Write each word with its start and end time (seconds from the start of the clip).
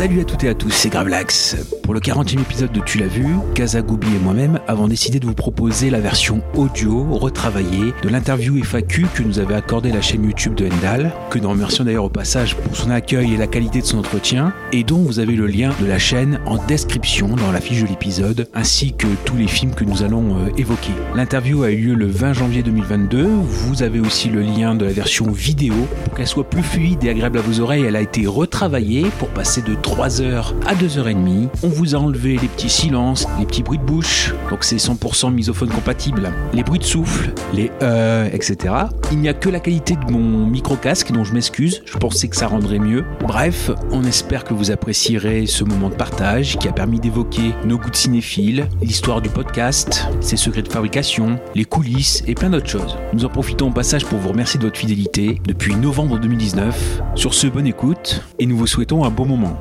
Salut 0.00 0.22
à 0.22 0.24
toutes 0.24 0.44
et 0.44 0.48
à 0.48 0.54
tous, 0.54 0.70
c'est 0.70 0.88
Gravelax. 0.88 1.56
Pour 1.82 1.92
le 1.92 2.00
40e 2.00 2.40
épisode 2.40 2.72
de 2.72 2.80
Tu 2.80 2.96
l'as 2.96 3.06
vu, 3.06 3.26
Kazagoubi 3.54 4.06
et 4.06 4.18
moi-même 4.18 4.58
avons 4.66 4.88
décidé 4.88 5.20
de 5.20 5.26
vous 5.26 5.34
proposer 5.34 5.90
la 5.90 6.00
version 6.00 6.40
audio 6.54 7.04
retravaillée 7.10 7.92
de 8.02 8.08
l'interview 8.08 8.64
FAQ 8.64 9.04
que 9.14 9.22
nous 9.22 9.40
avait 9.40 9.56
accordé 9.56 9.92
la 9.92 10.00
chaîne 10.00 10.24
YouTube 10.24 10.54
de 10.54 10.68
Hendal, 10.68 11.12
que 11.28 11.38
nous 11.38 11.50
remercions 11.50 11.84
d'ailleurs 11.84 12.04
au 12.04 12.08
passage 12.08 12.56
pour 12.56 12.74
son 12.74 12.90
accueil 12.90 13.34
et 13.34 13.36
la 13.36 13.46
qualité 13.46 13.82
de 13.82 13.84
son 13.84 13.98
entretien, 13.98 14.54
et 14.72 14.84
dont 14.84 15.00
vous 15.00 15.18
avez 15.18 15.36
le 15.36 15.46
lien 15.46 15.70
de 15.82 15.86
la 15.86 15.98
chaîne 15.98 16.40
en 16.46 16.56
description 16.64 17.28
dans 17.36 17.52
la 17.52 17.60
fiche 17.60 17.82
de 17.82 17.88
l'épisode, 17.88 18.48
ainsi 18.54 18.94
que 18.94 19.08
tous 19.26 19.36
les 19.36 19.48
films 19.48 19.74
que 19.74 19.84
nous 19.84 20.02
allons 20.02 20.38
euh, 20.38 20.48
évoquer. 20.56 20.92
L'interview 21.14 21.62
a 21.62 21.72
eu 21.72 21.88
lieu 21.88 21.94
le 21.94 22.06
20 22.06 22.32
janvier 22.32 22.62
2022, 22.62 23.26
vous 23.26 23.82
avez 23.82 24.00
aussi 24.00 24.30
le 24.30 24.40
lien 24.40 24.74
de 24.74 24.86
la 24.86 24.92
version 24.92 25.30
vidéo. 25.30 25.74
Pour 26.04 26.14
qu'elle 26.14 26.26
soit 26.26 26.48
plus 26.48 26.62
fluide 26.62 27.04
et 27.04 27.10
agréable 27.10 27.36
à 27.36 27.42
vos 27.42 27.60
oreilles, 27.60 27.84
elle 27.84 27.96
a 27.96 28.00
été 28.00 28.26
retravaillée 28.26 29.04
pour 29.18 29.28
passer 29.28 29.60
de 29.60 29.74
3h 29.90 30.54
à 30.66 30.74
2h30. 30.76 31.48
On 31.64 31.68
vous 31.68 31.96
a 31.96 31.98
enlevé 31.98 32.38
les 32.40 32.46
petits 32.46 32.70
silences, 32.70 33.26
les 33.40 33.44
petits 33.44 33.64
bruits 33.64 33.78
de 33.78 33.84
bouche, 33.84 34.32
donc 34.48 34.62
c'est 34.62 34.76
100% 34.76 35.32
misophone 35.32 35.68
compatible, 35.68 36.32
les 36.52 36.62
bruits 36.62 36.78
de 36.78 36.84
souffle, 36.84 37.32
les 37.52 37.72
euh, 37.82 38.28
etc. 38.32 38.72
Il 39.10 39.18
n'y 39.18 39.28
a 39.28 39.34
que 39.34 39.48
la 39.48 39.58
qualité 39.58 39.96
de 39.96 40.12
mon 40.12 40.46
micro-casque 40.46 41.10
dont 41.10 41.24
je 41.24 41.34
m'excuse, 41.34 41.82
je 41.84 41.98
pensais 41.98 42.28
que 42.28 42.36
ça 42.36 42.46
rendrait 42.46 42.78
mieux. 42.78 43.04
Bref, 43.26 43.72
on 43.90 44.04
espère 44.04 44.44
que 44.44 44.54
vous 44.54 44.70
apprécierez 44.70 45.46
ce 45.46 45.64
moment 45.64 45.88
de 45.88 45.96
partage 45.96 46.56
qui 46.56 46.68
a 46.68 46.72
permis 46.72 47.00
d'évoquer 47.00 47.52
nos 47.64 47.76
goûts 47.76 47.90
de 47.90 47.96
cinéphiles, 47.96 48.68
l'histoire 48.80 49.20
du 49.20 49.28
podcast, 49.28 50.06
ses 50.20 50.36
secrets 50.36 50.62
de 50.62 50.72
fabrication, 50.72 51.40
les 51.56 51.64
coulisses 51.64 52.22
et 52.28 52.34
plein 52.34 52.50
d'autres 52.50 52.70
choses. 52.70 52.96
Nous 53.12 53.24
en 53.24 53.28
profitons 53.28 53.68
au 53.68 53.72
passage 53.72 54.04
pour 54.04 54.18
vous 54.18 54.28
remercier 54.28 54.60
de 54.60 54.64
votre 54.64 54.78
fidélité 54.78 55.40
depuis 55.48 55.74
novembre 55.74 56.20
2019. 56.20 57.02
Sur 57.16 57.34
ce, 57.34 57.48
bonne 57.48 57.66
écoute 57.66 58.22
et 58.38 58.46
nous 58.46 58.56
vous 58.56 58.68
souhaitons 58.68 59.04
un 59.04 59.10
beau 59.10 59.24
moment. 59.24 59.58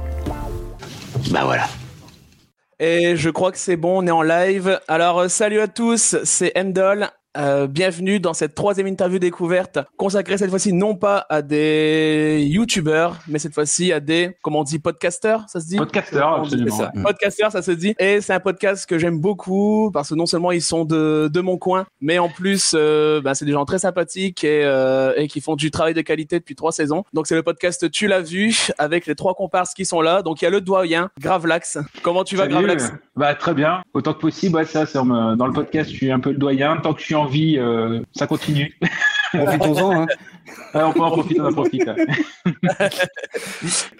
Bah 1.27 1.43
voilà. 1.43 1.67
Et 2.79 3.17
je 3.17 3.29
crois 3.29 3.51
que 3.51 3.57
c'est 3.57 3.75
bon, 3.75 4.03
on 4.03 4.07
est 4.07 4.11
en 4.11 4.21
live. 4.21 4.79
Alors, 4.87 5.19
euh, 5.19 5.27
salut 5.27 5.59
à 5.59 5.67
tous, 5.67 6.15
c'est 6.23 6.57
Endol. 6.57 7.09
Euh, 7.39 7.67
bienvenue 7.67 8.19
dans 8.19 8.33
cette 8.33 8.53
troisième 8.53 8.87
interview 8.87 9.17
découverte 9.17 9.79
consacrée 9.95 10.37
cette 10.37 10.49
fois-ci 10.49 10.73
non 10.73 10.95
pas 10.95 11.25
à 11.29 11.41
des 11.41 12.43
youtubeurs 12.45 13.15
mais 13.29 13.39
cette 13.39 13.53
fois-ci 13.53 13.93
à 13.93 14.01
des 14.01 14.35
comment 14.41 14.59
on 14.59 14.63
dit 14.63 14.77
podcasters 14.79 15.45
ça 15.47 15.61
se 15.61 15.67
dit? 15.67 15.77
Dit 15.77 15.99
absolument. 16.41 16.75
ça? 16.75 16.91
Podcasters 17.01 17.51
ça 17.53 17.61
se 17.61 17.71
dit 17.71 17.95
et 17.97 18.19
c'est 18.19 18.33
un 18.33 18.41
podcast 18.41 18.85
que 18.89 18.97
j'aime 18.97 19.21
beaucoup 19.21 19.89
parce 19.93 20.09
que 20.09 20.15
non 20.15 20.25
seulement 20.25 20.51
ils 20.51 20.61
sont 20.61 20.83
de, 20.83 21.29
de 21.31 21.39
mon 21.39 21.57
coin 21.57 21.85
mais 22.01 22.19
en 22.19 22.27
plus 22.27 22.73
euh, 22.75 23.21
bah, 23.21 23.33
c'est 23.35 23.45
des 23.45 23.53
gens 23.53 23.63
très 23.63 23.79
sympathiques 23.79 24.43
et, 24.43 24.65
euh, 24.65 25.13
et 25.15 25.29
qui 25.29 25.39
font 25.39 25.55
du 25.55 25.71
travail 25.71 25.93
de 25.93 26.01
qualité 26.01 26.39
depuis 26.39 26.55
trois 26.55 26.73
saisons 26.73 27.05
donc 27.13 27.25
c'est 27.27 27.35
le 27.35 27.43
podcast 27.43 27.89
tu 27.89 28.07
l'as 28.07 28.21
vu 28.21 28.67
avec 28.77 29.05
les 29.05 29.15
trois 29.15 29.33
comparses 29.33 29.73
qui 29.73 29.85
sont 29.85 30.01
là 30.01 30.23
donc 30.23 30.41
il 30.41 30.45
y 30.45 30.47
a 30.47 30.51
le 30.51 30.59
doyen 30.59 31.09
Gravelax 31.21 31.77
comment 32.03 32.25
tu 32.25 32.35
vas 32.35 32.43
Salut. 32.43 32.55
Gravelax 32.55 32.91
Bah 33.15 33.35
très 33.35 33.53
bien, 33.53 33.81
autant 33.93 34.13
que 34.13 34.19
possible. 34.19 34.55
Ouais, 34.55 34.65
ça, 34.65 34.85
c'est 34.85 34.97
en- 34.97 35.35
dans 35.35 35.45
le 35.45 35.51
podcast, 35.53 35.89
je 35.91 35.95
suis 35.95 36.09
un 36.11 36.19
peu 36.21 36.31
le 36.31 36.37
doyen. 36.37 36.77
Tant 36.77 36.93
que 36.93 37.01
je 37.01 37.05
suis 37.05 37.15
en 37.15 37.25
vie, 37.29 37.57
euh, 37.57 38.01
ça 38.13 38.27
continue. 38.27 38.77
Profitons-en. 39.33 40.01
Hein. 40.01 40.07
Ouais, 40.73 40.81
on 40.83 41.01
en 41.01 41.11
profiter, 41.11 41.41
on 41.41 41.45
en 41.45 41.53
profite. 41.53 41.87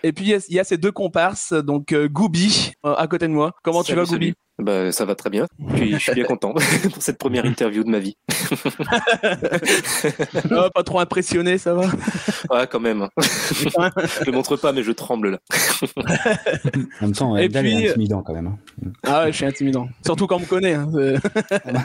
Et 0.04 0.12
puis 0.12 0.26
il 0.26 0.40
y 0.50 0.56
y, 0.56 0.60
a 0.60 0.64
ces 0.64 0.78
deux 0.78 0.92
comparses, 0.92 1.54
donc 1.54 1.94
euh, 1.94 2.08
Goubi 2.08 2.74
euh, 2.86 2.96
à 2.96 3.08
côté 3.08 3.28
de 3.28 3.34
moi. 3.34 3.54
Comment 3.64 3.84
tu 3.84 3.92
Salut, 3.92 4.02
vas 4.02 4.08
Goubi? 4.08 4.26
salut. 4.28 4.36
Bah, 4.60 4.92
ça 4.92 5.06
va 5.06 5.16
très 5.16 5.30
bien. 5.30 5.46
Puis, 5.76 5.94
je 5.94 5.98
suis 5.98 6.14
bien 6.14 6.26
content 6.26 6.54
pour 6.94 7.02
cette 7.02 7.18
première 7.18 7.46
interview 7.46 7.84
de 7.84 7.90
ma 7.90 8.00
vie. 8.00 8.18
Oh, 10.52 10.68
Pas 10.74 10.84
trop 10.84 11.00
impressionné, 11.00 11.58
ça 11.58 11.74
va? 11.74 11.82
Ouais, 12.50 12.68
quand 12.70 12.80
même. 12.80 13.08
je 13.18 14.26
le 14.26 14.32
montre 14.32 14.56
pas, 14.58 14.72
mais 14.74 14.84
je 14.84 14.92
tremble 14.92 15.32
là. 15.32 15.38
En 17.02 17.06
même 17.06 17.14
temps, 17.16 17.36
Eldal 17.38 17.64
puis- 17.64 17.74
est 17.86 17.90
intimidant 17.90 18.22
quand 18.24 18.34
même. 18.34 18.48
hein. 18.48 18.58
Ah 19.06 19.24
ouais, 19.24 19.32
je 19.32 19.38
suis 19.38 19.46
intimidant. 19.46 19.88
Surtout 20.06 20.28
quand 20.28 20.38
on 20.38 20.40
me 20.42 20.46
connaît. 20.46 20.74
hein, 20.74 20.90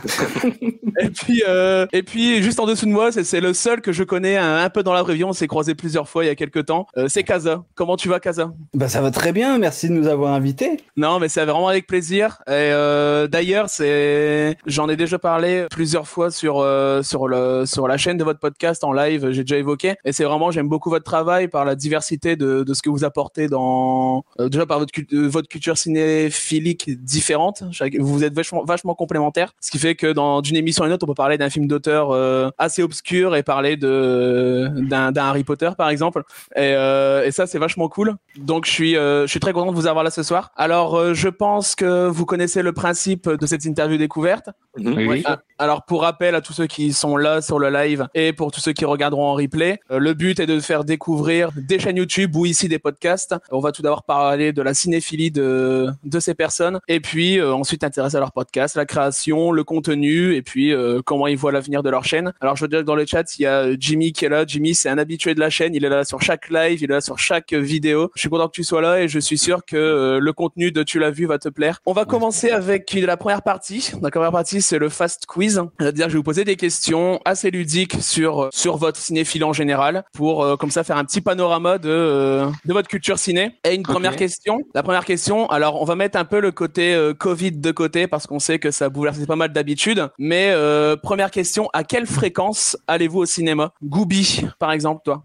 c'est- 0.06 0.54
et 1.00 1.10
puis, 1.10 1.42
euh, 1.46 1.86
et 1.92 2.02
puis 2.02 2.42
juste 2.42 2.60
en 2.60 2.66
dessous 2.66 2.86
de 2.86 2.90
moi, 2.92 3.12
c'est 3.12 3.24
c'est 3.24 3.40
le 3.40 3.52
seul 3.54 3.80
que 3.80 3.92
je 3.92 4.04
connais 4.04 4.36
un, 4.36 4.56
un 4.58 4.70
peu 4.70 4.82
dans 4.82 4.92
la 4.92 5.02
vraie 5.02 5.14
vie. 5.14 5.24
On 5.24 5.32
s'est 5.32 5.46
croisé 5.46 5.74
plusieurs 5.74 6.08
fois 6.08 6.24
il 6.24 6.28
y 6.28 6.30
a 6.30 6.34
quelques 6.34 6.66
temps. 6.66 6.86
Euh, 6.96 7.08
c'est 7.08 7.22
Kaza. 7.24 7.64
Comment 7.74 7.96
tu 7.96 8.08
vas, 8.08 8.20
Kaza? 8.20 8.52
Bah 8.74 8.88
ça 8.88 9.00
va 9.00 9.10
très 9.10 9.32
bien, 9.32 9.58
merci 9.58 9.88
de 9.88 9.94
nous 9.94 10.06
avoir 10.08 10.32
invités. 10.34 10.78
Non, 10.96 11.18
mais 11.20 11.28
c'est 11.28 11.44
vraiment 11.44 11.68
avec 11.68 11.86
plaisir. 11.86 12.38
Et 12.48 12.63
euh, 12.72 13.26
d'ailleurs, 13.26 13.68
c'est, 13.68 14.56
j'en 14.66 14.88
ai 14.88 14.96
déjà 14.96 15.18
parlé 15.18 15.66
plusieurs 15.70 16.06
fois 16.06 16.30
sur 16.30 16.60
euh, 16.60 17.02
sur 17.02 17.28
le 17.28 17.64
sur 17.66 17.88
la 17.88 17.96
chaîne 17.96 18.16
de 18.16 18.24
votre 18.24 18.40
podcast 18.40 18.84
en 18.84 18.92
live. 18.92 19.30
J'ai 19.30 19.42
déjà 19.42 19.56
évoqué. 19.56 19.94
Et 20.04 20.12
c'est 20.12 20.24
vraiment, 20.24 20.50
j'aime 20.50 20.68
beaucoup 20.68 20.90
votre 20.90 21.04
travail 21.04 21.48
par 21.48 21.64
la 21.64 21.74
diversité 21.74 22.36
de 22.36 22.62
de 22.62 22.74
ce 22.74 22.82
que 22.82 22.90
vous 22.90 23.04
apportez 23.04 23.48
dans 23.48 24.24
euh, 24.40 24.48
déjà 24.48 24.66
par 24.66 24.78
votre 24.78 24.92
euh, 25.12 25.42
culture 25.48 25.76
cinéphilique 25.76 26.90
différente. 27.02 27.62
Vous 27.98 28.24
êtes 28.24 28.34
vachement 28.34 28.64
vachement 28.64 28.94
complémentaires. 28.94 29.52
Ce 29.60 29.70
qui 29.70 29.78
fait 29.78 29.94
que 29.94 30.12
dans 30.12 30.40
d'une 30.42 30.56
émission 30.56 30.84
à 30.84 30.86
une 30.86 30.92
autre, 30.92 31.04
on 31.04 31.08
peut 31.08 31.14
parler 31.14 31.38
d'un 31.38 31.50
film 31.50 31.66
d'auteur 31.66 32.10
euh, 32.10 32.50
assez 32.58 32.82
obscur 32.82 33.36
et 33.36 33.42
parler 33.42 33.76
de 33.76 34.70
d'un 34.88 35.14
Harry 35.16 35.44
Potter 35.44 35.70
par 35.76 35.88
exemple. 35.88 36.22
Et, 36.56 36.74
euh, 36.74 37.24
et 37.24 37.30
ça, 37.30 37.46
c'est 37.46 37.58
vachement 37.58 37.88
cool. 37.88 38.16
Donc, 38.36 38.66
je 38.66 38.70
suis, 38.70 38.94
je 38.94 39.26
suis 39.26 39.40
très 39.40 39.52
content 39.52 39.70
de 39.70 39.76
vous 39.76 39.86
avoir 39.86 40.04
là 40.04 40.10
ce 40.10 40.22
soir. 40.22 40.50
Alors, 40.56 41.14
je 41.14 41.28
pense 41.28 41.74
que 41.74 42.08
vous 42.08 42.26
connaissez 42.26 42.53
le 42.62 42.72
principe 42.72 43.28
de 43.28 43.46
cette 43.46 43.64
interview 43.64 43.96
découverte. 43.96 44.50
Mhm. 44.76 45.08
Oui. 45.08 45.22
Ah, 45.24 45.40
alors, 45.58 45.84
pour 45.84 46.02
rappel 46.02 46.34
à 46.34 46.40
tous 46.40 46.52
ceux 46.52 46.66
qui 46.66 46.92
sont 46.92 47.16
là 47.16 47.40
sur 47.40 47.60
le 47.60 47.70
live 47.70 48.08
et 48.14 48.32
pour 48.32 48.50
tous 48.50 48.60
ceux 48.60 48.72
qui 48.72 48.84
regarderont 48.84 49.26
en 49.26 49.34
replay, 49.34 49.78
euh, 49.90 49.98
le 49.98 50.14
but 50.14 50.40
est 50.40 50.46
de 50.46 50.58
faire 50.58 50.84
découvrir 50.84 51.50
des 51.56 51.78
chaînes 51.78 51.96
YouTube 51.96 52.34
ou 52.34 52.44
ici 52.44 52.68
des 52.68 52.80
podcasts. 52.80 53.36
On 53.52 53.60
va 53.60 53.70
tout 53.70 53.82
d'abord 53.82 54.02
parler 54.02 54.52
de 54.52 54.62
la 54.62 54.74
cinéphilie 54.74 55.30
de, 55.30 55.88
de 56.02 56.20
ces 56.20 56.34
personnes 56.34 56.80
et 56.88 56.98
puis 56.98 57.38
euh, 57.38 57.54
ensuite 57.54 57.84
intéresser 57.84 58.16
à 58.16 58.20
leur 58.20 58.32
podcast, 58.32 58.74
la 58.74 58.84
création, 58.84 59.52
le 59.52 59.62
contenu 59.62 60.34
et 60.34 60.42
puis 60.42 60.72
euh, 60.72 61.00
comment 61.04 61.28
ils 61.28 61.36
voient 61.36 61.52
l'avenir 61.52 61.84
de 61.84 61.90
leur 61.90 62.04
chaîne. 62.04 62.32
Alors, 62.40 62.56
je 62.56 62.64
veux 62.64 62.68
dire 62.68 62.80
que 62.80 62.84
dans 62.84 62.96
le 62.96 63.06
chat, 63.06 63.38
il 63.38 63.42
y 63.42 63.46
a 63.46 63.68
Jimmy 63.78 64.12
qui 64.12 64.24
est 64.24 64.28
là. 64.28 64.44
Jimmy, 64.46 64.74
c'est 64.74 64.88
un 64.88 64.98
habitué 64.98 65.34
de 65.34 65.40
la 65.40 65.50
chaîne. 65.50 65.74
Il 65.74 65.84
est 65.84 65.88
là 65.88 66.04
sur 66.04 66.20
chaque 66.20 66.50
live, 66.50 66.80
il 66.82 66.84
est 66.84 66.94
là 66.94 67.00
sur 67.00 67.18
chaque 67.18 67.52
vidéo. 67.52 68.10
Je 68.16 68.20
suis 68.20 68.28
content 68.28 68.48
que 68.48 68.54
tu 68.54 68.64
sois 68.64 68.80
là 68.80 69.00
et 69.02 69.08
je 69.08 69.20
suis 69.20 69.38
sûr 69.38 69.64
que 69.64 69.76
euh, 69.76 70.18
le 70.18 70.32
contenu 70.32 70.72
de 70.72 70.82
Tu 70.82 70.98
l'as 70.98 71.10
vu 71.10 71.26
va 71.26 71.38
te 71.38 71.48
plaire. 71.48 71.80
On 71.86 71.92
va 71.92 72.04
commencer 72.04 72.43
avec 72.50 72.92
la 72.94 73.16
première 73.16 73.42
partie. 73.42 73.90
La 74.02 74.10
première 74.10 74.32
partie, 74.32 74.62
c'est 74.62 74.78
le 74.78 74.88
fast 74.88 75.26
quiz. 75.26 75.62
C'est-à-dire, 75.78 76.08
je 76.08 76.12
vais 76.14 76.18
vous 76.18 76.22
poser 76.22 76.44
des 76.44 76.56
questions 76.56 77.20
assez 77.24 77.50
ludiques 77.50 77.96
sur 78.00 78.48
sur 78.52 78.76
votre 78.76 78.98
cinéphile 78.98 79.44
en 79.44 79.52
général 79.52 80.04
pour 80.12 80.42
euh, 80.44 80.56
comme 80.56 80.70
ça 80.70 80.84
faire 80.84 80.96
un 80.96 81.04
petit 81.04 81.20
panorama 81.20 81.78
de 81.78 81.88
euh, 81.88 82.46
de 82.64 82.72
votre 82.72 82.88
culture 82.88 83.18
ciné. 83.18 83.52
Et 83.64 83.74
une 83.74 83.82
première 83.82 84.16
question. 84.16 84.60
La 84.74 84.82
première 84.82 85.04
question. 85.04 85.48
Alors, 85.50 85.80
on 85.80 85.84
va 85.84 85.96
mettre 85.96 86.18
un 86.18 86.24
peu 86.24 86.40
le 86.40 86.52
côté 86.52 86.94
euh, 86.94 87.14
Covid 87.14 87.52
de 87.52 87.70
côté 87.70 88.06
parce 88.06 88.26
qu'on 88.26 88.38
sait 88.38 88.58
que 88.58 88.70
ça 88.70 88.88
bouleverse 88.88 89.26
pas 89.26 89.36
mal 89.36 89.52
d'habitudes. 89.52 90.08
Mais 90.18 90.54
première 91.02 91.30
question. 91.30 91.68
À 91.72 91.84
quelle 91.84 92.06
fréquence 92.06 92.76
allez-vous 92.86 93.20
au 93.20 93.26
cinéma? 93.26 93.72
Goubi, 93.82 94.42
par 94.58 94.72
exemple, 94.72 95.02
toi? 95.04 95.24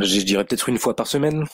Je 0.00 0.20
dirais 0.20 0.44
peut-être 0.44 0.68
une 0.68 0.78
fois 0.78 0.94
par 0.94 1.06
semaine, 1.06 1.44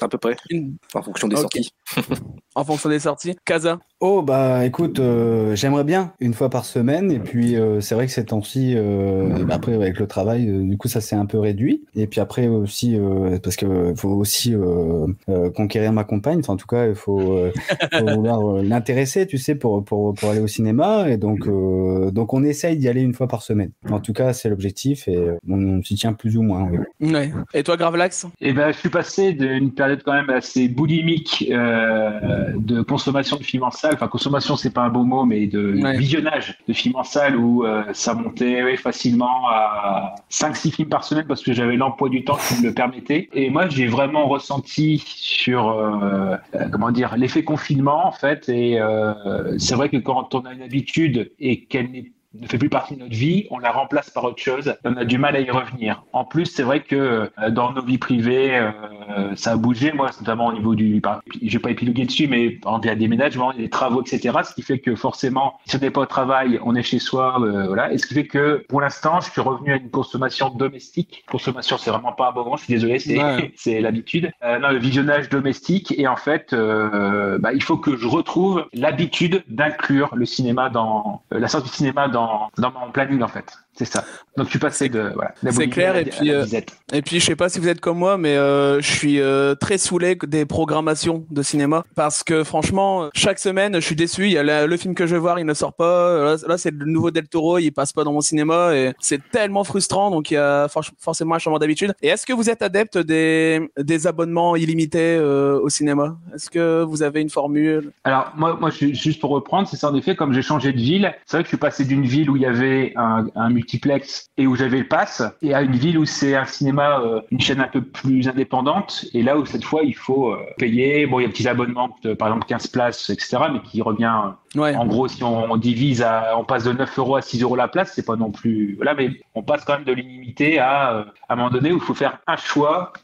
à 0.00 0.08
peu 0.08 0.18
près, 0.18 0.36
Une- 0.50 0.76
en 0.94 1.02
fonction 1.02 1.28
des 1.28 1.36
sorties. 1.36 1.72
en 2.58 2.64
fonction 2.64 2.88
des 2.88 2.98
sorties. 2.98 3.36
Kaza. 3.44 3.78
Oh 4.00 4.22
bah 4.22 4.64
écoute, 4.64 5.00
euh, 5.00 5.56
j'aimerais 5.56 5.82
bien 5.82 6.12
une 6.20 6.32
fois 6.34 6.50
par 6.50 6.64
semaine 6.64 7.10
et 7.10 7.18
puis 7.18 7.56
euh, 7.56 7.80
c'est 7.80 7.96
vrai 7.96 8.06
que 8.06 8.12
ces 8.12 8.26
temps-ci, 8.26 8.74
euh, 8.76 9.44
bah, 9.44 9.54
après 9.56 9.74
avec 9.74 9.98
le 9.98 10.06
travail, 10.06 10.48
euh, 10.48 10.62
du 10.62 10.76
coup 10.76 10.86
ça 10.86 11.00
s'est 11.00 11.16
un 11.16 11.26
peu 11.26 11.38
réduit 11.38 11.84
et 11.96 12.06
puis 12.06 12.20
après 12.20 12.46
aussi 12.46 12.96
euh, 12.96 13.38
parce 13.42 13.56
que 13.56 13.92
faut 13.96 14.10
aussi 14.10 14.54
euh, 14.54 15.06
euh, 15.28 15.50
conquérir 15.50 15.92
ma 15.92 16.04
compagne, 16.04 16.38
enfin 16.40 16.52
en 16.52 16.56
tout 16.56 16.66
cas 16.66 16.86
il 16.86 16.94
faut, 16.94 17.20
euh, 17.36 17.52
faut 17.92 18.06
vouloir 18.14 18.58
euh, 18.58 18.62
l'intéresser, 18.62 19.26
tu 19.26 19.36
sais, 19.38 19.56
pour, 19.56 19.84
pour 19.84 20.14
pour 20.14 20.30
aller 20.30 20.40
au 20.40 20.46
cinéma 20.46 21.08
et 21.08 21.16
donc 21.16 21.48
euh, 21.48 22.12
donc 22.12 22.34
on 22.34 22.44
essaye 22.44 22.76
d'y 22.76 22.88
aller 22.88 23.02
une 23.02 23.14
fois 23.14 23.26
par 23.26 23.42
semaine. 23.42 23.72
En 23.90 23.98
tout 24.00 24.12
cas 24.12 24.32
c'est 24.32 24.48
l'objectif 24.48 25.08
et 25.08 25.18
on, 25.48 25.82
s'y 25.82 25.96
tient 25.96 26.12
plus 26.12 26.36
ou 26.36 26.42
moins. 26.42 26.68
oui. 27.00 27.12
Ouais. 27.12 27.32
Et 27.54 27.62
toi, 27.62 27.76
Gravelax? 27.76 28.26
Et 28.40 28.52
ben, 28.52 28.72
je 28.72 28.78
suis 28.78 28.90
passé 28.90 29.32
d'une 29.32 29.72
période 29.72 30.02
quand 30.04 30.12
même 30.12 30.30
assez 30.30 30.68
boulimique 30.68 31.48
euh, 31.50 32.47
de 32.56 32.82
consommation 32.82 33.36
de 33.36 33.42
films 33.42 33.62
en 33.64 33.70
salle. 33.70 33.94
Enfin, 33.94 34.08
consommation, 34.08 34.56
c'est 34.56 34.70
pas 34.72 34.82
un 34.82 34.88
beau 34.88 35.04
mot, 35.04 35.24
mais 35.24 35.46
de 35.46 35.74
Ouais. 35.82 35.96
visionnage 35.96 36.58
de 36.66 36.72
films 36.72 36.96
en 36.96 37.04
salle 37.04 37.36
où 37.36 37.64
euh, 37.64 37.84
ça 37.92 38.14
montait 38.14 38.62
ouais, 38.62 38.76
facilement 38.76 39.48
à 39.48 40.14
5-6 40.30 40.72
films 40.74 40.88
par 40.88 41.04
semaine 41.04 41.26
parce 41.26 41.42
que 41.42 41.52
j'avais 41.52 41.76
l'emploi 41.76 42.08
du 42.08 42.24
temps 42.24 42.36
qui 42.48 42.60
me 42.62 42.68
le 42.68 42.74
permettait. 42.74 43.28
Et 43.32 43.50
moi, 43.50 43.68
j'ai 43.68 43.86
vraiment 43.86 44.26
ressenti 44.28 45.02
sur, 45.06 45.68
euh, 45.68 46.36
euh, 46.54 46.68
comment 46.70 46.90
dire, 46.90 47.16
l'effet 47.16 47.44
confinement, 47.44 48.06
en 48.06 48.12
fait. 48.12 48.48
Et 48.48 48.80
euh, 48.80 49.56
c'est 49.58 49.74
vrai 49.74 49.88
que 49.88 49.96
quand 49.98 50.34
on 50.34 50.40
a 50.40 50.52
une 50.52 50.62
habitude 50.62 51.30
et 51.38 51.64
qu'elle 51.64 51.90
n'est 51.90 52.12
ne 52.34 52.46
fait 52.46 52.58
plus 52.58 52.68
partie 52.68 52.94
de 52.94 53.00
notre 53.00 53.14
vie, 53.14 53.46
on 53.50 53.58
la 53.58 53.70
remplace 53.72 54.10
par 54.10 54.24
autre 54.24 54.42
chose, 54.42 54.74
on 54.84 54.96
a 54.96 55.04
du 55.04 55.18
mal 55.18 55.34
à 55.36 55.40
y 55.40 55.50
revenir. 55.50 56.04
En 56.12 56.24
plus, 56.24 56.46
c'est 56.46 56.62
vrai 56.62 56.80
que 56.80 57.30
euh, 57.38 57.50
dans 57.50 57.72
nos 57.72 57.82
vies 57.82 57.98
privées, 57.98 58.56
euh, 58.56 59.34
ça 59.34 59.52
a 59.52 59.56
bougé, 59.56 59.92
moi, 59.92 60.10
notamment 60.20 60.48
au 60.48 60.52
niveau 60.52 60.74
du, 60.74 61.00
par- 61.00 61.22
je 61.42 61.50
vais 61.50 61.58
pas 61.58 61.70
épiloguer 61.70 62.04
dessus, 62.04 62.28
mais 62.28 62.50
par 62.50 62.72
exemple, 62.72 62.86
il 62.86 62.90
y 62.90 63.34
a 63.34 63.52
des 63.56 63.70
travaux, 63.70 64.02
etc., 64.02 64.36
ce 64.44 64.54
qui 64.54 64.62
fait 64.62 64.78
que 64.78 64.94
forcément, 64.94 65.58
si 65.66 65.76
on 65.76 65.78
n'est 65.78 65.90
pas 65.90 66.02
au 66.02 66.06
travail, 66.06 66.60
on 66.64 66.74
est 66.74 66.82
chez 66.82 66.98
soi, 66.98 67.40
euh, 67.40 67.66
voilà, 67.66 67.92
et 67.92 67.98
ce 67.98 68.06
qui 68.06 68.14
fait 68.14 68.26
que, 68.26 68.64
pour 68.68 68.80
l'instant, 68.80 69.20
je 69.20 69.30
suis 69.30 69.40
revenu 69.40 69.72
à 69.72 69.76
une 69.76 69.90
consommation 69.90 70.50
domestique. 70.50 71.24
Consommation, 71.30 71.78
c'est 71.78 71.90
vraiment 71.90 72.12
pas 72.12 72.28
un 72.28 72.32
bon 72.32 72.44
mot, 72.44 72.56
je 72.56 72.64
suis 72.64 72.74
désolé, 72.74 72.98
c'est, 72.98 73.18
Ouais. 73.18 73.80
l'habitude. 73.80 74.30
Euh, 74.44 74.58
non, 74.58 74.70
le 74.70 74.78
visionnage 74.78 75.28
domestique, 75.28 75.94
et 75.96 76.06
en 76.06 76.16
fait, 76.16 76.54
bah, 76.54 77.52
il 77.54 77.62
faut 77.62 77.76
que 77.78 77.96
je 77.96 78.06
retrouve 78.06 78.66
l'habitude 78.74 79.44
d'inclure 79.48 80.10
le 80.14 80.26
cinéma 80.26 80.68
dans, 80.68 81.22
la 81.30 81.48
sorte 81.48 81.64
du 81.64 81.70
cinéma 81.70 82.08
dans, 82.08 82.17
dans 82.56 82.72
mon 82.72 82.90
planning, 82.92 83.22
en 83.22 83.28
fait. 83.28 83.58
C'est 83.78 83.84
ça. 83.84 84.04
Donc, 84.36 84.46
je 84.46 84.50
suis 84.50 84.58
passé 84.58 84.88
de, 84.88 85.12
voilà. 85.14 85.32
C'est 85.52 85.68
clair, 85.68 85.96
et 85.96 86.04
puis, 86.04 86.32
euh. 86.32 86.44
Et 86.92 87.02
puis 87.02 87.20
je 87.20 87.26
sais 87.26 87.36
pas 87.36 87.48
si 87.48 87.60
vous 87.60 87.68
êtes 87.68 87.80
comme 87.80 87.98
moi, 87.98 88.16
mais 88.18 88.36
euh, 88.36 88.80
je 88.80 88.90
suis 88.90 89.20
euh, 89.20 89.54
très 89.54 89.78
saoulé 89.78 90.16
des 90.26 90.46
programmations 90.46 91.24
de 91.30 91.42
cinéma 91.42 91.84
parce 91.94 92.24
que 92.24 92.42
franchement, 92.44 93.08
chaque 93.14 93.38
semaine, 93.38 93.74
je 93.74 93.80
suis 93.80 93.94
déçu. 93.94 94.24
Il 94.24 94.32
y 94.32 94.38
a 94.38 94.42
la- 94.42 94.66
le 94.66 94.76
film 94.76 94.94
que 94.94 95.06
je 95.06 95.14
veux 95.14 95.20
voir, 95.20 95.38
il 95.38 95.46
ne 95.46 95.54
sort 95.54 95.74
pas. 95.74 96.24
Là, 96.24 96.36
là, 96.48 96.58
c'est 96.58 96.72
le 96.72 96.86
nouveau 96.86 97.10
Del 97.10 97.28
Toro, 97.28 97.58
il 97.58 97.70
passe 97.72 97.92
pas 97.92 98.04
dans 98.04 98.12
mon 98.12 98.20
cinéma 98.20 98.74
et 98.74 98.92
c'est 99.00 99.20
tellement 99.30 99.64
frustrant. 99.64 100.10
Donc 100.10 100.30
il 100.30 100.34
y 100.34 100.36
a 100.38 100.66
for- 100.68 100.84
forcément 100.98 101.34
un 101.34 101.38
changement 101.38 101.58
d'habitude. 101.58 101.94
Et 102.02 102.08
est-ce 102.08 102.24
que 102.26 102.32
vous 102.32 102.48
êtes 102.50 102.62
adepte 102.62 102.96
des, 102.98 103.60
des 103.78 104.06
abonnements 104.06 104.56
illimités 104.56 105.16
euh, 105.20 105.60
au 105.60 105.68
cinéma? 105.68 106.16
Est-ce 106.34 106.48
que 106.50 106.82
vous 106.82 107.02
avez 107.02 107.20
une 107.20 107.30
formule? 107.30 107.92
Alors, 108.04 108.32
moi, 108.36 108.56
moi, 108.60 108.70
juste 108.70 109.20
pour 109.20 109.30
reprendre, 109.30 109.68
c'est 109.68 109.76
ça, 109.76 109.90
en 109.90 109.94
effet, 109.94 110.16
comme 110.16 110.32
j'ai 110.32 110.42
changé 110.42 110.72
de 110.72 110.78
ville, 110.78 111.14
c'est 111.26 111.36
vrai 111.36 111.42
que 111.42 111.46
je 111.48 111.50
suis 111.50 111.56
passé 111.58 111.84
d'une 111.84 112.04
ville 112.06 112.30
où 112.30 112.36
il 112.36 112.42
y 112.42 112.46
avait 112.46 112.92
un, 112.96 113.26
un 113.34 113.50
multiplex 113.68 114.26
et 114.38 114.46
où 114.46 114.56
j'avais 114.56 114.78
le 114.78 114.88
pass, 114.88 115.22
et 115.42 115.52
à 115.54 115.60
une 115.62 115.76
ville 115.76 115.98
où 115.98 116.04
c'est 116.06 116.34
un 116.34 116.44
cinéma, 116.46 117.00
euh, 117.00 117.20
une 117.30 117.40
chaîne 117.40 117.60
un 117.60 117.68
peu 117.68 117.82
plus 117.82 118.26
indépendante, 118.28 119.04
et 119.12 119.22
là 119.22 119.36
où 119.36 119.44
cette 119.44 119.64
fois, 119.64 119.82
il 119.82 119.94
faut 119.94 120.32
euh, 120.32 120.38
payer. 120.56 121.06
Bon, 121.06 121.18
il 121.18 121.22
y 121.22 121.24
a 121.24 121.28
des 121.28 121.32
petits 121.32 121.48
abonnements, 121.48 121.94
de, 122.02 122.14
par 122.14 122.28
exemple 122.28 122.46
15 122.46 122.66
places, 122.68 123.10
etc., 123.10 123.36
mais 123.52 123.60
qui 123.60 123.82
revient, 123.82 124.32
Ouais. 124.56 124.74
en 124.74 124.86
gros, 124.86 125.08
si 125.08 125.22
on, 125.22 125.52
on 125.52 125.56
divise, 125.58 126.00
à, 126.00 126.34
on 126.38 126.44
passe 126.44 126.64
de 126.64 126.72
9 126.72 126.98
euros 126.98 127.16
à 127.16 127.22
6 127.22 127.42
euros 127.42 127.54
la 127.56 127.68
place, 127.68 127.92
c'est 127.94 128.06
pas 128.06 128.16
non 128.16 128.30
plus. 128.30 128.76
Voilà, 128.76 128.94
mais 128.94 129.10
on 129.34 129.42
passe 129.42 129.64
quand 129.64 129.74
même 129.74 129.84
de 129.84 129.92
l'illimité 129.92 130.58
à, 130.58 130.94
euh, 130.94 131.04
à 131.28 131.34
un 131.34 131.36
moment 131.36 131.50
donné 131.50 131.70
où 131.70 131.76
il 131.76 131.82
faut 131.82 131.92
faire 131.94 132.18
un 132.26 132.36
choix 132.36 132.94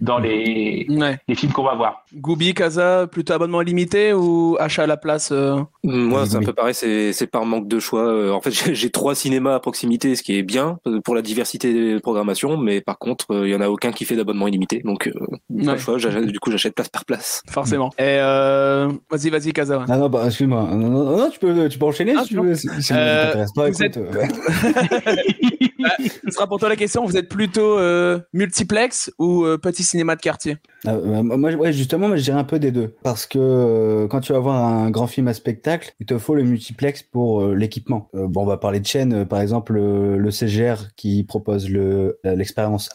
dans 0.00 0.18
les, 0.18 0.86
Ouais. 0.88 1.18
les 1.28 1.34
films 1.34 1.52
qu'on 1.52 1.64
va 1.64 1.74
voir. 1.74 2.04
Goubi, 2.14 2.54
Casa, 2.54 3.06
plutôt 3.06 3.32
abonnement 3.34 3.62
illimité 3.62 4.12
ou 4.12 4.56
achat 4.60 4.84
à 4.84 4.86
la 4.86 4.96
place 4.96 5.30
euh 5.32 5.56
Moi, 5.84 6.22
Oui, 6.22 6.28
c'est 6.28 6.36
un 6.36 6.40
peu 6.40 6.52
pareil, 6.52 6.74
c'est 6.74 7.12
c'est 7.12 7.26
par 7.26 7.44
manque 7.46 7.68
de 7.68 7.78
choix. 7.78 8.02
Euh, 8.06 8.30
En 8.32 8.40
fait, 8.40 8.50
j'ai- 8.74 8.90
trois 8.90 9.14
cinémas 9.14 9.54
à 9.54 9.60
proximité, 9.60 10.14
ce 10.16 10.22
qui 10.22 10.36
est 10.38 10.42
bien 10.42 10.78
euh, 10.86 11.00
pour 11.00 11.14
la 11.14 11.22
diversité 11.22 11.72
des 11.72 12.00
programmations, 12.00 12.56
mais 12.56 12.80
par 12.80 12.98
contre, 12.98 13.26
il 13.44 13.48
y 13.50 13.54
en 13.54 13.60
a 13.60 13.68
aucun 13.68 13.92
qui 13.92 14.04
fait 14.04 14.16
d'abonnement 14.16 14.46
illimité, 14.48 14.80
donc 14.84 15.08
euh, 15.08 15.12
Ouais. 15.50 15.78
choix. 15.78 15.96
Du 15.98 16.40
coup, 16.40 16.50
j'achète 16.50 16.74
place 16.74 16.88
par 16.88 17.04
place. 17.04 17.42
Forcément. 17.50 17.90
Et 17.98 18.02
euh... 18.20 18.88
vas-y, 19.10 19.30
vas-y, 19.30 19.52
Casa. 19.52 19.78
ouais. 19.78 19.84
Ah 19.88 19.96
non, 19.98 20.08
bah, 20.08 20.22
excuse-moi. 20.26 20.62
Non, 20.72 20.88
non, 20.88 21.04
non, 21.04 21.16
non, 21.18 21.30
tu 21.30 21.38
peux, 21.38 21.68
tu 21.68 21.78
peux 21.78 21.86
enchaîner 21.86 22.14
Ah, 22.16 22.22
si 22.22 22.28
tu 22.28 22.36
non. 22.36 22.42
veux. 22.44 22.54
Si, 22.54 22.68
si 22.80 22.92
Euh, 22.92 23.20
ça 23.22 23.26
t'intéresse 23.26 23.52
pas, 23.54 23.70
vous 23.70 23.82
écoute, 23.82 23.96
euh, 23.98 24.20
ouais. 24.20 24.28
Ce 26.24 26.30
sera 26.32 26.46
pour 26.46 26.58
toi 26.58 26.68
la 26.68 26.76
question. 26.76 27.04
Vous 27.04 27.16
êtes 27.16 27.28
plutôt 27.28 27.78
euh, 27.78 28.18
multiplex 28.32 29.12
ou 29.18 29.44
euh, 29.44 29.58
cinéma 29.82 30.16
de 30.16 30.20
quartier 30.20 30.56
Ah, 30.84 30.94
euh, 30.94 31.22
moi, 31.22 31.52
ouais, 31.52 31.72
justement, 31.72 32.08
moi, 32.08 32.16
je 32.16 32.22
dirais 32.22 32.38
un 32.38 32.44
peu 32.44 32.58
des 32.58 32.70
deux. 32.70 32.94
Parce 33.02 33.26
que 33.26 33.38
euh, 33.38 34.08
quand 34.08 34.20
tu 34.20 34.32
vas 34.32 34.38
voir 34.38 34.64
un 34.64 34.90
grand 34.90 35.06
film 35.06 35.28
à 35.28 35.34
spectacle, 35.34 35.94
il 36.00 36.06
te 36.06 36.18
faut 36.18 36.34
le 36.34 36.42
multiplex 36.42 37.02
pour 37.02 37.42
euh, 37.42 37.54
l'équipement. 37.54 38.08
Euh, 38.14 38.26
bon, 38.26 38.42
on 38.42 38.46
va 38.46 38.56
parler 38.56 38.80
de 38.80 38.86
chaînes. 38.86 39.26
par 39.26 39.40
exemple, 39.40 39.74
le 39.74 40.30
CGR 40.30 40.94
qui 40.96 41.24
propose 41.24 41.68
le 41.70 42.18
l'expérience 42.24 42.90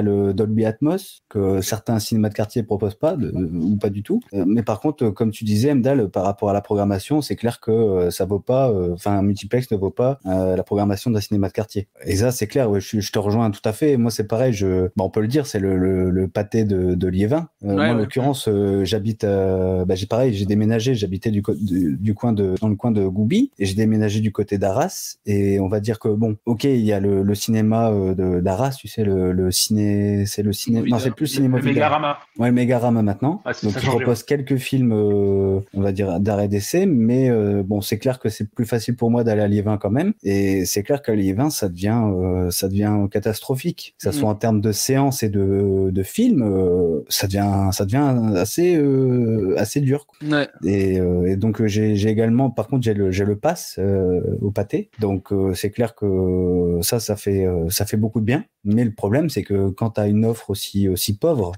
Le 0.00 0.32
Dolby 0.32 0.64
Atmos 0.64 1.22
que 1.28 1.60
certains 1.60 1.98
cinémas 1.98 2.28
de 2.30 2.34
quartier 2.34 2.62
proposent 2.62 2.94
pas 2.94 3.16
de- 3.16 3.30
ou 3.30 3.76
pas 3.76 3.90
du 3.90 4.02
tout. 4.02 4.20
Euh, 4.32 4.44
mais 4.46 4.62
par 4.62 4.80
contre, 4.80 5.10
comme 5.10 5.30
tu 5.32 5.44
disais, 5.44 5.74
Mdal, 5.74 6.08
par 6.08 6.24
rapport 6.24 6.48
à 6.48 6.52
la 6.54 6.60
programmation, 6.62 7.20
c'est 7.20 7.36
clair 7.36 7.60
que 7.60 7.70
euh, 7.70 8.10
ça 8.10 8.24
vaut 8.24 8.38
pas. 8.40 8.70
euh, 8.70 8.94
Enfin, 8.94 9.18
un 9.18 9.22
multiplex 9.22 9.70
ne 9.70 9.76
vaut 9.76 9.90
pas 9.90 10.18
euh, 10.26 10.56
la 10.56 10.62
programmation 10.62 11.10
d'un 11.10 11.20
cinéma 11.20 11.48
de 11.48 11.52
quartier. 11.52 11.88
Et 12.06 12.16
ça, 12.16 12.30
c'est 12.30 12.46
clair. 12.46 12.70
Ouais, 12.70 12.80
je, 12.80 13.00
je 13.00 13.12
te 13.12 13.18
rejoins 13.18 13.50
tout 13.50 13.60
à 13.64 13.72
fait. 13.72 13.96
Moi, 13.96 14.10
c'est 14.10 14.26
pareil. 14.28 14.52
Je, 14.52 14.84
bah, 14.96 15.04
on 15.04 15.10
peut 15.10 15.20
le 15.20 15.28
dire, 15.28 15.46
c'est 15.46 15.58
le, 15.58 15.76
le, 15.76 16.10
le 16.10 16.28
pâté 16.28 16.64
de, 16.64 16.94
de 16.94 17.08
Liévin. 17.08 17.48
Euh, 17.64 17.68
Ouais, 17.68 17.74
moi, 17.74 17.84
en 17.88 17.92
ouais. 17.94 17.98
l'occurrence, 18.02 18.48
euh, 18.48 18.84
j'habite. 18.84 19.24
bah, 19.24 19.94
j'ai 19.94 20.06
pareil. 20.06 20.32
J'ai 20.34 20.46
déménagé. 20.46 20.94
J'habitais 20.94 21.30
du, 21.30 21.42
du, 21.60 21.96
du 21.98 22.14
coin 22.14 22.32
de 22.32 22.54
dans 22.60 22.68
le 22.68 22.76
coin 22.76 22.90
de 22.92 23.06
Goubi 23.06 23.50
et 23.58 23.66
j'ai 23.66 23.74
déménagé 23.74 24.20
du 24.20 24.30
côté 24.32 24.58
d'Arras. 24.58 25.16
Et 25.26 25.58
on 25.60 25.68
va 25.68 25.80
dire 25.80 25.98
que 25.98 26.08
bon, 26.08 26.36
ok, 26.46 26.64
il 26.64 26.80
y 26.80 26.92
a 26.92 27.00
le, 27.00 27.22
le 27.22 27.34
cinéma 27.34 27.90
d'Arras. 28.16 28.72
Tu 28.78 28.88
sais, 28.88 29.04
le, 29.04 29.32
le 29.32 29.50
ciné, 29.82 30.26
c'est 30.26 30.42
le 30.42 30.52
ciné. 30.52 30.82
Non, 30.82 30.98
c'est 30.98 31.10
plus 31.14 31.24
le 31.24 31.28
cinéma 31.36 31.58
Le 31.58 31.64
Mégarama. 31.64 32.18
Ouais, 32.38 32.48
le 32.48 32.54
Mégarama 32.54 33.02
maintenant. 33.02 33.42
Ah, 33.44 33.52
Donc 33.62 33.72
il 33.82 33.88
propose 33.88 34.22
quelques 34.22 34.56
films, 34.56 34.92
euh, 34.92 35.60
on 35.74 35.80
va 35.80 35.92
dire 35.92 36.20
d'arrêt 36.20 36.48
d'essai, 36.48 36.86
mais 36.86 37.30
euh, 37.30 37.62
bon, 37.64 37.80
c'est 37.80 37.98
clair 37.98 38.18
que 38.18 38.28
c'est 38.28 38.48
plus 38.50 38.64
facile 38.66 38.96
pour 38.96 39.10
moi 39.10 39.24
d'aller 39.24 39.42
à 39.42 39.48
Liévin 39.48 39.78
quand 39.78 39.90
même. 39.90 40.12
Et 40.22 40.64
c'est 40.64 40.82
clair 40.82 41.02
qu'à 41.02 41.14
Liévin, 41.14 41.50
ça 41.50 41.68
devient, 41.68 42.00
euh, 42.04 42.50
ça 42.50 42.68
devient 42.68 42.92
catastrophique. 43.10 43.94
Que 43.98 44.04
ça 44.04 44.10
Mhm. 44.10 44.14
soit 44.20 44.28
en 44.30 44.34
termes 44.34 44.60
de 44.60 44.72
séances 44.72 45.22
et 45.22 45.28
de, 45.28 45.90
de 45.90 46.02
films, 46.02 46.42
ça 47.08 47.26
devient, 47.26 47.68
ça 47.72 47.84
devient 47.84 48.36
assez, 48.36 48.80
assez 49.56 49.80
dur. 49.80 50.06
Ouais. 50.28 50.48
Et, 50.64 50.96
et 51.26 51.36
donc 51.36 51.64
j'ai 51.66 51.94
également, 52.08 52.50
par 52.50 52.68
contre, 52.68 52.82
j'ai 52.84 52.94
le, 52.94 53.10
le 53.10 53.36
pass 53.36 53.78
au 54.40 54.50
pâté. 54.50 54.90
Donc 55.00 55.28
c'est 55.54 55.70
clair 55.70 55.94
que 55.94 56.78
ça, 56.82 57.00
ça 57.00 57.16
fait, 57.16 57.46
ça 57.68 57.86
fait 57.86 57.96
beaucoup 57.96 58.20
de 58.20 58.24
bien. 58.26 58.44
Mais 58.64 58.84
le 58.84 58.92
problème, 58.92 59.28
c'est 59.28 59.42
que 59.42 59.70
quand 59.76 59.90
tu 59.90 60.00
as 60.00 60.06
une 60.06 60.24
offre 60.24 60.50
aussi, 60.50 60.88
aussi 60.88 61.16
pauvre, 61.16 61.52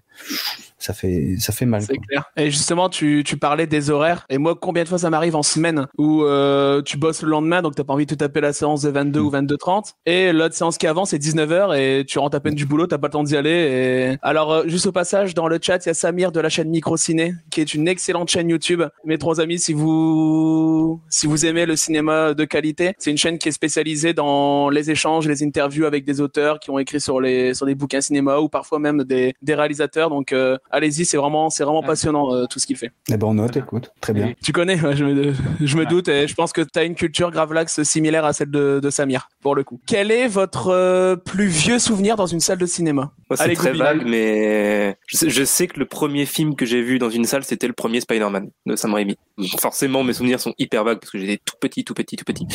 ça 0.85 0.93
fait, 0.93 1.37
ça 1.39 1.53
fait 1.53 1.67
mal. 1.67 1.83
C'est 1.83 1.97
clair. 1.97 2.31
Et 2.37 2.51
justement, 2.51 2.89
tu, 2.89 3.23
tu 3.25 3.37
parlais 3.37 3.67
des 3.67 3.91
horaires. 3.91 4.27
Et 4.29 4.39
moi, 4.39 4.55
combien 4.61 4.83
de 4.83 4.89
fois 4.89 4.99
ça 4.99 5.11
m'arrive 5.11 5.37
en 5.37 5.43
semaine 5.43 5.87
où 5.99 6.25
euh, 6.25 6.83
tu 6.83 6.97
bosses 6.99 7.23
le 7.23 7.31
lendemain, 7.31 7.63
donc 7.63 7.75
t'as 7.75 7.85
pas 7.85 7.95
envie 7.95 8.07
de 8.07 8.15
te 8.15 8.19
taper 8.19 8.41
la 8.41 8.53
séance 8.53 8.83
de 8.83 8.91
22 8.91 9.15
Mm. 9.21 9.27
ou 9.27 9.31
22h30. 9.31 9.93
Et 10.07 10.33
l'autre 10.33 10.55
séance 10.55 10.79
qui 10.79 10.87
avance, 10.87 11.11
c'est 11.11 11.19
19h 11.19 11.79
et 11.79 12.05
tu 12.05 12.19
rentres 12.19 12.37
à 12.37 12.41
peine 12.41 12.55
du 12.55 12.67
boulot, 12.67 12.87
t'as 12.87 12.99
pas 12.99 13.09
le 13.09 13.13
temps 13.13 13.23
d'y 13.23 13.37
aller. 13.37 13.51
Et... 13.51 14.19
Alors, 14.23 14.53
euh, 14.53 14.63
juste 14.67 14.87
au 14.87 14.93
passage, 14.93 15.35
dans 15.35 15.49
le 15.49 15.59
chat, 15.61 15.85
il 15.85 15.89
y 15.89 15.91
a 15.91 15.95
Samir 15.95 16.33
de 16.33 16.41
la 16.41 16.49
chaîne 16.49 16.69
Microciné, 16.69 17.35
qui 17.51 17.61
est 17.61 17.75
une 17.75 17.89
excellente 17.89 18.29
chaîne 18.31 18.49
YouTube. 18.49 18.83
Mes 19.05 19.19
trois 19.19 19.41
amis, 19.41 19.59
si 19.59 19.73
vous, 19.73 21.01
si 21.09 21.27
vous 21.27 21.47
aimez 21.47 21.67
le 21.67 21.77
cinéma 21.77 22.35
de 22.35 22.45
qualité, 22.45 22.95
c'est 22.99 23.11
une 23.11 23.19
chaîne 23.19 23.39
qui 23.39 23.49
est 23.49 23.53
spécialisée 23.53 24.13
dans 24.13 24.69
les 24.69 24.91
échanges, 24.91 25.27
les 25.29 25.43
interviews 25.43 25.87
avec 25.87 26.05
des 26.05 26.21
auteurs 26.21 26.61
qui 26.61 26.71
ont 26.71 26.79
écrit 26.79 27.01
sur 27.01 27.21
les, 27.21 27.55
sur 27.55 27.67
des 27.67 27.75
bouquins 27.75 28.01
cinéma 28.01 28.39
ou 28.39 28.49
parfois 28.49 28.79
même 28.79 29.05
des, 29.05 29.35
des 29.43 29.55
réalisateurs. 29.55 30.11
Donc, 30.11 30.33
euh, 30.33 30.59
allez-y, 30.75 31.05
c'est 31.05 31.17
vraiment, 31.17 31.51
c'est 31.51 31.65
vraiment 31.65 31.83
passionnant 31.83 32.35
euh, 32.35 32.47
tout 32.47 32.59
ce 32.59 32.67
qu'il 32.67 32.77
fait. 32.77 32.91
Eh 33.09 33.17
ben 33.17 33.29
on 33.29 33.35
note, 33.35 33.57
écoute, 33.57 33.91
très 34.01 34.13
bien. 34.13 34.35
Tu 34.43 34.53
connais, 34.53 34.81
ouais, 34.81 34.97
je 34.97 35.05
me, 35.05 35.35
je 35.61 35.77
me 35.77 35.87
doute, 35.87 36.09
et 36.09 36.27
je 36.29 36.35
pense 36.35 36.53
que 36.53 36.61
tu 36.61 36.79
as 36.79 36.85
une 36.85 36.95
culture 36.95 37.31
Gravelax 37.31 37.83
similaire 37.83 38.25
à 38.25 38.33
celle 38.33 38.51
de, 38.51 38.81
de 38.83 38.91
Samir, 38.91 39.29
pour 39.41 39.55
le 39.55 39.65
coup. 39.65 39.81
Quel 39.87 40.11
est 40.11 40.29
votre 40.29 40.69
euh, 40.69 41.17
plus 41.17 41.47
vieux 41.47 41.79
souvenir 41.79 42.17
dans 42.17 42.27
une 42.27 42.41
salle 42.41 42.59
de 42.59 42.67
cinéma? 42.67 43.13
Moi, 43.31 43.37
c'est 43.37 43.45
Allez, 43.45 43.55
très 43.55 43.73
vague, 43.73 44.05
mais 44.07 44.97
je 45.07 45.17
sais, 45.17 45.31
je 45.31 45.45
sais 45.45 45.67
que 45.67 45.79
le 45.79 45.87
premier 45.87 46.27
film 46.27 46.57
que 46.57 46.67
j'ai 46.67 46.83
vu 46.83 46.99
dans 46.99 47.11
une 47.11 47.25
salle, 47.25 47.45
c'était 47.45 47.67
le 47.67 47.73
premier 47.73 48.01
Spider-Man 48.01 48.51
de 48.67 48.77
Sam 48.77 48.95
Raimi. 48.95 49.17
Forcément, 49.61 50.03
mes 50.03 50.13
souvenirs 50.13 50.41
sont 50.41 50.55
hyper 50.59 50.85
vagues 50.85 50.99
parce 50.99 51.11
que 51.11 51.19
j'étais 51.19 51.41
tout 51.45 51.57
petit, 51.61 51.85
tout 51.85 51.95
petit, 51.95 52.17
tout 52.17 52.25
petit. 52.25 52.47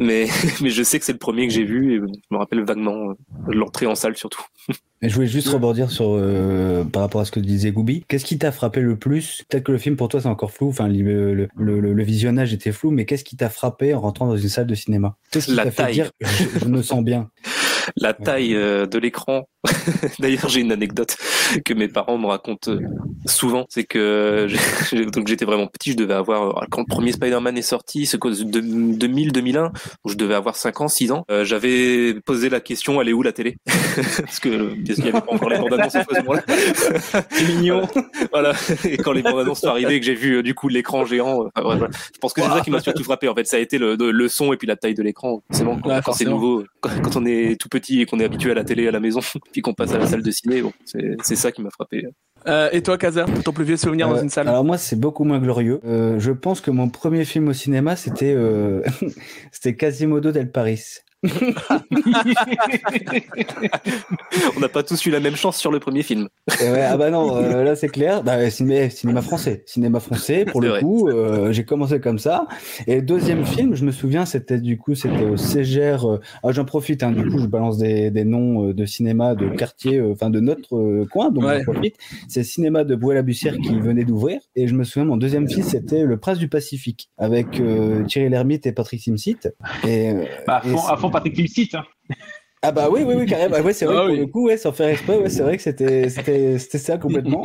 Mais, 0.00 0.26
mais 0.60 0.70
je 0.70 0.82
sais 0.82 0.98
que 0.98 1.04
c'est 1.04 1.12
le 1.12 1.18
premier 1.18 1.46
que 1.46 1.52
j'ai 1.52 1.64
vu 1.64 1.94
et 1.94 1.96
je 1.96 2.34
me 2.34 2.38
rappelle 2.38 2.64
vaguement 2.64 3.10
euh, 3.10 3.14
l'entrée 3.48 3.86
en 3.86 3.94
salle 3.94 4.16
surtout. 4.16 4.44
Mais 5.02 5.08
je 5.08 5.14
voulais 5.14 5.26
juste 5.28 5.48
rebondir 5.48 5.90
sur 5.90 6.06
euh, 6.16 6.84
par 6.84 7.02
rapport 7.02 7.20
à 7.20 7.24
ce 7.24 7.30
que 7.30 7.40
disait 7.40 7.70
Goubi. 7.70 8.04
Qu'est-ce 8.08 8.24
qui 8.24 8.36
t'a 8.38 8.50
frappé 8.52 8.80
le 8.80 8.96
plus? 8.96 9.44
Peut-être 9.48 9.64
que 9.64 9.72
le 9.72 9.78
film 9.78 9.96
pour 9.96 10.08
toi 10.08 10.20
c'est 10.20 10.28
encore 10.28 10.50
flou. 10.50 10.68
Enfin, 10.68 10.88
le, 10.88 11.34
le, 11.34 11.48
le, 11.56 11.80
le 11.92 12.02
visionnage 12.02 12.52
était 12.52 12.72
flou, 12.72 12.90
mais 12.90 13.04
qu'est-ce 13.04 13.24
qui 13.24 13.36
t'a 13.36 13.48
frappé 13.48 13.94
en 13.94 14.00
rentrant 14.00 14.26
dans 14.26 14.36
une 14.36 14.48
salle 14.48 14.66
de 14.66 14.74
cinéma? 14.74 15.16
Qu'est-ce 15.30 15.46
qui 15.46 15.54
La 15.54 15.64
t'a 15.64 15.70
fait 15.70 15.82
taille. 15.84 15.94
dire 15.94 16.10
je, 16.20 16.58
je 16.60 16.64
me 16.66 16.82
sens 16.82 17.04
bien? 17.04 17.30
La 17.96 18.12
taille 18.14 18.54
euh, 18.54 18.86
de 18.86 18.98
l'écran. 18.98 19.48
D'ailleurs, 20.18 20.48
j'ai 20.48 20.60
une 20.60 20.72
anecdote. 20.72 21.16
que 21.64 21.74
mes 21.74 21.88
parents 21.88 22.18
me 22.18 22.26
racontent 22.26 22.70
euh, 22.70 22.78
souvent. 23.26 23.66
C'est 23.68 23.84
que 23.84 24.46
j'ai- 24.92 25.06
donc 25.06 25.26
j'étais 25.28 25.44
vraiment 25.44 25.66
petit, 25.66 25.92
je 25.92 25.96
devais 25.96 26.14
avoir, 26.14 26.58
euh, 26.62 26.66
quand 26.70 26.80
le 26.80 26.86
premier 26.86 27.12
Spider-Man 27.12 27.56
est 27.58 27.62
sorti, 27.62 28.06
c'est 28.06 28.18
quoi, 28.18 28.30
de 28.30 28.60
2000-2001, 28.60 29.52
donc 29.54 29.72
je 30.06 30.14
devais 30.14 30.34
avoir 30.34 30.56
5 30.56 30.80
ans, 30.80 30.88
6 30.88 31.12
ans, 31.12 31.24
euh, 31.30 31.44
j'avais 31.44 32.14
posé 32.24 32.48
la 32.50 32.60
question, 32.60 33.00
elle 33.00 33.08
est 33.08 33.12
où 33.12 33.22
la 33.22 33.32
télé? 33.32 33.56
Parce 34.18 34.40
que 34.40 34.48
euh, 34.48 34.74
parce 34.86 34.94
qu'il 34.94 35.04
n'y 35.04 35.10
avait 35.10 35.20
pas 35.20 35.32
encore 35.32 35.48
les 35.50 35.58
bandes 35.58 35.72
annonces 35.72 35.94
à 35.96 36.04
ce 36.04 36.14
moment-là. 36.20 36.42
C'est 37.30 37.46
mignon. 37.48 37.88
Voilà. 38.32 38.52
Et 38.84 38.96
quand 38.96 39.12
les 39.12 39.22
bandes 39.22 39.40
annonces 39.40 39.60
sont 39.60 39.68
arrivées 39.68 39.96
et 39.96 40.00
que 40.00 40.06
j'ai 40.06 40.14
vu 40.14 40.36
euh, 40.36 40.42
du 40.42 40.54
coup 40.54 40.68
l'écran 40.68 41.04
géant, 41.04 41.44
euh, 41.58 41.88
je 42.12 42.18
pense 42.20 42.32
que 42.32 42.42
c'est 42.42 42.48
ça 42.48 42.60
qui 42.60 42.70
m'a 42.70 42.80
surtout 42.80 43.02
frappé. 43.04 43.28
En 43.28 43.34
fait, 43.34 43.44
ça 43.44 43.56
a 43.56 43.60
été 43.60 43.78
le, 43.78 43.96
le 43.96 44.28
son 44.28 44.52
et 44.52 44.56
puis 44.56 44.66
la 44.68 44.76
taille 44.76 44.94
de 44.94 45.02
l'écran. 45.02 45.42
C'est 45.50 45.64
bon, 45.64 45.78
quand, 45.80 45.88
Ouais, 45.90 46.00
quand 46.04 46.12
c'est 46.12 46.24
nouveau, 46.26 46.64
quand 46.80 47.16
on 47.16 47.24
est 47.26 47.58
tout 47.60 47.68
petit 47.68 47.77
et 47.88 48.06
qu'on 48.06 48.20
est 48.20 48.24
habitué 48.24 48.50
à 48.50 48.54
la 48.54 48.64
télé 48.64 48.86
à 48.88 48.90
la 48.90 49.00
maison, 49.00 49.20
puis 49.52 49.62
qu'on 49.62 49.74
passe 49.74 49.92
à 49.92 49.98
la 49.98 50.06
salle 50.06 50.22
de 50.22 50.30
ciné, 50.30 50.62
bon, 50.62 50.72
c'est 50.84 51.36
ça 51.36 51.52
qui 51.52 51.62
m'a 51.62 51.70
frappé. 51.70 52.06
Euh, 52.46 52.68
et 52.72 52.82
toi, 52.82 52.98
Kaza, 52.98 53.26
ton 53.44 53.52
plus 53.52 53.64
vieux 53.64 53.76
souvenir 53.76 54.08
dans 54.08 54.16
Euh, 54.18 54.22
une 54.22 54.30
salle 54.30 54.48
Alors 54.48 54.64
moi, 54.64 54.78
c'est 54.78 54.98
beaucoup 54.98 55.24
moins 55.24 55.38
glorieux. 55.38 55.80
Euh, 55.84 56.18
je 56.18 56.32
pense 56.32 56.60
que 56.60 56.70
mon 56.70 56.88
premier 56.88 57.24
film 57.24 57.48
au 57.48 57.52
cinéma, 57.52 57.96
c'était 57.96 58.34
euh, 58.34 58.82
c'était 59.52 59.74
Quasimodo 59.74 60.32
del 60.32 60.50
Paris. 60.50 60.82
On 64.56 64.60
n'a 64.60 64.68
pas 64.68 64.82
tous 64.82 65.04
eu 65.06 65.10
la 65.10 65.20
même 65.20 65.36
chance 65.36 65.56
sur 65.56 65.70
le 65.70 65.80
premier 65.80 66.02
film. 66.02 66.28
Ouais, 66.60 66.82
ah 66.88 66.96
bah 66.96 67.10
non, 67.10 67.36
euh, 67.36 67.64
là 67.64 67.74
c'est 67.76 67.88
clair. 67.88 68.22
Bah, 68.22 68.48
cinéma, 68.50 68.88
cinéma 68.90 69.22
français, 69.22 69.62
cinéma 69.66 70.00
français. 70.00 70.44
Pour 70.44 70.60
le 70.60 70.68
vrai. 70.68 70.80
coup, 70.80 71.08
euh, 71.08 71.50
j'ai 71.52 71.64
commencé 71.64 72.00
comme 72.00 72.18
ça. 72.18 72.46
Et 72.86 72.96
le 72.96 73.02
deuxième 73.02 73.44
film, 73.44 73.74
je 73.74 73.84
me 73.84 73.90
souviens, 73.90 74.24
c'était 74.26 74.60
du 74.60 74.78
coup, 74.78 74.94
c'était 74.94 75.24
au 75.24 75.36
Ségère. 75.36 76.08
euh, 76.08 76.20
ah, 76.42 76.52
j'en 76.52 76.64
profite. 76.64 77.02
Hein, 77.02 77.12
du 77.12 77.24
coup, 77.28 77.38
je 77.38 77.46
balance 77.46 77.78
des, 77.78 78.10
des 78.10 78.24
noms 78.24 78.70
de 78.70 78.86
cinéma 78.86 79.34
de 79.34 79.48
quartier, 79.48 79.98
euh, 79.98 80.12
enfin 80.12 80.30
de 80.30 80.40
notre 80.40 80.76
euh, 80.76 81.06
coin, 81.10 81.30
donc 81.30 81.44
Ouais. 81.44 81.62
j'en 81.64 81.72
profite. 81.72 81.96
C'est 82.28 82.40
le 82.40 82.44
cinéma 82.46 82.84
de 82.84 82.94
Bois-la-Bussière 82.94 83.56
qui 83.56 83.78
venait 83.80 84.04
d'ouvrir. 84.04 84.40
Et 84.56 84.66
je 84.68 84.74
me 84.74 84.84
souviens, 84.84 85.04
mon 85.06 85.16
deuxième 85.16 85.48
film, 85.48 85.62
c'était 85.64 86.02
Le 86.04 86.16
Prince 86.18 86.38
du 86.38 86.48
Pacifique 86.48 87.10
avec 87.18 87.58
euh, 87.60 88.04
Thierry 88.04 88.28
Lhermitte 88.28 88.66
et 88.66 88.72
Patrick. 88.72 88.98
Et, 89.86 90.10
euh, 90.10 90.24
Bah, 90.46 90.60
à, 90.62 90.66
et 90.66 90.70
fond, 90.70 91.07
fond 91.08 91.12
Patrick 91.12 91.34
Timsit. 91.34 91.70
Hein. 91.74 91.84
ah 92.62 92.72
bah 92.72 92.88
oui, 92.90 93.02
oui, 93.04 93.14
oui, 93.16 93.26
carrément. 93.26 93.56
Ah 93.58 93.62
ouais, 93.62 93.72
c'est 93.72 93.86
vrai, 93.86 93.96
Ah 93.96 94.00
pour 94.02 94.10
oui. 94.12 94.18
le 94.18 94.26
coup, 94.26 94.46
ouais, 94.46 94.56
sans 94.56 94.72
faire 94.72 94.88
exprès, 94.88 95.16
ouais, 95.18 95.28
c'est 95.30 95.42
vrai 95.42 95.56
que 95.56 95.62
c'était, 95.62 96.08
c'était, 96.10 96.58
c'était 96.58 96.78
ça 96.78 96.98
complètement. 96.98 97.44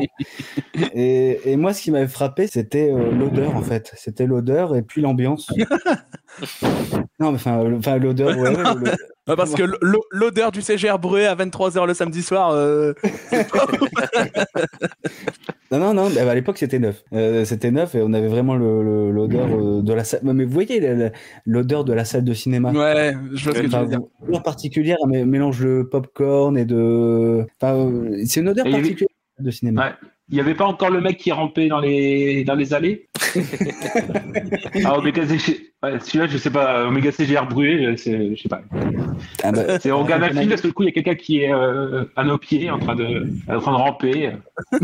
Et, 0.94 1.40
et 1.46 1.56
moi, 1.56 1.74
ce 1.74 1.82
qui 1.84 1.92
m'avait 1.92 2.08
frappé, 2.08 2.48
c'était 2.48 2.92
euh, 2.92 3.12
l'odeur, 3.12 3.56
en 3.56 3.62
fait. 3.62 3.92
C'était 3.96 4.26
l'odeur 4.26 4.76
et 4.76 4.82
puis 4.82 5.02
l'ambiance. 5.02 5.52
non, 7.20 7.32
mais 7.32 7.36
enfin, 7.36 7.98
l'odeur, 7.98 8.38
ouais, 8.38 8.52
le- 8.52 8.92
Parce 9.38 9.54
que 9.56 9.64
l'o- 9.64 10.04
l'odeur 10.12 10.52
du 10.52 10.62
CGR 10.62 11.00
brûlé 11.00 11.26
à 11.26 11.34
23h 11.36 11.88
le 11.88 11.94
samedi 11.94 12.22
soir, 12.22 12.52
euh, 12.52 12.94
Non, 15.72 15.80
non, 15.80 15.94
non, 15.94 16.10
bah, 16.10 16.30
à 16.30 16.36
l'époque, 16.36 16.58
c'était 16.58 16.78
neuf. 16.80 17.04
Euh, 17.14 17.46
c'était 17.46 17.72
neuf 17.72 17.96
et 17.96 18.02
on 18.04 18.14
avait 18.14 18.28
vraiment 18.28 18.56
l'odeur 18.56 19.48
euh, 19.48 19.82
de 19.82 19.94
la 19.94 20.04
salle. 20.04 20.20
Mais 20.24 20.44
vous 20.46 20.52
voyez 20.52 21.10
l'odeur 21.46 21.84
de 21.84 21.94
la 21.94 22.06
salle 22.06 22.24
de 22.24 22.34
cinéma. 22.34 22.72
ouais, 22.72 23.16
je 23.34 23.46
vois 23.46 23.56
ce 23.56 23.62
que 23.62 23.68
tu 23.68 23.76
veux 23.78 23.86
dire. 23.88 24.00
une 24.22 24.28
odeur 24.30 24.44
particulière, 24.44 24.98
un 25.06 25.26
mélange 25.26 25.62
de 25.62 25.82
popcorn 25.84 26.58
et 26.58 26.66
de. 26.66 27.46
Enfin, 27.62 27.76
euh, 27.78 28.22
c'est 28.26 28.42
une 28.42 28.50
odeur 28.50 28.66
Et 28.68 28.70
il 28.70 28.74
particulière 28.76 29.08
de 29.40 29.52
cinéma. 29.52 29.88
Ouais. 29.88 29.94
Il 30.34 30.38
n'y 30.38 30.42
avait 30.42 30.56
pas 30.56 30.66
encore 30.66 30.90
le 30.90 31.00
mec 31.00 31.18
qui 31.18 31.32
rampait 31.32 31.68
dans 31.68 31.80
les, 31.80 32.44
dans 32.44 32.56
les 32.56 32.74
allées 32.74 33.08
Ah, 34.84 34.98
Omega 34.98 35.28
CGR. 35.28 35.58
Ouais, 35.84 36.00
celui-là, 36.00 36.26
je 36.26 36.40
sais 36.40 36.50
pas. 36.50 36.88
Omega 36.88 37.12
CGR 37.12 37.46
brûlé, 37.48 37.96
c'est- 37.98 38.36
je 38.36 38.42
sais 38.42 38.50
pas. 38.50 38.62
Ah 39.44 39.52
bah, 39.52 39.78
C'est, 39.80 39.92
on 39.92 40.04
un 40.04 40.30
film, 40.32 40.50
parce 40.50 40.62
que 40.62 40.68
du 40.70 40.74
coup, 40.74 40.82
il 40.82 40.86
y 40.88 40.90
a 40.90 40.92
quelqu'un 40.92 41.14
qui 41.14 41.42
est 41.42 41.54
euh, 41.54 42.06
à 42.16 42.24
nos 42.24 42.40
pieds, 42.40 42.72
en 42.72 42.80
train 42.80 42.96
de, 42.96 43.28
en 43.48 43.60
train 43.60 43.74
de 43.74 43.78
ramper. 43.78 44.32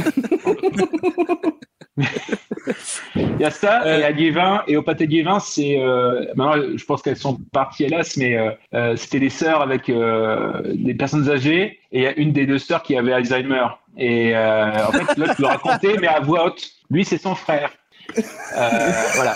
Il 3.15 3.39
y 3.39 3.45
a 3.45 3.51
ça, 3.51 3.85
et 3.85 4.03
à 4.03 4.11
Liévin, 4.11 4.63
et 4.67 4.77
au 4.77 4.83
pâté 4.83 5.07
de 5.07 5.11
Liévin, 5.11 5.39
c'est. 5.39 5.79
Euh, 5.79 6.25
maintenant, 6.35 6.61
je 6.75 6.85
pense 6.85 7.01
qu'elles 7.01 7.17
sont 7.17 7.39
parties, 7.51 7.85
hélas, 7.85 8.17
mais 8.17 8.37
euh, 8.37 8.51
euh, 8.73 8.95
c'était 8.95 9.19
des 9.19 9.29
sœurs 9.29 9.61
avec 9.61 9.89
euh, 9.89 10.61
des 10.75 10.93
personnes 10.93 11.29
âgées, 11.29 11.79
et 11.91 11.99
il 11.99 12.01
y 12.03 12.07
a 12.07 12.15
une 12.17 12.31
des 12.31 12.45
deux 12.45 12.59
sœurs 12.59 12.83
qui 12.83 12.95
avait 12.95 13.13
Alzheimer. 13.13 13.67
Et 13.97 14.35
euh, 14.35 14.87
en 14.87 14.91
fait, 14.91 15.05
je 15.15 15.41
le 15.41 15.47
racontais, 15.47 15.95
mais 15.99 16.07
à 16.07 16.19
voix 16.19 16.45
haute. 16.45 16.69
Lui, 16.89 17.03
c'est 17.05 17.17
son 17.17 17.35
frère. 17.35 17.71
Euh, 18.17 18.91
voilà. 19.15 19.35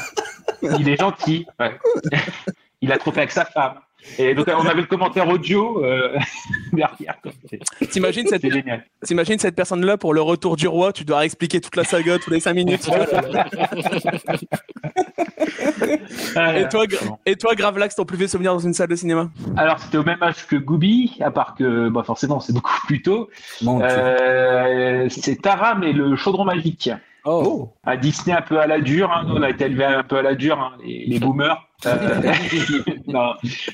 Il 0.80 0.88
est 0.90 1.00
gentil. 1.00 1.46
ouais. 1.60 1.72
Il 2.82 2.92
a 2.92 2.98
trop 2.98 3.12
fait 3.12 3.22
avec 3.22 3.32
sa 3.32 3.46
femme. 3.46 3.76
Et 4.20 4.34
donc, 4.36 4.48
on 4.48 4.66
avait 4.66 4.82
le 4.82 4.88
commentaire 4.88 5.28
audio 5.30 5.84
euh, 5.84 6.18
derrière. 6.74 7.16
T'imagines 7.92 8.28
cette, 8.28 8.46
t'imagines 9.06 9.40
cette 9.40 9.56
personne-là 9.56 9.98
pour 9.98 10.14
le 10.14 10.22
retour 10.22 10.56
du 10.56 10.68
roi, 10.68 10.92
tu 10.94 11.04
dois 11.06 11.26
expliquer 11.26 11.62
toute 11.62 11.76
la 11.76 11.84
saga 11.84 12.20
tous 12.20 12.30
les 12.32 12.40
5 12.40 12.54
minutes. 12.54 12.88
et, 16.56 16.68
toi, 16.70 16.86
Gra- 16.86 17.18
et 17.26 17.36
toi, 17.36 17.56
Gravelax, 17.56 17.96
ton 17.96 18.06
plus 18.06 18.18
vieux 18.18 18.28
souvenir 18.28 18.54
dans 18.54 18.60
une 18.60 18.74
salle 18.74 18.90
de 18.90 18.96
cinéma? 18.96 19.30
Alors, 19.58 19.80
c'était 19.80 19.98
au 19.98 20.04
même 20.04 20.22
âge 20.22 20.46
que 20.48 20.56
Gooby, 20.56 21.18
à 21.22 21.32
part 21.32 21.56
que, 21.56 21.90
bah, 21.90 22.04
forcément, 22.06 22.40
c'est 22.40 22.54
beaucoup 22.54 22.72
plus 22.88 23.02
tôt. 23.02 23.30
Euh, 23.66 25.08
c'est 25.10 25.42
Taram 25.42 25.84
et 25.84 25.94
le 25.94 26.16
chaudron 26.16 26.46
magique. 26.46 26.90
Oh. 27.26 27.70
À 27.86 27.96
Disney, 27.96 28.36
un 28.36 28.42
peu 28.42 28.60
à 28.60 28.68
la 28.68 28.82
dure. 28.82 29.10
hein. 29.12 29.24
Nous, 29.26 29.36
on 29.36 29.42
a 29.44 29.50
été 29.50 29.66
élevés 29.66 29.86
un 29.86 30.04
peu 30.04 30.18
à 30.18 30.22
la 30.22 30.36
dure, 30.36 30.60
hein, 30.60 30.74
les, 30.84 31.06
les 31.08 31.20
boomers. 31.20 31.66
Euh, 31.86 32.22
non, 33.08 33.34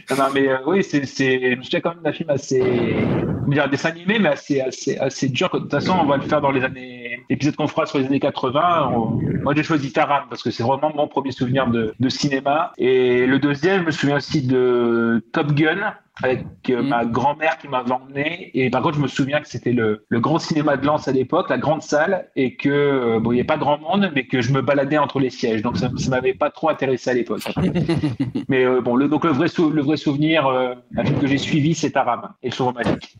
non, 0.09 0.15
non, 0.17 0.23
mais 0.33 0.47
euh, 0.47 0.57
oui, 0.65 0.83
c'est, 0.83 1.05
c'est, 1.05 1.51
je 1.51 1.55
me 1.57 1.61
souviens 1.61 1.79
quand 1.81 1.93
même 1.93 2.03
d'un 2.03 2.11
film 2.11 2.29
assez, 2.31 2.59
comment 2.59 3.47
dire, 3.49 3.65
un 3.65 3.67
dessin 3.67 3.89
animé, 3.89 4.17
mais 4.17 4.29
assez, 4.29 4.61
assez, 4.61 4.97
assez 4.97 5.29
dur. 5.29 5.49
De 5.53 5.59
toute 5.59 5.71
façon, 5.71 5.95
on 6.01 6.05
va 6.05 6.17
le 6.17 6.23
faire 6.23 6.41
dans 6.41 6.49
les 6.51 6.63
années, 6.63 7.19
l'épisode 7.29 7.55
qu'on 7.55 7.67
fera 7.67 7.85
sur 7.85 7.99
les 7.99 8.05
années 8.07 8.19
80. 8.19 8.91
On- 8.95 9.19
moi, 9.43 9.53
j'ai 9.55 9.63
choisi 9.63 9.91
Taram 9.93 10.23
parce 10.27 10.41
que 10.41 10.49
c'est 10.49 10.63
vraiment 10.63 10.91
mon 10.95 11.07
premier 11.07 11.31
souvenir 11.31 11.67
de, 11.67 11.93
de 11.99 12.09
cinéma. 12.09 12.71
Et 12.79 13.27
le 13.27 13.37
deuxième, 13.37 13.81
je 13.81 13.85
me 13.85 13.91
souviens 13.91 14.17
aussi 14.17 14.41
de 14.41 15.23
Top 15.31 15.51
Gun 15.53 15.93
avec 16.21 16.43
euh, 16.69 16.81
Mm. 16.81 16.87
ma 16.89 17.05
grand-mère 17.05 17.57
qui 17.59 17.69
m'avait 17.69 17.91
emmené. 17.93 18.51
Et 18.53 18.69
par 18.69 18.81
contre, 18.81 18.95
je 18.97 19.01
me 19.01 19.07
souviens 19.07 19.39
que 19.39 19.47
c'était 19.47 19.71
le, 19.71 20.05
le 20.09 20.19
grand 20.19 20.37
cinéma 20.37 20.75
de 20.75 20.85
Lens 20.85 21.07
à 21.07 21.13
l'époque, 21.13 21.49
la 21.49 21.57
grande 21.57 21.81
salle, 21.81 22.27
et 22.35 22.55
que 22.57 22.67
euh, 22.69 23.19
bon, 23.21 23.31
il 23.31 23.35
n'y 23.35 23.39
avait 23.39 23.47
pas 23.47 23.55
grand 23.57 23.77
monde, 23.77 24.11
mais 24.13 24.25
que 24.25 24.41
je 24.41 24.51
me 24.51 24.61
baladais 24.61 24.97
entre 24.97 25.19
les 25.21 25.29
sièges. 25.29 25.61
Donc 25.61 25.77
ça, 25.77 25.89
ça 25.95 26.09
m'avait 26.09 26.33
pas 26.33 26.49
trop 26.49 26.67
intéressé 26.69 27.09
à 27.09 27.13
l'époque. 27.13 27.39
mais 28.47 28.63
euh, 28.65 28.81
bon, 28.81 28.95
le, 28.95 29.07
donc 29.07 29.23
le 29.23 29.31
vrai, 29.31 29.47
sou- 29.47 29.69
le 29.69 29.81
vrai 29.81 29.97
souvenir, 29.97 30.47
euh, 30.47 30.73
un 30.97 31.05
film 31.05 31.19
que 31.19 31.27
j'ai 31.27 31.37
suivi, 31.37 31.73
c'est 31.73 31.91
Taram 31.91 32.29
et 32.43 32.49
le 32.49 32.53
Chaudron 32.55 32.73
magique. 32.73 33.17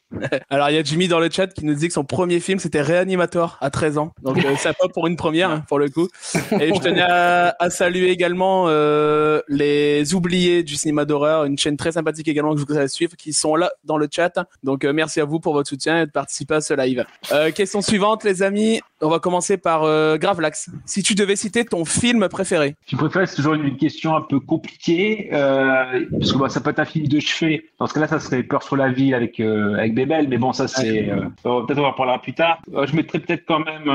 Alors, 0.50 0.70
il 0.70 0.76
y 0.76 0.78
a 0.78 0.84
Jimmy 0.84 1.08
dans 1.08 1.20
le 1.20 1.30
chat 1.30 1.48
qui 1.48 1.66
nous 1.66 1.74
dit 1.74 1.88
que 1.88 1.94
son 1.94 2.04
premier 2.04 2.40
film, 2.40 2.60
c'était 2.60 2.82
Réanimator 2.82 3.58
à 3.62 3.70
13 3.70 3.98
ans. 3.98 4.12
Donc, 4.24 4.38
euh, 4.46 4.56
ça 4.56 4.74
pas 4.74 4.88
pour 4.88 5.08
une 5.08 5.16
première, 5.16 5.50
hein, 5.52 5.64
pour 5.68 5.80
le 5.80 5.90
coup. 5.90 6.08
Et 6.60 6.74
je 6.74 6.80
tenais 6.80 7.02
à, 7.02 7.56
à 7.60 7.70
saluer 7.70 8.10
également 8.10 8.66
euh, 8.68 9.42
les 9.48 10.14
oubliés 10.14 10.64
du 10.64 10.76
cinéma 10.76 11.06
d'horreur, 11.06 11.46
une 11.46 11.58
chaîne 11.58 11.78
très 11.78 11.94
sympathique 11.94 12.28
également 12.28 12.54
que 12.56 12.62
je 12.62 12.66
vous 12.66 12.88
suivre, 12.88 13.16
qui 13.16 13.34
sont 13.34 13.56
là 13.56 13.72
dans 13.84 13.98
le 13.98 14.08
chat. 14.12 14.34
Donc, 14.64 14.86
euh, 14.86 14.94
merci 14.94 15.20
à 15.22 15.26
vous 15.26 15.40
pour 15.40 15.54
votre 15.54 15.70
soutien 15.70 16.02
et 16.02 16.06
de 16.06 16.12
participer 16.12 16.56
à 16.56 16.62
ce 16.62 16.74
live. 16.74 17.06
Euh, 17.32 17.52
question 17.52 17.82
suivante, 17.82 18.24
les 18.24 18.44
amis. 18.44 18.82
On 19.02 19.08
va 19.08 19.20
commencer 19.20 19.58
par 19.58 19.84
euh, 19.84 20.18
Gravelax. 20.18 20.70
Si 20.86 21.04
tu 21.04 21.16
devais 21.16 21.38
citer 21.38 21.64
ton 21.64 21.86
film 21.86 22.28
préféré. 22.28 22.76
Tu 22.86 22.98
préfères, 22.98 23.28
c'est 23.28 23.38
toujours 23.38 23.54
une 23.54 23.78
question 23.78 24.16
un 24.16 24.22
peu 24.22 24.42
compliquée, 24.42 25.30
euh, 25.32 26.06
parce 26.12 26.34
que 26.34 26.38
bah, 26.38 26.50
ça 26.50 26.60
peut 26.60 26.72
être 26.72 26.80
un 26.80 26.86
film 26.86 27.08
de 27.08 27.20
chevet. 27.20 27.64
Dans 27.80 27.88
ce 27.88 27.94
cas-là, 27.94 28.08
ça 28.08 28.20
serait 28.20 28.44
Peur 28.44 28.64
sur 28.64 28.76
la 28.76 28.90
ville 28.92 29.14
avec, 29.14 29.40
euh, 29.40 29.76
avec 29.76 29.96
Bébel, 29.96 30.28
mais 30.28 30.38
bon, 30.38 30.52
ça 30.52 30.68
c'est. 30.68 31.10
Euh, 31.10 31.22
peut-être 31.44 31.80
on 31.80 31.86
en 31.86 31.94
parlera 31.94 32.22
plus 32.22 32.34
tard. 32.34 32.60
Euh, 32.74 32.86
je 32.88 32.96
mettrais 32.96 33.20
peut-être 33.20 33.46
quand 33.48 33.60
même 33.60 33.90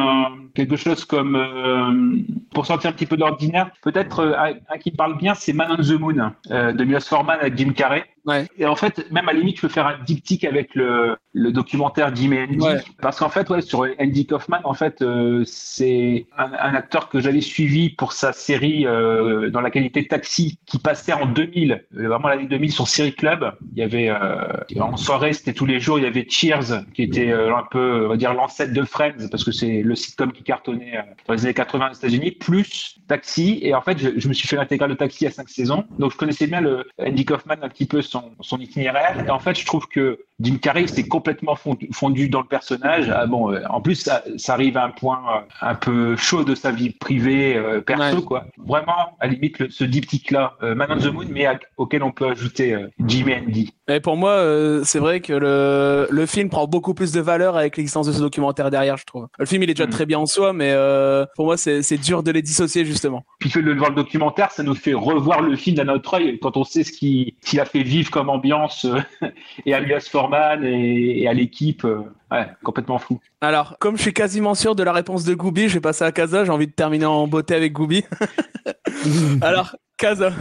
quelque 0.54 0.76
chose 0.76 1.04
comme. 1.04 2.24
pour 2.54 2.64
sortir 2.64 2.90
un 2.90 2.92
petit 2.92 3.06
peu 3.06 3.16
de 3.16 3.20
l'ordinaire, 3.22 3.70
peut-être 3.82 4.24
un, 4.24 4.54
un 4.72 4.78
qui 4.78 4.90
parle 4.90 5.18
bien, 5.18 5.34
c'est 5.34 5.52
Man 5.52 5.68
on 5.70 5.82
the 5.82 5.98
Moon 6.00 6.32
de 6.50 6.84
Milos 6.84 7.00
Forman 7.00 7.38
avec 7.40 7.58
Jim 7.58 7.72
Carrey. 7.74 8.04
Ouais. 8.26 8.46
Et 8.56 8.66
en 8.66 8.74
fait, 8.76 9.10
même 9.10 9.28
à 9.28 9.32
la 9.32 9.38
limite, 9.38 9.56
je 9.56 9.62
peux 9.62 9.68
faire 9.68 9.86
un 9.86 9.98
diptyque 10.04 10.44
avec 10.44 10.74
le, 10.74 11.16
le 11.32 11.52
documentaire 11.52 12.14
Jim 12.14 12.32
et 12.32 12.42
Andy. 12.44 12.58
Ouais. 12.58 12.80
Parce 13.02 13.18
qu'en 13.18 13.28
fait, 13.28 13.50
ouais, 13.50 13.60
sur 13.60 13.86
Andy 14.00 14.26
Kaufman, 14.26 14.60
en 14.64 14.72
fait, 14.74 15.02
euh, 15.02 15.42
c'est 15.46 16.26
un, 16.38 16.50
un 16.52 16.74
acteur 16.74 17.08
que 17.10 17.20
j'avais 17.20 17.42
suivi 17.42 17.90
pour 17.90 18.12
sa 18.12 18.32
série 18.32 18.86
euh, 18.86 19.50
dans 19.50 19.60
la 19.60 19.70
qualité 19.70 20.06
Taxi 20.06 20.58
qui 20.66 20.78
passait 20.78 21.12
en 21.12 21.26
2000, 21.26 21.84
euh, 21.96 22.08
vraiment 22.08 22.28
l'année 22.28 22.46
2000 22.46 22.72
sur 22.72 22.88
Série 22.88 23.14
Club. 23.14 23.52
Il 23.72 23.78
y 23.78 23.82
avait 23.82 24.08
euh, 24.08 24.46
en 24.80 24.96
soirée, 24.96 25.32
c'était 25.32 25.52
tous 25.52 25.66
les 25.66 25.80
jours, 25.80 25.98
il 25.98 26.04
y 26.04 26.06
avait 26.06 26.26
Cheers 26.28 26.84
qui 26.94 27.02
était 27.02 27.30
euh, 27.30 27.54
un 27.54 27.64
peu, 27.70 28.06
on 28.06 28.08
va 28.08 28.16
dire, 28.16 28.32
l'ancêtre 28.32 28.72
de 28.72 28.82
Friends 28.84 29.28
parce 29.30 29.44
que 29.44 29.52
c'est 29.52 29.82
le 29.82 29.94
sitcom 29.94 30.32
qui 30.32 30.42
cartonnait 30.44 30.96
euh, 30.96 31.02
dans 31.26 31.34
les 31.34 31.44
années 31.44 31.54
80 31.54 31.90
aux 31.90 31.94
États-Unis, 31.94 32.30
plus 32.32 32.96
Taxi. 33.08 33.58
Et 33.62 33.74
en 33.74 33.82
fait, 33.82 33.98
je, 33.98 34.10
je 34.18 34.28
me 34.28 34.32
suis 34.32 34.48
fait 34.48 34.56
l'intégrale 34.56 34.90
de 34.90 34.94
Taxi 34.94 35.26
à 35.26 35.30
cinq 35.30 35.48
saisons, 35.48 35.84
donc 35.98 36.12
je 36.12 36.16
connaissais 36.16 36.46
bien 36.46 36.60
le 36.60 36.86
Andy 36.98 37.24
Kaufman 37.24 37.56
un 37.62 37.68
petit 37.68 37.86
peu 37.86 38.02
son, 38.40 38.58
itinéraire. 38.58 39.22
Et 39.26 39.30
en 39.30 39.38
fait, 39.38 39.58
je 39.58 39.66
trouve 39.66 39.88
que 39.88 40.24
Jim 40.44 40.56
Carrey, 40.60 40.86
c'est 40.86 41.08
complètement 41.08 41.56
fondu, 41.56 41.88
fondu 41.92 42.28
dans 42.28 42.40
le 42.42 42.46
personnage. 42.46 43.10
Ah, 43.14 43.26
bon, 43.26 43.52
euh, 43.52 43.60
en 43.70 43.80
plus, 43.80 43.96
ça, 43.96 44.22
ça 44.36 44.52
arrive 44.54 44.76
à 44.76 44.84
un 44.84 44.90
point 44.90 45.20
euh, 45.34 45.40
un 45.62 45.74
peu 45.74 46.14
chaud 46.16 46.44
de 46.44 46.54
sa 46.54 46.70
vie 46.70 46.90
privée, 46.90 47.56
euh, 47.56 47.80
perso, 47.80 48.16
Ouais. 48.18 48.22
quoi. 48.22 48.44
Vraiment, 48.58 49.16
à 49.20 49.26
la 49.26 49.32
limite, 49.32 49.58
le- 49.58 49.70
ce 49.70 49.84
diptyque-là, 49.84 50.54
Man 50.62 50.88
on 50.90 50.98
the 50.98 51.06
Moon, 51.12 51.26
mais 51.30 51.46
à- 51.46 51.58
auquel 51.76 52.02
on 52.02 52.12
peut 52.12 52.26
ajouter 52.28 52.74
euh, 52.74 52.88
Jimmy 53.06 53.34
Andy. 53.34 53.72
Et 53.88 54.00
pour 54.00 54.16
moi, 54.16 54.42
c'est 54.84 54.98
vrai 54.98 55.20
que 55.20 55.32
le, 55.32 56.06
le 56.10 56.26
film 56.26 56.48
prend 56.48 56.66
beaucoup 56.66 56.94
plus 56.94 57.12
de 57.12 57.20
valeur 57.20 57.56
avec 57.56 57.76
l'existence 57.76 58.06
de 58.06 58.12
ce 58.12 58.20
documentaire 58.20 58.70
derrière, 58.70 58.96
je 58.96 59.04
trouve. 59.04 59.26
Le 59.38 59.44
film, 59.46 59.62
il 59.62 59.70
est 59.70 59.74
déjà 59.74 59.86
Mm. 59.86 59.90
très 59.90 60.06
bien 60.06 60.18
en 60.18 60.26
soi, 60.26 60.52
mais 60.52 60.74
pour 61.36 61.46
moi, 61.46 61.56
c'est 61.56 61.98
dur 61.98 62.22
de 62.22 62.30
les 62.30 62.42
dissocier, 62.42 62.84
justement. 62.84 63.24
Puis 63.40 63.50
de 63.50 63.72
voir 63.72 63.90
le 63.90 63.96
documentaire, 63.96 64.50
ça 64.50 64.62
nous 64.62 64.74
fait 64.74 64.94
revoir 64.94 65.42
le 65.42 65.56
film 65.56 65.76
d'un 65.76 65.88
autre 65.88 66.14
œil 66.14 66.38
quand 66.40 66.56
on 66.56 66.64
sait 66.64 66.82
ce 66.84 66.92
qui- 66.92 67.34
ce 67.42 67.50
qu'il 67.50 67.60
a 67.60 67.64
fait 67.64 67.82
vivre 67.82 68.10
comme 68.10 68.28
ambiance 68.30 68.86
et 69.66 69.74
à 69.74 69.80
Elias 69.80 70.08
Et 70.62 71.26
à 71.28 71.32
l'équipe. 71.32 71.84
euh, 71.84 72.02
ouais, 72.30 72.46
complètement 72.62 72.98
fou. 72.98 73.20
Alors, 73.40 73.76
comme 73.78 73.96
je 73.96 74.02
suis 74.02 74.12
quasiment 74.12 74.54
sûr 74.54 74.74
de 74.74 74.82
la 74.82 74.92
réponse 74.92 75.24
de 75.24 75.34
Gooby, 75.34 75.68
je 75.68 75.74
vais 75.74 75.80
passer 75.80 76.04
à 76.04 76.12
Kaza. 76.12 76.44
J'ai 76.44 76.50
envie 76.50 76.66
de 76.66 76.72
terminer 76.72 77.06
en 77.06 77.26
beauté 77.26 77.54
avec 77.54 77.72
Gooby. 77.72 78.04
Alors, 79.40 79.76
Kaza. 79.96 80.32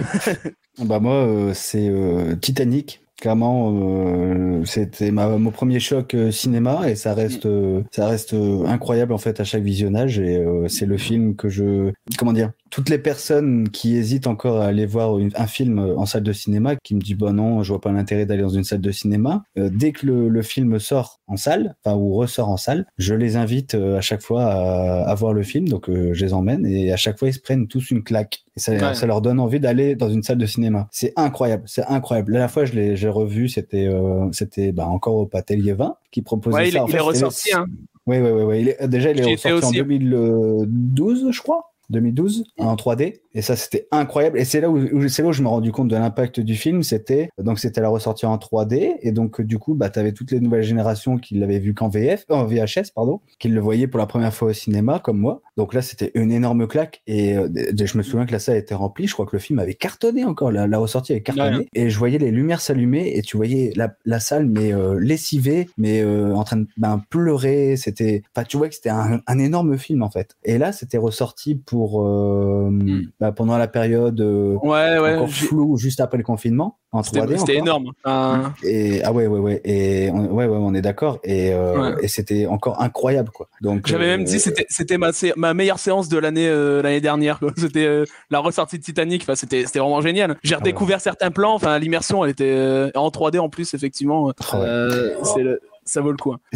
Bah 0.80 1.00
moi, 1.00 1.14
euh, 1.14 1.52
c'est 1.54 1.88
euh, 1.90 2.36
Titanic. 2.36 3.03
Clairement, 3.24 3.72
euh, 3.74 4.66
c'était 4.66 5.10
ma, 5.12 5.30
mon 5.38 5.50
premier 5.52 5.80
choc 5.80 6.14
euh, 6.14 6.30
cinéma 6.30 6.90
et 6.90 6.96
ça 6.96 7.14
reste, 7.14 7.46
euh, 7.46 7.82
ça 7.90 8.06
reste 8.08 8.36
incroyable 8.66 9.14
en 9.14 9.18
fait 9.18 9.40
à 9.40 9.46
chaque 9.46 9.64
visionnage 9.64 10.20
et 10.20 10.36
euh, 10.40 10.68
c'est 10.68 10.86
le 10.86 10.98
film 10.98 11.38
que 11.38 11.48
je, 11.48 11.94
comment 12.18 12.34
dire, 12.34 12.52
toutes 12.70 12.90
les 12.90 12.98
personnes 12.98 13.70
qui 13.70 13.96
hésitent 13.96 14.28
encore 14.28 14.60
à 14.60 14.66
aller 14.66 14.86
voir 14.86 15.20
une- 15.20 15.32
un 15.36 15.48
film 15.48 15.80
en 15.96 16.06
salle 16.06 16.24
de 16.24 16.34
cinéma, 16.34 16.76
qui 16.76 16.96
me 16.96 17.00
disent 17.00 17.16
bah 17.16 17.32
non, 17.32 17.64
je 17.64 17.70
vois 17.72 17.80
pas 17.80 17.94
l'intérêt 17.94 18.26
d'aller 18.26 18.42
dans 18.42 18.50
une 18.50 18.66
salle 18.66 18.82
de 18.82 18.92
cinéma, 18.92 19.44
euh, 19.58 19.70
dès 19.72 19.94
que 19.94 20.06
le, 20.06 20.28
le 20.28 20.42
film 20.42 20.78
sort 20.80 21.22
en 21.28 21.38
salle, 21.38 21.76
enfin 21.86 21.96
ou 21.96 22.16
ressort 22.16 22.50
en 22.50 22.58
salle, 22.58 22.88
je 22.98 23.14
les 23.14 23.38
invite 23.38 23.76
euh, 23.76 23.98
à 23.98 24.02
chaque 24.02 24.22
fois 24.22 24.44
à, 24.48 25.04
à 25.10 25.16
voir 25.16 25.32
le 25.32 25.44
film, 25.44 25.70
donc 25.70 25.90
euh, 25.90 26.10
je 26.14 26.26
les 26.26 26.34
emmène 26.34 26.66
et 26.66 26.92
à 26.92 26.98
chaque 26.98 27.18
fois 27.18 27.30
ils 27.30 27.34
se 27.34 27.40
prennent 27.40 27.68
tous 27.68 27.90
une 27.92 28.04
claque 28.04 28.40
et 28.56 28.60
ça, 28.60 28.72
Ouais. 28.74 28.94
ça 28.94 29.06
leur 29.08 29.22
donne 29.22 29.40
envie 29.40 29.60
d'aller 29.60 29.96
dans 29.96 30.10
une 30.10 30.24
salle 30.24 30.38
de 30.38 30.46
cinéma. 30.46 30.88
C'est 30.92 31.14
incroyable, 31.16 31.64
c'est 31.66 31.86
incroyable. 31.86 32.32
La 32.34 32.40
dernière 32.40 32.52
fois 32.52 32.66
je 32.66 32.74
l'ai 32.74 32.96
j'ai 32.96 33.10
revu, 33.10 33.50
c'était 33.50 33.88
euh, 33.88 34.32
c'était 34.32 34.72
bah, 34.72 34.88
encore 34.88 35.16
au 35.16 35.26
Pâté 35.26 35.56
20 35.58 35.96
qui 36.12 36.22
proposait 36.22 36.56
Ouais, 36.56 36.68
il, 36.70 36.72
ça. 36.74 36.78
est- 36.78 36.82
En 36.82 36.86
il 36.88 36.92
fait, 36.92 36.98
est 36.98 37.02
ressorti. 37.02 37.50
Hein. 37.56 37.66
oui, 38.06 38.18
oui, 38.20 38.30
oui. 38.32 38.74
Il 38.82 38.88
déjà, 38.90 39.12
il 39.12 39.20
est 39.20 39.24
ressorti 39.34 39.52
en 39.66 39.70
aussi. 39.70 39.78
2012, 39.78 41.28
je 41.32 41.42
crois. 41.42 41.73
2012 41.90 42.46
en 42.58 42.76
3D 42.76 43.20
et 43.36 43.42
ça 43.42 43.56
c'était 43.56 43.88
incroyable. 43.92 44.40
Et 44.40 44.46
c'est 44.46 44.62
là 44.62 44.70
où, 44.70 44.78
où- 44.78 45.08
c'est 45.08 45.22
là 45.24 45.30
où 45.30 45.32
je 45.34 45.42
me 45.42 45.48
suis 45.48 45.50
rendu 45.54 45.72
compte 45.72 45.88
de 45.88 45.96
l'impact 45.96 46.40
du 46.40 46.56
film. 46.56 46.84
C'était 46.84 47.30
donc 47.42 47.60
c'était 47.60 47.82
la 47.82 47.90
ressortie 47.90 48.26
en 48.26 48.38
3D 48.38 48.98
et 49.02 49.12
donc 49.12 49.42
du 49.42 49.58
coup 49.60 49.74
bah 49.74 49.90
t'avais 49.90 50.12
toutes 50.12 50.32
les 50.32 50.40
nouvelles 50.40 50.64
générations 50.64 51.18
qui 51.18 51.36
l'avaient 51.36 51.60
vu 51.60 51.74
qu'en 51.74 51.90
VF 51.90 52.26
en 52.30 52.46
VHS 52.46 52.92
pardon 52.96 53.22
qui 53.40 53.50
le 53.50 53.60
voyaient 53.60 53.88
pour 53.88 54.00
la 54.00 54.06
première 54.06 54.34
fois 54.34 54.50
au 54.50 54.54
cinéma 54.54 55.00
comme 55.00 55.18
moi. 55.20 55.42
Donc 55.58 55.74
là 55.74 55.82
c'était 55.82 56.12
une 56.16 56.32
énorme 56.32 56.68
claque. 56.68 57.02
Et 57.08 57.38
euh, 57.38 57.48
je 57.78 57.98
me 57.98 58.04
souviens 58.04 58.26
que 58.26 58.32
la 58.32 58.40
salle 58.40 58.58
était 58.58 58.76
remplie. 58.76 59.08
Je 59.08 59.14
crois 59.14 59.26
que 59.26 59.36
le 59.36 59.40
film 59.40 59.60
avait 59.60 59.74
cartonné 59.76 60.24
encore. 60.26 60.52
La, 60.52 60.68
la 60.68 60.78
ressortie 60.78 61.12
avait 61.14 61.22
cartonné. 61.22 61.58
Ouais. 61.58 61.68
et 61.74 61.90
je 61.90 61.98
voyais 62.00 62.18
les 62.20 62.32
lumières 62.32 62.62
s'allumer. 62.62 63.18
Et 63.18 63.22
tu 63.22 63.38
voyais 63.38 63.74
la, 63.76 63.94
la 64.06 64.20
salle 64.20 64.48
mais 64.48 64.74
euh, 64.74 65.00
lessivée 65.00 65.68
mais 65.78 66.02
euh, 66.02 66.34
en 66.36 66.44
train 66.44 66.58
de 66.58 66.68
ben, 66.78 67.02
pleurer. 67.10 67.76
C'était 67.78 68.22
enfin 68.36 68.46
tu 68.46 68.58
vois 68.58 68.70
que 68.70 68.76
c'était 68.76 68.90
un, 68.90 69.22
un 69.26 69.40
énorme 69.40 69.78
film 69.78 70.02
en 70.04 70.10
fait. 70.10 70.36
Et 70.44 70.58
là 70.58 70.72
c'était 70.72 70.98
ressorti 70.98 71.56
pour 71.56 71.73
euh, 71.78 73.02
bah, 73.20 73.32
pendant 73.32 73.58
la 73.58 73.68
période 73.68 74.20
euh, 74.22 74.56
Ouais, 74.64 75.00
ouais. 75.00 75.16
encore 75.16 75.28
j'ai- 75.28 75.48
floue 75.48 75.78
juste 75.78 76.00
après 76.00 76.18
le 76.18 76.24
confinement 76.24 76.78
en 76.92 77.02
3D 77.02 77.38
C'était 77.40 77.58
énorme. 77.58 77.92
Enfin, 78.04 78.54
et 78.64 79.02
ah 79.04 79.12
ouais 79.12 79.26
ouais 79.28 79.40
ouais 79.40 79.62
et 79.66 80.12
on, 80.12 80.28
ouais 80.34 80.46
ouais 80.46 80.58
on 80.60 80.74
est 80.76 80.82
d'accord 80.82 81.20
et 81.24 81.52
euh, 81.54 81.94
Ouais. 81.96 82.04
et 82.04 82.08
c'était 82.08 82.46
encore 82.46 82.82
incroyable 82.82 83.30
quoi 83.32 83.48
donc 83.62 83.88
J'avais 83.88 84.06
euh, 84.06 84.18
même 84.18 84.24
dit 84.26 84.40
c'était 84.40 84.66
c'était 84.70 84.98
ma 84.98 85.10
ma 85.36 85.54
meilleure 85.54 85.80
séance 85.80 86.08
de 86.10 86.18
l'année 86.18 86.50
l'année 86.84 87.02
dernière. 87.02 87.40
C'était 87.58 88.04
la 88.30 88.40
ressortie 88.40 88.78
de 88.78 88.84
Titanic. 88.84 89.24
Enfin 89.24 89.36
c'était 89.36 89.66
c'était 89.66 89.80
vraiment 89.80 90.02
génial. 90.02 90.38
J'ai 90.44 90.56
redécouvert 90.56 91.02
certains 91.02 91.32
plans. 91.32 91.54
Enfin 91.56 91.80
l'immersion 91.80 92.24
elle 92.24 92.32
était 92.32 92.92
en 92.96 93.10
3D 93.10 93.40
en 93.40 93.50
plus 93.50 93.74
effectivement. 93.74 94.32
Ah 94.52 94.88
c'est 95.24 95.44
le- 95.44 95.60
ça 95.86 96.02
vaut 96.02 96.12
le 96.12 96.18
coup. 96.18 96.34
hein. 96.34 96.40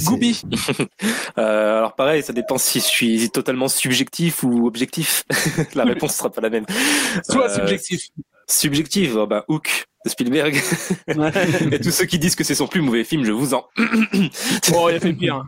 Euh, 1.38 1.78
alors 1.78 1.94
pareil, 1.96 2.24
ça 2.24 2.34
dépend 2.34 2.58
si 2.58 2.80
je 2.80 2.86
suis 2.86 3.30
totalement 3.30 3.68
subjectif 3.68 4.44
ou 4.44 4.66
objectif. 4.68 5.24
la 5.76 5.84
réponse 5.84 6.16
sera 6.16 6.32
pas 6.32 6.42
la 6.42 6.50
même. 6.50 6.66
Soit 7.30 7.50
Euh, 7.50 7.56
subjectif. 7.56 8.02
Subjectif, 8.50 9.14
oh 9.16 9.28
bah 9.28 9.46
Hook 9.50 9.86
de 10.06 10.10
Spielberg. 10.10 10.56
Et 11.72 11.80
tous 11.80 11.92
ceux 11.92 12.06
qui 12.06 12.20
disent 12.20 12.36
que 12.36 12.44
c'est 12.44 12.56
son 12.56 12.68
plus 12.68 12.82
mauvais 12.82 13.04
film, 13.04 13.24
je 13.24 13.32
vous 13.32 13.54
en. 13.54 13.66
Bon, 14.72 14.90
il 14.90 14.96
a 14.96 15.00
fait 15.00 15.14
pire. 15.14 15.44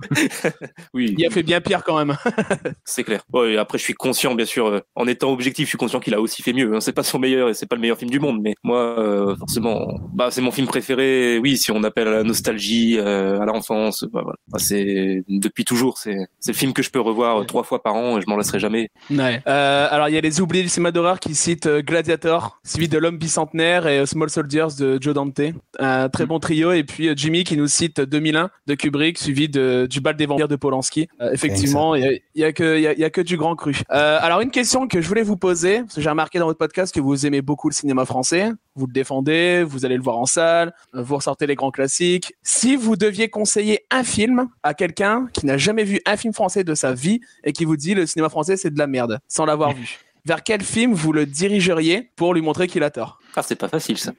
oui, 0.94 1.16
Il 1.18 1.26
a 1.26 1.30
fait 1.30 1.44
bien 1.44 1.62
pire 1.62 1.84
quand 1.84 1.98
même. 1.98 2.18
c'est 2.86 3.04
clair. 3.04 3.22
Et 3.46 3.58
après, 3.58 3.78
je 3.78 3.84
suis 3.84 3.94
conscient, 3.94 4.36
bien 4.36 4.46
sûr, 4.46 4.68
euh, 4.68 4.80
en 4.96 5.08
étant 5.08 5.32
objectif, 5.32 5.66
je 5.66 5.70
suis 5.70 5.78
conscient 5.78 6.00
qu'il 6.00 6.14
a 6.14 6.22
aussi 6.22 6.42
fait 6.42 6.54
mieux. 6.54 6.74
hein. 6.76 6.80
C'est 6.82 6.94
pas 6.94 7.04
son 7.04 7.20
meilleur 7.20 7.50
et 7.50 7.54
c'est 7.54 7.66
pas 7.66 7.76
le 7.76 7.82
meilleur 7.82 7.98
film 7.98 8.12
du 8.12 8.20
monde, 8.20 8.40
mais 8.42 8.56
moi, 8.64 9.00
euh, 9.00 9.36
forcément, 9.38 9.88
bah, 10.14 10.30
c'est 10.32 10.42
mon 10.42 10.52
film 10.52 10.68
préféré. 10.68 11.40
Oui, 11.42 11.58
si 11.58 11.72
on 11.72 11.84
appelle 11.84 12.08
à 12.08 12.12
la 12.12 12.24
nostalgie, 12.24 12.98
euh, 13.00 13.40
à 13.40 13.46
l'enfance, 13.46 14.04
bah, 14.12 14.22
voilà. 14.24 14.38
Bah, 14.48 14.60
c'est 14.60 15.24
depuis 15.28 15.66
toujours. 15.66 15.98
C'est 15.98 16.18
c'est 16.40 16.52
le 16.52 16.58
film 16.58 16.74
que 16.74 16.82
je 16.82 16.90
peux 16.90 17.00
revoir 17.00 17.46
trois 17.46 17.64
fois 17.64 17.82
par 17.82 17.96
an 17.96 18.18
et 18.18 18.22
je 18.22 18.28
m'en 18.28 18.36
lasserai 18.36 18.60
jamais. 18.60 18.90
Ouais. 19.12 19.42
Euh, 19.48 19.88
alors 19.90 20.10
il 20.10 20.16
y 20.16 20.18
a 20.18 20.22
les 20.22 20.42
oubliés 20.42 20.64
du 20.64 20.70
cinéma 20.70 20.92
d'horreur 20.92 21.20
qui 21.20 21.36
citent 21.36 21.68
Gladiator, 21.68 22.60
suivi 22.64 22.88
de 22.88 22.98
L'homme 22.98 23.18
bicentenaire 23.18 23.88
et 23.88 24.06
Small 24.06 24.30
Soldiers 24.40 24.68
de 24.80 24.98
Joe 25.02 25.14
Dante. 25.14 25.42
Un 25.80 26.08
très 26.08 26.26
bon 26.26 26.40
trio. 26.40 26.72
Et 26.72 26.86
puis 26.86 27.10
euh, 27.10 27.14
Jimmy 27.14 27.44
qui 27.44 27.58
nous 27.58 27.68
cite 27.68 28.00
2001 28.00 28.50
de 28.68 28.76
Kubrick, 28.76 29.18
suivi 29.18 29.50
de 29.50 29.86
du 29.90 30.00
bal 30.00 30.16
des 30.16 30.26
vampires 30.26 30.48
de 30.48 30.56
Polanski. 30.56 31.10
Euh, 31.20 31.34
effectivement, 31.34 31.94
il 31.94 32.22
y 32.36 32.44
a, 32.46 32.54
que 32.54 32.80
y 32.80 32.88
a, 32.88 32.94
il 32.94 33.00
y 33.00 33.04
a 33.04 33.10
que 33.10 33.20
du 33.20 33.36
grand 33.36 33.58
cru. 33.58 33.76
Euh, 33.92 34.18
alors 34.22 34.40
une 34.40 34.52
question 34.52 34.88
que 34.88 35.02
je 35.02 35.08
voulais 35.10 35.24
vous 35.24 35.36
poser, 35.36 35.82
parce 35.82 35.96
que 35.96 36.02
j'ai 36.02 36.10
remarqué 36.10 36.40
dans 36.40 36.46
votre 36.46 36.58
podcast 36.58 36.96
que 36.96 37.02
vous 37.02 37.26
aimez 37.26 37.42
beaucoup 37.42 37.68
le 37.68 37.74
cinéma 37.74 38.06
français. 38.06 38.52
Vous 38.76 38.88
le 38.88 38.94
défendez, 38.94 39.66
vous 39.68 39.84
allez 39.84 39.98
le 39.98 40.02
voir 40.02 40.18
en 40.18 40.26
salle, 40.26 40.74
vous 40.94 41.18
ressortez 41.18 41.46
les 41.48 41.56
grands 41.56 41.72
classiques. 41.72 42.34
Si 42.42 42.78
vous 42.78 42.96
deviez 42.96 43.28
conseiller 43.30 43.82
un 43.92 44.06
film 44.06 44.48
à 44.64 44.74
quelqu'un 44.74 45.28
qui 45.34 45.46
n'a 45.46 45.58
jamais 45.58 45.84
vu 45.84 46.00
un 46.06 46.16
film 46.16 46.34
français 46.34 46.64
de 46.64 46.76
sa 46.76 46.94
vie 46.94 47.20
et 47.44 47.52
qui 47.52 47.66
vous 47.66 47.76
dit 47.76 47.94
le 47.94 48.06
cinéma 48.06 48.30
français 48.30 48.56
c'est 48.56 48.74
de 48.74 48.80
la 48.80 48.88
merde, 48.88 49.20
sans 49.28 49.44
l'avoir 49.44 49.74
vu, 49.76 50.00
vers 50.30 50.44
quel 50.44 50.62
film 50.62 50.94
vous 50.94 51.12
le 51.12 51.26
dirigeriez 51.26 52.12
pour 52.16 52.34
lui 52.36 52.42
montrer 52.42 52.68
qu'il 52.68 52.84
a 52.84 52.92
tort? 52.92 53.18
Ah, 53.36 53.42
c'est 53.42 53.56
pas 53.58 53.68
facile 53.68 53.98
ça. 53.98 54.12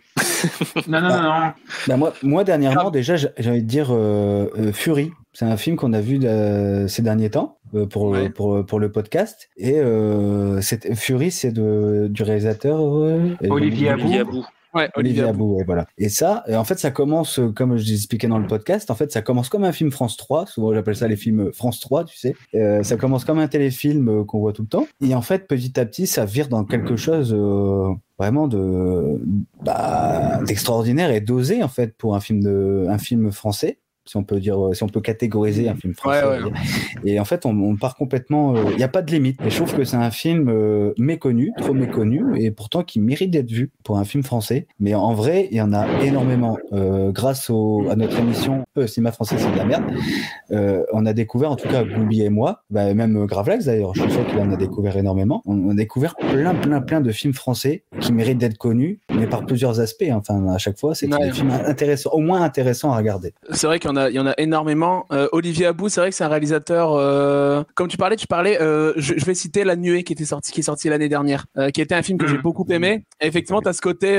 Non, 0.88 1.00
non, 1.00 1.08
non, 1.08 1.22
non. 1.22 1.52
Bah, 1.86 1.96
moi, 1.96 2.12
moi, 2.22 2.42
dernièrement, 2.44 2.88
Ah. 2.88 2.90
déjà, 2.90 3.14
j'ai 3.16 3.28
envie 3.48 3.62
de 3.62 3.66
dire 3.68 3.88
euh, 3.92 4.48
euh, 4.58 4.72
Fury. 4.72 5.12
C'est 5.32 5.44
un 5.44 5.56
film 5.56 5.76
qu'on 5.76 5.92
a 5.92 6.00
vu 6.00 6.18
euh, 6.24 6.88
ces 6.88 7.02
derniers 7.02 7.30
temps 7.30 7.58
euh, 7.74 7.86
pour, 7.86 8.06
Ouais. 8.06 8.28
pour, 8.30 8.66
pour 8.66 8.80
le 8.80 8.90
podcast. 8.90 9.48
Et 9.56 9.78
euh, 9.78 10.60
c'est- 10.60 10.94
Fury, 10.96 11.30
c'est 11.30 11.52
de- 11.52 12.08
du 12.10 12.22
réalisateur 12.24 12.80
euh, 12.82 13.36
Olivier 13.48 13.90
Abou. 13.90 14.44
Olivier 14.72 14.82
Abou. 14.82 14.84
Ouais, 14.84 14.90
Olivier 14.94 15.22
Olivier 15.22 15.22
Abou, 15.24 15.56
ouais, 15.56 15.64
voilà. 15.64 15.86
Et 15.98 16.08
ça, 16.08 16.44
euh, 16.48 16.56
en 16.56 16.64
fait, 16.64 16.78
ça 16.78 16.90
commence, 16.90 17.38
euh, 17.38 17.50
comme 17.50 17.76
je 17.76 17.88
l'expliquais 17.88 18.28
dans 18.28 18.38
le 18.38 18.46
podcast, 18.46 18.90
en 18.90 18.94
fait, 18.94 19.10
ça 19.12 19.22
commence 19.22 19.48
comme 19.48 19.64
un 19.64 19.72
film 19.72 19.90
France 19.90 20.16
3. 20.16 20.46
Souvent, 20.46 20.72
j'appelle 20.72 20.96
ça 20.96 21.08
les 21.08 21.16
films 21.16 21.52
France 21.52 21.80
3, 21.80 22.04
tu 22.04 22.16
sais. 22.16 22.34
Euh, 22.54 22.82
ça 22.82 22.96
commence 22.96 23.24
comme 23.24 23.38
un 23.38 23.48
téléfilm 23.48 24.08
euh, 24.08 24.24
qu'on 24.24 24.40
voit 24.40 24.52
tout 24.52 24.62
le 24.62 24.68
temps. 24.68 24.86
Et 25.04 25.14
en 25.14 25.22
fait, 25.22 25.46
petit 25.48 25.78
à 25.78 25.86
petit, 25.86 26.06
ça 26.06 26.24
vire 26.24 26.48
dans 26.48 26.64
quelque 26.64 26.96
chose 26.96 27.34
euh, 27.36 27.92
vraiment 28.18 28.48
de 28.48 29.20
bah, 29.62 30.40
d'extraordinaire 30.46 31.10
et 31.10 31.20
dosé, 31.20 31.62
en 31.62 31.68
fait, 31.68 31.96
pour 31.96 32.14
un 32.14 32.20
film 32.20 32.42
de, 32.42 32.86
un 32.88 32.98
film 32.98 33.32
français. 33.32 33.78
Si 34.06 34.16
on 34.16 34.24
peut 34.24 34.40
dire, 34.40 34.56
si 34.72 34.82
on 34.82 34.88
peut 34.88 35.00
catégoriser 35.00 35.68
un 35.68 35.74
film 35.74 35.94
français. 35.94 36.24
Ouais, 36.24 36.42
ouais. 36.42 36.50
Et 37.04 37.20
en 37.20 37.24
fait, 37.24 37.46
on, 37.46 37.50
on 37.50 37.76
part 37.76 37.96
complètement. 37.96 38.54
Il 38.70 38.76
n'y 38.76 38.82
a 38.82 38.88
pas 38.88 39.02
de 39.02 39.10
limite. 39.12 39.40
Et 39.44 39.50
je 39.50 39.56
trouve 39.56 39.74
que 39.74 39.84
c'est 39.84 39.96
un 39.96 40.10
film 40.10 40.48
euh, 40.48 40.92
méconnu, 40.98 41.52
trop 41.58 41.74
méconnu, 41.74 42.22
et 42.42 42.50
pourtant 42.50 42.82
qui 42.82 43.00
mérite 43.00 43.30
d'être 43.30 43.50
vu 43.50 43.70
pour 43.84 43.98
un 43.98 44.04
film 44.04 44.22
français. 44.22 44.66
Mais 44.80 44.94
en 44.94 45.14
vrai, 45.14 45.48
il 45.50 45.56
y 45.56 45.60
en 45.60 45.72
a 45.72 45.86
énormément. 46.02 46.58
Euh, 46.72 47.12
grâce 47.12 47.50
au, 47.50 47.86
à 47.90 47.96
notre 47.96 48.18
émission 48.18 48.64
euh, 48.78 48.86
Cinéma 48.86 49.12
français, 49.12 49.36
c'est 49.38 49.50
de 49.52 49.56
la 49.56 49.64
merde. 49.64 49.84
Euh, 50.50 50.84
on 50.92 51.06
a 51.06 51.12
découvert, 51.12 51.50
en 51.52 51.56
tout 51.56 51.68
cas, 51.68 51.84
Goubi 51.84 52.22
et 52.22 52.28
moi, 52.30 52.62
bah, 52.70 52.92
même 52.94 53.26
Gravelax 53.26 53.64
d'ailleurs, 53.66 53.94
je 53.94 54.02
suis 54.02 54.10
sûr 54.12 54.26
qu'il 54.26 54.38
en 54.38 54.50
a 54.52 54.56
découvert 54.56 54.96
énormément. 54.96 55.42
On, 55.46 55.54
on 55.58 55.70
a 55.70 55.74
découvert 55.74 56.16
plein, 56.16 56.54
plein, 56.54 56.80
plein 56.80 57.00
de 57.00 57.12
films 57.12 57.34
français 57.34 57.84
qui 58.00 58.12
méritent 58.12 58.38
d'être 58.38 58.58
connus, 58.58 59.00
mais 59.14 59.26
par 59.26 59.46
plusieurs 59.46 59.80
aspects. 59.80 60.04
hein. 60.08 60.16
Enfin, 60.18 60.46
à 60.48 60.58
chaque 60.58 60.78
fois, 60.78 60.94
c'est 60.94 61.06
des 61.06 61.32
films 61.32 61.50
intéressants, 61.50 62.10
au 62.12 62.20
moins 62.20 62.42
intéressants 62.42 62.92
à 62.92 62.96
regarder. 62.96 63.34
C'est 63.52 63.66
vrai 63.66 63.78
qu'il 63.78 63.89
y 63.90 63.92
en 63.92 63.96
a, 63.96 64.08
il 64.10 64.14
y 64.16 64.18
en 64.18 64.26
a 64.26 64.34
énormément. 64.38 65.06
Euh, 65.12 65.28
Olivier 65.32 65.66
Abou, 65.66 65.88
c'est 65.88 66.00
vrai 66.00 66.10
que 66.10 66.16
c'est 66.16 66.24
un 66.24 66.28
réalisateur. 66.28 66.92
euh, 66.94 67.62
comme 67.74 67.88
tu 67.88 67.96
parlais, 67.96 68.16
tu 68.16 68.26
parlais. 68.26 68.60
euh, 68.60 68.92
je, 68.96 69.14
je 69.16 69.24
vais 69.24 69.34
citer 69.34 69.64
La 69.64 69.76
Nuée 69.76 70.04
qui 70.04 70.12
était 70.12 70.24
qui 70.52 70.60
est 70.60 70.62
sorti 70.62 70.88
l'année 70.88 71.08
dernière, 71.08 71.46
qui 71.74 71.80
était 71.80 71.94
un 71.94 72.02
film 72.02 72.18
que 72.18 72.26
j'ai 72.26 72.36
Mhm. 72.36 72.42
beaucoup 72.42 72.66
aimé. 72.70 73.04
Et 73.20 73.26
effectivement, 73.26 73.60
t'as 73.60 73.72
ce 73.72 73.80
côté 73.80 74.18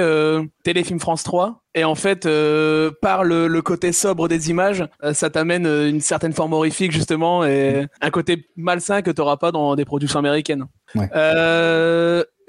téléfilm 0.63 0.99
France 0.99 1.23
3. 1.23 1.61
Et 1.73 1.85
en 1.85 1.95
fait, 1.95 2.25
euh, 2.25 2.91
par 3.01 3.23
le, 3.23 3.47
le 3.47 3.61
côté 3.61 3.93
sobre 3.93 4.27
des 4.27 4.49
images, 4.49 4.85
euh, 5.05 5.13
ça 5.13 5.29
t'amène 5.29 5.65
euh, 5.65 5.89
une 5.89 6.01
certaine 6.01 6.33
forme 6.33 6.51
horrifique 6.51 6.91
justement 6.91 7.45
et 7.45 7.87
un 8.01 8.09
côté 8.09 8.45
malsain 8.57 9.01
que 9.01 9.09
t'auras 9.09 9.37
pas 9.37 9.53
dans 9.53 9.77
des 9.77 9.85
productions 9.85 10.19
américaines. 10.19 10.65
Ouais. 10.95 11.07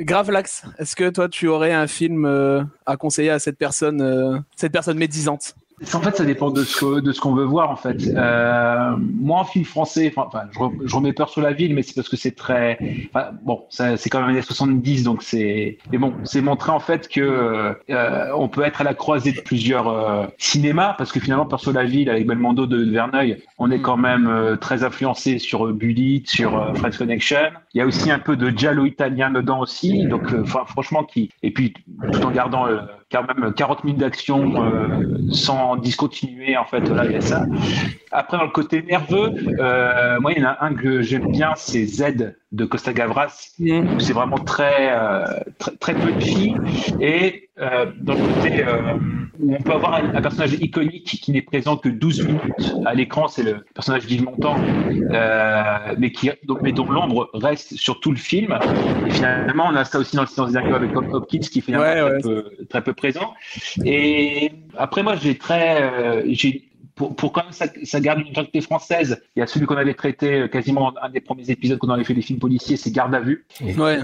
Gravelax, 0.01 0.65
est-ce 0.79 0.97
que 0.97 1.09
toi 1.11 1.29
tu 1.29 1.47
aurais 1.47 1.73
un 1.73 1.87
film 1.87 2.25
à 2.87 2.97
conseiller 2.97 3.31
à 3.31 3.39
cette 3.39 3.59
personne, 3.59 4.43
cette 4.57 4.73
personne 4.73 4.99
médisante? 4.99 5.55
En 5.95 6.01
fait, 6.01 6.17
ça 6.17 6.25
dépend 6.25 6.51
de 6.51 6.63
ce 6.65 6.79
que- 6.81 7.01
de 7.01 7.13
ce 7.13 7.21
qu'on 7.21 7.35
veut 7.35 7.45
voir 7.45 7.71
en 7.71 7.77
fait. 7.77 7.97
Euh, 8.15 8.97
moi, 8.99 9.41
en 9.41 9.45
film 9.45 9.65
français, 9.65 10.13
enfin, 10.17 10.43
je, 10.53 10.59
re- 10.59 10.73
je 10.85 10.95
remets 10.95 11.13
peur 11.13 11.29
sur 11.29 11.41
la 11.43 11.53
ville, 11.53 11.75
mais 11.75 11.83
c'est 11.83 11.95
parce 11.95 12.09
que 12.09 12.17
c'est 12.17 12.37
très, 12.37 12.79
bon, 13.43 13.65
c'est 13.69 14.09
quand 14.11 14.21
même 14.21 14.29
les 14.29 14.35
années 14.37 14.43
70, 14.43 15.03
donc 15.05 15.23
c'est, 15.23 15.79
mais 15.91 15.99
bon, 15.99 16.15
c'est 16.25 16.41
montrer 16.41 16.71
en 16.73 16.81
fait 16.81 17.09
que 17.09 17.21
euh, 17.91 18.27
on 18.37 18.49
peut 18.49 18.63
être 18.63 18.81
à 18.81 18.85
la 18.85 18.95
croisée 18.95 19.33
de 19.33 19.41
plusieurs 19.41 19.89
euh, 19.89 20.27
cinémas, 20.39 20.95
parce 20.97 21.11
que 21.13 21.21
finalement, 21.21 21.47
Peur 21.47 21.61
sur 21.61 21.73
la 21.73 21.85
ville 21.85 22.09
avec 22.11 22.27
Belmondo 22.27 22.67
de, 22.67 22.91
Verneuil, 22.91 23.43
on 23.59 23.71
est 23.71 23.81
quand 23.81 23.97
même 23.97 24.27
euh, 24.29 24.57
très 24.57 24.85
influencé 24.85 25.39
sur 25.39 25.67
euh, 25.67 25.73
Bullitt, 25.73 26.29
sur 26.31 26.77
French 26.77 26.97
Connection. 26.99 27.51
Il 27.75 27.79
y 27.79 27.81
a 27.81 27.87
aussi 27.87 28.11
un 28.11 28.19
peu 28.19 28.37
de 28.37 28.51
giallo 28.57 28.85
italien 28.87 29.31
dedans 29.31 29.61
aussi, 29.61 30.07
donc 30.07 30.33
franchement, 30.45 31.03
qui, 31.05 31.31
et 31.43 31.51
puis 31.51 31.75
tout 32.13 32.23
en 32.25 32.31
gardant 32.31 32.67
euh, 32.67 32.81
quand 33.13 33.25
même 33.27 33.53
40 33.53 33.85
minutes 33.85 34.01
d'action 34.01 34.65
euh, 34.65 35.07
sans 35.31 35.77
discontinuer 35.77 36.57
en 36.57 36.65
fait 36.65 36.89
là 36.89 37.05
il 37.05 37.13
y 37.13 37.17
a 37.17 37.21
ça. 37.21 37.45
Après 38.11 38.39
dans 38.39 38.45
le 38.45 38.51
côté 38.51 38.83
nerveux 38.83 39.33
euh, 39.61 40.19
moi 40.21 40.33
il 40.33 40.43
y 40.43 40.45
en 40.45 40.49
a 40.49 40.65
un 40.65 40.75
que 40.75 41.03
j'aime 41.03 41.31
bien 41.31 41.53
c'est 41.57 41.85
Z 41.87 42.35
de 42.53 42.65
Costa 42.67 42.93
Gavras 42.93 43.49
où 43.61 43.99
c'est 43.99 44.13
vraiment 44.13 44.39
très, 44.39 44.91
euh, 44.93 45.25
très 45.59 45.77
très 45.77 45.95
peu 45.95 46.13
de 46.13 46.21
filles. 46.21 46.57
Et 47.01 47.49
euh, 47.59 47.87
dans 48.01 48.15
le 48.15 48.21
côté 48.21 48.65
euh, 48.67 48.95
où 49.41 49.55
on 49.55 49.63
peut 49.63 49.73
avoir 49.73 49.95
un, 49.95 50.15
un 50.15 50.21
personnage 50.23 50.53
iconique 50.61 51.05
qui 51.23 51.33
n'est 51.33 51.43
présent 51.43 51.77
que 51.77 51.89
12 51.89 52.27
minutes 52.27 52.75
à 52.85 52.95
l'écran 52.95 53.29
c'est 53.29 53.43
le 53.43 53.65
personnage 53.75 54.07
d'Yves 54.07 54.25
Montand 54.25 54.57
mais 55.99 56.13
qui 56.13 56.31
donc, 56.45 56.61
mais 56.63 56.73
dont 56.73 56.91
l'ombre 56.91 57.31
reste 57.35 57.75
sur 57.77 58.01
tout 58.01 58.11
le 58.11 58.17
film. 58.19 58.57
Et 59.07 59.11
finalement 59.11 59.65
on 59.71 59.77
a 59.77 59.85
ça 59.85 59.99
aussi 59.99 60.17
dans 60.17 60.23
le 60.23 60.29
silence 60.29 60.51
des 60.53 60.57
agneaux 60.59 60.75
avec 60.75 60.95
Hop- 60.97 61.13
Hopkins 61.13 61.39
qui 61.41 61.61
fait 61.61 61.77
Ouais, 61.77 62.03
ouais. 62.03 62.21
très, 62.21 62.21
peu, 62.21 62.45
très 62.69 62.83
peu 62.83 62.93
présent. 62.93 63.35
Et 63.85 64.53
après 64.77 65.03
moi 65.03 65.17
j'ai 65.17 65.37
très 65.39 66.25
j'ai 66.33 66.69
pour, 67.03 67.17
pour 67.17 67.33
quand 67.33 67.43
même 67.45 67.53
ça, 67.53 67.67
ça 67.85 68.01
garde 68.01 68.21
une 68.21 68.29
identité 68.29 68.61
française, 68.61 69.23
il 69.35 69.41
y 69.41 69.43
a 69.43 69.47
celui 69.47 69.67
qu'on 69.67 69.77
avait 69.77 69.95
traité 69.95 70.43
euh, 70.43 70.49
quasiment 70.49 70.93
dans 70.93 71.01
un 71.03 71.09
des 71.11 71.21
premiers 71.21 71.51
épisodes 71.51 71.79
qu'on 71.79 71.89
avait 71.91 72.05
fait 72.05 72.15
des 72.15 72.23
films 72.23 72.39
policiers, 72.39 72.77
c'est 72.77 72.91
Garde 72.93 73.15
à 73.15 73.21
vue, 73.21 73.45
Ouais. 73.77 73.99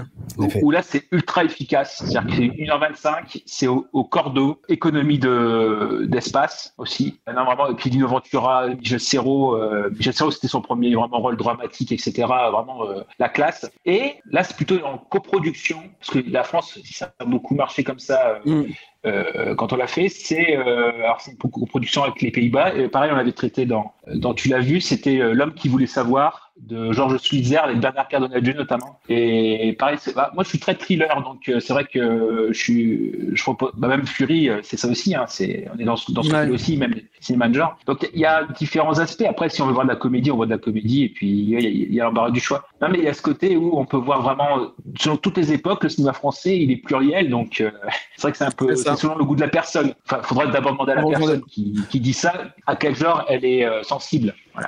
Où 0.61 0.71
là 0.71 0.81
c'est 0.81 1.03
ultra 1.11 1.43
efficace, 1.43 2.03
c'est-à-dire 2.03 2.25
que 2.29 2.35
c'est 2.35 2.47
1h25, 2.47 3.43
c'est 3.45 3.67
au, 3.67 3.87
au 3.93 4.03
cordeau, 4.03 4.61
économie 4.67 5.19
de 5.19 6.05
d'espace 6.07 6.73
aussi. 6.77 7.19
Non, 7.33 7.45
vraiment, 7.45 7.73
Pidino 7.73 8.07
Ventura, 8.07 8.67
Michel 8.67 8.99
Serrault, 8.99 9.55
euh, 9.55 9.89
Michel 9.95 10.13
Serrault 10.13 10.31
c'était 10.31 10.47
son 10.47 10.61
premier 10.61 10.93
vraiment 10.95 11.19
rôle 11.19 11.37
dramatique, 11.37 11.91
etc. 11.91 12.11
Vraiment 12.51 12.85
euh, 12.87 13.01
la 13.19 13.29
classe. 13.29 13.69
Et 13.85 14.15
là 14.25 14.43
c'est 14.43 14.55
plutôt 14.55 14.83
en 14.83 14.97
coproduction, 14.97 15.79
parce 15.99 16.11
que 16.11 16.19
la 16.29 16.43
France, 16.43 16.77
ça 16.91 17.13
a 17.19 17.25
beaucoup 17.25 17.55
marché 17.55 17.83
comme 17.83 17.99
ça. 17.99 18.19
euh, 18.45 18.49
Mm. 18.49 18.65
Euh, 19.05 19.55
quand 19.55 19.71
on 19.71 19.77
l'a 19.77 19.87
fait, 19.87 20.09
c'est 20.09 20.57
euh, 20.57 20.91
alors 20.99 21.21
production 21.69 22.03
avec 22.03 22.21
les 22.21 22.31
Pays-Bas. 22.31 22.73
Pareil, 22.91 23.11
on 23.13 23.15
l'avait 23.15 23.31
traité 23.31 23.65
dans, 23.65 23.93
dans 24.13 24.33
tu 24.33 24.49
l'as 24.49 24.59
vu, 24.59 24.81
c'était 24.81 25.19
euh, 25.19 25.33
l'homme 25.33 25.53
qui 25.53 25.69
voulait 25.69 25.87
savoir 25.87 26.48
de 26.61 26.91
Georges 26.91 27.17
Switzer 27.17 27.59
et 27.71 27.75
Bernard 27.75 28.07
Cardonadieu 28.07 28.53
notamment. 28.53 28.99
Et 29.09 29.75
pareil, 29.79 29.97
bah, 30.15 30.31
moi 30.33 30.43
je 30.43 30.49
suis 30.49 30.59
très 30.59 30.75
thriller, 30.75 31.21
donc 31.23 31.47
euh, 31.49 31.59
c'est 31.59 31.73
vrai 31.73 31.85
que 31.85 32.49
je 32.51 32.57
suis, 32.59 33.13
je 33.33 33.41
propose, 33.41 33.71
bah, 33.77 33.87
même 33.87 34.05
Fury, 34.05 34.49
euh, 34.49 34.59
c'est 34.63 34.77
ça 34.77 34.87
aussi. 34.87 35.15
Hein, 35.15 35.25
c'est, 35.27 35.67
on 35.73 35.79
est 35.79 35.83
dans 35.85 35.95
ce, 35.95 36.11
dans 36.11 36.23
ce 36.23 36.29
Ouais. 36.31 36.49
aussi, 36.49 36.77
même 36.77 36.93
cinéma 37.21 37.49
de 37.49 37.55
genre. 37.55 37.77
Donc 37.85 38.07
il 38.13 38.19
y 38.19 38.25
a 38.25 38.43
différents 38.57 38.99
aspects. 38.99 39.25
Après, 39.27 39.49
si 39.49 39.61
on 39.61 39.67
veut 39.67 39.73
voir 39.73 39.85
de 39.85 39.89
la 39.89 39.95
comédie, 39.95 40.31
on 40.31 40.35
voit 40.35 40.45
de 40.45 40.51
la 40.51 40.57
comédie, 40.57 41.05
et 41.05 41.09
puis 41.09 41.27
il 41.27 41.93
y 41.93 41.99
a, 42.01 42.03
l'embarras 42.05 42.31
du 42.31 42.39
choix. 42.39 42.65
Non, 42.81 42.89
mais 42.89 42.99
il 42.99 43.03
y 43.03 43.07
a 43.07 43.13
ce 43.13 43.21
côté 43.21 43.55
où 43.55 43.77
on 43.77 43.85
peut 43.85 43.97
voir 43.97 44.21
vraiment, 44.21 44.71
selon 44.97 45.17
toutes 45.17 45.37
les 45.37 45.51
époques, 45.53 45.83
le 45.83 45.89
cinéma 45.89 46.13
français, 46.13 46.57
il 46.57 46.71
est 46.71 46.77
pluriel, 46.77 47.29
donc 47.29 47.61
euh, 47.61 47.71
c'est 48.15 48.21
vrai 48.23 48.31
que 48.31 48.37
c'est 48.37 48.43
un 48.45 48.51
peu, 48.51 48.75
C'est 48.75 48.95
selon 48.95 49.15
le 49.17 49.23
goût 49.25 49.35
de 49.35 49.41
la 49.41 49.47
personne. 49.49 49.93
Enfin, 50.05 50.21
faudra 50.23 50.47
d'abord 50.47 50.73
demander 50.73 50.91
à 50.93 50.95
la 50.95 51.01
Bon, 51.01 51.09
personne 51.09 51.41
qui, 51.45 51.73
qui 51.89 51.99
dit 51.99 52.13
ça, 52.13 52.33
à 52.67 52.75
quel 52.75 52.95
genre 52.95 53.25
elle 53.27 53.45
est 53.45 53.65
euh, 53.65 53.81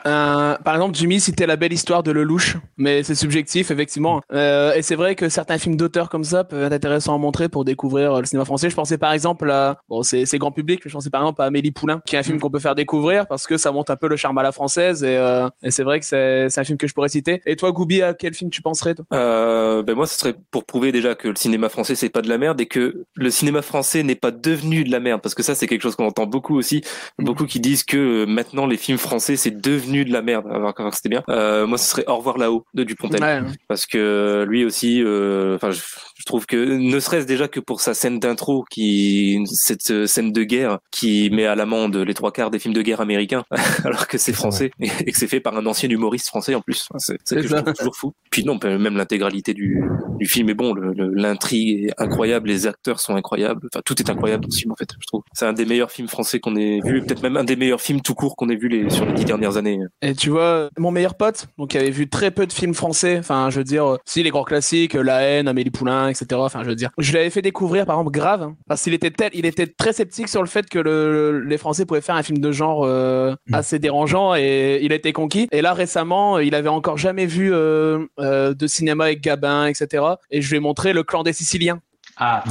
Euh, 0.05 0.57
par 0.57 0.75
exemple, 0.75 0.95
Jimmy 0.95 1.19
citait 1.19 1.45
la 1.45 1.55
belle 1.55 1.73
histoire 1.73 2.03
de 2.03 2.11
Lelouch, 2.11 2.57
mais 2.77 3.03
c'est 3.03 3.15
subjectif, 3.15 3.71
effectivement. 3.71 4.21
Euh, 4.33 4.73
et 4.73 4.81
c'est 4.81 4.95
vrai 4.95 5.15
que 5.15 5.29
certains 5.29 5.57
films 5.57 5.75
d'auteur 5.75 6.09
comme 6.09 6.23
ça 6.23 6.43
peuvent 6.43 6.63
être 6.63 6.73
intéressants 6.73 7.15
à 7.15 7.17
montrer 7.17 7.49
pour 7.49 7.65
découvrir 7.65 8.13
euh, 8.13 8.19
le 8.21 8.25
cinéma 8.25 8.45
français. 8.45 8.69
Je 8.69 8.75
pensais 8.75 8.97
par 8.97 9.13
exemple 9.13 9.49
à, 9.51 9.79
bon, 9.89 10.03
c'est 10.03 10.37
grand 10.37 10.51
public, 10.51 10.81
mais 10.83 10.89
je 10.89 10.95
pensais 10.95 11.09
par 11.09 11.21
exemple 11.21 11.41
à 11.41 11.45
Amélie 11.45 11.71
Poulain, 11.71 12.01
qui 12.05 12.15
est 12.15 12.19
un 12.19 12.23
film 12.23 12.39
qu'on 12.39 12.49
peut 12.49 12.59
faire 12.59 12.75
découvrir 12.75 13.27
parce 13.27 13.47
que 13.47 13.57
ça 13.57 13.71
monte 13.71 13.89
un 13.89 13.95
peu 13.95 14.07
le 14.07 14.15
charme 14.15 14.37
à 14.37 14.43
la 14.43 14.51
française. 14.51 15.03
Et, 15.03 15.17
euh, 15.17 15.47
et 15.63 15.71
c'est 15.71 15.83
vrai 15.83 15.99
que 15.99 16.05
c'est 16.05 16.57
un 16.57 16.63
film 16.63 16.77
que 16.77 16.87
je 16.87 16.93
pourrais 16.93 17.09
citer. 17.09 17.41
Et 17.45 17.55
toi, 17.55 17.71
Goubi, 17.71 18.01
à 18.01 18.13
quel 18.13 18.33
film 18.33 18.49
tu 18.49 18.61
penserais 18.61 18.95
toi? 18.95 19.05
Ben 19.11 19.95
moi, 19.95 20.05
ce 20.05 20.17
serait 20.17 20.35
pour 20.51 20.65
prouver 20.65 20.91
déjà 20.91 21.15
que 21.15 21.27
le 21.27 21.35
cinéma 21.35 21.69
français 21.69 21.95
c'est 21.95 22.09
pas 22.09 22.21
de 22.21 22.29
la 22.29 22.37
merde 22.37 22.61
et 22.61 22.65
que 22.65 23.05
le 23.15 23.29
cinéma 23.29 23.61
français 23.61 24.03
n'est 24.03 24.15
pas 24.15 24.31
devenu 24.31 24.83
de 24.83 24.91
la 24.91 24.99
merde 24.99 25.21
parce 25.21 25.35
que 25.35 25.43
ça 25.43 25.55
c'est 25.55 25.67
quelque 25.67 25.81
chose 25.81 25.95
qu'on 25.95 26.07
entend 26.07 26.25
beaucoup 26.25 26.55
aussi, 26.55 26.83
beaucoup 27.19 27.45
qui 27.45 27.59
disent 27.59 27.83
que 27.83 28.25
maintenant 28.25 28.65
les 28.65 28.77
films 28.77 28.97
français 28.97 29.35
c'est 29.35 29.61
devenu 29.61 29.80
de 29.81 30.11
la 30.13 30.21
merde. 30.21 30.45
Alors 30.51 30.73
qu'avant 30.73 30.91
c'était 30.91 31.09
bien. 31.09 31.23
Euh, 31.29 31.65
moi, 31.67 31.77
ce 31.77 31.89
serait 31.89 32.05
Au 32.07 32.17
revoir 32.17 32.37
là-haut 32.37 32.65
de 32.73 32.83
Dupontel 32.83 33.21
Ouais. 33.21 33.41
parce 33.67 33.85
que 33.85 34.45
lui 34.47 34.65
aussi, 34.65 35.03
euh, 35.03 35.55
enfin, 35.55 35.71
je, 35.71 35.81
je 36.17 36.23
trouve 36.25 36.45
que 36.45 36.55
ne 36.55 36.99
serait-ce 36.99 37.25
déjà 37.27 37.47
que 37.47 37.59
pour 37.59 37.81
sa 37.81 37.93
scène 37.93 38.19
d'intro, 38.19 38.63
qui 38.69 39.43
cette 39.45 39.91
euh, 39.91 40.07
scène 40.07 40.31
de 40.31 40.43
guerre 40.43 40.79
qui 40.91 41.29
met 41.31 41.45
à 41.45 41.55
l'amende 41.55 41.95
les 41.97 42.13
trois 42.13 42.31
quarts 42.31 42.51
des 42.51 42.59
films 42.59 42.73
de 42.73 42.81
guerre 42.81 43.01
américains, 43.01 43.43
alors 43.83 44.07
que 44.07 44.17
c'est 44.17 44.33
français 44.33 44.71
et, 44.79 44.89
et 45.07 45.11
que 45.11 45.17
c'est 45.17 45.27
fait 45.27 45.39
par 45.39 45.57
un 45.57 45.65
ancien 45.65 45.89
humoriste 45.89 46.27
français 46.27 46.55
en 46.55 46.61
plus. 46.61 46.87
C'est 46.97 47.17
que 47.17 47.71
toujours 47.71 47.95
fou. 47.95 48.13
Puis 48.29 48.43
non, 48.43 48.59
même 48.63 48.95
l'intégralité 48.97 49.53
du, 49.53 49.83
du 50.19 50.25
film 50.27 50.49
est 50.49 50.53
bon, 50.53 50.73
l'intrigue 50.75 51.85
est 51.87 51.93
incroyable, 52.01 52.49
les 52.49 52.67
acteurs 52.67 52.99
sont 52.99 53.15
incroyables, 53.15 53.67
enfin 53.73 53.81
tout 53.85 53.99
est 53.99 54.09
incroyable 54.09 54.43
dans 54.45 54.51
ce 54.51 54.59
film 54.59 54.71
en 54.71 54.75
fait. 54.75 54.89
Je 54.99 55.07
trouve 55.07 55.21
c'est 55.33 55.45
un 55.45 55.53
des 55.53 55.65
meilleurs 55.65 55.91
films 55.91 56.07
français 56.07 56.39
qu'on 56.39 56.55
ait 56.55 56.79
vu, 56.83 57.01
peut-être 57.01 57.23
même 57.23 57.37
un 57.37 57.43
des 57.43 57.55
meilleurs 57.55 57.81
films 57.81 58.01
tout 58.01 58.13
court 58.15 58.35
qu'on 58.35 58.49
ait 58.49 58.55
vu 58.55 58.67
les, 58.67 58.89
sur 58.89 59.05
les 59.05 59.13
dix 59.13 59.25
dernières 59.25 59.57
années. 59.57 59.60
Et 60.01 60.15
tu 60.15 60.29
vois, 60.29 60.69
mon 60.77 60.91
meilleur 60.91 61.15
pote, 61.15 61.47
donc 61.57 61.69
qui 61.69 61.77
avait 61.77 61.89
vu 61.89 62.09
très 62.09 62.31
peu 62.31 62.45
de 62.45 62.53
films 62.53 62.73
français, 62.73 63.17
enfin 63.19 63.49
je 63.49 63.57
veux 63.57 63.63
dire, 63.63 63.85
euh, 63.85 63.97
si 64.05 64.23
les 64.23 64.29
grands 64.29 64.43
classiques, 64.43 64.95
euh, 64.95 65.03
La 65.03 65.21
haine, 65.21 65.47
Amélie 65.47 65.71
Poulain, 65.71 66.09
etc. 66.09 66.25
Enfin 66.35 66.63
je 66.63 66.69
veux 66.69 66.75
dire, 66.75 66.89
je 66.97 67.13
l'avais 67.13 67.29
fait 67.29 67.41
découvrir 67.41 67.85
par 67.85 67.95
exemple 67.95 68.11
Grave, 68.11 68.43
hein, 68.43 68.55
parce 68.67 68.83
qu'il 68.83 68.93
était 68.93 69.11
tel, 69.11 69.29
était 69.33 69.67
très 69.67 69.93
sceptique 69.93 70.27
sur 70.27 70.41
le 70.41 70.47
fait 70.47 70.69
que 70.69 70.79
le, 70.79 71.41
les 71.41 71.57
Français 71.57 71.85
pouvaient 71.85 72.01
faire 72.01 72.15
un 72.15 72.23
film 72.23 72.39
de 72.39 72.51
genre 72.51 72.83
euh, 72.83 73.35
assez 73.51 73.79
dérangeant 73.79 74.35
et 74.35 74.79
il 74.81 74.91
a 74.91 74.95
été 74.95 75.13
conquis. 75.13 75.47
Et 75.51 75.61
là 75.61 75.73
récemment, 75.73 76.39
il 76.39 76.55
avait 76.55 76.69
encore 76.69 76.97
jamais 76.97 77.25
vu 77.25 77.49
de 77.51 78.67
cinéma 78.67 79.05
avec 79.05 79.21
Gabin, 79.21 79.67
etc. 79.67 80.03
Et 80.29 80.41
je 80.41 80.49
lui 80.49 80.57
ai 80.57 80.59
montré 80.59 80.93
Le 80.93 81.03
Clan 81.03 81.23
des 81.23 81.33
Siciliens. 81.33 81.81
Ah. 82.23 82.43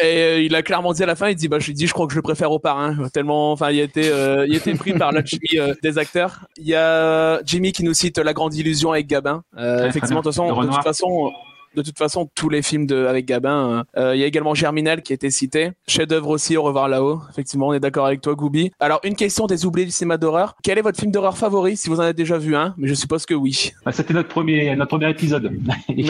Et 0.00 0.04
euh, 0.04 0.42
il 0.42 0.52
a 0.56 0.64
clairement 0.64 0.92
dit 0.92 1.00
à 1.00 1.06
la 1.06 1.14
fin, 1.14 1.28
il 1.28 1.36
dit 1.36 1.46
bah 1.46 1.60
je 1.60 1.66
lui 1.66 1.74
dis 1.74 1.86
je 1.86 1.92
crois 1.92 2.08
que 2.08 2.12
je 2.12 2.18
le 2.18 2.22
préfère 2.22 2.50
au 2.50 2.58
parrain 2.58 3.08
tellement 3.10 3.52
enfin 3.52 3.70
il 3.70 3.78
était 3.78 4.10
euh, 4.10 4.44
il 4.48 4.56
était 4.56 4.74
pris 4.74 4.94
par 4.94 5.12
l'alchimie 5.12 5.58
euh, 5.58 5.74
des 5.80 5.96
acteurs. 5.96 6.48
Il 6.56 6.66
y 6.66 6.74
a 6.74 7.40
Jimmy 7.44 7.70
qui 7.70 7.84
nous 7.84 7.94
cite 7.94 8.18
La 8.18 8.32
Grande 8.32 8.52
Illusion 8.54 8.90
avec 8.90 9.06
Gabin. 9.06 9.44
Euh, 9.56 9.86
effectivement 9.86 10.22
de 10.22 10.24
toute 10.24 10.34
façon 10.34 10.60
De 10.60 10.66
toute 10.66 10.82
façon 10.82 11.30
de 11.76 11.82
toute 11.82 11.98
façon 11.98 12.28
tous 12.34 12.48
les 12.48 12.62
films 12.62 12.86
de 12.86 13.06
avec 13.06 13.26
Gabin. 13.26 13.84
euh, 13.96 14.00
euh, 14.00 14.16
il 14.16 14.20
y 14.20 14.24
a 14.24 14.26
également 14.26 14.54
Germinal 14.54 15.02
qui 15.02 15.12
a 15.12 15.14
été 15.14 15.30
cité. 15.30 15.72
Chef 15.86 16.06
d'œuvre 16.08 16.30
aussi 16.30 16.56
Au 16.56 16.62
revoir 16.62 16.88
là-haut. 16.88 17.20
Effectivement 17.30 17.68
on 17.68 17.72
est 17.74 17.80
d'accord 17.80 18.06
avec 18.06 18.20
toi 18.22 18.34
Goubi. 18.34 18.72
Alors 18.80 19.00
une 19.04 19.14
question 19.14 19.46
des 19.46 19.66
oubliés 19.66 19.86
du 19.86 19.92
cinéma 19.92 20.16
d'horreur. 20.16 20.56
Quel 20.62 20.78
est 20.78 20.82
votre 20.82 20.98
film 20.98 21.12
d'horreur 21.12 21.36
favori 21.36 21.76
si 21.76 21.88
vous 21.88 22.00
en 22.00 22.04
avez 22.04 22.14
déjà 22.14 22.38
vu 22.38 22.56
un? 22.56 22.74
Mais 22.78 22.88
je 22.88 22.94
suppose 22.94 23.26
que 23.26 23.34
oui. 23.34 23.72
Bah, 23.84 23.92
C'était 23.92 24.14
notre 24.14 24.28
premier, 24.28 24.74
notre 24.74 24.88
premier 24.88 25.10
épisode. 25.10 25.44
Ouais. 25.44 26.04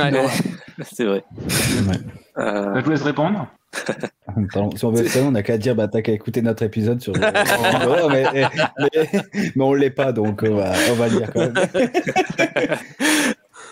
c'est 0.82 1.04
vrai. 1.04 1.24
Ouais. 1.88 1.96
Euh, 2.38 2.72
Bah, 2.74 2.80
Je 2.80 2.84
vous 2.84 2.90
laisse 2.90 3.02
répondre. 3.02 3.46
Si 4.76 4.84
on 4.84 4.90
veut 4.90 5.04
on 5.22 5.30
n'a 5.32 5.42
qu'à 5.42 5.56
dire 5.58 5.74
bah, 5.74 5.88
t'as 5.88 6.02
qu'à 6.02 6.12
écouter 6.12 6.42
notre 6.42 6.62
épisode 6.62 7.00
sur. 7.00 7.12
Oh, 7.86 8.08
mais, 8.10 8.24
mais, 8.32 8.48
mais 9.54 9.64
on 9.64 9.72
l'est 9.74 9.90
pas, 9.90 10.12
donc 10.12 10.42
on 10.48 10.54
va, 10.54 10.72
on 10.90 10.94
va 10.94 11.08
le 11.08 11.16
dire 11.18 11.32
quand 11.32 11.40
même. 11.40 11.54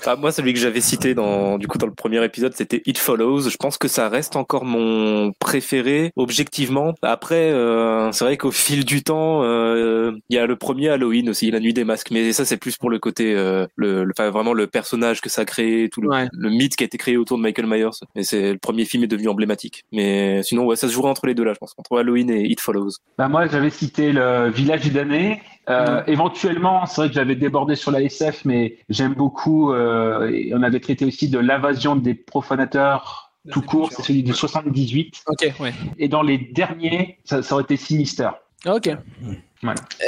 Enfin, 0.07 0.17
moi, 0.21 0.33
celui 0.33 0.53
que 0.53 0.59
j'avais 0.59 0.83
cité 0.83 1.15
dans, 1.15 1.57
du 1.57 1.67
coup, 1.67 1.79
dans 1.79 1.87
le 1.87 1.95
premier 1.95 2.23
épisode, 2.23 2.53
c'était 2.55 2.83
It 2.85 2.99
Follows. 2.99 3.49
Je 3.49 3.57
pense 3.57 3.79
que 3.79 3.89
ça 3.89 4.11
reste 4.11 4.37
encore 4.37 4.67
mon 4.67 5.33
préféré, 5.41 6.13
objectivement. 6.17 6.93
Après, 7.01 7.51
euh, 7.53 8.13
c'est 8.13 8.25
vrai 8.27 8.37
qu'au 8.37 8.51
fil 8.51 8.85
du 8.85 9.03
temps, 9.03 9.43
euh, 9.45 10.13
il 10.29 10.37
y 10.37 10.39
a 10.39 10.45
le 10.47 10.57
premier 10.57 10.91
Halloween 10.91 11.31
aussi, 11.31 11.51
La 11.51 11.59
Nuit 11.59 11.73
des 11.73 11.85
Masques. 11.85 12.11
Mais 12.11 12.33
ça, 12.35 12.45
c'est 12.45 12.59
plus 12.59 12.77
pour 12.77 12.91
le 12.91 12.99
côté, 12.99 13.35
euh, 13.35 13.67
le, 13.77 14.05
le- 14.05 14.13
enfin, 14.15 14.29
vraiment 14.31 14.53
le 14.53 14.67
personnage 14.67 15.23
que 15.23 15.31
ça 15.31 15.43
a 15.43 15.45
créé, 15.47 15.89
tout 15.89 16.03
le, 16.03 16.11
Ouais. 16.11 16.29
le 16.33 16.51
mythe 16.51 16.77
qui 16.77 16.85
a 16.85 16.87
été 16.87 16.99
créé 16.99 17.17
autour 17.17 17.39
de 17.39 17.43
Michael 17.43 17.67
Myers. 17.67 17.89
Mais 18.15 18.25
c'est 18.25 18.53
le 18.53 18.59
premier 18.59 18.85
film 18.85 19.05
est 19.05 19.07
devenu 19.07 19.29
emblématique. 19.29 19.85
Mais 19.91 20.43
sinon, 20.43 20.67
ouais, 20.67 20.77
ça 20.77 20.87
se 20.87 20.93
jouerait 20.93 21.09
entre 21.09 21.27
les 21.27 21.35
deux 21.35 21.45
là, 21.45 21.55
je 21.55 21.59
pense, 21.59 21.73
entre 21.79 21.97
Halloween 21.99 22.29
et 22.31 22.43
It 22.45 22.61
Follows. 22.61 22.91
Bah, 23.17 23.29
moi, 23.29 23.47
j'avais 23.47 23.71
cité 23.71 24.13
le 24.13 24.51
Village 24.51 24.83
du 24.83 24.91
Damné. 24.91 25.41
Euh, 25.71 26.03
Éventuellement, 26.07 26.85
c'est 26.85 27.01
vrai 27.01 27.09
que 27.09 27.15
j'avais 27.15 27.37
débordé 27.37 27.75
sur 27.75 27.91
la 27.91 28.03
SF, 28.03 28.45
mais 28.45 28.77
j'aime 28.91 29.15
beaucoup. 29.15 29.73
euh, 29.73 29.94
et 30.33 30.53
on 30.55 30.63
avait 30.63 30.81
traité 30.81 31.05
aussi 31.05 31.29
de 31.29 31.39
l'invasion 31.39 31.97
des 31.97 32.15
profanateurs 32.15 33.25
tout 33.51 33.63
court, 33.63 33.93
c'est 33.93 34.03
celui 34.03 34.23
de 34.23 34.33
78. 34.33 35.23
Ok 35.27 35.53
ouais. 35.61 35.75
Et 35.99 36.09
dans 36.09 36.23
les 36.23 36.39
derniers, 36.39 37.19
ça, 37.25 37.43
ça 37.43 37.55
aurait 37.55 37.65
été 37.65 37.77
Sinister. 37.77 38.31
Ok. 38.67 38.91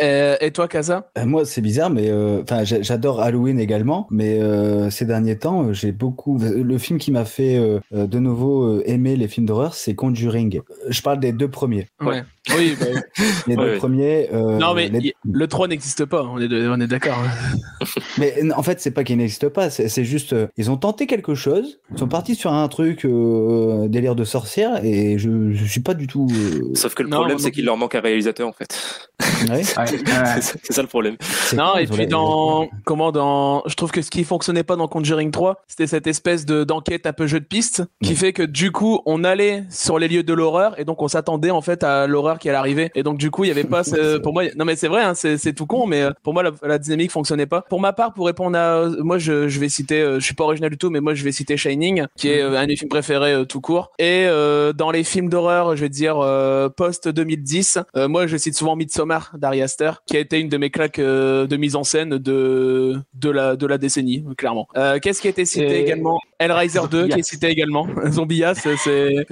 Euh, 0.02 0.36
et 0.40 0.50
toi, 0.50 0.68
Kaza 0.68 1.10
Euh, 1.16 1.24
Moi, 1.24 1.44
c'est 1.44 1.60
bizarre, 1.62 1.88
mais 1.90 2.10
euh, 2.10 2.42
enfin, 2.42 2.64
j'a- 2.64 2.82
j'adore 2.82 3.20
Halloween 3.22 3.58
également, 3.58 4.06
mais 4.10 4.38
euh, 4.40 4.90
ces 4.90 5.04
derniers 5.06 5.38
temps, 5.38 5.72
j'ai 5.72 5.92
beaucoup. 5.92 6.38
Le 6.38 6.78
film 6.78 6.98
qui 6.98 7.10
m'a 7.10 7.24
fait 7.24 7.58
de 7.92 8.18
nouveau 8.18 8.64
euh, 8.64 8.82
aimer 8.86 9.16
les 9.16 9.28
films 9.28 9.46
d'horreur, 9.46 9.74
c'est 9.74 9.94
Conjuring. 9.94 10.60
Je 10.88 11.00
parle 11.02 11.20
des 11.20 11.32
deux 11.32 11.48
premiers. 11.48 11.88
Ouais. 12.00 12.22
Oui, 12.56 12.76
bah, 12.78 12.86
Les 13.46 13.56
Ouais, 13.56 13.64
deux 13.64 13.70
ouais. 13.72 13.76
premiers. 13.78 14.28
euh, 14.32 14.58
non, 14.58 14.72
mais 14.74 14.88
les- 14.88 15.08
y- 15.08 15.12
le 15.24 15.46
3 15.48 15.66
n'existe 15.68 16.04
pas, 16.04 16.22
on 16.22 16.38
est, 16.38 16.46
de- 16.48 16.68
on 16.68 16.80
est 16.80 16.86
d'accord. 16.86 17.16
Mais 18.18 18.34
en 18.52 18.62
fait, 18.62 18.80
c'est 18.80 18.90
pas 18.92 19.02
qu'il 19.04 19.16
n'existe 19.18 19.48
pas, 19.48 19.68
c'est 19.70 19.88
c'est 19.88 20.04
juste 20.04 20.34
ils 20.56 20.70
ont 20.70 20.76
tenté 20.76 21.06
quelque 21.06 21.34
chose, 21.34 21.78
ils 21.92 21.98
sont 21.98 22.08
partis 22.08 22.34
sur 22.34 22.52
un 22.52 22.66
truc 22.68 23.04
euh, 23.04 23.88
délire 23.88 24.14
de 24.14 24.24
sorcière 24.24 24.84
et 24.84 25.18
je, 25.18 25.52
je 25.52 25.64
suis 25.64 25.80
pas 25.80 25.94
du 25.94 26.06
tout. 26.06 26.28
euh, 26.32 26.74
Sauf 26.74 26.94
que 26.94 27.02
le 27.02 27.08
Non, 27.08 27.18
problème, 27.18 27.38
c'est 27.38 27.50
qu'il 27.50 27.64
leur 27.64 27.76
manque 27.76 27.94
un 27.94 28.00
réalisateur, 28.00 28.48
en 28.48 28.52
fait. 28.52 29.08
Ouais. 29.50 29.62
C'est 30.40 30.72
ça- 30.72 30.82
le 30.82 30.88
problème. 30.88 31.16
Non, 31.54 31.76
et 31.76 31.86
puis 31.86 32.06
dans 32.06 32.68
comment 32.84 33.12
dans 33.12 33.62
je 33.66 33.74
trouve 33.74 33.90
que 33.90 34.02
ce 34.02 34.10
qui 34.10 34.24
fonctionnait 34.24 34.62
pas 34.64 34.76
dans 34.76 34.88
Conjuring 34.88 35.30
3, 35.30 35.62
c'était 35.66 35.86
cette 35.86 36.06
espèce 36.06 36.44
de 36.46 36.64
d'enquête 36.64 37.06
un 37.06 37.12
peu 37.12 37.26
jeu 37.26 37.40
de 37.40 37.44
piste 37.44 37.82
qui 38.02 38.14
fait 38.14 38.32
que 38.32 38.42
du 38.42 38.72
coup, 38.72 39.00
on 39.06 39.24
allait 39.24 39.64
sur 39.70 39.98
les 39.98 40.08
lieux 40.08 40.22
de 40.22 40.32
l'horreur 40.32 40.78
et 40.78 40.84
donc 40.84 41.02
on 41.02 41.08
s'attendait 41.08 41.50
en 41.50 41.60
fait 41.60 41.82
à 41.84 42.06
l'horreur 42.06 42.38
qui 42.38 42.48
allait 42.48 42.58
arriver 42.58 42.90
et 42.94 43.02
donc 43.02 43.18
du 43.18 43.30
coup, 43.30 43.44
il 43.44 43.48
y 43.48 43.50
avait 43.50 43.64
pas 43.64 43.82
ce- 43.84 44.18
pour 44.18 44.32
moi 44.32 44.44
non 44.56 44.64
mais 44.64 44.76
c'est 44.76 44.88
vrai 44.88 45.02
hein, 45.02 45.14
c'est 45.14 45.36
c'est 45.38 45.52
tout 45.52 45.66
con 45.66 45.86
mais 45.86 46.02
euh, 46.02 46.10
pour 46.22 46.32
moi 46.34 46.42
la, 46.42 46.50
la 46.62 46.78
dynamique 46.78 47.10
fonctionnait 47.10 47.46
pas. 47.46 47.62
Pour 47.68 47.80
ma 47.80 47.92
part 47.92 48.12
pour 48.14 48.26
répondre 48.26 48.56
à 48.58 48.84
moi 49.00 49.18
je, 49.18 49.48
je 49.48 49.60
vais 49.60 49.68
citer 49.68 50.00
euh, 50.00 50.20
je 50.20 50.24
suis 50.24 50.34
pas 50.34 50.44
original 50.44 50.70
du 50.70 50.78
tout 50.78 50.90
mais 50.90 51.00
moi 51.00 51.14
je 51.14 51.24
vais 51.24 51.32
citer 51.32 51.56
Shining 51.56 52.06
qui 52.16 52.28
est 52.28 52.40
euh, 52.42 52.58
un 52.58 52.66
des 52.66 52.76
films 52.76 52.88
préférés 52.88 53.32
euh, 53.32 53.44
tout 53.44 53.60
court 53.60 53.90
et 53.98 54.24
euh, 54.26 54.72
dans 54.72 54.90
les 54.90 55.04
films 55.04 55.28
d'horreur, 55.28 55.76
je 55.76 55.82
vais 55.82 55.88
dire 55.88 56.18
euh, 56.18 56.68
post 56.68 57.08
2010, 57.08 57.78
euh, 57.96 58.08
moi 58.08 58.26
je 58.26 58.36
cite 58.36 58.56
souvent 58.56 58.76
Midsommar 58.76 59.25
d'Ari 59.34 59.62
Aster 59.62 59.90
qui 60.06 60.16
a 60.16 60.20
été 60.20 60.38
une 60.40 60.48
de 60.48 60.56
mes 60.56 60.70
claques 60.70 60.98
euh, 60.98 61.46
de 61.46 61.56
mise 61.56 61.76
en 61.76 61.84
scène 61.84 62.18
de 62.18 62.96
de 63.14 63.30
la 63.30 63.56
de 63.56 63.66
la 63.66 63.78
décennie 63.78 64.24
clairement. 64.36 64.68
Euh, 64.76 64.98
Qu'est-ce 65.00 65.20
qui 65.20 65.26
a 65.28 65.30
été 65.30 65.44
cité 65.44 65.78
Et- 65.78 65.82
également? 65.82 66.18
Hellraiser 66.38 66.80
2 66.90 67.08
qui 67.08 67.20
est 67.20 67.22
cité 67.22 67.48
également. 67.48 67.86
Zombias 68.10 68.54
c'est. 68.76 69.26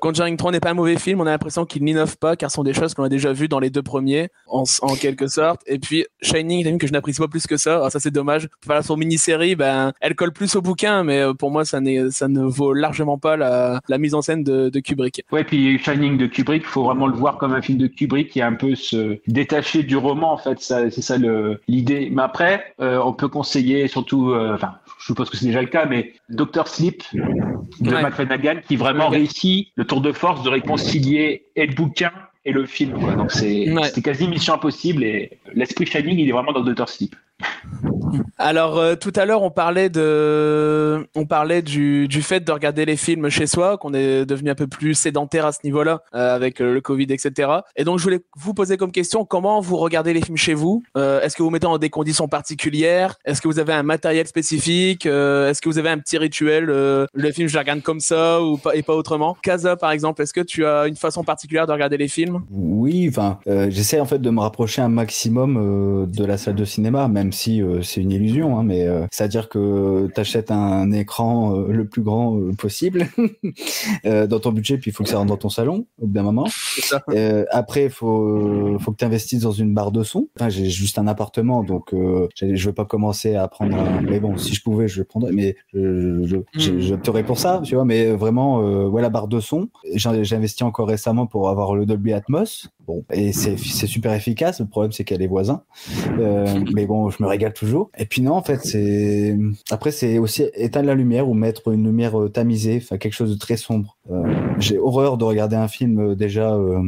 Conjuring 0.00 0.36
3 0.36 0.52
n'est 0.52 0.60
pas 0.60 0.70
un 0.70 0.74
mauvais 0.74 0.98
film, 0.98 1.20
on 1.20 1.26
a 1.26 1.30
l'impression 1.30 1.64
qu'il 1.64 1.84
n'innove 1.84 2.16
pas 2.18 2.36
car 2.36 2.50
ce 2.50 2.56
sont 2.56 2.62
des 2.62 2.74
choses 2.74 2.94
qu'on 2.94 3.04
a 3.04 3.08
déjà 3.08 3.32
vues 3.32 3.48
dans 3.48 3.60
les 3.60 3.70
deux 3.70 3.82
premiers 3.82 4.28
en, 4.46 4.64
quelque 5.00 5.26
sorte 5.26 5.62
et 5.66 5.78
puis 5.78 6.06
Shining, 6.22 6.60
un 6.60 6.64
film 6.64 6.78
que 6.78 6.86
je 6.86 6.92
n'apprécie 6.92 7.20
pas 7.20 7.28
plus 7.28 7.46
que 7.46 7.56
ça, 7.56 7.82
Ah, 7.84 7.90
ça 7.90 8.00
c'est 8.00 8.10
dommage. 8.10 8.48
Voilà 8.66 8.82
son 8.82 8.96
mini-série, 8.96 9.54
ben 9.54 9.92
elle 10.00 10.14
colle 10.14 10.32
plus 10.32 10.54
au 10.56 10.62
bouquin 10.62 11.04
mais 11.04 11.20
euh, 11.20 11.34
pour 11.34 11.50
moi 11.50 11.64
ça 11.64 11.78
ça 12.10 12.28
ne 12.28 12.42
vaut 12.42 12.72
largement 12.72 13.18
pas 13.18 13.36
la, 13.36 13.98
mise 13.98 14.14
en 14.14 14.22
scène 14.22 14.44
de, 14.44 14.80
Kubrick. 14.80 15.24
Ouais, 15.32 15.44
puis 15.44 15.78
Shining 15.78 16.16
de 16.16 16.26
Kubrick, 16.26 16.64
faut 16.64 16.84
vraiment 16.84 17.06
le 17.06 17.14
voir 17.14 17.38
comme 17.38 17.52
un 17.52 17.62
film 17.62 17.78
de 17.78 17.86
Kubrick 17.86 18.30
qui 18.30 18.40
est 18.40 18.42
un 18.42 18.54
peu 18.54 18.74
se 18.74 19.18
détacher 19.26 19.82
du 19.82 19.96
roman, 19.96 20.32
en 20.32 20.38
fait. 20.38 20.60
C'est 20.60 20.90
ça 20.90 21.16
l'idée. 21.68 22.10
Mais 22.12 22.22
après, 22.22 22.74
euh, 22.80 23.00
on 23.04 23.12
peut 23.12 23.28
conseiller 23.28 23.88
surtout, 23.88 24.30
euh, 24.30 24.54
enfin, 24.54 24.74
suppose 25.08 25.28
que 25.30 25.36
c'est 25.36 25.46
déjà 25.46 25.60
le 25.62 25.68
cas, 25.68 25.86
mais 25.86 26.12
Doctor 26.28 26.68
Sleep 26.68 27.02
de 27.12 27.90
Ouais. 27.90 28.02
Matt 28.02 28.14
Flanagan 28.14 28.60
qui 28.66 28.76
vraiment 28.76 29.08
Ouais. 29.10 29.18
réussit 29.18 29.68
le 29.76 29.84
tour 29.84 30.00
de 30.00 30.12
force 30.12 30.42
de 30.42 30.48
réconcilier 30.50 31.46
et 31.56 31.66
le 31.66 31.74
bouquin 31.74 32.12
et 32.44 32.52
le 32.52 32.64
film. 32.66 32.92
Quoi. 32.98 33.14
Donc 33.14 33.30
c'est, 33.32 33.70
Ouais. 33.72 33.84
c'était 33.84 34.02
quasi 34.02 34.28
mission 34.28 34.54
impossible 34.54 35.02
et 35.04 35.38
l'esprit 35.54 35.86
Shining, 35.86 36.18
il 36.18 36.28
est 36.28 36.32
vraiment 36.32 36.52
dans 36.52 36.60
Doctor 36.62 36.88
Sleep. 36.88 37.14
Alors 38.38 38.78
euh, 38.78 38.94
tout 38.94 39.12
à 39.16 39.24
l'heure 39.24 39.42
on 39.42 39.50
parlait 39.50 39.88
de, 39.88 41.06
on 41.14 41.26
parlait 41.26 41.62
du, 41.62 42.08
du 42.08 42.22
fait 42.22 42.40
de 42.40 42.52
regarder 42.52 42.84
les 42.84 42.96
films 42.96 43.28
chez 43.28 43.46
soi, 43.46 43.76
qu'on 43.78 43.92
est 43.94 44.24
devenu 44.24 44.50
un 44.50 44.54
peu 44.54 44.66
plus 44.66 44.94
sédentaire 44.94 45.44
à 45.44 45.52
ce 45.52 45.58
niveau-là 45.64 46.02
euh, 46.14 46.34
avec 46.34 46.60
euh, 46.60 46.72
le 46.72 46.80
Covid, 46.80 47.06
etc. 47.10 47.50
Et 47.76 47.84
donc 47.84 47.98
je 47.98 48.04
voulais 48.04 48.20
vous 48.36 48.54
poser 48.54 48.76
comme 48.76 48.92
question 48.92 49.24
comment 49.24 49.60
vous 49.60 49.76
regardez 49.76 50.14
les 50.14 50.22
films 50.22 50.36
chez 50.36 50.54
vous? 50.54 50.82
Est-ce 50.96 51.36
que 51.36 51.42
vous 51.42 51.50
mettez 51.50 51.66
dans 51.66 51.78
des 51.78 51.90
conditions 51.90 52.28
particulières? 52.28 53.16
Est-ce 53.24 53.40
que 53.40 53.48
vous 53.48 53.58
avez 53.58 53.72
un 53.72 53.82
matériel 53.82 54.26
spécifique? 54.26 55.06
Est-ce 55.06 55.60
que 55.60 55.68
vous 55.68 55.78
avez 55.78 55.90
un 55.90 55.98
petit 55.98 56.18
rituel? 56.18 56.64
Le 56.66 57.32
film 57.32 57.48
je 57.48 57.54
le 57.54 57.60
regarde 57.60 57.82
comme 57.82 58.00
ça 58.00 58.42
ou 58.42 58.56
pas 58.56 58.74
et 58.74 58.82
pas 58.82 58.94
autrement? 58.94 59.36
Kaza 59.42 59.76
par 59.76 59.90
exemple, 59.90 60.22
est-ce 60.22 60.32
que 60.32 60.40
tu 60.40 60.64
as 60.64 60.86
une 60.86 60.96
façon 60.96 61.24
particulière 61.24 61.66
de 61.66 61.72
regarder 61.72 61.96
les 61.96 62.08
films? 62.08 62.42
Oui, 62.50 63.06
enfin, 63.08 63.38
j'essaie 63.68 64.00
en 64.00 64.06
fait 64.06 64.18
de 64.18 64.30
me 64.30 64.40
rapprocher 64.40 64.82
un 64.82 64.88
maximum 64.88 66.06
de 66.10 66.24
la 66.24 66.36
salle 66.36 66.54
de 66.54 66.64
cinéma, 66.64 67.08
même 67.08 67.27
si 67.32 67.62
euh, 67.62 67.82
c'est 67.82 68.00
une 68.00 68.10
illusion, 68.12 68.58
hein, 68.58 68.62
mais 68.62 68.86
euh, 68.86 69.06
c'est-à-dire 69.10 69.48
que 69.48 70.08
tu 70.14 70.20
achètes 70.20 70.50
un 70.50 70.90
écran 70.92 71.54
euh, 71.56 71.68
le 71.72 71.86
plus 71.86 72.02
grand 72.02 72.36
euh, 72.38 72.52
possible 72.52 73.06
euh, 74.06 74.26
dans 74.26 74.40
ton 74.40 74.52
budget, 74.52 74.78
puis 74.78 74.90
il 74.90 74.94
faut 74.94 75.04
que 75.04 75.10
ça 75.10 75.16
rentre 75.18 75.28
dans 75.28 75.36
ton 75.36 75.48
salon 75.48 75.86
au 76.00 76.06
bout 76.06 76.12
d'un 76.12 76.22
moment. 76.22 76.46
Ça. 76.48 77.02
Euh, 77.10 77.44
après, 77.50 77.84
il 77.84 77.90
faut, 77.90 78.78
faut 78.78 78.92
que 78.92 78.96
tu 78.96 79.04
investisses 79.04 79.42
dans 79.42 79.52
une 79.52 79.74
barre 79.74 79.92
de 79.92 80.02
son. 80.02 80.28
Enfin, 80.38 80.48
j'ai 80.48 80.66
juste 80.70 80.98
un 80.98 81.06
appartement, 81.06 81.62
donc 81.62 81.92
euh, 81.94 82.28
je 82.40 82.66
veux 82.66 82.74
pas 82.74 82.84
commencer 82.84 83.34
à 83.34 83.48
prendre 83.48 83.76
un... 83.76 84.00
Mais 84.02 84.20
bon, 84.20 84.36
si 84.36 84.54
je 84.54 84.62
pouvais, 84.62 84.88
je 84.88 84.98
le 84.98 85.04
prendrais, 85.04 85.32
mais 85.32 85.56
je, 85.74 86.24
je, 86.24 86.36
je- 86.58 86.68
Mm. 86.72 86.80
j'opterais 86.80 87.24
pour 87.24 87.38
ça, 87.38 87.60
tu 87.64 87.74
vois. 87.74 87.84
Mais 87.84 88.10
vraiment, 88.12 88.60
euh, 88.62 88.86
ouais, 88.88 89.02
la 89.02 89.08
barre 89.10 89.28
de 89.28 89.40
son. 89.40 89.68
J'ai 89.94 90.34
investi 90.34 90.64
encore 90.64 90.88
récemment 90.88 91.26
pour 91.26 91.48
avoir 91.48 91.74
le 91.74 91.86
Dolby 91.86 92.12
Atmos. 92.12 92.68
Bon, 92.86 93.04
et 93.12 93.32
c'est 93.32 93.58
c'est 93.58 93.86
super 93.86 94.12
efficace. 94.12 94.60
Le 94.60 94.66
problème, 94.66 94.92
c'est 94.92 95.04
qu'il 95.04 95.14
y 95.14 95.18
a 95.18 95.20
les 95.20 95.26
voisins. 95.28 95.62
Euh, 96.18 96.46
mais 96.74 96.86
bon, 96.86 97.10
je 97.10 97.17
me 97.20 97.26
régale 97.26 97.52
toujours. 97.52 97.90
Et 97.98 98.06
puis 98.06 98.22
non, 98.22 98.32
en 98.34 98.42
fait, 98.42 98.60
c'est 98.64 99.36
après 99.70 99.90
c'est 99.90 100.18
aussi 100.18 100.44
éteindre 100.54 100.86
la 100.86 100.94
lumière 100.94 101.28
ou 101.28 101.34
mettre 101.34 101.72
une 101.72 101.84
lumière 101.84 102.20
euh, 102.20 102.28
tamisée, 102.28 102.80
enfin 102.82 102.98
quelque 102.98 103.14
chose 103.14 103.30
de 103.30 103.38
très 103.38 103.56
sombre. 103.56 103.96
Euh, 104.10 104.22
J'ai 104.58 104.78
horreur 104.78 105.18
de 105.18 105.24
regarder 105.24 105.56
un 105.56 105.68
film 105.68 105.98
euh, 106.00 106.14
déjà 106.14 106.54
euh, 106.54 106.82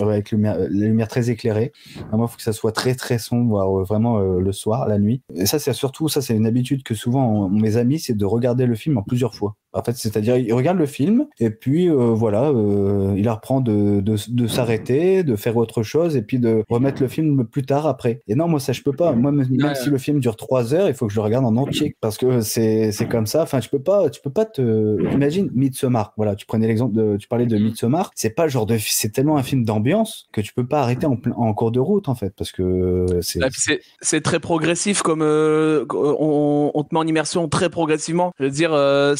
avec 0.00 0.30
lumière, 0.30 0.58
la 0.58 0.86
lumière 0.86 1.08
très 1.08 1.30
éclairée. 1.30 1.72
Ah, 2.12 2.16
Moi, 2.16 2.26
il 2.28 2.30
faut 2.30 2.36
que 2.36 2.42
ça 2.42 2.52
soit 2.52 2.72
très 2.72 2.94
très 2.94 3.18
sombre, 3.18 3.48
voire 3.50 3.84
vraiment 3.84 4.18
le 4.18 4.52
soir, 4.52 4.86
la 4.88 4.98
nuit. 4.98 5.22
Et 5.34 5.46
ça, 5.46 5.58
c'est 5.58 5.72
surtout 5.72 6.08
ça, 6.08 6.20
c'est 6.20 6.34
une 6.34 6.46
habitude 6.46 6.82
que 6.82 6.94
souvent 6.94 7.48
mes 7.48 7.76
amis, 7.76 7.98
c'est 7.98 8.16
de 8.16 8.24
regarder 8.24 8.66
le 8.66 8.74
film 8.74 8.98
en 8.98 9.02
plusieurs 9.02 9.34
fois. 9.34 9.56
En 9.76 9.82
fait, 9.82 9.96
c'est-à-dire 9.96 10.36
ils 10.36 10.52
regardent 10.52 10.78
le 10.78 10.86
film 10.86 11.26
et 11.38 11.50
puis 11.50 11.88
euh, 11.88 11.94
voilà, 12.14 12.48
euh, 12.50 13.14
il 13.16 13.28
apprend 13.28 13.60
de, 13.60 14.00
de, 14.00 14.16
de 14.28 14.46
s'arrêter, 14.46 15.22
de 15.22 15.36
faire 15.36 15.56
autre 15.56 15.82
chose 15.82 16.16
et 16.16 16.22
puis 16.22 16.38
de 16.38 16.64
remettre 16.68 17.02
le 17.02 17.08
film 17.08 17.44
plus 17.46 17.64
tard 17.64 17.86
après. 17.86 18.22
Et 18.28 18.34
non, 18.34 18.48
moi 18.48 18.60
ça 18.60 18.72
je 18.72 18.82
peux 18.82 18.92
pas. 18.92 19.12
Moi 19.12 19.32
même, 19.32 19.46
Ouais. 19.62 19.74
si 19.74 19.90
le 19.90 19.98
film 19.98 20.18
dure 20.20 20.36
trois 20.36 20.74
heures, 20.74 20.88
il 20.88 20.94
faut 20.94 21.06
que 21.06 21.12
je 21.12 21.18
le 21.18 21.22
regarde 21.24 21.44
en 21.44 21.56
entier 21.56 21.96
parce 22.00 22.16
que 22.18 22.40
c'est 22.40 22.90
c'est 22.92 23.06
comme 23.06 23.26
ça. 23.26 23.42
Enfin, 23.42 23.60
tu 23.60 23.68
peux 23.68 23.78
pas, 23.82 24.10
tu 24.10 24.20
peux 24.20 24.30
pas 24.30 24.44
te. 24.44 25.12
Imagine 25.12 25.50
Midsommar. 25.54 26.12
Voilà, 26.16 26.34
tu 26.34 26.46
prenais 26.46 26.66
l'exemple 26.66 26.94
de, 26.94 27.16
tu 27.16 27.28
parlais 27.28 27.46
de 27.46 27.56
Midsommar. 27.58 28.10
C'est 28.14 28.30
pas 28.30 28.44
le 28.44 28.48
genre 28.50 28.66
de, 28.66 28.76
c'est 28.78 29.10
tellement 29.10 29.36
un 29.36 29.42
film 29.42 29.64
d'ambiance 29.64 30.26
que 30.32 30.40
tu 30.40 30.52
peux 30.54 30.66
pas 30.66 30.80
arrêter 30.80 31.06
en, 31.06 31.18
en 31.36 31.54
cours 31.54 31.70
de 31.70 31.80
route 31.80 32.08
en 32.08 32.14
fait 32.14 32.32
parce 32.36 32.52
que 32.52 33.06
c'est. 33.20 33.40
Puis 33.40 33.50
c'est 33.60 33.80
c'est 34.00 34.20
très 34.20 34.40
progressif 34.40 35.02
comme 35.02 35.22
euh, 35.22 35.84
on, 35.92 36.70
on 36.74 36.82
te 36.84 36.94
met 36.94 37.00
en 37.00 37.06
immersion 37.06 37.48
très 37.48 37.70
progressivement. 37.70 38.32
Je 38.38 38.44
veux 38.44 38.50
dire, 38.50 38.72
euh, 38.72 39.14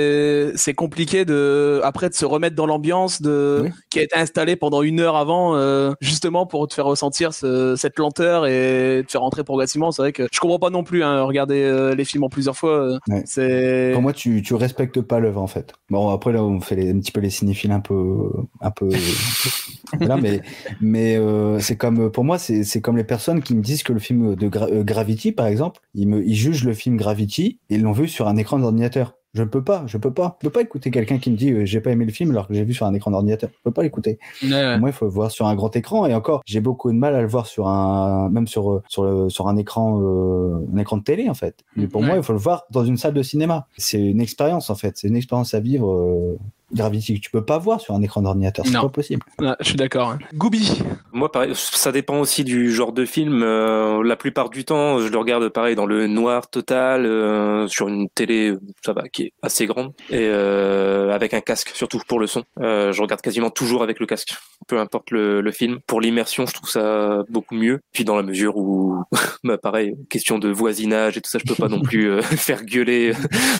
c'est 0.00 0.56
c'est 0.56 0.74
compliqué 0.74 1.24
de 1.24 1.80
après 1.84 2.08
de 2.08 2.14
se 2.14 2.24
remettre 2.24 2.56
dans 2.56 2.66
l'ambiance 2.66 3.22
de 3.22 3.60
Oui. 3.64 3.70
qui 3.90 3.98
a 3.98 4.02
été 4.02 4.16
installée 4.16 4.56
pendant 4.56 4.82
une 4.82 5.00
heure 5.00 5.16
avant, 5.16 5.56
euh, 5.56 5.92
justement 6.00 6.46
pour 6.46 6.66
te 6.68 6.74
faire 6.74 6.84
ressentir 6.86 7.32
ce- 7.32 7.74
cette 7.76 7.98
lenteur 7.98 8.46
et 8.46 9.02
te 9.06 9.10
faire 9.12 9.20
rentrer 9.20 9.44
progressivement. 9.44 9.90
C'est 9.92 10.02
vrai 10.02 10.12
que 10.12 10.26
je 10.32 10.40
comprends 10.40 10.58
pas 10.58 10.70
non 10.70 10.82
plus 10.84 11.02
hein, 11.02 11.22
regarder 11.22 11.62
euh, 11.62 11.94
les 11.94 12.04
films 12.04 12.24
en 12.24 12.28
plusieurs 12.28 12.56
fois. 12.56 12.70
euh, 12.94 12.98
Ouais. 13.08 13.22
C'est 13.26 13.90
Pour 13.92 14.02
moi, 14.02 14.12
tu, 14.12 14.42
tu 14.42 14.54
respectes 14.54 15.00
pas 15.00 15.20
l'œuvre 15.20 15.40
en 15.40 15.46
fait. 15.46 15.72
Bon, 15.90 16.08
après 16.10 16.32
là, 16.32 16.42
on 16.44 16.60
fait 16.60 16.76
les, 16.76 16.90
un 16.90 16.98
petit 16.98 17.12
peu 17.12 17.20
les 17.20 17.30
cinéphiles 17.30 17.72
un 17.72 17.80
peu, 17.80 18.30
un 18.60 18.70
peu. 18.70 18.88
voilà, 19.98 20.16
mais 20.16 20.40
mais 20.80 21.18
c'est 21.60 21.76
comme 21.76 22.10
pour 22.10 22.24
moi, 22.24 22.38
c'est 22.38 22.64
c'est 22.64 22.80
comme 22.80 22.96
les 22.96 23.04
personnes 23.04 23.42
qui 23.42 23.54
me 23.54 23.62
disent 23.62 23.82
que 23.82 23.92
le 23.92 23.98
film 23.98 24.34
de 24.36 24.48
Gra- 24.48 24.82
Gravity, 24.84 25.32
par 25.32 25.46
exemple, 25.46 25.80
ils 25.94 26.08
me 26.08 26.24
ils 26.24 26.34
jugent 26.34 26.64
le 26.64 26.74
film 26.74 26.96
Gravity 26.96 27.58
et 27.70 27.74
ils 27.76 27.82
l'ont 27.82 27.92
vu 27.92 28.08
sur 28.08 28.28
un 28.28 28.36
écran 28.36 28.58
d'ordinateur. 28.58 29.14
Je 29.32 29.44
peux 29.44 29.62
pas, 29.62 29.84
je 29.86 29.96
peux 29.96 30.12
pas, 30.12 30.36
je 30.40 30.48
peux 30.48 30.52
pas 30.52 30.60
écouter 30.62 30.90
quelqu'un 30.90 31.18
qui 31.18 31.30
me 31.30 31.36
dit 31.36 31.52
euh, 31.52 31.64
j'ai 31.64 31.80
pas 31.80 31.90
aimé 31.92 32.04
le 32.04 32.10
film 32.10 32.32
alors 32.32 32.48
que 32.48 32.54
j'ai 32.54 32.64
vu 32.64 32.74
sur 32.74 32.84
un 32.86 32.94
écran 32.94 33.12
d'ordinateur. 33.12 33.48
Je 33.52 33.58
peux 33.62 33.70
pas 33.70 33.82
l'écouter. 33.84 34.18
Ouais. 34.42 34.76
Moi, 34.78 34.88
il 34.88 34.92
faut 34.92 35.04
le 35.04 35.10
voir 35.12 35.30
sur 35.30 35.46
un 35.46 35.54
grand 35.54 35.74
écran 35.76 36.04
et 36.06 36.14
encore, 36.14 36.42
j'ai 36.46 36.60
beaucoup 36.60 36.90
de 36.90 36.96
mal 36.96 37.14
à 37.14 37.20
le 37.22 37.28
voir 37.28 37.46
sur 37.46 37.68
un, 37.68 38.28
même 38.30 38.48
sur 38.48 38.72
euh, 38.72 38.82
sur 38.88 39.04
le 39.04 39.28
sur 39.28 39.46
un 39.46 39.56
écran, 39.56 40.00
euh, 40.02 40.66
un 40.74 40.78
écran 40.78 40.96
de 40.96 41.04
télé 41.04 41.28
en 41.28 41.34
fait. 41.34 41.54
Mais 41.76 41.86
pour 41.86 42.00
Ouais. 42.00 42.08
moi, 42.08 42.16
il 42.16 42.22
faut 42.24 42.32
le 42.32 42.40
voir 42.40 42.64
dans 42.70 42.84
une 42.84 42.96
salle 42.96 43.14
de 43.14 43.22
cinéma. 43.22 43.68
C'est 43.76 44.00
une 44.04 44.20
expérience 44.20 44.68
en 44.68 44.74
fait. 44.74 44.96
C'est 44.96 45.06
une 45.08 45.16
expérience 45.16 45.54
à 45.54 45.60
vivre. 45.60 45.90
euh, 45.92 46.36
Gravity 46.72 47.14
que 47.14 47.20
tu 47.24 47.30
peux 47.30 47.44
pas 47.44 47.58
voir 47.58 47.80
sur 47.80 47.94
un 47.94 48.02
écran 48.02 48.22
d'ordinateur, 48.22 48.64
c'est 48.66 48.72
pas 48.72 48.88
possible. 48.88 49.22
Ouais, 49.40 49.54
je 49.60 49.66
suis 49.66 49.76
d'accord. 49.76 50.10
hein. 50.10 50.18
Gooby. 50.34 50.82
Moi, 51.12 51.30
pareil, 51.32 51.52
ça 51.54 51.90
dépend 51.92 52.20
aussi 52.20 52.44
du 52.44 52.72
genre 52.72 52.92
de 52.92 53.04
film. 53.04 53.42
Euh, 53.42 54.02
la 54.04 54.16
plupart 54.16 54.50
du 54.50 54.64
temps, 54.64 54.98
je 55.00 55.08
le 55.08 55.18
regarde 55.18 55.48
pareil 55.48 55.74
dans 55.74 55.86
le 55.86 56.06
noir 56.06 56.48
total, 56.48 57.06
euh, 57.06 57.66
sur 57.68 57.88
une 57.88 58.08
télé, 58.08 58.54
ça 58.84 58.92
va, 58.92 59.08
qui 59.08 59.22
est 59.24 59.32
assez 59.42 59.66
grande, 59.66 59.92
et 60.10 60.18
euh, 60.28 61.10
avec 61.12 61.34
un 61.34 61.40
casque, 61.40 61.70
surtout 61.74 62.00
pour 62.06 62.20
le 62.20 62.26
son. 62.26 62.44
Euh, 62.60 62.92
je 62.92 63.02
regarde 63.02 63.20
quasiment 63.20 63.50
toujours 63.50 63.82
avec 63.82 63.98
le 64.00 64.06
casque, 64.06 64.34
peu 64.68 64.78
importe 64.78 65.10
le, 65.10 65.40
le 65.40 65.50
film. 65.50 65.80
Pour 65.86 66.00
l'immersion, 66.00 66.46
je 66.46 66.54
trouve 66.54 66.70
ça 66.70 67.24
beaucoup 67.28 67.54
mieux. 67.54 67.80
Puis 67.92 68.04
dans 68.04 68.16
la 68.16 68.22
mesure 68.22 68.56
où, 68.56 69.02
bah, 69.44 69.58
pareil, 69.58 69.94
question 70.08 70.38
de 70.38 70.48
voisinage 70.48 71.16
et 71.16 71.20
tout 71.20 71.30
ça, 71.30 71.38
je 71.38 71.52
peux 71.52 71.60
pas 71.60 71.68
non 71.68 71.80
plus 71.82 72.08
euh, 72.10 72.22
faire 72.22 72.64
gueuler 72.64 73.12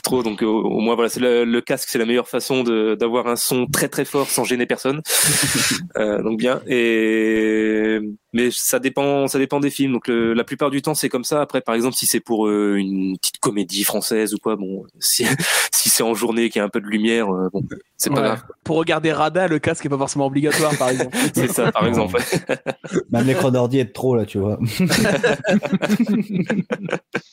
trop. 0.03 0.23
Donc 0.23 0.41
au, 0.41 0.61
au 0.61 0.79
moins, 0.79 0.95
voilà, 0.95 1.09
c'est 1.09 1.19
le, 1.19 1.43
le 1.43 1.61
casque, 1.61 1.89
c'est 1.89 1.99
la 1.99 2.05
meilleure 2.05 2.29
façon 2.29 2.63
de 2.63 2.95
d'avoir 3.01 3.27
un 3.27 3.35
son 3.35 3.65
très 3.65 3.89
très 3.89 4.05
fort 4.05 4.29
sans 4.29 4.45
gêner 4.45 4.65
personne. 4.65 5.01
Euh, 5.97 6.23
donc 6.23 6.37
bien. 6.39 6.61
Et 6.67 7.99
mais 8.33 8.49
ça 8.51 8.79
dépend, 8.79 9.27
ça 9.27 9.37
dépend 9.39 9.59
des 9.59 9.69
films. 9.69 9.91
Donc 9.91 10.07
le- 10.07 10.33
la 10.33 10.45
plupart 10.45 10.69
du 10.71 10.81
temps 10.81 10.93
c'est 10.95 11.09
comme 11.09 11.25
ça. 11.25 11.41
Après, 11.41 11.59
par 11.59 11.75
exemple, 11.75 11.95
si 11.95 12.05
c'est 12.05 12.21
pour 12.21 12.47
euh, 12.47 12.75
une 12.77 13.17
petite 13.17 13.39
comédie 13.39 13.83
française 13.83 14.33
ou 14.33 14.37
quoi, 14.37 14.55
bon, 14.55 14.85
si, 14.99 15.25
si 15.73 15.89
c'est 15.89 16.03
en 16.03 16.13
journée 16.13 16.49
qu'il 16.49 16.59
y 16.59 16.61
a 16.61 16.65
un 16.65 16.69
peu 16.69 16.79
de 16.79 16.85
lumière, 16.87 17.27
euh, 17.29 17.49
bon, 17.51 17.61
c'est 17.97 18.09
pas 18.09 18.21
Ouais. 18.21 18.27
grave. 18.27 18.43
Pour 18.63 18.77
regarder 18.77 19.11
Rada, 19.11 19.47
le 19.49 19.59
casque 19.59 19.85
est 19.85 19.89
pas 19.89 19.97
forcément 19.97 20.27
obligatoire, 20.27 20.77
par 20.77 20.89
exemple. 20.89 21.17
C'est 21.33 21.51
ça, 21.51 21.71
par 21.73 21.85
exemple. 21.87 22.21
Même 23.11 23.25
l'écran 23.25 23.51
d'ordi 23.51 23.79
est 23.79 23.91
trop 23.93 24.15
là, 24.15 24.25
tu 24.25 24.37
vois. 24.37 24.59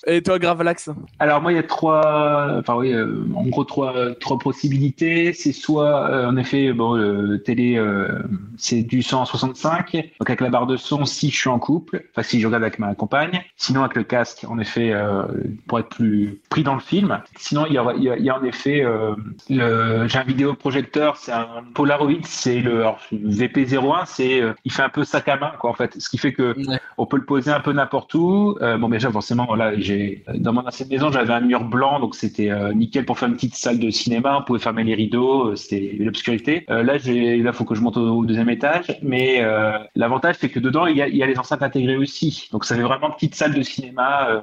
Et 0.07 0.23
toi, 0.23 0.39
Gravelax? 0.39 0.91
Alors 1.19 1.41
moi 1.43 1.53
il 1.53 1.57
y 1.57 1.59
a 1.59 1.63
trois, 1.63 2.57
enfin 2.59 2.77
oui, 2.77 2.93
euh, 2.93 3.25
en 3.35 3.45
gros 3.47 3.65
trois 3.65 4.15
trois 4.21 4.39
possibilités. 4.39 5.33
C'est 5.33 5.53
soit 5.59 6.11
euh, 6.11 6.27
en 6.27 6.37
effet 6.37 6.73
bon 6.73 7.39
télé 7.45 7.77
euh, 7.77 8.09
c'est 8.57 8.83
du 8.83 9.03
165, 9.03 9.93
donc 9.93 10.31
avec 10.31 10.41
la 10.41 10.51
barre 10.51 10.67
de 10.67 10.77
son 10.77 11.05
si 11.05 11.31
je 11.31 11.37
suis 11.37 11.49
en 11.49 11.59
couple, 11.59 12.05
enfin 12.13 12.23
si 12.23 12.41
je 12.41 12.47
regarde 12.47 12.63
avec 12.65 12.79
ma 12.79 12.95
compagne. 12.95 13.43
Sinon 13.57 13.83
avec 13.83 13.97
le 13.97 14.05
casque 14.05 14.45
en 14.49 14.59
effet 14.59 14.93
euh, 14.93 15.25
pour 15.67 15.79
être 15.81 15.89
plus 15.89 16.41
pris 16.51 16.63
dans 16.63 16.75
le 16.75 16.81
film. 16.81 17.21
Sinon 17.37 17.67
il 17.67 17.75
y 17.75 17.79
a 17.79 17.93
il 17.97 18.03
y 18.03 18.11
a, 18.11 18.17
il 18.17 18.25
y 18.25 18.31
a 18.31 18.39
en 18.39 18.45
effet 18.45 18.85
j'ai 19.49 20.19
un 20.19 20.25
vidéoprojecteur, 20.25 21.17
c'est 21.17 21.33
un 21.33 21.49
Polaroid, 21.75 22.21
c'est 22.25 22.61
le 22.61 22.81
alors, 22.81 22.99
VP01, 23.13 24.05
c'est 24.07 24.43
il 24.65 24.73
fait 24.73 24.83
un 24.83 24.89
peu 24.89 25.05
sac 25.05 25.29
à 25.29 25.37
main 25.37 25.53
quoi 25.59 25.71
en 25.71 25.75
fait, 25.75 25.95
ce 26.01 26.09
qui 26.09 26.19
fait 26.19 26.33
que 26.33 26.49
Ouais. 26.69 26.81
on 26.97 27.07
peut 27.07 27.17
le 27.19 27.25
poser 27.25 27.51
un 27.51 27.61
peu 27.61 27.73
n'importe 27.73 28.15
où. 28.15 28.57
Bon, 28.61 28.89
déjà, 28.89 29.11
forcément, 29.11 29.47
voilà, 29.47 29.79
j'ai 29.79 30.25
dans 30.35 30.53
mon 30.53 30.67
ancienne 30.67 30.89
maison, 30.89 31.11
j'avais 31.13 31.33
un 31.33 31.41
mur 31.41 31.65
blanc, 31.65 32.01
donc 32.01 32.15
c'était 32.15 32.51
nickel 32.75 33.05
pour 33.05 33.19
faire 33.19 33.29
une 33.29 33.35
petite 33.35 33.55
salle 33.55 33.79
de 33.79 33.91
cinéma. 33.91 34.39
On 34.41 34.45
pouvait 34.45 34.59
fermer 34.59 34.85
les 34.85 34.95
rideaux, 34.95 35.48
euh, 35.49 35.57
c'était 35.57 35.97
l'obscurité. 35.99 36.65
Euh, 36.71 36.83
là, 36.83 36.95
là, 36.99 37.53
faut 37.53 37.65
que 37.65 37.75
je 37.75 37.81
monte 37.81 37.97
au, 37.97 38.25
deuxième 38.25 38.51
étage, 38.51 38.99
mais 39.03 39.39
euh, 39.41 39.79
l'avantage, 39.95 40.37
c'est 40.41 40.49
que 40.49 40.61
dedans, 40.61 40.87
il 40.87 40.97
y, 40.97 41.03
a, 41.03 41.09
il 41.09 41.17
y 41.17 41.23
a 41.23 41.27
les 41.27 41.39
enceintes 41.39 41.63
intégrées 41.63 41.97
aussi. 41.97 42.49
Donc, 42.53 42.65
ça 42.65 42.77
fait 42.77 42.83
vraiment 42.83 43.09
une 43.09 43.15
petite 43.15 43.35
salle 43.35 43.55
de 43.55 43.63
cinéma 43.63 44.43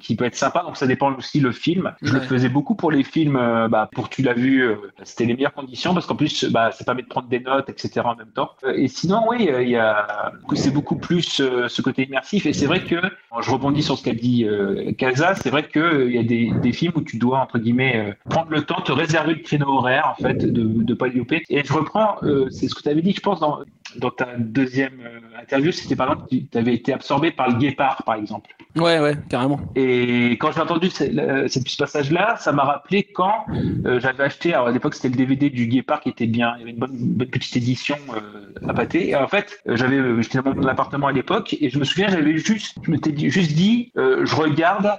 qui 0.00 0.16
peut 0.16 0.24
être 0.24 0.34
sympa. 0.34 0.62
Donc, 0.64 0.76
ça 0.76 0.86
dépend 0.86 1.12
aussi 1.14 1.40
le 1.40 1.52
film. 1.52 1.92
Je 2.02 2.12
le 2.12 2.20
faisais 2.20 2.48
beaucoup 2.48 2.74
pour 2.74 2.90
les 2.90 3.02
films. 3.02 3.38
bah, 3.70 3.88
pour 3.92 4.08
tu 4.08 4.22
l'as 4.22 4.34
vu, 4.34 4.68
c'était 5.02 5.24
les 5.24 5.34
meilleures 5.34 5.52
conditions 5.52 5.94
parce 5.94 6.06
qu'en 6.06 6.16
plus, 6.16 6.44
bah, 6.46 6.70
ça 6.72 6.84
permet 6.84 7.02
de 7.02 7.08
prendre 7.08 7.28
des 7.28 7.40
notes, 7.40 7.68
etc. 7.68 8.00
En 8.04 8.16
même 8.16 8.32
temps. 8.34 8.50
Et 8.74 8.88
sinon, 8.88 9.24
oui, 9.28 9.48
il 9.60 9.68
y 9.68 9.76
a, 9.76 10.32
c'est 10.54 10.72
beaucoup 10.72 10.96
plus 10.96 11.42
ce 11.42 11.82
côté 11.82 12.06
immersif. 12.06 12.46
Et 12.46 12.52
c'est 12.52 12.66
vrai 12.66 12.84
que, 12.84 12.96
je 13.40 13.50
rebondis 13.50 13.82
sur 13.82 13.96
ce 13.96 14.04
qu'a 14.04 14.14
dit 14.14 14.44
euh, 14.44 14.92
Kaza, 14.92 15.34
c'est 15.34 15.50
vrai 15.50 15.68
euh, 15.76 16.06
il 16.08 16.14
y 16.14 16.18
a 16.18 16.22
des, 16.22 16.50
des 16.60 16.72
films 16.72 16.92
où 16.96 17.02
tu 17.02 17.16
dois 17.16 17.38
entre 17.38 17.58
guillemets 17.58 17.96
euh, 17.96 18.12
prendre 18.28 18.50
le 18.50 18.62
temps, 18.62 18.80
te 18.80 18.92
réserver 18.92 19.34
le 19.34 19.40
créneau 19.40 19.68
horaire 19.68 20.14
en 20.18 20.22
fait, 20.22 20.39
de 20.46 20.94
de. 20.94 21.44
Et 21.50 21.62
je 21.64 21.72
reprends, 21.72 22.16
euh, 22.22 22.48
c'est 22.50 22.68
ce 22.68 22.74
que 22.74 22.82
tu 22.82 22.88
avais 22.88 23.02
dit, 23.02 23.12
je 23.12 23.20
pense 23.20 23.40
dans 23.40 23.60
dans 23.96 24.10
ta 24.10 24.28
deuxième 24.38 25.00
euh, 25.00 25.40
interview, 25.40 25.72
c'était 25.72 25.96
par 25.96 26.10
exemple, 26.12 26.28
tu 26.30 26.58
avais 26.58 26.74
été 26.74 26.92
absorbé 26.92 27.30
par 27.30 27.48
le 27.48 27.56
guépard, 27.56 28.02
par 28.04 28.14
exemple. 28.16 28.50
Ouais, 28.76 29.00
ouais, 29.00 29.16
carrément. 29.28 29.58
Et 29.74 30.32
quand 30.40 30.52
j'ai 30.52 30.60
entendu 30.60 30.90
ce, 30.90 31.04
ce 31.48 31.76
passage-là, 31.76 32.36
ça 32.38 32.52
m'a 32.52 32.62
rappelé 32.62 33.02
quand 33.02 33.46
euh, 33.84 33.98
j'avais 33.98 34.22
acheté, 34.22 34.54
alors 34.54 34.68
à 34.68 34.70
l'époque 34.70 34.94
c'était 34.94 35.08
le 35.08 35.16
DVD 35.16 35.50
du 35.50 35.66
Guépard 35.66 36.00
qui 36.00 36.08
était 36.10 36.26
bien, 36.28 36.54
il 36.56 36.60
y 36.60 36.62
avait 36.62 36.70
une 36.70 36.78
bonne, 36.78 36.94
une 36.94 37.14
bonne 37.14 37.28
petite 37.28 37.56
édition 37.56 37.96
euh, 38.14 38.68
à 38.68 38.72
pâté. 38.72 39.08
Et 39.08 39.16
en 39.16 39.26
fait, 39.26 39.58
euh, 39.68 39.76
j'avais, 39.76 40.22
j'étais 40.22 40.40
dans 40.40 40.54
mon 40.54 40.66
appartement 40.68 41.08
à 41.08 41.12
l'époque 41.12 41.56
et 41.60 41.68
je 41.68 41.78
me 41.80 41.84
souviens, 41.84 42.06
j'avais 42.08 42.36
juste, 42.38 42.76
je 42.82 42.90
m'étais 42.92 43.10
dit- 43.10 43.28
juste 43.30 43.52
dit, 43.54 43.90
euh, 43.96 44.24
je 44.24 44.36
regarde 44.36 44.92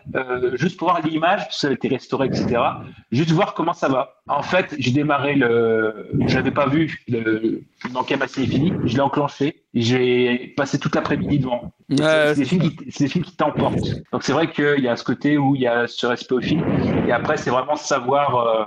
juste 0.56 0.78
pour 0.78 0.90
voir 0.90 1.02
l'image, 1.06 1.48
que 1.48 1.54
ça 1.56 1.70
a 1.70 1.72
été 1.72 1.88
restauré, 1.88 2.28
etc. 2.28 2.62
Juste 3.12 3.32
voir 3.32 3.54
comment 3.54 3.74
ça 3.74 3.88
va. 3.88 4.16
En 4.28 4.44
fait, 4.44 4.76
j'ai 4.80 4.92
démarré 4.92 5.36
le, 5.36 6.08
j'avais 6.28 6.52
pas 6.52 6.68
vu 6.68 7.00
le, 7.08 7.62
l'enquête 7.94 8.22
assez 8.22 8.46
fini, 8.46 8.74
je 8.86 8.94
l'ai 8.96 9.02
enclenché, 9.02 9.64
j'ai 9.74 10.54
passé 10.58 10.80
toute 10.80 10.96
l'après-midi 10.96 11.40
devant. 11.40 11.72
Ouais, 11.90 11.98
C'est 12.34 12.36
des, 12.36 12.46
films 12.46 12.62
qui- 12.70 12.92
c'est 12.92 13.04
des 13.06 13.10
films 13.10 13.26
qui 13.26 13.36
t'emportent. 13.36 13.90
Donc 14.12 14.24
c'est 14.24 14.34
vrai 14.34 14.50
qu'il 14.52 14.80
y 14.80 14.88
a 14.88 14.96
ce 14.96 15.04
côté 15.04 15.38
où 15.38 15.56
il 15.56 15.62
y 15.62 15.68
a 15.68 15.88
ce 15.88 16.06
respect 16.08 16.36
au 16.36 16.42
film. 16.42 16.64
Et 17.08 17.12
après, 17.12 17.38
c'est 17.38 17.50
vraiment 17.50 17.76
savoir 17.76 18.36
euh, 18.36 18.66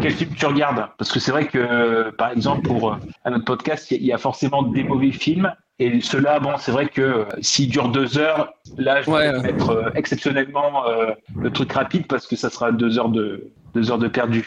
quel 0.00 0.12
film 0.12 0.30
tu 0.36 0.46
regardes. 0.46 0.86
Parce 0.98 1.12
que 1.12 1.20
c'est 1.20 1.30
vrai 1.30 1.46
que, 1.46 2.10
par 2.10 2.30
exemple, 2.32 2.62
pour 2.62 2.92
euh, 2.92 2.96
à 3.24 3.30
notre 3.30 3.44
podcast, 3.44 3.90
il 3.90 3.94
y 3.94 3.96
a- 3.96 4.00
il 4.00 4.06
y, 4.06 4.12
a 4.12 4.18
forcément 4.18 4.62
des 4.62 4.82
mauvais 4.84 5.12
films. 5.12 5.52
Et 5.80 6.00
ceux-là, 6.00 6.40
bon, 6.40 6.54
c'est 6.58 6.72
vrai 6.72 6.88
que 6.88 7.00
euh, 7.02 7.24
s'ils 7.40 7.70
durent 7.70 7.90
deux 7.90 8.18
heures, 8.18 8.52
là, 8.76 9.00
je 9.02 9.06
vais 9.10 9.16
ouais. 9.16 9.40
mettre 9.42 9.70
euh, 9.70 9.90
exceptionnellement 9.94 10.86
euh, 10.88 11.12
le 11.36 11.50
truc 11.52 11.72
rapide 11.72 12.06
parce 12.08 12.26
que 12.26 12.34
ça 12.36 12.50
sera 12.50 12.72
deux 12.72 12.98
heures 12.98 13.10
de 13.10 13.50
deux 13.74 13.90
heures 13.92 13.98
de 13.98 14.08
perdu. 14.08 14.44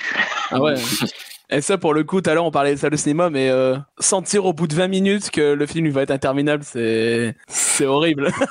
Ah 0.51 0.59
ouais. 0.59 0.73
Et 1.53 1.59
ça, 1.59 1.77
pour 1.77 1.93
le 1.93 2.05
coup, 2.05 2.21
tout 2.21 2.29
à 2.29 2.33
l'heure, 2.33 2.45
on 2.45 2.51
parlait 2.51 2.73
de 2.73 2.79
salle 2.79 2.91
de 2.91 2.95
cinéma, 2.95 3.29
mais 3.29 3.49
euh, 3.49 3.75
sentir 3.99 4.45
au 4.45 4.53
bout 4.53 4.67
de 4.67 4.73
20 4.73 4.87
minutes 4.87 5.29
que 5.31 5.53
le 5.53 5.65
film 5.65 5.85
il 5.85 5.91
va 5.91 6.01
être 6.03 6.11
interminable, 6.11 6.63
c'est 6.63 7.35
c'est 7.47 7.85
horrible. 7.85 8.29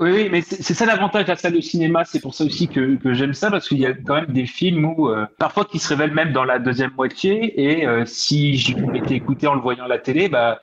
Oui, 0.00 0.10
oui, 0.10 0.28
mais 0.30 0.40
c'est 0.42 0.74
ça 0.74 0.84
l'avantage 0.84 1.24
de 1.24 1.28
la 1.30 1.36
salle 1.36 1.52
de 1.52 1.60
cinéma. 1.60 2.04
C'est 2.04 2.20
pour 2.20 2.34
ça 2.34 2.44
aussi 2.44 2.68
que, 2.68 2.96
que 2.96 3.14
j'aime 3.14 3.34
ça, 3.34 3.50
parce 3.50 3.68
qu'il 3.68 3.78
y 3.78 3.86
a 3.86 3.92
quand 3.94 4.14
même 4.16 4.26
des 4.32 4.46
films 4.46 4.84
où, 4.84 5.08
euh, 5.08 5.26
parfois, 5.38 5.64
qui 5.64 5.78
se 5.78 5.88
révèlent 5.88 6.12
même 6.12 6.32
dans 6.32 6.44
la 6.44 6.58
deuxième 6.58 6.90
moitié. 6.96 7.60
Et 7.62 7.86
euh, 7.86 8.04
si 8.04 8.56
je 8.58 8.74
m'étais 8.92 9.14
écouté 9.14 9.46
en 9.46 9.54
le 9.54 9.60
voyant 9.60 9.84
à 9.84 9.88
la 9.88 9.98
télé, 9.98 10.28
bah, 10.28 10.60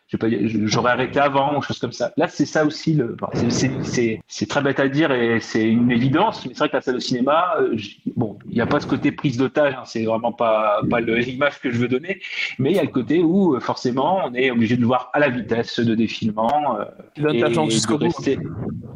j'aurais 0.66 0.92
arrêté 0.92 1.20
avant 1.20 1.58
ou 1.58 1.62
chose 1.62 1.80
comme 1.80 1.94
ça. 1.94 2.12
Là, 2.18 2.28
c'est 2.28 2.46
ça 2.46 2.66
aussi. 2.66 2.94
Le, 2.96 3.16
c'est- 3.50 3.78
c'est- 3.84 4.20
c'est 4.28 4.48
très 4.50 4.62
bête 4.62 4.80
à 4.80 4.90
dire 4.90 5.12
et 5.12 5.40
c'est 5.40 5.68
une 5.68 5.90
évidence. 5.92 6.46
Mais 6.46 6.52
c'est 6.54 6.60
vrai 6.60 6.70
que 6.70 6.76
la 6.78 6.82
salle 6.82 6.96
de 6.96 7.00
cinéma, 7.00 7.56
euh, 7.62 7.76
bon, 8.16 8.38
il 8.50 8.56
n'y 8.56 8.62
a 8.62 8.68
pas 8.68 8.80
ce 8.80 8.88
côté 8.88 9.12
prise 9.12 9.38
d'otage. 9.38 9.74
Hein, 9.76 9.84
c'est 9.86 10.04
vraiment 10.04 10.34
pas 10.34 10.82
pas 10.90 11.00
l'image 11.00 11.60
que 11.62 11.72
je 11.72 11.79
veux 11.80 11.88
donner. 11.88 12.22
Mais 12.58 12.72
il 12.72 12.76
y 12.76 12.80
a 12.80 12.84
le 12.84 12.90
côté 12.90 13.22
où, 13.22 13.56
euh, 13.56 13.60
forcément, 13.60 14.22
on 14.26 14.34
est 14.34 14.52
obligé 14.52 14.78
de 14.78 14.86
voir 14.86 15.10
à 15.14 15.20
la 15.20 15.30
vitesse 15.30 15.80
de 15.80 15.96
défilement. 15.96 16.78
euh, 16.80 16.86
Tu 17.16 17.22
donnes 17.22 17.40
ta 17.40 17.50
jusqu'au 17.66 17.98
bout. 17.98 18.12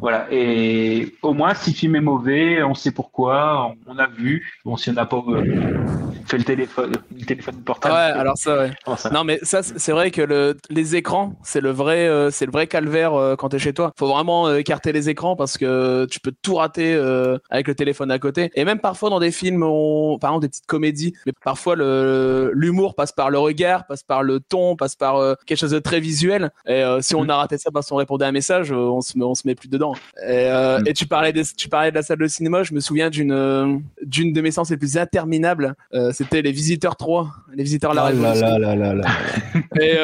Voilà. 0.00 0.26
Et 0.30 1.14
au 1.22 1.32
moins, 1.32 1.54
si 1.54 1.70
le 1.70 1.76
film 1.76 1.96
est 1.96 2.00
mauvais, 2.00 2.62
on 2.62 2.74
sait 2.74 2.90
pourquoi, 2.90 3.74
on, 3.86 3.98
a 3.98 4.06
vu. 4.06 4.52
Bon, 4.64 4.76
si 4.76 4.90
on 4.90 4.92
n'a 4.92 5.06
pas 5.06 5.16
euh, 5.28 5.42
fait 6.26 6.36
le 6.38 6.44
téléphone, 6.44 6.92
le 7.16 7.24
téléphone 7.24 7.54
Ouais, 7.56 7.62
portable. 7.64 7.94
alors 8.18 8.36
ça, 8.36 8.58
ouais. 8.58 8.70
ça 8.96 9.10
Non, 9.10 9.24
mais 9.24 9.38
ça, 9.42 9.62
c'est 9.62 9.92
vrai 9.92 10.10
que 10.10 10.20
le, 10.20 10.56
les 10.68 10.96
écrans, 10.96 11.34
c'est 11.42 11.60
le 11.60 11.70
vrai, 11.70 12.06
euh, 12.06 12.30
c'est 12.30 12.44
le 12.46 12.52
vrai 12.52 12.66
calvaire 12.66 13.14
euh, 13.14 13.36
quand 13.36 13.48
t'es 13.48 13.58
chez 13.58 13.72
toi. 13.72 13.92
Faut 13.98 14.06
vraiment 14.08 14.46
euh, 14.46 14.58
écarter 14.58 14.92
les 14.92 15.08
écrans 15.08 15.36
parce 15.36 15.56
que 15.56 16.06
tu 16.10 16.20
peux 16.20 16.32
tout 16.42 16.56
rater 16.56 16.94
avec 17.50 17.68
le 17.68 17.74
téléphone 17.74 18.10
à 18.10 18.18
côté. 18.18 18.50
Et 18.54 18.64
même 18.64 18.80
parfois 18.80 19.10
dans 19.10 19.20
des 19.20 19.30
films, 19.30 19.62
on, 19.62 20.18
par 20.18 20.30
exemple 20.30 20.42
des 20.42 20.48
petites 20.48 20.66
comédies, 20.66 21.14
mais 21.26 21.32
parfois 21.44 21.76
le 21.76 22.52
l'humour 22.74 22.94
passe 22.96 23.12
par 23.12 23.30
le 23.30 23.38
regard, 23.38 23.86
passe 23.86 24.02
par 24.02 24.22
le 24.24 24.40
ton, 24.40 24.74
passe 24.74 24.96
par 24.96 25.16
euh, 25.16 25.34
quelque 25.46 25.58
chose 25.58 25.70
de 25.70 25.78
très 25.78 26.00
visuel. 26.00 26.50
Et 26.66 26.72
euh, 26.82 27.00
si 27.00 27.14
on 27.14 27.28
a 27.28 27.36
raté 27.36 27.56
ça 27.56 27.70
parce 27.72 27.88
qu'on 27.88 27.96
répondait 27.96 28.24
à 28.24 28.28
un 28.28 28.32
message, 28.32 28.72
euh, 28.72 28.76
on 28.76 29.00
se 29.00 29.12
on 29.16 29.34
se 29.36 29.46
met 29.46 29.54
plus 29.54 29.68
dedans. 29.68 29.94
Et, 30.26 30.44
Mm. 30.54 30.82
et 30.86 30.92
tu 30.92 31.06
parlais, 31.06 31.32
des, 31.32 31.42
tu 31.56 31.68
parlais 31.68 31.90
de 31.90 31.94
la 31.96 32.02
salle 32.02 32.18
de 32.18 32.26
cinéma. 32.26 32.62
Je 32.64 32.74
me 32.74 32.80
souviens 32.80 33.10
d'une 33.10 33.80
d'une 34.02 34.32
de 34.32 34.40
mes 34.40 34.50
séances 34.50 34.70
les 34.70 34.76
plus 34.76 34.96
interminables. 34.98 35.74
C'était 36.12 36.42
les 36.42 36.52
Visiteurs 36.52 36.96
3, 36.96 37.28
les 37.54 37.62
Visiteurs 37.64 37.94
la 37.94 38.04
Ah 38.06 38.12
là 38.12 38.30
Révolution. 38.32 38.58
là 38.58 38.74
là 38.74 38.76
là 38.76 38.94
là. 38.94 39.04
Et, 39.80 39.96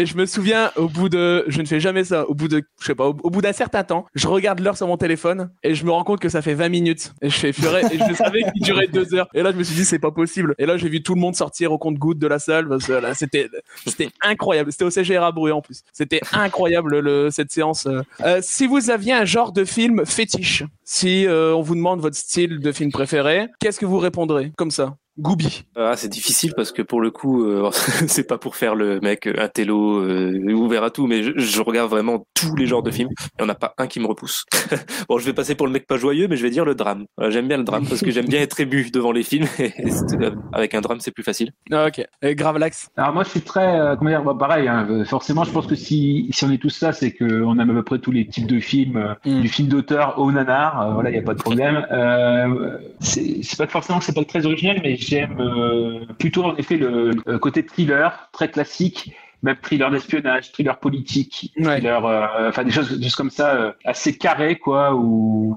et 0.00 0.06
je 0.06 0.16
me 0.16 0.26
souviens, 0.26 0.70
au 0.76 0.88
bout 0.88 1.08
de, 1.08 1.44
je 1.48 1.60
ne 1.60 1.66
fais 1.66 1.80
jamais 1.80 2.04
ça, 2.04 2.26
au 2.28 2.34
bout 2.34 2.48
de, 2.48 2.62
je 2.80 2.86
sais 2.86 2.94
pas, 2.94 3.06
au, 3.06 3.16
au 3.22 3.30
bout 3.30 3.40
d'un 3.42 3.52
certain 3.52 3.84
temps, 3.84 4.06
je 4.14 4.26
regarde 4.28 4.60
l'heure 4.60 4.76
sur 4.76 4.86
mon 4.86 4.96
téléphone 4.96 5.50
et 5.62 5.74
je 5.74 5.84
me 5.84 5.90
rends 5.90 6.04
compte 6.04 6.20
que 6.20 6.28
ça 6.28 6.42
fait 6.42 6.54
20 6.54 6.68
minutes. 6.68 7.12
Et 7.22 7.28
je 7.30 7.36
fais 7.38 7.52
purée, 7.52 7.82
et 7.90 7.98
je 7.98 8.14
savais 8.14 8.42
qu'il 8.52 8.62
durait 8.62 8.86
deux 8.88 9.14
heures. 9.14 9.28
Et 9.34 9.42
là, 9.42 9.52
je 9.52 9.56
me 9.56 9.62
suis 9.62 9.74
dit, 9.74 9.84
c'est 9.84 9.98
pas 9.98 10.10
possible. 10.10 10.54
Et 10.58 10.66
là, 10.66 10.76
j'ai 10.76 10.88
vu 10.88 11.02
tout 11.02 11.14
le 11.14 11.20
monde 11.20 11.34
sortir 11.36 11.72
au 11.72 11.77
compte-goutte 11.78 12.18
de 12.18 12.26
la 12.26 12.38
salle 12.38 12.68
parce 12.68 12.86
que 12.86 12.92
c'était, 13.14 13.48
c'était 13.86 14.10
incroyable. 14.22 14.72
C'était 14.72 14.84
au 14.84 14.90
CGR 14.90 15.22
à 15.22 15.28
en 15.28 15.62
plus. 15.62 15.82
C'était 15.92 16.20
incroyable, 16.32 16.98
le, 16.98 17.30
cette 17.30 17.50
séance. 17.50 17.86
euh. 17.86 18.02
Euh, 18.24 18.40
si 18.42 18.66
vous 18.66 18.90
aviez 18.90 19.12
un 19.12 19.24
genre 19.24 19.52
de 19.52 19.64
film 19.64 20.04
fétiche, 20.04 20.64
si 20.84 21.26
euh, 21.26 21.54
on 21.54 21.62
vous 21.62 21.74
demande 21.74 22.00
votre 22.00 22.16
style 22.16 22.60
de 22.60 22.72
film 22.72 22.90
préféré, 22.90 23.48
qu'est-ce 23.60 23.78
que 23.78 23.86
vous 23.86 23.98
répondrez 23.98 24.52
comme 24.56 24.70
ça? 24.70 24.96
Goubi. 25.18 25.64
Ah, 25.76 25.94
c'est 25.96 26.08
difficile 26.08 26.52
parce 26.56 26.70
que 26.72 26.82
pour 26.82 27.00
le 27.00 27.10
coup, 27.10 27.44
euh, 27.44 27.70
c'est 28.06 28.26
pas 28.26 28.38
pour 28.38 28.56
faire 28.56 28.74
le 28.74 29.00
mec 29.00 29.26
euh, 29.26 29.34
un 29.38 29.48
télo 29.48 29.98
euh, 30.00 30.52
ouvert 30.52 30.84
à 30.84 30.90
tout, 30.90 31.06
mais 31.06 31.22
je, 31.22 31.32
je 31.36 31.60
regarde 31.60 31.90
vraiment 31.90 32.26
tous 32.34 32.54
les 32.56 32.66
genres 32.66 32.82
de 32.82 32.90
films. 32.90 33.08
Il 33.38 33.42
y 33.42 33.44
en 33.44 33.48
a 33.48 33.54
pas 33.54 33.74
un 33.78 33.86
qui 33.86 33.98
me 34.00 34.06
repousse. 34.06 34.44
bon, 35.08 35.18
je 35.18 35.24
vais 35.26 35.32
passer 35.32 35.54
pour 35.54 35.66
le 35.66 35.72
mec 35.72 35.86
pas 35.86 35.96
joyeux, 35.96 36.28
mais 36.28 36.36
je 36.36 36.42
vais 36.42 36.50
dire 36.50 36.64
le 36.64 36.74
drame. 36.74 37.04
Voilà, 37.16 37.32
j'aime 37.32 37.48
bien 37.48 37.56
le 37.56 37.64
drame 37.64 37.86
parce 37.88 38.00
que 38.00 38.10
j'aime 38.10 38.26
bien 38.26 38.40
être 38.40 38.60
ému 38.60 38.90
devant 38.92 39.10
les 39.12 39.22
films 39.24 39.46
et 39.58 39.72
euh, 40.20 40.30
avec 40.52 40.74
un 40.74 40.80
drame 40.80 41.00
c'est 41.00 41.10
plus 41.10 41.24
facile. 41.24 41.50
Ah, 41.72 41.86
ok. 41.88 42.04
Et 42.22 42.34
Gravelax. 42.34 42.88
Alors 42.96 43.12
moi, 43.12 43.24
je 43.24 43.30
suis 43.30 43.40
très, 43.40 43.78
euh, 43.80 43.96
comment 43.96 44.10
dire, 44.10 44.22
bah, 44.22 44.36
pareil. 44.38 44.68
hein, 44.68 44.86
euh, 44.90 45.04
forcément, 45.04 45.44
je 45.44 45.50
pense 45.50 45.66
que 45.66 45.74
si 45.74 46.28
si 46.30 46.44
on 46.44 46.50
est 46.52 46.58
tous 46.58 46.80
là, 46.80 46.92
c'est 46.92 47.12
qu'on 47.12 47.58
aime 47.58 47.70
à 47.70 47.74
peu 47.74 47.82
près 47.82 47.98
tous 47.98 48.12
les 48.12 48.26
types 48.28 48.46
de 48.46 48.60
films, 48.60 48.96
euh, 48.96 49.14
Mm. 49.24 49.40
du 49.40 49.48
film 49.48 49.68
d'auteur 49.68 50.18
au 50.18 50.30
nanar. 50.30 50.80
euh, 50.80 50.92
voilà, 50.94 51.10
il 51.10 51.16
y 51.16 51.18
a 51.18 51.22
pas 51.22 51.34
de 51.34 51.40
problème. 51.42 51.84
Euh, 51.90 52.78
c'est 53.00 53.42
c'est 53.42 53.56
pas 53.58 53.66
forcément 53.66 53.98
que 53.98 54.04
c'est 54.04 54.14
pas 54.14 54.24
très 54.24 54.46
original, 54.46 54.78
mais 54.82 54.96
j'aime 55.08 55.40
euh, 55.40 56.04
plutôt 56.18 56.44
en 56.44 56.56
effet 56.56 56.76
le, 56.76 57.10
le 57.24 57.38
côté 57.38 57.64
thriller, 57.64 58.28
très 58.32 58.50
classique. 58.50 59.14
Même 59.42 59.56
thriller 59.62 59.90
d'espionnage, 59.90 60.50
thriller 60.50 60.78
politique, 60.78 61.52
Ouais. 61.56 61.76
thriller, 61.76 62.04
euh, 62.04 62.48
enfin 62.48 62.64
des 62.64 62.72
choses, 62.72 62.90
des 62.98 63.04
choses 63.04 63.14
comme 63.14 63.30
ça, 63.30 63.54
euh, 63.54 63.72
assez 63.84 64.16
carrées 64.18 64.56
quoi, 64.58 64.94
où 64.94 65.56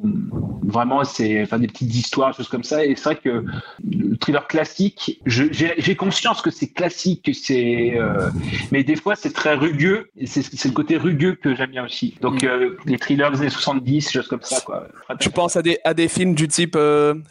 Vraiment, 0.63 1.03
c'est 1.03 1.41
enfin 1.41 1.59
des 1.59 1.67
petites 1.67 1.93
histoires, 1.93 2.33
choses 2.33 2.47
comme 2.47 2.63
ça. 2.63 2.85
Et 2.85 2.95
c'est 2.95 3.03
vrai 3.03 3.15
que 3.17 3.43
le 3.83 4.15
thriller 4.17 4.47
classique, 4.47 5.19
j'ai 5.25 5.95
conscience 5.97 6.41
que 6.41 6.49
c'est 6.51 6.71
classique, 6.71 7.23
que 7.25 7.33
c'est, 7.33 7.93
euh, 7.97 8.29
mais 8.71 8.83
des 8.83 8.95
fois 8.95 9.15
c'est 9.15 9.33
très 9.33 9.55
rugueux. 9.55 10.09
C'est 10.25 10.63
le 10.65 10.71
côté 10.71 10.95
rugueux 10.97 11.33
que 11.33 11.55
j'aime 11.55 11.71
bien 11.71 11.83
aussi. 11.83 12.15
Donc 12.21 12.43
euh, 12.45 12.77
les 12.85 12.97
thrillers 12.99 13.31
des 13.31 13.41
années 13.41 13.49
70, 13.49 14.11
choses 14.11 14.27
comme 14.29 14.43
ça, 14.43 14.61
quoi. 14.61 14.87
Tu 15.19 15.29
penses 15.29 15.57
à 15.57 15.61
des, 15.61 15.79
à 15.83 15.93
des 15.93 16.07
films 16.07 16.35
du 16.35 16.47
type 16.47 16.77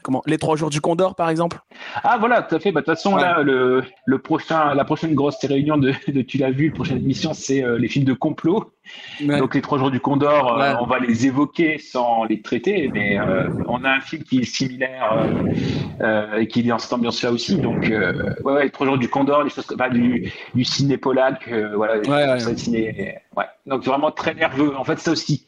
comment 0.03 0.23
Les 0.27 0.37
Trois 0.37 0.57
Jours 0.57 0.69
du 0.71 0.81
Condor, 0.83 1.15
par 1.15 1.31
exemple? 1.31 1.61
Ah 2.03 2.19
voilà, 2.19 2.43
tout 2.43 2.57
à 2.57 2.59
fait. 2.61 2.73
Bah, 2.73 2.81
de 2.81 2.87
toute 2.87 2.95
façon, 2.97 3.15
Ouais. 3.15 3.23
là, 3.23 3.43
le, 3.43 3.83
le 4.05 4.19
prochain, 4.19 4.75
la 4.75 4.85
prochaine 4.85 5.15
grosse 5.15 5.43
réunion 5.45 5.79
de, 5.79 5.95
de 6.09 6.21
l'as 6.41 6.51
vu, 6.51 6.69
la 6.69 6.75
prochaine 6.75 6.99
émission, 6.99 7.33
c'est 7.35 7.63
euh, 7.63 7.79
les 7.79 7.89
films 7.89 8.05
de 8.05 8.13
complot. 8.13 8.73
Ouais. 9.25 9.39
Donc 9.39 9.55
les 9.55 9.63
trois 9.63 9.79
jours 9.79 9.91
du 9.91 10.01
Condor, 10.01 10.53
euh, 10.53 10.59
Ouais. 10.59 10.77
on 10.81 10.87
va 10.87 10.99
les 10.99 11.27
évoquer 11.27 11.79
sans 11.79 12.25
les 12.25 12.43
traiter, 12.43 12.91
mais 12.93 13.19
euh, 13.19 13.49
on 13.69 13.85
a 13.85 13.91
un 13.91 14.01
film 14.01 14.23
qui 14.25 14.41
est 14.41 14.45
similaire 14.45 15.27
et 16.39 16.47
qui 16.49 16.61
est 16.61 16.63
dans 16.65 16.79
cette 16.79 16.93
ambiance-là 16.93 17.31
aussi. 17.33 17.57
Donc 17.57 17.83
ouais, 17.83 18.53
ouais, 18.53 18.65
les 18.65 18.71
trois 18.71 18.87
jours 18.87 18.99
du 18.99 19.09
Condor, 19.09 19.45
les 19.45 19.51
choses 19.51 19.67
comme 19.67 19.79
bah, 19.79 19.91
du, 19.91 20.33
du 20.55 20.65
ciné 20.65 20.97
polac, 20.97 21.49
voilà, 21.75 22.03
ça, 22.39 22.57
ciné. 22.57 23.17
Donc 23.67 23.85
vraiment 23.85 24.11
très 24.11 24.35
nerveux. 24.35 24.77
En 24.77 24.85
fait, 24.85 24.99
ça 24.99 25.13
aussi. 25.13 25.47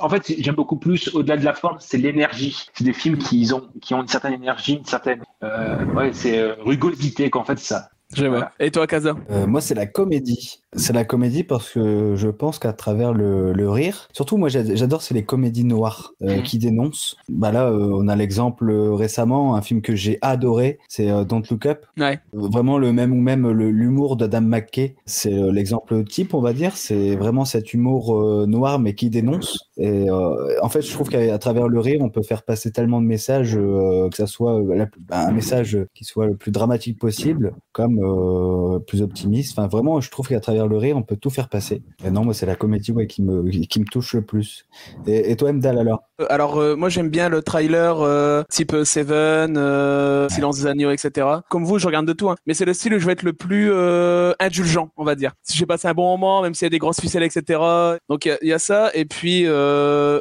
En 0.00 0.08
fait, 0.08 0.32
j'aime 0.38 0.54
beaucoup 0.54 0.78
plus 0.78 1.14
au-delà 1.14 1.36
de 1.36 1.44
la 1.44 1.52
forme, 1.52 1.76
c'est 1.78 1.98
l'énergie. 1.98 2.56
C'est 2.72 2.84
des 2.84 2.94
films 2.94 3.18
qui 3.18 3.48
ont 3.52 3.68
qui 3.82 3.92
ont 3.94 4.00
une 4.00 4.08
certaine 4.08 4.32
énergie, 4.32 4.74
une 4.76 4.84
certaine 4.86 5.22
euh, 5.44 5.84
ouais, 5.94 6.10
c'est 6.12 6.38
euh, 6.38 6.54
rugosité 6.60 7.28
qu'en 7.30 7.44
fait 7.44 7.58
ça. 7.58 7.90
Je 8.14 8.20
vois. 8.26 8.28
Voilà. 8.30 8.52
Et 8.60 8.70
toi, 8.70 8.86
Kaza 8.86 9.14
Euh, 9.30 9.46
moi, 9.46 9.60
c'est 9.60 9.74
la 9.74 9.86
comédie. 9.86 10.58
C'est 10.74 10.92
la 10.94 11.04
comédie 11.04 11.44
parce 11.44 11.68
que 11.70 12.14
je 12.16 12.28
pense 12.28 12.58
qu'à 12.58 12.72
travers 12.72 13.12
le, 13.12 13.52
le 13.52 13.68
rire, 13.70 14.08
surtout 14.14 14.38
moi 14.38 14.48
j'a- 14.48 14.74
j'adore, 14.74 15.02
c'est 15.02 15.12
les 15.12 15.22
comédies 15.24 15.64
noires 15.64 16.12
euh, 16.22 16.36
Mhm. 16.38 16.42
qui 16.44 16.58
dénoncent. 16.58 17.16
Bah 17.28 17.52
là, 17.52 17.66
euh, 17.70 17.90
on 17.92 18.08
a 18.08 18.16
l'exemple 18.16 18.70
euh, 18.70 18.94
récemment, 18.94 19.54
un 19.54 19.60
film 19.60 19.82
que 19.82 19.94
j'ai 19.94 20.18
adoré, 20.22 20.78
c'est 20.88 21.10
euh, 21.10 21.24
Don't 21.24 21.42
Look 21.50 21.66
Up. 21.66 21.84
Ouais. 21.98 22.20
Euh, 22.34 22.48
Vraiment 22.48 22.78
le 22.78 22.90
même 22.92 23.12
ou 23.12 23.20
même 23.20 23.50
l'humour 23.50 24.16
d'Adam 24.16 24.40
McKay, 24.40 24.94
c'est 25.04 25.34
euh, 25.34 25.52
l'exemple 25.52 26.04
type, 26.04 26.32
on 26.32 26.40
va 26.40 26.54
dire. 26.54 26.74
C'est 26.76 27.16
vraiment 27.16 27.44
cet 27.44 27.74
humour 27.74 28.14
euh, 28.16 28.46
noir 28.46 28.78
mais 28.78 28.94
qui 28.94 29.10
dénonce. 29.10 29.70
Et 29.84 30.08
euh, 30.08 30.60
en 30.62 30.68
fait, 30.68 30.80
je 30.82 30.92
trouve 30.92 31.08
qu'à 31.08 31.36
travers 31.38 31.66
le 31.66 31.80
rire, 31.80 31.98
on 32.02 32.08
peut 32.08 32.22
faire 32.22 32.44
passer 32.44 32.70
tellement 32.70 33.00
de 33.00 33.06
messages, 33.06 33.56
euh, 33.56 34.08
que 34.10 34.16
ça 34.16 34.28
soit 34.28 34.54
euh, 34.60 34.74
la- 34.76 34.86
bah, 35.08 35.26
un 35.26 35.32
message 35.32 35.76
qui 35.92 36.04
soit 36.04 36.26
le 36.26 36.36
plus 36.36 36.52
dramatique 36.52 37.00
possible, 37.00 37.52
comme 37.72 37.98
euh, 38.00 38.78
plus 38.78 39.02
optimiste. 39.02 39.58
Enfin, 39.58 39.66
vraiment, 39.66 40.00
je 40.00 40.08
trouve 40.10 40.28
qu'à 40.28 40.38
travers 40.38 40.68
le 40.68 40.76
rire, 40.76 40.96
on 40.96 41.02
peut 41.02 41.16
tout 41.16 41.30
faire 41.30 41.48
passer. 41.48 41.82
Et 42.04 42.10
non, 42.12 42.24
moi, 42.24 42.32
c'est 42.32 42.46
la 42.46 42.54
comédie 42.54 42.92
ouais, 42.92 43.08
qui 43.08 43.22
me 43.22 43.42
qui 43.66 43.80
me 43.80 43.84
touche 43.86 44.14
le 44.14 44.22
plus. 44.22 44.66
Et, 45.08 45.32
et 45.32 45.36
toi, 45.36 45.52
Mdal, 45.52 45.78
alors? 45.78 46.02
Alors 46.30 46.62
moi 46.76 46.88
j'aime 46.88 47.08
bien 47.08 47.28
le 47.28 47.42
trailer 47.42 48.44
type 48.48 48.76
Seven, 48.84 49.56
Silence 50.30 50.60
des 50.60 50.66
agneaux, 50.68 50.92
etc. 50.92 51.26
Comme 51.50 51.64
vous, 51.64 51.78
je 51.80 51.86
regarde 51.86 52.06
de 52.06 52.12
tout, 52.12 52.30
hein. 52.30 52.36
mais 52.46 52.54
c'est 52.54 52.64
le 52.64 52.74
style 52.74 52.94
où 52.94 52.98
je 53.00 53.06
vais 53.06 53.12
être 53.12 53.24
le 53.24 53.32
plus 53.32 53.72
indulgent, 54.38 54.90
on 54.96 55.04
va 55.04 55.14
dire. 55.16 55.32
Si 55.42 55.56
j'ai 55.58 55.66
passé 55.66 55.88
un 55.88 55.94
bon 55.94 56.04
moment, 56.16 56.42
même 56.42 56.54
s'il 56.54 56.66
y 56.66 56.68
a 56.68 56.70
des 56.70 56.78
grosses 56.78 57.00
ficelles, 57.00 57.24
etc. 57.24 57.58
Donc 58.08 58.24
il 58.24 58.28
y 58.28 58.32
a- 58.32 58.38
il 58.42 58.48
y, 58.48 58.52
a 58.52 58.58
ça. 58.60 58.90
Et 58.94 59.04
puis 59.04 59.46
euh, 59.46 59.71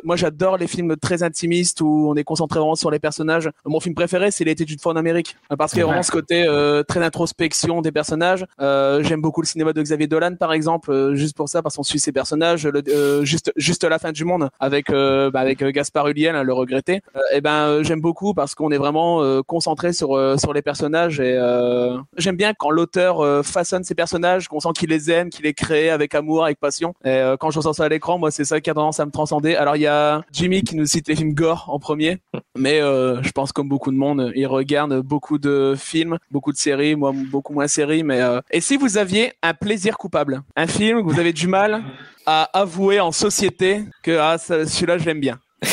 moi 0.03 0.15
j'adore 0.15 0.57
les 0.57 0.67
films 0.67 0.95
très 0.97 1.23
intimistes 1.23 1.81
où 1.81 2.07
on 2.09 2.15
est 2.15 2.23
concentré 2.23 2.59
vraiment 2.59 2.75
sur 2.75 2.91
les 2.91 2.99
personnages. 2.99 3.49
Mon 3.65 3.79
film 3.79 3.95
préféré 3.95 4.29
c'est 4.31 4.43
L'été 4.51 4.65
d'une 4.65 4.79
fois 4.79 4.91
en 4.91 4.95
Amérique 4.95 5.37
euh, 5.51 5.55
parce 5.55 5.71
qu'il 5.71 5.79
y 5.79 5.83
a 5.83 5.85
vraiment 5.85 6.03
ce 6.03 6.11
côté 6.11 6.43
euh, 6.45 6.83
très 6.83 6.99
d'introspection 6.99 7.81
des 7.81 7.91
personnages. 7.91 8.45
Euh, 8.59 9.01
j'aime 9.03 9.21
beaucoup 9.21 9.41
le 9.41 9.47
cinéma 9.47 9.71
de 9.71 9.81
Xavier 9.81 10.07
Dolan 10.07 10.35
par 10.35 10.51
exemple, 10.51 10.91
euh, 10.91 11.15
juste 11.15 11.37
pour 11.37 11.47
ça 11.47 11.61
parce 11.61 11.75
qu'on 11.75 11.83
suit 11.83 11.99
ses 11.99 12.11
personnages. 12.11 12.67
Le, 12.67 12.81
euh, 12.89 13.23
juste 13.23 13.51
juste 13.55 13.83
la 13.83 13.99
fin 13.99 14.11
du 14.11 14.25
monde 14.25 14.49
avec 14.59 14.89
euh, 14.89 15.31
bah, 15.31 15.39
avec 15.39 15.61
euh, 15.61 15.71
Gaspard 15.71 16.07
Ulliel, 16.07 16.35
hein, 16.35 16.43
le 16.43 16.53
regretté. 16.53 17.01
Euh, 17.15 17.19
et 17.33 17.39
ben 17.39 17.67
euh, 17.67 17.83
j'aime 17.83 18.01
beaucoup 18.01 18.33
parce 18.33 18.55
qu'on 18.55 18.71
est 18.71 18.77
vraiment 18.77 19.21
euh, 19.21 19.41
concentré 19.41 19.93
sur 19.93 20.17
euh, 20.17 20.37
sur 20.37 20.53
les 20.53 20.61
personnages 20.61 21.19
et 21.19 21.37
euh, 21.37 21.97
j'aime 22.17 22.35
bien 22.35 22.53
quand 22.53 22.71
l'auteur 22.71 23.21
euh, 23.21 23.43
façonne 23.43 23.83
ses 23.83 23.95
personnages, 23.95 24.47
qu'on 24.47 24.59
sent 24.59 24.69
qu'il 24.75 24.89
les 24.89 25.11
aime, 25.11 25.29
qu'il 25.29 25.45
les 25.45 25.53
crée 25.53 25.89
avec 25.89 26.13
amour, 26.15 26.43
avec 26.43 26.59
passion. 26.59 26.93
Et 27.05 27.09
euh, 27.09 27.37
quand 27.37 27.51
je 27.51 27.59
ressens 27.59 27.73
ça 27.73 27.85
à 27.85 27.89
l'écran, 27.89 28.17
moi 28.17 28.31
c'est 28.31 28.45
ça 28.45 28.59
qui 28.59 28.69
a 28.69 28.73
tendance 28.73 28.99
à 28.99 29.05
me 29.05 29.11
Alors 29.31 29.75
il 29.77 29.81
y 29.81 29.87
a 29.87 30.21
Jimmy 30.31 30.63
qui 30.63 30.75
nous 30.75 30.85
cite 30.85 31.07
les 31.07 31.15
films 31.15 31.33
gore 31.33 31.65
en 31.69 31.79
premier, 31.79 32.19
mais 32.57 32.81
euh, 32.81 33.21
je 33.23 33.31
pense 33.31 33.51
comme 33.53 33.69
beaucoup 33.69 33.91
de 33.91 33.95
monde, 33.95 34.31
il 34.35 34.45
regarde 34.45 35.01
beaucoup 35.01 35.37
de 35.37 35.75
films, 35.77 36.17
beaucoup 36.31 36.51
de 36.51 36.57
séries, 36.57 36.95
moi 36.95 37.13
beaucoup 37.13 37.53
moins 37.53 37.67
séries. 37.67 38.03
Mais 38.03 38.21
euh, 38.21 38.41
et 38.51 38.59
si 38.61 38.77
vous 38.77 38.97
aviez 38.97 39.33
un 39.41 39.53
plaisir 39.53 39.97
coupable, 39.97 40.41
un 40.55 40.67
film 40.67 40.99
que 40.99 41.11
vous 41.11 41.19
avez 41.19 41.33
du 41.33 41.47
mal 41.47 41.83
à 42.25 42.49
avouer 42.59 42.99
en 42.99 43.11
société 43.11 43.83
que 44.03 44.17
ah 44.19 44.37
celui-là 44.37 44.97
je 44.97 45.05
l'aime 45.05 45.21
bien. 45.21 45.39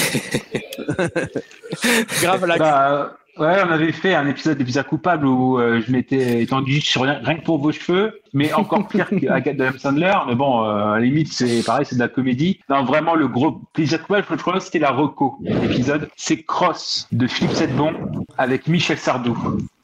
Grave 2.22 2.46
la 2.46 2.56
Bah, 2.58 3.16
ouais, 3.38 3.56
on 3.64 3.70
avait 3.70 3.92
fait 3.92 4.14
un 4.14 4.26
épisode 4.26 4.58
d'épisode 4.58 4.86
coupable 4.86 5.26
où 5.26 5.58
euh, 5.58 5.80
je 5.84 5.92
m'étais 5.92 6.42
étendu 6.42 6.80
sur 6.80 7.02
rien, 7.02 7.20
rien 7.22 7.36
que 7.36 7.44
pour 7.44 7.58
vos 7.58 7.72
cheveux, 7.72 8.20
mais 8.32 8.52
encore 8.52 8.88
pire 8.88 9.08
qu'Agathe 9.08 9.56
de 9.56 9.78
Sandler. 9.78 10.12
Mais 10.26 10.34
bon, 10.34 10.64
euh, 10.64 10.92
à 10.92 10.98
la 10.98 11.04
limite, 11.04 11.32
c'est 11.32 11.62
pareil, 11.64 11.86
c'est 11.86 11.96
de 11.96 12.00
la 12.00 12.08
comédie. 12.08 12.60
Non, 12.68 12.84
vraiment, 12.84 13.14
le 13.14 13.28
gros 13.28 13.60
plaisir 13.72 14.00
coupable, 14.02 14.26
je 14.30 14.36
crois 14.36 14.54
que 14.54 14.60
c'était 14.60 14.78
la 14.78 14.90
Rocco, 14.90 15.38
l'épisode. 15.40 16.08
C'est 16.16 16.42
Cross 16.42 17.08
de 17.12 17.26
Philippe 17.26 17.52
Sedbon 17.52 17.92
avec 18.36 18.66
Michel 18.66 18.98
Sardou. 18.98 19.36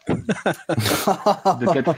De 0.08 1.94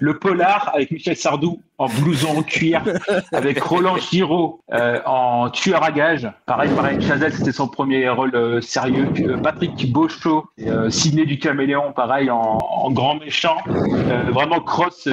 Le 0.00 0.18
polar 0.18 0.70
avec 0.74 0.90
Michel 0.90 1.16
Sardou 1.16 1.60
en 1.78 1.86
blouson 1.88 2.38
en 2.38 2.42
cuir, 2.42 2.82
avec 3.32 3.60
Roland 3.62 3.96
Giraud 3.96 4.60
euh, 4.72 5.00
en 5.06 5.50
tueur 5.50 5.82
à 5.82 5.90
gage. 5.90 6.30
Pareil, 6.46 6.70
pareil, 6.74 7.00
Chazelle, 7.02 7.32
c'était 7.32 7.52
son 7.52 7.68
premier 7.68 8.08
rôle 8.08 8.34
euh, 8.34 8.60
sérieux. 8.60 9.08
Euh, 9.20 9.36
Patrick 9.38 9.92
Beauchot, 9.92 10.44
euh, 10.66 10.90
Sidney 10.90 11.26
du 11.26 11.38
Caméléon, 11.38 11.92
pareil, 11.92 12.30
en, 12.30 12.58
en 12.60 12.90
grand 12.90 13.16
méchant. 13.16 13.56
Euh, 13.68 14.30
vraiment 14.30 14.60
cross. 14.60 15.08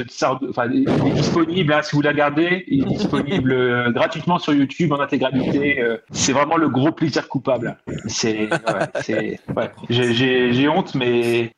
Enfin, 0.48 0.66
il 0.72 0.88
est 0.88 1.10
disponible, 1.12 1.72
hein, 1.72 1.80
si 1.82 1.96
vous 1.96 2.02
la 2.02 2.10
regardez, 2.10 2.64
il 2.68 2.84
est 2.84 2.96
disponible 2.96 3.52
euh, 3.52 3.90
gratuitement 3.90 4.38
sur 4.38 4.52
YouTube 4.52 4.92
en 4.92 5.00
intégralité. 5.00 5.80
euh, 5.80 5.96
c'est 6.10 6.32
vraiment 6.32 6.56
le 6.56 6.68
gros 6.68 6.92
plaisir 6.92 7.28
coupable. 7.28 7.76
C'est, 8.06 8.48
ouais, 8.48 9.30
ouais. 9.56 9.70
J'ai, 9.90 10.68
honte, 10.68 10.94
mais 10.94 11.52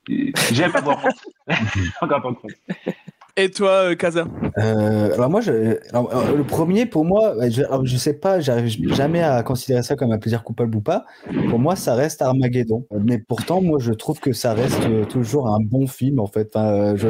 j'aime 0.52 0.74
avoir 0.74 1.05
honte. 1.05 1.24
Encore 2.00 2.22
pas. 2.22 2.30
Et 3.37 3.51
toi, 3.51 3.91
euh, 3.91 3.95
Kaza 3.97 4.26
Euh, 4.59 5.12
alors 5.14 5.28
moi, 5.28 5.41
je, 5.41 5.76
alors, 5.91 6.09
euh, 6.14 6.37
le 6.37 6.45
premier 6.45 6.87
pour 6.87 7.05
moi, 7.05 7.35
je, 7.49 7.62
alors, 7.64 7.85
je 7.85 7.97
sais 7.97 8.12
pas, 8.12 8.39
j'arrive 8.39 8.95
jamais 8.95 9.24
à 9.24 9.43
considérer 9.43 9.82
ça 9.82 9.97
comme 9.97 10.12
un 10.12 10.18
plaisir 10.18 10.45
coupable 10.45 10.76
ou 10.76 10.80
pas. 10.80 11.05
Pour 11.51 11.59
moi, 11.59 11.74
ça 11.74 11.95
reste 11.97 12.22
Armageddon. 12.22 12.87
Mais 13.05 13.18
pourtant, 13.18 13.61
moi, 13.61 13.78
je 13.80 13.93
trouve 13.93 14.20
que 14.20 14.32
ça 14.32 14.55
reste 14.55 14.87
toujours 15.09 15.49
un 15.49 15.59
bon 15.61 15.89
film 15.89 16.20
en 16.20 16.28
fait. 16.28 16.51
Enfin, 16.55 16.95
je, 16.95 17.09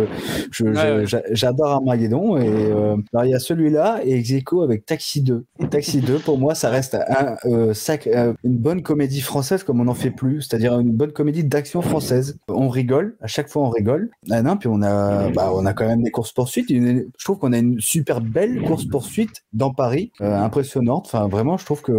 je, 0.50 0.64
Ouais, 0.64 0.72
je- 0.74 0.80
ouais. 1.00 1.06
j'a- 1.06 1.22
j'adore 1.30 1.72
Armageddon 1.72 2.38
et 2.38 2.48
euh, 2.48 2.96
alors 3.12 3.26
il 3.26 3.30
y 3.32 3.34
a 3.34 3.38
celui-là 3.38 4.00
et 4.04 4.14
ex 4.18 4.30
aequo 4.30 4.62
avec 4.62 4.86
Taxi 4.86 5.20
2. 5.20 5.44
Taxi 5.68 6.00
2, 6.00 6.18
pour 6.20 6.38
moi, 6.38 6.54
ça 6.54 6.70
reste 6.70 6.94
un, 6.94 7.36
euh, 7.44 7.74
sac, 7.74 8.08
une 8.44 8.56
bonne 8.56 8.80
comédie 8.80 9.20
française 9.20 9.62
comme 9.62 9.78
on 9.82 9.84
n'en 9.84 9.92
fait 9.94 10.10
plus, 10.10 10.40
c'est-à-dire 10.40 10.80
une 10.80 10.92
bonne 10.92 11.12
comédie 11.12 11.44
d'action 11.44 11.82
française. 11.82 12.38
On 12.48 12.70
rigole, 12.70 13.16
à 13.20 13.26
chaque 13.26 13.50
fois 13.50 13.64
on 13.64 13.68
rigole. 13.68 14.08
Ah 14.30 14.40
non, 14.40 14.56
puis 14.56 14.70
on 14.72 14.80
a, 14.80 15.28
bah, 15.28 15.50
on 15.54 15.66
a 15.66 15.74
quand 15.74 15.86
même 15.86 16.02
des 16.02 16.13
courses 16.14 16.32
poursuites. 16.32 16.68
Je 16.70 17.24
trouve 17.24 17.38
qu'on 17.38 17.52
a 17.52 17.58
une 17.58 17.80
super 17.80 18.20
belle 18.20 18.62
course 18.62 18.86
poursuite 18.86 19.42
dans 19.52 19.72
Paris, 19.74 20.12
euh, 20.22 20.34
impressionnante. 20.38 21.04
Enfin, 21.06 21.28
vraiment, 21.28 21.58
je 21.58 21.64
trouve 21.64 21.82
que 21.82 21.92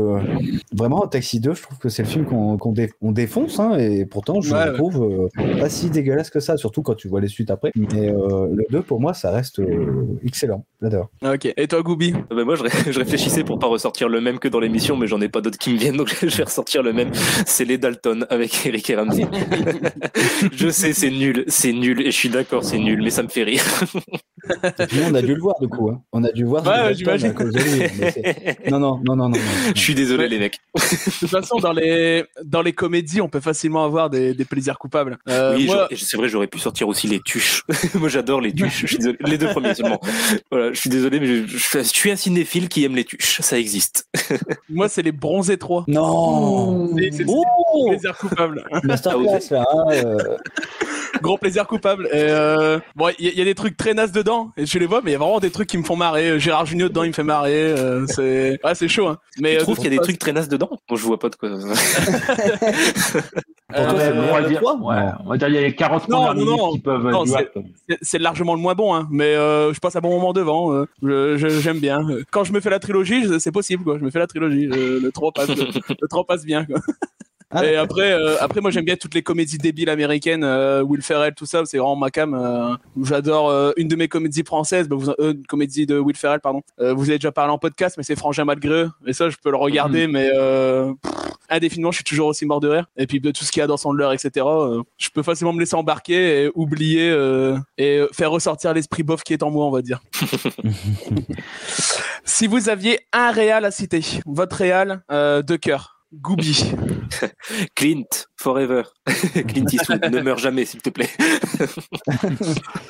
vraiment 0.74 1.06
Taxi 1.08 1.40
2, 1.40 1.54
je 1.54 1.62
trouve 1.62 1.78
que 1.78 1.90
c'est 1.90 2.04
le 2.04 2.08
film 2.08 2.26
qu'on 2.26 2.58
dé- 2.72 2.92
on 3.02 3.12
défonce, 3.12 3.60
hein, 3.60 3.78
et 3.78 4.06
pourtant 4.06 4.42
je 4.42 4.54
Ouais, 4.56 4.66
le 4.66 4.72
ouais. 4.72 4.78
trouve 4.78 5.04
euh, 5.04 5.28
pas 5.60 5.70
si 5.70 5.90
dégueulasse 5.90 6.30
que 6.30 6.40
ça, 6.40 6.56
surtout 6.58 6.82
quand 6.82 6.96
tu 6.96 7.08
vois 7.10 7.20
les 7.22 7.28
suites 7.28 7.52
après. 7.52 7.72
Mais 7.76 8.10
euh, 8.10 8.48
le 8.56 8.64
2, 8.72 8.82
pour 8.82 9.00
moi, 9.02 9.14
ça 9.14 9.30
reste 9.32 9.60
euh, 9.60 10.18
excellent. 10.24 10.66
J'adore. 10.82 11.10
Ok. 11.24 11.52
Et 11.58 11.68
toi, 11.68 11.82
Goubi? 11.82 12.14
Euh, 12.32 12.36
bah, 12.36 12.46
moi, 12.46 12.56
je, 12.56 12.64
ré- 12.64 12.70
je 12.92 12.98
réfléchissais 13.00 13.44
pour 13.44 13.60
pas 13.60 13.68
ressortir 13.68 14.08
le 14.08 14.22
même 14.22 14.40
que 14.40 14.48
dans 14.48 14.60
l'émission, 14.62 14.96
mais 14.98 15.08
j'en 15.08 15.20
ai 15.22 15.30
pas 15.30 15.42
d'autres 15.42 15.58
qui 15.58 15.72
me 15.74 15.78
viennent, 15.78 15.98
donc 15.98 16.16
je 16.22 16.38
vais 16.38 16.44
ressortir 16.44 16.82
le 16.84 16.94
même. 16.94 17.12
C'est 17.46 17.66
les 17.66 17.78
Dalton 17.78 18.26
avec 18.30 18.66
Eric 18.66 18.90
et 18.90 18.96
Ramsey. 18.96 19.26
je 20.54 20.70
sais, 20.70 20.94
c'est 20.94 21.12
nul, 21.12 21.44
c'est 21.48 21.74
nul, 21.74 22.02
et 22.02 22.06
je 22.12 22.18
suis 22.18 22.30
d'accord, 22.30 22.64
c'est 22.64 22.80
nul, 22.80 23.02
mais 23.04 23.10
ça 23.10 23.24
me 23.24 23.28
fait 23.28 23.44
rire. 23.44 23.64
On 25.10 25.14
a 25.16 25.22
dû 25.22 25.34
le 25.34 25.42
voir 25.42 25.56
du 25.60 25.68
coup. 25.68 25.90
Hein. 25.90 26.02
On 26.12 26.24
a 26.24 26.32
dû 26.32 26.44
voir. 26.46 26.64
Ouais, 26.66 26.94
j'imagine. 26.94 27.34
c'est- 27.52 28.60
non, 28.70 28.80
non, 28.80 29.02
non, 29.04 29.16
non, 29.16 29.30
non. 29.30 29.30
non. 29.30 29.40
Je 29.76 29.80
suis 29.80 29.96
désolé, 29.96 30.28
les 30.28 30.38
mecs. 30.38 30.60
De 30.76 31.20
toute 31.20 31.30
façon, 31.30 31.58
dans 31.58 31.72
les 31.74 32.26
dans 32.44 32.62
les 32.62 32.74
comédies, 32.74 33.22
on 33.22 33.30
peut 33.30 33.40
facilement 33.40 33.84
avoir 33.86 34.10
des, 34.12 34.34
des 34.36 34.46
plaisirs 34.46 34.78
coupables. 34.78 35.18
Euh, 35.30 35.56
oui, 35.56 35.66
moi, 35.66 35.88
c'est 35.96 36.18
vrai, 36.18 36.30
j'aurais 36.30 36.46
pu 36.48 36.60
sortir 36.60 36.88
aussi 36.88 37.08
les 37.08 37.20
tuches. 37.22 37.64
moi, 37.96 38.08
j'adore 38.10 38.40
les 38.40 38.54
tuches. 38.54 38.82
Je 38.82 38.88
suis 38.88 38.98
désolé. 38.98 39.18
Les 39.26 39.38
deux 39.40 39.48
premiers 39.48 39.74
seulement. 39.74 40.00
Voilà, 40.52 40.72
je 40.74 40.80
suis 40.80 40.90
désolé, 40.92 41.20
mais 41.20 41.26
je, 41.28 41.48
je- 41.48 41.58
je 41.80 41.82
suis 41.84 42.12
un 42.12 42.16
cinéphile 42.16 42.70
qui 42.70 42.84
aime 42.84 42.96
les 42.96 43.04
tuches. 43.06 43.42
Ça 43.42 43.58
existe. 43.58 44.08
moi, 44.70 44.88
c'est 44.90 45.02
les 45.02 45.12
bronzés 45.12 45.58
3. 45.58 45.86
Non. 45.88 46.96
C'est- 47.12 47.26
Oh 47.28 47.88
Plaisir 47.90 48.16
coupable. 48.18 48.64
Masterclass, 48.84 49.50
là. 49.52 49.66
hein, 49.72 49.86
euh. 49.94 50.38
Gros 51.22 51.38
plaisir 51.38 51.66
coupable. 51.66 52.08
Et 52.12 52.18
euh, 52.30 52.80
bon, 52.96 53.10
il 53.18 53.26
y, 53.26 53.30
a- 53.30 53.32
il 53.32 53.38
y 53.40 53.42
a 53.42 53.46
des 53.46 53.56
trucs 53.56 53.76
très 53.78 53.94
nazes 53.96 54.12
dedans, 54.12 54.52
et 54.58 54.66
je 54.68 54.78
les 54.78 54.86
vois, 54.86 55.02
mais 55.04 55.10
il 55.12 55.14
y 55.14 55.16
a 55.16 55.20
vraiment 55.20 55.40
des 55.40 55.50
trucs 55.50 55.68
qui 55.68 55.78
me 55.80 55.84
font 55.84 55.96
marrer. 55.96 56.40
Gérard 56.40 56.66
Junior 56.68 56.90
dedans, 56.90 57.04
il 57.04 57.08
me 57.10 57.14
fait 57.14 57.24
marrer. 57.24 57.54
euh, 57.56 58.06
c'est, 58.08 58.60
ouais, 58.64 58.76
c'est 58.76 58.88
chaud. 58.88 59.08
Hein. 59.08 59.18
Mais 59.40 59.54
Tu 59.54 59.58
euh, 59.58 59.62
trouves 59.62 59.76
qu'il 59.78 59.86
y 59.86 59.96
a 59.96 59.98
des 59.98 60.04
trucs 60.04 60.20
très 60.20 60.32
nazes 60.34 60.48
dedans? 60.50 60.70
Bon, 60.88 60.96
je 60.96 61.04
vois 61.04 61.18
pas 61.18 61.30
de 61.30 61.36
quoi. 61.36 61.50
Euh, 61.50 61.60
toi, 63.74 63.96
c'est 64.00 64.14
le 64.14 64.20
on, 64.22 64.34
va 64.34 64.42
dire, 64.44 64.64
ouais, 64.64 64.96
on 65.26 65.30
va 65.30 65.38
dire 65.38 65.48
il 65.50 65.56
y 65.56 65.58
a 65.66 65.72
40 65.72 66.08
Non, 66.08 66.34
non, 66.34 66.72
qui 66.74 66.80
peuvent 66.80 67.04
Non, 67.10 67.26
jouer. 67.26 67.50
c'est- 67.90 67.98
c'est 68.02 68.20
largement 68.20 68.54
le 68.54 68.60
moins 68.62 68.76
bon, 68.76 68.94
hein, 68.96 69.08
mais 69.10 69.36
euh, 69.36 69.74
je 69.74 69.80
passe 69.80 69.96
un 69.96 70.02
bon 70.02 70.12
moment 70.12 70.34
devant. 70.34 70.72
euh, 70.74 70.86
je- 71.02 71.38
je- 71.38 71.50
j'aime 71.60 71.80
bien. 71.80 72.06
Quand 72.32 72.44
je 72.44 72.54
me 72.54 72.60
fais 72.60 72.70
la 72.70 72.80
trilogie, 72.80 73.24
je- 73.26 73.40
c'est 73.40 73.52
possible, 73.52 73.84
quoi. 73.84 73.98
Je 73.98 74.04
me 74.04 74.12
fais 74.12 74.20
la 74.20 74.28
trilogie. 74.28 74.70
euh, 74.72 75.00
le 75.02 75.12
3 75.12 75.32
passe, 75.32 75.50
le 75.50 76.08
3 76.08 76.26
passe 76.26 76.46
bien, 76.46 76.66
quoi. 76.66 76.78
Ah, 77.52 77.66
Et 77.66 77.76
après, 77.76 78.12
euh, 78.12 78.36
après, 78.42 78.60
moi 78.62 78.72
j'aime 78.72 78.86
bien 78.86 78.96
toutes 78.96 79.14
les 79.14 79.22
comédies 79.22 79.58
débiles 79.58 79.90
américaines, 79.90 80.44
euh, 80.44 80.82
Will 80.82 81.02
Ferrell, 81.02 81.34
tout 81.36 81.46
ça, 81.46 81.62
c'est 81.66 81.78
vraiment 81.78 81.96
ma 81.96 82.10
cam. 82.10 82.34
euh, 82.34 82.76
J'adore 83.04 83.50
euh, 83.50 83.72
une 83.78 83.88
de 83.88 83.96
mes 83.96 84.08
comédies 84.08 84.44
françaises, 84.44 84.90
bah, 84.90 84.96
vous, 84.98 85.10
euh, 85.12 85.34
une 85.34 85.46
comédie 85.46 85.86
de 85.86 86.00
Will 86.00 86.18
Ferrell, 86.18 86.40
pardon. 86.42 86.62
Euh, 86.80 86.94
vous 86.94 87.10
avez 87.10 87.18
déjà 87.20 87.32
parlé 87.32 87.52
en 87.54 87.58
podcast, 87.58 87.96
mais 87.98 88.04
c'est 88.04 88.16
Frangin 88.18 88.46
malgré 88.46 88.84
eux. 88.84 88.92
Et 89.06 89.14
ça, 89.14 89.30
je 89.30 89.38
peux 89.42 89.52
le 89.52 89.58
regarder, 89.58 90.08
mais 90.08 90.30
euh, 90.36 90.92
pff, 91.02 91.14
indéfiniment, 91.50 91.92
je 91.92 91.98
suis 91.98 92.04
toujours 92.04 92.28
aussi 92.28 92.46
mort 92.46 92.60
de 92.60 92.68
rire. 92.68 92.86
Et 92.98 93.08
puis 93.08 93.22
de 93.22 93.32
tout 93.32 93.46
ce 93.46 93.52
qu'il 93.52 93.60
y 93.60 93.64
a 93.64 93.68
dans 93.68 93.78
Sandler, 93.78 94.10
etc. 94.14 94.46
euh, 94.46 94.82
je 94.98 95.10
peux 95.10 95.24
facilement 95.24 95.54
me 95.54 95.60
laisser 95.60 95.76
embarquer 95.76 96.44
et 96.46 96.52
oublier 96.56 97.10
euh, 97.10 97.58
et 97.78 98.02
faire 98.12 98.32
ressortir 98.32 98.74
l'esprit 98.74 99.04
bof 99.04 99.24
qui 99.24 99.34
est 99.34 99.44
en 99.44 99.52
moi, 99.52 99.66
on 99.66 99.72
va 99.72 99.82
dire. 99.82 100.02
si 102.26 102.48
vous 102.48 102.70
aviez 102.70 103.00
un 103.14 103.32
réal 103.32 103.66
à 103.66 103.72
citer, 103.72 104.02
votre 104.26 104.56
réal 104.58 105.04
euh, 105.12 105.42
de 105.42 105.56
cœur, 105.56 105.95
Gooby. 106.14 106.72
Clint, 107.76 108.26
forever. 108.40 108.84
Clint 109.48 109.66
Eastwood, 109.72 110.06
ne 110.12 110.22
meurs 110.22 110.38
jamais, 110.38 110.66
s'il 110.66 110.82
te 110.82 110.90
plaît. 110.90 111.10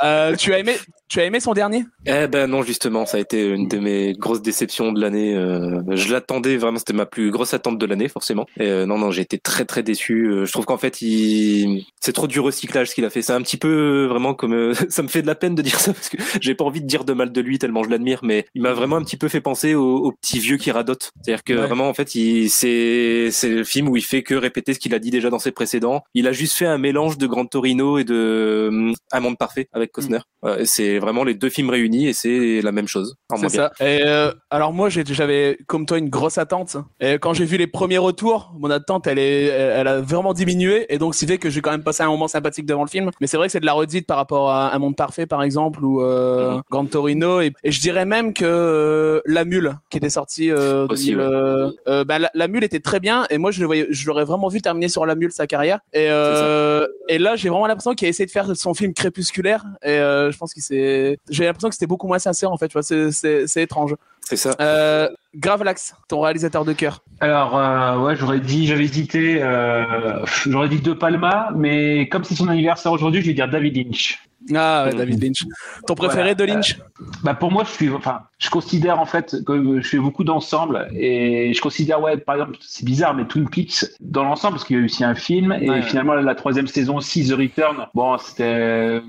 Euh, 0.04 0.36
tu 0.36 0.54
as 0.54 0.60
aimé, 0.60 0.76
tu 1.08 1.20
as 1.20 1.26
aimé 1.26 1.40
son 1.40 1.54
dernier? 1.54 1.86
Eh 2.06 2.28
ben 2.28 2.48
non, 2.48 2.62
justement, 2.64 3.06
ça 3.06 3.18
a 3.18 3.20
été 3.20 3.48
une 3.48 3.68
de 3.68 3.78
mes 3.80 4.14
grosses 4.14 4.42
déceptions 4.42 4.92
de 4.92 5.00
l'année. 5.02 5.36
euh, 5.36 5.82
je 5.96 6.12
l'attendais 6.12 6.58
vraiment, 6.58 6.78
c'était 6.78 6.94
ma 6.94 7.06
plus 7.06 7.32
grosse 7.32 7.54
attente 7.54 7.78
de 7.80 7.86
l'année, 7.86 8.08
forcément. 8.10 8.46
Et 8.60 8.68
euh, 8.68 8.86
non, 8.86 8.98
non, 8.98 9.12
j'ai 9.12 9.22
été 9.22 9.40
très 9.40 9.66
très 9.66 9.84
déçu. 9.84 10.28
Euh, 10.28 10.46
Je 10.46 10.52
trouve 10.52 10.66
qu'en 10.66 10.78
fait, 10.78 11.02
il... 11.02 11.86
c'est 12.02 12.14
trop 12.14 12.28
du 12.28 12.40
recyclage 12.40 12.90
ce 12.90 12.96
qu'il 12.96 13.06
a 13.06 13.10
fait. 13.10 13.22
C'est 13.22 13.34
un 13.34 13.42
petit 13.42 13.58
peu 13.58 14.06
vraiment 14.06 14.34
comme, 14.34 14.54
euh, 14.54 14.74
ça 14.90 15.02
me 15.02 15.08
fait 15.08 15.22
de 15.22 15.28
la 15.28 15.36
peine 15.36 15.56
de 15.56 15.62
dire 15.62 15.80
ça 15.80 15.94
parce 15.94 16.10
que 16.10 16.18
j'ai 16.42 16.56
pas 16.56 16.66
envie 16.66 16.82
de 16.82 16.88
dire 16.88 17.06
de 17.06 17.14
mal 17.14 17.32
de 17.32 17.42
lui 17.42 17.58
tellement 17.58 17.84
je 17.84 17.90
l'admire, 17.90 18.20
mais 18.24 18.46
il 18.54 18.62
m'a 18.62 18.74
vraiment 18.74 18.98
un 18.98 19.04
petit 19.04 19.18
peu 19.18 19.28
fait 19.30 19.42
penser 19.42 19.74
au, 19.76 19.98
au 19.98 20.12
petit 20.12 20.40
vieux 20.40 20.58
qui 20.58 20.72
radote. 20.72 21.12
C'est-à-dire 21.24 21.44
que 21.44 21.54
Ouais. 21.54 21.66
vraiment, 21.68 21.88
en 21.90 21.94
fait, 21.94 22.16
il... 22.16 22.50
c'est 22.50 23.15
c'est 23.32 23.50
le 23.50 23.64
film 23.64 23.90
où 23.90 23.98
il 23.98 24.04
fait 24.04 24.24
que 24.24 24.36
répéter 24.36 24.74
ce 24.74 24.80
qu'il 24.80 24.94
a 24.94 25.00
dit 25.00 25.12
déjà 25.12 25.30
dans 25.30 25.40
ses 25.40 25.52
précédents. 25.52 26.04
Il 26.14 26.28
a 26.28 26.32
juste 26.32 26.56
fait 26.58 26.66
un 26.66 26.78
mélange 26.78 27.18
de 27.18 27.28
Grand 27.28 27.46
Torino 27.46 27.98
et 27.98 28.04
de 28.04 28.14
euh, 28.14 28.94
Un 29.12 29.20
monde 29.20 29.38
parfait 29.38 29.68
avec 29.74 29.92
Costner. 29.92 30.20
Et 30.60 30.66
c'est 30.66 31.00
vraiment 31.00 31.24
les 31.24 31.34
deux 31.34 31.50
films 31.50 31.72
réunis 31.72 32.08
et 32.08 32.14
c'est 32.14 32.62
la 32.62 32.72
même 32.72 32.88
chose. 32.88 33.16
C'est 33.38 33.50
ça. 33.50 33.72
Et 33.80 34.02
euh, 34.06 34.32
alors 34.52 34.74
moi, 34.74 34.90
j'avais 34.90 35.58
comme 35.68 35.86
toi 35.88 35.98
une 35.98 36.10
grosse 36.10 36.38
attente. 36.38 36.78
Et 37.00 37.14
quand 37.14 37.34
j'ai 37.34 37.46
vu 37.46 37.58
les 37.58 37.66
premiers 37.68 37.98
retours, 37.98 38.54
mon 38.60 38.70
attente, 38.70 39.08
elle 39.08 39.18
est, 39.18 39.46
elle 39.46 39.88
a 39.88 40.02
vraiment 40.02 40.34
diminué. 40.34 40.86
Et 40.94 40.98
donc, 41.00 41.16
c'est 41.16 41.26
fait 41.26 41.40
que 41.40 41.50
j'ai 41.50 41.62
quand 41.62 41.72
même 41.72 41.84
passé 41.84 42.04
un 42.04 42.08
moment 42.10 42.28
sympathique 42.28 42.66
devant 42.68 42.84
le 42.84 42.90
film. 42.90 43.10
Mais 43.20 43.28
c'est 43.28 43.38
vrai 43.38 43.48
que 43.48 43.52
c'est 43.54 43.60
de 43.60 43.66
la 43.66 43.74
redite 43.74 44.06
par 44.06 44.18
rapport 44.18 44.52
à 44.52 44.76
Un 44.76 44.80
Monde 44.80 44.96
Parfait, 44.96 45.26
par 45.26 45.42
exemple, 45.42 45.84
ou 45.84 46.02
euh, 46.02 46.56
Mhm. 46.56 46.62
Grand 46.70 46.86
Torino. 46.86 47.42
Et, 47.42 47.52
et 47.64 47.72
je 47.72 47.80
dirais 47.82 48.06
même 48.06 48.34
que 48.34 48.46
euh, 48.46 49.22
La 49.26 49.46
Mule, 49.46 49.78
qui 49.90 49.98
était 49.98 50.10
sortie, 50.10 50.52
euh, 50.52 50.86
Aussi, 50.90 51.12
2000, 51.12 51.18
ouais. 51.18 51.24
euh, 51.24 51.72
euh, 51.88 52.04
bah, 52.04 52.20
la, 52.20 52.30
La 52.34 52.48
Mule 52.48 52.64
était 52.64 52.80
très 52.80 52.95
bien. 53.00 53.26
Et 53.30 53.38
moi, 53.38 53.52
je 53.52 53.60
le 53.60 53.66
voyais, 53.66 53.88
je 53.90 54.08
l'aurais 54.08 54.26
vraiment 54.26 54.48
vu 54.48 54.62
terminer 54.62 54.88
sur 54.88 55.06
La 55.06 55.16
Mule 55.16 55.32
sa 55.32 55.48
carrière. 55.48 55.80
Et, 55.94 56.08
euh, 56.10 56.88
et 57.08 57.18
là, 57.18 57.36
j'ai 57.36 57.50
vraiment 57.50 57.68
l'impression 57.68 57.94
qu'il 57.94 58.06
a 58.08 58.10
essayé 58.10 58.26
de 58.26 58.32
faire 58.32 58.56
son 58.56 58.74
film 58.74 58.94
crépusculaire. 58.94 59.64
Et 59.84 59.90
euh, 59.90 60.32
je 60.32 60.38
pense 60.38 60.54
qu'il 60.54 60.64
s'est, 60.64 61.18
j'ai 61.30 61.46
l'impression 61.46 61.70
que 61.70 61.76
c'était 61.76 61.88
beaucoup 61.88 62.08
moins 62.08 62.20
sincère 62.20 62.52
en 62.52 62.58
fait. 62.58 62.68
Tu 62.68 62.74
vois, 62.74 62.84
c'est, 62.84 63.12
c'est, 63.12 63.48
c'est 63.48 63.64
étrange. 63.64 63.96
C'est 64.22 64.38
ça. 64.38 64.56
Euh, 64.60 65.08
Gravelax, 65.36 65.96
ton 66.08 66.22
réalisateur 66.22 66.66
de 66.66 66.74
cœur. 66.74 67.04
Alors, 67.20 67.58
euh, 67.58 68.00
ouais, 68.00 68.16
j'aurais 68.16 68.40
dit, 68.40 68.66
j'avais 68.66 68.86
hésité, 68.86 69.42
euh, 69.42 70.26
j'aurais 70.48 70.70
dit 70.70 70.80
De 70.82 70.94
Palma, 70.94 71.50
mais 71.56 72.10
comme 72.10 72.24
c'est 72.24 72.34
son 72.34 72.48
anniversaire 72.48 72.92
aujourd'hui, 72.92 73.22
je 73.22 73.28
vais 73.28 73.34
dire 73.34 73.48
David 73.48 73.78
Lynch. 73.78 74.20
Ah. 74.54 74.90
David 74.96 75.24
Lynch. 75.24 75.46
Ton 75.88 75.96
préféré 75.96 76.22
Voilà. 76.22 76.36
de 76.36 76.44
Lynch 76.44 76.80
Bah 77.24 77.34
pour 77.34 77.52
moi, 77.52 77.64
je 77.66 77.72
suis, 77.72 77.90
enfin, 77.90 78.20
je 78.38 78.50
considère 78.50 79.00
en 79.00 79.06
fait 79.06 79.38
que 79.46 79.82
je 79.82 79.88
fais 79.88 79.98
beaucoup 79.98 80.24
d'ensemble 80.24 80.88
et 80.96 81.54
je 81.54 81.62
considère, 81.62 82.02
ouais, 82.02 82.18
par 82.18 82.36
exemple, 82.36 82.58
c'est 82.62 82.86
bizarre, 82.86 83.14
mais 83.16 83.26
Twin 83.26 83.50
Peaks 83.50 83.86
dans 84.02 84.24
l'ensemble 84.24 84.56
parce 84.56 84.66
qu'il 84.66 84.76
y 84.76 84.80
a 84.80 84.82
eu 84.82 84.86
aussi 84.86 85.04
un 85.04 85.16
film 85.16 85.52
et 85.60 85.70
Ouais. 85.70 85.82
finalement 85.82 86.14
la 86.14 86.36
troisième 86.36 86.68
saison 86.68 86.98
aussi, 86.98 87.28
The 87.28 87.34
Return. 87.34 87.88
Bon, 87.96 88.18
c'était 88.18 89.02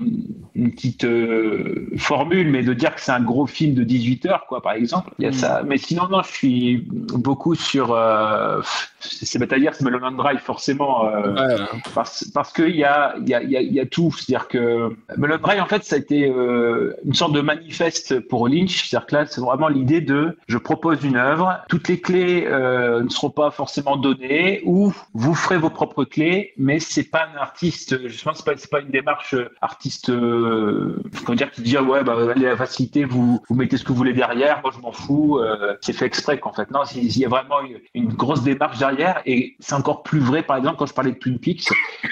une 0.55 0.71
petite 0.71 1.03
euh, 1.03 1.87
formule, 1.97 2.49
mais 2.49 2.63
de 2.63 2.73
dire 2.73 2.95
que 2.95 3.01
c'est 3.01 3.11
un 3.11 3.21
gros 3.21 3.45
film 3.45 3.73
de 3.75 3.83
18 3.83 4.25
heures, 4.25 4.45
quoi, 4.47 4.61
par 4.61 4.73
exemple, 4.73 5.11
il 5.19 5.25
y 5.25 5.27
a 5.27 5.31
Mm. 5.31 5.33
ça. 5.33 5.61
Mais 5.65 5.77
sinon, 5.77 6.07
non, 6.09 6.21
je 6.23 6.31
suis 6.31 6.77
beaucoup 6.89 7.53
sur, 7.55 7.93
euh, 7.93 8.61
c'est 8.99 9.43
dire, 9.59 9.73
c'est 9.73 9.83
Mulholland 9.83 10.15
Drive 10.15 10.39
forcément. 10.39 11.05
euh, 11.05 11.65
parce, 11.93 12.25
parce 12.33 12.53
qu'il 12.53 12.75
y 12.75 12.83
a, 12.83 13.15
y, 13.25 13.33
a, 13.33 13.43
y, 13.43 13.57
a, 13.57 13.61
y 13.61 13.79
a 13.79 13.85
tout. 13.85 14.11
C'est-à-dire 14.11 14.47
que 14.47 14.89
Mulholland 15.17 15.41
Drive, 15.41 15.61
en 15.61 15.65
fait, 15.65 15.83
ça 15.83 15.95
a 15.95 15.99
été 15.99 16.29
euh, 16.29 16.93
une 17.05 17.13
sorte 17.13 17.33
de 17.33 17.41
manifeste 17.41 18.19
pour 18.21 18.47
Lynch. 18.47 18.87
C'est-à-dire 18.87 19.07
que 19.07 19.15
là, 19.15 19.25
c'est 19.25 19.41
vraiment 19.41 19.67
l'idée 19.67 20.01
de 20.01 20.37
je 20.47 20.57
propose 20.57 21.03
une 21.03 21.17
œuvre, 21.17 21.59
toutes 21.69 21.87
les 21.87 21.99
clés 21.99 22.45
euh, 22.47 23.03
ne 23.03 23.09
seront 23.09 23.29
pas 23.29 23.51
forcément 23.51 23.97
données, 23.97 24.61
ou 24.65 24.93
vous 25.13 25.35
ferez 25.35 25.57
vos 25.57 25.69
propres 25.69 26.05
clés, 26.05 26.53
mais 26.57 26.79
c'est 26.79 27.09
pas 27.09 27.27
un 27.33 27.37
artiste, 27.37 28.07
justement, 28.07 28.33
c'est 28.33 28.45
pas, 28.45 28.53
pas 28.71 28.81
une 28.81 28.91
démarche 28.91 29.35
artiste, 29.61 30.09
euh, 30.09 31.01
comment 31.25 31.35
dire, 31.35 31.51
qui 31.51 31.61
dit 31.61 31.77
ah 31.77 31.83
ouais, 31.83 32.03
bah, 32.03 32.15
allez, 32.31 32.45
la 32.45 32.57
facilité, 32.57 33.03
vous, 33.03 33.41
vous 33.47 33.55
mettez 33.55 33.77
ce 33.77 33.83
que 33.83 33.89
vous 33.89 33.95
voulez 33.95 34.13
derrière, 34.13 34.61
moi 34.61 34.71
je 34.75 34.79
m'en 34.81 34.91
fous, 34.91 35.39
c'est 35.81 35.93
fait 35.93 36.05
exprès 36.05 36.39
qu'en 36.39 36.53
fait. 36.53 36.69
Non, 36.71 36.81
il 36.95 37.17
il 37.17 37.21
y 37.21 37.25
a 37.25 37.29
vraiment 37.29 37.61
une, 37.61 37.79
une 37.93 38.13
grosse 38.13 38.43
démarche 38.43 38.77
et 39.25 39.55
c'est 39.59 39.73
encore 39.73 40.03
plus 40.03 40.19
vrai, 40.19 40.43
par 40.43 40.57
exemple, 40.57 40.77
quand 40.77 40.85
je 40.85 40.93
parlais 40.93 41.11
de 41.11 41.17
Twin 41.17 41.39
Peaks, 41.39 41.67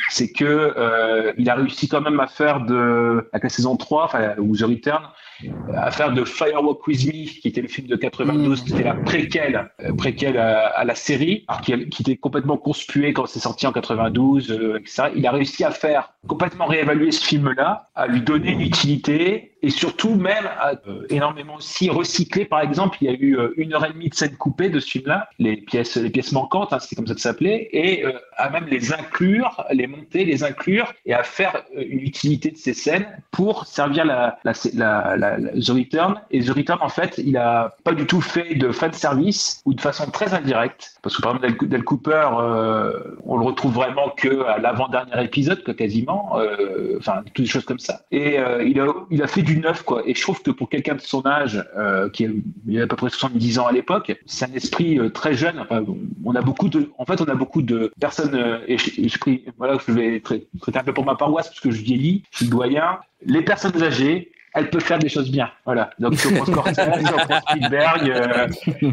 c'est 0.10 0.32
que 0.32 0.44
euh, 0.46 1.34
il 1.38 1.50
a 1.50 1.56
réussi 1.56 1.88
quand 1.88 2.02
même 2.02 2.20
à 2.20 2.28
faire 2.28 2.62
de 2.62 3.28
avec 3.32 3.44
la 3.44 3.50
saison 3.50 3.76
3 3.76 4.06
enfin 4.06 4.36
ou 4.38 4.56
The 4.56 4.64
Return 4.64 5.04
à 5.76 5.92
faire 5.92 6.14
de 6.14 6.24
Firewalk 6.24 6.86
With 6.88 7.06
Me 7.06 7.26
qui 7.42 7.48
était 7.48 7.62
le 7.62 7.68
film 7.68 7.88
de 7.88 7.96
92 7.96 8.64
qui 8.64 8.74
était 8.74 8.84
la 8.84 8.94
préquelle 8.94 9.70
euh, 9.82 9.94
préquelle 9.94 10.38
à, 10.38 10.68
à 10.68 10.84
la 10.84 10.96
série 10.96 11.46
alors 11.48 11.62
qui, 11.62 11.90
qui 11.90 12.02
était 12.02 12.18
complètement 12.18 12.58
conspué 12.58 13.14
quand 13.14 13.26
c'est 13.26 13.40
sorti 13.40 13.68
en 13.68 13.72
92 13.72 14.52
euh, 14.52 14.78
etc. 14.80 15.10
il 15.16 15.26
a 15.28 15.32
réussi 15.32 15.64
à 15.64 15.72
faire 15.72 16.14
complètement 16.28 16.66
réévaluer 16.66 17.12
ce 17.12 17.24
film 17.24 17.52
là 17.52 17.88
à 17.96 18.08
lui 18.08 18.22
donner 18.22 18.52
une 18.52 18.62
utilité 18.62 19.56
et 19.62 19.72
surtout 19.72 20.14
même 20.16 20.46
à 20.60 20.74
euh, 20.88 21.08
énormément 21.10 21.56
aussi 21.56 21.90
recycler 21.90 22.46
par 22.46 22.62
exemple 22.62 22.98
il 23.02 23.08
y 23.08 23.10
a 23.10 23.18
eu 23.18 23.38
euh, 23.38 23.54
une 23.58 23.74
heure 23.74 23.86
et 23.86 23.92
demie 23.92 24.10
de 24.10 24.14
scène 24.14 24.36
coupée 24.38 24.70
de 24.70 24.80
ce 24.80 24.88
film 24.88 25.08
là 25.08 25.30
les 25.40 25.58
pièces 25.58 25.96
les 25.98 26.12
pièces 26.12 26.32
manquantes 26.32 26.72
hein, 26.72 26.80
c'était 26.80 26.96
comme 26.96 27.08
ça 27.08 27.16
que 27.16 27.20
ça 27.20 27.30
s'appelait 27.30 27.70
et 27.72 28.06
euh, 28.06 28.12
à 28.38 28.50
même 28.52 28.68
les 28.68 28.94
inclure 28.94 29.66
les 29.72 29.88
monter 29.88 30.24
les 30.24 30.44
inclure 30.44 30.94
et 31.06 31.14
à 31.14 31.24
faire 31.24 31.64
euh, 31.76 31.84
une 31.88 32.02
utilité 32.02 32.52
de 32.52 32.58
ces 32.58 32.74
scènes 32.74 33.08
pour 33.32 33.66
servir 33.66 34.06
la, 34.06 34.38
la, 34.44 34.54
la, 34.74 35.18
la, 35.38 35.52
The 35.52 35.70
Return. 35.70 36.16
Et 36.32 36.42
The 36.42 36.50
Return 36.50 36.80
en 36.82 36.90
fait 36.90 37.16
il 37.18 37.38
a 37.38 37.76
pas 37.84 37.94
du 37.94 38.06
tout 38.06 38.22
fait 38.22 38.56
de 38.56 38.72
fan 38.72 38.94
service 38.94 39.62
ou 39.66 39.74
de 39.74 39.82
façon 39.82 40.10
très 40.12 40.34
indirecte. 40.34 40.96
Parce 41.02 41.16
que 41.16 41.22
par 41.22 41.36
exemple 41.36 41.68
Del, 41.68 41.84
Cooper 41.84 42.30
euh, 42.40 43.00
on 43.26 43.38
le 43.38 43.46
retrouve 43.46 43.74
vraiment 43.74 44.10
que 44.16 44.44
à 44.46 44.58
l'avant 44.58 44.88
dernier 44.88 45.24
épisode 45.24 45.64
quasiment 45.76 46.40
euh, 46.40 46.98
enfin 47.00 47.24
toutes 47.34 47.46
des 47.46 47.50
choses 47.50 47.66
comme 47.66 47.80
ça. 47.80 48.02
Et 48.12 48.40
euh, 48.40 48.64
il 48.64 48.80
a 48.80 48.88
il 49.12 49.22
a 49.22 49.28
fait 49.28 49.42
du 49.42 49.60
neuf 49.60 49.84
quoi. 49.84 50.02
Et 50.06 50.14
je 50.14 50.22
trouve 50.22 50.42
que 50.42 50.52
pour 50.52 50.70
quelqu'un 50.70 50.96
de 50.96 51.02
son 51.02 51.26
âge 51.26 51.64
euh, 51.78 52.10
qui 52.10 52.26
a, 52.26 52.84
à 52.84 52.88
peu 52.88 52.96
près 52.96 53.10
70 53.10 53.60
ans 53.60 53.68
à 53.68 53.72
l'époque 53.72 54.16
c'est 54.26 54.46
un 54.46 54.54
esprit 54.54 55.00
très 55.14 55.34
jeune. 55.34 55.66
On 56.24 56.36
a 56.36 56.42
beaucoup 56.42 56.70
de 56.70 56.92
en 56.98 57.06
fait 57.06 57.22
on 57.22 57.26
a 57.26 57.36
beaucoup 57.36 57.62
de 57.62 57.92
personnes 58.00 58.62
et 58.68 58.78
je, 58.78 59.20
voilà 59.58 59.78
je 59.86 59.92
vais 59.92 60.20
traiter 60.22 60.80
un 60.80 60.84
peu 60.84 60.94
pour 60.94 61.06
ma 61.06 61.16
paroisse 61.16 61.48
parce 61.48 61.60
que 61.60 61.72
je 61.72 61.82
vieillis 61.82 62.24
je 62.32 62.38
suis 62.38 62.48
doyen. 62.48 63.00
Les 63.26 63.42
personnes 63.42 63.82
âgées 63.82 64.32
elles 64.56 64.70
peuvent 64.70 64.84
faire 64.84 65.00
des 65.00 65.10
choses 65.10 65.30
bien. 65.30 65.50
Voilà. 65.66 65.92
Donc, 66.00 66.16
si 66.16 66.28
on 66.28 66.32
prend 66.34 66.46
Scorsese, 66.46 66.74
si 66.76 67.14
on 67.14 67.18
prend 67.18 67.42
Spielberg, 67.42 68.10
euh, 68.10 68.48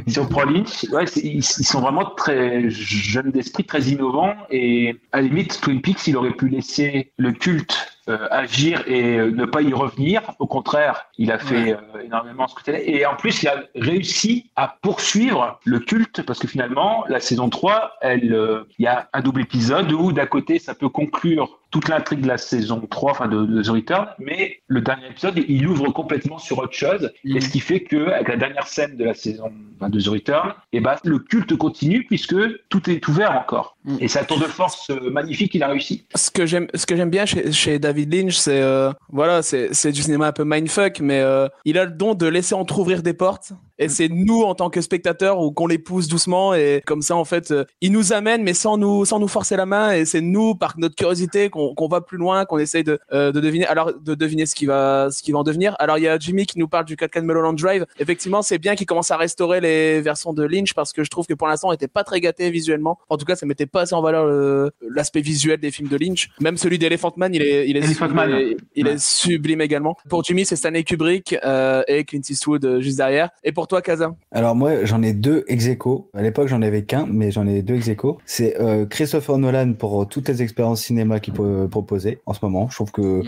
si 0.06 0.18
on 0.18 0.26
prend 0.26 0.44
Lynch, 0.44 0.84
ouais, 0.90 1.04
ils, 1.16 1.36
ils, 1.36 1.42
sont 1.42 1.80
vraiment 1.80 2.04
très 2.16 2.68
jeunes 2.68 3.30
d'esprit, 3.30 3.64
très 3.64 3.82
innovants. 3.82 4.34
Et 4.50 4.96
à 5.12 5.18
la 5.18 5.28
limite, 5.28 5.60
Twin 5.60 5.80
Peaks, 5.80 6.06
il 6.08 6.16
aurait 6.16 6.32
pu 6.32 6.48
laisser 6.48 7.12
le 7.16 7.32
culte 7.32 7.92
euh, 8.08 8.26
agir 8.32 8.82
et 8.88 9.16
euh, 9.16 9.30
ne 9.30 9.44
pas 9.44 9.62
y 9.62 9.72
revenir. 9.72 10.22
Au 10.40 10.48
contraire, 10.48 11.06
il 11.18 11.30
a 11.30 11.38
fait 11.38 11.74
ouais. 11.74 11.78
euh, 11.94 12.02
énormément 12.02 12.48
ce 12.48 12.56
côté-là. 12.56 12.80
Et 12.80 13.06
en 13.06 13.14
plus, 13.14 13.44
il 13.44 13.48
a 13.48 13.62
réussi 13.76 14.50
à 14.56 14.76
poursuivre 14.82 15.60
le 15.64 15.78
culte 15.78 16.22
parce 16.22 16.40
que 16.40 16.48
finalement, 16.48 17.04
la 17.08 17.20
saison 17.20 17.48
3, 17.48 17.92
elle, 18.00 18.64
il 18.76 18.82
y 18.82 18.88
a 18.88 19.08
un 19.12 19.20
double 19.20 19.42
épisode 19.42 19.92
où 19.92 20.10
d'un 20.10 20.26
côté, 20.26 20.58
ça 20.58 20.74
peut 20.74 20.88
conclure 20.88 21.60
toute 21.72 21.88
l'intrigue 21.88 22.20
de 22.20 22.28
la 22.28 22.38
saison 22.38 22.86
3, 22.88 23.10
enfin 23.10 23.28
de, 23.28 23.44
de, 23.44 23.62
The 23.62 23.68
Return, 23.68 24.06
mais 24.18 24.58
le 24.68 24.82
dernier 24.82 25.08
épisode, 25.08 25.42
il 25.48 25.66
ouvre 25.66 25.88
complètement 25.88 26.38
sur 26.38 26.58
autre 26.58 26.74
chose, 26.74 27.10
et 27.24 27.40
ce 27.40 27.48
qui 27.48 27.60
fait 27.60 27.80
que 27.80 28.10
avec 28.10 28.28
la 28.28 28.36
dernière 28.36 28.68
scène 28.68 28.96
de 28.96 29.04
la 29.04 29.14
saison 29.14 29.50
enfin, 29.76 29.88
de 29.88 30.00
The 30.00 30.08
Return, 30.08 30.54
et 30.72 30.80
ben, 30.80 30.94
le 31.02 31.18
culte 31.18 31.56
continue 31.56 32.04
puisque 32.04 32.36
tout 32.68 32.90
est 32.90 33.08
ouvert 33.08 33.32
encore. 33.32 33.76
Mm. 33.84 33.96
Et 34.00 34.08
c'est 34.08 34.20
un 34.20 34.24
tour 34.24 34.38
de 34.38 34.44
force 34.44 34.90
euh, 34.90 35.10
magnifique 35.10 35.52
qu'il 35.52 35.62
a 35.62 35.68
réussi. 35.68 36.04
Ce 36.14 36.30
que 36.30 36.46
j'aime, 36.46 36.68
ce 36.74 36.86
que 36.86 36.94
j'aime 36.94 37.10
bien 37.10 37.24
chez, 37.24 37.50
chez 37.52 37.78
David 37.78 38.14
Lynch, 38.14 38.34
c'est 38.34 38.60
euh, 38.60 38.92
voilà, 39.08 39.42
c'est 39.42 39.92
du 39.92 40.02
cinéma 40.02 40.28
un 40.28 40.32
peu 40.32 40.44
mindfuck, 40.44 41.00
mais 41.00 41.20
euh, 41.20 41.48
il 41.64 41.78
a 41.78 41.86
le 41.86 41.92
don 41.92 42.14
de 42.14 42.26
laisser 42.26 42.54
entrouvrir 42.54 43.02
des 43.02 43.14
portes. 43.14 43.52
Et 43.78 43.88
c'est 43.88 44.08
nous 44.08 44.42
en 44.42 44.54
tant 44.54 44.70
que 44.70 44.80
spectateurs 44.80 45.40
ou 45.40 45.50
qu'on 45.52 45.66
les 45.66 45.78
pousse 45.78 46.08
doucement 46.08 46.54
et 46.54 46.82
comme 46.86 47.02
ça 47.02 47.16
en 47.16 47.24
fait, 47.24 47.50
euh, 47.50 47.64
il 47.80 47.92
nous 47.92 48.12
amène 48.12 48.42
mais 48.42 48.54
sans 48.54 48.76
nous 48.76 49.04
sans 49.04 49.18
nous 49.18 49.28
forcer 49.28 49.56
la 49.56 49.66
main 49.66 49.92
et 49.92 50.04
c'est 50.04 50.20
nous 50.20 50.54
par 50.54 50.74
notre 50.78 50.94
curiosité 50.94 51.48
qu'on 51.50 51.74
qu'on 51.74 51.88
va 51.88 52.00
plus 52.00 52.18
loin, 52.18 52.44
qu'on 52.44 52.58
essaye 52.58 52.84
de, 52.84 52.98
euh, 53.12 53.32
de 53.32 53.40
deviner 53.40 53.66
alors 53.66 53.92
de 53.98 54.14
deviner 54.14 54.46
ce 54.46 54.54
qui 54.54 54.66
va 54.66 55.08
ce 55.10 55.22
qui 55.22 55.32
va 55.32 55.38
en 55.38 55.42
devenir. 55.42 55.74
Alors 55.78 55.98
il 55.98 56.04
y 56.04 56.08
a 56.08 56.18
Jimmy 56.18 56.46
qui 56.46 56.58
nous 56.58 56.68
parle 56.68 56.84
du 56.84 56.96
4K 56.96 57.20
de 57.20 57.26
Mulholland 57.26 57.56
Drive. 57.58 57.86
Effectivement, 57.98 58.42
c'est 58.42 58.58
bien 58.58 58.74
qu'il 58.74 58.86
commence 58.86 59.10
à 59.10 59.16
restaurer 59.16 59.60
les 59.60 60.00
versions 60.00 60.32
de 60.32 60.42
Lynch 60.44 60.74
parce 60.74 60.92
que 60.92 61.02
je 61.04 61.10
trouve 61.10 61.26
que 61.26 61.34
pour 61.34 61.48
l'instant 61.48 61.68
on 61.68 61.72
était 61.72 61.88
pas 61.88 62.04
très 62.04 62.20
gâté 62.20 62.50
visuellement. 62.50 62.98
En 63.08 63.16
tout 63.16 63.24
cas, 63.24 63.36
ça 63.36 63.46
mettait 63.46 63.66
pas 63.66 63.82
assez 63.82 63.94
en 63.94 64.02
valeur 64.02 64.26
le- 64.26 64.70
l'aspect 64.90 65.20
visuel 65.22 65.58
des 65.58 65.70
films 65.70 65.88
de 65.88 65.96
Lynch. 65.96 66.30
Même 66.40 66.56
celui 66.56 66.78
d'Elephant 66.78 67.12
Man, 67.16 67.34
il 67.34 67.42
est 67.42 67.68
il 67.68 67.76
est 67.76 67.80
Elephant 67.80 68.06
il 68.08 68.14
Man. 68.14 68.30
est, 68.32 68.56
il 68.76 68.86
Ouais. 68.86 68.92
est 68.94 68.98
sublime 69.02 69.60
également. 69.60 69.96
Pour 70.08 70.24
Jimmy, 70.24 70.44
c'est 70.44 70.56
Stanley 70.56 70.84
Kubrick 70.84 71.34
euh, 71.44 71.82
et 71.88 72.04
Clint 72.04 72.20
Eastwood 72.28 72.64
euh, 72.64 72.80
juste 72.80 72.96
derrière. 72.98 73.30
Et 73.44 73.52
pour 73.52 73.61
toi, 73.68 73.82
Kaza 73.82 74.14
Alors 74.30 74.54
moi, 74.54 74.84
j'en 74.84 75.02
ai 75.02 75.12
deux 75.12 75.44
ex 75.48 75.66
aequo. 75.66 76.08
À 76.14 76.22
l'époque, 76.22 76.48
j'en 76.48 76.62
avais 76.62 76.82
qu'un, 76.84 77.06
mais 77.10 77.30
j'en 77.30 77.46
ai 77.46 77.62
deux 77.62 77.74
ex 77.76 77.88
aequo. 77.88 78.18
C'est 78.26 78.60
euh, 78.60 78.86
Christopher 78.86 79.38
Nolan 79.38 79.72
pour 79.74 80.08
toutes 80.08 80.28
les 80.28 80.42
expériences 80.42 80.82
cinéma 80.82 81.20
qu'il 81.20 81.34
peut 81.34 81.68
proposer 81.70 82.20
en 82.26 82.32
ce 82.32 82.40
moment. 82.42 82.68
Je 82.70 82.74
trouve 82.76 82.92
que 82.92 83.22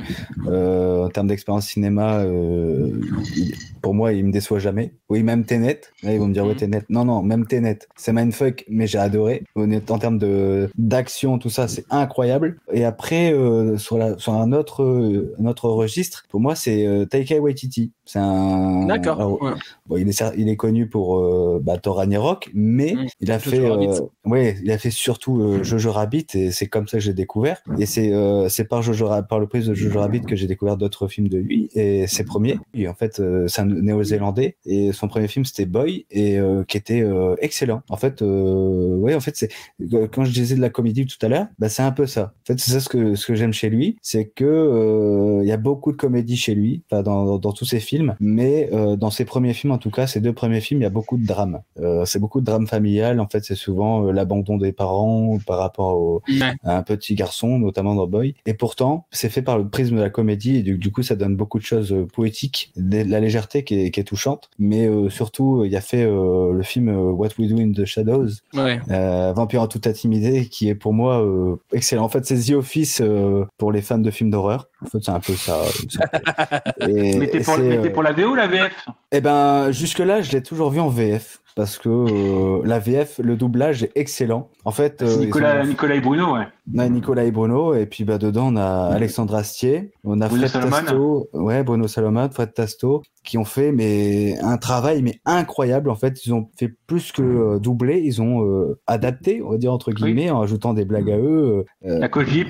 euh, 0.46 1.04
en 1.06 1.08
termes 1.08 1.28
d'expérience 1.28 1.66
cinéma, 1.66 2.18
euh, 2.20 2.90
il- 3.36 3.54
pour 3.82 3.92
moi, 3.92 4.14
il 4.14 4.24
me 4.24 4.32
déçoit 4.32 4.58
jamais. 4.60 4.92
Oui, 5.10 5.22
même 5.22 5.44
Tenet. 5.44 5.82
Là, 6.02 6.14
ils 6.14 6.18
vont 6.18 6.26
me 6.28 6.32
dire 6.32 6.46
ouais 6.46 6.54
Tenet. 6.54 6.82
Non, 6.88 7.04
non, 7.04 7.22
même 7.22 7.46
Tenet. 7.46 7.80
C'est 7.96 8.12
mindfuck, 8.14 8.64
mais 8.68 8.86
j'ai 8.86 8.98
adoré. 8.98 9.44
En 9.56 9.98
termes 9.98 10.18
de 10.18 10.70
d'action, 10.78 11.38
tout 11.38 11.50
ça, 11.50 11.68
c'est 11.68 11.84
incroyable. 11.90 12.56
Et 12.72 12.84
après, 12.86 13.32
euh, 13.32 13.76
sur 13.76 13.98
la 13.98 14.16
sur 14.18 14.32
un 14.32 14.52
autre 14.52 14.82
euh, 14.82 15.34
un 15.38 15.44
autre 15.46 15.68
registre, 15.68 16.24
pour 16.30 16.40
moi, 16.40 16.54
c'est 16.54 16.86
euh, 16.86 17.04
Taika 17.04 17.38
Waititi. 17.38 17.92
C'est 18.06 18.18
un 18.18 18.86
D'accord. 18.86 19.42
Ouais. 19.42 19.52
Bon, 19.86 19.96
il 19.98 20.08
est 20.08 20.12
il 20.36 20.48
est 20.48 20.56
connu 20.56 20.88
pour 20.88 21.18
euh, 21.18 21.60
bah, 21.62 21.78
Thor 21.78 21.96
Ragnarok, 21.96 22.50
mais 22.54 22.94
Mm. 22.94 23.06
il 23.20 23.32
a 23.32 23.38
fait 23.38 23.60
euh, 23.60 24.00
ouais, 24.24 24.56
il 24.62 24.70
a 24.70 24.78
fait 24.78 24.90
surtout 24.90 25.40
euh, 25.40 25.62
Jojo 25.62 25.90
Rabbit 25.92 26.26
et 26.34 26.50
c'est 26.50 26.66
comme 26.66 26.86
ça 26.88 26.98
que 26.98 27.02
j'ai 27.04 27.14
découvert. 27.14 27.62
Et 27.78 27.86
c'est 27.86 28.12
euh, 28.12 28.48
c'est 28.48 28.64
par 28.64 28.82
Jojo 28.82 29.08
par 29.28 29.38
le 29.38 29.46
prise 29.46 29.66
de 29.66 29.74
Jojo 29.74 30.00
Rabbit 30.00 30.22
que 30.22 30.36
j'ai 30.36 30.46
découvert 30.46 30.76
d'autres 30.76 31.08
films 31.08 31.28
de 31.28 31.38
lui 31.38 31.68
et 31.74 32.06
ses 32.06 32.24
premiers. 32.24 32.58
Et 32.74 32.88
en 32.88 32.94
fait, 32.94 33.20
euh, 33.20 33.46
c'est 33.48 33.62
un 33.62 33.66
néo-zélandais 33.66 34.56
et 34.66 34.92
son 34.92 35.08
premier 35.08 35.28
film 35.28 35.44
c'était 35.44 35.66
Boy 35.66 36.06
et 36.10 36.38
euh, 36.38 36.64
qui 36.64 36.76
était 36.76 37.04
excellent. 37.40 37.82
En 37.88 37.96
fait, 37.96 38.20
ouais, 38.22 39.14
en 39.14 39.20
fait 39.20 39.36
c'est 39.36 39.48
quand 40.12 40.24
je 40.24 40.32
disais 40.32 40.56
de 40.56 40.60
la 40.60 40.70
comédie 40.70 41.06
tout 41.06 41.24
à 41.24 41.28
l'heure, 41.28 41.46
bah 41.58 41.68
c'est 41.68 41.82
un 41.82 41.92
peu 41.92 42.06
ça. 42.06 42.32
En 42.42 42.46
fait, 42.46 42.60
c'est 42.60 42.72
ça 42.72 42.80
ce 42.80 42.88
que 42.88 43.14
ce 43.14 43.26
que 43.26 43.34
j'aime 43.34 43.52
chez 43.52 43.70
lui, 43.70 43.96
c'est 44.02 44.26
que 44.26 45.40
il 45.42 45.48
y 45.48 45.52
a 45.52 45.56
beaucoup 45.56 45.92
de 45.92 45.96
comédie 45.96 46.36
chez 46.36 46.54
lui, 46.54 46.82
dans, 46.90 47.02
dans, 47.02 47.38
dans 47.38 47.52
tous 47.52 47.64
ses 47.64 47.80
films, 47.80 48.14
mais 48.20 48.70
dans 48.98 49.10
ses 49.10 49.24
premiers 49.24 49.54
films 49.54 49.72
en 49.72 49.78
tout 49.78 49.90
cas, 49.90 50.06
ses 50.14 50.20
deux 50.20 50.32
premiers 50.32 50.60
films, 50.60 50.80
il 50.80 50.84
y 50.84 50.86
a 50.86 50.90
beaucoup 50.90 51.16
de 51.16 51.26
drame. 51.26 51.60
Euh, 51.80 52.04
c'est 52.04 52.18
beaucoup 52.18 52.40
de 52.40 52.46
drame 52.46 52.66
familial. 52.66 53.18
En 53.20 53.26
fait, 53.28 53.44
c'est 53.44 53.54
souvent 53.56 54.06
euh, 54.06 54.12
l'abandon 54.12 54.56
des 54.56 54.72
parents 54.72 55.38
par 55.46 55.58
rapport 55.58 55.96
au, 55.96 56.22
à 56.62 56.76
un 56.76 56.82
petit 56.82 57.14
garçon, 57.14 57.58
notamment 57.58 57.94
dans 57.94 58.06
Boy. 58.06 58.34
Et 58.46 58.54
pourtant, 58.54 59.06
c'est 59.10 59.28
fait 59.28 59.42
par 59.42 59.58
le 59.58 59.68
prisme 59.68 59.96
de 59.96 60.00
la 60.00 60.10
comédie 60.10 60.56
et 60.56 60.62
du, 60.62 60.78
du 60.78 60.90
coup, 60.92 61.02
ça 61.02 61.16
donne 61.16 61.36
beaucoup 61.36 61.58
de 61.58 61.64
choses 61.64 61.92
euh, 61.92 62.06
poétiques, 62.06 62.72
de 62.76 63.02
la 63.02 63.20
légèreté 63.20 63.64
qui 63.64 63.74
est, 63.80 63.90
qui 63.90 64.00
est 64.00 64.04
touchante. 64.04 64.50
Mais 64.58 64.86
euh, 64.86 65.10
surtout, 65.10 65.64
il 65.64 65.72
y 65.72 65.76
a 65.76 65.80
fait 65.80 66.04
euh, 66.04 66.52
le 66.52 66.62
film 66.62 66.88
What 66.88 67.30
We 67.38 67.48
Do 67.48 67.58
in 67.58 67.72
the 67.72 67.84
Shadows, 67.84 68.28
Ouais. 68.54 68.78
euh, 68.90 69.32
Vampire 69.34 69.62
en 69.62 69.66
toute 69.68 69.86
intimidé, 69.86 70.46
qui 70.46 70.68
est 70.68 70.74
pour 70.74 70.92
moi 70.92 71.22
euh, 71.24 71.56
excellent. 71.72 72.04
En 72.04 72.08
fait, 72.08 72.24
c'est 72.24 72.38
The 72.38 72.54
Office 72.56 73.00
euh, 73.04 73.44
pour 73.58 73.72
les 73.72 73.82
fans 73.82 73.98
de 73.98 74.10
films 74.10 74.30
d'horreur. 74.30 74.68
En 74.84 74.88
fait, 74.88 74.98
c'est 75.02 75.10
un 75.10 75.20
peu 75.20 75.32
ça. 75.34 75.60
Et, 76.88 77.16
Mais 77.18 77.28
t'es 77.28 77.40
pour, 77.40 77.54
euh, 77.58 78.02
la 78.02 78.12
VO 78.12 78.30
ou 78.30 78.34
la 78.34 78.46
VF 78.46 78.86
eh 79.12 79.20
ben, 79.20 79.70
jusque-là, 79.70 80.22
je 80.22 80.32
l'ai 80.32 80.42
toujours 80.42 80.70
vu 80.70 80.80
en 80.80 80.88
VF. 80.88 81.40
Parce 81.56 81.78
que 81.78 81.88
euh, 81.88 82.62
la 82.64 82.80
VF, 82.80 83.20
le 83.22 83.36
doublage 83.36 83.84
est 83.84 83.92
excellent. 83.94 84.50
En 84.64 84.72
fait, 84.72 85.02
euh, 85.02 85.18
Nicolas, 85.18 85.62
ont- 85.62 85.66
Nicolas 85.66 85.94
et 85.94 86.00
Bruno, 86.00 86.34
ouais. 86.34 86.46
on 86.74 86.78
a 86.80 86.88
Nicolas 86.88 87.22
et 87.22 87.30
Bruno, 87.30 87.74
et 87.74 87.86
puis 87.86 88.02
bah, 88.02 88.18
dedans, 88.18 88.48
on 88.52 88.56
a 88.56 88.88
Alexandre 88.92 89.36
Astier, 89.36 89.92
on 90.02 90.20
a 90.20 90.26
Bruno 90.26 90.48
Fred 90.48 90.50
Salomon. 90.62 90.76
Tasto, 90.82 91.28
ouais, 91.32 91.62
Bruno 91.62 91.86
Salomon, 91.86 92.28
Fred 92.32 92.54
Tasto, 92.54 93.02
qui 93.22 93.38
ont 93.38 93.44
fait 93.44 93.70
mais 93.70 94.36
un 94.42 94.56
travail 94.56 95.02
mais 95.02 95.20
incroyable. 95.26 95.90
En 95.90 95.94
fait, 95.94 96.26
ils 96.26 96.34
ont 96.34 96.48
fait 96.58 96.74
plus 96.88 97.12
que 97.12 97.22
euh, 97.22 97.58
doubler, 97.60 98.00
ils 98.00 98.20
ont 98.20 98.44
euh, 98.44 98.76
adapté, 98.88 99.40
on 99.40 99.50
va 99.52 99.56
dire 99.56 99.72
entre 99.72 99.92
guillemets, 99.92 100.30
en 100.30 100.42
ajoutant 100.42 100.74
des 100.74 100.84
blagues 100.84 101.12
à 101.12 101.18
eux. 101.18 101.64
euh, 101.86 101.98
La 102.00 102.08
Cogip, 102.08 102.48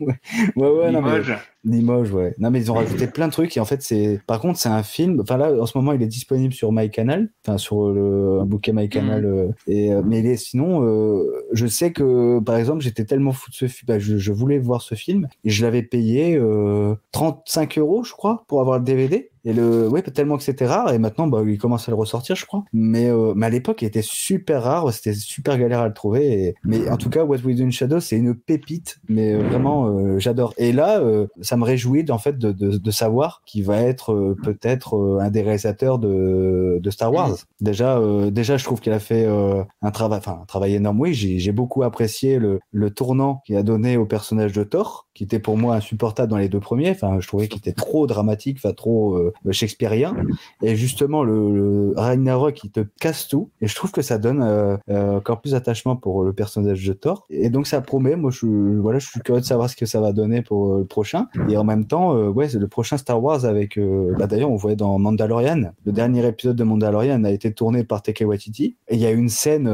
ouais, 0.00 0.18
ouais, 0.56 0.90
non, 0.90 1.02
mais- 1.02 1.22
Limoges. 1.66 2.12
Ouais. 2.12 2.34
Non, 2.38 2.50
mais 2.50 2.60
ils 2.60 2.70
ont 2.70 2.74
rajouté 2.74 3.06
plein 3.06 3.26
de 3.28 3.32
trucs 3.32 3.56
et 3.56 3.60
en 3.60 3.64
fait, 3.64 3.82
c'est. 3.82 4.20
Par 4.26 4.40
contre, 4.40 4.58
c'est 4.58 4.68
un 4.68 4.82
film. 4.82 5.20
Enfin 5.20 5.36
là, 5.36 5.52
en 5.60 5.66
ce 5.66 5.76
moment, 5.76 5.92
il 5.92 6.02
est 6.02 6.06
disponible 6.06 6.54
sur 6.54 6.72
MyCanal, 6.72 7.30
enfin 7.46 7.58
sur 7.58 7.90
le 7.90 8.40
un 8.40 8.44
bouquet 8.46 8.72
MyCanal. 8.72 9.24
euh, 9.24 9.48
et 9.66 9.92
euh, 9.92 10.02
mais 10.04 10.20
il 10.20 10.26
est 10.26 10.36
sinon, 10.36 10.82
euh, 10.84 11.24
je 11.52 11.66
sais 11.66 11.92
que 11.92 12.40
par 12.40 12.56
exemple, 12.56 12.82
j'étais 12.82 13.04
tellement 13.04 13.32
fou 13.32 13.50
de 13.50 13.56
ce 13.56 13.66
film, 13.66 13.86
bah, 13.88 13.98
je, 13.98 14.16
je 14.16 14.32
voulais 14.32 14.58
voir 14.58 14.82
ce 14.82 14.94
film 14.94 15.28
et 15.44 15.50
je 15.50 15.64
l'avais 15.64 15.82
payé 15.82 16.36
euh, 16.36 16.94
35 17.12 17.78
euros, 17.78 18.04
je 18.04 18.12
crois, 18.12 18.44
pour 18.48 18.60
avoir 18.60 18.78
le 18.78 18.84
DVD. 18.84 19.30
Et 19.46 19.52
le, 19.52 19.86
ouais, 19.88 20.02
tellement 20.02 20.36
que 20.36 20.42
c'était 20.42 20.66
rare, 20.66 20.92
et 20.92 20.98
maintenant, 20.98 21.28
bah, 21.28 21.40
il 21.46 21.56
commence 21.56 21.88
à 21.88 21.92
le 21.92 21.96
ressortir, 21.96 22.34
je 22.34 22.44
crois. 22.44 22.64
Mais, 22.72 23.08
euh, 23.08 23.32
mais 23.36 23.46
à 23.46 23.48
l'époque, 23.48 23.80
il 23.80 23.84
était 23.84 24.02
super 24.02 24.64
rare, 24.64 24.92
c'était 24.92 25.14
super 25.14 25.56
galère 25.56 25.78
à 25.78 25.86
le 25.86 25.94
trouver. 25.94 26.46
Et... 26.48 26.54
Mais 26.64 26.90
en 26.90 26.96
tout 26.96 27.10
cas, 27.10 27.22
What 27.22 27.38
We 27.44 27.54
Do 27.54 27.62
in 27.64 27.70
Shadow, 27.70 28.00
c'est 28.00 28.16
une 28.16 28.34
pépite, 28.34 28.98
mais 29.08 29.34
euh, 29.34 29.46
vraiment, 29.48 29.86
euh, 29.86 30.18
j'adore. 30.18 30.52
Et 30.58 30.72
là, 30.72 30.98
euh, 30.98 31.28
ça 31.56 31.60
me 31.60 31.64
réjouit, 31.64 32.04
en 32.10 32.18
fait, 32.18 32.36
de, 32.36 32.52
de, 32.52 32.76
de 32.76 32.90
savoir 32.90 33.42
qu'il 33.46 33.64
va 33.64 33.80
être 33.80 34.12
euh, 34.12 34.36
peut-être 34.42 34.96
euh, 34.96 35.20
un 35.20 35.30
des 35.30 35.40
réalisateurs 35.40 35.98
de, 35.98 36.78
de 36.82 36.90
Star 36.90 37.12
Wars. 37.12 37.36
Déjà, 37.60 37.98
euh, 37.98 38.30
déjà, 38.30 38.58
je 38.58 38.64
trouve 38.64 38.80
qu'il 38.80 38.92
a 38.92 38.98
fait 38.98 39.26
un 39.26 39.90
travail, 39.90 40.18
enfin, 40.18 40.40
un 40.42 40.44
travail 40.44 40.74
énorme. 40.74 41.00
Oui, 41.00 41.14
j'ai 41.14 41.38
j'ai 41.38 41.52
beaucoup 41.52 41.82
apprécié 41.82 42.38
le, 42.38 42.60
le 42.70 42.90
tournant 42.90 43.40
qu'il 43.46 43.56
a 43.56 43.62
donné 43.62 43.96
au 43.96 44.04
personnage 44.04 44.52
de 44.52 44.64
Thor, 44.64 45.05
qui 45.16 45.24
était 45.24 45.38
pour 45.38 45.56
moi 45.56 45.74
insupportable 45.76 46.28
dans 46.30 46.36
les 46.36 46.48
deux 46.48 46.60
premiers. 46.60 46.90
Enfin, 46.90 47.18
je 47.20 47.26
trouvais 47.26 47.48
qu'il 47.48 47.58
était 47.58 47.72
trop 47.72 48.06
dramatique, 48.06 48.58
enfin, 48.60 48.72
trop 48.74 49.14
euh, 49.14 49.32
shakespearien. 49.50 50.14
Et 50.62 50.76
justement, 50.76 51.24
le, 51.24 51.50
le 51.54 51.92
Ragnarok, 51.96 52.62
il 52.64 52.70
te 52.70 52.80
casse 53.00 53.26
tout. 53.28 53.50
Et 53.62 53.66
je 53.66 53.74
trouve 53.74 53.90
que 53.92 54.02
ça 54.02 54.18
donne 54.18 54.42
euh, 54.42 54.76
euh, 54.90 55.16
encore 55.16 55.40
plus 55.40 55.52
d'attachement 55.52 55.96
pour 55.96 56.22
le 56.22 56.32
personnage 56.32 56.86
de 56.86 56.92
Thor. 56.92 57.26
Et 57.30 57.48
donc, 57.50 57.66
ça 57.66 57.80
promet. 57.80 58.14
Moi, 58.16 58.30
je, 58.30 58.46
voilà, 58.78 58.98
je 58.98 59.08
suis 59.08 59.20
curieux 59.20 59.40
de 59.40 59.46
savoir 59.46 59.70
ce 59.70 59.76
que 59.76 59.86
ça 59.86 60.00
va 60.00 60.12
donner 60.12 60.42
pour 60.42 60.74
euh, 60.74 60.78
le 60.80 60.84
prochain. 60.84 61.28
Et 61.48 61.56
en 61.56 61.64
même 61.64 61.86
temps, 61.86 62.14
euh, 62.14 62.28
ouais, 62.28 62.48
c'est 62.48 62.58
le 62.58 62.68
prochain 62.68 62.96
Star 62.98 63.22
Wars 63.22 63.44
avec. 63.46 63.78
euh, 63.78 64.14
bah, 64.18 64.26
D'ailleurs, 64.26 64.50
on 64.50 64.56
voyait 64.56 64.76
dans 64.76 64.98
Mandalorian. 64.98 65.72
Le 65.86 65.92
dernier 65.92 66.26
épisode 66.26 66.56
de 66.56 66.64
Mandalorian 66.64 67.24
a 67.24 67.30
été 67.30 67.52
tourné 67.52 67.84
par 67.84 68.02
Taika 68.02 68.26
Waititi. 68.26 68.76
Et 68.88 68.94
il 68.96 69.00
y 69.00 69.06
a 69.06 69.10
une 69.10 69.28
scène. 69.30 69.66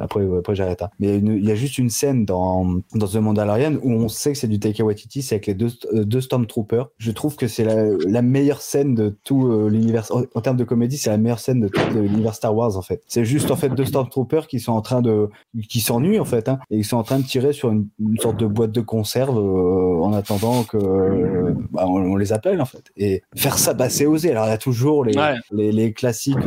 après, 0.00 0.22
après 0.38 0.54
j'arrête. 0.54 0.82
hein. 0.82 0.90
Mais 1.00 1.18
il 1.18 1.26
y, 1.26 1.30
a 1.30 1.34
il 1.34 1.44
y 1.48 1.50
a 1.50 1.54
juste 1.54 1.78
une 1.78 1.90
scène 1.90 2.24
dans 2.24 2.76
dans 2.94 3.06
The 3.08 3.16
Mandalorian 3.16 3.74
où 3.82 3.90
on 3.92 4.08
sait 4.08 4.32
que 4.32 4.38
c'est 4.38 4.46
du 4.52 4.60
Taika 4.60 4.84
Waititi. 4.84 5.22
C'est 5.22 5.36
avec 5.36 5.46
les 5.46 5.54
deux 5.54 5.70
euh, 5.94 6.04
deux 6.04 6.20
Stormtroopers. 6.20 6.90
Je 6.98 7.10
trouve 7.10 7.36
que 7.36 7.48
c'est 7.48 7.64
la, 7.64 7.84
la 8.06 8.22
meilleure 8.22 8.60
scène 8.60 8.94
de 8.94 9.16
tout 9.24 9.46
euh, 9.48 9.68
l'univers. 9.68 10.06
En, 10.10 10.22
en 10.34 10.40
termes 10.40 10.56
de 10.58 10.64
comédie, 10.64 10.98
c'est 10.98 11.10
la 11.10 11.16
meilleure 11.18 11.38
scène 11.38 11.60
de 11.60 11.68
tout 11.68 11.80
l'univers 11.94 12.34
Star 12.34 12.54
Wars 12.54 12.76
en 12.76 12.82
fait. 12.82 13.02
C'est 13.08 13.24
juste 13.24 13.50
en 13.50 13.56
fait 13.56 13.70
deux 13.70 13.84
Stormtroopers 13.86 14.46
qui 14.46 14.60
sont 14.60 14.72
en 14.72 14.82
train 14.82 15.00
de 15.00 15.28
qui 15.68 15.80
s'ennuient 15.80 16.20
en 16.20 16.24
fait 16.24 16.48
hein, 16.48 16.58
et 16.70 16.76
ils 16.78 16.84
sont 16.84 16.96
en 16.98 17.02
train 17.02 17.18
de 17.18 17.24
tirer 17.24 17.52
sur 17.52 17.70
une, 17.70 17.88
une 17.98 18.18
sorte 18.18 18.38
de 18.38 18.46
boîte 18.46 18.72
de 18.72 18.80
conserve 18.80 19.38
euh, 19.38 20.02
en 20.02 20.12
attendant 20.12 20.64
que 20.64 20.76
euh, 20.76 21.54
bah, 21.70 21.86
on, 21.88 21.96
on 22.12 22.16
les 22.16 22.32
appelle 22.32 22.60
en 22.60 22.66
fait. 22.66 22.84
Et 22.96 23.22
faire 23.34 23.56
ça, 23.58 23.72
bah 23.74 23.88
c'est 23.88 24.06
osé. 24.06 24.30
Alors 24.30 24.44
il 24.46 24.50
y 24.50 24.52
a 24.52 24.58
toujours 24.58 25.04
les 25.04 25.12
Ouais. 25.16 25.36
les, 25.52 25.72
les 25.72 25.92
classiques 25.92 26.38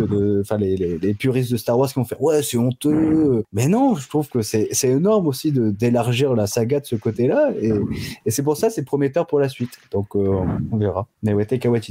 enfin 0.41 0.57
les, 0.57 1.13
puristes 1.13 1.51
de 1.51 1.57
Star 1.57 1.77
Wars 1.77 1.87
qui 1.87 1.95
vont 1.95 2.03
faire 2.05 2.21
ouais 2.21 2.43
c'est 2.43 2.57
honteux. 2.57 3.43
Mais 3.53 3.67
non, 3.67 3.95
je 3.95 4.07
trouve 4.09 4.27
que 4.29 4.41
c'est 4.41 4.69
énorme 4.83 5.27
aussi 5.27 5.51
d'élargir 5.51 6.35
la 6.35 6.47
saga 6.47 6.79
de 6.79 6.85
ce 6.85 6.95
côté-là 6.95 7.51
et, 7.61 7.71
et 8.25 8.31
c'est 8.31 8.43
pour 8.43 8.57
ça 8.57 8.69
c'est 8.69 8.83
prometteur 8.83 9.27
pour 9.27 9.39
la 9.39 9.49
suite. 9.49 9.77
Donc 9.91 10.15
euh, 10.15 10.41
on 10.71 10.77
verra. 10.77 11.07
Mais 11.23 11.33
ouais, 11.33 11.45
Taika 11.45 11.69
ouais. 11.69 11.81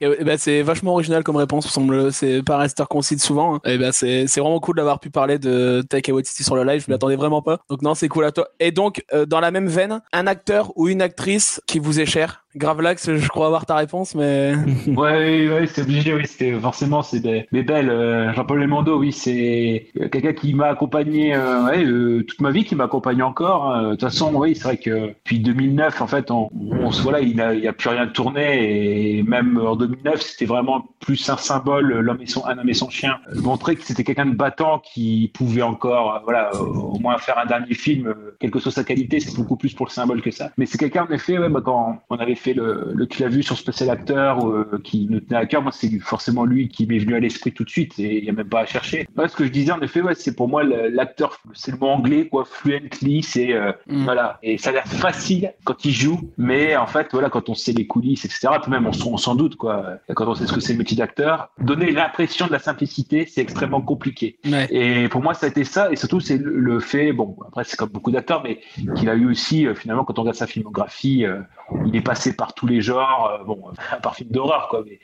Et, 0.00 0.06
et 0.06 0.24
ben, 0.24 0.38
c'est 0.38 0.62
vachement 0.62 0.92
original 0.92 1.22
comme 1.22 1.36
réponse, 1.36 1.68
semble. 1.68 2.12
C'est 2.12 2.42
pas 2.42 2.58
Rester 2.58 2.84
qu'on 2.88 3.02
cite 3.02 3.20
souvent. 3.20 3.56
hein. 3.56 3.60
Et 3.64 3.78
ben, 3.78 3.92
c'est 3.92 4.26
c'est 4.26 4.40
vraiment 4.40 4.60
cool 4.60 4.76
d'avoir 4.76 5.00
pu 5.00 5.10
parler 5.10 5.38
de 5.38 5.82
Taika 5.88 6.12
Waititi 6.12 6.44
sur 6.44 6.56
le 6.56 6.64
live. 6.64 6.84
Je 6.86 6.90
m'y 6.90 6.94
attendais 6.94 7.16
vraiment 7.16 7.42
pas. 7.42 7.60
Donc 7.68 7.82
non, 7.82 7.94
c'est 7.94 8.08
cool 8.08 8.24
à 8.24 8.32
toi. 8.32 8.48
Et 8.60 8.70
donc, 8.70 9.04
euh, 9.12 9.26
dans 9.26 9.40
la 9.40 9.50
même 9.50 9.68
veine, 9.68 10.00
un 10.12 10.26
acteur 10.26 10.72
ou 10.76 10.88
une 10.88 11.02
actrice 11.02 11.60
qui 11.66 11.78
vous 11.78 12.00
est 12.00 12.06
cher. 12.06 12.41
Gravelax, 12.54 13.14
je 13.16 13.28
crois 13.28 13.46
avoir 13.46 13.64
ta 13.64 13.76
réponse, 13.76 14.14
mais. 14.14 14.54
ouais, 14.86 15.48
ouais, 15.48 15.66
c'est 15.66 15.82
obligé, 15.82 16.14
oui, 16.14 16.26
c'était 16.26 16.52
forcément, 16.60 17.02
c'est 17.02 17.20
des, 17.20 17.46
mais 17.50 17.62
belle. 17.62 17.88
euh, 17.88 18.32
Jean-Paul 18.34 18.58
Belmondo, 18.60 18.98
oui, 18.98 19.10
c'est 19.12 19.86
quelqu'un 20.10 20.34
qui 20.34 20.52
m'a 20.52 20.66
accompagné 20.66 21.34
euh, 21.34 21.66
euh, 21.74 22.22
toute 22.24 22.40
ma 22.42 22.50
vie, 22.50 22.64
qui 22.64 22.74
m'accompagne 22.74 23.22
encore. 23.22 23.70
hein. 23.72 23.82
De 23.84 23.90
toute 23.92 24.02
façon, 24.02 24.34
oui, 24.34 24.54
c'est 24.54 24.64
vrai 24.64 24.76
que 24.76 25.08
depuis 25.08 25.38
2009, 25.40 26.02
en 26.02 26.06
fait, 26.06 26.30
on, 26.30 26.50
on 26.52 26.90
voilà, 26.90 27.20
il 27.20 27.32
il 27.32 27.66
a 27.68 27.72
plus 27.72 27.88
rien 27.88 28.06
tourné 28.06 29.16
et 29.18 29.22
même 29.22 29.58
en 29.58 29.74
2009, 29.74 30.20
c'était 30.20 30.44
vraiment 30.44 30.84
plus 31.00 31.28
un 31.30 31.38
symbole, 31.38 32.00
l'homme 32.00 32.20
et 32.20 32.26
son, 32.26 32.44
un 32.44 32.58
homme 32.58 32.68
et 32.68 32.74
son 32.74 32.90
chien, 32.90 33.18
montrer 33.34 33.76
que 33.76 33.82
c'était 33.84 34.04
quelqu'un 34.04 34.26
de 34.26 34.36
battant 34.36 34.78
qui 34.80 35.30
pouvait 35.34 35.62
encore, 35.62 36.20
voilà, 36.24 36.54
au 36.60 36.98
moins 36.98 37.16
faire 37.18 37.38
un 37.38 37.46
dernier 37.46 37.72
film, 37.74 38.14
quelle 38.38 38.50
que 38.50 38.58
soit 38.60 38.72
sa 38.72 38.84
qualité, 38.84 39.20
c'est 39.20 39.34
beaucoup 39.34 39.56
plus 39.56 39.72
pour 39.74 39.86
le 39.86 39.90
symbole 39.90 40.20
que 40.20 40.30
ça. 40.30 40.50
Mais 40.58 40.66
c'est 40.66 40.76
quelqu'un, 40.78 41.06
en 41.08 41.12
effet, 41.14 41.38
ouais, 41.38 41.48
bah, 41.48 41.62
quand 41.64 41.98
on 42.10 42.16
avait 42.16 42.34
le, 42.46 42.90
le 42.94 43.06
tu 43.06 43.22
l'as 43.22 43.28
vu 43.28 43.42
sur 43.42 43.56
Special 43.56 43.90
Acteur, 43.90 44.46
euh, 44.48 44.80
qui 44.82 45.06
nous 45.08 45.20
tenait 45.20 45.38
à 45.38 45.46
cœur, 45.46 45.62
moi, 45.62 45.72
c'est 45.72 45.98
forcément 46.00 46.44
lui 46.44 46.68
qui 46.68 46.86
m'est 46.86 46.98
venu 46.98 47.14
à 47.14 47.20
l'esprit 47.20 47.52
tout 47.52 47.64
de 47.64 47.70
suite 47.70 47.98
et 47.98 48.18
il 48.18 48.24
n'y 48.24 48.30
a 48.30 48.32
même 48.32 48.48
pas 48.48 48.60
à 48.60 48.66
chercher. 48.66 49.06
Ouais, 49.16 49.28
ce 49.28 49.36
que 49.36 49.44
je 49.44 49.50
disais, 49.50 49.72
en 49.72 49.80
effet, 49.80 50.00
ouais, 50.00 50.14
c'est 50.14 50.34
pour 50.34 50.48
moi 50.48 50.62
l'acteur, 50.64 51.38
c'est 51.54 51.72
le 51.72 51.78
mot 51.78 51.88
anglais, 51.88 52.28
quoi, 52.28 52.44
fluently, 52.44 53.22
c'est, 53.22 53.52
euh, 53.52 53.72
Mm. 53.86 54.04
voilà. 54.04 54.38
Et 54.42 54.58
ça 54.58 54.70
a 54.70 54.72
l'air 54.72 54.86
facile 54.86 55.52
quand 55.64 55.84
il 55.84 55.92
joue, 55.92 56.20
mais 56.38 56.76
en 56.76 56.86
fait, 56.86 57.08
voilà, 57.12 57.30
quand 57.30 57.48
on 57.48 57.54
sait 57.54 57.72
les 57.72 57.86
coulisses, 57.86 58.24
etc., 58.24 58.48
puis 58.62 58.70
même 58.70 58.86
on, 58.86 59.12
on 59.12 59.16
s'en 59.16 59.34
doute, 59.34 59.56
quoi, 59.56 59.98
quand 60.14 60.26
on 60.26 60.34
sait 60.34 60.46
ce 60.46 60.52
que 60.52 60.60
c'est 60.60 60.72
le 60.72 60.78
métier 60.78 60.96
d'acteur, 60.96 61.50
donner 61.60 61.90
l'impression 61.90 62.46
de 62.46 62.52
la 62.52 62.58
simplicité, 62.58 63.26
c'est 63.26 63.40
extrêmement 63.40 63.80
compliqué. 63.80 64.38
Ouais. 64.44 64.66
Et 64.70 65.08
pour 65.08 65.22
moi, 65.22 65.34
ça 65.34 65.46
a 65.46 65.48
été 65.48 65.64
ça, 65.64 65.90
et 65.92 65.96
surtout, 65.96 66.20
c'est 66.20 66.38
le, 66.38 66.58
le 66.58 66.80
fait, 66.80 67.12
bon, 67.12 67.36
après, 67.46 67.64
c'est 67.64 67.76
comme 67.76 67.90
beaucoup 67.90 68.10
d'acteurs, 68.10 68.42
mais 68.42 68.60
qu'il 68.96 69.08
a 69.08 69.14
eu 69.14 69.26
aussi, 69.28 69.66
euh, 69.66 69.74
finalement, 69.74 70.04
quand 70.04 70.18
on 70.18 70.22
regarde 70.22 70.36
sa 70.36 70.46
filmographie, 70.46 71.24
euh, 71.24 71.40
il 71.86 71.96
est 71.96 72.00
passé 72.02 72.31
par 72.32 72.54
tous 72.54 72.66
les 72.66 72.80
genres, 72.80 73.38
euh, 73.40 73.44
bon, 73.44 73.62
à 73.90 73.96
part 73.96 74.14
film 74.14 74.30
d'horreur, 74.30 74.68
quoi, 74.70 74.82
mais, 74.86 74.98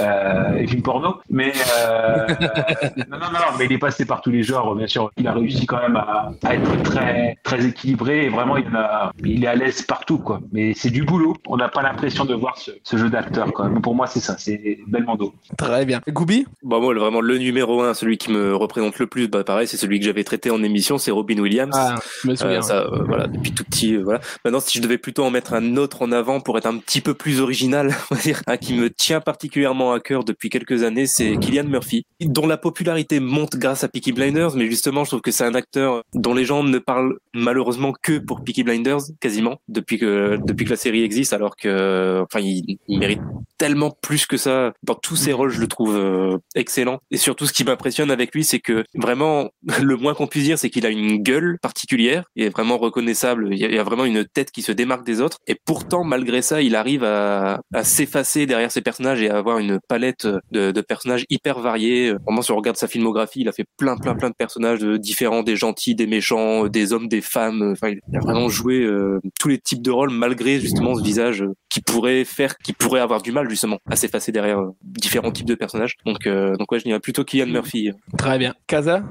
euh, 0.00 0.54
et 0.56 0.66
film 0.66 0.82
porno, 0.82 1.16
mais, 1.30 1.52
euh, 1.78 2.26
non, 3.10 3.18
non, 3.18 3.30
non, 3.32 3.56
mais 3.58 3.66
il 3.66 3.72
est 3.72 3.78
passé 3.78 4.04
par 4.04 4.20
tous 4.20 4.30
les 4.30 4.42
genres, 4.42 4.74
bien 4.74 4.86
sûr. 4.86 5.10
Il 5.16 5.26
a 5.26 5.32
réussi 5.32 5.66
quand 5.66 5.80
même 5.80 5.96
à, 5.96 6.30
à 6.44 6.54
être 6.54 6.82
très, 6.82 7.36
très 7.42 7.64
équilibré, 7.66 8.26
et 8.26 8.28
vraiment, 8.28 8.56
il, 8.56 8.66
en 8.68 8.74
a, 8.76 9.12
il 9.24 9.44
est 9.44 9.48
à 9.48 9.54
l'aise 9.54 9.82
partout, 9.82 10.18
quoi. 10.18 10.40
Mais 10.52 10.72
c'est 10.74 10.90
du 10.90 11.04
boulot, 11.04 11.36
on 11.46 11.56
n'a 11.56 11.68
pas 11.68 11.82
l'impression 11.82 12.24
de 12.24 12.34
voir 12.34 12.56
ce, 12.58 12.70
ce 12.82 12.96
jeu 12.96 13.10
d'acteur, 13.10 13.52
quoi. 13.52 13.68
Mais 13.68 13.80
pour 13.80 13.94
moi, 13.94 14.06
c'est 14.06 14.20
ça, 14.20 14.36
c'est 14.38 14.78
Belmondo. 14.86 15.34
Très 15.58 15.84
bien. 15.84 16.00
Goubi? 16.08 16.46
Bah 16.62 16.78
moi, 16.80 16.92
le- 16.94 17.00
vraiment 17.00 17.20
le 17.20 17.38
numéro 17.38 17.82
un, 17.82 17.94
celui 17.94 18.18
qui 18.18 18.30
me 18.32 18.54
représente 18.54 18.98
le 18.98 19.06
plus, 19.06 19.28
bah 19.28 19.44
pareil, 19.44 19.66
c'est 19.66 19.76
celui 19.76 19.98
que 20.00 20.04
j'avais 20.04 20.24
traité 20.24 20.50
en 20.50 20.62
émission, 20.62 20.98
c'est 20.98 21.10
Robin 21.10 21.38
Williams. 21.38 21.74
Ah, 21.76 21.94
je 22.22 22.28
me 22.30 22.34
souviens. 22.34 22.58
Euh, 22.58 22.62
ça, 22.62 22.78
euh, 22.80 23.04
voilà, 23.06 23.26
depuis 23.26 23.52
tout 23.52 23.64
petit, 23.64 23.94
euh, 23.94 24.02
voilà. 24.02 24.20
Maintenant, 24.44 24.60
si 24.60 24.78
je 24.78 24.82
devais 24.82 24.98
plutôt 24.98 25.24
en 25.24 25.30
mettre 25.30 25.54
un 25.54 25.76
autre 25.76 26.02
en 26.02 26.12
avant 26.12 26.40
pour 26.40 26.56
être 26.58 26.65
un 26.66 26.78
petit 26.78 27.00
peu 27.00 27.14
plus 27.14 27.40
original, 27.40 27.94
on 28.10 28.14
va 28.14 28.20
dire, 28.20 28.42
un 28.46 28.56
qui 28.56 28.74
me 28.74 28.90
tient 28.90 29.20
particulièrement 29.20 29.92
à 29.92 30.00
cœur 30.00 30.24
depuis 30.24 30.50
quelques 30.50 30.82
années, 30.82 31.06
c'est 31.06 31.36
Killian 31.38 31.64
Murphy, 31.64 32.04
dont 32.20 32.46
la 32.46 32.56
popularité 32.56 33.20
monte 33.20 33.56
grâce 33.56 33.84
à 33.84 33.88
Peaky 33.88 34.12
Blinders, 34.12 34.56
mais 34.56 34.66
justement, 34.66 35.04
je 35.04 35.10
trouve 35.10 35.20
que 35.20 35.30
c'est 35.30 35.44
un 35.44 35.54
acteur 35.54 36.02
dont 36.14 36.34
les 36.34 36.44
gens 36.44 36.62
ne 36.62 36.78
parlent 36.78 37.18
malheureusement 37.34 37.92
que 38.02 38.18
pour 38.18 38.42
Peaky 38.42 38.64
Blinders, 38.64 39.00
quasiment, 39.20 39.60
depuis 39.68 39.98
que 39.98 40.38
depuis 40.44 40.64
que 40.64 40.70
la 40.70 40.76
série 40.76 41.02
existe, 41.02 41.32
alors 41.32 41.56
que, 41.56 42.22
enfin, 42.22 42.40
il, 42.40 42.78
mérite 42.88 43.20
tellement 43.58 43.90
plus 43.90 44.26
que 44.26 44.36
ça. 44.36 44.72
Dans 44.82 44.94
tous 44.94 45.16
ses 45.16 45.32
rôles, 45.32 45.50
je 45.50 45.60
le 45.60 45.66
trouve 45.66 45.96
euh, 45.96 46.38
excellent. 46.54 46.98
Et 47.10 47.16
surtout, 47.16 47.46
ce 47.46 47.52
qui 47.52 47.64
m'impressionne 47.64 48.10
avec 48.10 48.34
lui, 48.34 48.44
c'est 48.44 48.60
que 48.60 48.84
vraiment, 48.94 49.50
le 49.82 49.96
moins 49.96 50.14
qu'on 50.14 50.26
puisse 50.26 50.44
dire, 50.44 50.58
c'est 50.58 50.70
qu'il 50.70 50.86
a 50.86 50.90
une 50.90 51.22
gueule 51.22 51.58
particulière. 51.60 52.24
Il 52.36 52.44
est 52.44 52.48
vraiment 52.48 52.78
reconnaissable. 52.78 53.48
Il 53.52 53.66
il 53.66 53.74
y 53.74 53.78
a 53.78 53.84
vraiment 53.84 54.04
une 54.04 54.24
tête 54.24 54.50
qui 54.50 54.62
se 54.62 54.72
démarque 54.72 55.04
des 55.04 55.20
autres. 55.20 55.38
Et 55.46 55.54
pourtant, 55.54 56.04
malgré 56.04 56.42
ça, 56.42 56.55
il 56.60 56.76
arrive 56.76 57.04
à, 57.04 57.60
s'effacer 57.82 58.46
derrière 58.46 58.70
ses 58.70 58.80
personnages 58.80 59.22
et 59.22 59.30
à 59.30 59.38
avoir 59.38 59.58
une 59.58 59.78
palette 59.88 60.26
de, 60.50 60.80
personnages 60.80 61.24
hyper 61.30 61.60
variés. 61.60 62.12
Vraiment, 62.24 62.42
si 62.42 62.52
on 62.52 62.56
regarde 62.56 62.76
sa 62.76 62.88
filmographie, 62.88 63.40
il 63.40 63.48
a 63.48 63.52
fait 63.52 63.66
plein, 63.76 63.96
plein, 63.96 64.14
plein 64.14 64.30
de 64.30 64.34
personnages 64.34 64.84
différents, 64.84 65.42
des 65.42 65.56
gentils, 65.56 65.94
des 65.94 66.06
méchants, 66.06 66.68
des 66.68 66.92
hommes, 66.92 67.08
des 67.08 67.20
femmes. 67.20 67.74
Il 67.82 68.16
a 68.16 68.20
vraiment 68.20 68.48
joué 68.48 68.82
euh, 68.82 69.20
tous 69.40 69.48
les 69.48 69.58
types 69.58 69.82
de 69.82 69.90
rôles 69.90 70.10
malgré 70.10 70.60
justement 70.60 70.94
ce 70.94 71.02
visage 71.02 71.42
euh, 71.42 71.54
qui 71.76 71.82
pourrait 71.82 72.24
faire, 72.24 72.56
qui 72.56 72.72
pourrait 72.72 73.00
avoir 73.00 73.20
du 73.20 73.32
mal 73.32 73.50
justement 73.50 73.76
à 73.90 73.96
s'effacer 73.96 74.32
derrière 74.32 74.60
euh, 74.60 74.70
différents 74.82 75.30
types 75.30 75.46
de 75.46 75.54
personnages. 75.54 75.96
Donc, 76.06 76.26
euh, 76.26 76.56
donc 76.56 76.72
ouais, 76.72 76.78
je 76.78 76.84
dirais 76.84 77.00
plutôt 77.00 77.22
Kylian 77.22 77.48
Murphy. 77.48 77.90
Très 78.16 78.38
bien. 78.38 78.54
Kaza? 78.66 79.02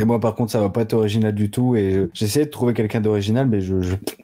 Et 0.00 0.04
moi, 0.06 0.18
par 0.18 0.34
contre, 0.34 0.50
ça 0.50 0.60
va 0.60 0.70
pas 0.70 0.80
être 0.82 0.94
original 0.94 1.34
du 1.34 1.50
tout. 1.50 1.76
Et 1.76 1.92
euh, 1.94 2.10
j'essaie 2.14 2.46
de 2.46 2.50
trouver 2.50 2.72
quelqu'un 2.72 3.02
d'original, 3.02 3.46
mais 3.48 3.60
je 3.60 3.74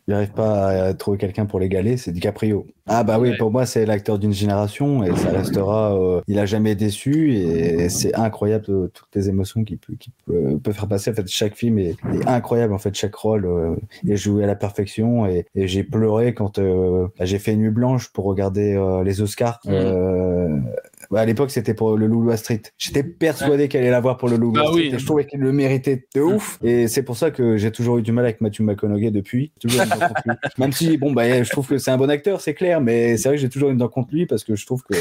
j'arrive 0.08 0.32
pas 0.32 0.68
à 0.68 0.94
trouver 0.94 1.18
quelqu'un 1.18 1.44
pour 1.44 1.60
l'égaler. 1.60 1.98
C'est 1.98 2.12
DiCaprio. 2.12 2.66
Ah 2.86 3.04
bah 3.04 3.18
oui, 3.20 3.30
Ouais. 3.30 3.36
pour 3.36 3.52
moi, 3.52 3.64
c'est 3.64 3.86
l'acteur 3.86 4.18
d'une 4.18 4.32
génération 4.32 5.04
et 5.04 5.14
ça 5.16 5.30
restera. 5.30 5.94
euh, 5.96 6.20
il 6.28 6.38
a 6.38 6.46
jamais 6.46 6.74
déçu 6.74 7.34
et 7.34 7.88
c'est 7.90 8.14
incroyable 8.16 8.64
euh, 8.70 8.90
toutes 8.92 9.14
les 9.14 9.28
émotions 9.28 9.64
qu'il 9.64 9.78
peut, 9.78 9.94
qu'il 9.98 10.12
peut, 10.26 10.58
peut 10.58 10.72
faire 10.72 10.88
passer. 10.88 11.10
En 11.10 11.14
fait, 11.14 11.28
chaque 11.28 11.54
film 11.56 11.78
est, 11.78 11.90
est 12.12 12.26
incroyable. 12.26 12.72
En 12.74 12.78
fait, 12.78 12.94
chaque 12.94 13.14
rôle 13.14 13.44
euh, 13.46 13.76
est 14.08 14.16
joué 14.16 14.44
à 14.44 14.46
la 14.46 14.56
perfection 14.56 15.26
et, 15.26 15.46
et 15.54 15.68
j'ai 15.68 15.84
pleuré 15.84 16.34
quand 16.34 16.58
euh, 16.58 17.06
bah, 17.18 17.24
j'ai 17.24 17.38
fait 17.38 17.52
une 17.52 17.60
nuit 17.60 17.70
blanche 17.82 18.08
pour 18.10 18.26
regarder 18.26 18.74
euh, 18.74 19.02
les 19.02 19.20
Oscars. 19.20 19.60
Mhm. 19.64 20.66
Bah, 21.12 21.20
à 21.20 21.26
l'époque, 21.26 21.50
c'était 21.50 21.74
pour 21.74 21.96
le 21.98 22.06
Loulou 22.06 22.34
Street. 22.36 22.62
J'étais 22.78 23.02
persuadé 23.02 23.68
qu'elle 23.68 23.82
allait 23.82 23.90
l'avoir 23.90 24.16
pour 24.16 24.28
le 24.30 24.36
Loulou 24.36 24.52
Bah 24.52 24.62
Street 24.64 24.74
oui. 24.88 24.90
et 24.94 24.98
je 24.98 25.04
trouvais 25.04 25.26
qu'il 25.26 25.40
le 25.40 25.52
méritait 25.52 26.06
de 26.14 26.20
ouf. 26.22 26.58
Et 26.62 26.88
c'est 26.88 27.02
pour 27.02 27.16
ça 27.16 27.30
que 27.30 27.56
j'ai 27.58 27.70
toujours 27.70 27.98
eu 27.98 28.02
du 28.02 28.12
mal 28.12 28.24
avec 28.24 28.40
Matthew 28.40 28.60
McConaughey 28.62 29.10
depuis. 29.10 29.52
Toujours 29.60 29.82
une. 29.82 30.36
Même 30.58 30.72
si, 30.72 30.96
bon, 30.96 31.12
bah, 31.12 31.42
je 31.42 31.50
trouve 31.50 31.68
que 31.68 31.76
c'est 31.78 31.90
un 31.90 31.98
bon 31.98 32.08
acteur, 32.10 32.40
c'est 32.40 32.54
clair, 32.54 32.80
mais 32.80 33.16
c'est 33.18 33.28
vrai 33.28 33.36
que 33.36 33.42
j'ai 33.42 33.48
toujours 33.50 33.68
une 33.70 33.76
dent 33.76 33.88
contre 33.88 34.08
lui 34.14 34.24
parce 34.26 34.42
que 34.42 34.56
je 34.56 34.64
trouve 34.64 34.82
que 34.84 34.94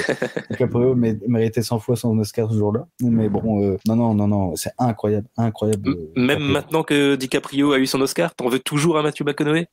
DiCaprio 0.51 0.95
mé- 0.95 1.17
méritait 1.27 1.61
100 1.61 1.79
fois 1.79 1.95
son 1.95 2.17
Oscar 2.19 2.51
ce 2.51 2.57
jour-là. 2.57 2.87
Mais 3.01 3.29
bon, 3.29 3.63
euh, 3.63 3.77
non, 3.87 3.95
non, 3.95 4.13
non, 4.13 4.27
non, 4.27 4.55
c'est 4.55 4.71
incroyable, 4.77 5.27
incroyable. 5.37 5.87
Euh, 5.89 5.95
Même 6.17 6.27
DiCaprio. 6.27 6.51
maintenant 6.51 6.83
que 6.83 7.15
DiCaprio 7.15 7.71
a 7.71 7.79
eu 7.79 7.85
son 7.85 8.01
Oscar, 8.01 8.35
t'en 8.35 8.49
veux 8.49 8.59
toujours 8.59 8.97
à 8.97 9.03
Matthew 9.03 9.23
McConaughey? 9.23 9.67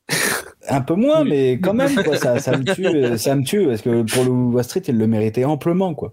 Un 0.70 0.80
peu 0.82 0.94
moins, 0.94 1.24
mais 1.24 1.58
quand 1.62 1.72
même, 1.72 1.94
quoi, 2.04 2.16
ça, 2.16 2.38
ça 2.40 2.56
me 2.56 2.64
tue, 2.64 2.86
euh, 2.86 3.16
ça 3.16 3.34
me 3.34 3.42
tue, 3.42 3.66
parce 3.66 3.80
que 3.80 4.02
pour 4.02 4.24
le 4.24 4.30
Wall 4.30 4.64
Street, 4.64 4.82
il 4.88 4.98
le 4.98 5.06
méritait 5.06 5.44
amplement, 5.44 5.94
quoi. 5.94 6.12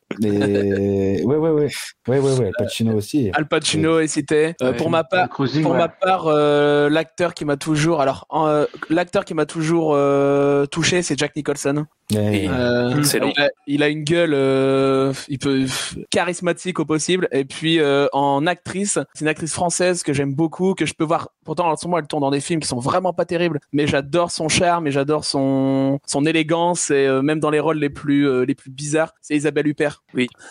Mais 0.19 1.23
ouais, 1.23 1.35
ouais, 1.37 1.49
ouais, 1.49 1.67
ouais, 2.07 2.19
ouais, 2.19 2.39
ouais, 2.39 2.51
Pacino 2.57 2.95
aussi. 2.95 3.31
Al 3.33 3.47
Pacino 3.47 3.99
est 3.99 4.07
cité. 4.07 4.55
Euh, 4.61 4.73
pour 4.73 4.89
ma 4.89 5.03
part, 5.03 5.29
Cruising, 5.29 5.63
pour 5.63 5.71
ouais. 5.73 5.77
ma 5.77 5.87
part, 5.89 6.27
euh, 6.27 6.89
l'acteur 6.89 7.33
qui 7.33 7.45
m'a 7.45 7.57
toujours, 7.57 8.01
alors 8.01 8.25
euh, 8.33 8.65
l'acteur 8.89 9.25
qui 9.25 9.33
m'a 9.33 9.45
toujours 9.45 9.93
euh, 9.93 10.65
touché, 10.65 11.01
c'est 11.01 11.17
Jack 11.17 11.35
Nicholson. 11.35 11.85
Euh. 12.15 12.93
Il 13.13 13.39
a, 13.41 13.49
il 13.67 13.83
a 13.83 13.87
une 13.87 14.03
gueule, 14.03 14.33
euh, 14.33 15.13
il 15.29 15.39
peut 15.39 15.65
charismatique 16.09 16.79
au 16.79 16.85
possible. 16.85 17.27
Et 17.31 17.45
puis 17.45 17.79
euh, 17.79 18.07
en 18.13 18.45
actrice, 18.47 18.99
c'est 19.13 19.21
une 19.21 19.29
actrice 19.29 19.53
française 19.53 20.03
que 20.03 20.13
j'aime 20.13 20.33
beaucoup, 20.33 20.73
que 20.73 20.85
je 20.85 20.93
peux 20.93 21.05
voir. 21.05 21.29
Pourtant, 21.45 21.69
en 21.71 21.75
ce 21.77 21.87
moment, 21.87 21.99
elle 21.99 22.07
tourne 22.07 22.21
dans 22.21 22.31
des 22.31 22.41
films 22.41 22.59
qui 22.59 22.67
sont 22.67 22.79
vraiment 22.79 23.13
pas 23.13 23.25
terribles, 23.25 23.59
mais 23.71 23.87
j'adore 23.87 24.31
son 24.31 24.49
charme 24.49 24.87
et 24.87 24.91
j'adore 24.91 25.25
son 25.25 25.99
son 26.05 26.25
élégance 26.25 26.91
et 26.91 27.07
euh, 27.07 27.21
même 27.21 27.39
dans 27.39 27.49
les 27.49 27.59
rôles 27.59 27.79
les 27.79 27.89
plus 27.89 28.27
euh, 28.27 28.45
les 28.45 28.55
plus 28.55 28.71
bizarres, 28.71 29.13
c'est 29.21 29.35
Isabelle 29.35 29.67
Huppert 29.67 30.00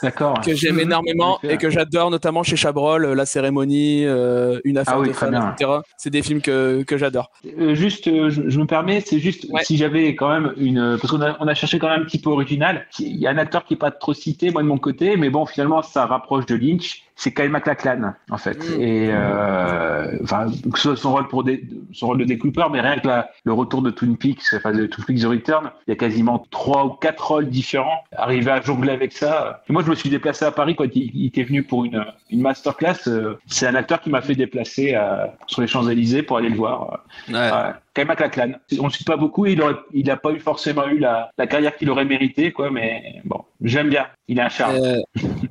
D'accord. 0.02 0.40
que 0.40 0.54
j'aime 0.54 0.80
énormément 0.80 1.38
et 1.42 1.58
que 1.58 1.68
j'adore 1.68 2.10
notamment 2.10 2.42
chez 2.42 2.56
Chabrol, 2.56 3.04
euh, 3.04 3.14
La 3.14 3.26
Cérémonie, 3.26 4.06
euh, 4.06 4.58
Une 4.64 4.78
affaire 4.78 4.94
Ah 4.96 5.00
oui, 5.00 5.08
de 5.10 5.30
bien. 5.30 5.52
etc. 5.52 5.70
C'est 5.98 6.10
des 6.10 6.22
films 6.22 6.40
que 6.40 6.82
que 6.82 6.96
j'adore. 6.96 7.30
Euh, 7.58 7.74
juste, 7.74 8.06
je, 8.06 8.48
je 8.48 8.58
me 8.58 8.64
permets, 8.66 9.02
c'est 9.04 9.18
juste 9.18 9.46
Ouais. 9.50 9.62
si 9.64 9.76
j'avais 9.76 10.14
quand 10.14 10.28
même 10.30 10.54
une, 10.56 10.96
parce 11.00 11.12
qu'on 11.12 11.20
a, 11.20 11.36
on 11.40 11.46
a 11.48 11.54
cherché 11.54 11.78
quand 11.78 11.88
même 11.88 12.00
un 12.02 12.04
petit 12.04 12.20
peu 12.20 12.30
original. 12.30 12.86
Il 12.98 13.16
y 13.18 13.26
a 13.26 13.30
un 13.30 13.38
acteur 13.38 13.64
qui 13.64 13.74
est 13.74 13.76
pas 13.78 13.90
trop 13.90 14.14
cité, 14.14 14.50
moi 14.50 14.62
de 14.62 14.68
mon 14.68 14.78
côté, 14.78 15.16
mais 15.16 15.28
bon, 15.28 15.44
finalement, 15.44 15.82
ça 15.82 16.06
rapproche 16.06 16.46
de 16.46 16.54
Lynch. 16.54 17.02
C'est 17.22 17.34
Kyle 17.34 17.50
MacLachlan, 17.50 18.14
en 18.30 18.38
fait. 18.38 18.56
Mm. 18.56 18.80
Et 18.80 19.10
euh, 19.12 20.16
enfin, 20.22 20.46
soit 20.74 20.96
son 20.96 21.12
rôle 21.12 21.28
pour 21.28 21.44
des, 21.44 21.68
son 21.92 22.06
rôle 22.06 22.16
de 22.16 22.24
Dick 22.24 22.38
Cooper, 22.38 22.64
mais 22.72 22.80
rien 22.80 22.98
que 22.98 23.06
la, 23.06 23.28
le 23.44 23.52
retour 23.52 23.82
de 23.82 23.90
Twin 23.90 24.16
Peaks, 24.16 24.54
enfin 24.54 24.72
de 24.72 24.86
Twin 24.86 25.04
Peaks 25.04 25.20
The 25.20 25.26
Return, 25.26 25.70
il 25.86 25.90
y 25.90 25.92
a 25.92 25.96
quasiment 25.96 26.46
trois 26.50 26.86
ou 26.86 26.90
quatre 26.92 27.28
rôles 27.28 27.50
différents. 27.50 28.04
Arriver 28.16 28.50
à 28.50 28.62
jongler 28.62 28.92
avec 28.92 29.12
ça. 29.12 29.62
Et 29.68 29.72
moi, 29.74 29.82
je 29.84 29.90
me 29.90 29.94
suis 29.96 30.08
déplacé 30.08 30.46
à 30.46 30.50
Paris 30.50 30.74
quand 30.74 30.84
il, 30.94 31.10
il 31.14 31.26
était 31.26 31.42
venu 31.42 31.62
pour 31.62 31.84
une, 31.84 32.02
une 32.30 32.40
masterclass. 32.40 33.06
Euh, 33.06 33.38
C'est 33.46 33.66
un 33.66 33.74
acteur 33.74 34.00
qui 34.00 34.08
m'a 34.08 34.22
fait 34.22 34.34
déplacer 34.34 34.94
euh, 34.94 35.26
sur 35.46 35.60
les 35.60 35.66
Champs 35.66 35.86
Élysées 35.86 36.22
pour 36.22 36.38
aller 36.38 36.48
le 36.48 36.56
voir. 36.56 37.04
Ouais. 37.28 37.50
Kyle 37.94 38.06
MacLachlan. 38.06 38.52
On 38.78 38.84
ne 38.84 38.90
cite 38.90 39.06
pas 39.06 39.16
beaucoup. 39.16 39.46
Il 39.46 39.60
aurait, 39.62 39.74
il 39.92 40.06
n'a 40.06 40.16
pas 40.16 40.30
eu 40.30 40.38
forcément 40.38 40.86
eu 40.86 40.98
la, 40.98 41.30
carrière 41.48 41.76
qu'il 41.76 41.90
aurait 41.90 42.04
mérité, 42.04 42.52
quoi. 42.52 42.70
Mais 42.70 43.02
bon, 43.24 43.40
j'aime 43.60 43.88
bien. 43.88 44.06
Il 44.28 44.38
a 44.38 44.46
un 44.46 44.48
charme. 44.48 44.76
Euh, 44.76 45.00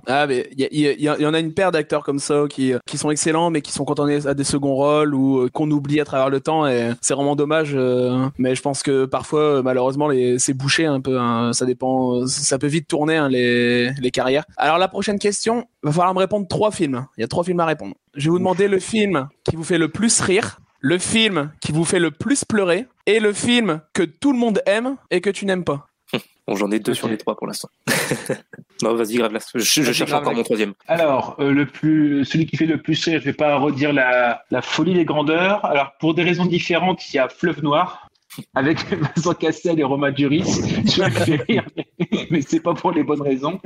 ah 0.08 0.26
mais 0.26 0.48
il 0.54 0.62
y, 0.62 0.68
il 0.72 1.02
y 1.02 1.04
il 1.04 1.28
en 1.28 1.34
a 1.34 1.40
une 1.40 1.54
paire 1.54 1.72
d'acteurs 1.72 2.04
comme 2.04 2.20
ça 2.20 2.46
qui 2.50 2.74
qui 2.86 2.98
sont 2.98 3.12
excellents 3.12 3.50
mais 3.50 3.62
qui 3.62 3.74
sont 3.74 3.84
cantonnés 3.84 4.26
à 4.26 4.34
des 4.34 4.46
seconds 4.46 4.74
rôles 4.74 5.14
ou 5.14 5.40
euh, 5.40 5.50
qu'on 5.50 5.70
oublie 5.70 6.00
à 6.00 6.06
travers 6.06 6.30
le 6.30 6.40
temps 6.40 6.66
et 6.66 6.92
c'est 7.02 7.14
vraiment 7.14 7.36
dommage. 7.36 7.72
euh, 7.76 8.30
mais 8.38 8.56
je 8.56 8.62
pense 8.62 8.84
que 8.84 9.06
parfois 9.06 9.62
malheureusement 9.62 10.10
c'est 10.38 10.54
bouché 10.54 10.86
un 10.86 11.02
peu. 11.02 11.20
hein, 11.20 11.52
ça 11.52 11.66
dépend. 11.66 12.26
Ça 12.26 12.58
peut 12.58 12.68
vite 12.68 12.88
tourner 12.88 13.18
hein, 13.18 13.28
les 13.28 13.92
les 13.92 14.12
carrières. 14.12 14.46
Alors 14.56 14.78
la 14.78 14.88
prochaine 14.88 15.20
question, 15.20 15.66
va 15.84 15.92
falloir 15.92 16.14
me 16.14 16.20
répondre 16.20 16.48
trois 16.48 16.72
films. 16.72 17.06
Il 17.18 17.22
y 17.22 17.24
a 17.24 17.28
trois 17.28 17.44
films 17.44 17.60
à 17.60 17.66
répondre. 17.66 17.96
Je 18.16 18.26
vais 18.26 18.32
vous 18.32 18.40
demander 18.40 18.68
le 18.70 18.80
film 18.80 19.28
qui 19.44 19.58
vous 19.58 19.64
fait 19.64 19.78
le 19.78 19.90
plus 19.90 20.22
rire. 20.22 20.60
Le 20.80 20.98
film 20.98 21.52
qui 21.62 21.72
vous 21.72 21.86
fait 21.86 22.00
le 22.00 22.12
plus 22.12 22.46
pleurer 22.46 22.88
et 23.06 23.20
le 23.20 23.34
film 23.34 23.82
que 23.94 24.04
tout 24.04 24.32
le 24.32 24.40
monde 24.40 24.62
aime 24.66 24.96
et 25.12 25.22
que 25.22 25.30
tu 25.30 25.46
n'aimes 25.46 25.64
pas. 25.64 25.88
Bon, 26.48 26.56
j'en 26.56 26.72
ai 26.72 26.80
deux 26.80 26.96
sur 26.96 27.08
les 27.08 27.18
trois 27.18 27.38
pour 27.38 27.46
l'instant. 27.46 27.70
non, 28.82 28.96
vas-y, 28.96 29.18
grave 29.18 29.34
là. 29.34 29.40
Je, 29.54 29.64
cherche 29.64 30.04
grave, 30.06 30.22
encore 30.22 30.34
mon 30.34 30.42
troisième. 30.42 30.74
Alors, 30.88 31.36
euh, 31.40 31.52
le 31.52 31.68
plus, 31.68 32.26
celui 32.26 32.48
qui 32.48 32.58
fait 32.58 32.66
le 32.66 32.82
plus 32.82 33.04
rire, 33.06 33.20
je 33.20 33.26
vais 33.26 33.34
pas 33.34 33.56
redire 33.58 33.94
la, 33.94 34.42
la 34.50 34.64
folie 34.64 34.96
des 34.96 35.06
grandeurs. 35.06 35.64
Alors, 35.64 35.92
pour 36.00 36.16
des 36.16 36.24
raisons 36.24 36.48
différentes, 36.48 37.08
il 37.14 37.18
y 37.18 37.20
a 37.20 37.30
Fleuve 37.30 37.62
Noir 37.62 38.08
avec 38.56 38.80
Vincent 39.16 39.34
Cassel 39.36 39.80
et 39.80 39.84
Romain 39.84 40.12
Duris. 40.12 40.44
Je 40.86 41.04
me 41.04 41.10
fais 41.12 41.36
rire, 41.48 41.66
mais, 41.78 42.28
mais 42.32 42.42
c'est 42.42 42.62
pas 42.62 42.74
pour 42.74 42.92
les 42.94 43.04
bonnes 43.04 43.22
raisons. 43.22 43.60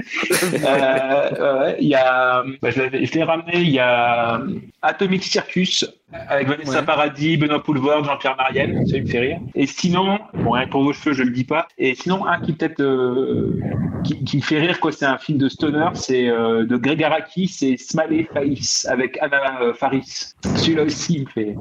Euh, 0.53 1.75
il 1.79 1.87
y 1.87 1.95
a, 1.95 2.43
bah, 2.61 2.69
je 2.69 2.81
l'avais- 2.81 3.05
je 3.05 3.13
l'ai 3.13 3.23
ramené. 3.23 3.61
Il 3.61 3.69
y 3.69 3.79
a 3.79 4.41
Atomic 4.81 5.23
Circus 5.23 5.85
avec 6.29 6.47
Vanessa 6.47 6.79
Ouais. 6.79 6.85
Paradis, 6.85 7.37
Benoît 7.37 7.63
Poulvord, 7.63 8.03
Jean-Pierre 8.03 8.35
Mariel. 8.37 8.83
Ça 8.87 8.99
me 8.99 9.05
fait 9.05 9.19
rire. 9.19 9.39
Et 9.55 9.65
sinon, 9.67 10.19
bon, 10.33 10.51
rien 10.51 10.67
pour 10.67 10.83
vos 10.83 10.93
cheveux, 10.93 11.13
je 11.13 11.23
le 11.23 11.31
dis 11.31 11.43
pas. 11.43 11.67
Et 11.77 11.95
sinon, 11.95 12.25
un 12.25 12.39
qui 12.39 12.53
peut-être 12.53 12.81
euh, 12.81 13.59
qui, 14.03 14.41
fait 14.41 14.59
rire, 14.59 14.79
quoi. 14.79 14.91
C'est 14.91 15.05
un 15.05 15.17
film 15.17 15.37
de 15.37 15.49
stoner, 15.49 15.89
c'est 15.93 16.27
euh, 16.29 16.65
de 16.65 16.77
Greg 16.77 17.03
Araki, 17.03 17.47
c'est 17.47 17.77
Smiley 17.77 18.27
Face 18.33 18.85
avec 18.89 19.17
Anna 19.21 19.61
euh, 19.61 19.73
Faris. 19.73 20.33
Celui-là 20.55 20.83
aussi, 20.83 21.15
il 21.15 21.21
me 21.23 21.29
fait, 21.29 21.55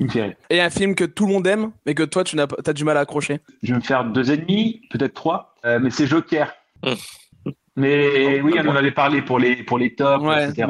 il 0.00 0.06
me 0.06 0.10
fait 0.10 0.22
rire. 0.22 0.34
Et 0.50 0.60
un 0.60 0.70
film 0.70 0.94
que 0.94 1.04
tout 1.04 1.26
le 1.26 1.32
monde 1.32 1.46
aime, 1.46 1.70
mais 1.86 1.94
que 1.94 2.02
toi, 2.02 2.24
tu 2.24 2.36
n'as 2.36 2.46
pas- 2.46 2.56
t'as 2.62 2.72
du 2.72 2.84
mal 2.84 2.96
à 2.96 3.00
accrocher. 3.00 3.40
Je 3.62 3.72
vais 3.72 3.78
me 3.78 3.84
faire 3.84 4.04
deux 4.04 4.30
ennemis, 4.30 4.82
peut-être 4.90 5.14
trois, 5.14 5.54
euh, 5.64 5.78
mais 5.80 5.90
c'est 5.90 6.06
Joker. 6.06 6.52
Mais 7.78 8.40
oui, 8.40 8.54
on 8.58 8.68
en 8.68 8.76
avait 8.76 8.90
parlé 8.90 9.22
pour 9.22 9.38
les 9.38 9.56
pour 9.56 9.78
les 9.78 9.94
tops, 9.94 10.24
Ouais, 10.24 10.48
etc. 10.48 10.66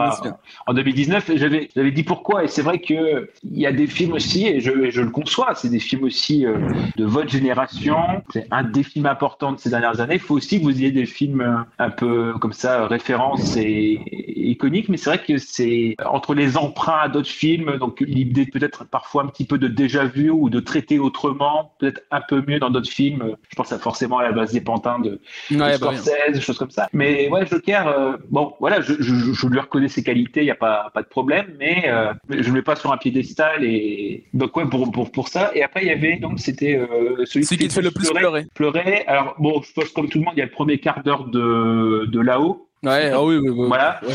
En 0.67 0.75
2019, 0.75 1.31
et 1.31 1.39
j'avais 1.39 1.69
j'avais 1.75 1.91
dit 1.91 2.05
pourquoi. 2.05 2.45
Et 2.45 2.49
c'est 2.49 2.63
vrai 2.63 2.81
que 2.81 3.31
il 3.45 3.59
y 3.59 3.67
a 3.67 3.73
des 3.73 3.87
films 3.87 4.13
aussi, 4.13 4.47
et 4.47 4.61
je, 4.61 4.71
et 4.71 4.91
je 4.91 5.01
le 5.01 5.11
conçois, 5.11 5.55
c'est 5.55 5.69
des 5.71 5.79
films 5.81 6.05
aussi 6.05 6.47
euh, 6.47 6.59
de 6.97 7.05
votre 7.05 7.31
génération. 7.31 7.97
C'est 8.33 8.47
un 8.51 8.63
des 8.63 8.83
films 8.83 9.07
importants 9.07 9.53
de 9.53 9.59
ces 9.59 9.71
dernières 9.71 10.01
années. 10.01 10.15
Il 10.15 10.21
faut 10.21 10.35
aussi 10.35 10.59
que 10.59 10.65
vous 10.65 10.79
ayez 10.79 10.91
des 10.91 11.07
films 11.07 11.41
euh, 11.41 11.57
un 11.79 11.91
peu 11.91 12.35
comme 12.41 12.53
ça 12.53 12.87
références 12.87 13.57
et, 13.57 13.63
et 13.63 14.51
iconiques. 14.51 14.89
Mais 14.89 14.97
c'est 14.97 15.11
vrai 15.11 15.23
que 15.23 15.39
c'est 15.39 15.97
entre 16.05 16.35
les 16.35 16.57
emprunts 16.57 17.01
à 17.03 17.09
d'autres 17.09 17.29
films, 17.29 17.79
donc 17.79 18.01
l'idée 18.01 18.47
peut-être 18.47 18.85
parfois 18.85 19.23
un 19.25 19.27
petit 19.27 19.45
peu 19.45 19.59
de 19.59 19.69
déjà 19.69 20.05
vu 20.05 20.31
ou 20.31 20.51
de 20.51 20.61
traiter 20.61 20.99
autrement, 20.99 21.73
peut-être 21.79 22.03
un 22.11 22.21
peu 22.21 22.45
mieux 22.47 22.59
dans 22.59 22.71
d'autres 22.71 22.91
films. 22.91 23.37
Je 23.49 23.57
pense 23.57 23.73
à 23.73 23.79
forcément 23.79 24.19
à 24.19 24.25
la 24.25 24.33
base 24.33 24.53
des 24.53 24.61
pantins 24.61 24.99
de 24.99 25.21
Ouais, 25.51 25.57
de 25.57 25.61
bah. 25.61 25.97
Scorsese, 25.97 26.33
des 26.33 26.41
choses 26.41 26.59
comme 26.59 26.71
ça. 26.71 26.89
Mais 26.99 27.29
ouais, 27.29 27.47
Joker, 27.47 27.87
euh, 27.87 28.17
bon, 28.31 28.55
voilà, 28.59 28.81
je, 28.81 28.95
je, 28.99 29.33
je 29.33 29.47
lui 29.47 29.61
reconnais 29.61 29.89
ses 29.89 30.03
qualités, 30.03 30.41
il 30.41 30.45
n'y 30.47 30.51
a 30.51 30.57
pas, 30.57 30.91
pas 30.93 31.03
de 31.03 31.07
problème, 31.07 31.47
mais 31.59 31.85
euh, 31.87 32.13
je 32.29 32.37
ne 32.37 32.43
le 32.43 32.53
mets 32.53 32.63
pas 32.63 32.75
sur 32.77 32.93
un 32.93 32.97
piédestal 32.97 33.65
et 33.65 34.25
donc 34.35 34.57
ouais, 34.57 34.67
pour, 34.67 34.91
pour, 34.91 35.11
pour 35.13 35.29
ça. 35.29 35.53
Et 35.55 35.63
après, 35.63 35.83
il 35.83 35.89
y 35.89 35.93
avait 35.93 36.17
donc 36.17 36.41
c'était 36.41 36.77
euh, 36.77 37.25
celui, 37.25 37.47
qui 37.47 37.69
te 37.69 37.73
fait 37.73 37.83
le 37.83 37.91
plus 37.93 38.11
pleurer. 38.11 38.47
Pleurer. 38.55 39.05
Alors 39.07 39.37
bon, 39.39 39.63
je 39.63 39.73
pense 39.73 39.91
comme 39.91 40.09
tout 40.09 40.19
le 40.19 40.25
monde, 40.25 40.35
il 40.37 40.41
y 40.41 40.43
a 40.43 40.47
le 40.47 40.51
premier 40.51 40.79
quart 40.79 41.03
d'heure 41.03 41.25
de, 41.27 42.07
de 42.07 42.21
là-haut. 42.21 42.68
Ouais, 42.85 43.11
ah 43.13 43.23
oui, 43.25 43.37
oui, 43.39 43.49
oui. 43.51 43.67
Voilà. 43.67 44.01
Ouais. 44.07 44.15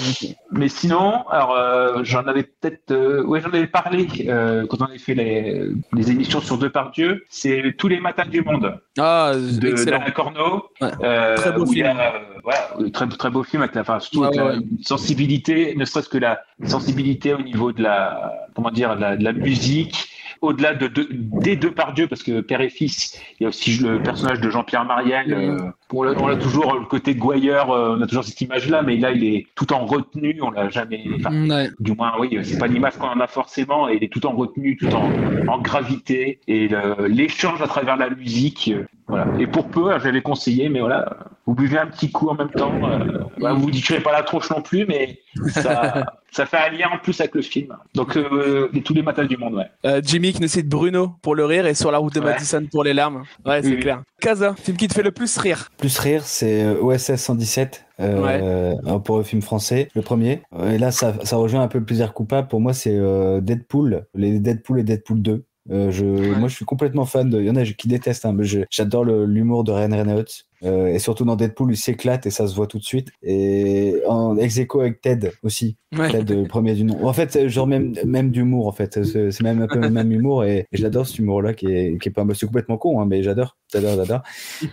Mais 0.52 0.70
sinon, 0.70 1.28
alors 1.30 1.54
euh, 1.56 2.00
j'en 2.04 2.24
avais 2.28 2.44
peut-être, 2.44 2.92
euh, 2.92 3.22
ouais, 3.24 3.42
j'en 3.42 3.50
avais 3.50 3.68
parlé 3.68 4.08
euh, 4.30 4.66
quand 4.68 4.82
on 4.82 4.86
avait 4.86 4.98
fait 5.00 5.16
les, 5.16 5.70
les 5.92 6.12
émissions 6.12 6.40
sur 6.40 6.58
Deux 6.58 6.70
par 6.70 6.92
Dieu. 6.92 7.26
C'est 7.30 7.76
tous 7.78 7.90
les 7.90 8.00
matins 8.00 8.26
du 8.26 8.42
monde 8.42 8.80
Ah, 8.98 9.34
de 9.36 9.68
excellent. 9.68 10.00
d'Alain 10.00 10.12
Corneau. 10.12 10.64
Ouais. 10.80 11.36
Très 11.36 11.52
beau 11.52 11.66
film. 11.66 11.88
a, 11.88 12.14
voilà, 12.44 12.70
très, 12.94 13.08
très 13.08 13.30
beau 13.30 13.44
film 13.44 13.62
avec 13.64 13.76
la, 13.76 13.82
enfin, 13.82 14.00
surtout 14.00 14.22
Ouais, 14.22 14.38
avec 14.40 14.62
la 14.62 14.62
sensibilité, 14.84 15.76
ne 15.76 15.84
serait-ce 15.86 16.10
que 16.10 16.18
la 16.18 16.42
sensibilité 16.66 17.34
au 17.34 17.42
niveau 17.42 17.72
de 17.74 17.82
la, 17.84 18.32
comment 18.56 18.72
dire, 18.72 18.96
de 18.96 19.02
la, 19.02 19.18
de 19.18 19.24
la 19.24 19.34
musique, 19.34 20.08
au-delà 20.42 20.74
de, 20.74 20.88
de- 20.88 21.08
des 21.12 21.56
deux 21.56 21.72
par 21.72 21.94
Dieu, 21.94 22.08
parce 22.08 22.24
que 22.24 22.42
père 22.42 22.62
et 22.62 22.70
fils, 22.70 23.20
il 23.40 23.44
y 23.44 23.46
a 23.46 23.50
aussi 23.50 23.78
le 23.80 24.02
personnage 24.02 24.40
de 24.42 24.50
Jean-Pierre 24.50 24.86
Mariel. 24.86 25.34
euh, 25.34 25.58
on, 26.00 26.04
a, 26.08 26.14
on 26.20 26.28
a 26.28 26.36
toujours 26.36 26.74
le 26.80 26.86
côté 26.86 27.16
gouailleur, 27.16 27.72
euh, 27.72 27.96
on 27.98 28.02
a 28.02 28.08
toujours 28.08 28.24
cette 28.24 28.40
image-là, 28.42 28.82
mais 28.82 28.98
là, 28.98 29.12
il 29.12 29.24
est 29.24 29.48
tout 29.56 29.72
en 29.74 29.86
retenue, 29.86 30.38
on 30.42 30.52
l'a 30.52 30.70
jamais. 30.70 31.04
enfin, 31.16 31.48
Ouais. 31.48 31.70
du 31.80 31.94
moins, 31.94 32.14
oui, 32.20 32.38
c'est 32.44 32.58
pas 32.58 32.68
l'image 32.68 32.94
qu'on 32.98 33.08
en 33.10 33.20
a 33.20 33.28
forcément, 33.28 33.90
et 33.90 33.96
il 33.96 34.04
est 34.04 34.12
tout 34.12 34.26
en 34.26 34.32
retenue, 34.36 34.78
tout 34.78 34.94
en, 34.94 35.10
en 35.48 35.60
gravité, 35.60 36.40
et 36.48 36.70
l'échange 37.08 37.62
à 37.62 37.68
travers 37.68 37.98
la 37.98 38.10
musique, 38.10 38.72
euh, 38.74 38.86
voilà. 39.08 39.28
Et 39.40 39.48
pour 39.48 39.68
peu, 39.68 39.92
euh, 39.92 40.00
j'avais 40.00 40.22
conseillé, 40.22 40.70
mais 40.70 40.80
voilà, 40.80 41.18
vous 41.46 41.54
buvez 41.56 41.78
un 41.78 41.88
petit 41.88 42.10
coup 42.12 42.30
en 42.30 42.36
même 42.36 42.50
temps, 42.52 42.72
euh, 42.84 43.20
voilà, 43.38 43.54
vous 43.56 43.64
vous 43.64 43.72
dites 43.72 44.02
pas 44.02 44.12
la 44.14 44.24
tronche 44.24 44.50
non 44.50 44.62
plus, 44.62 44.86
mais 44.88 45.20
ça, 45.50 46.06
ça 46.32 46.46
fait 46.46 46.58
un 46.58 46.70
lien 46.70 46.88
en 46.94 46.98
plus 47.00 47.20
avec 47.20 47.36
le 47.36 47.42
film. 47.42 47.76
Donc, 47.96 48.16
euh, 48.16 48.70
tous 48.86 48.94
les 48.94 49.02
matins 49.02 49.26
du 49.26 49.36
monde, 49.38 49.56
ouais. 49.56 49.68
Euh, 49.86 50.02
Jimmy 50.04 50.32
qui 50.34 50.42
nous 50.42 50.48
cite 50.48 50.70
Bruno 50.70 51.16
pour 51.22 51.36
le 51.36 51.44
rire 51.46 51.66
et 51.66 51.74
sur 51.74 51.92
la 51.92 51.98
route 51.98 52.14
de 52.16 52.22
Ouais. 52.22 52.28
Madison 52.32 52.66
pour 52.72 52.84
les 52.86 52.94
larmes. 52.94 53.24
Ouais, 53.46 53.62
c'est 53.62 53.68
Oui, 53.70 53.76
oui. 53.76 53.82
clair. 53.82 54.04
Casa, 54.22 54.56
film 54.56 54.78
qui 54.78 54.88
te 54.88 54.94
fait 54.94 55.04
le 55.04 55.12
plus 55.12 55.38
rire. 55.38 55.68
Plus 55.84 56.00
rire, 56.00 56.24
c'est 56.24 56.64
euh, 56.64 56.82
OSS 56.82 57.18
117 57.18 57.86
euh, 58.00 58.74
euh, 58.86 59.00
pour 59.00 59.18
le 59.18 59.24
film 59.24 59.42
français, 59.42 59.90
le 59.94 60.02
premier. 60.02 60.42
Et 60.72 60.78
là, 60.78 60.92
ça, 60.92 61.14
ça 61.26 61.36
rejoint 61.36 61.62
un 61.62 61.68
peu 61.68 61.78
le 61.78 61.84
plaisir 61.84 62.14
coupable. 62.14 62.48
Pour 62.48 62.62
moi, 62.62 62.74
c'est 62.74 62.96
euh, 62.96 63.42
Deadpool, 63.42 64.06
les 64.16 64.40
Deadpool 64.40 64.80
et 64.80 64.84
Deadpool 64.84 65.22
2. 65.22 65.46
Euh, 65.72 65.92
je, 65.92 66.06
Moi, 66.06 66.48
je 66.48 66.56
suis 66.56 66.64
complètement 66.64 67.04
fan 67.04 67.30
de. 67.30 67.38
Il 67.42 67.48
y 67.48 67.50
en 67.50 67.58
a 67.58 67.66
qui 67.66 67.90
détestent, 67.90 68.26
hein, 68.26 68.32
mais 68.32 68.46
j'adore 68.70 69.04
l'humour 69.04 69.66
de 69.66 69.74
Ryan 69.74 69.92
Reynolds. 69.92 70.46
Euh, 70.64 70.88
et 70.88 71.00
surtout 71.00 71.26
dans 71.26 71.36
Deadpool, 71.36 71.72
il 71.72 71.78
s'éclate 71.78 72.26
et 72.26 72.30
ça 72.30 72.48
se 72.48 72.56
voit 72.56 72.68
tout 72.68 72.80
de 72.80 72.84
suite. 72.84 73.10
Et 73.22 73.96
en 74.08 74.38
ex 74.38 74.58
aequo 74.58 74.82
avec 74.82 75.02
Ted 75.02 75.32
aussi. 75.44 75.78
Ouais. 75.98 76.10
Ted, 76.10 76.36
le 76.36 76.48
premier 76.48 76.74
du 76.74 76.84
nom. 76.84 77.06
En 77.06 77.14
fait, 77.14 77.48
genre 77.48 77.68
même, 77.68 77.96
même 78.06 78.32
d'humour, 78.32 78.68
en 78.68 78.72
fait. 78.72 79.04
C'est 79.04 79.42
même 79.42 79.62
un 79.62 79.68
peu 79.68 79.80
le 79.80 79.90
même 79.90 80.12
humour 80.12 80.44
et, 80.46 80.60
et 80.72 80.78
j'adore 80.78 81.08
cet 81.08 81.20
humour-là 81.20 81.54
qui 81.54 81.68
est, 81.68 82.02
qui 82.02 82.10
est 82.10 82.12
pas. 82.12 82.26
C'est 82.34 82.46
complètement 82.46 82.78
con, 82.78 83.02
hein, 83.02 83.06
mais 83.06 83.24
j'adore. 83.24 83.58
J'adore, 83.72 83.96
j'adore. 83.96 84.22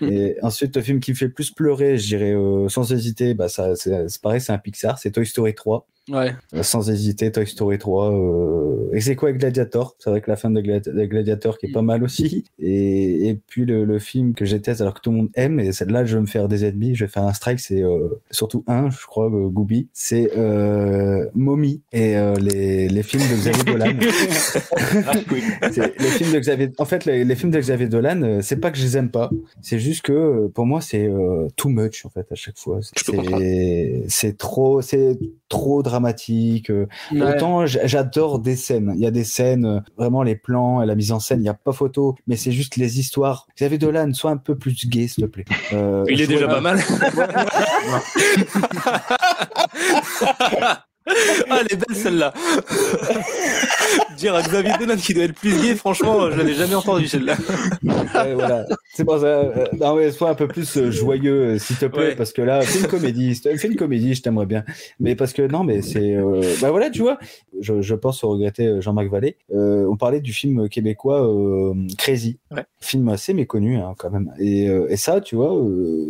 Et 0.02 0.36
ensuite, 0.42 0.76
le 0.76 0.82
film 0.82 1.00
qui 1.00 1.12
me 1.12 1.16
fait 1.16 1.26
le 1.26 1.32
plus 1.32 1.50
pleurer, 1.50 1.98
je 1.98 2.06
dirais 2.06 2.32
euh, 2.32 2.68
sans 2.68 2.92
hésiter, 2.92 3.34
bah, 3.34 3.48
ça, 3.48 3.74
c'est 3.76 4.20
pareil, 4.20 4.40
c'est 4.40 4.52
un 4.52 4.58
Pixar, 4.58 4.98
c'est 4.98 5.10
Toy 5.10 5.26
Story 5.26 5.54
3. 5.54 5.86
Ouais. 6.10 6.32
Euh, 6.54 6.62
sans 6.62 6.90
hésiter, 6.90 7.30
Toy 7.32 7.46
Story 7.46 7.78
3. 7.78 8.12
Euh... 8.12 8.90
Et 8.92 9.00
c'est 9.00 9.14
quoi 9.16 9.28
avec 9.28 9.40
Gladiator? 9.40 9.94
C'est 9.98 10.10
vrai 10.10 10.20
que 10.20 10.28
la 10.30 10.36
fin 10.36 10.50
de, 10.50 10.60
Gladi- 10.60 10.90
de 10.92 11.04
Gladiator 11.04 11.58
qui 11.58 11.66
est 11.66 11.72
pas 11.72 11.82
mal 11.82 12.02
aussi. 12.02 12.44
Et, 12.58 13.28
et 13.28 13.34
puis 13.34 13.64
le, 13.64 13.84
le 13.84 13.98
film 13.98 14.34
que 14.34 14.44
déteste 14.44 14.80
alors 14.80 14.94
que 14.94 15.00
tout 15.00 15.10
le 15.12 15.16
monde 15.18 15.28
aime, 15.34 15.60
et 15.60 15.70
celle-là 15.72 16.04
je 16.04 16.16
vais 16.16 16.20
me 16.22 16.26
faire 16.26 16.48
des 16.48 16.64
ennemis, 16.64 16.94
je 16.96 17.04
vais 17.04 17.10
faire 17.10 17.22
un 17.24 17.32
strike, 17.32 17.60
c'est 17.60 17.82
euh, 17.82 18.08
surtout 18.30 18.64
un, 18.66 18.90
je 18.90 19.06
crois, 19.06 19.26
euh, 19.26 19.48
Gooby, 19.48 19.88
c'est 19.92 20.32
euh, 20.36 21.26
Mommy 21.34 21.82
et 21.92 22.16
euh, 22.16 22.34
les, 22.36 22.88
les 22.88 23.02
films 23.04 23.22
de 23.22 23.34
Xavier 23.36 23.64
Dolan. 23.72 23.92
C'est- 25.72 25.98
les 26.00 26.06
films 26.08 26.32
de 26.32 26.38
Xavier 26.38 26.70
en 26.78 26.84
fait 26.84 27.04
les, 27.04 27.24
les 27.24 27.34
films 27.36 27.50
de 27.52 27.58
Xavier 27.60 27.88
Dolan 27.88 28.38
c'est 28.42 28.56
pas 28.56 28.70
que 28.70 28.78
je 28.78 28.82
les 28.84 28.96
aime 28.96 29.10
pas 29.10 29.30
c'est 29.62 29.78
juste 29.78 30.02
que 30.02 30.48
pour 30.48 30.66
moi 30.66 30.80
c'est 30.80 31.06
euh, 31.06 31.48
too 31.56 31.68
much 31.68 32.04
en 32.06 32.10
fait 32.10 32.26
à 32.30 32.34
chaque 32.34 32.58
fois 32.58 32.80
c'est 32.82 34.04
c'est 34.08 34.36
trop 34.36 34.80
c'est 34.82 35.18
trop 35.50 35.82
dramatique 35.82 36.70
euh. 36.70 36.86
Ouais. 37.12 37.34
autant 37.34 37.66
j'adore 37.66 38.38
des 38.38 38.56
scènes 38.56 38.92
il 38.94 39.02
y 39.02 39.06
a 39.06 39.10
des 39.10 39.24
scènes 39.24 39.66
euh, 39.66 39.80
vraiment 39.98 40.22
les 40.22 40.36
plans 40.36 40.80
et 40.80 40.86
la 40.86 40.94
mise 40.94 41.12
en 41.12 41.20
scène 41.20 41.42
il 41.42 41.46
y 41.46 41.50
a 41.50 41.54
pas 41.54 41.72
photo 41.72 42.16
mais 42.26 42.36
c'est 42.36 42.52
juste 42.52 42.76
les 42.76 42.98
histoires 42.98 43.46
Xavier 43.58 43.76
Dolan 43.76 44.14
sois 44.14 44.30
un 44.30 44.38
peu 44.38 44.56
plus 44.56 44.88
gay 44.88 45.08
s'il 45.08 45.24
te 45.24 45.28
plaît 45.28 45.44
Euh, 45.74 46.04
Il 46.08 46.22
est 46.22 46.26
déjà 46.26 46.46
vois- 46.46 46.54
pas 46.54 46.60
mal. 46.62 46.78
ah, 51.06 51.60
elle 51.60 51.66
est 51.70 51.76
belle 51.76 51.96
celle-là. 51.96 52.32
Dire 54.16 54.34
à 54.34 54.42
Xavier 54.42 54.72
Dolan 54.78 54.96
qui 54.96 55.14
doit 55.14 55.24
être 55.24 55.34
plus 55.34 55.60
gay, 55.60 55.74
franchement, 55.74 56.30
je 56.30 56.36
l'avais 56.36 56.54
jamais 56.54 56.74
entendu 56.74 57.06
celle-là. 57.08 57.36
Ouais, 57.82 58.34
voilà. 58.34 58.66
C'est 58.92 59.04
pour 59.04 59.18
ça. 59.18 59.26
euh, 59.26 59.64
non, 59.80 59.96
mais 59.96 60.10
sois 60.12 60.30
un 60.30 60.34
peu 60.34 60.46
plus 60.46 60.76
euh, 60.76 60.90
joyeux, 60.90 61.54
euh, 61.54 61.58
s'il 61.58 61.76
te 61.76 61.86
plaît, 61.86 62.08
Ouais. 62.08 62.14
parce 62.16 62.32
que 62.32 62.42
là, 62.42 62.60
fais 62.60 62.80
une 62.80 62.86
comédie. 62.86 63.34
Fais 63.34 63.66
une 63.66 63.76
comédie, 63.76 64.14
je 64.14 64.22
t'aimerais 64.22 64.46
bien. 64.46 64.64
Mais 64.98 65.14
parce 65.16 65.32
que 65.32 65.42
non, 65.42 65.64
mais 65.64 65.80
c'est. 65.82 66.14
euh, 66.14 66.42
Bah 66.60 66.70
voilà, 66.70 66.90
tu 66.90 67.00
vois. 67.02 67.18
Je, 67.60 67.80
je 67.80 67.94
pense 67.94 68.22
au 68.24 68.30
regretter 68.30 68.80
Jean-Marc 68.80 69.08
Vallée. 69.08 69.36
Euh, 69.54 69.86
on 69.90 69.96
parlait 69.96 70.20
du 70.20 70.32
film 70.32 70.68
québécois 70.68 71.26
Crazy. 71.98 72.38
Ouais. 72.50 72.64
Film 72.80 73.08
assez 73.08 73.32
méconnu, 73.34 73.76
hein, 73.78 73.94
quand 73.98 74.10
même. 74.10 74.32
Et, 74.38 74.64
et 74.66 74.96
ça, 74.96 75.20
tu 75.20 75.36
vois, 75.36 75.54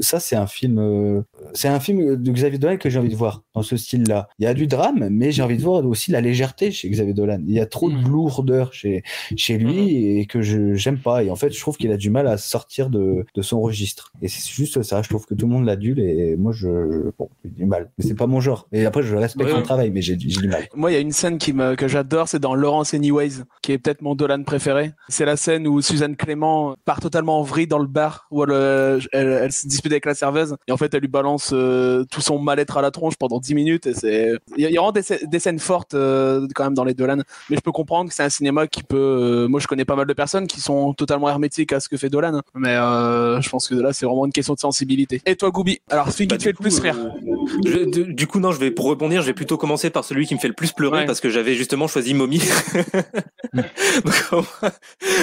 ça, 0.00 0.20
c'est 0.20 0.36
un 0.36 0.46
film. 0.46 1.24
C'est 1.52 1.68
un 1.68 1.80
film 1.80 2.16
de 2.16 2.32
Xavier 2.32 2.58
Dolan 2.58 2.76
que 2.76 2.90
j'ai 2.90 2.98
envie 2.98 3.08
de 3.08 3.16
voir 3.16 3.42
dans 3.54 3.62
ce 3.62 3.76
style-là. 3.76 4.28
Il 4.38 4.44
y 4.44 4.46
a 4.46 4.54
du 4.54 4.66
drame, 4.66 5.08
mais 5.10 5.32
j'ai 5.32 5.42
envie 5.42 5.56
de 5.56 5.62
voir 5.62 5.84
aussi 5.84 6.10
la 6.10 6.20
légèreté 6.20 6.70
chez 6.70 6.88
Xavier 6.88 7.14
Dolan. 7.14 7.40
Il 7.46 7.54
y 7.54 7.60
a 7.60 7.66
trop 7.66 7.90
de 7.90 7.96
lourdeur 7.96 8.72
chez, 8.72 9.02
chez 9.36 9.58
lui 9.58 10.18
et 10.18 10.26
que 10.26 10.42
je 10.42 10.74
j'aime 10.74 10.98
pas. 10.98 11.24
Et 11.24 11.30
en 11.30 11.36
fait, 11.36 11.52
je 11.52 11.60
trouve 11.60 11.76
qu'il 11.76 11.92
a 11.92 11.96
du 11.96 12.10
mal 12.10 12.26
à 12.26 12.36
sortir 12.36 12.90
de, 12.90 13.24
de 13.34 13.42
son 13.42 13.60
registre. 13.60 14.12
Et 14.22 14.28
c'est 14.28 14.48
juste 14.50 14.82
ça. 14.82 15.02
Je 15.02 15.08
trouve 15.08 15.26
que 15.26 15.34
tout 15.34 15.46
le 15.46 15.52
monde 15.52 15.64
l'adule 15.64 16.00
et 16.00 16.36
moi, 16.36 16.52
je, 16.52 17.10
bon, 17.18 17.28
j'ai 17.44 17.50
du 17.50 17.64
mal. 17.64 17.90
Mais 17.98 18.04
c'est 18.04 18.14
pas 18.14 18.26
mon 18.26 18.40
genre. 18.40 18.68
Et 18.72 18.84
après, 18.86 19.02
je 19.02 19.16
respecte 19.16 19.50
Ouais, 19.50 19.62
travail, 19.62 19.90
mais 19.90 20.02
j'ai 20.02 20.16
du 20.16 20.48
mal. 20.48 20.68
Moi, 20.74 20.90
il 20.90 20.94
y 20.94 20.96
a 20.96 21.00
une 21.00 21.12
scène 21.12 21.38
qui 21.38 21.52
me, 21.52 21.74
que 21.74 21.88
j'adore, 21.88 22.28
c'est 22.28 22.38
dans 22.38 22.54
Laurence 22.54 22.94
Anyways, 22.94 23.42
qui 23.62 23.72
est 23.72 23.78
peut-être 23.78 24.02
mon 24.02 24.14
Dolan 24.14 24.42
préféré. 24.42 24.92
C'est 25.08 25.24
la 25.24 25.36
scène 25.36 25.66
où 25.66 25.80
Suzanne 25.80 26.16
Clément 26.16 26.76
part 26.84 27.00
totalement 27.00 27.40
en 27.40 27.42
vrille 27.42 27.66
dans 27.66 27.78
le 27.78 27.86
bar, 27.86 28.26
où 28.30 28.42
elle, 28.44 28.50
euh, 28.52 29.00
elle, 29.12 29.28
elle 29.28 29.52
se 29.52 29.66
dispute 29.66 29.92
avec 29.92 30.06
la 30.06 30.14
serveuse, 30.14 30.56
et 30.68 30.72
en 30.72 30.76
fait, 30.76 30.92
elle 30.94 31.00
lui 31.00 31.08
balance 31.08 31.29
euh, 31.52 32.04
tout 32.10 32.20
son 32.20 32.38
mal-être 32.38 32.76
à 32.76 32.82
la 32.82 32.90
tronche 32.90 33.16
pendant 33.16 33.38
10 33.38 33.54
minutes, 33.54 33.86
et 33.86 33.94
c'est, 33.94 34.32
il 34.56 34.62
y 34.62 34.66
a 34.66 34.68
vraiment 34.70 34.92
des, 34.92 35.02
scè- 35.02 35.28
des 35.28 35.38
scènes 35.38 35.58
fortes, 35.58 35.94
euh, 35.94 36.46
quand 36.54 36.64
même, 36.64 36.74
dans 36.74 36.84
les 36.84 36.94
Dolan. 36.94 37.18
Mais 37.48 37.56
je 37.56 37.60
peux 37.60 37.72
comprendre 37.72 38.08
que 38.10 38.14
c'est 38.14 38.22
un 38.22 38.28
cinéma 38.28 38.66
qui 38.66 38.82
peut. 38.82 38.96
euh, 38.96 39.48
moi, 39.48 39.60
je 39.60 39.66
connais 39.66 39.84
pas 39.84 39.96
mal 39.96 40.06
de 40.06 40.12
personnes 40.12 40.46
qui 40.46 40.60
sont 40.60 40.92
totalement 40.94 41.28
hermétiques 41.28 41.72
à 41.72 41.80
ce 41.80 41.88
que 41.88 41.96
fait 41.96 42.08
Dolan, 42.10 42.34
hein. 42.36 42.42
mais 42.54 42.74
je 42.74 43.48
pense 43.48 43.68
que 43.68 43.74
là, 43.74 43.92
c'est 43.92 44.06
vraiment 44.06 44.26
une 44.26 44.32
question 44.32 44.54
de 44.54 44.60
sensibilité. 44.60 45.20
Et 45.26 45.36
toi, 45.36 45.50
Goubi? 45.50 45.80
Alors, 45.90 46.10
celui 46.10 46.26
qui 46.26 46.34
Bah, 46.34 46.38
te 46.38 46.42
fait 46.42 46.50
le 46.52 46.56
plus 46.56 46.78
rire 46.80 46.96
je- 47.64 48.00
du 48.10 48.26
coup, 48.26 48.40
non, 48.40 48.52
je 48.52 48.58
vais 48.58 48.70
pour 48.70 48.86
rebondir, 48.86 49.22
je 49.22 49.26
vais 49.26 49.32
plutôt 49.34 49.56
commencer 49.56 49.90
par 49.90 50.04
celui 50.04 50.26
qui 50.26 50.34
me 50.34 50.40
fait 50.40 50.48
le 50.48 50.54
plus 50.54 50.72
pleurer 50.72 50.98
Ouais. 51.00 51.06
parce 51.06 51.20
que 51.20 51.28
j'avais 51.30 51.54
justement 51.54 51.86
choisi 51.88 52.14
Mommy. 52.14 52.40
Donc, 54.04 54.44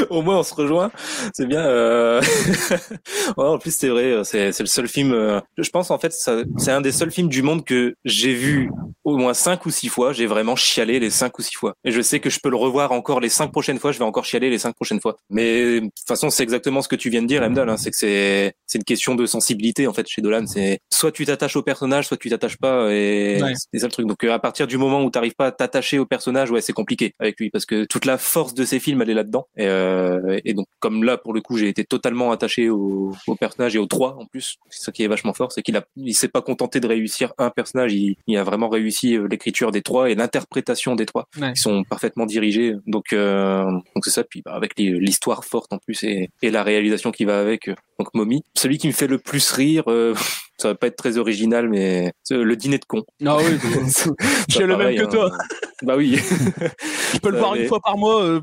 au, 0.10 0.22
moins, 0.22 0.40
on 0.40 0.44
se 0.44 0.54
rejoint. 0.54 0.92
C'est 1.34 1.46
bien. 1.46 1.64
ouais, 3.38 3.46
en 3.46 3.58
plus, 3.58 3.74
c'est 3.76 3.90
vrai, 3.90 4.22
c'est 4.24 4.52
c'est 4.52 4.64
le 4.64 4.68
seul 4.68 4.88
film. 4.88 5.42
Je 5.58 5.70
pense 5.70 5.92
en 5.92 5.97
fait, 5.98 6.12
ça- 6.14 6.44
c'est 6.58 6.72
un 6.72 6.82
des 6.82 6.92
seuls 6.92 7.12
films 7.12 7.30
du 7.30 7.42
monde 7.42 7.64
que 7.66 7.96
j'ai 8.06 8.34
vu 8.34 8.70
au 9.04 9.18
moins 9.18 9.34
cinq 9.34 9.66
ou 9.66 9.70
six 9.72 9.88
fois. 9.90 10.12
J'ai 10.14 10.26
vraiment 10.26 10.56
chialé 10.56 11.00
les 11.00 11.10
cinq 11.10 11.38
ou 11.40 11.42
six 11.42 11.56
fois. 11.56 11.74
Et 11.86 11.92
je 11.92 12.02
sais 12.02 12.20
que 12.20 12.30
je 12.30 12.40
peux 12.42 12.50
le 12.50 12.58
revoir 12.58 12.92
encore 12.92 13.20
les 13.20 13.30
cinq 13.30 13.52
prochaines 13.52 13.80
fois. 13.80 13.92
Je 13.92 14.00
vais 14.00 14.06
encore 14.06 14.26
chialer 14.26 14.50
les 14.50 14.58
cinq 14.58 14.76
prochaines 14.76 15.00
fois. 15.00 15.16
Mais 15.30 15.80
de 15.80 15.86
toute 15.86 16.08
façon, 16.08 16.30
c'est 16.30 16.44
exactement 16.44 16.82
ce 16.82 16.88
que 16.88 16.96
tu 16.96 17.10
viens 17.10 17.22
de 17.22 17.28
dire, 17.28 17.42
Emdal. 17.44 17.70
Hein, 17.70 17.78
c'est 17.78 17.92
que 17.92 17.98
c'est 17.98 18.54
c'est 18.66 18.78
une 18.80 18.84
question 18.84 19.16
de 19.16 19.26
sensibilité 19.26 19.88
en 19.88 19.94
fait 19.94 20.08
chez 20.08 20.22
Dolan. 20.22 20.46
C'est 20.46 20.80
soit 20.92 21.12
tu 21.12 21.26
t'attaches 21.26 21.56
au 21.56 21.64
personnage, 21.64 22.08
soit 22.08 22.18
tu 22.18 22.30
t'attaches 22.30 22.58
pas. 22.58 22.92
Et 22.92 23.42
Ouais. 23.42 23.54
c'est 23.74 23.80
ça 23.80 23.88
le 23.88 23.92
truc. 23.92 24.08
Donc 24.08 24.24
euh, 24.24 24.32
à 24.34 24.40
partir 24.40 24.68
du 24.68 24.78
moment 24.78 25.04
où 25.04 25.10
t'arrives 25.10 25.36
pas 25.36 25.48
à 25.48 25.52
t'attacher 25.52 26.00
au 26.00 26.06
personnage, 26.06 26.52
ouais, 26.52 26.62
c'est 26.62 26.74
compliqué 26.74 27.14
avec 27.20 27.40
lui 27.40 27.50
parce 27.50 27.66
que 27.66 27.86
toute 27.86 28.06
la 28.06 28.18
force 28.18 28.54
de 28.54 28.66
ses 28.66 28.80
films, 28.80 29.02
elle 29.02 29.10
est 29.10 29.14
là-dedans. 29.14 29.48
Et, 29.58 29.68
euh, 29.68 30.40
et 30.44 30.54
donc 30.54 30.68
comme 30.80 31.04
là 31.04 31.18
pour 31.18 31.34
le 31.34 31.40
coup, 31.42 31.56
j'ai 31.58 31.70
été 31.70 31.84
totalement 31.86 32.32
attaché 32.32 32.70
au, 32.70 33.14
au 33.28 33.36
personnage 33.36 33.76
et 33.76 33.80
aux 33.80 33.86
trois 33.86 34.18
en 34.20 34.26
plus. 34.26 34.58
C'est 34.70 34.84
ça 34.84 34.92
qui 34.92 35.04
est 35.04 35.08
vachement 35.08 35.34
fort, 35.34 35.52
c'est 35.54 35.62
qu'il 35.62 35.78
a, 35.78 35.84
il 35.96 36.14
s'est 36.14 36.28
pas 36.28 36.42
contenté 36.42 36.80
de 36.80 36.88
réussir 36.88 37.34
un 37.38 37.50
personnage, 37.50 37.94
il, 37.94 38.16
il 38.28 38.38
a 38.38 38.44
vraiment 38.44 38.70
réussi 38.70 39.16
euh, 39.18 39.28
l'écriture 39.30 39.72
des 39.72 39.82
trois 39.82 40.10
et 40.10 40.16
l'interprétation 40.16 40.96
des 40.96 41.06
trois. 41.06 41.28
Ouais. 41.40 41.52
Ils 41.56 41.60
sont 41.60 41.84
parfaitement 41.84 42.26
dirigés. 42.26 42.74
Donc 42.86 43.14
euh, 43.14 43.64
donc 43.66 44.04
c'est 44.04 44.12
ça. 44.12 44.24
Puis 44.24 44.42
bah, 44.44 44.54
avec 44.54 44.74
l'histoire 44.78 45.44
forte 45.46 45.72
en 45.74 45.78
plus 45.78 46.04
et, 46.04 46.30
et 46.42 46.52
la 46.52 46.64
réalisation 46.64 47.12
qui 47.12 47.26
va 47.26 47.40
avec. 47.40 47.68
euh, 47.70 47.76
Donc 48.00 48.10
Mommy. 48.14 48.44
Celui 48.56 48.78
qui 48.78 48.88
me 48.88 48.94
fait 48.94 49.08
le 49.08 49.18
plus 49.18 49.52
rire. 49.52 49.84
euh, 49.88 50.14
ça 50.58 50.70
va 50.70 50.76
pas 50.76 50.88
être 50.88 50.96
très 50.98 51.18
original, 51.18 51.70
mais 51.70 52.14
c'est 52.24 52.36
le 52.36 52.56
dîner 52.56 52.80
de 52.80 52.86
con. 52.86 53.04
Ah 53.26 53.38
oui, 53.38 53.58
j'ai 54.50 54.66
le 54.66 54.76
même 54.78 54.96
que 54.96 55.04
hein. 55.04 55.08
toi. 55.08 55.32
Bah 55.84 55.96
oui, 55.96 56.16
Je 57.14 57.20
peux 57.20 57.30
le 57.30 57.38
voir 57.38 57.54
mais- 57.54 57.62
une 57.62 57.68
fois 57.68 57.80
par 57.80 57.98
mois. 57.98 58.24
euh, 58.24 58.42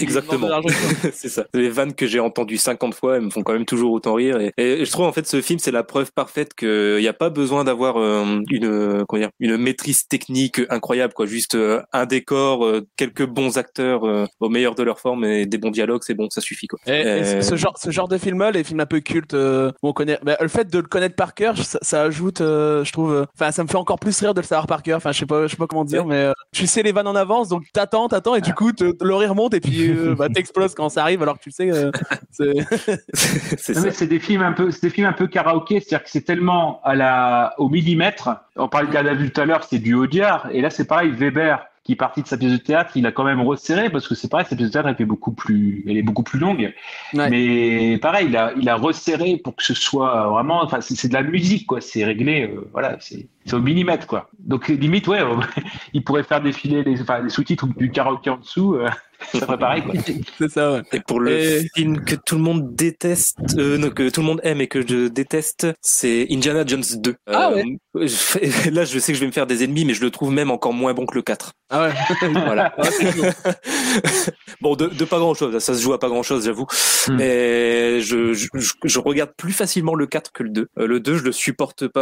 exactement. 0.00 0.48
c'est 1.12 1.28
ça. 1.28 1.44
Les 1.54 1.68
vannes 1.68 1.94
que 1.94 2.06
j'ai 2.06 2.20
entendues 2.20 2.56
50 2.56 2.94
fois, 2.94 3.16
elles 3.16 3.22
me 3.22 3.30
font 3.30 3.42
quand 3.42 3.52
même 3.52 3.64
toujours 3.64 3.92
autant 3.92 4.14
rire. 4.14 4.38
Et, 4.40 4.52
et 4.56 4.84
je 4.84 4.90
trouve 4.90 5.06
en 5.06 5.12
fait 5.12 5.26
ce 5.26 5.40
film, 5.40 5.58
c'est 5.58 5.70
la 5.70 5.82
preuve 5.82 6.12
parfaite 6.12 6.54
qu'il 6.54 6.98
n'y 6.98 7.08
a 7.08 7.12
pas 7.12 7.30
besoin 7.30 7.64
d'avoir 7.64 7.96
euh, 7.98 8.40
une 8.50 8.64
euh, 8.66 9.04
comment 9.08 9.20
dire, 9.20 9.30
une 9.40 9.56
maîtrise 9.56 10.06
technique 10.08 10.60
incroyable, 10.70 11.14
quoi. 11.14 11.26
Juste 11.26 11.54
euh, 11.54 11.80
un 11.92 12.06
décor, 12.06 12.64
euh, 12.64 12.86
quelques 12.96 13.26
bons 13.26 13.58
acteurs 13.58 14.04
euh, 14.04 14.26
au 14.40 14.48
meilleur 14.48 14.74
de 14.74 14.82
leur 14.82 14.98
forme 15.00 15.24
et 15.24 15.46
des 15.46 15.58
bons 15.58 15.70
dialogues, 15.70 16.02
c'est 16.04 16.14
bon, 16.14 16.28
ça 16.30 16.40
suffit, 16.40 16.66
quoi. 16.66 16.78
Et, 16.86 17.00
et 17.00 17.42
ce 17.42 17.56
genre, 17.56 17.76
ce 17.78 17.90
genre 17.90 18.08
de 18.08 18.18
film-là, 18.18 18.50
les 18.50 18.64
films 18.64 18.80
un 18.80 18.86
peu 18.86 19.00
cultes, 19.00 19.34
euh, 19.34 19.70
où 19.82 19.88
on 19.88 19.92
connaît, 19.92 20.18
bah, 20.22 20.36
le 20.40 20.48
fait 20.48 20.70
de 20.70 20.78
le 20.78 20.84
connaître 20.86 21.16
par 21.16 21.34
cœur, 21.34 21.56
ça, 21.58 21.78
ça 21.82 22.02
ajoute, 22.02 22.40
euh, 22.40 22.84
je 22.84 22.92
trouve, 22.92 23.12
euh, 23.12 23.24
enfin, 23.34 23.50
ça 23.52 23.62
me 23.62 23.68
fait 23.68 23.76
encore 23.76 23.98
plus 23.98 24.18
rire 24.20 24.34
de 24.34 24.40
le 24.40 24.46
savoir 24.46 24.66
par 24.66 24.82
cœur. 24.82 24.96
Enfin, 24.96 25.12
je 25.12 25.18
sais 25.20 25.26
pas, 25.26 25.46
je 25.46 25.52
sais 25.52 25.56
pas 25.56 25.66
comment 25.66 25.84
dire, 25.84 26.04
mais 26.06 26.16
euh, 26.16 26.32
tu 26.52 26.66
sais 26.66 26.82
les 26.82 26.92
vannes 26.92 27.06
en 27.08 27.14
avance, 27.14 27.48
donc 27.48 27.64
t'attends, 27.72 28.08
t'attends, 28.08 28.34
et 28.34 28.40
du 28.40 28.54
coup, 28.54 28.72
te- 28.72 28.94
le 29.02 29.14
rire 29.14 29.34
monte, 29.34 29.54
et 29.54 29.60
puis 29.60 29.73
euh, 29.82 30.14
bah, 30.14 30.28
t'exploses 30.28 30.74
quand 30.74 30.88
ça 30.88 31.02
arrive, 31.02 31.22
alors 31.22 31.38
que 31.38 31.42
tu 31.44 31.50
sais, 31.50 31.70
euh, 31.70 31.90
c'est- 33.56 34.06
des 34.06 34.18
films 34.20 34.42
un 34.42 34.52
peu, 34.52 34.70
c'est 34.70 34.82
des 34.82 34.90
films 34.90 35.06
un 35.06 35.12
peu 35.12 35.26
karaoké, 35.26 35.80
c'est-à-dire 35.80 36.04
que 36.04 36.10
c'est 36.10 36.22
tellement 36.22 36.80
à 36.84 36.94
la, 36.94 37.54
au 37.58 37.68
millimètre. 37.68 38.30
On 38.56 38.68
parlait 38.68 38.88
de 38.88 38.92
Garde 38.92 39.32
tout 39.32 39.40
à 39.40 39.44
l'heure, 39.44 39.64
c'est 39.64 39.78
du 39.78 39.94
Audiard, 39.94 40.48
et 40.52 40.60
là 40.60 40.70
c'est 40.70 40.86
pareil, 40.86 41.10
Weber 41.10 41.66
qui 41.84 41.92
est 41.92 41.96
parti 41.96 42.22
de 42.22 42.26
sa 42.26 42.38
pièce 42.38 42.52
de 42.52 42.56
théâtre, 42.56 42.92
il 42.94 43.04
a 43.04 43.12
quand 43.12 43.24
même 43.24 43.42
resserré 43.42 43.90
parce 43.90 44.08
que 44.08 44.14
c'est 44.14 44.30
pareil, 44.30 44.46
sa 44.48 44.56
pièce 44.56 44.68
de 44.68 44.72
théâtre 44.72 44.88
elle 44.88 44.96
fait 44.96 45.04
beaucoup 45.04 45.32
plus, 45.32 45.84
elle 45.86 45.98
est 45.98 46.02
beaucoup 46.02 46.22
plus 46.22 46.38
longue. 46.38 46.72
Ouais. 47.12 47.28
Mais 47.28 47.98
pareil, 47.98 48.28
il 48.30 48.36
a, 48.38 48.52
il 48.58 48.66
a 48.70 48.76
resserré 48.76 49.36
pour 49.36 49.54
que 49.54 49.62
ce 49.62 49.74
soit 49.74 50.28
vraiment, 50.28 50.62
enfin 50.64 50.80
c'est 50.80 50.94
c'est 50.96 51.08
de 51.08 51.12
la 51.14 51.22
musique 51.22 51.66
quoi, 51.66 51.82
c'est 51.82 52.02
réglé, 52.04 52.44
euh, 52.44 52.66
voilà, 52.72 52.96
c'est 53.00 53.26
c'est 53.46 53.54
au 53.54 53.60
millimètre 53.60 54.06
quoi. 54.06 54.28
Donc 54.38 54.68
limite 54.68 55.06
ouais, 55.08 55.20
euh, 55.22 55.36
il 55.92 56.02
pourrait 56.04 56.22
faire 56.24 56.42
défiler 56.42 56.82
les, 56.82 57.00
enfin, 57.00 57.20
les 57.20 57.30
sous-titres 57.30 57.64
ou 57.64 57.72
du 57.78 57.90
karaoké 57.90 58.30
en 58.30 58.38
dessous, 58.38 58.74
euh, 58.74 58.88
ça 59.32 59.40
serait 59.40 59.58
pareil 59.58 59.82
quoi. 59.82 59.94
c'est 60.38 60.50
ça, 60.50 60.72
ouais. 60.72 60.82
Et 60.92 61.00
pour 61.00 61.20
le 61.20 61.32
Et- 61.38 61.68
film 61.74 62.04
que 62.04 62.14
tout 62.14 62.36
le 62.36 62.42
monde 62.42 62.74
déteste, 62.74 63.36
euh, 63.58 63.78
non, 63.78 63.90
que 63.90 64.08
tout 64.10 64.20
le 64.20 64.26
monde 64.26 64.40
aime 64.44 64.60
et 64.60 64.66
que 64.68 64.80
je 64.86 65.08
déteste, 65.08 65.66
c'est 65.80 66.26
Indiana 66.30 66.64
Jones 66.66 66.82
2. 66.96 67.14
Ah 67.26 67.50
Euh, 67.52 67.62
je- 68.06 68.70
Là, 68.70 68.84
je 68.84 68.98
sais 68.98 69.12
que 69.12 69.16
je 69.16 69.20
vais 69.20 69.28
me 69.28 69.32
faire 69.32 69.46
des 69.46 69.62
ennemis, 69.64 69.84
mais 69.84 69.94
je 69.94 70.02
le 70.02 70.10
trouve 70.10 70.32
même 70.32 70.50
encore 70.50 70.72
moins 70.72 70.92
bon 70.94 71.06
que 71.06 71.14
le 71.14 71.22
4. 71.22 71.52
Ah 71.70 71.82
ouais. 71.88 71.92
Voilà. 72.32 72.74
Ah, 72.78 72.88
bon, 74.60 74.74
de, 74.76 74.86
de 74.86 75.04
pas 75.04 75.18
grand 75.18 75.34
chose. 75.34 75.56
Ça 75.58 75.74
se 75.74 75.80
joue 75.82 75.92
à 75.92 75.98
pas 75.98 76.08
grand 76.08 76.22
chose, 76.22 76.44
j'avoue. 76.44 76.66
Hmm. 77.08 77.16
Mais 77.16 78.00
je, 78.00 78.32
je, 78.34 78.48
je- 78.84 78.98
regarde 78.98 79.30
plus 79.36 79.52
facilement 79.52 79.94
le 79.94 80.06
4 80.06 80.32
que 80.32 80.42
le 80.42 80.50
2. 80.50 80.68
Euh, 80.78 80.86
le 80.86 81.00
2, 81.00 81.18
je 81.18 81.24
le 81.24 81.32
supporte 81.32 81.86
pas. 81.88 82.00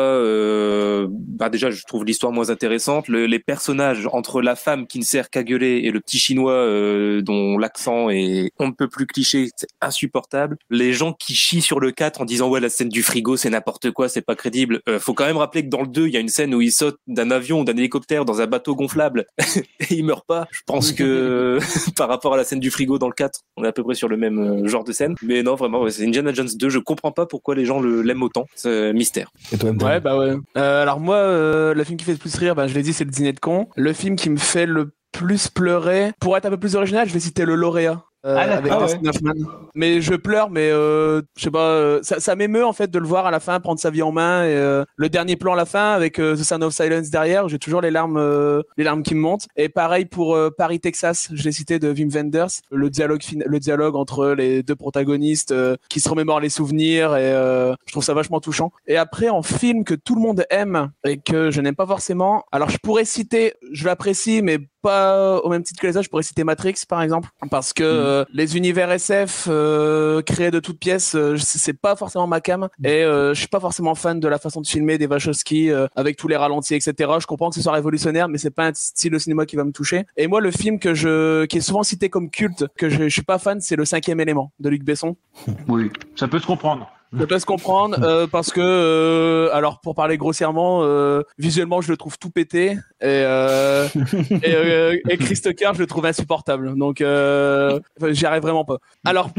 Bah 1.32 1.48
déjà, 1.48 1.70
je 1.70 1.82
trouve 1.84 2.04
l'histoire 2.04 2.32
moins 2.32 2.50
intéressante. 2.50 3.08
Le- 3.08 3.26
les 3.26 3.38
personnages 3.38 4.06
entre 4.12 4.42
la 4.42 4.54
femme 4.56 4.86
qui 4.86 4.98
ne 4.98 5.04
sert 5.04 5.30
qu'à 5.30 5.42
gueuler 5.42 5.80
et 5.84 5.90
le 5.90 6.00
petit 6.00 6.18
chinois 6.18 6.52
euh, 6.52 7.22
dont 7.22 7.58
l'accent 7.58 8.10
est 8.10 8.50
on 8.58 8.66
ne 8.68 8.72
peut 8.72 8.88
plus 8.88 9.06
cliché, 9.06 9.48
c'est 9.56 9.68
insupportable. 9.80 10.56
Les 10.70 10.92
gens 10.92 11.12
qui 11.12 11.34
chient 11.34 11.62
sur 11.62 11.80
le 11.80 11.90
4 11.90 12.20
en 12.20 12.24
disant 12.24 12.48
ouais 12.48 12.60
la 12.60 12.68
scène 12.68 12.88
du 12.88 13.02
frigo 13.02 13.36
c'est 13.36 13.50
n'importe 13.50 13.90
quoi, 13.90 14.08
c'est 14.08 14.22
pas 14.22 14.34
crédible. 14.34 14.80
Euh, 14.88 14.98
faut 14.98 15.14
quand 15.14 15.24
même 15.26 15.36
rappeler 15.36 15.62
que 15.64 15.68
dans 15.68 15.82
le 15.82 15.88
2, 15.88 16.06
il 16.08 16.12
y 16.14 16.16
a 16.16 16.20
une 16.20 16.28
scène 16.28 16.54
où 16.54 16.60
il 16.60 16.72
saute 16.72 16.96
d'un 17.06 17.30
avion 17.30 17.60
ou 17.60 17.64
d'un 17.64 17.76
hélicoptère 17.76 18.24
dans 18.24 18.40
un 18.40 18.46
bateau 18.46 18.74
gonflable 18.74 19.26
et 19.56 19.94
il 19.94 20.04
meurt 20.04 20.26
pas. 20.26 20.46
Je 20.50 20.60
pense 20.66 20.92
que 20.92 21.58
par 21.96 22.08
rapport 22.08 22.34
à 22.34 22.36
la 22.36 22.44
scène 22.44 22.60
du 22.60 22.70
frigo 22.70 22.98
dans 22.98 23.08
le 23.08 23.14
4, 23.14 23.40
on 23.56 23.64
est 23.64 23.68
à 23.68 23.72
peu 23.72 23.82
près 23.82 23.94
sur 23.94 24.08
le 24.08 24.16
même 24.16 24.38
euh, 24.38 24.68
genre 24.68 24.84
de 24.84 24.92
scène. 24.92 25.14
Mais 25.22 25.42
non, 25.42 25.54
vraiment, 25.54 25.82
ouais, 25.82 25.90
c'est 25.90 26.04
Indiana 26.06 26.32
Jones 26.32 26.48
2. 26.54 26.68
Je 26.68 26.78
comprends 26.78 27.12
pas 27.12 27.26
pourquoi 27.26 27.54
les 27.54 27.64
gens 27.64 27.80
le- 27.80 28.02
l'aiment 28.02 28.22
autant. 28.22 28.46
C'est 28.54 28.88
un 28.90 28.92
mystère. 28.92 29.30
Et 29.52 29.58
toi, 29.58 29.70
Ouais, 29.70 30.00
bah 30.00 30.16
ouais. 30.18 30.34
Euh, 30.56 30.82
alors 30.82 31.00
moi, 31.00 31.16
euh, 31.22 31.74
le 31.74 31.84
film 31.84 31.96
qui 31.96 32.04
fait 32.04 32.12
le 32.12 32.18
plus 32.18 32.34
rire, 32.36 32.54
bah, 32.54 32.66
je 32.66 32.74
l'ai 32.74 32.82
dit, 32.82 32.92
c'est 32.92 33.04
le 33.04 33.10
dîner 33.10 33.32
de 33.32 33.40
con. 33.40 33.68
Le 33.76 33.92
film 33.92 34.16
qui 34.16 34.30
me 34.30 34.36
fait 34.36 34.66
le 34.66 34.94
plus 35.12 35.48
pleurer, 35.48 36.12
pour 36.20 36.36
être 36.36 36.46
un 36.46 36.50
peu 36.50 36.58
plus 36.58 36.74
original, 36.74 37.08
je 37.08 37.12
vais 37.12 37.20
citer 37.20 37.44
le 37.44 37.54
lauréat. 37.54 38.04
Euh, 38.24 38.36
Ah, 38.70 38.78
ouais. 38.80 38.88
Mais 39.74 40.00
je 40.00 40.14
pleure, 40.14 40.50
mais 40.50 40.70
euh, 40.70 41.22
je 41.36 41.44
sais 41.44 41.50
pas, 41.50 41.70
euh, 41.70 42.00
ça, 42.02 42.20
ça 42.20 42.36
m'émeut 42.36 42.64
en 42.64 42.72
fait 42.72 42.90
de 42.90 42.98
le 42.98 43.06
voir 43.06 43.26
à 43.26 43.30
la 43.30 43.40
fin 43.40 43.58
prendre 43.60 43.80
sa 43.80 43.90
vie 43.90 44.02
en 44.02 44.12
main 44.12 44.44
et 44.44 44.54
euh, 44.54 44.84
le 44.96 45.08
dernier 45.08 45.36
plan 45.36 45.54
à 45.54 45.56
la 45.56 45.64
fin 45.64 45.92
avec 45.92 46.18
euh, 46.18 46.34
The 46.36 46.42
Sound 46.42 46.62
of 46.62 46.74
Silence 46.74 47.10
derrière, 47.10 47.48
j'ai 47.48 47.58
toujours 47.58 47.80
les 47.80 47.90
larmes, 47.90 48.16
euh, 48.18 48.62
les 48.76 48.84
larmes 48.84 49.02
qui 49.02 49.14
me 49.14 49.20
montent. 49.20 49.46
Et 49.56 49.68
pareil 49.68 50.04
pour 50.04 50.34
euh, 50.36 50.50
Paris 50.56 50.78
Texas, 50.80 51.28
je 51.32 51.42
l'ai 51.42 51.52
cité 51.52 51.78
de 51.78 51.90
Wim 51.92 52.10
Wenders, 52.10 52.48
le 52.70 52.90
dialogue, 52.90 53.22
fin- 53.22 53.38
le 53.44 53.58
dialogue 53.58 53.96
entre 53.96 54.28
les 54.28 54.62
deux 54.62 54.76
protagonistes 54.76 55.52
euh, 55.52 55.76
qui 55.88 56.00
se 56.00 56.08
remémorent 56.08 56.40
les 56.40 56.50
souvenirs 56.50 57.16
et 57.16 57.32
euh, 57.32 57.74
je 57.86 57.92
trouve 57.92 58.04
ça 58.04 58.14
vachement 58.14 58.40
touchant. 58.40 58.72
Et 58.86 58.96
après 58.96 59.28
en 59.30 59.42
film 59.42 59.84
que 59.84 59.94
tout 59.94 60.14
le 60.14 60.20
monde 60.20 60.44
aime 60.50 60.90
et 61.04 61.18
que 61.18 61.50
je 61.50 61.60
n'aime 61.60 61.74
pas 61.76 61.86
forcément, 61.86 62.44
alors 62.52 62.68
je 62.70 62.78
pourrais 62.82 63.04
citer, 63.04 63.54
je 63.72 63.84
l'apprécie 63.86 64.42
mais 64.42 64.58
pas 64.82 65.38
au 65.38 65.48
même 65.48 65.62
titre 65.62 65.80
que 65.80 65.86
les 65.86 65.96
autres, 65.96 66.04
je 66.04 66.10
pourrais 66.10 66.24
citer 66.24 66.42
Matrix 66.42 66.74
par 66.88 67.02
exemple 67.02 67.28
parce 67.50 67.72
que 67.72 67.84
euh, 68.12 68.24
les 68.32 68.56
univers 68.56 68.90
SF 68.90 69.46
euh, 69.48 70.22
créés 70.22 70.50
de 70.50 70.60
toutes 70.60 70.78
pièces, 70.78 71.14
euh, 71.14 71.36
c'est 71.38 71.78
pas 71.78 71.96
forcément 71.96 72.26
ma 72.26 72.40
cam 72.40 72.68
et 72.84 73.02
euh, 73.02 73.34
je 73.34 73.38
suis 73.38 73.48
pas 73.48 73.60
forcément 73.60 73.94
fan 73.94 74.20
de 74.20 74.28
la 74.28 74.38
façon 74.38 74.60
de 74.60 74.66
filmer 74.66 74.98
des 74.98 75.06
Wachowski 75.06 75.70
euh, 75.70 75.86
avec 75.96 76.16
tous 76.16 76.28
les 76.28 76.36
ralentis 76.36 76.74
etc. 76.74 77.10
Je 77.20 77.26
comprends 77.26 77.48
que 77.48 77.54
ce 77.54 77.62
soit 77.62 77.72
révolutionnaire 77.72 78.28
mais 78.28 78.38
c'est 78.38 78.50
pas 78.50 78.66
un 78.68 78.74
style 78.74 79.12
de 79.12 79.18
cinéma 79.18 79.46
qui 79.46 79.56
va 79.56 79.64
me 79.64 79.72
toucher. 79.72 80.04
Et 80.16 80.26
moi 80.26 80.40
le 80.40 80.50
film 80.50 80.78
que 80.78 80.94
je 80.94 81.46
qui 81.46 81.58
est 81.58 81.62
souvent 81.62 81.82
cité 81.82 82.08
comme 82.10 82.30
culte 82.30 82.66
que 82.76 82.88
je, 82.88 83.04
je 83.04 83.08
suis 83.08 83.22
pas 83.22 83.38
fan 83.38 83.60
c'est 83.60 83.76
le 83.76 83.84
cinquième 83.84 84.20
élément 84.20 84.52
de 84.60 84.68
Luc 84.68 84.84
Besson. 84.84 85.16
Oui, 85.68 85.90
ça 86.16 86.28
peut 86.28 86.38
se 86.38 86.46
comprendre. 86.46 86.90
Je 87.18 87.24
peux 87.24 87.38
se 87.38 87.46
comprendre 87.46 87.98
euh, 88.02 88.26
parce 88.26 88.50
que, 88.52 88.60
euh, 88.60 89.50
alors 89.52 89.80
pour 89.80 89.94
parler 89.94 90.16
grossièrement, 90.16 90.82
euh, 90.82 91.22
visuellement 91.38 91.80
je 91.82 91.90
le 91.90 91.96
trouve 91.98 92.18
tout 92.18 92.30
pété 92.30 92.72
et, 92.72 92.78
euh, 93.02 93.86
et, 94.42 94.54
euh, 94.54 94.96
et 95.08 95.16
je 95.74 95.80
le 95.80 95.86
trouve 95.86 96.06
insupportable. 96.06 96.76
Donc 96.76 97.00
euh, 97.00 97.78
j'y 98.10 98.24
arrive 98.24 98.42
vraiment 98.42 98.64
pas. 98.64 98.78
Alors 99.04 99.30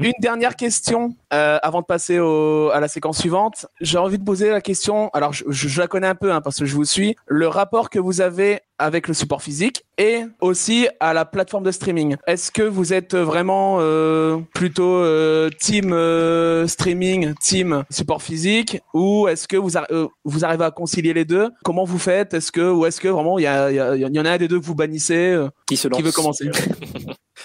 une 0.00 0.12
dernière 0.20 0.56
question 0.56 1.14
euh, 1.32 1.58
avant 1.62 1.80
de 1.80 1.86
passer 1.86 2.18
au, 2.18 2.70
à 2.72 2.80
la 2.80 2.88
séquence 2.88 3.18
suivante. 3.18 3.66
J'ai 3.80 3.98
envie 3.98 4.18
de 4.18 4.24
poser 4.24 4.50
la 4.50 4.60
question. 4.60 5.10
Alors 5.12 5.32
je, 5.32 5.44
je- 5.48 5.68
je 5.68 5.80
la 5.80 5.86
connais 5.88 6.06
un 6.06 6.14
peu 6.14 6.32
hein, 6.32 6.40
parce 6.40 6.58
que 6.58 6.64
je 6.64 6.74
vous 6.74 6.84
suis. 6.84 7.16
Le 7.26 7.48
rapport 7.48 7.90
que 7.90 7.98
vous 7.98 8.20
avez 8.20 8.60
avec 8.78 9.08
le 9.08 9.14
support 9.14 9.42
physique 9.42 9.84
et 9.96 10.20
aussi 10.40 10.86
à 11.00 11.14
la 11.14 11.24
plateforme 11.24 11.64
de 11.64 11.70
streaming. 11.70 12.16
Est-ce 12.26 12.50
que 12.50 12.62
vous 12.62 12.92
êtes 12.92 13.14
vraiment 13.16 13.78
euh, 13.80 14.38
plutôt 14.54 14.96
euh, 14.98 15.48
team 15.58 15.92
euh, 15.94 16.66
streaming, 16.66 17.32
team 17.40 17.84
support 17.90 18.20
physique, 18.22 18.80
ou 18.92 19.28
est-ce 19.28 19.48
que 19.48 19.56
vous, 19.56 19.76
euh, 19.90 20.08
vous 20.24 20.44
arrivez 20.44 20.64
à 20.64 20.70
concilier 20.70 21.14
les 21.14 21.24
deux? 21.24 21.48
Comment 21.64 21.84
vous 21.84 21.98
faites? 21.98 22.34
Est-ce 22.34 22.52
que 22.52 22.70
ou 22.70 22.84
est-ce 22.84 23.00
que 23.00 23.08
vraiment 23.08 23.38
il 23.38 23.42
y, 23.42 23.46
a- 23.46 23.70
il 23.70 23.76
y, 23.76 23.80
a- 23.80 23.96
il 23.96 24.14
y 24.14 24.20
en 24.20 24.24
a 24.26 24.30
un 24.32 24.36
des 24.36 24.46
deux 24.48 24.60
que 24.60 24.64
vous 24.66 24.74
bannissez 24.74 25.14
euh, 25.32 25.48
Qui 25.66 25.78
se 25.78 25.88
lance 25.88 25.96
Qui 25.96 26.02
veut 26.04 26.12
commencer? 26.12 26.50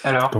Alors. 0.04 0.30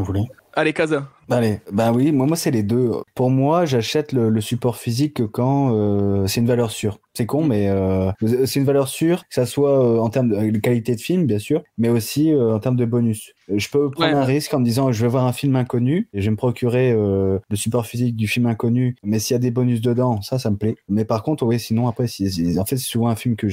Allez, 0.55 0.73
Kaza. 0.73 1.09
Allez, 1.31 1.61
bah 1.73 1.93
oui, 1.95 2.13
moi, 2.13 2.27
moi 2.27 2.37
c'est 2.37 2.51
les 2.51 2.63
deux. 2.63 2.91
Pour 3.15 3.31
moi, 3.31 3.65
j'achète 3.65 4.13
le, 4.13 4.29
le 4.29 4.41
support 4.43 4.77
physique 4.77 5.27
quand 5.29 5.73
euh, 5.75 6.27
c'est 6.27 6.41
une 6.41 6.47
valeur 6.47 6.71
sûre. 6.71 6.99
C'est 7.15 7.27
con, 7.27 7.45
mais 7.45 7.69
euh, 7.69 8.11
c'est 8.45 8.57
une 8.59 8.65
valeur 8.67 8.89
sûre, 8.89 9.21
que 9.29 9.35
ça 9.35 9.47
soit 9.47 9.83
euh, 9.83 9.99
en 9.99 10.09
termes 10.11 10.29
de, 10.31 10.59
qualité 10.59 10.95
de 10.95 11.01
film, 11.01 11.25
bien 11.27 11.39
sûr, 11.39 11.63
mais 11.79 11.89
aussi 11.89 12.35
en 12.35 12.59
termes 12.59 12.77
de 12.77 12.85
bonus. 12.85 13.33
Je 13.55 13.69
peux 13.69 13.91
prendre 13.91 14.13
Ouais. 14.13 14.19
un 14.19 14.25
risque 14.25 14.53
en 14.55 14.61
me 14.61 14.65
disant 14.65 14.93
je 14.93 15.03
vais 15.03 15.09
voir 15.09 15.27
un 15.27 15.33
film 15.33 15.57
inconnu 15.57 16.09
et 16.13 16.21
je 16.21 16.27
vais 16.27 16.31
me 16.33 16.37
procurer 16.37 16.93
le 16.93 17.41
support 17.57 17.87
physique 17.87 18.17
du 18.17 18.27
film 18.29 18.47
inconnu, 18.47 18.97
mais 19.03 19.19
s'il 19.19 19.35
y 19.35 19.37
a 19.37 19.41
des 19.41 19.51
bonus 19.51 19.81
dedans, 19.81 20.21
ça, 20.23 20.39
ça 20.39 20.51
me 20.51 20.57
plaît. 20.57 20.77
Mais 20.89 21.05
par 21.05 21.23
contre, 21.23 21.45
oui, 21.45 21.59
sinon 21.61 21.87
après, 21.87 22.07
si, 22.09 22.31
si- 22.31 22.59
en 22.59 22.65
fait, 22.65 22.77
c'est 22.77 22.85
souvent 22.89 23.09
un 23.09 23.17
film 23.17 23.37
que 23.37 23.49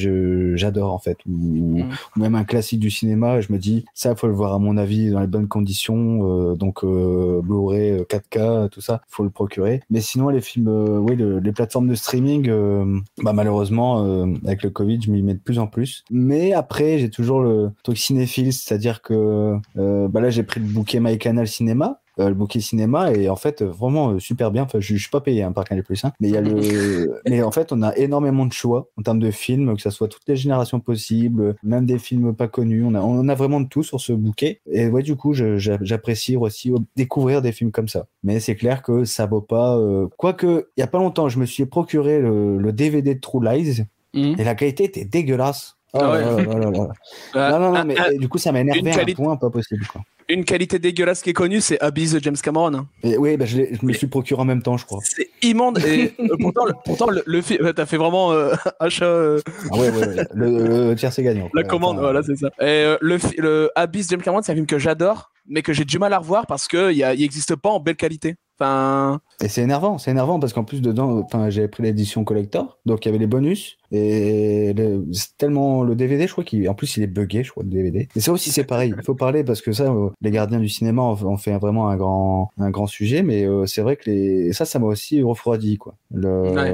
j'adore 0.56 0.94
en 0.94 1.00
fait, 1.00 1.18
ou, 1.28 1.32
Mm. 1.80 1.90
ou 2.16 2.20
même 2.20 2.36
un 2.36 2.44
classique 2.46 2.80
du 2.80 2.90
cinéma. 2.92 3.42
Je 3.42 3.52
me 3.54 3.58
dis 3.58 3.86
ça, 3.94 4.16
faut 4.16 4.28
le 4.28 4.34
voir 4.34 4.54
à 4.54 4.60
mon 4.60 4.76
avis 4.78 5.12
dans 5.12 5.20
les 5.22 5.28
bonnes 5.28 5.48
conditions, 5.48 6.54
donc 6.56 6.84
euh, 6.90 7.42
Blu-ray, 7.42 7.92
euh, 7.92 8.04
4K, 8.04 8.70
tout 8.70 8.82
ça, 8.82 9.02
faut 9.08 9.24
le 9.24 9.30
procurer. 9.30 9.82
Mais 9.90 10.02
sinon, 10.02 10.30
les 10.30 10.42
films, 10.42 10.68
euh, 10.68 10.98
oui, 11.00 11.16
le- 11.16 11.40
les 11.40 11.52
plateformes 11.52 11.88
de 11.88 11.96
streaming, 11.96 12.50
euh, 12.50 13.00
bah 13.24 13.34
malheureusement, 13.34 14.04
euh, 14.06 14.26
avec 14.46 14.64
le 14.64 14.70
Covid, 14.70 15.00
je 15.02 15.12
m'y 15.12 15.22
mets 15.22 15.34
de 15.36 15.40
plus 15.40 15.60
en 15.60 15.68
plus. 15.68 16.04
Mais 16.12 16.54
après, 16.54 16.98
j'ai 17.00 17.10
toujours 17.10 17.42
le 17.42 17.72
truc 17.84 17.98
cinéphile, 17.98 18.54
c'est-à-dire 18.54 19.02
que 19.02 19.56
euh, 19.78 20.08
bah 20.08 20.22
là, 20.22 20.30
j'ai 20.30 20.44
pris 20.44 20.60
le 20.60 20.66
bouquet 20.68 21.00
MyCanal 21.00 21.48
Cinéma. 21.48 22.00
Euh, 22.20 22.30
le 22.30 22.36
bouquet 22.36 22.60
cinéma 22.60 23.12
et 23.14 23.30
en 23.30 23.36
fait 23.36 23.62
euh, 23.62 23.66
vraiment 23.66 24.12
euh, 24.12 24.20
super 24.20 24.52
bien 24.52 24.64
enfin 24.64 24.80
je, 24.80 24.96
je 24.96 25.00
suis 25.02 25.10
pas 25.10 25.22
payé 25.22 25.44
hein, 25.44 25.52
par 25.52 25.64
Canal 25.64 25.84
Plus 25.84 26.04
hein, 26.06 26.12
mais 26.20 26.28
il 26.30 26.34
y 26.34 26.38
a 26.38 26.42
le 26.42 27.22
mais 27.30 27.42
en 27.42 27.52
fait 27.52 27.72
on 27.72 27.82
a 27.82 27.96
énormément 27.96 28.46
de 28.46 28.54
choix 28.54 28.88
en 28.98 29.02
termes 29.02 29.20
de 29.20 29.32
films 29.32 29.76
que 29.76 29.82
ça 29.82 29.92
soit 29.92 30.08
toutes 30.08 30.28
les 30.28 30.36
générations 30.36 30.80
possibles 30.80 31.56
même 31.64 31.86
des 31.86 31.98
films 32.00 32.36
pas 32.36 32.48
connus 32.48 32.84
on 32.84 32.94
a 32.96 33.02
on 33.02 33.28
a 33.28 33.36
vraiment 33.36 33.62
de 33.62 33.68
tout 33.68 33.84
sur 33.84 34.00
ce 34.02 34.14
bouquet 34.14 34.62
et 34.72 34.88
ouais 34.88 35.02
du 35.04 35.16
coup 35.16 35.34
j'apprécie 35.34 36.36
aussi 36.36 36.72
découvrir 36.96 37.42
des 37.42 37.52
films 37.52 37.72
comme 37.72 37.88
ça 37.88 38.06
mais 38.24 38.40
c'est 38.40 38.56
clair 38.56 38.82
que 38.82 39.06
ça 39.06 39.26
vaut 39.26 39.42
pas 39.42 39.78
euh, 39.78 40.08
quoique 40.18 40.70
il 40.78 40.82
y 40.82 40.84
a 40.84 40.88
pas 40.88 40.98
longtemps 41.00 41.30
je 41.30 41.40
me 41.40 41.46
suis 41.46 41.66
procuré 41.66 42.20
le, 42.20 42.58
le 42.58 42.74
DVD 42.74 43.16
de 43.16 43.20
True 43.20 43.44
Lies 43.44 43.84
Mhm. 44.16 44.36
et 44.40 44.44
la 44.44 44.56
qualité 44.56 44.86
était 44.86 45.06
dégueulasse 45.06 45.76
Oh 45.94 46.00
Ah 46.02 46.12
ouais. 46.14 46.22
là 46.24 46.72
là. 46.72 46.90
Euh, 47.36 47.50
non 47.52 47.60
non 47.60 47.72
non 47.72 47.76
un- 47.76 47.84
mais 47.84 47.96
et 48.14 48.18
du 48.18 48.28
coup 48.28 48.40
ça 48.40 48.52
m'a 48.52 48.62
énervé 48.62 48.92
à 48.92 49.02
un 49.04 49.06
point 49.14 49.36
pas 49.38 49.52
possible 49.52 49.86
quoi. 49.86 50.02
Une 50.30 50.46
qualité 50.46 50.80
dégueulasse 50.80 51.22
qui 51.22 51.32
est 51.32 51.34
connue, 51.34 51.60
c'est 51.62 51.80
Abyss 51.82 52.14
de 52.14 52.20
James 52.24 52.36
Cameron. 52.42 52.74
hein. 52.74 52.88
Et 53.04 53.18
oui 53.18 53.36
bah, 53.36 53.46
je, 53.46 53.62
me 53.82 53.94
suis 53.94 54.08
procuré 54.08 54.42
en 54.42 54.46
même 54.46 54.62
temps 54.62 54.78
je 54.78 54.86
crois 54.86 55.00
C'est 55.04 55.30
immonde. 55.42 55.80
Et 55.86 56.14
euh, 56.20 56.36
pourtant, 56.40 56.66
le, 56.66 56.74
pourtant, 56.86 57.10
le, 57.10 57.24
le 57.26 57.42
film, 57.42 57.74
t'as 57.74 57.86
fait 57.86 57.98
vraiment 57.98 58.32
euh, 58.32 58.54
achat. 58.80 59.06
euh, 59.06 59.40
ah 59.72 59.78
ouais 59.78 59.90
ouais, 59.90 60.08
ouais. 60.08 60.28
Le, 60.34 60.90
le 60.90 60.96
tiers 60.96 61.12
c'est 61.12 61.24
gagnant 61.24 61.50
La 61.54 61.64
commande, 61.64 61.96
Enfin, 61.98 62.02
voilà, 62.02 62.24
c'est 62.24 62.36
ça. 62.38 62.48
Et 62.60 62.66
euh, 62.66 62.98
le, 63.02 63.18
le 63.38 63.72
Abyss 63.76 64.10
James 64.10 64.22
Cameron, 64.22 64.42
c'est 64.44 64.52
un 64.52 64.56
film 64.56 64.68
que 64.68 64.78
j'adore, 64.80 65.32
mais 65.48 65.62
que 65.62 65.74
j'ai 65.74 65.86
du 65.86 65.98
mal 66.00 66.14
à 66.14 66.20
revoir 66.20 66.46
parce 66.48 66.68
que 66.68 66.92
il 66.94 67.00
n'existe 67.20 67.56
pas 67.56 67.70
en 67.70 67.80
belle 67.80 67.96
qualité. 67.96 68.36
Enfin, 68.60 69.20
Et 69.42 69.48
c'est 69.48 69.62
énervant, 69.62 69.98
c'est 69.98 70.12
énervant 70.12 70.40
parce 70.40 70.52
qu'en 70.54 70.64
plus 70.66 70.82
dedans, 70.82 71.20
enfin, 71.24 71.50
j'avais 71.50 71.68
pris 71.70 71.84
l'édition 71.84 72.24
collector, 72.24 72.78
donc 72.86 73.06
il 73.06 73.08
y 73.08 73.10
avait 73.10 73.18
les 73.20 73.28
bonus 73.28 73.78
et 73.92 74.74
le- 74.74 75.06
c'est 75.14 75.36
tellement 75.38 75.82
le 75.84 75.96
DVD, 75.96 76.28
je 76.28 76.32
crois 76.34 76.44
qu'il, 76.44 76.68
en 76.70 76.74
plus 76.76 76.98
il 76.98 77.04
est 77.04 77.08
buggé, 77.08 77.44
je 77.44 77.52
crois 77.52 77.64
le 77.64 77.70
DVD. 77.70 78.08
Et 78.16 78.20
ça 78.20 78.32
aussi 78.32 78.52
c'est 78.52 78.64
pareil, 78.66 78.94
il 78.96 79.04
faut 79.04 79.16
parler 79.16 79.44
parce 79.44 79.62
que 79.62 79.72
ça, 79.72 79.86
euh, 79.86 80.10
les 80.22 80.32
gardiens 80.32 80.60
du 80.60 80.70
cinéma 80.70 81.02
en 81.02 81.38
fait 81.38 81.58
vraiment 81.58 81.90
un 81.90 81.96
grand, 81.98 82.50
un 82.60 82.70
grand 82.70 82.86
sujet, 82.88 83.24
mais 83.24 83.46
euh, 83.46 83.66
c'est 83.66 83.82
vrai 83.82 83.96
que 83.96 84.10
les, 84.10 84.54
ça, 84.54 84.66
ça 84.66 84.78
m'a 84.80 84.86
aussi 84.88 85.22
refroidi 85.24 85.78
quoi. 85.78 85.96
Le, 86.14 86.30
Ouais. 86.50 86.74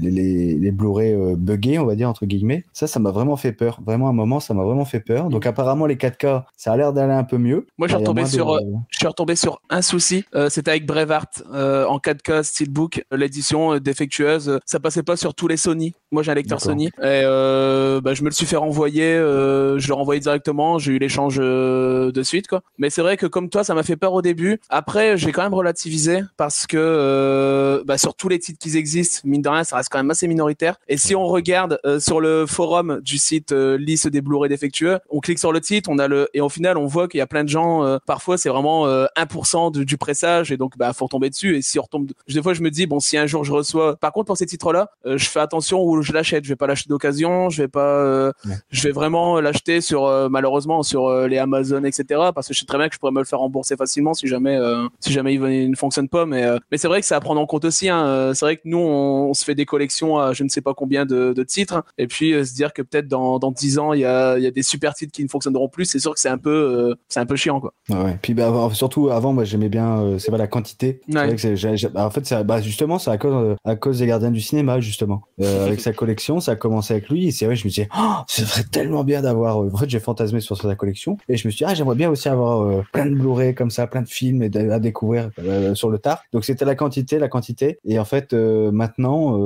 les, 0.00 0.10
les, 0.10 0.54
les, 0.58 0.70
Blu-ray 0.70 1.12
euh, 1.14 1.34
buggés, 1.36 1.78
on 1.78 1.86
va 1.86 1.94
dire 1.94 2.08
entre 2.08 2.26
guillemets, 2.26 2.64
ça, 2.72 2.86
ça 2.86 2.98
m'a 3.00 3.10
vraiment 3.12 3.36
fait 3.36 3.52
peur. 3.52 3.80
Vraiment 3.84 4.06
à 4.08 4.10
un 4.10 4.14
moment, 4.14 4.40
ça 4.40 4.52
m'a 4.54 4.64
vraiment 4.64 4.84
fait 4.84 5.00
peur. 5.00 5.28
Donc 5.28 5.46
apparemment 5.46 5.86
les 5.86 5.96
4K, 5.96 6.44
ça 6.56 6.72
a 6.72 6.76
l'air 6.76 6.92
d'aller 6.92 7.12
un 7.12 7.24
peu 7.24 7.38
mieux. 7.38 7.66
moi, 7.78 7.86
je 7.88 7.92
suis 7.94 7.98
retombé 8.00 8.22
de- 8.22 8.26
sur, 8.28 8.58
je 8.90 8.96
suis 8.98 9.06
retombé 9.06 9.36
sur 9.36 9.60
un 9.70 9.82
souci. 9.82 10.24
Euh, 10.34 10.48
C'était 10.50 10.70
avec 10.72 10.86
Brevart 10.86 11.26
euh, 11.52 11.86
en 11.94 11.98
4K 11.98 12.42
Steelbook, 12.42 13.04
l'édition 13.12 13.74
euh, 13.74 13.80
défectueuse. 13.80 14.48
euh, 14.48 14.58
Ça 14.66 14.80
passait 14.80 15.02
pas 15.02 15.16
sur 15.16 15.34
tous 15.34 15.46
les 15.48 15.56
Sony. 15.56 15.94
Moi, 16.14 16.22
j'ai 16.22 16.30
un 16.30 16.34
lecteur. 16.34 16.60
Sony. 16.60 16.86
Et 16.86 16.90
euh, 17.02 18.00
bah, 18.00 18.14
je 18.14 18.22
me 18.22 18.28
le 18.28 18.34
suis 18.34 18.46
fait 18.46 18.56
renvoyer. 18.56 19.04
euh, 19.14 19.78
je 19.78 19.86
l'ai 19.88 19.92
renvoyé 19.92 20.20
directement. 20.20 20.78
J'ai 20.78 20.92
eu 20.92 20.98
l'échange 20.98 21.38
euh, 21.40 22.10
de 22.12 22.22
suite, 22.22 22.46
quoi. 22.48 22.62
Mais 22.78 22.88
c'est 22.90 23.02
vrai 23.02 23.16
que 23.16 23.26
comme 23.26 23.50
toi, 23.50 23.64
ça 23.64 23.74
m'a 23.74 23.82
fait 23.82 23.96
peur 23.96 24.12
au 24.14 24.22
début. 24.22 24.60
Après, 24.70 25.16
j'ai 25.18 25.32
quand 25.32 25.42
même 25.42 25.54
relativisé 25.54 26.22
parce 26.36 26.66
que 26.66 26.76
euh, 26.78 27.82
bah, 27.84 27.98
sur 27.98 28.14
tous 28.14 28.28
les 28.28 28.38
titres 28.38 28.58
qui 28.58 28.76
existent, 28.76 29.20
mine 29.24 29.42
de 29.42 29.48
rien, 29.48 29.64
ça 29.64 29.76
reste 29.76 29.88
quand 29.90 29.98
même 29.98 30.10
assez 30.10 30.28
minoritaire. 30.28 30.76
Et 30.88 30.96
si 30.96 31.14
on 31.14 31.26
regarde 31.26 31.78
euh, 31.84 31.98
sur 32.00 32.20
le 32.20 32.46
forum 32.46 33.00
du 33.02 33.18
site 33.18 33.52
euh, 33.52 33.76
liste 33.76 34.08
des 34.08 34.20
Blu-ray 34.20 34.48
défectueux, 34.48 34.98
on 35.10 35.20
clique 35.20 35.38
sur 35.38 35.52
le 35.52 35.60
titre, 35.60 35.90
on 35.92 35.98
a 35.98 36.08
le 36.08 36.28
et 36.34 36.40
au 36.40 36.48
final, 36.48 36.78
on 36.78 36.86
voit 36.86 37.08
qu'il 37.08 37.18
y 37.18 37.22
a 37.22 37.26
plein 37.26 37.44
de 37.44 37.48
gens. 37.48 37.84
euh, 37.84 37.98
parfois, 38.06 38.38
c'est 38.38 38.48
vraiment 38.48 38.86
euh, 38.86 39.06
1% 39.16 39.72
du, 39.72 39.84
du 39.84 39.96
pressage 39.98 40.52
et 40.52 40.56
donc 40.56 40.76
bah 40.78 40.92
faut 40.92 41.04
retomber 41.06 41.30
dessus. 41.30 41.56
Et 41.56 41.62
si 41.62 41.78
on 41.78 41.82
retombe, 41.82 42.10
des 42.28 42.42
fois, 42.42 42.54
je 42.54 42.62
me 42.62 42.70
dis 42.70 42.86
bon, 42.86 43.00
si 43.00 43.16
un 43.16 43.26
jour 43.26 43.44
je 43.44 43.52
reçois. 43.52 43.96
Par 43.96 44.12
contre, 44.12 44.26
pour 44.26 44.36
ces 44.36 44.46
titres-là, 44.46 44.90
euh, 45.06 45.18
je 45.18 45.28
fais 45.28 45.40
attention 45.40 45.82
où 45.82 46.02
je 46.04 46.12
l'achète. 46.12 46.44
Je 46.44 46.48
vais 46.50 46.56
pas 46.56 46.66
l'acheter 46.66 46.88
d'occasion. 46.88 47.50
Je 47.50 47.62
vais 47.62 47.68
pas. 47.68 47.80
euh, 47.98 48.32
Ouais. 48.46 48.54
Je 48.70 48.82
vais 48.82 48.92
vraiment 48.92 49.40
l'acheter 49.40 49.80
sur 49.80 50.04
euh, 50.06 50.28
malheureusement 50.28 50.82
sur 50.82 51.06
euh, 51.06 51.28
les 51.28 51.38
Amazon, 51.38 51.82
etc. 51.84 52.04
Parce 52.34 52.48
que 52.48 52.54
je 52.54 52.60
sais 52.60 52.66
très 52.66 52.78
bien 52.78 52.88
que 52.88 52.94
je 52.94 52.98
pourrais 52.98 53.12
me 53.12 53.20
le 53.20 53.24
faire 53.24 53.38
rembourser 53.38 53.76
facilement 53.76 54.12
si 54.14 54.26
jamais 54.26 54.58
si 55.00 55.12
jamais 55.12 55.34
il, 55.34 55.70
ne 55.70 55.76
fonctionne 55.76 56.08
pas. 56.08 56.26
Mais 56.26 56.44
mais 56.70 56.78
c'est 56.78 56.88
vrai 56.88 57.00
que 57.00 57.06
c'est 57.06 57.14
à 57.14 57.20
prendre 57.20 57.40
en 57.40 57.46
compte 57.46 57.64
aussi. 57.64 57.88
Hein. 57.88 58.32
C'est 58.34 58.44
vrai 58.44 58.56
que 58.56 58.62
nous 58.64 58.78
on, 58.78 59.30
on 59.30 59.34
se 59.34 59.44
fait 59.44 59.54
des 59.54 59.64
collections 59.64 60.18
à 60.18 60.32
je 60.32 60.44
ne 60.44 60.48
sais 60.48 60.60
pas 60.60 60.74
combien 60.74 61.06
de, 61.06 61.32
de 61.32 61.42
titres 61.42 61.82
et 61.98 62.06
puis 62.06 62.32
se 62.46 62.54
dire 62.54 62.72
que 62.72 62.82
peut-être 62.82 63.08
dans 63.08 63.38
dans 63.38 63.50
10 63.50 63.78
ans 63.78 63.92
il 63.92 64.00
y 64.00 64.04
a 64.04 64.36
il 64.36 64.44
y 64.44 64.46
a 64.46 64.50
des 64.50 64.62
super 64.62 64.94
titres 64.94 65.12
qui 65.12 65.22
ne 65.24 65.28
fonctionneront 65.28 65.68
plus. 65.68 65.84
C'est 65.86 65.98
sûr 65.98 66.12
que 66.14 66.20
c'est 66.20 66.28
un 66.28 66.38
peu 66.38 66.94
c'est 67.08 67.20
un 67.20 67.26
peu 67.26 67.36
chiant 67.36 67.60
quoi. 67.60 67.72
Ouais, 67.88 67.96
ouais. 67.96 68.18
Puis 68.20 68.34
bah, 68.34 68.68
surtout 68.72 69.10
avant, 69.10 69.32
moi 69.32 69.44
j'aimais 69.44 69.68
bien, 69.68 70.16
c'est 70.18 70.30
pas 70.30 70.38
la 70.38 70.46
quantité. 70.46 71.00
Ouais. 71.08 71.26
vrai 71.26 71.36
que 71.36 71.86
bah, 71.88 72.06
en 72.06 72.10
fait, 72.10 72.26
c'est- 72.26 72.44
bah, 72.44 72.60
justement, 72.60 72.98
c'est 72.98 73.10
à 73.10 73.18
cause, 73.18 73.56
à 73.64 73.76
cause 73.76 73.98
des 73.98 74.06
gardiens 74.06 74.30
du 74.30 74.40
cinéma, 74.40 74.80
justement. 74.80 75.22
Avec 75.40 75.80
sa 75.80 75.92
collection, 75.94 76.40
ça 76.40 76.52
a 76.52 76.56
commencé 76.56 76.92
avec 76.94 77.08
lui. 77.08 77.28
Et 77.28 77.30
c'est 77.30 77.46
vrai, 77.46 77.56
je 77.56 77.64
me 77.64 77.70
disais, 77.70 77.88
oh, 77.98 78.16
ce 78.26 78.44
serait 78.44 78.64
tellement 78.64 79.04
bien 79.04 79.22
d'avoir. 79.22 79.62
euh, 79.62 79.70
En 79.72 79.76
fait, 79.76 79.88
j'ai 79.88 80.00
fantasmé 80.00 80.40
sur 80.40 80.56
sa 80.56 80.74
collection 80.74 81.16
et 81.28 81.36
je 81.36 81.48
me 81.48 81.50
suis 81.52 81.64
dit, 81.64 81.70
ah, 81.70 81.74
j'aimerais 81.74 81.94
bien 81.96 82.10
aussi 82.10 82.28
avoir 82.28 82.62
euh, 82.62 82.82
plein 82.92 83.06
de 83.06 83.14
Blu-ray 83.14 83.54
comme 83.54 83.70
ça, 83.70 83.86
plein 83.86 84.02
de 84.02 84.08
films 84.08 84.42
et 84.42 84.50
à 84.70 84.78
découvrir 84.78 85.30
euh, 85.38 85.74
sur 85.74 85.88
le 85.90 85.98
tard. 85.98 86.22
Donc 86.32 86.44
c'était 86.44 86.64
la 86.64 86.74
quantité, 86.74 87.18
la 87.18 87.28
quantité. 87.28 87.78
Et 87.84 87.98
en 87.98 88.04
fait, 88.04 88.32
euh, 88.32 88.70
maintenant, 88.70 89.38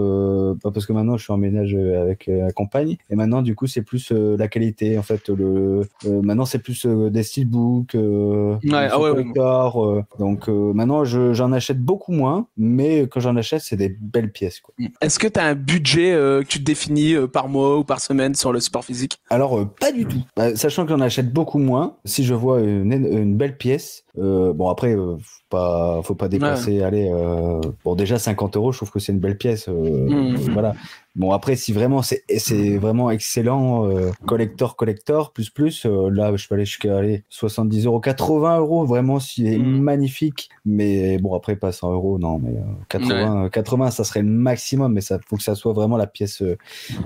bah, 0.64 0.70
parce 0.72 0.86
que 0.86 0.92
maintenant 0.92 1.16
je 1.16 1.22
suis 1.24 1.32
en 1.32 1.36
ménage 1.36 1.74
avec 1.74 2.26
la 2.26 2.50
compagne, 2.52 2.96
et 3.10 3.14
maintenant 3.16 3.42
du 3.42 3.54
coup 3.54 3.66
c'est 3.66 3.82
plus 3.82 4.10
la 4.12 4.48
qualité. 4.48 4.98
En 4.98 5.02
fait, 5.02 5.28
le 5.28 5.82
maintenant 6.06 6.44
c'est 6.44 6.58
plus 6.58 6.86
des 6.86 7.22
steelbooks. 7.22 7.94
Euh, 7.94 8.54
Ouais, 8.54 8.58
des 8.64 8.70
ah 8.72 8.98
ouais, 9.00 9.10
ouais. 9.10 9.16
collectors, 9.16 10.04
donc 10.18 10.48
maintenant 10.48 11.04
je- 11.04 11.32
j'en 11.32 11.52
achète 11.52 11.78
beaucoup 11.80 12.12
moins, 12.12 12.46
mais 12.56 13.02
quand 13.08 13.20
j'en 13.20 13.36
achète 13.36 13.60
c'est 13.62 13.76
des 13.76 13.88
belles 14.00 14.30
pièces. 14.32 14.60
Quoi. 14.60 14.74
Est-ce 15.00 15.18
que 15.18 15.26
tu 15.28 15.38
as 15.38 15.44
un 15.44 15.54
budget 15.54 16.12
que 16.42 16.46
tu 16.48 16.58
te 16.58 16.64
définis 16.64 17.14
euh, 17.14 17.26
par 17.26 17.48
mois 17.48 17.78
ou 17.78 17.84
par 17.84 18.00
semaine 18.00 18.34
sur 18.34 18.52
le 18.52 18.60
support 18.60 18.84
physique 18.84 19.18
Alors, 19.30 19.58
euh, 19.58 19.64
pas 19.80 19.92
du 19.92 20.06
tout. 20.06 20.22
Sachant 20.54 20.84
que 20.84 20.90
j'en 20.90 21.00
achète 21.00 21.32
beaucoup 21.32 21.58
moins, 21.58 21.96
si 22.04 22.24
je 22.24 22.34
vois 22.34 22.60
une, 22.60 22.92
une 22.92 23.36
belle 23.36 23.56
pièce, 23.56 24.04
euh, 24.18 24.52
bon 24.52 24.68
après, 24.68 24.94
euh, 24.94 25.16
faut 25.18 25.42
pas, 25.50 26.00
faut 26.02 26.14
pas 26.14 26.28
dépenser, 26.28 26.82
allez, 26.82 27.08
euh, 27.12 27.60
bon 27.84 27.94
déjà 27.94 28.18
50 28.18 28.56
euros, 28.56 28.72
je 28.72 28.78
trouve 28.78 28.90
que 28.90 28.98
c'est 28.98 29.12
une 29.12 29.18
belle 29.20 29.38
pièce, 29.38 29.68
euh, 29.68 29.72
Mhm. 29.72 30.36
voilà. 30.52 30.74
Bon 31.18 31.32
après, 31.32 31.56
si 31.56 31.72
vraiment 31.72 32.00
c'est 32.02 32.22
c'est 32.38 32.78
vraiment 32.78 33.10
excellent, 33.10 33.86
euh, 33.90 34.12
collector, 34.26 34.76
collector, 34.76 35.32
plus 35.32 35.50
plus, 35.50 35.84
euh, 35.84 36.08
là 36.10 36.34
je 36.36 36.46
peux 36.46 36.54
aller 36.54 36.64
jusqu'à 36.64 36.96
aller 36.96 37.24
70 37.28 37.86
euros, 37.86 37.98
80 38.00 38.58
euros, 38.60 38.84
vraiment 38.86 39.18
s'il 39.18 39.48
est 39.48 39.58
Mhm. 39.58 39.80
magnifique, 39.80 40.48
mais 40.64 41.18
bon 41.18 41.34
après 41.34 41.56
pas 41.56 41.72
100 41.72 41.92
euros, 41.92 42.18
non, 42.20 42.38
mais 42.38 42.56
euh, 42.56 42.62
80, 42.88 43.46
euh, 43.46 43.48
80 43.48 43.90
ça 43.90 44.04
serait 44.04 44.22
le 44.22 44.28
maximum, 44.28 44.92
mais 44.92 45.00
ça 45.00 45.18
faut 45.28 45.36
que 45.36 45.42
ça 45.42 45.56
soit 45.56 45.72
vraiment 45.72 45.96
la 45.96 46.06
pièce, 46.06 46.40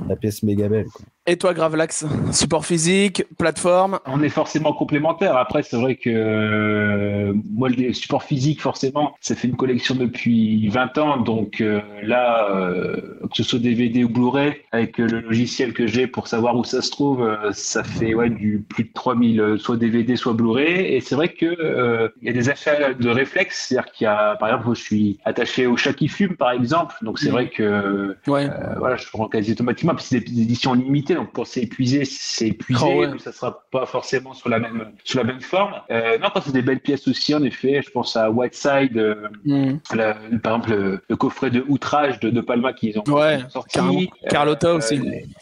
la 0.08 0.16
pièce 0.16 0.42
méga 0.42 0.68
belle. 0.68 0.86
Quoi. 0.92 1.06
Et 1.28 1.36
toi 1.36 1.54
Gravelax, 1.54 2.04
support 2.32 2.66
physique, 2.66 3.22
plateforme? 3.38 4.00
On 4.06 4.20
est 4.24 4.28
forcément 4.28 4.72
complémentaires. 4.72 5.36
Après, 5.36 5.62
c'est 5.62 5.76
vrai 5.76 5.94
que 5.94 6.10
euh, 6.10 7.32
moi, 7.48 7.68
le 7.68 7.92
support 7.92 8.24
physique, 8.24 8.60
forcément, 8.60 9.14
ça 9.20 9.36
fait 9.36 9.46
une 9.46 9.54
collection 9.54 9.94
depuis 9.94 10.66
20 10.66 10.98
ans. 10.98 11.16
Donc 11.18 11.60
euh, 11.60 11.80
là, 12.02 12.50
euh, 12.50 12.96
que 13.30 13.36
ce 13.36 13.44
soit 13.44 13.60
DVD 13.60 14.02
ou 14.02 14.08
Blu-ray, 14.08 14.54
avec 14.72 14.98
le 14.98 15.20
logiciel 15.20 15.74
que 15.74 15.86
j'ai 15.86 16.08
pour 16.08 16.26
savoir 16.26 16.56
où 16.56 16.64
ça 16.64 16.82
se 16.82 16.90
trouve, 16.90 17.24
ça 17.52 17.84
fait 17.84 18.14
ouais, 18.14 18.28
du 18.28 18.64
plus 18.68 18.82
de 18.82 18.92
3000, 18.92 19.40
euh, 19.40 19.58
soit 19.58 19.76
DVD, 19.76 20.16
soit 20.16 20.32
Blu-ray. 20.32 20.92
Et 20.92 21.00
c'est 21.00 21.14
vrai 21.14 21.28
que 21.28 22.10
il 22.20 22.26
y 22.26 22.30
a 22.30 22.32
des 22.32 22.50
achats 22.50 22.94
de 22.94 23.08
réflexe. 23.08 23.66
C'est-à-dire 23.68 23.92
qu'il 23.92 24.04
y 24.06 24.08
a, 24.08 24.34
par 24.40 24.48
exemple, 24.48 24.76
je 24.76 24.82
suis 24.82 25.20
attaché 25.24 25.68
au 25.68 25.76
chat 25.76 25.92
qui 25.92 26.08
fume, 26.08 26.34
par 26.36 26.50
exemple. 26.50 26.96
Donc 27.02 27.20
c'est 27.20 27.30
vrai 27.30 27.48
que 27.48 28.16
Ouais. 28.26 28.48
voilà, 28.78 28.96
je 28.96 29.06
prends 29.12 29.28
quasi 29.28 29.52
automatiquement, 29.52 29.94
puis 29.94 30.04
c'est 30.04 30.18
des, 30.18 30.32
des 30.32 30.42
éditions 30.42 30.74
limitées. 30.74 31.11
Donc 31.14 31.30
c'est 31.44 31.62
épuisé, 31.62 32.04
c'est 32.04 32.48
épuisé. 32.48 32.80
Oh, 32.86 33.00
ouais. 33.00 33.08
mais 33.12 33.18
ça 33.18 33.32
sera 33.32 33.64
pas 33.70 33.86
forcément 33.86 34.32
sur 34.34 34.48
la 34.48 34.58
même 34.58 34.92
sur 35.04 35.18
la 35.18 35.24
même 35.24 35.40
forme. 35.40 35.74
Euh, 35.90 36.18
non, 36.18 36.28
quand 36.32 36.40
c'est 36.44 36.52
des 36.52 36.62
belles 36.62 36.80
pièces 36.80 37.06
aussi, 37.08 37.34
en 37.34 37.42
effet, 37.42 37.80
je 37.84 37.90
pense 37.90 38.16
à 38.16 38.30
Whiteside, 38.30 38.96
euh, 38.96 39.28
Mm. 39.44 39.78
la- 39.94 40.14
par 40.42 40.56
exemple 40.56 40.70
le, 40.70 41.00
le 41.08 41.16
coffret 41.16 41.50
de 41.50 41.64
Outrage 41.68 42.20
de, 42.20 42.30
de 42.30 42.40
Palma 42.40 42.72
qu'ils 42.72 42.98
ont 42.98 43.04
Ouais, 43.08 43.38
sorti. 43.48 43.74
carrément. 43.78 44.00
Carlotta 44.28 44.74
aussi. 44.74 45.00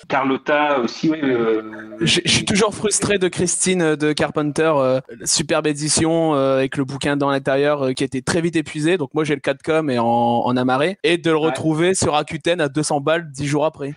Carlotta 0.09 0.81
aussi, 0.81 1.11
oui. 1.11 1.19
euh, 1.23 1.63
Je 2.01 2.21
suis 2.27 2.45
toujours 2.45 2.75
frustré 2.75 3.19
de 3.19 3.29
Christine 3.29 3.83
euh, 3.83 3.97
de 3.97 4.13
Carpenter, 4.13 4.73
euh, 4.77 5.01
superbe 5.25 5.67
édition 5.67 6.35
euh, 6.35 6.57
avec 6.59 6.77
le 6.77 6.85
bouquin 6.85 7.17
dans 7.17 7.31
l'intérieur 7.31 7.87
euh, 7.87 7.93
qui 7.93 8.05
été 8.05 8.23
très 8.23 8.41
vite 8.41 8.57
épuisé. 8.57 8.97
Donc 8.97 9.11
moi 9.15 9.25
j'ai 9.25 9.35
le 9.35 9.41
4com 9.41 9.91
et 9.91 9.99
en, 9.99 10.05
en 10.07 10.57
amarré 10.57 10.99
et 11.05 11.19
de 11.19 11.31
le 11.31 11.37
Ouais. 11.41 11.47
retrouver 11.47 11.95
sur 11.95 12.13
Rakuten 12.13 12.61
à 12.61 12.69
200 12.69 13.01
balles 13.01 13.31
10 13.31 13.47
jours 13.47 13.65
après. 13.65 13.95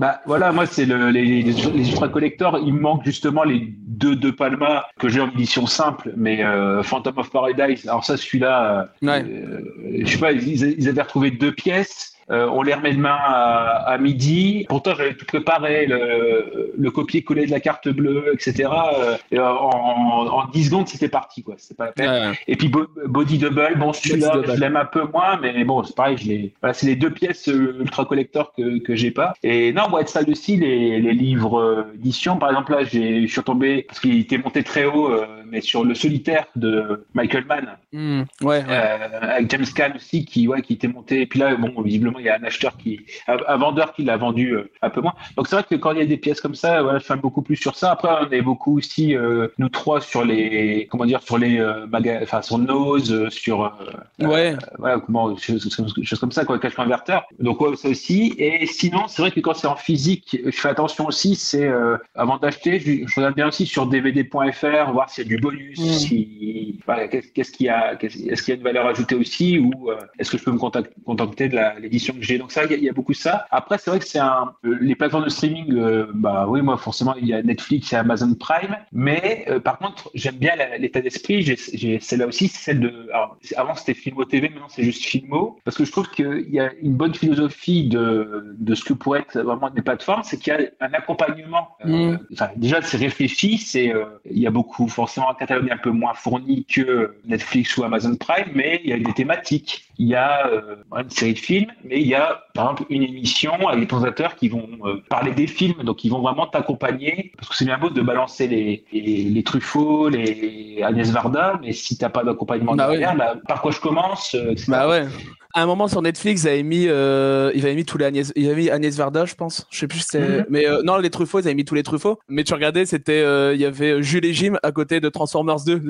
Bah 0.00 0.20
voilà, 0.26 0.52
moi 0.52 0.66
c'est 0.66 0.84
le, 0.84 1.05
les, 1.10 1.42
les, 1.42 1.52
les 1.52 1.88
ultra 1.90 2.08
collectors, 2.08 2.58
il 2.64 2.74
me 2.74 2.80
manque 2.80 3.04
justement 3.04 3.44
les 3.44 3.74
deux 3.86 4.16
de 4.16 4.30
Palma 4.30 4.84
que 4.98 5.08
j'ai 5.08 5.20
en 5.20 5.30
édition 5.30 5.66
simple, 5.66 6.12
mais 6.16 6.44
euh, 6.44 6.82
Phantom 6.82 7.18
of 7.18 7.30
Paradise. 7.30 7.86
Alors 7.88 8.04
ça, 8.04 8.16
celui-là, 8.16 8.88
euh, 9.02 9.06
Ouais. 9.06 9.22
euh, 9.24 9.60
je 10.04 10.10
sais 10.12 10.18
pas, 10.18 10.32
ils, 10.32 10.62
ils 10.78 10.88
avaient 10.88 11.02
retrouvé 11.02 11.30
deux 11.30 11.52
pièces. 11.52 12.15
Euh, 12.30 12.48
on 12.52 12.62
les 12.62 12.74
remet 12.74 12.92
demain 12.92 13.16
à, 13.18 13.84
à 13.92 13.98
midi. 13.98 14.66
Pourtant, 14.68 14.94
j'avais 14.96 15.14
tout 15.14 15.26
préparé, 15.26 15.86
le, 15.86 16.72
le 16.76 16.90
copier-coller 16.90 17.46
de 17.46 17.50
la 17.50 17.60
carte 17.60 17.88
bleue, 17.88 18.32
etc. 18.32 18.68
euh, 18.98 19.16
et 19.30 19.38
en, 19.38 19.44
en 19.46 20.44
10 20.48 20.64
secondes, 20.66 20.88
c'était 20.88 21.08
parti, 21.08 21.42
quoi. 21.42 21.54
C'est 21.58 21.76
pas 21.76 21.86
la 21.86 21.92
peine. 21.92 22.30
Ouais. 22.30 22.38
Et 22.48 22.56
puis 22.56 22.68
Bo- 22.68 22.88
Body 23.06 23.38
Double, 23.38 23.74
bon 23.76 23.92
celui-là, 23.92 24.32
je 24.46 24.60
l'aime 24.60 24.76
un 24.76 24.84
peu 24.84 25.04
moins, 25.12 25.38
mais 25.40 25.64
bon, 25.64 25.82
c'est 25.84 25.94
pareil, 25.96 26.16
je 26.18 26.28
l'ai. 26.28 26.52
Voilà, 26.60 26.74
c'est 26.74 26.86
les 26.86 26.96
deux 26.96 27.10
pièces 27.10 27.48
euh, 27.48 27.76
ultra 27.80 28.04
collector 28.04 28.52
que 28.56 28.78
que 28.78 28.94
j'ai 28.96 29.10
pas. 29.10 29.34
Et 29.42 29.72
non, 29.72 29.84
Whiteside 29.92 30.28
aussi, 30.28 30.56
les, 30.56 31.00
les 31.00 31.12
livres 31.12 31.58
euh, 31.60 31.92
édition, 31.94 32.36
par 32.38 32.50
exemple 32.50 32.72
là, 32.72 32.82
je 32.84 33.26
suis 33.26 33.40
retombé 33.40 33.84
parce 33.88 34.00
qu'il 34.00 34.18
était 34.18 34.38
monté 34.38 34.62
très 34.62 34.84
haut, 34.84 35.10
euh, 35.12 35.26
mais 35.48 35.60
sur 35.60 35.84
le 35.84 35.94
solitaire 35.94 36.46
de 36.56 37.04
Michael 37.14 37.44
Mann, 37.46 37.68
Mm. 37.92 38.22
Ouais, 38.42 38.58
ouais. 38.58 38.64
euh, 38.68 39.20
avec 39.22 39.50
James 39.50 39.64
Caan 39.74 39.92
aussi, 39.96 40.24
qui 40.24 40.46
ouais, 40.48 40.60
qui 40.62 40.74
était 40.74 40.88
monté. 40.88 41.22
Et 41.22 41.26
puis 41.26 41.38
là, 41.38 41.54
bon, 41.56 41.80
visiblement, 41.82 42.15
il 42.18 42.24
y 42.24 42.28
a 42.28 42.36
un 42.38 42.44
acheteur 42.44 42.76
qui, 42.76 43.00
un, 43.28 43.56
vendeur 43.56 43.92
qui 43.94 44.04
l'a 44.04 44.16
vendu 44.16 44.52
euh, 44.54 44.70
un 44.82 44.90
peu 44.90 45.00
moins. 45.00 45.14
Donc 45.36 45.48
c'est 45.48 45.56
vrai 45.56 45.64
que 45.68 45.74
quand 45.76 45.92
il 45.92 45.98
y 45.98 46.02
a 46.02 46.06
des 46.06 46.16
pièces 46.16 46.40
comme 46.40 46.54
ça, 46.54 46.82
voilà, 46.82 46.98
je 46.98 47.04
fais 47.04 47.16
beaucoup 47.16 47.42
plus 47.42 47.56
sur 47.56 47.74
ça. 47.76 47.92
Après, 47.92 48.08
on 48.26 48.30
est 48.30 48.42
beaucoup 48.42 48.78
aussi 48.78 49.14
euh, 49.16 49.48
nous 49.58 49.68
trois 49.68 50.00
sur 50.00 50.24
les, 50.24 50.86
comment 50.90 51.04
dire, 51.06 51.22
sur 51.22 51.38
les 51.38 51.58
euh, 51.58 51.86
maga- 51.86 52.20
enfin 52.22 52.42
sur 52.42 52.58
Nose, 52.58 53.28
sur 53.30 53.64
euh, 53.64 54.26
Ouais. 54.26 54.54
voilà, 54.78 55.00
comment, 55.00 55.36
choses, 55.36 56.18
comme 56.20 56.32
ça, 56.32 56.44
quoi, 56.44 56.58
cache 56.58 56.78
inverteur. 56.78 57.24
Donc 57.38 57.60
ouais, 57.60 57.76
ça 57.76 57.88
aussi. 57.88 58.34
Et 58.38 58.66
sinon, 58.66 59.02
c'est 59.08 59.22
vrai 59.22 59.30
que 59.30 59.40
quand 59.40 59.54
c'est 59.54 59.66
en 59.66 59.76
physique, 59.76 60.38
je 60.44 60.50
fais 60.50 60.68
attention 60.68 61.06
aussi. 61.06 61.34
C'est 61.34 61.70
avant 62.14 62.38
d'acheter, 62.38 62.80
je, 62.80 63.06
je 63.06 63.14
regarde 63.16 63.34
bien 63.34 63.48
aussi 63.48 63.66
sur 63.66 63.86
dvd.fr, 63.86 64.92
voir 64.92 65.10
s'il 65.10 65.24
y 65.24 65.26
a 65.26 65.28
du 65.28 65.38
bonus, 65.38 65.78
Mm. 65.78 65.84
si 65.92 66.80
voilà, 66.86 67.08
qu'est-ce 67.08 67.50
qu'il 67.52 67.66
y 67.66 67.68
a, 67.68 67.96
qu'est-ce- 67.96 68.18
est-ce 68.28 68.42
qu'il 68.42 68.52
y 68.52 68.56
a 68.56 68.58
une 68.58 68.64
valeur 68.64 68.86
ajoutée 68.86 69.14
aussi, 69.14 69.58
ou 69.58 69.90
est-ce 70.18 70.30
que 70.30 70.38
je 70.38 70.44
peux 70.44 70.52
me 70.52 70.58
contact- 70.58 70.92
contacter 71.04 71.48
de 71.48 71.54
la- 71.56 71.78
que 72.14 72.22
j'ai. 72.22 72.38
Donc 72.38 72.52
ça, 72.52 72.64
il 72.64 72.70
y, 72.70 72.74
a- 72.74 72.76
il 72.78 72.84
y 72.84 72.88
a 72.88 72.92
beaucoup 72.92 73.12
de 73.12 73.16
ça. 73.16 73.46
Après, 73.50 73.78
c'est 73.78 73.90
vrai 73.90 73.98
que 73.98 74.06
c'est 74.06 74.18
un, 74.18 74.54
euh, 74.64 74.78
les 74.80 74.94
plateformes 74.94 75.24
de 75.24 75.28
streaming, 75.30 75.74
euh, 75.76 76.06
bah 76.14 76.46
oui, 76.48 76.62
moi 76.62 76.76
forcément, 76.76 77.14
il 77.16 77.26
y 77.26 77.34
a 77.34 77.42
Netflix 77.42 77.92
et 77.92 77.96
Amazon 77.96 78.34
Prime, 78.34 78.76
mais 78.92 79.44
euh, 79.48 79.60
par 79.60 79.78
contre, 79.78 80.10
j'aime 80.14 80.36
bien 80.36 80.52
l'état 80.78 81.00
d'esprit. 81.00 81.42
J'ai, 81.42 81.98
celle-là 82.00 82.26
aussi, 82.26 82.48
c'est 82.48 82.58
celle 82.64 82.80
de. 82.80 83.08
alors, 83.12 83.36
avant 83.56 83.74
c'était 83.74 83.94
Filmo 83.94 84.24
TV, 84.24 84.48
maintenant 84.48 84.68
c'est 84.68 84.82
juste 84.84 85.04
Filmo, 85.04 85.58
parce 85.64 85.76
que 85.76 85.84
je 85.84 85.92
trouve 85.92 86.10
qu'il 86.10 86.48
y 86.50 86.60
a 86.60 86.70
une 86.82 86.94
bonne 86.94 87.14
philosophie 87.14 87.88
de, 87.88 88.54
de 88.58 88.74
ce 88.74 88.84
que 88.84 88.92
pourrait 88.92 89.20
être 89.20 89.38
vraiment 89.40 89.70
des 89.70 89.82
plateformes, 89.82 90.22
c'est 90.24 90.38
qu'il 90.38 90.52
y 90.52 90.56
a 90.56 90.60
un 90.80 90.92
accompagnement. 90.94 91.68
euh, 91.84 91.86
Mm. 91.96 92.18
déjà, 92.56 92.82
c'est 92.82 92.96
réfléchi, 92.98 93.58
c'est 93.58 93.92
il 94.30 94.38
y 94.38 94.46
a 94.46 94.50
beaucoup 94.50 94.88
forcément 94.88 95.30
un 95.30 95.34
catalogue 95.34 95.70
un 95.70 95.76
peu 95.76 95.90
moins 95.90 96.14
fourni 96.14 96.64
que 96.64 97.16
Netflix 97.26 97.76
ou 97.76 97.84
Amazon 97.84 98.16
Prime, 98.16 98.50
mais 98.54 98.80
il 98.84 98.90
y 98.90 98.92
a 98.92 98.98
des 98.98 99.12
thématiques. 99.12 99.88
Il 99.98 100.08
y 100.08 100.14
a 100.14 100.50
une 100.92 101.10
série 101.10 101.32
de 101.34 101.38
films, 101.38 101.70
mais 101.84 101.95
il 102.00 102.06
y 102.08 102.14
a 102.14 102.44
par 102.54 102.70
exemple 102.72 102.84
une 102.90 103.02
émission 103.02 103.68
avec 103.68 103.80
des 103.80 103.86
présentateurs 103.86 104.34
qui 104.36 104.48
vont 104.48 104.68
euh, 104.84 104.96
parler 105.08 105.32
des 105.32 105.46
films, 105.46 105.82
donc 105.84 106.04
ils 106.04 106.10
vont 106.10 106.20
vraiment 106.20 106.46
t'accompagner, 106.46 107.32
parce 107.36 107.48
que 107.50 107.56
c'est 107.56 107.64
bien 107.64 107.78
beau 107.78 107.90
de 107.90 108.00
balancer 108.02 108.46
les, 108.48 108.84
les, 108.92 109.00
les 109.24 109.42
Truffaut, 109.42 110.08
les 110.08 110.80
Agnès 110.82 111.10
Varda, 111.10 111.58
mais 111.62 111.72
si 111.72 111.96
t'as 111.98 112.08
pas 112.08 112.24
d'accompagnement 112.24 112.74
Bah 112.74 112.88
derrière, 112.88 113.12
oui. 113.12 113.18
bah, 113.18 113.34
par 113.46 113.62
quoi 113.62 113.70
je 113.72 113.80
commence 113.80 114.34
euh, 114.34 114.52
etc. 114.52 114.66
Bah 114.68 114.88
ouais. 114.88 115.06
À 115.54 115.62
un 115.62 115.66
moment 115.66 115.88
sur 115.88 116.02
Netflix, 116.02 116.42
ils 116.42 116.48
avaient 116.48 116.62
mis, 116.62 116.84
euh, 116.86 117.50
ils 117.54 117.64
avaient 117.64 117.74
mis 117.74 117.86
tous 117.86 117.96
les 117.96 118.04
Agnès, 118.04 118.30
ils 118.36 118.46
avaient 118.46 118.56
mis 118.62 118.68
Agnès 118.70 118.94
Varda, 118.94 119.24
je 119.24 119.34
pense. 119.34 119.66
Je 119.70 119.78
sais 119.78 119.88
plus 119.88 120.00
si 120.00 120.06
c'était, 120.10 120.38
Mhm. 120.40 120.46
mais 120.50 120.66
euh, 120.68 120.82
non, 120.84 120.98
les 120.98 121.08
Truffauts, 121.08 121.40
ils 121.40 121.46
avaient 121.46 121.54
mis 121.54 121.64
tous 121.64 121.74
les 121.74 121.82
Truffauts. 121.82 122.18
Mais 122.28 122.44
tu 122.44 122.52
regardais, 122.52 122.84
c'était, 122.84 123.22
il 123.54 123.60
y 123.60 123.64
avait 123.64 124.02
Jules 124.02 124.26
et 124.26 124.34
Jim 124.34 124.56
à 124.62 124.70
côté 124.72 125.00
de 125.00 125.08
Transformers 125.08 125.64
2. 125.64 125.80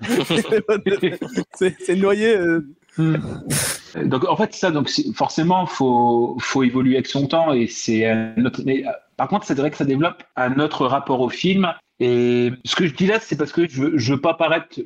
c'est, 1.54 1.76
c'est 1.84 1.96
noyé. 1.96 2.36
Euh. 2.98 3.16
Donc 4.04 4.28
en 4.28 4.36
fait 4.36 4.54
ça 4.54 4.70
donc 4.70 4.90
forcément 5.14 5.66
faut 5.66 6.36
faut 6.40 6.62
évoluer 6.62 6.96
avec 6.96 7.06
son 7.06 7.26
temps 7.26 7.52
et 7.52 7.66
c'est 7.66 8.06
un 8.06 8.44
autre 8.44 8.62
euh, 8.66 8.90
par 9.16 9.28
contre 9.28 9.46
c'est 9.46 9.54
vrai 9.54 9.70
que 9.70 9.76
ça 9.76 9.84
développe 9.84 10.22
un 10.36 10.58
autre 10.58 10.86
rapport 10.86 11.20
au 11.20 11.28
film 11.28 11.72
et 12.02 12.50
ce 12.64 12.74
que 12.76 12.86
je 12.86 12.94
dis 12.94 13.06
là 13.06 13.18
c'est 13.20 13.36
parce 13.36 13.52
que 13.52 13.68
je 13.68 13.82
veux, 13.82 13.98
je 13.98 14.14
veux 14.14 14.20
pas 14.20 14.34
paraître 14.34 14.80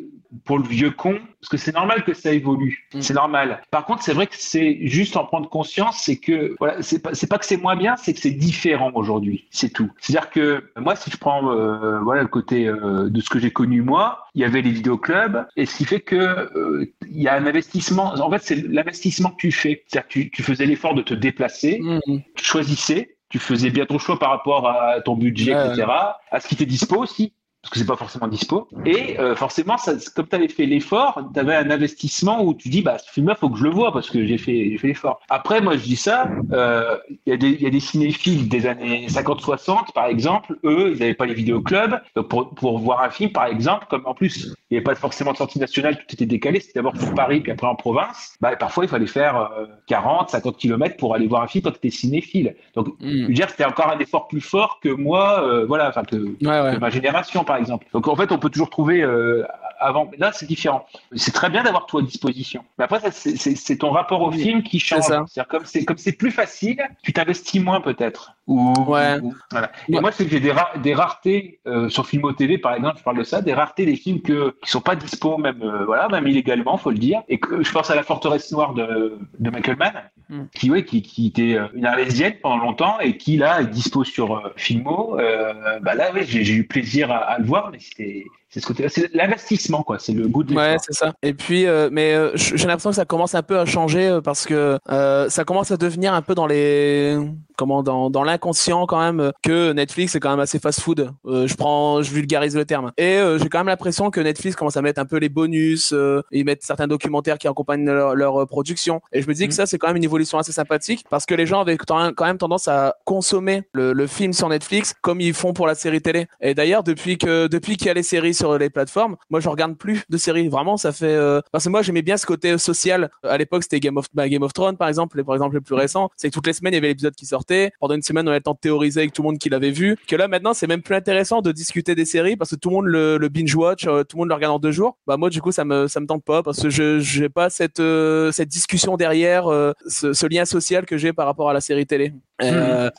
pour 0.44 0.58
le 0.58 0.64
vieux 0.64 0.90
con 0.90 1.18
parce 1.40 1.48
que 1.50 1.56
c'est 1.56 1.74
normal 1.74 2.04
que 2.04 2.14
ça 2.14 2.32
évolue. 2.32 2.86
Mm. 2.94 3.00
c'est 3.00 3.14
normal. 3.14 3.62
Par 3.70 3.84
contre 3.86 4.02
c'est 4.02 4.12
vrai 4.12 4.26
que 4.26 4.34
c'est 4.36 4.78
juste 4.82 5.16
en 5.16 5.24
prendre 5.24 5.48
conscience 5.48 6.02
c'est 6.04 6.16
que 6.16 6.54
voilà 6.58 6.82
c'est 6.82 7.28
pas 7.28 7.38
que 7.38 7.46
c'est 7.46 7.56
moins 7.56 7.76
bien 7.76 7.96
c'est 7.96 8.12
que 8.14 8.20
c'est 8.20 8.30
différent 8.30 8.90
aujourd'hui. 8.94 9.46
C'est 9.50 9.72
tout. 9.72 9.90
C'est 10.00 10.16
à 10.16 10.20
dire 10.20 10.30
que 10.30 10.64
moi 10.76 10.96
si 10.96 11.10
je 11.10 11.16
prends 11.16 11.50
euh, 11.50 12.00
voilà 12.00 12.22
le 12.22 12.28
côté 12.28 12.68
euh, 12.68 13.08
de 13.08 13.20
ce 13.20 13.30
que 13.30 13.38
j'ai 13.38 13.50
connu 13.50 13.82
moi 13.82 14.26
il 14.34 14.42
y 14.42 14.44
avait 14.44 14.60
les 14.60 14.70
vidéoclubs 14.70 15.46
et 15.56 15.64
ce 15.64 15.76
qui 15.76 15.84
fait 15.86 16.00
que 16.00 16.16
euh, 16.16 16.92
il 17.08 17.22
y 17.22 17.28
a 17.28 17.34
un 17.34 17.46
investissement. 17.46 18.12
En 18.14 18.30
fait 18.30 18.42
c'est 18.42 18.56
l'investissement 18.68 19.30
que 19.30 19.36
tu 19.38 19.52
fais. 19.52 19.84
C'est-à-dire 19.86 20.08
que 20.08 20.12
tu, 20.12 20.30
tu 20.30 20.42
faisais 20.42 20.66
l'effort 20.66 20.94
de 20.94 21.02
te 21.02 21.14
déplacer 21.14 21.80
Mhm. 21.80 22.22
tu 22.36 22.44
choisissais, 22.44 23.15
tu 23.28 23.38
faisais 23.38 23.70
bien 23.70 23.86
ton 23.86 23.98
choix 23.98 24.18
par 24.18 24.30
rapport 24.30 24.68
à 24.68 25.00
ton 25.00 25.16
budget, 25.16 25.54
Ouais, 25.54 25.66
etc., 25.68 25.86
à 26.30 26.40
ce 26.40 26.48
qui 26.48 26.54
était 26.54 26.66
dispo 26.66 26.96
aussi, 26.96 27.34
parce 27.66 27.72
que 27.72 27.78
c'est 27.80 27.86
pas 27.86 27.96
forcément 27.96 28.28
dispo. 28.28 28.68
Et 28.84 29.18
euh, 29.18 29.34
forcément, 29.34 29.76
ça, 29.76 29.94
comme 30.14 30.28
tu 30.28 30.36
avais 30.36 30.46
fait 30.46 30.66
l'effort, 30.66 31.20
tu 31.34 31.40
avais 31.40 31.56
un 31.56 31.68
investissement 31.68 32.44
où 32.44 32.54
tu 32.54 32.68
dis, 32.68 32.80
bah, 32.80 32.96
ce 32.98 33.10
film-là, 33.10 33.34
faut 33.34 33.50
que 33.50 33.58
je 33.58 33.64
le 33.64 33.70
vois 33.70 33.92
parce 33.92 34.08
que 34.08 34.24
j'ai 34.24 34.38
fait, 34.38 34.76
fait 34.78 34.86
l'effort. 34.86 35.18
Après, 35.30 35.60
moi, 35.60 35.76
je 35.76 35.82
dis 35.82 35.96
ça, 35.96 36.30
euh, 36.52 36.96
il 37.08 37.30
y, 37.30 37.32
a 37.32 37.36
des- 37.36 37.50
il 37.50 37.62
y 37.62 37.66
a 37.66 37.70
des 37.70 37.80
cinéphiles 37.80 38.48
des 38.48 38.66
années 38.66 39.08
50-60, 39.08 39.92
par 39.94 40.06
exemple, 40.06 40.56
eux, 40.64 40.92
ils 40.94 40.98
n'avaient 41.00 41.14
pas 41.14 41.26
les 41.26 41.34
vidéoclubs. 41.34 42.00
Pour, 42.28 42.50
pour 42.54 42.78
voir 42.78 43.02
un 43.02 43.10
film, 43.10 43.32
par 43.32 43.46
exemple, 43.46 43.86
comme 43.90 44.02
en 44.06 44.14
plus, 44.14 44.44
il 44.70 44.74
n'y 44.74 44.76
avait 44.76 44.84
pas 44.84 44.94
forcément 44.94 45.32
de 45.32 45.36
sortie 45.36 45.58
nationale, 45.58 45.96
tout 45.96 46.14
était 46.14 46.26
décalé, 46.26 46.60
c'était 46.60 46.74
d'abord 46.78 46.96
sur 46.96 47.14
Paris, 47.14 47.40
puis 47.40 47.50
après 47.50 47.66
en 47.66 47.74
province, 47.74 48.36
bah, 48.40 48.54
parfois, 48.54 48.84
il 48.84 48.88
fallait 48.88 49.06
faire 49.08 49.36
euh, 49.58 49.66
40, 49.88 50.30
50 50.30 50.56
kilomètres 50.56 50.96
pour 50.98 51.14
aller 51.16 51.26
voir 51.26 51.42
un 51.42 51.48
film 51.48 51.64
quand 51.64 51.72
tu 51.72 51.78
étais 51.78 51.90
cinéphile. 51.90 52.54
Donc, 52.76 52.88
je 53.00 53.06
Mhm. 53.06 53.26
veux 53.26 53.34
dire, 53.34 53.50
c'était 53.50 53.64
encore 53.64 53.90
un 53.90 53.98
effort 53.98 54.28
plus 54.28 54.40
fort 54.40 54.78
que 54.80 54.88
moi, 54.88 55.42
euh, 55.44 55.66
voilà, 55.66 55.88
enfin, 55.88 56.04
que, 56.04 56.16
Ouais, 56.16 56.60
ouais. 56.60 56.74
de 56.74 56.78
ma 56.78 56.90
génération, 56.90 57.42
par 57.44 57.55
exemple. 57.56 57.86
Donc, 57.92 58.08
en 58.08 58.16
fait, 58.16 58.32
on 58.32 58.38
peut 58.38 58.50
toujours 58.50 58.70
trouver 58.70 59.02
euh, 59.02 59.44
avant. 59.78 60.10
Là, 60.18 60.30
c'est 60.32 60.46
différent. 60.46 60.86
C'est 61.14 61.32
très 61.32 61.50
bien 61.50 61.62
d'avoir 61.62 61.86
tout 61.86 61.98
à 61.98 62.02
disposition. 62.02 62.64
Mais 62.78 62.84
après, 62.84 63.00
c'est- 63.10 63.36
c'est 63.36 63.56
c'est 63.56 63.76
ton 63.76 63.90
rapport 63.90 64.22
au 64.22 64.32
film 64.32 64.62
qui 64.62 64.78
change. 64.80 65.02
C'est-à-dire, 65.04 65.46
comme 65.48 65.64
c'est 65.66 65.84
comme 65.84 65.98
c'est 65.98 66.12
plus 66.12 66.30
facile, 66.30 66.78
tu 67.02 67.12
t'investis 67.12 67.62
moins 67.62 67.80
peut-être. 67.80 68.32
Ou, 68.46 68.72
Ouais. 68.86 69.18
ou- 69.20 69.34
voilà. 69.50 69.70
Et 69.88 69.94
Ouais. 69.96 70.00
moi, 70.00 70.12
c'est 70.12 70.24
que 70.24 70.30
j'ai 70.30 70.38
des, 70.40 70.52
ra- 70.52 70.70
des 70.80 70.94
raretés 70.94 71.58
euh, 71.66 71.88
sur 71.88 72.06
Filmo 72.06 72.30
TV, 72.32 72.58
par 72.58 72.74
exemple, 72.74 72.98
je 72.98 73.02
parle 73.02 73.18
de 73.18 73.24
ça, 73.24 73.42
des 73.42 73.52
raretés 73.52 73.86
des 73.86 73.96
films 73.96 74.20
que, 74.22 74.54
qui 74.62 74.70
sont 74.70 74.80
pas 74.80 74.94
dispo, 74.94 75.36
même, 75.36 75.60
euh, 75.62 75.84
voilà, 75.84 76.08
même 76.08 76.26
illégalement, 76.28 76.76
faut 76.76 76.90
le 76.92 76.98
dire. 76.98 77.22
Et 77.28 77.38
que 77.40 77.62
je 77.64 77.72
pense 77.72 77.90
à 77.90 77.96
La 77.96 78.04
Forteresse 78.04 78.50
Noire 78.52 78.72
de, 78.74 79.18
de 79.40 79.50
Michael 79.50 79.76
Mann, 79.76 79.92
Mm. 80.28 80.42
qui, 80.56 80.70
ouais, 80.72 80.84
qui, 80.84 81.02
qui 81.02 81.28
était 81.28 81.54
euh, 81.54 81.68
une 81.74 81.86
arlésienne 81.86 82.34
pendant 82.42 82.56
longtemps 82.58 82.98
et 82.98 83.16
qui, 83.16 83.36
là, 83.36 83.60
est 83.60 83.66
dispo 83.66 84.02
sur 84.02 84.36
euh, 84.36 84.52
Filmo. 84.56 85.16
Euh, 85.20 85.78
bah 85.80 85.94
là, 85.94 86.12
ouais, 86.12 86.24
j'ai 86.24 86.42
j'ai 86.44 86.54
eu 86.54 86.66
plaisir 86.66 87.12
à, 87.12 87.16
à 87.18 87.38
le 87.38 87.44
voir, 87.46 87.70
mais 87.70 87.78
c'était. 87.78 88.24
C'est 88.48 88.60
ce 88.60 88.66
côté 88.66 88.88
c'est 88.88 89.12
l'investissement, 89.12 89.82
quoi. 89.82 89.98
C'est 89.98 90.12
le 90.12 90.28
goût 90.28 90.44
de 90.44 90.54
Ouais, 90.54 90.76
c'est 90.80 90.94
ça. 90.94 91.12
Et 91.22 91.34
puis, 91.34 91.66
euh, 91.66 91.88
mais 91.90 92.14
euh, 92.14 92.30
j'ai 92.36 92.66
l'impression 92.66 92.90
que 92.90 92.96
ça 92.96 93.04
commence 93.04 93.34
un 93.34 93.42
peu 93.42 93.58
à 93.58 93.64
changer 93.66 94.06
euh, 94.06 94.20
parce 94.20 94.46
que 94.46 94.78
euh, 94.88 95.28
ça 95.28 95.44
commence 95.44 95.72
à 95.72 95.76
devenir 95.76 96.14
un 96.14 96.22
peu 96.22 96.34
dans 96.36 96.46
les, 96.46 97.18
comment, 97.56 97.82
dans, 97.82 98.08
dans 98.08 98.22
l'inconscient 98.22 98.86
quand 98.86 99.00
même 99.00 99.32
que 99.42 99.72
Netflix 99.72 100.14
est 100.14 100.20
quand 100.20 100.30
même 100.30 100.38
assez 100.40 100.60
fast-food. 100.60 101.10
Euh, 101.26 101.48
je 101.48 101.54
prends, 101.56 102.02
je 102.02 102.10
vulgarise 102.12 102.54
le 102.56 102.64
terme. 102.64 102.92
Et 102.96 103.16
euh, 103.16 103.38
j'ai 103.38 103.48
quand 103.48 103.58
même 103.58 103.66
l'impression 103.66 104.10
que 104.10 104.20
Netflix 104.20 104.54
commence 104.54 104.76
à 104.76 104.82
mettre 104.82 105.00
un 105.00 105.06
peu 105.06 105.16
les 105.18 105.28
bonus, 105.28 105.92
euh, 105.92 106.22
ils 106.30 106.44
mettent 106.44 106.62
certains 106.62 106.86
documentaires 106.86 107.38
qui 107.38 107.48
accompagnent 107.48 107.84
leur, 107.84 108.14
leur, 108.14 108.46
production. 108.46 109.00
Et 109.12 109.22
je 109.22 109.28
me 109.28 109.34
dis 109.34 109.42
que 109.48 109.52
Mhm. 109.52 109.56
ça, 109.56 109.66
c'est 109.66 109.76
quand 109.78 109.88
même 109.88 109.96
une 109.96 110.04
évolution 110.04 110.38
assez 110.38 110.52
sympathique 110.52 111.04
parce 111.10 111.26
que 111.26 111.34
les 111.34 111.46
gens 111.46 111.62
avaient 111.62 111.76
quand 111.76 112.00
même- 112.00 112.14
quand 112.14 112.26
même 112.26 112.38
tendance 112.38 112.68
à 112.68 112.94
consommer 113.04 113.62
le, 113.72 113.92
le 113.92 114.06
film 114.06 114.32
sur 114.32 114.48
Netflix 114.48 114.94
comme 115.02 115.20
ils 115.20 115.34
font 115.34 115.52
pour 115.52 115.66
la 115.66 115.74
série 115.74 116.00
télé. 116.00 116.26
Et 116.40 116.54
d'ailleurs, 116.54 116.84
depuis 116.84 117.18
que 117.18 117.48
depuis 117.48 117.76
qu'il 117.76 117.88
y 117.88 117.90
a 117.90 117.94
les 117.94 118.02
séries 118.04 118.35
sur 118.36 118.56
les 118.58 118.70
plateformes, 118.70 119.16
moi 119.30 119.40
je 119.40 119.48
regarde 119.48 119.76
plus 119.76 120.04
de 120.08 120.16
séries. 120.16 120.48
Vraiment, 120.48 120.76
ça 120.76 120.92
fait 120.92 121.06
euh, 121.06 121.40
parce 121.52 121.64
que 121.64 121.70
moi 121.70 121.82
j'aimais 121.82 122.02
bien 122.02 122.16
ce 122.16 122.26
côté 122.26 122.56
social. 122.58 123.10
À 123.22 123.36
l'époque, 123.38 123.62
c'était 123.64 123.80
Game 123.80 123.96
of 123.96 124.06
bah, 124.14 124.28
Game 124.28 124.42
of 124.42 124.52
Thrones 124.52 124.76
par 124.76 124.88
exemple, 124.88 125.16
les, 125.16 125.24
par 125.24 125.34
exemple 125.34 125.56
les 125.56 125.60
plus 125.60 125.74
récents. 125.74 126.10
C'est 126.16 126.28
que 126.28 126.34
toutes 126.34 126.46
les 126.46 126.52
semaines 126.52 126.74
il 126.74 126.76
y 126.76 126.78
avait 126.78 126.88
l'épisode 126.88 127.14
qui 127.14 127.26
sortait. 127.26 127.72
Pendant 127.80 127.94
une 127.94 128.02
semaine, 128.02 128.26
on 128.26 128.30
avait 128.30 128.38
le 128.38 128.42
temps 128.42 128.54
de 128.54 128.58
théoriser 128.58 129.00
avec 129.00 129.12
tout 129.12 129.22
le 129.22 129.28
monde 129.28 129.38
qui 129.38 129.48
l'avait 129.48 129.70
vu. 129.70 129.96
Que 130.06 130.16
là 130.16 130.28
maintenant, 130.28 130.54
c'est 130.54 130.66
même 130.66 130.82
plus 130.82 130.94
intéressant 130.94 131.42
de 131.42 131.52
discuter 131.52 131.94
des 131.94 132.04
séries 132.04 132.36
parce 132.36 132.50
que 132.50 132.56
tout 132.56 132.70
le 132.70 132.76
monde 132.76 132.86
le, 132.86 133.18
le 133.18 133.28
binge 133.28 133.54
watch, 133.54 133.86
euh, 133.86 134.04
tout 134.04 134.16
le 134.16 134.20
monde 134.20 134.28
le 134.28 134.34
regarde 134.34 134.54
en 134.54 134.58
deux 134.58 134.72
jours. 134.72 134.98
Bah 135.06 135.16
moi 135.16 135.30
du 135.30 135.40
coup 135.40 135.52
ça 135.52 135.64
me 135.64 135.88
ça 135.88 136.00
me 136.00 136.06
tente 136.06 136.24
pas 136.24 136.42
parce 136.42 136.62
que 136.62 136.70
je 136.70 137.00
j'ai 137.00 137.28
pas 137.28 137.50
cette 137.50 137.80
euh, 137.80 138.32
cette 138.32 138.48
discussion 138.48 138.96
derrière, 138.96 139.46
euh, 139.46 139.72
ce 139.88 140.26
lien 140.26 140.44
social 140.44 140.86
que 140.86 140.96
j'ai 140.96 141.12
par 141.12 141.26
rapport 141.26 141.50
à 141.50 141.52
la 141.52 141.60
série 141.60 141.86
télé. 141.86 142.12
Euh, 142.42 142.90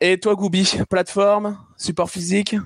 Et 0.00 0.18
toi 0.18 0.34
Goubi, 0.34 0.70
plateforme, 0.88 1.58
support 1.76 2.10
physique 2.10 2.56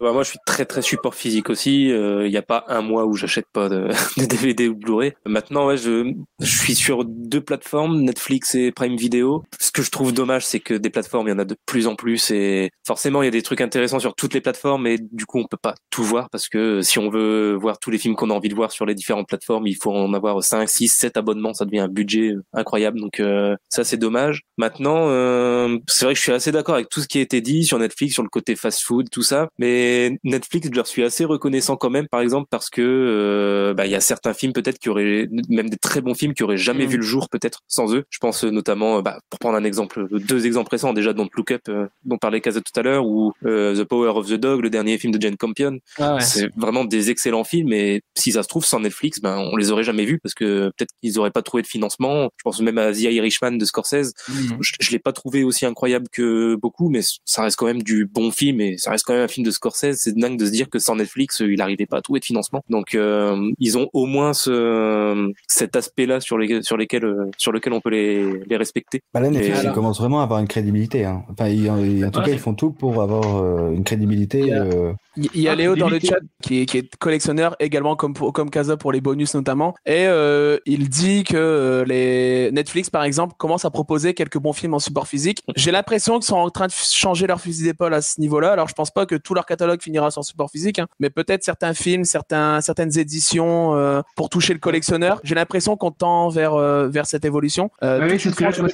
Bah, 0.00 0.12
moi, 0.12 0.22
je 0.22 0.30
suis 0.30 0.38
très 0.46 0.64
très 0.64 0.82
support 0.82 1.14
physique 1.14 1.50
aussi. 1.50 1.88
Il 1.88 2.28
n'y 2.30 2.36
a 2.36 2.42
pas 2.42 2.64
un 2.68 2.82
mois 2.82 3.04
où 3.06 3.14
j'achète 3.14 3.46
pas 3.52 3.68
de, 3.68 3.88
de 4.16 4.24
DVD 4.24 4.68
ou 4.68 4.74
Blu-ray. 4.76 5.12
Maintenant, 5.26 5.66
ouais, 5.66 5.76
je, 5.76 6.12
je 6.40 6.56
suis 6.58 6.74
sur 6.74 7.04
deux 7.04 7.40
plateformes, 7.40 8.00
Netflix 8.00 8.54
et 8.54 8.72
Prime 8.72 8.96
Video. 8.96 9.44
Ce 9.60 9.70
que 9.72 9.82
je 9.82 9.90
trouve 9.90 10.12
dommage, 10.12 10.44
c'est 10.46 10.60
que 10.60 10.74
des 10.74 10.90
plateformes, 10.90 11.28
il 11.28 11.30
y 11.30 11.34
en 11.34 11.38
a 11.38 11.44
de 11.44 11.56
plus 11.66 11.86
en 11.86 11.94
plus 11.94 12.30
et 12.30 12.70
forcément, 12.86 13.22
il 13.22 13.26
y 13.26 13.28
a 13.28 13.32
des 13.32 13.42
trucs 13.42 13.60
intéressants 13.60 13.98
sur 14.00 14.14
toutes 14.14 14.34
les 14.34 14.40
plateformes, 14.40 14.82
mais 14.82 14.98
du 15.12 15.26
coup, 15.26 15.38
on 15.38 15.46
peut 15.46 15.56
pas 15.60 15.74
tout 15.90 16.04
voir 16.04 16.30
parce 16.30 16.48
que 16.48 16.80
si 16.82 16.98
on 16.98 17.10
veut 17.10 17.54
voir 17.54 17.78
tous 17.78 17.90
les 17.90 17.98
films 17.98 18.14
qu'on 18.16 18.30
a 18.30 18.34
envie 18.34 18.48
de 18.48 18.54
voir 18.54 18.72
sur 18.72 18.86
les 18.86 18.94
différentes 18.94 19.28
plateformes, 19.28 19.66
il 19.66 19.76
faut 19.76 19.92
en 19.92 20.12
avoir 20.14 20.42
5, 20.42 20.68
6, 20.68 20.88
7 20.88 21.16
abonnements. 21.16 21.54
Ça 21.54 21.64
devient 21.64 21.80
un 21.80 21.88
budget 21.88 22.34
incroyable. 22.52 23.00
Donc 23.00 23.20
euh, 23.20 23.56
ça, 23.68 23.84
c'est 23.84 23.96
dommage. 23.96 24.42
Maintenant, 24.56 25.08
euh, 25.28 25.78
c'est 25.86 26.04
vrai 26.04 26.14
que 26.14 26.18
je 26.18 26.22
suis 26.24 26.32
assez 26.32 26.52
d'accord 26.52 26.74
avec 26.74 26.88
tout 26.88 27.00
ce 27.00 27.08
qui 27.08 27.18
a 27.18 27.20
été 27.20 27.40
dit 27.40 27.64
sur 27.64 27.78
Netflix, 27.78 28.14
sur 28.14 28.22
le 28.22 28.28
côté 28.28 28.56
fast-food, 28.56 29.10
tout 29.10 29.22
ça. 29.22 29.48
Mais 29.58 30.18
Netflix, 30.24 30.68
je 30.70 30.74
leur 30.76 30.86
suis 30.86 31.02
assez 31.04 31.24
reconnaissant 31.24 31.76
quand 31.76 31.90
même, 31.90 32.08
par 32.08 32.20
exemple, 32.20 32.48
parce 32.50 32.70
que 32.70 32.82
euh, 32.82 33.74
bah, 33.74 33.86
il 33.86 33.92
y 33.92 33.94
a 33.94 34.00
certains 34.00 34.34
films 34.34 34.52
peut-être 34.52 34.78
qui 34.78 34.88
auraient, 34.88 35.28
même 35.48 35.68
des 35.68 35.76
très 35.76 36.00
bons 36.00 36.14
films 36.14 36.34
qui 36.34 36.42
auraient 36.42 36.56
jamais 36.56 36.86
Mm. 36.86 36.90
vu 36.90 36.96
le 36.98 37.02
jour 37.02 37.28
peut-être 37.28 37.60
sans 37.68 37.94
eux. 37.94 38.04
Je 38.10 38.18
pense 38.18 38.44
notamment, 38.44 38.98
euh, 38.98 39.02
bah, 39.02 39.18
pour 39.30 39.38
prendre 39.38 39.56
un 39.56 39.64
exemple, 39.64 40.06
deux 40.10 40.46
exemples 40.46 40.70
récents 40.70 40.92
déjà, 40.92 41.12
Don't 41.12 41.28
Look 41.36 41.50
Up, 41.50 41.62
euh, 41.68 41.86
dont 42.04 42.18
parlait 42.18 42.40
Kaza 42.40 42.60
tout 42.60 42.78
à 42.78 42.82
l'heure, 42.82 43.04
ou 43.06 43.32
The 43.42 43.84
Power 43.84 44.10
of 44.10 44.28
the 44.28 44.34
Dog, 44.34 44.62
le 44.62 44.70
dernier 44.70 44.96
film 44.98 45.12
de 45.12 45.20
Jane 45.20 45.36
Campion. 45.36 45.78
Ah 45.98 46.14
ouais. 46.14 46.20
C'est 46.20 46.48
vraiment 46.56 46.84
des 46.84 47.10
excellents 47.10 47.44
films, 47.44 47.72
et 47.72 48.02
si 48.16 48.32
ça 48.32 48.42
se 48.42 48.48
trouve 48.48 48.64
sans 48.64 48.80
Netflix, 48.80 49.20
ben 49.20 49.38
on 49.52 49.56
les 49.56 49.70
aurait 49.70 49.82
jamais 49.84 50.04
vus 50.04 50.18
parce 50.22 50.34
que 50.34 50.70
peut-être 50.76 50.90
qu'ils 51.02 51.18
auraient 51.18 51.30
pas 51.30 51.42
trouvé 51.42 51.62
de 51.62 51.66
financement. 51.68 52.30
Je 52.36 52.42
pense 52.44 52.60
même 52.60 52.78
à 52.78 52.92
The 52.92 53.00
Irishman 53.00 53.52
de 53.52 53.64
Scorsese. 53.64 54.12
Je, 54.60 54.72
je 54.80 54.90
l'ai 54.90 54.98
pas 54.98 55.12
trouvé 55.18 55.44
aussi 55.44 55.66
incroyable 55.66 56.06
que 56.10 56.54
beaucoup, 56.56 56.88
mais 56.88 57.00
ça 57.24 57.42
reste 57.42 57.56
quand 57.56 57.66
même 57.66 57.82
du 57.82 58.06
bon 58.06 58.30
film 58.30 58.60
et 58.60 58.78
ça 58.78 58.90
reste 58.90 59.04
quand 59.04 59.14
même 59.14 59.22
un 59.24 59.28
film 59.28 59.44
de 59.44 59.50
Scorsese. 59.50 59.96
C'est 59.96 60.16
dingue 60.16 60.38
de 60.38 60.46
se 60.46 60.50
dire 60.50 60.68
que 60.70 60.78
sans 60.78 60.96
Netflix, 60.96 61.42
euh, 61.42 61.52
il 61.52 61.60
arrivait 61.60 61.86
pas 61.86 61.98
à 61.98 62.02
trouver 62.02 62.20
de 62.20 62.24
financement. 62.24 62.62
Donc 62.70 62.94
euh, 62.94 63.50
ils 63.58 63.76
ont 63.76 63.88
au 63.92 64.06
moins 64.06 64.32
ce 64.32 65.32
cet 65.46 65.76
aspect-là 65.76 66.20
sur 66.20 66.38
les 66.38 66.62
sur 66.62 66.76
lesquels 66.76 67.04
euh, 67.04 67.30
sur 67.36 67.52
lequel 67.52 67.72
on 67.72 67.80
peut 67.80 67.90
les 67.90 68.24
les 68.46 68.56
respecter. 68.56 69.00
Bah 69.12 69.20
là, 69.20 69.30
Netflix, 69.30 69.62
Et- 69.62 69.66
ils 69.66 69.72
commencent 69.72 70.00
vraiment 70.00 70.20
à 70.20 70.24
avoir 70.24 70.40
une 70.40 70.48
crédibilité. 70.48 71.04
Hein. 71.04 71.22
Enfin, 71.30 71.48
ils- 71.48 71.68
en, 71.70 71.74
en 71.76 72.10
tout 72.10 72.18
Ouais. 72.20 72.26
cas, 72.26 72.32
ils 72.32 72.38
font 72.38 72.54
tout 72.54 72.70
pour 72.70 73.02
avoir 73.02 73.42
euh, 73.42 73.72
une 73.72 73.84
crédibilité. 73.84 74.40
Yeah. 74.40 74.62
euh, 74.62 74.92
Il 75.34 75.40
y 75.40 75.48
a 75.48 75.52
Ah, 75.52 75.54
Léo 75.54 75.74
dans 75.76 75.88
le 75.88 75.98
chat 76.00 76.16
qui 76.42 76.60
est, 76.62 76.66
qui 76.66 76.78
est 76.78 76.96
collectionneur 76.96 77.56
également 77.60 77.96
comme 77.96 78.14
pour, 78.14 78.32
comme 78.32 78.50
Kaza 78.50 78.76
pour 78.76 78.92
les 78.92 79.00
bonus 79.00 79.34
notamment 79.34 79.74
et 79.86 80.06
euh, 80.06 80.58
il 80.66 80.88
dit 80.88 81.24
que 81.24 81.36
euh, 81.36 81.84
les 81.84 82.50
Netflix 82.52 82.90
par 82.90 83.02
exemple 83.02 83.34
commence 83.38 83.64
à 83.64 83.70
proposer 83.70 84.14
quelques 84.14 84.38
bons 84.38 84.52
films 84.52 84.74
en 84.74 84.78
support 84.78 85.08
physique. 85.08 85.42
J'ai 85.56 85.70
l'impression 85.70 86.14
qu'ils 86.18 86.26
sont 86.26 86.36
en 86.36 86.50
train 86.50 86.66
de 86.66 86.72
changer 86.72 87.26
leur 87.26 87.40
fusil 87.40 87.64
d'épaule 87.64 87.94
à 87.94 88.02
ce 88.02 88.20
niveau-là. 88.20 88.52
Alors 88.52 88.68
je 88.68 88.74
pense 88.74 88.90
pas 88.90 89.06
que 89.06 89.14
tout 89.16 89.34
leur 89.34 89.46
catalogue 89.46 89.82
finira 89.82 90.10
sur 90.10 90.24
support 90.24 90.50
physique, 90.50 90.78
hein, 90.78 90.86
mais 91.00 91.10
peut-être 91.10 91.42
certains 91.44 91.74
films, 91.74 92.04
certains 92.04 92.60
certaines 92.60 92.96
éditions 92.98 93.74
euh, 93.74 94.02
pour 94.16 94.28
toucher 94.28 94.52
le 94.52 94.60
collectionneur. 94.60 95.20
J'ai 95.24 95.34
l'impression 95.34 95.76
qu'on 95.76 95.90
tend 95.90 96.28
vers 96.28 96.54
euh, 96.54 96.88
vers 96.88 97.06
cette 97.06 97.24
évolution. 97.24 97.70
Euh, 97.82 97.98
Ouais, 97.98 98.06
tout 98.06 98.12
oui, 98.14 98.20
c'est 98.20 98.30
ce 98.30 98.34
que 98.36 98.60
moi, 98.60 98.68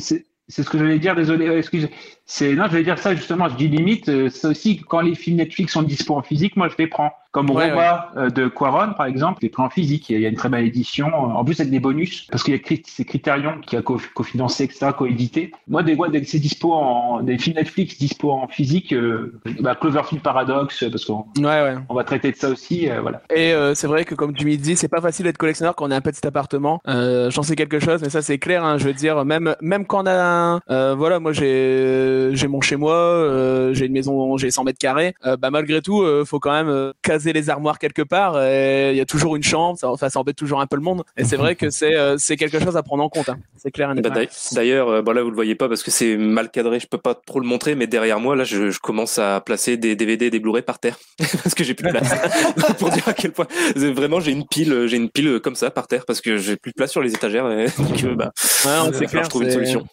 c'est- 0.00 0.26
c'est- 0.48 0.62
c'est- 0.62 0.62
c'est 0.62 0.62
ce 0.64 0.70
que 0.70 0.78
j'allais 0.78 0.98
dire. 0.98 1.14
Désolé, 1.14 1.48
ouais, 1.50 1.58
excusez. 1.58 1.90
C'est 2.24 2.54
non, 2.54 2.66
j'allais 2.70 2.84
dire 2.84 2.98
ça 2.98 3.14
justement. 3.14 3.48
Je 3.48 3.56
dis 3.56 3.68
limite. 3.68 4.08
euh, 4.08 4.28
Ça 4.30 4.48
aussi, 4.48 4.78
quand 4.80 5.00
les 5.00 5.14
films 5.14 5.36
Netflix 5.38 5.72
sont 5.72 5.82
dispo 5.82 6.14
en 6.16 6.22
physique, 6.22 6.56
moi 6.56 6.68
je 6.68 6.74
les 6.78 6.86
prends. 6.88 7.12
Comme 7.36 7.50
Ouais, 7.50 7.68
Roma 7.68 8.12
euh, 8.16 8.30
de 8.30 8.48
Quaron, 8.48 8.94
par 8.96 9.04
exemple, 9.04 9.40
je 9.42 9.46
les 9.46 9.50
prends 9.50 9.66
en 9.66 9.68
physique. 9.68 10.08
Il 10.08 10.18
y 10.18 10.24
a 10.24 10.30
une 10.30 10.36
très 10.36 10.48
belle 10.48 10.64
édition. 10.64 11.12
En 11.12 11.44
plus, 11.44 11.60
avec 11.60 11.70
des 11.70 11.80
bonus, 11.80 12.26
parce 12.30 12.42
qu'il 12.42 12.54
y 12.54 12.56
a 12.56 12.76
c'est 12.86 13.04
Criterion 13.04 13.60
qui 13.60 13.76
a 13.76 13.82
co- 13.82 14.00
cofinancé, 14.14 14.64
etc., 14.64 14.92
coédité. 14.96 15.52
Moi, 15.68 15.82
des 15.82 15.94
que 15.96 16.24
c'est 16.24 16.38
dispo 16.38 16.72
en 16.72 17.20
des 17.20 17.36
films 17.36 17.56
Netflix 17.56 17.98
dispo 17.98 18.30
en 18.30 18.48
physique, 18.48 18.94
euh, 18.94 19.38
bah, 19.60 19.74
Cloverfield 19.74 20.22
Paradox, 20.22 20.82
parce 20.90 21.04
qu'on 21.04 21.26
ouais 21.36 21.44
ouais. 21.44 21.74
on 21.90 21.94
va 21.94 22.04
traiter 22.04 22.30
de 22.32 22.36
ça 22.36 22.48
aussi. 22.48 22.88
euh, 22.88 23.02
voilà. 23.02 23.20
Et 23.34 23.52
euh, 23.52 23.74
c'est 23.74 23.86
vrai 23.86 24.06
que 24.06 24.14
comme 24.14 24.32
tu 24.32 24.46
me 24.46 24.56
dis, 24.56 24.74
c'est 24.74 24.88
pas 24.88 25.02
facile 25.02 25.26
d'être 25.26 25.36
collectionneur 25.36 25.74
quand 25.76 25.86
on 25.86 25.90
a 25.90 25.96
un 25.96 26.00
petit 26.00 26.26
appartement. 26.26 26.80
Euh, 26.88 27.30
J'en 27.30 27.42
sais 27.42 27.54
quelque 27.54 27.80
chose, 27.80 28.00
mais 28.02 28.08
ça 28.08 28.22
c'est 28.22 28.38
clair. 28.38 28.64
Hein, 28.64 28.78
je 28.78 28.86
veux 28.86 28.94
dire, 28.94 29.26
même 29.26 29.54
même 29.60 29.84
quand 29.84 30.04
on 30.04 30.06
a, 30.06 30.14
un, 30.24 30.60
euh, 30.70 30.94
voilà, 30.96 31.20
moi 31.20 31.32
j'ai 31.34 32.30
j'ai 32.32 32.48
mon 32.48 32.62
chez 32.62 32.76
moi, 32.76 32.94
euh, 32.94 33.74
j'ai 33.74 33.84
une 33.86 33.92
maison, 33.92 34.38
j'ai 34.38 34.50
100 34.50 34.64
mètres 34.64 34.78
carrés. 34.78 35.14
Euh, 35.26 35.36
bah 35.36 35.50
malgré 35.50 35.82
tout, 35.82 36.00
euh, 36.00 36.24
faut 36.24 36.40
quand 36.40 36.52
même 36.52 36.68
euh, 36.68 36.92
les 37.32 37.50
armoires 37.50 37.78
quelque 37.78 38.02
part. 38.02 38.42
et 38.42 38.90
Il 38.92 38.96
y 38.96 39.00
a 39.00 39.04
toujours 39.06 39.36
une 39.36 39.42
chambre, 39.42 39.78
ça, 39.78 39.88
enfin 39.90 40.08
ça 40.08 40.18
embête 40.20 40.36
toujours 40.36 40.60
un 40.60 40.66
peu 40.66 40.76
le 40.76 40.82
monde. 40.82 41.02
Et 41.16 41.24
c'est 41.24 41.36
vrai 41.36 41.54
que 41.56 41.70
c'est 41.70 41.96
euh, 41.96 42.16
c'est 42.18 42.36
quelque 42.36 42.58
chose 42.60 42.76
à 42.76 42.82
prendre 42.82 43.02
en 43.02 43.08
compte. 43.08 43.28
Hein. 43.28 43.38
C'est 43.56 43.70
clair. 43.70 43.94
Bah, 43.94 44.10
d'ailleurs- 44.52 44.88
euh, 44.88 45.02
bon 45.02 45.12
là 45.12 45.22
vous 45.22 45.30
le 45.30 45.34
voyez 45.34 45.54
pas 45.54 45.68
parce 45.68 45.82
que 45.82 45.90
c'est 45.90 46.16
mal 46.16 46.50
cadré, 46.50 46.80
je 46.80 46.86
peux 46.86 46.98
pas 46.98 47.14
trop 47.14 47.40
le 47.40 47.46
montrer, 47.46 47.74
mais 47.74 47.86
derrière 47.86 48.20
moi 48.20 48.36
là, 48.36 48.44
je, 48.44 48.70
je 48.70 48.78
commence 48.80 49.18
à 49.18 49.40
placer 49.40 49.76
des 49.76 49.96
DVD, 49.96 50.26
et 50.26 50.30
des 50.30 50.40
Blu-ray 50.40 50.62
par 50.62 50.78
terre 50.78 50.98
parce 51.42 51.54
que 51.54 51.64
j'ai 51.64 51.74
plus 51.74 51.86
de 51.86 51.92
place. 51.92 52.14
Pour 52.78 52.90
dire 52.90 53.06
à 53.08 53.12
quel 53.12 53.32
point, 53.32 53.46
vraiment 53.74 54.20
j'ai 54.20 54.32
une 54.32 54.46
pile, 54.46 54.86
j'ai 54.86 54.96
une 54.96 55.10
pile 55.10 55.40
comme 55.40 55.54
ça 55.56 55.70
par 55.70 55.86
terre 55.88 56.04
parce 56.06 56.20
que 56.20 56.36
j'ai 56.38 56.56
plus 56.56 56.70
de 56.72 56.76
place 56.76 56.90
sur 56.90 57.02
les 57.02 57.12
étagères. 57.14 57.50
Et, 57.50 57.66
donc, 57.78 58.04
euh, 58.04 58.14
bah, 58.14 58.32
Ouais, 58.64 58.90
c'est 58.92 59.06
clair. 59.06 59.28
trouver 59.28 59.46
une 59.46 59.52
solution. 59.52 59.86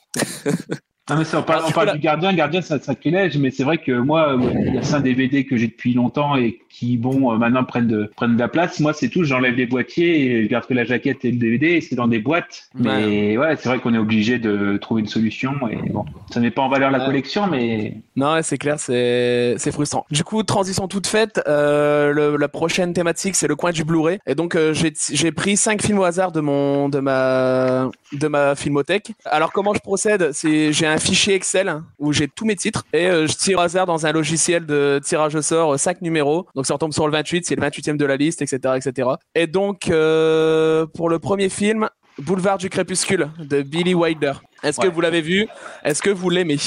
Ah, 1.10 1.16
mais 1.18 1.26
ça, 1.26 1.40
on 1.40 1.44
parle, 1.44 1.58
Alors, 1.58 1.66
on 1.66 1.70
du 1.70 1.74
parle 1.74 2.00
gardien. 2.00 2.32
Gardien, 2.34 2.62
c'est 2.62 2.76
un 2.76 2.80
sacrilège, 2.80 3.38
mais 3.38 3.52
c'est 3.52 3.64
vrai 3.66 3.78
que 3.78 3.92
moi, 3.92 4.38
euh, 4.38 4.52
il 4.68 4.76
y 4.76 4.78
a 4.78 4.84
cinq 4.84 5.02
DVD 5.02 5.44
que 5.46 5.58
j'ai 5.58 5.68
depuis 5.68 5.94
longtemps 5.94 6.38
et 6.38 6.60
qui, 6.70 6.96
bon, 6.96 7.34
euh, 7.34 7.38
maintenant 7.38 7.66
prennent 7.66 7.88
de, 7.88 8.10
prennent 8.16 8.36
de 8.36 8.40
la 8.40 8.48
place. 8.48 8.80
Moi, 8.80 8.94
c'est 8.94 9.10
tout. 9.10 9.26
J'enlève 9.26 9.54
les 9.56 9.66
boîtiers 9.66 10.26
et 10.32 10.44
je 10.44 10.48
garde 10.48 10.66
que 10.66 10.74
la 10.74 10.86
jaquette 10.86 11.26
et 11.26 11.32
le 11.32 11.38
DVD 11.38 11.72
et 11.72 11.82
c'est 11.82 11.96
dans 11.96 12.08
des 12.08 12.20
boîtes. 12.20 12.70
Mais 12.74 13.38
ouais, 13.38 13.58
c'est 13.58 13.68
vrai 13.68 13.80
qu'on 13.80 13.94
est 13.94 13.98
obligé 13.98 14.40
de 14.40 14.78
trouver 14.78 15.02
une 15.02 15.08
solution 15.08 15.52
et 15.70 15.76
bon, 15.90 16.06
ça 16.32 16.40
met 16.40 16.52
pas 16.52 16.62
en 16.62 16.70
valeur 16.70 16.90
la 16.90 17.00
Ouais. 17.00 17.06
collection, 17.06 17.48
mais 17.48 17.96
Non, 18.16 18.40
c'est 18.42 18.58
clair, 18.58 18.80
c'est 18.80 19.56
c'est 19.58 19.74
frustrant. 19.74 20.06
Du 20.10 20.24
coup, 20.24 20.42
transition 20.44 20.88
toute 20.88 21.08
faite. 21.08 21.42
Euh, 21.50 22.14
le- 22.14 22.38
la 22.38 22.48
prochaine 22.48 22.94
thématique, 22.94 23.36
c'est 23.36 23.48
le 23.50 23.58
coin 23.58 23.72
du 23.72 23.84
Blu-ray. 23.84 24.20
Et 24.26 24.36
donc, 24.36 24.56
euh, 24.56 24.74
j'ai 24.74 24.94
j'ai 25.12 25.34
pris 25.34 25.58
cinq 25.58 25.82
films 25.82 26.00
au 26.00 26.04
hasard 26.06 26.32
de 26.32 26.40
mon 26.40 26.88
de 26.88 27.00
ma 27.00 27.90
de 28.14 28.28
ma 28.30 28.56
filmothèque. 28.56 29.12
Alors, 29.26 29.52
comment 29.52 29.74
je 29.74 29.80
procède? 29.82 30.30
C'est 30.32 30.72
j'ai 30.72 30.86
un 30.88 30.93
fichier 30.98 31.36
Excel 31.36 31.82
où 32.00 32.14
j'ai 32.14 32.28
tous 32.28 32.46
mes 32.46 32.56
titres 32.56 32.86
et 32.94 33.08
euh, 33.08 33.28
je 33.28 33.36
tire 33.36 33.60
au 33.60 33.62
hasard 33.62 33.86
dans 33.86 34.06
un 34.06 34.12
logiciel 34.12 34.66
de 34.66 35.00
tirage 35.04 35.36
au 35.36 35.42
sort 35.42 35.74
euh, 35.74 35.78
cinq 35.78 36.02
numéros. 36.02 36.48
Donc, 36.56 36.66
ça 36.66 36.74
retombe 36.74 36.94
sur 36.94 37.06
le 37.08 37.12
28, 37.14 37.46
c'est 37.46 37.56
le 37.56 37.62
28e 37.62 37.98
de 37.98 38.06
la 38.06 38.18
liste, 38.18 38.42
etc., 38.42 38.76
etc. 38.76 39.10
Et 39.36 39.48
donc, 39.48 39.90
euh, 39.90 40.86
pour 40.86 41.10
le 41.10 41.20
premier 41.20 41.50
film. 41.50 41.90
Boulevard 42.20 42.60
du 42.60 42.70
crépuscule 42.70 43.30
de 43.40 43.64
Billy 43.64 43.96
Wilder. 43.96 44.34
Est-ce 44.62 44.80
que 44.80 44.88
vous 44.88 45.02
l'avez 45.02 45.22
vu? 45.22 45.48
Est-ce 45.84 46.00
que 46.00 46.12
vous 46.12 46.30
l'aimez? 46.30 46.60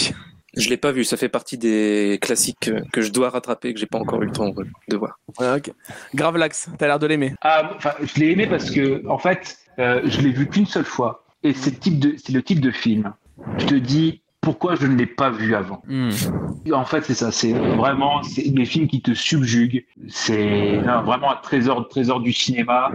Je 0.56 0.70
l'ai 0.70 0.78
pas 0.78 0.90
vu, 0.90 1.04
ça 1.04 1.18
fait 1.18 1.28
partie 1.28 1.58
des 1.58 2.18
classiques 2.20 2.68
euh, 2.68 2.80
que 2.90 3.02
je 3.02 3.12
dois 3.12 3.28
rattraper 3.28 3.74
que 3.74 3.80
j'ai 3.80 3.86
pas 3.86 3.98
encore 3.98 4.22
eu 4.22 4.26
le 4.26 4.32
temps 4.32 4.54
euh, 4.56 4.64
de 4.88 4.96
voir. 4.96 5.18
Ouais, 5.38 5.52
ok. 5.56 5.70
Grave 6.14 6.38
l'axe, 6.38 6.68
t'as 6.78 6.86
l'air 6.86 6.98
de 6.98 7.06
l'aimer. 7.06 7.34
ah, 7.42 7.72
enfin, 7.76 7.92
je 8.02 8.18
l'ai 8.18 8.32
aimé 8.32 8.46
parce 8.46 8.70
que, 8.70 9.06
en 9.06 9.18
fait, 9.18 9.58
euh, 9.78 10.00
je 10.04 10.20
l'ai 10.22 10.32
vu 10.32 10.48
qu'une 10.48 10.64
seule 10.64 10.86
fois 10.86 11.24
et 11.42 11.52
c'est 11.52 11.84
le 12.30 12.42
type 12.42 12.60
de 12.60 12.70
film. 12.70 13.12
Je 13.58 13.66
te 13.66 13.74
dis 13.74 14.22
pourquoi 14.40 14.74
je 14.76 14.86
ne 14.86 14.96
l'ai 14.96 15.06
pas 15.06 15.30
vu 15.30 15.54
avant. 15.54 15.82
En 16.72 16.84
fait, 16.84 17.02
c'est 17.04 17.14
ça. 17.14 17.30
C'est 17.30 17.52
vraiment 17.52 18.22
c'est 18.22 18.48
des 18.50 18.64
films 18.64 18.88
qui 18.88 19.00
te 19.00 19.14
subjuguent. 19.14 19.84
C'est 20.08 20.78
vraiment 21.04 21.30
un 21.32 21.36
trésor, 21.36 21.88
trésor 21.88 22.20
du 22.20 22.32
cinéma, 22.32 22.90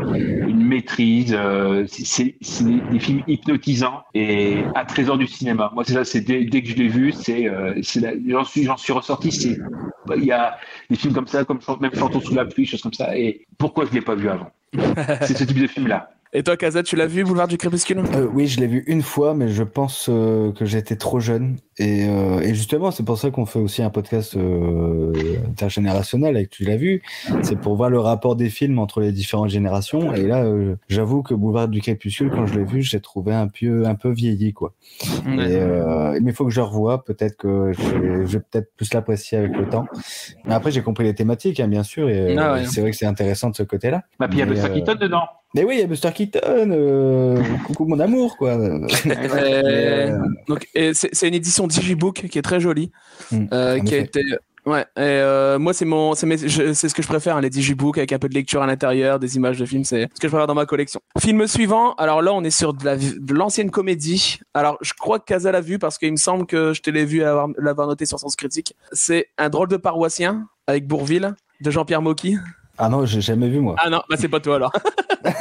une 0.48 0.64
maîtrise. 0.66 1.34
euh, 1.38 1.86
c'est- 1.88 2.36
des, 2.64 2.82
des 2.82 3.00
films 3.00 3.24
hypnotisants 3.28 4.02
et 4.14 4.64
un 4.76 4.86
trésor 4.86 5.18
du 5.18 5.28
cinéma. 5.28 5.72
Moi, 5.74 5.84
c'est 5.86 5.94
ça. 5.94 6.04
C'est 6.04 6.22
dès, 6.22 6.44
dès 6.46 6.62
que 6.62 6.70
je 6.70 6.76
l'ai 6.76 6.88
vu, 6.90 7.12
c'est 7.14 7.48
euh, 7.48 7.82
j'en 8.28 8.44
suis 8.44 8.64
j'en 8.64 8.78
suis 8.78 8.94
ressorti. 8.94 9.32
C'est 9.32 9.58
bah, 10.06 10.16
il 10.18 10.26
y 10.26 10.32
a 10.32 10.58
des 10.90 10.96
films 10.96 11.14
comme 11.14 11.28
ça, 11.28 11.46
comme 11.46 11.60
même 11.80 11.94
Chantons 11.96 12.22
sous 12.22 12.34
la 12.36 12.46
pluie, 12.46 12.66
choses 12.66 12.82
comme 12.82 12.94
ça. 12.94 13.18
Et 13.18 13.46
pourquoi 13.58 13.86
je 13.86 13.92
l'ai 13.92 14.02
pas 14.02 14.16
vu 14.16 14.28
avant? 14.30 14.52
C'est 15.22 15.38
ce 15.38 15.44
type 15.44 15.60
de 15.60 15.68
film 15.68 15.88
là. 15.88 16.12
Et 16.34 16.44
toi, 16.44 16.56
Kaza, 16.56 16.82
tu 16.82 16.96
l'as 16.96 17.08
vu, 17.08 17.26
Boulevard 17.26 17.50
du 17.50 17.58
Crépuscule? 17.58 18.00
Euh, 18.16 18.26
oui, 18.34 18.48
je 18.48 18.62
l'ai 18.62 18.68
vu 18.68 18.86
une 18.88 19.02
fois, 19.02 19.34
mais 19.34 19.50
je 19.50 19.64
pense 19.64 20.08
euh, 20.10 20.54
que 20.54 20.64
j'étais 20.64 20.96
trop 20.96 21.20
jeune. 21.20 21.58
Et, 21.78 22.08
euh, 22.08 22.40
et 22.40 22.56
justement, 22.56 22.90
c'est 22.92 23.04
pour 23.04 23.18
ça 23.18 23.32
qu'on 23.32 23.46
fait 23.46 23.60
aussi 23.60 23.84
un 23.84 23.90
podcast 23.90 24.38
euh, 24.38 25.12
intergénérationnel 25.50 26.38
avec 26.38 26.50
Tu 26.50 26.64
l'as 26.64 26.78
vu. 26.78 27.02
C'est 27.42 27.60
pour 27.60 27.76
voir 27.76 27.90
le 27.90 28.00
rapport 28.00 28.38
des 28.38 28.50
films 28.50 28.80
entre 28.80 29.02
les 29.02 29.12
différentes 29.12 29.50
générations. 29.50 30.14
Et 30.14 30.22
là, 30.26 30.46
euh, 30.46 30.78
j'avoue 30.88 31.22
que 31.22 31.34
Boulevard 31.34 31.68
du 31.68 31.82
Crépuscule, 31.82 32.30
quand 32.30 32.46
je 32.46 32.58
l'ai 32.58 32.64
vu, 32.64 32.82
j'ai 32.82 33.02
trouvé 33.02 33.34
un 33.34 33.50
peu, 33.50 33.86
un 33.86 33.96
peu 33.96 34.10
vieilli, 34.10 34.54
quoi. 34.54 34.74
Et, 35.26 35.38
euh, 35.38 36.18
mais 36.22 36.32
il 36.32 36.34
faut 36.34 36.46
que 36.46 36.52
je 36.52 36.62
le 36.62 36.66
revoie. 36.66 37.04
Peut-être 37.04 37.36
que 37.36 37.74
je 37.74 38.38
vais, 38.38 38.40
peut-être 38.40 38.72
plus 38.78 38.94
l'apprécier 38.94 39.38
avec 39.38 39.54
le 39.58 39.68
temps. 39.68 39.86
Mais 40.46 40.54
après, 40.54 40.72
j'ai 40.72 40.82
compris 40.82 41.04
les 41.04 41.14
thématiques, 41.14 41.60
hein, 41.60 41.68
bien 41.68 41.84
sûr. 41.84 42.08
Et 42.08 42.38
Ah 42.38 42.54
ouais. 42.54 42.66
c'est 42.68 42.80
vrai 42.80 42.92
que 42.92 42.96
c'est 42.98 43.06
intéressant 43.06 43.50
de 43.50 43.56
ce 43.58 43.64
côté-là. 43.64 44.04
Bah, 44.18 44.30
puis 44.30 44.40
il 44.40 44.48
y 44.48 44.60
a 44.60 44.66
euh, 44.66 44.74
Keaton 44.74 44.96
dedans. 44.96 45.24
Mais 45.54 45.64
oui, 45.66 45.76
il 45.76 45.80
y 45.82 45.84
a 45.84 45.88
Buster 45.88 46.12
Keaton. 46.14 46.40
euh, 46.72 47.42
coucou 47.66 47.86
mon 47.86 48.00
amour, 48.00 48.38
quoi. 48.38 48.52
Euh, 48.52 50.18
Donc, 50.48 50.68
c'est 50.94 51.28
une 51.28 51.34
édition 51.34 51.68
Digibook 51.68 52.28
qui 52.30 52.38
est 52.40 52.42
très 52.42 52.60
jolie, 52.60 52.92
Mm, 53.32 53.46
euh, 53.54 53.80
qui 53.80 53.96
a 53.96 53.98
été. 54.00 54.24
Ouais, 54.64 54.82
et 54.96 55.00
euh, 55.00 55.58
moi 55.58 55.74
c'est 55.74 55.86
mon, 55.86 56.14
c'est 56.14 56.28
mes- 56.28 56.38
je- 56.38 56.74
c'est 56.74 56.88
ce 56.88 56.94
que 56.94 57.02
je 57.02 57.08
préfère, 57.08 57.36
hein, 57.36 57.42
les 57.42 57.50
digibooks 57.50 57.98
avec 57.98 58.14
un 58.14 58.20
peu 58.20 58.30
de 58.30 58.36
lecture 58.36 58.62
à 58.62 58.68
l'intérieur, 58.68 59.18
des 59.18 59.36
images 59.36 59.58
de 59.58 59.66
films, 59.66 59.84
c'est 59.86 60.04
ce 60.14 60.20
que 60.20 60.28
je 60.28 60.32
préfère 60.32 60.46
dans 60.46 60.54
ma 60.54 60.68
collection. 60.68 61.00
Film 61.20 61.48
suivant, 61.48 61.94
alors 61.96 62.22
là 62.22 62.32
on 62.32 62.44
est 62.44 62.52
sur 62.52 62.72
de 62.76 62.86
la- 62.86 62.96
de 62.96 63.34
l'ancienne 63.34 63.72
comédie. 63.72 64.38
Alors 64.54 64.78
je 64.82 64.94
crois 64.94 65.18
que 65.18 65.26
Casa 65.26 65.52
l'a 65.52 65.62
vu 65.62 65.80
parce 65.80 65.98
qu'il 65.98 66.12
me 66.12 66.16
semble 66.18 66.46
que 66.46 66.74
je 66.74 66.82
te 66.84 66.92
l'ai 66.92 67.06
vu 67.06 67.24
avoir- 67.24 67.48
l'avoir 67.58 67.88
noté 67.88 68.06
sur 68.06 68.20
Sens 68.20 68.36
Critique. 68.36 68.76
C'est 68.92 69.30
un 69.40 69.50
drôle 69.50 69.68
de 69.68 69.78
paroissien 69.78 70.48
avec 70.68 70.86
Bourville 70.86 71.34
de 71.62 71.72
Jean-Pierre 71.72 72.04
Mocky. 72.04 72.38
Ah 72.78 72.88
non, 72.88 73.04
j'ai 73.08 73.22
jamais 73.22 73.50
vu 73.50 73.62
moi. 73.62 73.76
Ah 73.80 73.90
non, 73.90 74.02
bah 74.12 74.16
c'est 74.20 74.30
pas 74.30 74.40
toi 74.40 74.58
alors. 74.58 74.74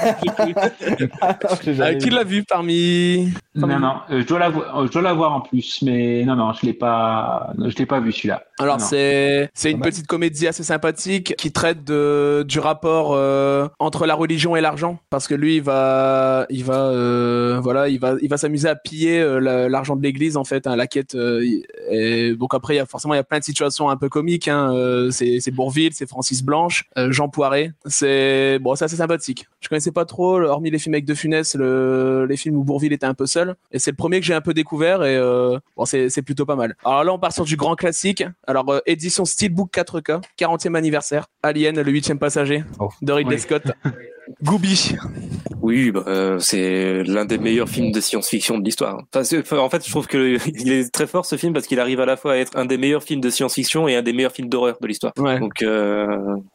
Euh, 1.67 1.95
qui 1.95 2.09
vu. 2.09 2.15
l'a 2.15 2.25
vu 2.25 2.45
parmi 2.45 3.33
Non, 3.55 3.67
non, 3.79 3.97
euh, 4.11 4.21
je 4.21 4.27
dois 4.27 4.39
l'avoir, 4.39 4.87
je 4.87 4.93
dois 4.93 5.03
l'avoir 5.03 5.33
en 5.33 5.41
plus, 5.41 5.83
mais 5.83 6.25
non, 6.25 6.37
non, 6.37 6.53
je 6.53 6.67
l'ai 6.67 6.73
pas, 6.73 7.53
je 7.59 7.77
l'ai 7.77 7.87
pas 7.87 8.01
vu 8.01 8.13
celui-là. 8.13 8.43
Alors 8.61 8.81
c'est 8.81 9.51
c'est 9.55 9.71
une 9.71 9.81
petite 9.81 10.07
comédie 10.07 10.47
assez 10.47 10.63
sympathique 10.63 11.35
qui 11.37 11.51
traite 11.53 11.85
de 11.85 12.45
du 12.47 12.59
rapport 12.61 13.13
euh, 13.15 13.67
entre 13.79 14.07
la 14.07 14.15
religion 14.15 14.55
et 14.57 14.61
l'argent. 14.61 14.99
Parce 15.11 15.27
que 15.27 15.35
lui 15.35 15.57
il 15.57 15.63
va 15.63 16.47
il 16.51 16.65
va 16.65 16.85
euh, 16.89 17.59
voilà 17.63 17.89
il 17.89 17.99
va 17.99 18.15
il 18.23 18.29
va 18.29 18.37
s'amuser 18.37 18.69
à 18.69 18.75
piller 18.77 19.21
euh, 19.21 19.39
la- 19.41 19.69
l'argent 19.69 19.97
de 19.97 20.03
l'église 20.03 20.37
en 20.37 20.45
fait 20.45 20.67
hein, 20.67 20.77
la 20.77 20.87
quête 20.87 21.15
euh, 21.15 21.43
et 21.91 22.35
donc 22.35 22.55
après 22.55 22.75
il 22.75 22.77
y 22.77 22.81
a 22.81 22.87
forcément 22.87 23.15
il 23.15 23.17
y 23.17 23.21
a 23.21 23.25
plein 23.25 23.39
de 23.39 23.45
situations 23.45 23.89
un 23.91 23.97
peu 23.97 24.09
comiques 24.09 24.49
hein, 24.49 24.73
euh, 24.75 25.11
c'est 25.11 25.41
c'est 25.41 25.51
Bourville 25.51 25.93
c'est 25.95 26.09
Francis 26.09 26.43
Blanche 26.43 26.85
euh, 26.99 27.11
Jean 27.13 27.29
Poiret. 27.29 27.73
C'est 27.87 28.59
bon 28.61 28.75
c'est 28.75 28.85
assez 28.85 28.97
sympathique. 28.97 29.47
Je 29.61 29.69
connaissais 29.69 29.93
pas 29.93 30.05
trop 30.05 30.41
hormis 30.41 30.71
les 30.71 30.79
films 30.79 30.95
avec 30.95 31.05
De 31.05 31.15
Funès 31.15 31.55
le, 31.55 32.27
les 32.29 32.37
films 32.37 32.57
où 32.57 32.65
Bourville 32.65 32.93
était 32.93 33.07
un 33.07 33.15
peu 33.15 33.27
seul. 33.27 33.55
Et 33.73 33.79
c'est 33.79 33.91
le 33.91 33.97
premier 33.97 34.21
que 34.21 34.27
j'ai 34.27 34.35
un 34.35 34.41
peu 34.41 34.55
découvert 34.55 35.03
et 35.05 35.17
euh, 35.17 35.59
bon 35.77 35.85
c'est 35.85 36.09
c'est 36.11 36.23
plutôt 36.23 36.47
pas 36.47 36.57
mal. 36.57 36.75
Alors 36.85 37.05
là 37.05 37.13
on 37.13 37.19
part 37.19 37.33
sur 37.33 37.45
du 37.45 37.57
grand 37.57 37.75
classique 37.75 38.23
alors 38.51 38.69
euh, 38.71 38.81
édition 38.87 39.25
Steelbook 39.25 39.73
4K 39.73 40.21
40e 40.39 40.75
anniversaire 40.77 41.27
Alien 41.43 41.81
le 41.81 41.91
huitième 41.91 42.19
passager 42.19 42.65
Oh. 42.79 42.91
de 43.01 43.13
Ridley 43.13 43.37
Oui. 43.37 43.41
Scott 43.41 43.63
Gooby 44.43 44.95
Oui, 45.63 45.91
bah, 45.91 46.05
euh, 46.07 46.39
c'est 46.39 47.03
l'un 47.05 47.25
des 47.25 47.39
meilleurs 47.39 47.69
films 47.69 47.93
de 47.93 48.01
science-fiction 48.01 48.59
de 48.59 48.65
l'histoire. 48.65 48.99
En 49.15 49.23
fait, 49.71 49.85
je 49.85 49.91
trouve 49.91 50.07
que 50.07 50.37
il 50.61 50.73
est 50.73 50.93
très 50.93 51.07
fort 51.07 51.27
ce 51.27 51.37
film 51.37 51.53
parce 51.53 51.67
qu'il 51.67 51.81
arrive 51.81 52.01
à 52.01 52.07
la 52.07 52.17
fois 52.17 52.33
à 52.33 52.37
être 52.37 52.57
un 52.57 52.65
des 52.65 52.79
meilleurs 52.79 53.03
films 53.03 53.21
de 53.21 53.31
science-fiction 53.31 53.89
et 53.89 53.97
un 53.97 54.03
des 54.03 54.13
meilleurs 54.13 54.33
films 54.33 54.49
d'horreur 54.49 54.77
de 54.81 54.87
l'histoire. 54.87 55.13
ouais 55.19 55.39
Donc, 55.39 55.63
euh, 55.63 56.07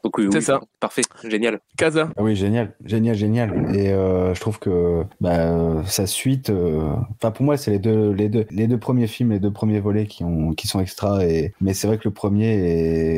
donc 0.03 0.17
oui, 0.17 0.27
C'est 0.31 0.37
oui, 0.39 0.43
ça. 0.43 0.59
parfait, 0.79 1.01
génial. 1.29 1.59
Casa 1.77 2.09
Ah 2.17 2.23
oui, 2.23 2.35
génial, 2.35 2.73
génial, 2.85 3.15
génial. 3.15 3.75
Et 3.75 3.89
euh, 3.91 4.33
je 4.33 4.39
trouve 4.41 4.59
que 4.59 5.03
bah, 5.21 5.83
sa 5.85 6.07
suite, 6.07 6.49
euh, 6.49 6.89
enfin 7.15 7.31
pour 7.31 7.45
moi, 7.45 7.57
c'est 7.57 7.71
les 7.71 7.79
deux, 7.79 8.11
les 8.11 8.29
deux, 8.29 8.45
les 8.51 8.67
deux 8.67 8.79
premiers 8.79 9.07
films, 9.07 9.31
les 9.31 9.39
deux 9.39 9.51
premiers 9.51 9.79
volets 9.79 10.07
qui 10.07 10.23
ont, 10.23 10.51
qui 10.53 10.67
sont 10.67 10.79
extra. 10.79 11.25
Et 11.25 11.53
mais 11.61 11.73
c'est 11.73 11.87
vrai 11.87 11.97
que 11.97 12.05
le 12.05 12.13
premier 12.13 12.53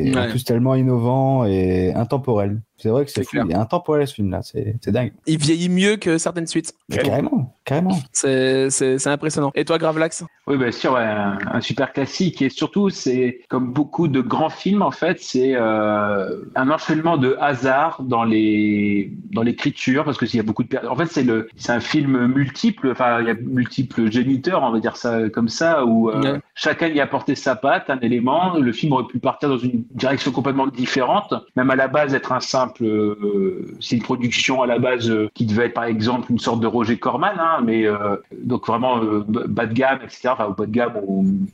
est 0.08 0.16
en 0.16 0.18
Ouais. 0.18 0.28
plus 0.30 0.44
tellement 0.44 0.74
innovant 0.74 1.44
et 1.44 1.92
intemporel. 1.94 2.60
C'est 2.78 2.88
vrai 2.90 3.04
que 3.04 3.10
c'est 3.10 3.20
C'est 3.20 3.24
fou. 3.24 3.30
clair. 3.32 3.44
Il 3.48 3.52
est 3.52 3.56
intemporel 3.56 4.06
ce 4.06 4.14
film-là. 4.14 4.40
C'est, 4.42 4.76
c'est 4.80 4.92
dingue. 4.92 5.12
il 5.26 5.36
vieillit 5.38 5.68
mieux 5.68 5.96
que 5.96 6.16
certaines 6.16 6.46
suites 6.46 6.74
Mais 6.88 6.98
carrément, 6.98 7.54
carrément. 7.68 7.96
c'est 8.12 8.70
c'est 8.70 8.98
c'est 8.98 9.10
impressionnant 9.10 9.52
et 9.54 9.64
toi 9.64 9.78
Gravelax? 9.78 10.24
Oui, 10.48 10.56
bien 10.56 10.72
sûr, 10.72 10.96
un, 10.96 11.36
un 11.52 11.60
super 11.60 11.92
classique. 11.92 12.40
Et 12.40 12.48
surtout, 12.48 12.88
c'est 12.88 13.40
comme 13.48 13.72
beaucoup 13.72 14.08
de 14.08 14.20
grands 14.22 14.48
films, 14.48 14.80
en 14.82 14.90
fait, 14.90 15.18
c'est 15.20 15.52
euh, 15.54 16.42
un 16.54 16.70
enchaînement 16.70 17.18
de 17.18 17.36
hasard 17.38 18.02
dans 18.02 18.24
les 18.24 19.12
dans 19.30 19.42
l'écriture, 19.42 20.04
parce 20.04 20.16
que 20.16 20.24
s'il 20.26 20.38
y 20.38 20.40
a 20.40 20.46
beaucoup 20.50 20.64
de 20.64 20.78
en 20.88 20.96
fait, 20.96 21.06
c'est 21.06 21.22
le 21.22 21.48
c'est 21.56 21.72
un 21.72 21.80
film 21.80 22.26
multiple. 22.28 22.90
Enfin, 22.92 23.20
il 23.20 23.26
y 23.26 23.30
a 23.30 23.34
multiples 23.34 24.10
géniteurs, 24.10 24.62
on 24.62 24.70
va 24.72 24.80
dire 24.80 24.96
ça 24.96 25.28
comme 25.28 25.48
ça, 25.48 25.84
où 25.84 26.10
euh, 26.10 26.18
Ouais. 26.18 26.40
chacun 26.54 26.88
y 26.88 27.00
a 27.00 27.04
apporté 27.04 27.34
sa 27.34 27.54
patte, 27.54 27.90
un 27.90 28.00
élément. 28.00 28.56
Le 28.58 28.72
film 28.72 28.92
aurait 28.94 29.04
pu 29.04 29.18
partir 29.18 29.48
dans 29.50 29.58
une 29.58 29.84
direction 29.94 30.32
complètement 30.32 30.66
différente, 30.66 31.32
même 31.56 31.70
à 31.70 31.76
la 31.76 31.88
base 31.88 32.14
être 32.14 32.32
un 32.32 32.40
simple. 32.40 32.84
euh, 32.84 33.76
c'est 33.80 33.96
une 33.96 34.02
production 34.02 34.62
à 34.62 34.66
la 34.66 34.78
base 34.78 35.10
euh, 35.10 35.28
qui 35.34 35.44
devait 35.46 35.66
être, 35.66 35.74
par 35.74 35.84
exemple, 35.84 36.32
une 36.32 36.38
sorte 36.38 36.60
de 36.60 36.66
Roger 36.66 36.98
Corman, 36.98 37.36
hein, 37.38 37.57
mais 37.62 37.86
euh, 37.86 38.16
donc 38.32 38.66
vraiment 38.66 39.02
euh, 39.02 39.24
bas 39.26 39.66
de 39.66 39.74
gamme, 39.74 40.00
etc. 40.02 40.30
Enfin, 40.32 40.54
bas 40.56 40.66
de 40.66 40.70
gamme, 40.70 40.94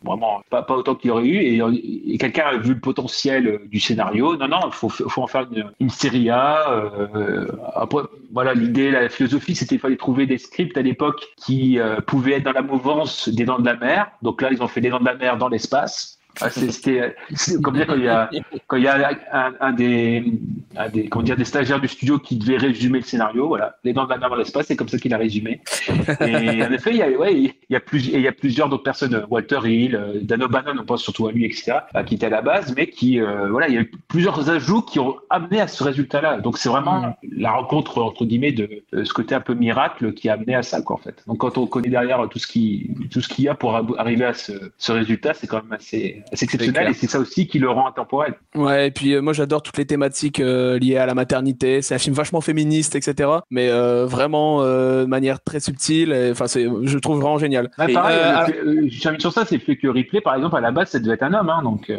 vraiment 0.05 0.43
pas, 0.51 0.62
pas 0.62 0.76
autant 0.76 0.94
qu'il 0.94 1.09
y 1.09 1.10
aurait 1.10 1.26
eu. 1.26 1.36
Et, 1.39 1.60
et 2.14 2.18
quelqu'un 2.18 2.44
a 2.47 2.56
vu 2.56 2.74
le 2.74 2.81
potentiel 2.81 3.47
euh, 3.47 3.59
du 3.70 3.81
scénario. 3.81 4.36
Non, 4.36 4.48
non, 4.48 4.60
il 4.66 4.72
faut, 4.72 4.89
faut 4.89 5.22
en 5.22 5.26
faire 5.26 5.47
une, 5.52 5.70
une 5.81 5.90
série 5.90 6.31
A. 6.31 6.70
euh, 6.70 7.47
après, 7.74 8.02
voilà, 8.32 8.55
l'idée, 8.55 8.90
la 8.90 9.09
philosophie, 9.09 9.55
c'était 9.55 9.74
qu'il 9.76 9.81
fallait 9.81 9.97
trouver 9.97 10.26
des 10.26 10.39
scripts 10.39 10.76
à 10.76 10.82
l'époque 10.82 11.22
qui 11.36 11.78
euh, 11.78 12.01
pouvaient 12.01 12.35
être 12.35 12.44
dans 12.44 12.52
la 12.52 12.62
mouvance 12.62 13.28
des 13.28 13.44
Dents 13.44 13.59
de 13.59 13.64
la 13.64 13.76
Mer. 13.76 14.10
Donc 14.22 14.43
là, 14.43 14.51
ils 14.52 14.62
ont 14.62 14.68
fait 14.68 14.81
les 14.81 14.90
Dents 14.90 15.01
de 15.01 15.05
la 15.05 15.14
Mer 15.14 15.36
dans 15.39 15.48
l'espace. 15.48 16.18
Ah, 16.40 16.51
C'était 16.51 17.15
comme 17.62 17.74
dire 17.74 17.86
quand 17.86 17.94
il 17.94 18.05
y 18.05 18.09
a 18.09 18.31
quand 18.66 18.77
il 18.77 18.82
y 18.82 18.89
a 18.89 19.11
un, 19.61 19.73
des 19.73 20.24
un 20.77 20.89
des 20.89 21.09
comment 21.09 21.24
des 21.24 21.44
stagiaires 21.44 21.81
du 21.81 21.89
studio 21.89 22.19
qui 22.19 22.36
devait 22.36 22.56
résumer 22.56 22.98
le 22.98 23.05
scénario 23.05 23.48
voilà. 23.48 23.77
Les 23.85 23.93
dents 23.93 24.05
de 24.05 24.11
la 24.11 24.19
mer 24.19 24.31
dans 24.31 24.36
l'espace 24.36 24.66
c'est 24.66 24.77
comme 24.77 24.89
ça 24.89 24.98
qu'il 24.98 25.15
a 25.15 25.19
résumé. 25.19 25.61
Et 26.20 26.65
en 26.65 26.73
effet 26.73 26.90
il 26.90 26.97
y 26.97 27.02
a 27.02 27.09
ouais 27.11 27.35
il 27.35 27.55
y 27.70 27.77
a 27.77 27.81
plus 27.81 28.09
il 28.09 28.20
y 28.20 28.28
a 28.28 28.32
plusieurs 28.32 28.69
d'autres 28.69 28.82
personnes 28.82 29.24
Walter 29.31 29.61
Hill 29.65 29.94
euh, 29.94 30.20
Dan 30.23 30.43
O'Bannon 30.43 30.74
on 30.81 30.85
pense 30.85 31.02
surtout 31.02 31.27
à 31.28 31.32
lui 31.32 31.44
etc 31.44 31.78
euh, 31.94 32.02
qui 32.02 32.15
était 32.16 32.27
à 32.27 32.31
la 32.31 32.43
base 32.43 32.74
mais 32.77 32.89
qui 32.89 33.20
euh, 33.20 33.48
voilà 33.51 33.69
il 33.69 33.74
y 33.74 33.78
a 33.78 33.82
eu 33.82 33.90
plusieurs 34.09 34.51
ajouts 34.51 34.82
qui 34.82 34.98
ont 34.98 35.16
amené 35.31 35.61
à 35.61 35.69
ce 35.69 35.85
résultat 35.85 36.20
là 36.20 36.40
donc 36.40 36.59
c'est 36.59 36.69
vraiment 36.69 37.16
la 37.36 37.52
rencontre 37.52 38.02
entre 38.02 38.24
guillemets 38.24 38.52
de 38.52 38.85
ce 38.93 39.12
côté 39.12 39.35
un 39.35 39.40
peu 39.40 39.55
miracle 39.55 40.15
qui 40.15 40.28
a 40.28 40.35
amené 40.35 40.55
à 40.55 40.62
ça 40.62 40.82
quoi 40.82 40.97
en 40.97 40.98
fait. 40.98 41.23
Donc 41.27 41.39
quand 41.39 41.59
on 41.59 41.66
connaît 41.66 41.90
derrière 41.90 42.28
tout 42.28 42.39
ce 42.39 42.47
qui 42.47 42.90
tout 43.11 43.20
qu'il 43.20 43.44
y 43.44 43.48
a 43.48 43.55
pour 43.55 43.74
arriver 43.98 44.24
à 44.24 44.35
ce 44.35 44.93
résultat 44.93 45.35
c'est 45.35 45.47
quand 45.47 45.62
même 45.62 45.73
assez, 45.73 46.23
assez 46.32 46.44
exceptionnel 46.44 46.88
et 46.88 46.94
c'est 46.94 47.06
ça 47.09 47.18
aussi 47.18 47.46
qui 47.46 47.59
le 47.59 47.70
rend 47.70 47.86
intemporel 47.86 48.34
Ouais, 48.55 48.88
et 48.88 48.90
puis 48.90 49.14
euh, 49.14 49.20
moi 49.22 49.32
j'adore 49.32 49.62
toutes 49.62 49.76
les 49.78 49.86
thématiques 49.86 50.40
euh, 50.40 50.78
liées 50.78 50.96
à 50.96 51.06
la 51.06 51.14
maternité. 51.14 51.82
C'est 51.82 51.94
un 51.94 51.98
film 51.98 52.14
vachement 52.14 52.40
féministe, 52.40 52.94
etc. 52.96 53.30
Mais 53.51 53.68
euh, 53.68 54.06
vraiment 54.06 54.62
euh, 54.62 55.02
de 55.02 55.09
manière 55.09 55.42
très 55.42 55.60
subtile. 55.60 56.12
et, 56.12 56.30
Enfin, 56.30 56.46
c'est, 56.46 56.64
je 56.64 56.94
le 56.94 57.01
trouve 57.01 57.20
vraiment 57.20 57.38
génial. 57.38 57.70
Ouais, 57.78 57.90
Et, 57.90 57.94
pareil, 57.94 58.16
euh, 58.18 58.62
le 58.64 58.86
euh, 58.86 58.90
termine 59.01 59.20
sur 59.20 59.32
ça, 59.32 59.44
c'est 59.44 59.56
le 59.56 59.60
fait 59.60 59.76
que 59.76 59.88
Ripley, 59.88 60.20
par 60.20 60.34
exemple, 60.36 60.56
à 60.56 60.60
la 60.60 60.70
base, 60.70 60.90
ça 60.90 60.98
devait 60.98 61.14
être 61.14 61.22
un 61.24 61.34
homme, 61.34 61.48
hein, 61.51 61.60
donc 61.62 61.90
euh, 61.90 61.98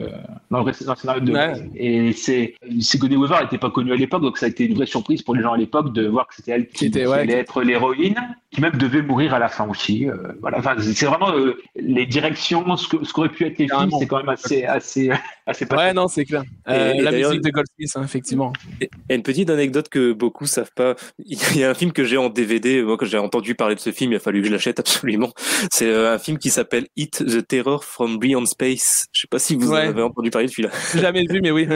dans, 0.51 0.59
le, 0.63 0.71
dans 0.85 0.91
le 0.93 0.97
scénario 0.97 1.21
de 1.21 1.31
Ouais. 1.33 1.53
Et 1.75 2.13
c'est 2.13 2.55
Sigourney 2.79 3.17
Weaver 3.17 3.35
n'était 3.41 3.57
pas 3.57 3.69
connue 3.69 3.91
à 3.91 3.95
l'époque, 3.95 4.21
donc 4.21 4.37
ça 4.37 4.45
a 4.45 4.49
été 4.49 4.65
une 4.65 4.75
vraie 4.75 4.85
surprise 4.85 5.21
pour 5.21 5.35
les 5.35 5.41
gens 5.41 5.53
à 5.53 5.57
l'époque 5.57 5.91
de 5.93 6.07
voir 6.07 6.27
que 6.27 6.35
c'était 6.35 6.51
elle 6.51 6.67
qui, 6.67 6.85
était- 6.85 7.01
qui 7.03 7.07
ouais, 7.07 7.19
allait 7.19 7.33
qui- 7.33 7.39
être 7.39 7.61
l'héroïne, 7.61 8.15
qui 8.51 8.61
même 8.61 8.73
devait 8.77 9.01
mourir 9.01 9.33
à 9.33 9.39
la 9.39 9.49
fin 9.49 9.67
aussi. 9.67 10.07
euh, 10.09 10.15
voilà, 10.41 10.59
enfin, 10.59 10.75
c'est 10.79 11.05
vraiment 11.05 11.31
euh, 11.35 11.57
les 11.75 12.05
directions, 12.05 12.77
ce 12.77 12.87
que 12.87 13.03
ce 13.03 13.11
qu'auraient 13.13 13.29
pu 13.29 13.45
être 13.45 13.57
les 13.57 13.67
films, 13.67 13.89
c'est 13.99 14.07
quand 14.17 14.23
même 14.25 14.29
assez 14.33 14.63
assez 14.65 15.09
assez 15.45 15.65
ouais, 15.71 15.93
non, 15.93 16.07
c'est 16.07 16.25
clair. 16.25 16.43
Euh, 16.67 16.93
Et- 16.93 16.97
et 16.97 17.01
la 17.01 17.11
musique 17.11 17.41
de 17.41 17.49
Goldsmith, 17.49 17.91
hein, 17.95 18.03
effectivement. 18.03 18.51
Et 18.81 18.89
et 19.09 19.15
une 19.15 19.23
petite 19.23 19.49
anecdote 19.49 19.89
que 19.89 20.13
beaucoup 20.13 20.45
savent 20.47 20.71
pas. 20.75 20.95
Il 21.25 21.57
y 21.57 21.63
a 21.63 21.69
un 21.69 21.73
film 21.73 21.91
que 21.91 22.03
j'ai 22.03 22.17
en 22.17 22.29
DVD. 22.29 22.81
Moi, 22.81 22.97
quand 22.97 23.05
j'ai 23.05 23.17
entendu 23.17 23.53
parler 23.55 23.75
de 23.75 23.79
ce 23.79 23.91
film, 23.91 24.11
il 24.11 24.15
a 24.15 24.19
fallu 24.19 24.41
que 24.41 24.47
je 24.47 24.51
l'achète 24.51 24.79
absolument. 24.85 25.31
C'est 25.71 25.87
euh, 25.89 26.13
un 26.13 26.17
film 26.19 26.37
qui 26.37 26.49
s'appelle 26.49 26.87
It 26.95 27.23
the 27.25 27.45
Terror 27.47 27.83
from 27.83 28.17
Beyond 28.19 28.45
Space. 28.45 29.07
Je 29.11 29.21
sais 29.21 29.27
pas 29.27 29.39
si 29.39 29.55
vous 29.55 29.71
Ouais. 29.71 29.81
avez 29.81 30.01
entendu 30.01 30.29
parler 30.31 30.47
de 30.47 30.51
celui-là. 30.51 30.69
Jamais 30.95 31.25
vu, 31.29 31.41
mais 31.41 31.51
oui. 31.51 31.67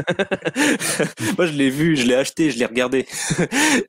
Moi, 1.38 1.46
je 1.46 1.54
l'ai 1.54 1.70
vu, 1.70 1.96
je 1.96 2.06
l'ai 2.06 2.16
acheté, 2.16 2.50
je 2.52 2.58
l'ai 2.60 2.66
regardé. 2.66 3.06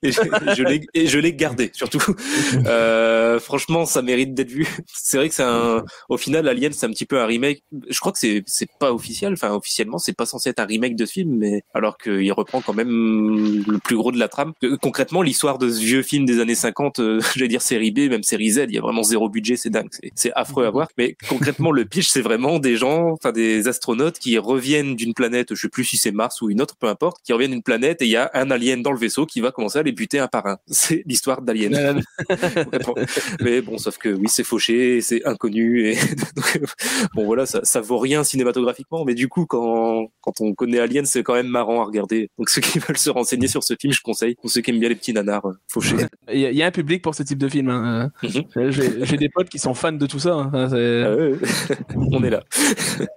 et 0.02 0.12
je, 0.12 0.62
l'ai, 0.62 0.80
et 0.94 1.06
je 1.06 1.18
l'ai 1.18 1.32
gardé, 1.34 1.70
surtout. 1.72 2.02
Euh, 2.66 3.38
franchement, 3.40 3.86
ça 3.86 4.02
mérite 4.02 4.34
d'être 4.34 4.50
vu. 4.50 4.66
C'est 4.92 5.16
vrai 5.16 5.28
que 5.28 5.34
c'est 5.34 5.42
un, 5.42 5.84
au 6.08 6.16
final, 6.16 6.48
Alien, 6.48 6.72
c'est 6.72 6.86
un 6.86 6.90
petit 6.90 7.06
peu 7.06 7.20
un 7.20 7.26
remake. 7.26 7.62
Je 7.88 7.98
crois 8.00 8.12
que 8.12 8.18
c'est, 8.18 8.39
c'est 8.46 8.68
pas 8.78 8.92
officiel. 8.92 9.32
Enfin, 9.32 9.52
officiellement, 9.52 9.98
c'est 9.98 10.12
pas 10.12 10.26
censé 10.26 10.50
être 10.50 10.60
un 10.60 10.66
remake 10.66 10.96
de 10.96 11.04
ce 11.04 11.12
film, 11.12 11.36
mais 11.36 11.62
alors 11.74 11.98
qu'il 11.98 12.32
reprend 12.32 12.60
quand 12.60 12.74
même 12.74 13.64
le 13.66 13.78
plus 13.78 13.96
gros 13.96 14.12
de 14.12 14.18
la 14.18 14.28
trame. 14.28 14.52
Euh, 14.64 14.76
Concrètement, 14.80 15.22
l'histoire 15.22 15.58
de 15.58 15.68
ce 15.68 15.80
vieux 15.80 16.02
film 16.02 16.24
des 16.24 16.40
années 16.40 16.54
50, 16.54 17.00
euh, 17.00 17.20
je 17.34 17.40
vais 17.40 17.48
dire 17.48 17.62
série 17.62 17.90
B, 17.90 18.10
même 18.10 18.22
série 18.22 18.50
Z, 18.50 18.66
il 18.68 18.74
y 18.74 18.78
a 18.78 18.80
vraiment 18.80 19.02
zéro 19.02 19.28
budget, 19.28 19.56
c'est 19.56 19.70
dingue. 19.70 19.88
C'est, 20.14 20.30
affreux 20.34 20.64
à 20.64 20.70
voir. 20.70 20.88
Mais 20.96 21.16
concrètement, 21.28 21.72
le 21.72 21.84
pitch, 21.84 22.08
c'est 22.08 22.20
vraiment 22.20 22.58
des 22.58 22.76
gens, 22.76 23.10
enfin, 23.10 23.32
des 23.32 23.66
astronautes 23.68 24.18
qui 24.18 24.38
reviennent 24.38 24.60
reviennent 24.60 24.94
d'une 24.94 25.14
planète, 25.14 25.54
je 25.54 25.60
sais 25.60 25.68
plus 25.68 25.84
si 25.84 25.96
c'est 25.96 26.12
Mars 26.12 26.42
ou 26.42 26.50
une 26.50 26.60
autre, 26.60 26.76
peu 26.76 26.86
importe, 26.86 27.22
qui 27.24 27.32
reviennent 27.32 27.52
d'une 27.52 27.62
planète 27.62 28.02
et 28.02 28.04
il 28.04 28.10
y 28.10 28.16
a 28.16 28.30
un 28.34 28.50
alien 28.50 28.82
dans 28.82 28.92
le 28.92 28.98
vaisseau 28.98 29.24
qui 29.24 29.40
va 29.40 29.52
commencer 29.52 29.78
à 29.78 29.82
les 29.82 29.92
buter 29.92 30.18
un 30.18 30.28
par 30.28 30.46
un. 30.46 30.58
C'est 30.66 31.02
l'histoire 31.06 31.40
d'Alien. 31.40 32.02
Mais 33.40 33.62
bon, 33.62 33.78
sauf 33.78 33.96
que 33.96 34.10
oui, 34.10 34.26
c'est 34.28 34.44
fauché, 34.44 35.00
c'est 35.00 35.24
inconnu 35.26 35.88
et 35.88 35.94
donc, 35.94 36.60
bon 37.14 37.24
voilà, 37.24 37.46
ça, 37.46 37.60
ça 37.64 37.80
vaut 37.80 37.98
rien 37.98 38.24
cinématographiquement, 38.30 39.04
mais 39.04 39.14
du 39.14 39.28
coup 39.28 39.46
quand 39.46 40.06
quand 40.20 40.40
on 40.40 40.54
connaît 40.54 40.78
Alien, 40.80 41.04
c'est 41.06 41.22
quand 41.22 41.34
même 41.34 41.48
marrant 41.48 41.82
à 41.82 41.84
regarder. 41.84 42.30
Donc 42.38 42.48
ceux 42.50 42.60
qui 42.60 42.78
veulent 42.88 42.96
se 42.98 43.10
renseigner 43.10 43.48
sur 43.48 43.62
ce 43.62 43.74
film, 43.80 43.92
je 43.92 44.00
conseille. 44.02 44.36
Pour 44.36 44.50
ceux 44.50 44.60
qui 44.60 44.70
aiment 44.70 44.80
bien 44.80 44.88
les 44.88 44.94
petits 44.94 45.12
nanars 45.12 45.46
euh, 45.46 45.52
fauchés. 45.68 45.96
Il 46.32 46.38
y, 46.40 46.46
a- 46.46 46.50
il 46.50 46.56
y 46.56 46.62
a 46.62 46.66
un 46.66 46.70
public 46.70 47.02
pour 47.02 47.14
ce 47.14 47.22
type 47.22 47.38
de 47.38 47.48
film. 47.48 47.68
hein. 47.68 48.10
Mhm. 48.22 48.30
Euh, 48.56 48.70
J'ai 48.70 49.04
j'ai 49.04 49.16
des 49.16 49.28
potes 49.28 49.48
qui 49.48 49.58
sont 49.58 49.74
fans 49.74 49.92
de 49.92 50.06
tout 50.06 50.18
ça. 50.18 50.34
hein. 50.34 50.50
Ah 50.54 50.66
ouais, 50.74 51.32
on 52.12 52.22
est 52.24 52.30
là. 52.30 52.42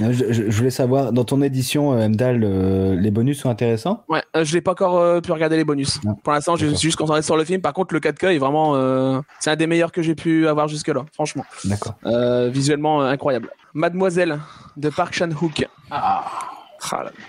Je, 0.00 0.12
je- 0.32 0.50
je 0.50 0.56
voulais 0.56 0.70
savoir, 0.70 1.12
dans 1.12 1.24
ton 1.24 1.42
édition, 1.42 1.92
euh, 1.92 2.08
Mdal, 2.08 2.42
euh, 2.44 2.94
les 2.94 3.10
bonus 3.10 3.40
sont 3.40 3.50
intéressants? 3.50 4.02
Ouais, 4.08 4.22
euh, 4.36 4.44
je 4.44 4.54
n'ai 4.54 4.60
pas 4.62 4.70
encore 4.70 4.96
euh, 4.98 5.20
pu 5.20 5.30
regarder 5.32 5.56
les 5.56 5.64
bonus. 5.64 5.98
Ah, 6.06 6.12
Pour 6.22 6.32
l'instant, 6.32 6.56
je 6.56 6.68
suis 6.68 6.78
juste 6.88 6.96
concentré 6.96 7.22
sur 7.22 7.36
le 7.36 7.44
film. 7.44 7.60
Par 7.60 7.72
contre, 7.74 7.92
le 7.92 8.00
4K 8.00 8.34
est 8.34 8.38
vraiment. 8.38 8.76
euh, 8.76 9.20
c'est 9.40 9.50
un 9.50 9.56
des 9.56 9.66
meilleurs 9.66 9.92
que 9.92 10.00
j'ai 10.00 10.14
pu 10.14 10.46
avoir 10.48 10.68
jusque-là, 10.68 11.04
franchement. 11.12 11.44
D'accord. 11.64 11.94
Euh, 12.06 12.48
visuellement 12.48 13.02
euh, 13.02 13.10
incroyable. 13.10 13.50
Mademoiselle 13.78 14.40
de 14.76 14.90
Park 14.90 15.14
Chan-wook. 15.14 15.68
Ah 15.92 15.94
là, 15.96 16.57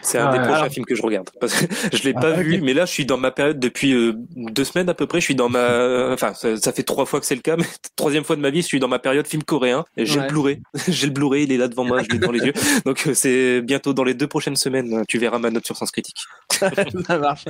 c'est 0.01 0.17
un 0.17 0.27
Ah 0.27 0.31
des 0.31 0.39
prochains 0.39 0.53
alors- 0.61 0.71
films 0.71 0.85
que 0.85 0.95
je 0.95 1.01
regarde. 1.01 1.29
Parce 1.39 1.53
que 1.53 1.65
je 1.95 2.03
l'ai 2.03 2.13
Ah, 2.15 2.21
pas 2.21 2.31
vu, 2.31 2.61
mais 2.61 2.73
là 2.73 2.85
je 2.85 2.91
suis 2.91 3.05
dans 3.05 3.17
ma 3.17 3.31
période 3.31 3.59
depuis 3.59 3.93
euh, 3.93 4.13
deux 4.35 4.63
semaines 4.63 4.89
à 4.89 4.93
peu 4.93 5.07
près. 5.07 5.19
Je 5.19 5.25
suis 5.25 5.35
dans 5.35 5.49
ma, 5.49 6.11
enfin 6.13 6.33
ça, 6.33 6.55
ça 6.57 6.71
fait 6.71 6.83
trois 6.83 7.05
fois 7.05 7.19
que 7.19 7.25
c'est 7.25 7.35
le 7.35 7.41
cas, 7.41 7.55
mais 7.57 7.65
troisième 7.95 8.23
fois 8.23 8.35
de 8.35 8.41
ma 8.41 8.49
vie, 8.49 8.61
je 8.61 8.67
suis 8.67 8.79
dans 8.79 8.87
ma 8.87 8.99
période 8.99 9.27
film 9.27 9.43
coréen. 9.43 9.85
Et 9.97 10.05
j'ai 10.05 10.19
Ouais. 10.19 10.25
le 10.25 10.29
Blu-ray, 10.29 10.61
j'ai 10.87 11.07
le 11.07 11.13
Blu-ray, 11.13 11.43
il 11.43 11.51
est 11.51 11.57
là 11.57 11.67
devant 11.67 11.85
moi, 11.85 12.01
je 12.03 12.09
l'ai 12.09 12.19
dans 12.19 12.31
les 12.31 12.41
yeux. 12.45 12.53
Donc 12.85 13.03
euh, 13.07 13.13
c'est 13.13 13.61
bientôt 13.61 13.93
dans 13.93 14.03
les 14.03 14.13
deux 14.13 14.27
prochaines 14.27 14.55
semaines, 14.55 14.93
euh, 14.99 15.03
tu 15.07 15.17
verras 15.17 15.39
ma 15.39 15.49
note 15.49 15.65
sur 15.65 15.75
Sens 15.77 15.91
Critique. 15.91 16.17
ça 16.51 17.17
marche. 17.17 17.45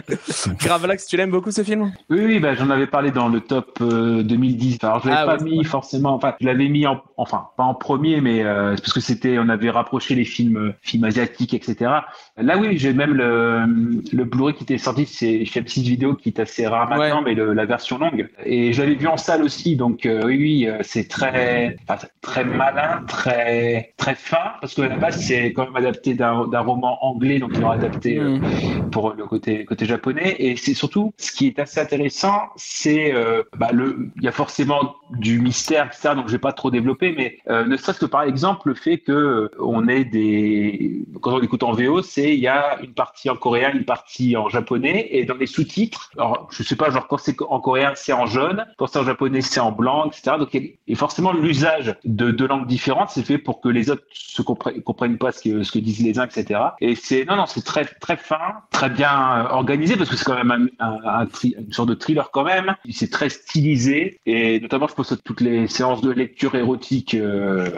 Gravelax, 0.59 1.05
tu 1.07 1.17
l'aimes 1.17 1.31
beaucoup 1.31 1.51
ce 1.51 1.63
film? 1.63 1.91
Oui, 2.09 2.19
oui, 2.25 2.39
bah, 2.39 2.55
j'en 2.55 2.69
avais 2.69 2.87
parlé 2.87 3.11
dans 3.11 3.27
le 3.27 3.41
top 3.41 3.77
euh, 3.81 4.23
2010. 4.23 4.77
Alors, 4.83 5.01
je 5.03 5.09
l'avais 5.09 5.21
Ah 5.21 5.25
pas 5.37 5.43
ouais, 5.43 5.49
mis 5.49 5.63
forcément, 5.63 6.13
enfin, 6.15 6.35
je 6.39 6.45
l'avais 6.45 6.67
mis 6.69 6.85
en, 6.87 7.01
enfin, 7.17 7.47
pas 7.57 7.63
en 7.63 7.73
premier, 7.73 8.21
mais 8.21 8.43
euh, 8.43 8.75
c'est 8.75 8.81
parce 8.81 8.93
que 8.93 8.99
c'était, 9.01 9.37
on 9.39 9.49
avait 9.49 9.69
rapproché 9.69 10.15
les 10.15 10.25
films, 10.25 10.57
euh, 10.57 10.73
films 10.81 11.03
asiatiques, 11.05 11.53
etc. 11.53 11.88
Là, 12.37 12.57
oui, 12.57 12.77
j'ai 12.77 12.93
même 12.93 13.13
le, 13.13 13.65
le 14.11 14.23
Blu-ray 14.23 14.55
qui 14.55 14.63
était 14.63 14.77
sorti, 14.77 15.05
c'est 15.05 15.45
chez 15.45 15.61
M6 15.61 15.81
Vidéo, 15.83 16.15
qui 16.15 16.29
est 16.29 16.39
assez 16.39 16.67
rare 16.67 16.89
maintenant, 16.89 17.17
Ouais. 17.19 17.25
mais 17.25 17.33
le- 17.35 17.53
la 17.53 17.65
version 17.65 17.97
longue. 17.97 18.29
Et 18.45 18.73
je 18.73 18.81
l'avais 18.81 18.95
vu 18.95 19.07
en 19.07 19.17
salle 19.17 19.43
aussi, 19.43 19.75
donc 19.75 20.05
euh, 20.05 20.21
oui, 20.25 20.37
oui, 20.37 20.67
euh, 20.67 20.77
c'est 20.81 21.07
très, 21.07 21.75
enfin, 21.87 22.07
très 22.21 22.43
malin, 22.45 23.01
très, 23.07 23.93
très 23.97 24.15
fin, 24.15 24.53
parce 24.61 24.73
que 24.75 24.81
à 24.83 24.87
la 24.89 24.97
base, 24.97 25.17
c'est 25.21 25.53
quand 25.53 25.65
même 25.65 25.75
adapté 25.75 26.13
d'un 26.13 26.59
roman 26.61 26.97
anglais, 27.05 27.39
donc 27.39 27.51
ils 27.55 27.61
l'ont 27.61 27.69
adapté 27.71 28.17
euh, 28.19 28.29
Hmm. 28.29 28.89
pour 28.91 29.13
le 29.13 29.25
côté 29.25 29.65
côté 29.65 29.85
japonais 29.85 30.35
et 30.39 30.55
c'est 30.55 30.73
surtout 30.73 31.13
ce 31.17 31.31
qui 31.31 31.47
est 31.47 31.59
assez 31.59 31.79
intéressant 31.79 32.49
c'est 32.55 33.13
euh, 33.13 33.43
bah, 33.57 33.69
le 33.73 34.09
il 34.17 34.23
y 34.23 34.27
a 34.27 34.31
forcément 34.31 34.95
du 35.11 35.39
mystère 35.39 35.87
etc 35.87 36.13
donc 36.15 36.27
je 36.27 36.33
vais 36.33 36.37
pas 36.39 36.53
trop 36.53 36.69
développer 36.71 37.13
mais 37.17 37.37
ne 37.49 37.75
serait-ce 37.77 37.99
que 37.99 38.05
par 38.05 38.23
exemple 38.23 38.67
le 38.69 38.75
fait 38.75 38.97
que 38.99 39.49
on 39.59 39.87
ait 39.87 40.05
des 40.05 41.01
quand 41.21 41.33
on 41.37 41.41
écoute 41.41 41.63
en 41.63 41.71
VO 41.83 42.01
c'est 42.01 42.33
il 42.33 42.39
y 42.39 42.47
a 42.47 42.79
une 42.81 42.93
partie 42.93 43.29
en 43.29 43.35
coréen 43.35 43.71
une 43.73 43.85
partie 43.85 44.35
en 44.37 44.49
japonais. 44.49 45.07
Et 45.11 45.25
dans 45.25 45.35
les 45.35 45.47
sous-titres 45.47 46.11
alors 46.17 46.47
je 46.51 46.63
sais 46.63 46.75
pas 46.75 46.89
genre 46.89 47.07
quand 47.07 47.17
c'est 47.17 47.35
en 47.47 47.59
coréen 47.59 47.93
c'est 47.95 48.13
en 48.13 48.25
jaune. 48.25 48.65
Quand 48.77 48.87
c'est 48.87 48.99
en 48.99 49.03
japonais 49.05 49.41
c'est 49.41 49.59
en 49.59 49.71
blanc 49.71 50.05
etc 50.07 50.37
donc 50.39 50.53
et 50.55 50.95
forcément 50.95 51.33
l'usage 51.33 51.95
de 52.05 52.31
deux 52.31 52.47
langues 52.47 52.67
différentes 52.67 53.09
c'est 53.09 53.23
fait 53.25 53.37
pour 53.37 53.61
que 53.61 53.69
les 53.69 53.89
autres 53.89 54.03
se 54.11 54.41
comprennent, 54.41 54.81
comprennent 54.81 55.17
pas 55.17 55.31
ce 55.31 55.41
que 55.41 55.63
ce 55.63 55.71
que 55.71 55.79
disent 55.79 56.03
les 56.03 56.19
uns 56.19 56.25
etc 56.25 56.59
et 56.81 56.95
c'est 56.95 57.25
non 57.25 57.35
non 57.35 57.45
c'est 57.45 57.63
très 57.63 57.85
très 57.85 58.17
fin 58.17 58.37
très 58.71 58.89
bien 58.89 59.09
euh, 59.45 59.49
organisé 59.61 59.95
parce 59.97 60.09
que 60.09 60.15
c'est 60.15 60.25
quand 60.25 60.41
même 60.43 60.69
un, 60.79 60.85
un- 60.87 61.19
un 61.21 61.25
tri- 61.25 61.55
une 61.57 61.73
sorte 61.73 61.89
de 61.89 61.93
thriller 61.95 62.31
quand 62.31 62.43
même. 62.43 62.75
C'est 62.91 63.11
très 63.11 63.29
stylisé. 63.29 64.19
Et 64.25 64.59
notamment 64.59 64.87
je 64.87 64.95
pense 64.95 65.11
à 65.11 65.17
toutes 65.17 65.41
les 65.41 65.67
séances 65.67 66.01
de 66.01 66.11
lecture 66.11 66.55
érotique 66.55 67.13
euh, 67.15 67.69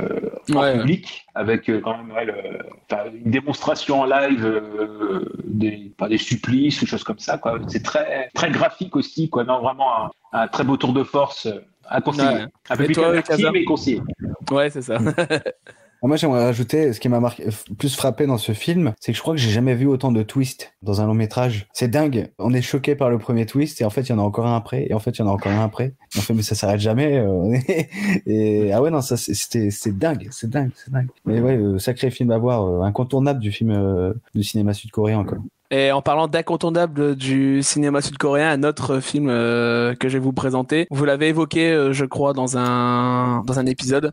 en 0.54 0.62
Ouais, 0.62 0.78
public 0.78 1.26
avec 1.36 1.70
euh, 1.70 1.80
quand 1.84 1.98
même 1.98 2.12
ouais, 2.16 2.26
le- 2.26 2.34
enfin, 2.90 3.04
une 3.24 3.32
démonstration 3.32 3.91
en 3.92 4.06
live 4.06 4.46
euh, 4.46 5.26
des 5.44 5.92
pas 5.98 6.08
des 6.08 6.18
supplices 6.18 6.82
ou 6.82 6.86
choses 6.88 7.04
comme 7.04 7.20
ça 7.20 7.38
quoi 7.38 7.60
c'est 7.68 7.84
très 7.84 8.30
très 8.34 8.50
graphique 8.52 8.96
aussi 8.96 9.30
quoi 9.30 9.44
non 9.44 9.62
vraiment 9.62 10.06
un, 10.06 10.12
un 10.34 10.48
très 10.48 10.64
beau 10.64 10.78
tour 10.78 10.94
de 10.94 11.04
force 11.04 11.46
euh, 11.46 11.60
à 11.86 12.00
conseiller 12.02 12.28
Ouais. 12.36 12.46
un 12.70 12.76
peu 12.78 12.84
Et 12.84 12.86
plus 12.86 12.96
toi, 12.96 13.12
mais 13.52 13.64
conseillé 13.66 14.02
Ouais, 14.52 14.70
c'est 14.70 14.82
ça. 14.82 14.98
Ah, 16.04 16.08
Moi, 16.08 16.18
j'aimerais 16.18 16.44
rajouter, 16.46 16.94
ce 16.94 17.00
qui 17.00 17.10
m'a 17.10 17.20
marqué, 17.20 17.46
f- 17.48 17.76
plus 17.76 17.96
frappé 17.96 18.26
dans 18.26 18.40
ce 18.40 18.54
film, 18.54 18.94
c'est 19.00 19.12
que 19.12 19.16
je 19.18 19.22
crois 19.22 19.36
que 19.36 19.40
j'ai 19.40 19.52
jamais 19.52 19.76
vu 19.76 19.86
autant 19.86 20.12
de 20.12 20.24
twists 20.24 20.74
dans 20.82 21.00
un 21.00 21.06
long 21.06 21.14
métrage. 21.14 21.68
C'est 21.74 21.90
dingue. 21.90 22.32
On 22.40 22.54
est 22.54 22.62
choqué 22.64 22.96
par 22.96 23.12
le 23.12 23.20
premier 23.20 23.46
twist 23.46 23.82
et 23.82 23.86
en 23.86 23.92
fait, 23.92 24.02
il 24.02 24.10
y 24.10 24.14
en 24.14 24.18
a 24.18 24.24
encore 24.24 24.48
un 24.48 24.56
après 24.58 24.88
et 24.90 24.96
en 24.96 25.00
fait, 25.00 25.12
il 25.12 25.20
y 25.20 25.22
en 25.22 25.28
a 25.28 25.32
encore 25.32 25.52
un 25.52 25.64
après. 25.64 25.86
Et 26.16 26.18
on 26.18 26.22
fait, 26.22 26.34
mais 26.34 26.42
ça 26.42 26.56
s'arrête 26.56 26.80
jamais. 26.80 27.18
euh, 27.20 27.56
et 28.26 28.72
ah 28.74 28.82
ouais, 28.82 28.90
non, 28.90 29.02
ça, 29.02 29.16
c'était, 29.16 29.70
c'est 29.70 29.96
dingue, 29.98 30.28
c'est 30.32 30.50
dingue, 30.50 30.72
c'est 30.76 30.92
dingue. 30.92 31.08
Mais 31.26 31.40
ouais, 31.40 31.56
euh, 31.58 31.78
sacré 31.78 32.10
film 32.10 32.32
à 32.32 32.38
voir, 32.40 32.66
euh, 32.66 32.82
incontournable 32.82 33.40
du 33.40 33.52
film 33.52 33.70
euh, 33.70 34.14
du 34.34 34.44
cinéma 34.44 34.74
sud-coréen, 34.74 35.24
quoi. 35.24 35.38
Et 35.74 35.92
en 35.94 36.02
parlant 36.02 36.28
d'incontournable 36.28 37.16
du 37.16 37.64
cinéma 37.64 38.02
sud-coréen, 38.02 38.50
un 38.52 38.64
autre 38.68 39.00
film 39.00 39.30
euh, 39.30 39.96
que 39.96 40.10
je 40.10 40.18
vais 40.18 40.24
vous 40.24 40.34
présenter. 40.34 40.86
Vous 40.92 41.06
l'avez 41.06 41.30
évoqué, 41.30 41.72
euh, 41.72 41.94
je 41.94 42.04
crois, 42.04 42.34
dans 42.34 42.58
un 42.58 43.42
dans 43.46 43.58
un 43.58 43.66
épisode, 43.66 44.12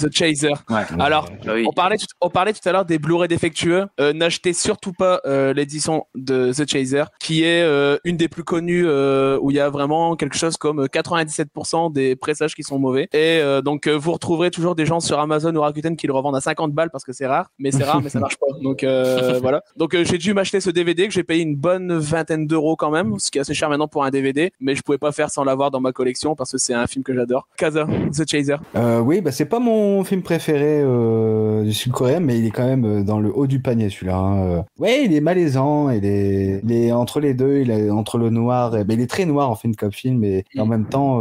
The 0.00 0.14
Chaser. 0.14 0.52
ouais 0.70 0.84
Alors, 1.00 1.28
Ah 1.44 1.54
oui. 1.54 1.64
on 1.68 1.72
parlait 1.72 1.96
tout, 1.96 2.06
on 2.20 2.30
parlait 2.30 2.52
tout 2.52 2.66
à 2.68 2.70
l'heure 2.70 2.84
des 2.84 3.00
Blu-ray 3.00 3.26
défectueux. 3.26 3.86
Euh, 4.00 4.12
N'achetez 4.12 4.52
surtout 4.52 4.92
pas 4.92 5.20
l'édition 5.54 6.06
de 6.14 6.52
The 6.52 6.70
Chaser, 6.70 7.04
qui 7.18 7.42
est 7.42 7.66
une 8.04 8.16
des 8.16 8.28
plus 8.28 8.44
connues 8.44 8.86
où 8.86 9.50
il 9.50 9.56
y 9.56 9.60
a 9.60 9.70
vraiment 9.70 10.14
quelque 10.14 10.36
chose 10.36 10.56
comme 10.56 10.84
97% 10.86 11.92
des 11.92 12.14
pressages 12.14 12.54
qui 12.54 12.62
sont 12.62 12.78
mauvais. 12.78 13.08
Et 13.12 13.42
donc 13.64 13.88
vous 13.88 14.12
retrouverez 14.12 14.52
toujours 14.52 14.76
des 14.76 14.86
gens 14.86 15.00
sur 15.00 15.18
Amazon 15.18 15.54
ou 15.56 15.60
Rakuten 15.62 15.96
qui 15.96 16.06
le 16.06 16.12
revendent 16.12 16.36
à 16.36 16.40
50 16.40 16.72
balles 16.72 16.90
parce 16.90 17.02
que 17.04 17.12
c'est 17.12 17.26
rare, 17.26 17.48
mais 17.58 17.72
c'est 17.72 17.82
rare, 17.84 18.00
mais 18.02 18.08
ça 18.08 18.20
marche 18.20 18.36
pas. 18.36 18.46
Donc 18.62 18.84
voilà. 19.42 19.62
Donc 19.76 19.96
j'ai 20.00 20.18
dû 20.18 20.32
m'acheter 20.34 20.60
ce 20.60 20.70
DVD 20.70 20.91
que 20.94 21.10
j'ai 21.10 21.24
payé 21.24 21.42
une 21.42 21.56
bonne 21.56 21.96
vingtaine 21.98 22.46
d'euros 22.46 22.76
quand 22.76 22.90
même, 22.90 23.18
ce 23.18 23.30
qui 23.30 23.38
est 23.38 23.40
assez 23.40 23.54
cher 23.54 23.68
maintenant 23.68 23.88
pour 23.88 24.04
un 24.04 24.10
DVD, 24.10 24.52
mais 24.60 24.74
je 24.74 24.82
pouvais 24.82 24.98
pas 24.98 25.12
faire 25.12 25.30
sans 25.30 25.44
l'avoir 25.44 25.70
dans 25.70 25.80
ma 25.80 25.92
collection 25.92 26.34
parce 26.34 26.52
que 26.52 26.58
c'est 26.58 26.74
un 26.74 26.86
film 26.86 27.02
que 27.02 27.14
j'adore. 27.14 27.48
Kaza, 27.56 27.86
The 28.12 28.28
Chaser. 28.28 28.56
Euh, 28.76 29.00
oui, 29.00 29.20
bah 29.20 29.32
c'est 29.32 29.46
pas 29.46 29.58
mon 29.58 30.04
film 30.04 30.22
préféré 30.22 30.80
euh, 30.82 31.62
du 31.64 31.72
sud-coréen, 31.72 32.20
mais 32.20 32.38
il 32.38 32.46
est 32.46 32.50
quand 32.50 32.66
même 32.66 32.84
euh, 32.84 33.02
dans 33.02 33.20
le 33.20 33.30
haut 33.34 33.46
du 33.46 33.60
panier 33.60 33.90
celui-là. 33.90 34.16
hein. 34.16 34.64
Ouais, 34.78 35.04
il 35.04 35.14
est 35.14 35.20
malaisant, 35.20 35.90
il 35.90 36.04
est, 36.04 36.60
il 36.64 36.72
est 36.72 36.92
entre 36.92 37.20
les 37.20 37.34
deux, 37.34 37.58
il 37.58 37.70
est 37.70 37.90
entre 37.90 38.18
le 38.18 38.30
noir, 38.30 38.72
mais 38.86 38.94
il 38.94 39.00
est 39.00 39.10
très 39.10 39.24
noir 39.24 39.50
en 39.50 39.54
film 39.54 39.74
comme 39.74 39.92
film, 39.92 40.24
et 40.24 40.44
en 40.58 40.66
même 40.66 40.86
temps, 40.86 41.16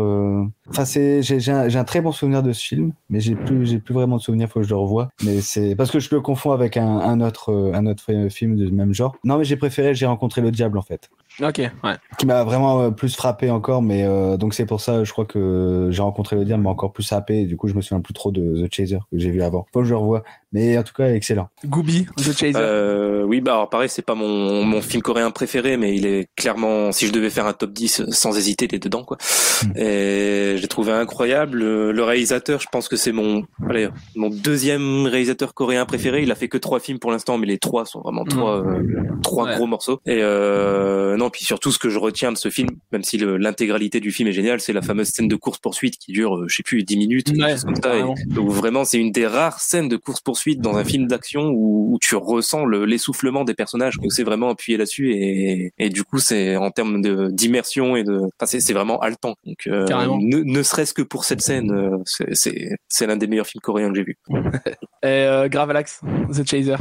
enfin 0.69 0.85
c'est, 0.85 1.21
j'ai, 1.21 1.51
un, 1.51 1.83
très 1.83 2.01
bon 2.01 2.11
souvenir 2.11 2.43
de 2.43 2.53
ce 2.53 2.63
film, 2.63 2.91
mais 3.09 3.19
j'ai 3.19 3.35
plus, 3.35 3.65
j'ai 3.65 3.79
plus 3.79 3.93
vraiment 3.93 4.17
de 4.17 4.21
souvenir, 4.21 4.49
faut 4.49 4.59
que 4.59 4.65
je 4.65 4.69
le 4.69 4.77
revoie. 4.77 5.09
Mais 5.23 5.41
c'est 5.41 5.75
parce 5.75 5.91
que 5.91 5.99
je 5.99 6.13
le 6.13 6.21
confonds 6.21 6.51
avec 6.51 6.77
un, 6.77 6.99
un 6.99 7.21
autre, 7.21 7.71
un 7.73 7.85
autre 7.85 8.03
film 8.29 8.55
du 8.55 8.71
même 8.71 8.93
genre. 8.93 9.15
Non, 9.23 9.37
mais 9.37 9.43
j'ai 9.43 9.57
préféré 9.61 9.93
J'ai 9.93 10.07
rencontré 10.07 10.41
le 10.41 10.49
diable 10.49 10.79
en 10.79 10.81
fait 10.81 11.09
Ok, 11.41 11.57
ouais. 11.57 11.95
qui 12.17 12.25
m'a 12.25 12.43
vraiment 12.43 12.81
euh, 12.81 12.91
plus 12.91 13.15
frappé 13.15 13.49
encore 13.49 13.81
mais 13.81 14.03
euh, 14.03 14.37
donc 14.37 14.53
c'est 14.53 14.65
pour 14.65 14.81
ça 14.81 15.03
je 15.03 15.11
crois 15.11 15.25
que 15.25 15.87
j'ai 15.91 16.01
rencontré 16.01 16.35
le 16.35 16.45
diable 16.45 16.63
m'a 16.63 16.69
encore 16.69 16.93
plus 16.93 17.11
happé 17.11 17.41
et 17.41 17.45
du 17.45 17.57
coup 17.57 17.67
je 17.67 17.73
me 17.73 17.81
souviens 17.81 18.01
plus 18.01 18.13
trop 18.13 18.31
de 18.31 18.65
The 18.65 18.73
Chaser 18.73 18.99
que 19.11 19.17
j'ai 19.17 19.31
vu 19.31 19.41
avant 19.41 19.65
faut 19.73 19.79
que 19.79 19.85
je 19.85 19.91
le 19.91 19.97
revoie 19.97 20.23
mais 20.53 20.77
en 20.77 20.83
tout 20.83 20.93
cas 20.93 21.13
excellent 21.13 21.49
Gooby, 21.65 22.07
The 22.17 22.37
Chaser. 22.37 22.53
Euh, 22.55 23.23
oui, 23.23 23.39
bah 23.39 23.53
alors 23.53 23.69
pareil, 23.69 23.87
c'est 23.87 24.01
pas 24.01 24.15
mon, 24.15 24.63
mon 24.65 24.81
film 24.81 25.01
coréen 25.01 25.31
préféré, 25.31 25.77
mais 25.77 25.95
il 25.95 26.05
est 26.05 26.27
clairement, 26.35 26.91
si 26.91 27.07
je 27.07 27.13
devais 27.13 27.29
faire 27.29 27.45
un 27.45 27.53
top 27.53 27.71
10, 27.71 28.09
sans 28.09 28.37
hésiter, 28.37 28.65
il 28.65 28.75
est 28.75 28.83
dedans, 28.83 29.03
quoi. 29.03 29.17
Mm. 29.63 29.77
Et 29.77 30.55
j'ai 30.57 30.67
trouvé 30.67 30.91
incroyable. 30.91 31.59
Le, 31.59 32.03
réalisateur, 32.03 32.59
je 32.59 32.67
pense 32.71 32.89
que 32.89 32.95
c'est 32.97 33.11
mon, 33.11 33.43
allez, 33.69 33.87
mon 34.15 34.29
deuxième 34.29 35.05
réalisateur 35.05 35.53
coréen 35.53 35.85
préféré. 35.85 36.23
Il 36.23 36.31
a 36.31 36.35
fait 36.35 36.49
que 36.49 36.57
trois 36.57 36.79
films 36.79 36.99
pour 36.99 37.11
l'instant, 37.11 37.37
mais 37.37 37.47
les 37.47 37.59
trois 37.59 37.85
sont 37.85 38.01
vraiment 38.01 38.25
trois, 38.25 38.57
euh, 38.57 38.83
trois 39.23 39.45
Ouais. 39.45 39.55
gros 39.55 39.65
morceaux. 39.67 39.99
Et 40.05 40.19
euh, 40.21 41.15
non, 41.17 41.29
puis 41.31 41.43
surtout, 41.45 41.71
ce 41.71 41.79
que 41.79 41.89
je 41.89 41.97
retiens 41.97 42.31
de 42.31 42.37
ce 42.37 42.49
film, 42.49 42.69
même 42.91 43.03
si 43.03 43.17
l'intégralité 43.17 43.99
du 43.99 44.11
film 44.11 44.29
est 44.29 44.33
géniale, 44.33 44.59
c'est 44.59 44.73
la 44.73 44.81
fameuse 44.81 45.07
scène 45.07 45.27
de 45.27 45.35
course 45.35 45.57
poursuite 45.59 45.97
qui 45.97 46.11
dure, 46.11 46.37
euh, 46.37 46.45
je 46.47 46.55
sais 46.57 46.63
plus, 46.63 46.83
10 46.83 46.97
minutes, 46.97 47.27
quelque 47.31 47.41
Ouais, 47.43 47.51
chose 47.51 47.63
comme 47.63 47.75
ça. 47.75 47.95
Et- 47.95 47.99
vraiment. 47.99 48.15
donc 48.27 48.49
vraiment, 48.51 48.83
c'est 48.85 48.97
une 48.99 49.11
des 49.11 49.25
rares 49.27 49.59
scènes 49.59 49.89
de 49.89 49.97
course 49.97 50.21
poursuite 50.21 50.61
dans 50.61 50.75
un 50.77 50.83
film 50.83 51.07
d'action 51.07 51.49
où, 51.49 51.93
où 51.93 51.97
tu 51.99 52.15
ressens 52.15 52.65
le- 52.65 52.85
l'essoufflement 52.85 53.43
des 53.43 53.53
personnages. 53.53 53.97
Donc 53.97 54.11
c'est 54.13 54.23
vraiment 54.23 54.49
appuyé 54.49 54.77
là-dessus 54.77 55.13
et, 55.13 55.73
et 55.77 55.89
du 55.89 56.03
coup 56.03 56.19
c'est 56.19 56.55
en 56.57 56.69
termes 56.71 57.01
d'immersion 57.31 57.95
et 57.95 58.03
de, 58.03 58.19
enfin 58.39 58.45
c'est 58.59 58.73
vraiment 58.73 58.99
haletant. 58.99 59.35
Donc 59.45 59.57
euh, 59.67 59.85
Carrément. 59.85 60.17
ne, 60.21 60.37
ne 60.37 60.63
serait-ce 60.63 60.93
que 60.93 61.01
pour 61.01 61.23
cette 61.25 61.41
scène, 61.41 61.71
euh, 61.71 61.97
c'est- 62.33 63.05
l'un 63.07 63.17
des 63.17 63.27
meilleurs 63.27 63.47
films 63.47 63.61
coréens 63.61 63.89
que 63.89 63.95
j'ai 63.95 64.03
vu. 64.03 64.17
Et 65.03 65.07
euh, 65.07 65.47
Gravelax, 65.49 66.01
The 66.31 66.47
Chaser. 66.47 66.75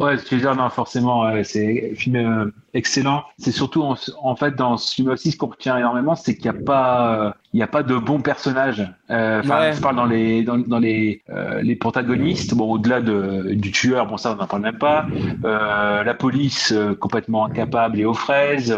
Ouais, 0.00 0.16
je 0.16 0.34
veux 0.34 0.40
dire, 0.40 0.54
non, 0.56 0.70
forcément, 0.70 1.24
ouais, 1.24 1.44
c'est 1.44 1.90
un 1.92 1.94
film 1.94 2.16
euh, 2.16 2.50
excellent. 2.72 3.22
C'est 3.38 3.52
surtout, 3.52 3.79
en, 3.82 4.36
fait, 4.36 4.54
dans 4.54 4.74
aussi, 4.74 5.04
ce 5.32 5.36
qu'on 5.36 5.48
retient 5.48 5.76
énormément, 5.76 6.14
c'est 6.14 6.36
qu'il 6.36 6.50
n'y 6.50 6.58
a 6.58 6.62
pas, 6.62 7.26
euh, 7.28 7.32
il 7.52 7.56
n'y 7.56 7.62
a 7.62 7.66
pas 7.66 7.82
de 7.82 7.96
bons 7.96 8.20
personnages. 8.20 8.86
Euh, 9.10 9.40
Enfin, 9.40 9.60
Ouais. 9.60 9.72
je 9.72 9.80
parle 9.80 9.96
dans 9.96 10.04
les 10.06 10.42
dans, 10.44 10.58
dans 10.58 10.78
les 10.78 11.22
euh, 11.30 11.60
les 11.62 11.76
protagonistes. 11.76 12.54
Bon, 12.54 12.70
au-delà 12.72 13.00
de 13.00 13.54
du 13.54 13.70
tueur, 13.72 14.06
bon 14.06 14.16
ça 14.16 14.32
on 14.32 14.36
n'en 14.36 14.46
parle 14.46 14.62
même 14.62 14.78
pas. 14.78 15.06
Euh, 15.44 16.04
la 16.04 16.14
police 16.14 16.72
complètement 17.00 17.44
incapable 17.46 17.98
et 17.98 18.04
aux 18.04 18.14
fraises, 18.14 18.76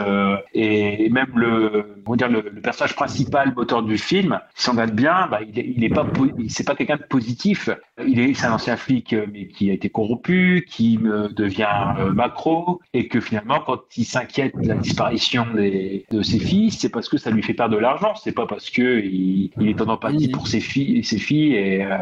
et 0.54 1.08
même 1.10 1.32
le 1.34 1.96
on 2.06 2.10
va 2.12 2.16
dire 2.16 2.28
le, 2.28 2.50
le 2.52 2.60
personnage 2.60 2.94
principal, 2.96 3.52
moteur 3.54 3.82
du 3.82 3.96
film, 3.98 4.40
si 4.54 4.68
on 4.68 4.72
regarde 4.72 4.92
bien, 4.92 5.28
bah, 5.30 5.40
il 5.46 5.58
est, 5.58 5.72
il 5.76 5.84
est 5.84 5.88
pas 5.88 6.06
c'est 6.48 6.66
pas 6.66 6.74
quelqu'un 6.74 6.96
de 6.96 7.02
positif. 7.04 7.68
Il 8.06 8.18
est 8.20 8.34
c'est 8.34 8.46
un 8.46 8.54
ancien 8.54 8.76
flic 8.76 9.14
mais 9.32 9.48
qui 9.48 9.70
a 9.70 9.74
été 9.74 9.88
corrompu, 9.90 10.64
qui 10.68 10.98
devient 11.36 11.68
macro, 12.14 12.80
et 12.94 13.08
que 13.08 13.20
finalement 13.20 13.60
quand 13.64 13.80
il 13.96 14.04
s'inquiète 14.04 14.56
de 14.56 14.68
la 14.68 14.74
disparition 14.76 15.46
des, 15.54 16.06
de 16.10 16.22
ses 16.22 16.38
filles, 16.38 16.70
c'est 16.70 16.88
parce 16.88 17.08
que 17.08 17.18
ça 17.18 17.30
lui 17.30 17.42
fait 17.42 17.54
perdre 17.54 17.74
de 17.76 17.80
l'argent. 17.80 18.14
C'est 18.16 18.32
pas 18.32 18.46
parce 18.46 18.61
que 18.70 19.00
il, 19.00 19.50
il 19.60 19.68
est 19.68 19.80
en 19.80 19.88
empathie 19.88 20.28
pour 20.28 20.46
ses 20.48 20.60
filles, 20.60 21.02
ses 21.04 21.18
filles 21.18 21.54
et 21.54 21.84
euh, 21.84 21.96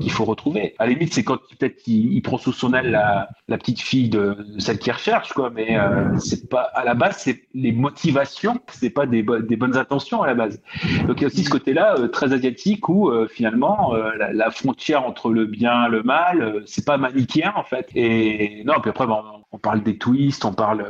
qu'il 0.00 0.10
faut 0.10 0.24
retrouver. 0.24 0.74
À 0.78 0.86
la 0.86 0.92
limite, 0.92 1.12
c'est 1.14 1.24
quand 1.24 1.38
peut-être 1.58 1.86
il, 1.86 2.12
il 2.14 2.22
prend 2.22 2.38
sous 2.38 2.52
son 2.52 2.72
aile 2.74 2.90
la, 2.90 3.28
la 3.48 3.58
petite 3.58 3.80
fille 3.80 4.08
de, 4.08 4.36
de 4.54 4.60
celle 4.60 4.78
qu'il 4.78 4.92
recherche, 4.92 5.32
quoi. 5.32 5.50
Mais 5.54 5.78
euh, 5.78 6.16
c'est 6.18 6.48
pas 6.48 6.62
à 6.74 6.84
la 6.84 6.94
base, 6.94 7.16
c'est 7.18 7.42
les 7.54 7.72
motivations, 7.72 8.58
c'est 8.72 8.90
pas 8.90 9.06
des, 9.06 9.22
bo- 9.22 9.40
des 9.40 9.56
bonnes 9.56 9.76
intentions 9.76 10.22
à 10.22 10.26
la 10.28 10.34
base. 10.34 10.60
Donc 11.06 11.18
il 11.18 11.22
y 11.22 11.24
a 11.24 11.28
aussi 11.28 11.44
ce 11.44 11.50
côté-là 11.50 11.96
euh, 11.98 12.08
très 12.08 12.32
asiatique 12.32 12.88
où 12.88 13.10
finalement 13.28 13.94
la, 14.18 14.32
la 14.32 14.50
frontière 14.50 15.04
entre 15.06 15.30
le 15.30 15.46
bien 15.46 15.86
et 15.86 15.90
le 15.90 16.02
mal, 16.02 16.62
c'est 16.66 16.84
pas 16.86 16.96
manichéen 16.98 17.52
en 17.56 17.64
fait. 17.64 17.88
Et 17.94 18.62
non, 18.64 18.74
puis 18.80 18.90
après 18.90 19.06
bon, 19.06 19.18
on 19.52 19.58
parle 19.58 19.82
des 19.82 19.96
twists, 19.96 20.44
on 20.44 20.52
parle 20.52 20.84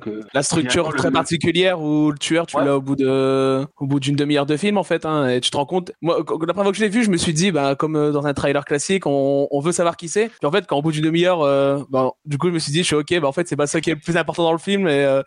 que 0.00 0.20
La 0.34 0.42
structure 0.42 0.94
très 0.94 1.10
particulière 1.10 1.80
où 1.80 2.10
le 2.10 2.18
tueur, 2.18 2.46
tu 2.46 2.56
Ouais. 2.56 2.64
l'as 2.64 2.76
au 2.76 2.80
bout 2.80 2.96
de, 2.96 3.66
au 3.76 3.86
bout 3.86 4.00
d'une 4.00 4.16
demi-heure 4.26 4.46
de 4.46 4.56
film 4.56 4.76
en 4.78 4.82
fait, 4.82 5.06
hein, 5.06 5.28
et 5.28 5.40
tu 5.40 5.50
te 5.50 5.56
rends 5.56 5.66
compte. 5.66 5.92
Moi, 6.02 6.18
la 6.18 6.24
première 6.24 6.54
fois 6.54 6.72
que 6.72 6.78
je 6.78 6.82
l'ai 6.82 6.88
vu, 6.88 7.04
je 7.04 7.10
me 7.10 7.16
suis 7.16 7.32
dit, 7.32 7.52
bah, 7.52 7.74
comme 7.76 7.96
euh, 7.96 8.12
dans 8.12 8.26
un 8.26 8.34
trailer 8.34 8.64
classique, 8.64 9.06
on, 9.06 9.48
on 9.50 9.60
veut 9.60 9.72
savoir 9.72 9.96
qui 9.96 10.08
c'est. 10.08 10.28
Puis 10.28 10.46
en 10.46 10.50
fait, 10.50 10.66
quand 10.66 10.76
au 10.76 10.82
bout 10.82 10.92
d'une 10.92 11.04
demi-heure, 11.04 11.42
euh, 11.42 11.78
bah, 11.90 12.12
du 12.24 12.38
coup, 12.38 12.48
je 12.48 12.52
me 12.52 12.58
suis 12.58 12.72
dit, 12.72 12.78
je 12.78 12.84
suis 12.84 12.96
ok, 12.96 13.20
bah 13.20 13.28
en 13.28 13.32
fait, 13.32 13.48
c'est 13.48 13.56
pas 13.56 13.66
ça 13.66 13.80
qui 13.80 13.90
est 13.90 13.94
le 13.94 14.00
plus 14.00 14.16
important 14.16 14.42
dans 14.42 14.52
le 14.52 14.58
film, 14.58 14.88
et, 14.88 15.04
euh, 15.04 15.22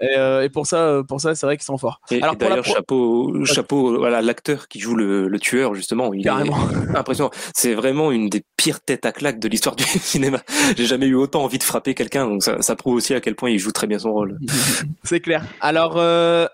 et, 0.00 0.16
euh, 0.16 0.42
et 0.42 0.48
pour 0.48 0.66
ça, 0.66 1.02
pour 1.08 1.20
ça, 1.20 1.34
c'est 1.34 1.46
vrai 1.46 1.56
qu'ils 1.56 1.64
sont 1.64 1.78
forts. 1.78 2.00
Et, 2.10 2.22
Alors 2.22 2.36
la 2.40 2.48
d'ailleurs, 2.48 2.64
chapeau, 2.64 3.44
chapeau, 3.44 3.98
voilà, 3.98 4.22
l'acteur 4.22 4.68
qui 4.68 4.80
joue 4.80 4.94
le, 4.94 5.28
le 5.28 5.40
tueur 5.40 5.74
justement, 5.74 6.12
il 6.12 6.22
Carrément. 6.22 6.56
est 6.92 6.96
impressionnant. 6.96 7.30
C'est 7.54 7.74
vraiment 7.74 8.12
une 8.12 8.28
des 8.28 8.44
pires 8.56 8.80
têtes 8.80 9.06
à 9.06 9.12
claque 9.12 9.38
de 9.38 9.48
l'histoire 9.48 9.76
du 9.76 9.84
cinéma. 9.84 10.38
J'ai 10.76 10.86
jamais 10.86 11.06
eu 11.06 11.14
autant 11.14 11.42
envie 11.44 11.58
de 11.58 11.62
frapper 11.62 11.94
quelqu'un, 11.94 12.26
donc 12.26 12.42
ça, 12.42 12.60
ça 12.62 12.76
prouve 12.76 12.94
aussi 12.94 13.14
à 13.14 13.20
quel 13.20 13.34
point 13.34 13.50
il 13.50 13.58
joue 13.58 13.72
très 13.72 13.86
bien 13.86 13.98
son 13.98 14.12
rôle. 14.12 14.38
C'est 15.04 15.20
clair. 15.20 15.44
Alors 15.60 15.94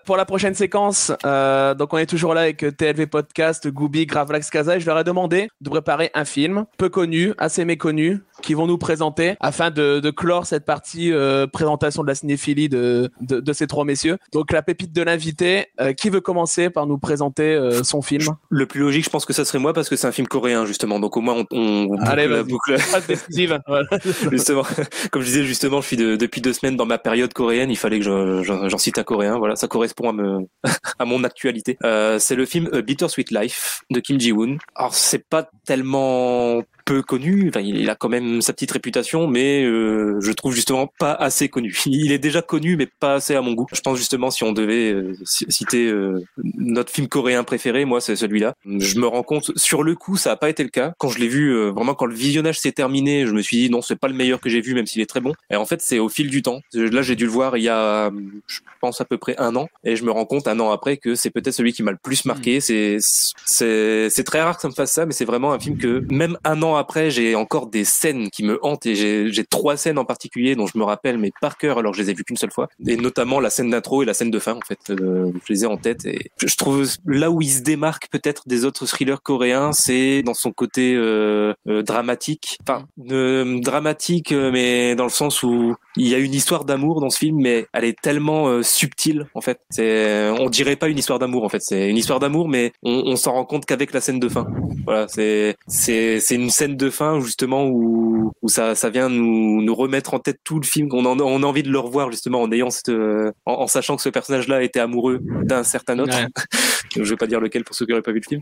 pour 0.05 0.17
la 0.17 0.25
prochaine 0.25 0.55
séquence, 0.55 1.11
euh, 1.25 1.73
donc 1.81 1.93
on 1.93 1.97
est 1.97 2.05
toujours 2.05 2.35
là 2.35 2.41
avec 2.41 2.63
TLV 2.77 3.07
Podcast, 3.07 3.67
Gooby, 3.67 4.05
Gravelax, 4.05 4.51
Casa, 4.51 4.75
et 4.75 4.79
je 4.79 4.85
leur 4.85 4.99
ai 4.99 5.03
demandé 5.03 5.49
de 5.61 5.69
préparer 5.71 6.11
un 6.13 6.25
film 6.25 6.65
peu 6.77 6.89
connu, 6.89 7.33
assez 7.39 7.65
méconnu, 7.65 8.19
qui 8.41 8.53
vont 8.53 8.67
nous 8.67 8.77
présenter 8.77 9.35
afin 9.39 9.71
de, 9.71 9.99
de 9.99 10.11
clore 10.11 10.45
cette 10.45 10.65
partie 10.65 11.11
euh, 11.11 11.47
présentation 11.47 12.03
de 12.03 12.07
la 12.07 12.15
cinéphilie 12.15 12.69
de, 12.69 13.09
de, 13.21 13.39
de 13.39 13.53
ces 13.53 13.67
trois 13.67 13.85
messieurs. 13.85 14.17
Donc 14.33 14.51
la 14.51 14.61
pépite 14.61 14.91
de 14.93 15.01
l'invité, 15.01 15.67
euh, 15.79 15.93
qui 15.93 16.09
veut 16.09 16.21
commencer 16.21 16.69
par 16.69 16.87
nous 16.87 16.97
présenter 16.97 17.43
euh, 17.53 17.83
son 17.83 18.01
film? 18.01 18.25
Le 18.49 18.65
plus 18.65 18.79
logique, 18.81 19.05
je 19.05 19.09
pense 19.09 19.25
que 19.25 19.33
ça 19.33 19.45
serait 19.45 19.59
moi 19.59 19.73
parce 19.73 19.89
que 19.89 19.95
c'est 19.95 20.07
un 20.07 20.11
film 20.11 20.27
coréen 20.27 20.65
justement, 20.65 20.99
donc 20.99 21.15
au 21.17 21.21
moins 21.21 21.35
on, 21.35 21.45
on 21.51 21.85
boucle 21.85 22.03
Allez, 22.05 22.27
la 22.27 22.43
boucle. 22.43 22.75
Voilà. 23.67 23.85
justement, 24.31 24.63
comme 25.11 25.21
je 25.21 25.27
disais 25.27 25.43
justement, 25.43 25.81
je 25.81 25.87
suis 25.87 25.97
de- 25.97 26.15
depuis 26.15 26.41
deux 26.41 26.53
semaines 26.53 26.75
dans 26.75 26.85
ma 26.85 26.97
période 26.97 27.31
coréenne. 27.33 27.69
Il 27.69 27.77
fallait 27.77 27.99
que 27.99 28.05
je- 28.05 28.43
j'en 28.43 28.77
cite 28.77 28.97
un 28.97 29.03
coréen. 29.03 29.37
Voilà, 29.37 29.55
ça 29.55 29.67
correspond 29.67 30.09
à, 30.09 30.13
me, 30.13 30.39
à 30.99 31.05
mon 31.05 31.23
actualité. 31.23 31.77
C'est 32.19 32.35
le 32.35 32.45
film 32.45 32.69
A 32.73 32.81
Bittersweet 32.81 33.31
Life 33.31 33.81
de 33.91 33.99
Kim 33.99 34.19
Ji-woon. 34.19 34.57
Alors 34.75 34.93
c'est 34.95 35.27
pas 35.29 35.49
tellement 35.65 36.61
peu 36.85 37.01
connu. 37.01 37.49
Enfin, 37.49 37.61
il 37.61 37.89
a 37.89 37.95
quand 37.95 38.09
même 38.09 38.41
sa 38.41 38.53
petite 38.53 38.71
réputation, 38.71 39.27
mais 39.27 39.63
euh, 39.63 40.19
je 40.21 40.31
trouve 40.31 40.53
justement 40.53 40.87
pas 40.99 41.13
assez 41.13 41.49
connu. 41.49 41.75
Il 41.85 42.11
est 42.11 42.19
déjà 42.19 42.41
connu, 42.41 42.75
mais 42.77 42.87
pas 42.87 43.15
assez 43.15 43.35
à 43.35 43.41
mon 43.41 43.53
goût. 43.53 43.67
Je 43.73 43.81
pense 43.81 43.97
justement 43.97 44.31
si 44.31 44.43
on 44.43 44.51
devait 44.51 44.91
euh, 44.91 45.13
citer 45.23 45.87
euh, 45.87 46.23
notre 46.43 46.91
film 46.91 47.07
coréen 47.07 47.43
préféré, 47.43 47.85
moi 47.85 48.01
c'est 48.01 48.15
celui-là. 48.15 48.53
Je 48.65 48.99
me 48.99 49.07
rends 49.07 49.23
compte 49.23 49.51
sur 49.57 49.83
le 49.83 49.95
coup, 49.95 50.17
ça 50.17 50.31
a 50.31 50.35
pas 50.35 50.49
été 50.49 50.63
le 50.63 50.69
cas. 50.69 50.93
Quand 50.97 51.09
je 51.09 51.19
l'ai 51.19 51.27
vu, 51.27 51.53
euh, 51.53 51.71
vraiment 51.71 51.93
quand 51.93 52.05
le 52.05 52.15
visionnage 52.15 52.59
s'est 52.59 52.71
terminé, 52.71 53.25
je 53.25 53.31
me 53.31 53.41
suis 53.41 53.57
dit 53.57 53.69
non, 53.69 53.81
c'est 53.81 53.95
pas 53.95 54.07
le 54.07 54.13
meilleur 54.13 54.39
que 54.39 54.49
j'ai 54.49 54.61
vu, 54.61 54.73
même 54.73 54.85
s'il 54.85 55.01
est 55.01 55.09
très 55.09 55.21
bon. 55.21 55.33
Et 55.49 55.55
en 55.55 55.65
fait, 55.65 55.81
c'est 55.81 55.99
au 55.99 56.09
fil 56.09 56.29
du 56.29 56.41
temps. 56.41 56.61
Là, 56.73 57.01
j'ai 57.01 57.15
dû 57.15 57.25
le 57.25 57.31
voir 57.31 57.57
il 57.57 57.63
y 57.63 57.69
a, 57.69 58.11
je 58.47 58.59
pense 58.79 59.01
à 59.01 59.05
peu 59.05 59.17
près 59.17 59.35
un 59.37 59.55
an, 59.55 59.67
et 59.83 59.95
je 59.95 60.03
me 60.03 60.11
rends 60.11 60.25
compte 60.25 60.47
un 60.47 60.59
an 60.59 60.71
après 60.71 60.97
que 60.97 61.15
c'est 61.15 61.29
peut-être 61.29 61.53
celui 61.53 61.73
qui 61.73 61.83
m'a 61.83 61.91
le 61.91 61.99
plus 62.01 62.25
marqué. 62.25 62.59
C'est 62.59 62.97
c'est 63.45 64.09
c'est 64.09 64.23
très 64.23 64.41
rare 64.41 64.55
que 64.55 64.61
ça 64.61 64.69
me 64.69 64.73
fasse 64.73 64.91
ça, 64.91 65.05
mais 65.05 65.13
c'est 65.13 65.25
vraiment 65.25 65.53
un 65.53 65.59
film 65.59 65.77
que 65.77 66.03
même 66.11 66.37
un 66.43 66.61
an 66.63 66.75
après, 66.75 66.80
j'ai 67.07 67.35
encore 67.35 67.67
des 67.67 67.83
scènes 67.83 68.29
qui 68.29 68.43
me 68.43 68.59
hantent 68.63 68.85
et 68.85 68.95
j'ai 68.95 69.45
trois 69.45 69.77
scènes 69.77 69.97
en 69.97 70.05
particulier 70.05 70.55
dont 70.55 70.67
je 70.67 70.77
me 70.77 70.83
rappelle 70.83 71.17
mais 71.17 71.31
par 71.41 71.57
cœur 71.57 71.77
alors 71.77 71.93
je 71.93 72.01
les 72.01 72.09
ai 72.09 72.13
vues 72.13 72.23
qu'une 72.23 72.37
seule 72.37 72.51
fois. 72.51 72.69
Et 72.87 72.97
notamment 72.97 73.39
la 73.39 73.49
scène 73.49 73.69
d'intro 73.69 74.03
et 74.03 74.05
la 74.05 74.13
scène 74.13 74.31
de 74.31 74.39
fin 74.39 74.53
en 74.53 74.61
fait 74.61 74.89
euh, 74.89 75.31
je 75.45 75.53
les 75.53 75.63
ai 75.63 75.67
en 75.67 75.77
tête 75.77 76.05
et 76.05 76.31
je 76.37 76.55
trouve 76.55 76.87
là 77.05 77.31
où 77.31 77.41
il 77.41 77.49
se 77.49 77.61
démarque 77.61 78.07
peut-être 78.11 78.43
des 78.47 78.65
autres 78.65 78.85
thrillers 78.85 79.21
coréens 79.21 79.71
c'est 79.71 80.23
dans 80.23 80.33
son 80.33 80.51
côté 80.51 80.93
euh, 80.95 81.53
euh, 81.67 81.83
dramatique. 81.83 82.57
Enfin 82.63 82.85
euh, 83.09 83.59
dramatique 83.61 84.31
mais 84.31 84.95
dans 84.95 85.05
le 85.05 85.09
sens 85.09 85.43
où 85.43 85.75
il 85.97 86.07
y 86.07 86.15
a 86.15 86.17
une 86.19 86.33
histoire 86.33 86.65
d'amour 86.65 87.01
dans 87.01 87.09
ce 87.09 87.17
film 87.17 87.37
mais 87.41 87.65
elle 87.73 87.83
est 87.85 87.99
tellement 88.01 88.47
euh, 88.47 88.63
subtile 88.63 89.27
en 89.35 89.41
fait. 89.41 89.59
C'est 89.69 90.29
on 90.39 90.49
dirait 90.49 90.75
pas 90.75 90.87
une 90.87 90.97
histoire 90.97 91.19
d'amour 91.19 91.43
en 91.43 91.49
fait. 91.49 91.61
C'est 91.61 91.89
une 91.89 91.97
histoire 91.97 92.19
d'amour 92.19 92.47
mais 92.47 92.71
on, 92.83 93.03
on 93.05 93.15
s'en 93.15 93.33
rend 93.33 93.45
compte 93.45 93.65
qu'avec 93.65 93.93
la 93.93 94.01
scène 94.01 94.19
de 94.19 94.29
fin. 94.29 94.47
Voilà 94.85 95.07
c'est 95.07 95.55
c'est 95.67 96.19
c'est 96.19 96.35
une 96.35 96.49
scène 96.49 96.77
de 96.77 96.89
fin 96.89 97.19
justement 97.19 97.65
où 97.67 98.31
où 98.41 98.47
ça 98.49 98.75
ça 98.75 98.89
vient 98.89 99.09
nous 99.09 99.61
nous 99.61 99.75
remettre 99.75 100.13
en 100.13 100.19
tête 100.19 100.39
tout 100.43 100.57
le 100.59 100.65
film 100.65 100.87
qu'on 100.87 101.05
en- 101.05 101.19
on 101.19 101.43
a 101.43 101.45
envie 101.45 101.63
de 101.63 101.69
le 101.71 101.79
revoir 101.79 102.09
justement 102.11 102.41
en 102.41 102.51
ayant 102.51 102.69
cette 102.69 102.89
euh, 102.89 103.31
en, 103.45 103.53
en 103.53 103.67
sachant 103.67 103.95
que 103.95 104.01
ce 104.01 104.09
personnage 104.09 104.47
là 104.47 104.63
était 104.63 104.79
amoureux 104.79 105.19
d'un 105.43 105.63
certain 105.63 105.99
autre. 105.99 106.15
Ouais. 106.17 106.27
je 106.95 107.09
vais 107.09 107.15
pas 107.17 107.27
dire 107.27 107.39
lequel 107.39 107.63
pour 107.63 107.75
ceux 107.75 107.85
qui 107.85 107.91
n'auraient 107.91 108.01
pas 108.01 108.11
vu 108.11 108.21
le 108.23 108.27
film. 108.27 108.41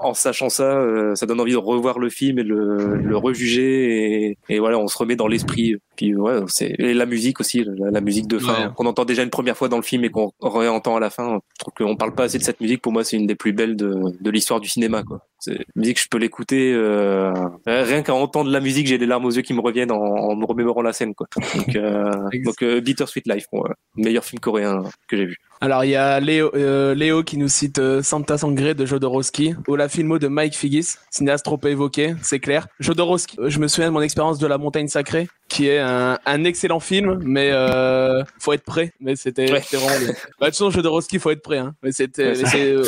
En 0.00 0.14
sachant 0.14 0.48
ça 0.48 0.78
euh, 0.78 1.14
ça 1.14 1.26
donne 1.26 1.40
envie 1.40 1.52
de 1.52 1.56
revoir 1.56 1.98
le 1.98 2.08
film 2.10 2.38
et 2.38 2.42
le 2.42 2.96
le 2.96 3.16
rejuger 3.16 4.26
et, 4.28 4.38
et 4.48 4.58
voilà 4.58 4.78
on 4.78 4.86
se 4.86 4.96
remet 4.98 5.16
dans 5.16 5.28
l'esprit. 5.28 5.76
Puis 5.96 6.14
ouais 6.14 6.40
c'est 6.48 6.75
et 6.78 6.94
la 6.94 7.06
musique 7.06 7.40
aussi 7.40 7.64
la, 7.64 7.90
la 7.90 8.00
musique 8.00 8.26
de 8.28 8.38
fin. 8.38 8.66
Ouais. 8.68 8.72
qu'on 8.74 8.86
entend 8.86 9.04
déjà 9.04 9.22
une 9.22 9.30
première 9.30 9.56
fois 9.56 9.68
dans 9.68 9.76
le 9.76 9.82
film 9.82 10.04
et 10.04 10.10
qu'on 10.10 10.32
réentend 10.42 10.96
à 10.96 11.00
la 11.00 11.10
fin. 11.10 11.40
Je 11.58 11.64
trouve 11.64 11.74
qu'on 11.74 11.96
parle 11.96 12.14
pas 12.14 12.24
assez 12.24 12.38
de 12.38 12.42
cette 12.42 12.60
musique. 12.60 12.82
Pour 12.82 12.92
moi 12.92 13.04
c'est 13.04 13.16
une 13.16 13.26
des 13.26 13.34
plus 13.34 13.52
belles 13.52 13.76
de 13.76 13.94
de 14.20 14.30
l'histoire 14.30 14.60
du 14.60 14.68
cinéma 14.68 15.02
quoi. 15.02 15.20
C'est 15.38 15.52
une 15.54 15.64
musique 15.76 16.00
je 16.00 16.08
peux 16.08 16.18
l'écouter 16.18 16.72
euh, 16.74 17.32
rien 17.66 18.02
qu'à 18.02 18.14
entendre 18.14 18.50
la 18.50 18.60
musique 18.60 18.86
j'ai 18.86 18.98
des 18.98 19.06
larmes 19.06 19.24
aux 19.26 19.30
yeux 19.30 19.42
qui 19.42 19.54
me 19.54 19.60
reviennent 19.60 19.92
en, 19.92 19.96
en 20.00 20.36
me 20.36 20.44
remémorant 20.46 20.82
la 20.82 20.92
scène 20.92 21.14
quoi. 21.14 21.26
Donc 21.54 21.76
euh, 21.76 22.10
donc 22.44 22.62
euh, 22.62 22.80
Bittersweet 22.80 23.26
Life 23.26 23.46
bon, 23.52 23.62
euh, 23.64 23.72
meilleur 23.96 24.24
film 24.24 24.40
coréen 24.40 24.82
que 25.08 25.16
j'ai 25.16 25.26
vu 25.26 25.36
Alors 25.60 25.84
il 25.84 25.90
y 25.90 25.96
a 25.96 26.20
Léo, 26.20 26.50
euh, 26.54 26.94
Léo 26.94 27.22
qui 27.22 27.38
nous 27.38 27.48
cite 27.48 27.78
euh, 27.78 28.02
Santa 28.02 28.36
Sangre 28.36 28.74
de 28.74 28.84
Jodorowsky 28.84 29.54
ou 29.68 29.76
la 29.76 29.88
filmo 29.88 30.18
de 30.18 30.28
Mike 30.28 30.54
Figgis, 30.54 30.96
cinéaste 31.10 31.44
trop 31.44 31.58
évoqué, 31.64 32.14
c'est 32.22 32.40
clair. 32.40 32.66
Jodorowsky, 32.80 33.36
euh, 33.40 33.48
je 33.48 33.58
me 33.58 33.66
souviens 33.68 33.88
de 33.88 33.94
mon 33.94 34.02
expérience 34.02 34.38
de 34.38 34.46
La 34.46 34.58
Montagne 34.58 34.88
Sacrée, 34.88 35.28
qui 35.48 35.68
est 35.68 35.78
un, 35.78 36.18
un 36.26 36.44
excellent 36.44 36.80
film, 36.80 37.20
mais 37.24 37.50
euh, 37.52 38.22
faut 38.38 38.52
être 38.52 38.64
prêt. 38.64 38.92
Mais 39.00 39.16
c'était 39.16 39.50
Ouais. 39.50 39.62
c'était 39.62 39.76
vraiment 39.82 39.98
bien. 39.98 40.08
Bah, 40.08 40.12
de 40.12 40.50
toute 40.50 40.58
façon, 40.58 40.70
Jodorowsky, 40.70 41.18
faut 41.18 41.30
être 41.30 41.42
prêt. 41.42 41.58
Hein. 41.58 41.74
Mais 41.82 41.92
c'était 41.92 42.34
euh, 42.34 42.84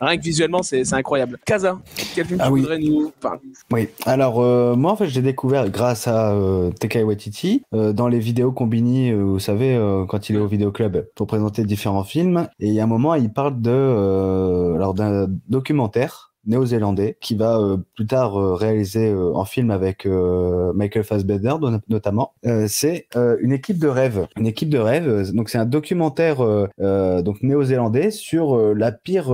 rien 0.00 0.16
que 0.18 0.22
visuellement, 0.22 0.62
c'est 0.62 0.92
incroyable. 0.92 1.38
Kaza, 1.46 1.78
quel 2.14 2.26
film 2.26 2.38
Ah 2.42 2.46
tu 2.48 2.52
oui. 2.52 2.60
voudrais 2.60 2.78
nous 2.78 3.12
enfin, 3.22 3.38
Oui, 3.70 3.88
alors 4.04 4.40
euh, 4.42 4.74
moi 4.76 4.92
en 4.92 4.96
fait 4.96 5.08
j'ai 5.08 5.22
découvert 5.22 5.70
grâce 5.70 6.06
à 6.08 6.32
euh, 6.32 6.70
Tekai 6.72 7.02
Waititi 7.02 7.62
euh, 7.74 7.92
dans 7.92 8.08
les 8.08 8.18
vidéos 8.18 8.52
Combini, 8.52 9.12
vous 9.12 9.38
savez, 9.38 9.74
euh, 9.74 10.04
quand 10.06 10.28
il 10.28 10.36
est 10.36 10.40
au 10.40 10.46
vidéoclub 10.46 11.06
pour 11.14 11.26
présenter 11.26 11.64
différents 11.64 12.04
films, 12.04 12.09
et 12.58 12.68
il 12.68 12.74
y 12.74 12.80
a 12.80 12.84
un 12.84 12.86
moment 12.86 13.14
il 13.14 13.32
parle 13.32 13.60
de 13.60 13.70
euh, 13.70 14.74
alors 14.74 14.94
d'un 14.94 15.26
documentaire 15.48 16.29
néo-zélandais 16.46 17.16
qui 17.20 17.34
va 17.34 17.58
euh, 17.58 17.76
plus 17.94 18.06
tard 18.06 18.38
euh, 18.38 18.54
réaliser 18.54 19.10
euh, 19.10 19.34
en 19.34 19.44
film 19.44 19.70
avec 19.70 20.06
euh, 20.06 20.72
Michael 20.74 21.04
Fassbender 21.04 21.54
notamment. 21.88 22.32
Euh, 22.46 22.66
c'est 22.68 23.06
euh, 23.16 23.36
une 23.40 23.52
équipe 23.52 23.78
de 23.78 23.88
rêve, 23.88 24.26
une 24.36 24.46
équipe 24.46 24.70
de 24.70 24.78
rêve. 24.78 25.32
Donc 25.32 25.48
c'est 25.48 25.58
un 25.58 25.66
documentaire 25.66 26.38
donc 26.38 27.42
néo-zélandais 27.42 28.10
sur 28.10 28.74
la 28.74 28.92
pire 28.92 29.32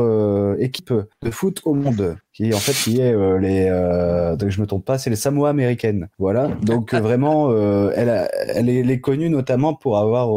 équipe 0.58 0.92
de 1.22 1.30
foot 1.30 1.60
au 1.64 1.74
monde 1.74 2.16
qui 2.36 2.52
en 2.52 2.58
fait 2.58 2.72
qui 2.72 3.00
est 3.00 3.14
euh, 3.14 3.38
les 3.38 3.66
euh, 3.70 4.36
donc 4.36 4.50
je 4.50 4.60
me 4.60 4.66
trompe 4.66 4.84
pas 4.84 4.98
c'est 4.98 5.08
les 5.08 5.16
Samoa 5.16 5.48
américaines 5.48 6.08
voilà 6.18 6.48
donc 6.48 6.92
euh, 6.92 7.00
vraiment 7.00 7.50
elle 7.92 8.10
a, 8.10 8.28
elle, 8.48 8.68
est, 8.68 8.80
elle 8.80 8.90
est 8.90 9.00
connue 9.00 9.30
notamment 9.30 9.74
pour 9.74 9.96
avoir 9.96 10.28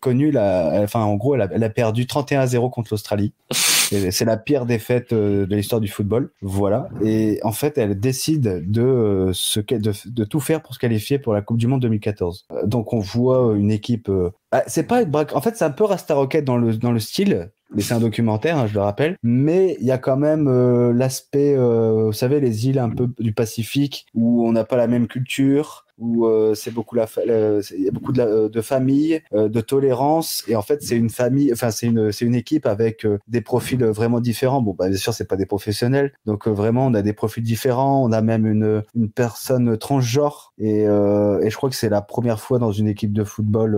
connu 0.00 0.30
la 0.30 0.80
enfin 0.82 1.00
en 1.00 1.16
gros 1.16 1.34
elle 1.34 1.42
a, 1.42 1.48
elle 1.52 1.64
a 1.64 1.70
perdu 1.70 2.04
31-0 2.04 2.70
contre 2.70 2.92
l'Australie 2.92 3.32
c'est 3.90 4.24
la 4.24 4.36
pire 4.36 4.66
défaite 4.66 5.12
euh, 5.12 5.46
de 5.46 5.56
l'histoire 5.56 5.80
du 5.80 5.88
football. 5.88 6.30
Voilà. 6.42 6.88
Et 7.04 7.40
en 7.42 7.52
fait 7.52 7.78
elle 7.78 7.98
décide 7.98 8.70
de 8.70 8.82
euh, 8.82 9.32
de, 9.70 9.92
de 10.10 10.24
tout 10.24 10.40
faire 10.40 10.62
pour 10.62 10.74
se 10.74 10.78
qualifier 10.78 11.18
pour 11.18 11.34
la 11.34 11.42
Coupe 11.42 11.58
du 11.58 11.66
Monde 11.66 11.82
2014 11.82 12.46
Euh, 12.52 12.66
donc 12.66 12.92
on 12.92 12.98
voit 12.98 13.54
une 13.56 13.70
équipe 13.70 14.10
ah, 14.52 14.62
c'est 14.66 14.84
pas 14.84 15.02
en 15.34 15.40
fait 15.40 15.56
c'est 15.56 15.64
un 15.64 15.70
peu 15.70 15.84
Rasta 15.84 16.14
Rocket 16.14 16.44
dans 16.44 16.56
le 16.56 16.76
dans 16.76 16.92
le 16.92 17.00
style 17.00 17.50
mais 17.74 17.82
c'est 17.82 17.94
un 17.94 18.00
documentaire, 18.00 18.58
hein, 18.58 18.66
je 18.66 18.74
le 18.74 18.80
rappelle. 18.80 19.16
Mais 19.22 19.76
il 19.80 19.86
y 19.86 19.90
a 19.90 19.98
quand 19.98 20.16
même 20.16 20.48
euh, 20.48 20.92
l'aspect, 20.92 21.54
euh, 21.56 22.06
vous 22.06 22.12
savez, 22.12 22.40
les 22.40 22.68
îles 22.68 22.78
un 22.78 22.90
peu 22.90 23.08
du 23.18 23.32
Pacifique 23.32 24.06
où 24.14 24.46
on 24.46 24.52
n'a 24.52 24.64
pas 24.64 24.76
la 24.76 24.86
même 24.86 25.08
culture 25.08 25.85
où 25.98 26.26
euh, 26.26 26.54
c'est 26.54 26.70
beaucoup 26.70 26.94
la 26.94 27.06
euh, 27.18 27.62
il 27.76 27.84
y 27.84 27.88
a 27.88 27.90
beaucoup 27.90 28.12
de, 28.12 28.18
la, 28.18 28.48
de 28.48 28.60
famille 28.60 29.22
euh, 29.32 29.48
de 29.48 29.60
tolérance. 29.60 30.44
Et 30.48 30.56
en 30.56 30.62
fait 30.62 30.82
c'est 30.82 30.96
une 30.96 31.10
famille 31.10 31.52
enfin 31.52 31.70
c'est 31.70 31.86
une 31.86 32.12
c'est 32.12 32.24
une 32.24 32.34
équipe 32.34 32.66
avec 32.66 33.06
des 33.28 33.40
profils 33.40 33.82
vraiment 33.84 34.20
différents. 34.20 34.60
Bon 34.60 34.74
bah 34.78 34.88
bien 34.88 34.98
sûr 34.98 35.14
c'est 35.14 35.28
pas 35.28 35.36
des 35.36 35.46
professionnels. 35.46 36.12
Donc 36.26 36.48
vraiment 36.48 36.86
on 36.86 36.94
a 36.94 37.02
des 37.02 37.12
profils 37.12 37.42
différents. 37.42 38.04
On 38.04 38.12
a 38.12 38.20
même 38.20 38.46
une 38.46 38.82
une 38.94 39.10
personne 39.10 39.76
transgenre. 39.78 40.52
Et 40.58 40.82
et 40.82 41.50
je 41.50 41.56
crois 41.56 41.70
que 41.70 41.76
c'est 41.76 41.88
la 41.88 42.02
première 42.02 42.40
fois 42.40 42.58
dans 42.58 42.72
une 42.72 42.88
équipe 42.88 43.12
de 43.12 43.24
football 43.24 43.76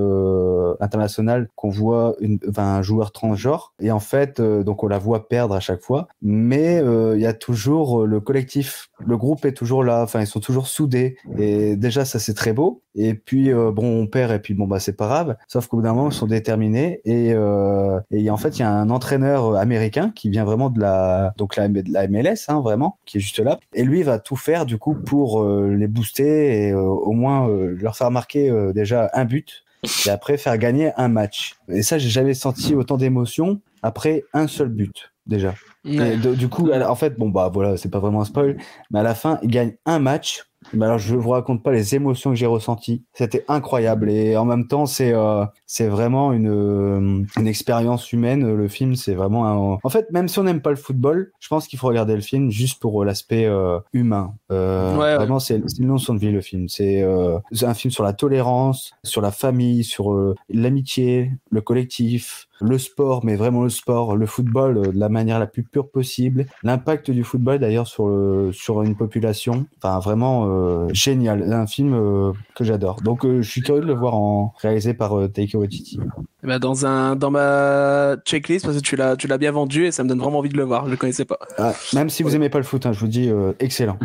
international 0.80 1.48
qu'on 1.54 1.70
voit 1.70 2.16
une 2.20 2.38
un 2.56 2.82
joueur 2.82 3.12
transgenre. 3.12 3.72
Et 3.80 3.90
en 3.90 4.00
fait 4.00 4.40
donc 4.40 4.82
on 4.82 4.88
la 4.88 4.98
voit 4.98 5.28
perdre 5.28 5.54
à 5.54 5.60
chaque 5.60 5.82
fois. 5.82 6.08
Mais 6.22 6.82
il 7.14 7.20
y 7.20 7.26
a 7.26 7.32
toujours 7.32 8.06
le 8.06 8.20
collectif. 8.20 8.90
Le 8.98 9.16
groupe 9.16 9.44
est 9.44 9.52
toujours 9.52 9.84
là. 9.84 10.02
Enfin 10.02 10.20
ils 10.20 10.26
sont 10.26 10.40
toujours 10.40 10.66
soudés. 10.66 11.16
Et 11.38 11.76
déjà 11.76 12.04
ça 12.08 12.18
c'est 12.18 12.34
très 12.34 12.52
beau. 12.52 12.82
Et 12.94 13.14
puis 13.14 13.52
euh, 13.52 13.70
bon, 13.70 14.02
on 14.02 14.06
perd 14.06 14.32
et 14.32 14.38
puis 14.38 14.54
bon 14.54 14.66
bah 14.66 14.80
c'est 14.80 14.96
pas 14.96 15.06
grave. 15.06 15.36
Sauf 15.46 15.66
qu'au 15.66 15.76
bout 15.76 15.82
d'un 15.84 15.94
moment, 15.94 16.10
ils 16.10 16.14
sont 16.14 16.26
déterminés 16.26 17.00
et, 17.04 17.32
euh, 17.32 18.00
et 18.10 18.28
en 18.30 18.36
fait 18.36 18.58
il 18.58 18.60
y 18.60 18.64
a 18.64 18.70
un 18.72 18.90
entraîneur 18.90 19.56
américain 19.56 20.10
qui 20.14 20.30
vient 20.30 20.44
vraiment 20.44 20.70
de 20.70 20.80
la 20.80 21.32
donc 21.36 21.56
la, 21.56 21.68
de 21.68 21.92
la 21.92 22.08
MLS 22.08 22.48
hein, 22.48 22.60
vraiment, 22.60 22.98
qui 23.06 23.18
est 23.18 23.20
juste 23.20 23.38
là. 23.38 23.58
Et 23.74 23.84
lui 23.84 24.02
va 24.02 24.18
tout 24.18 24.36
faire 24.36 24.66
du 24.66 24.78
coup 24.78 24.94
pour 24.94 25.42
euh, 25.42 25.74
les 25.74 25.86
booster 25.86 26.66
et 26.66 26.74
au 26.74 27.12
moins 27.12 27.48
leur 27.48 27.96
faire 27.96 28.10
marquer 28.10 28.52
déjà 28.74 29.10
un 29.12 29.24
but 29.24 29.64
et 30.06 30.10
après 30.10 30.36
faire 30.36 30.58
gagner 30.58 30.92
un 30.96 31.08
match. 31.08 31.54
Et 31.68 31.82
ça 31.82 31.98
j'ai 31.98 32.08
jamais 32.08 32.34
senti 32.34 32.74
autant 32.74 32.96
d'émotion 32.96 33.60
après 33.82 34.24
un 34.32 34.48
seul 34.48 34.68
but 34.68 35.12
déjà. 35.28 35.54
Et 35.84 36.16
du 36.16 36.48
coup, 36.48 36.70
en 36.70 36.94
fait, 36.94 37.18
bon 37.18 37.28
bah 37.28 37.50
voilà, 37.52 37.76
c'est 37.76 37.90
pas 37.90 38.00
vraiment 38.00 38.22
un 38.22 38.24
spoil, 38.24 38.56
mais 38.90 38.98
à 38.98 39.02
la 39.02 39.14
fin, 39.14 39.38
il 39.42 39.50
gagne 39.50 39.74
un 39.86 39.98
match 39.98 40.44
mais 40.72 40.86
alors, 40.86 40.98
je 40.98 41.14
vous 41.14 41.30
raconte 41.30 41.62
pas 41.62 41.72
les 41.72 41.94
émotions 41.94 42.30
que 42.30 42.36
j'ai 42.36 42.46
ressenties. 42.46 43.02
C'était 43.12 43.44
incroyable 43.48 44.10
et 44.10 44.36
en 44.36 44.44
même 44.44 44.66
temps, 44.66 44.86
c'est 44.86 45.12
euh, 45.12 45.44
c'est 45.66 45.88
vraiment 45.88 46.32
une 46.32 46.48
euh, 46.48 47.24
une 47.38 47.46
expérience 47.46 48.12
humaine. 48.12 48.54
Le 48.54 48.68
film, 48.68 48.94
c'est 48.96 49.14
vraiment 49.14 49.46
un... 49.46 49.78
En 49.82 49.88
fait, 49.88 50.10
même 50.12 50.28
si 50.28 50.38
on 50.38 50.44
n'aime 50.44 50.60
pas 50.60 50.70
le 50.70 50.76
football, 50.76 51.32
je 51.40 51.48
pense 51.48 51.68
qu'il 51.68 51.78
faut 51.78 51.88
regarder 51.88 52.14
le 52.14 52.20
film 52.20 52.50
juste 52.50 52.80
pour 52.80 53.04
l'aspect 53.04 53.46
euh, 53.46 53.78
humain. 53.92 54.34
Euh, 54.50 54.96
ouais, 54.96 55.16
vraiment, 55.16 55.38
c'est 55.38 55.60
une 55.78 55.92
leçon 55.92 56.14
de 56.14 56.20
vie 56.20 56.32
le 56.32 56.40
film. 56.40 56.68
C'est 56.68 57.02
un 57.02 57.74
film 57.74 57.90
sur 57.90 58.04
la 58.04 58.12
tolérance, 58.12 58.92
sur 59.04 59.20
la 59.20 59.30
famille, 59.30 59.84
sur 59.84 60.34
l'amitié, 60.48 61.32
le 61.50 61.60
collectif, 61.60 62.47
le 62.60 62.78
sport, 62.78 63.24
mais 63.24 63.36
vraiment 63.36 63.62
le 63.62 63.68
sport, 63.68 64.16
le 64.16 64.26
football 64.26 64.92
de 64.92 64.98
la 64.98 65.08
manière 65.08 65.38
la 65.38 65.46
plus 65.46 65.62
pure 65.62 65.90
possible. 65.90 66.46
L'impact 66.62 67.10
du 67.10 67.24
football 67.24 67.58
d'ailleurs 67.58 67.86
sur 67.86 68.08
sur 68.52 68.82
une 68.82 68.96
population, 68.96 69.66
enfin 69.78 69.98
vraiment 69.98 70.46
euh, 70.46 70.88
génial. 70.92 71.52
Un 71.52 71.66
film 71.66 71.94
euh, 71.94 72.32
que 72.54 72.64
j'adore. 72.64 73.00
Donc 73.02 73.24
euh, 73.24 73.42
je 73.42 73.50
suis 73.50 73.62
curieux 73.62 73.80
de 73.80 73.86
le 73.86 73.94
voir 73.94 74.14
en 74.14 74.54
réalisé 74.60 74.94
par 74.94 75.16
Taika 75.32 75.58
Waititi. 75.58 75.98
Ben, 76.42 76.58
dans 76.58 76.86
un 76.86 77.16
dans 77.16 77.30
ma 77.30 78.16
checklist 78.24 78.64
parce 78.64 78.76
que 78.76 78.82
tu 78.82 78.96
l'as 78.96 79.16
tu 79.16 79.26
l'as 79.26 79.38
bien 79.38 79.50
vendu 79.50 79.86
et 79.86 79.90
ça 79.90 80.04
me 80.04 80.08
donne 80.08 80.20
vraiment 80.20 80.38
envie 80.38 80.48
de 80.48 80.56
le 80.56 80.64
voir. 80.64 80.86
Je 80.86 80.90
le 80.90 80.96
connaissais 80.96 81.24
pas. 81.24 81.38
Ah, 81.56 81.72
même 81.94 82.10
si 82.10 82.22
vous 82.22 82.36
aimez 82.36 82.48
pas 82.48 82.58
le 82.58 82.64
foot, 82.64 82.86
hein, 82.86 82.92
je 82.92 83.00
vous 83.00 83.08
dis 83.08 83.30
excellent. 83.58 83.98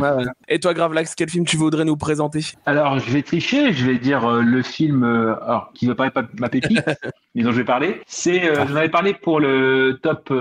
Et 0.47 0.59
toi 0.59 0.73
Gravelax, 0.73 1.15
quel 1.15 1.29
film 1.29 1.45
tu 1.45 1.57
voudrais 1.57 1.85
nous 1.85 1.97
présenter? 1.97 2.39
Alors 2.65 2.99
je 2.99 3.11
vais 3.11 3.21
tricher, 3.21 3.73
je 3.73 3.85
vais 3.85 3.97
dire 3.97 4.27
le 4.27 4.61
film 4.63 5.03
alors 5.03 5.71
qui 5.73 5.87
ne 5.87 5.93
paraît 5.93 6.11
pas 6.11 6.23
ma 6.39 6.49
pépite, 6.49 6.83
mais 7.35 7.43
dont 7.43 7.51
je 7.51 7.57
vais 7.57 7.65
parler. 7.65 8.01
C'est 8.07 8.49
ah. 8.49 8.65
j'en 8.67 8.75
avais 8.75 8.89
parlé 8.89 9.13
pour 9.13 9.39
le 9.39 9.99
top 10.01 10.33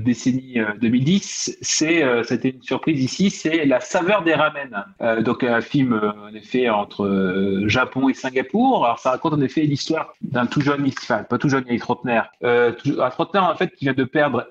décennie 0.00 0.58
2010. 0.80 1.58
C'est 1.62 2.04
c'était 2.24 2.50
une 2.50 2.62
surprise 2.62 3.02
ici. 3.02 3.30
C'est 3.30 3.64
La 3.64 3.80
saveur 3.80 4.22
des 4.22 4.34
ramen. 4.34 4.84
donc 5.22 5.42
un 5.44 5.60
film 5.60 5.92
euh, 5.92 6.12
en 6.30 6.34
effet 6.34 6.68
entre 6.68 7.04
euh, 7.04 7.68
Japon 7.68 8.08
et 8.08 8.14
Singapour. 8.14 8.84
Alors 8.84 8.98
ça 8.98 9.10
raconte 9.10 9.34
en 9.34 9.40
effet 9.40 9.62
l'histoire 9.62 10.14
d'un 10.22 10.46
tout 10.46 10.60
jeune, 10.60 10.86
enfin 10.86 11.21
pas 11.22 11.38
tout 11.38 11.48
jeune, 11.48 11.64
est 11.68 11.78
trentenaire, 11.78 12.30
euh, 12.44 12.72
un 13.00 13.10
trentenaire 13.10 13.44
en 13.44 13.54
fait 13.54 13.74
qui 13.74 13.84
vient 13.84 13.94
de 13.94 14.04
perdre 14.04 14.46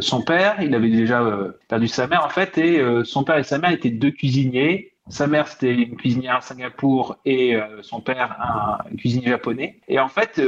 son 0.00 0.22
père. 0.22 0.56
Il 0.60 0.74
avait 0.74 0.90
déjà 0.90 1.24
perdu 1.68 1.88
sa 1.88 2.06
mère 2.06 2.24
en 2.24 2.28
fait 2.28 2.58
et 2.58 2.82
son 3.04 3.24
père 3.24 3.38
et 3.38 3.44
sa 3.44 3.58
mère 3.58 3.70
étaient 3.70 3.90
deux 3.90 4.10
cuisiniers 4.10 4.88
sa 5.08 5.26
mère, 5.26 5.48
c'était 5.48 5.74
une 5.74 5.96
cuisinière 5.96 6.36
à 6.36 6.40
Singapour 6.40 7.16
et 7.24 7.58
son 7.82 8.00
père, 8.00 8.36
un, 8.40 8.96
cuisinier 8.96 9.30
japonais. 9.30 9.80
Et 9.88 9.98
en 9.98 10.08
fait, 10.08 10.40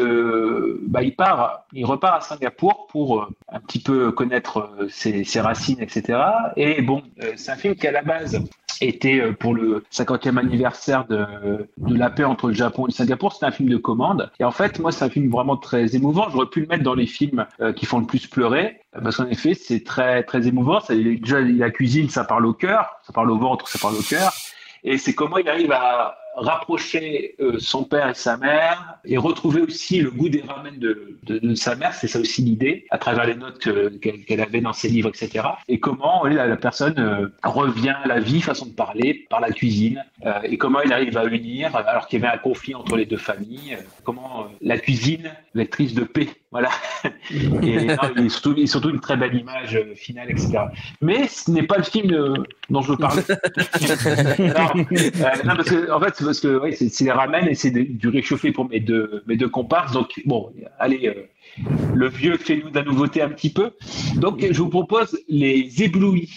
bah, 0.83 1.03
il 1.03 1.15
part, 1.17 1.67
il 1.73 1.85
repart 1.85 2.19
à 2.19 2.21
Singapour 2.21 2.87
pour 2.87 3.29
un 3.49 3.61
petit 3.61 3.81
peu 3.81 4.13
connaître 4.13 4.71
ses, 4.89 5.25
racines, 5.41 5.81
etc. 5.81 6.19
Et 6.57 6.83
bon, 6.83 7.03
c'est 7.35 7.51
un 7.51 7.57
film 7.57 7.75
qui 7.75 7.89
à 7.89 7.93
la 7.93 8.03
base 8.03 8.41
était 8.81 9.21
euh, 9.21 9.33
pour 9.33 9.55
le 9.55 9.85
50e 9.93 10.39
anniversaire 10.39 11.07
de, 11.07 11.67
de 11.77 11.97
la 11.97 12.11
paix 12.11 12.25
entre 12.25 12.49
le 12.49 12.55
Japon 12.55 12.87
et 12.87 12.91
le 12.91 12.95
Singapour. 12.95 13.33
C'était 13.33 13.47
un 13.47 13.51
film 13.51 13.69
de 13.69 13.77
commande. 13.77 14.31
Et 14.41 14.45
en 14.45 14.51
fait, 14.51 14.79
moi, 14.79 14.93
c'est 14.93 15.05
un 15.05 15.11
film 15.11 15.31
vraiment 15.31 15.57
très 15.57 15.95
émouvant. 15.97 16.29
J'aurais 16.31 16.47
pu 16.47 16.61
le 16.61 16.67
mettre 16.67 16.83
dans 16.83 16.95
les 16.95 17.07
films 17.07 17.47
euh, 17.61 17.73
qui 17.73 17.87
font 17.87 17.99
le 17.99 18.07
plus 18.07 18.27
pleurer. 18.27 18.81
Parce 19.03 19.17
qu'en 19.17 19.27
effet, 19.27 19.55
c'est 19.55 19.85
très, 19.85 20.23
très 20.23 20.47
émouvant. 20.47 20.81
Ça, 20.81 20.95
déjà, 20.95 21.41
la 21.41 21.71
cuisine, 21.71 22.09
ça 22.09 22.25
parle 22.25 22.47
au 22.47 22.53
cœur. 22.53 22.97
Ça 23.03 23.13
parle 23.13 23.31
au 23.31 23.39
ventre, 23.39 23.69
ça 23.69 23.79
parle 23.79 23.95
au 23.95 24.03
cœur. 24.03 24.33
Et 24.85 24.99
c'est 24.99 25.15
comment 25.15 25.39
il 25.39 25.49
arrive 25.49 25.73
à, 25.73 26.17
rapprocher 26.37 27.35
euh, 27.41 27.59
son 27.59 27.85
père 27.85 28.09
et 28.09 28.15
sa 28.15 28.37
mère 28.37 28.99
et 29.05 29.17
retrouver 29.17 29.63
aussi 29.63 30.01
le 30.01 30.11
goût 30.11 30.29
des 30.29 30.43
ramen 30.43 30.79
de, 30.79 31.19
de, 31.23 31.55
sa 31.55 31.77
mère, 31.77 31.95
c'est 31.95 32.09
ça 32.09 32.19
aussi 32.19 32.43
l'idée, 32.43 32.87
à 32.91 32.99
travers 32.99 33.27
les 33.27 33.35
notes 33.35 33.69
qu'elle 34.01 34.41
avait 34.41 34.61
dans 34.61 34.73
ses 34.73 34.89
livres, 34.89 35.11
etc. 35.11 35.47
Et 35.69 35.79
comment 35.79 36.25
la, 36.25 36.47
la, 36.47 36.57
personne 36.57 36.99
euh, 36.99 37.29
revient 37.43 37.95
à 38.03 38.09
la 38.09 38.21
vie, 38.21 38.41
façon 38.41 38.67
de 38.67 38.73
parler, 38.73 39.27
par 39.31 39.41
la 39.41 39.51
cuisine, 39.51 40.05
euh, 40.25 40.33
et 40.43 40.59
comment 40.59 40.81
il 40.81 40.93
arrive 40.93 41.17
à 41.17 41.25
unir, 41.25 41.75
alors 41.77 42.09
qu'il 42.09 42.21
y 42.21 42.25
avait 42.25 42.35
un 42.35 42.39
conflit 42.39 42.75
entre 42.75 42.97
les 42.97 43.07
deux 43.07 43.17
familles, 43.17 43.79
comment 44.03 44.47
la 44.61 44.79
cuisine, 44.79 45.31
l'actrice 45.55 45.95
de 45.95 46.05
paix, 46.05 46.29
voilà. 46.51 46.71
et, 47.63 47.87
non, 47.87 48.29
surtout, 48.29 48.67
surtout, 48.67 48.91
une 48.91 49.01
très 49.01 49.17
belle 49.17 49.35
image 49.35 49.79
finale, 49.97 50.31
etc. 50.31 50.59
Mais 51.01 51.27
ce 51.29 51.51
n'est 51.51 51.65
pas 51.65 51.79
le 51.79 51.83
film 51.83 52.45
dont 52.71 52.83
je 52.83 52.93
veux 52.93 52.97
parler. 52.97 53.23
non, 54.39 54.85
non, 55.45 55.57
parce 55.57 55.71
que, 55.71 55.91
en 55.91 56.01
fait, 56.01 56.25
parce 56.25 56.41
que 56.41 56.71
c'est 56.73 57.05
les 57.05 57.11
ramen 57.11 57.49
et 57.49 57.55
c'est 57.55 57.71
du 57.71 58.09
réchauffé 58.09 58.53
pour 58.53 58.69
mes 58.69 58.81
deux, 58.81 59.23
mes 59.27 59.37
deux 59.37 59.49
comparses. 59.49 59.93
Donc, 59.93 60.21
bon, 60.27 60.53
allez, 60.79 61.09
euh, 61.09 61.63
le 61.95 62.09
vieux 62.09 62.37
fait-nous 62.37 62.71
de 62.71 62.77
la 62.77 62.85
nouveauté 62.85 63.23
un 63.23 63.31
petit 63.31 63.53
peu. 63.53 63.73
Donc, 64.17 64.45
je 64.51 64.59
vous 64.59 64.71
propose 64.71 65.19
Les 65.29 65.83
Éblouis 65.83 66.31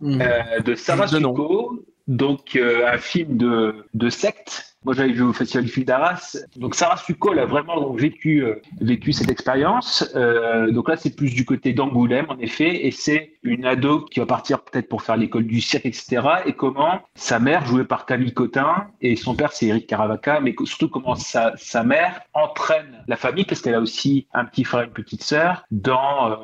mmh. 0.00 0.20
euh, 0.20 0.60
de 0.60 0.74
Sarah 0.74 1.08
Succo, 1.08 1.84
donc 2.10 2.56
euh, 2.56 2.92
un 2.92 2.98
film 2.98 3.36
de, 3.36 4.10
secte 4.10 4.66
moi, 4.82 4.94
j'avais 4.94 5.12
vu 5.12 5.20
au 5.20 5.34
Festival 5.34 5.66
du 5.66 5.70
film 5.70 5.84
d'Arras. 5.84 6.38
Donc, 6.56 6.74
Sarah 6.74 6.96
Succo 6.96 7.32
a 7.32 7.44
vraiment 7.44 7.92
vécu, 7.92 8.42
euh, 8.42 8.62
vécu 8.80 9.12
cette 9.12 9.30
expérience. 9.30 10.10
Euh, 10.16 10.70
donc 10.70 10.88
là, 10.88 10.96
c'est 10.96 11.14
plus 11.14 11.34
du 11.34 11.44
côté 11.44 11.74
d'Angoulême, 11.74 12.24
en 12.30 12.38
effet. 12.38 12.86
Et 12.86 12.90
c'est 12.90 13.34
une 13.42 13.66
ado 13.66 14.06
qui 14.06 14.20
va 14.20 14.26
partir 14.26 14.62
peut-être 14.62 14.88
pour 14.88 15.02
faire 15.02 15.18
l'école 15.18 15.44
du 15.44 15.60
cirque, 15.60 15.84
etc. 15.84 16.22
Et 16.46 16.54
comment 16.54 17.00
sa 17.14 17.38
mère, 17.38 17.66
jouée 17.66 17.84
par 17.84 18.06
Camille 18.06 18.32
Cotin, 18.32 18.86
et 19.02 19.16
son 19.16 19.34
père, 19.34 19.52
c'est 19.52 19.66
Eric 19.66 19.86
Caravaca, 19.86 20.40
mais 20.40 20.54
surtout 20.64 20.88
comment 20.88 21.14
sa, 21.14 21.52
sa 21.56 21.84
mère 21.84 22.22
entraîne 22.32 23.04
la 23.06 23.16
famille, 23.16 23.44
parce 23.44 23.60
qu'elle 23.60 23.74
a 23.74 23.80
aussi 23.80 24.28
un 24.32 24.46
petit 24.46 24.64
frère 24.64 24.80
et 24.80 24.86
une 24.86 24.92
petite 24.92 25.22
sœur, 25.22 25.62
dans... 25.70 26.38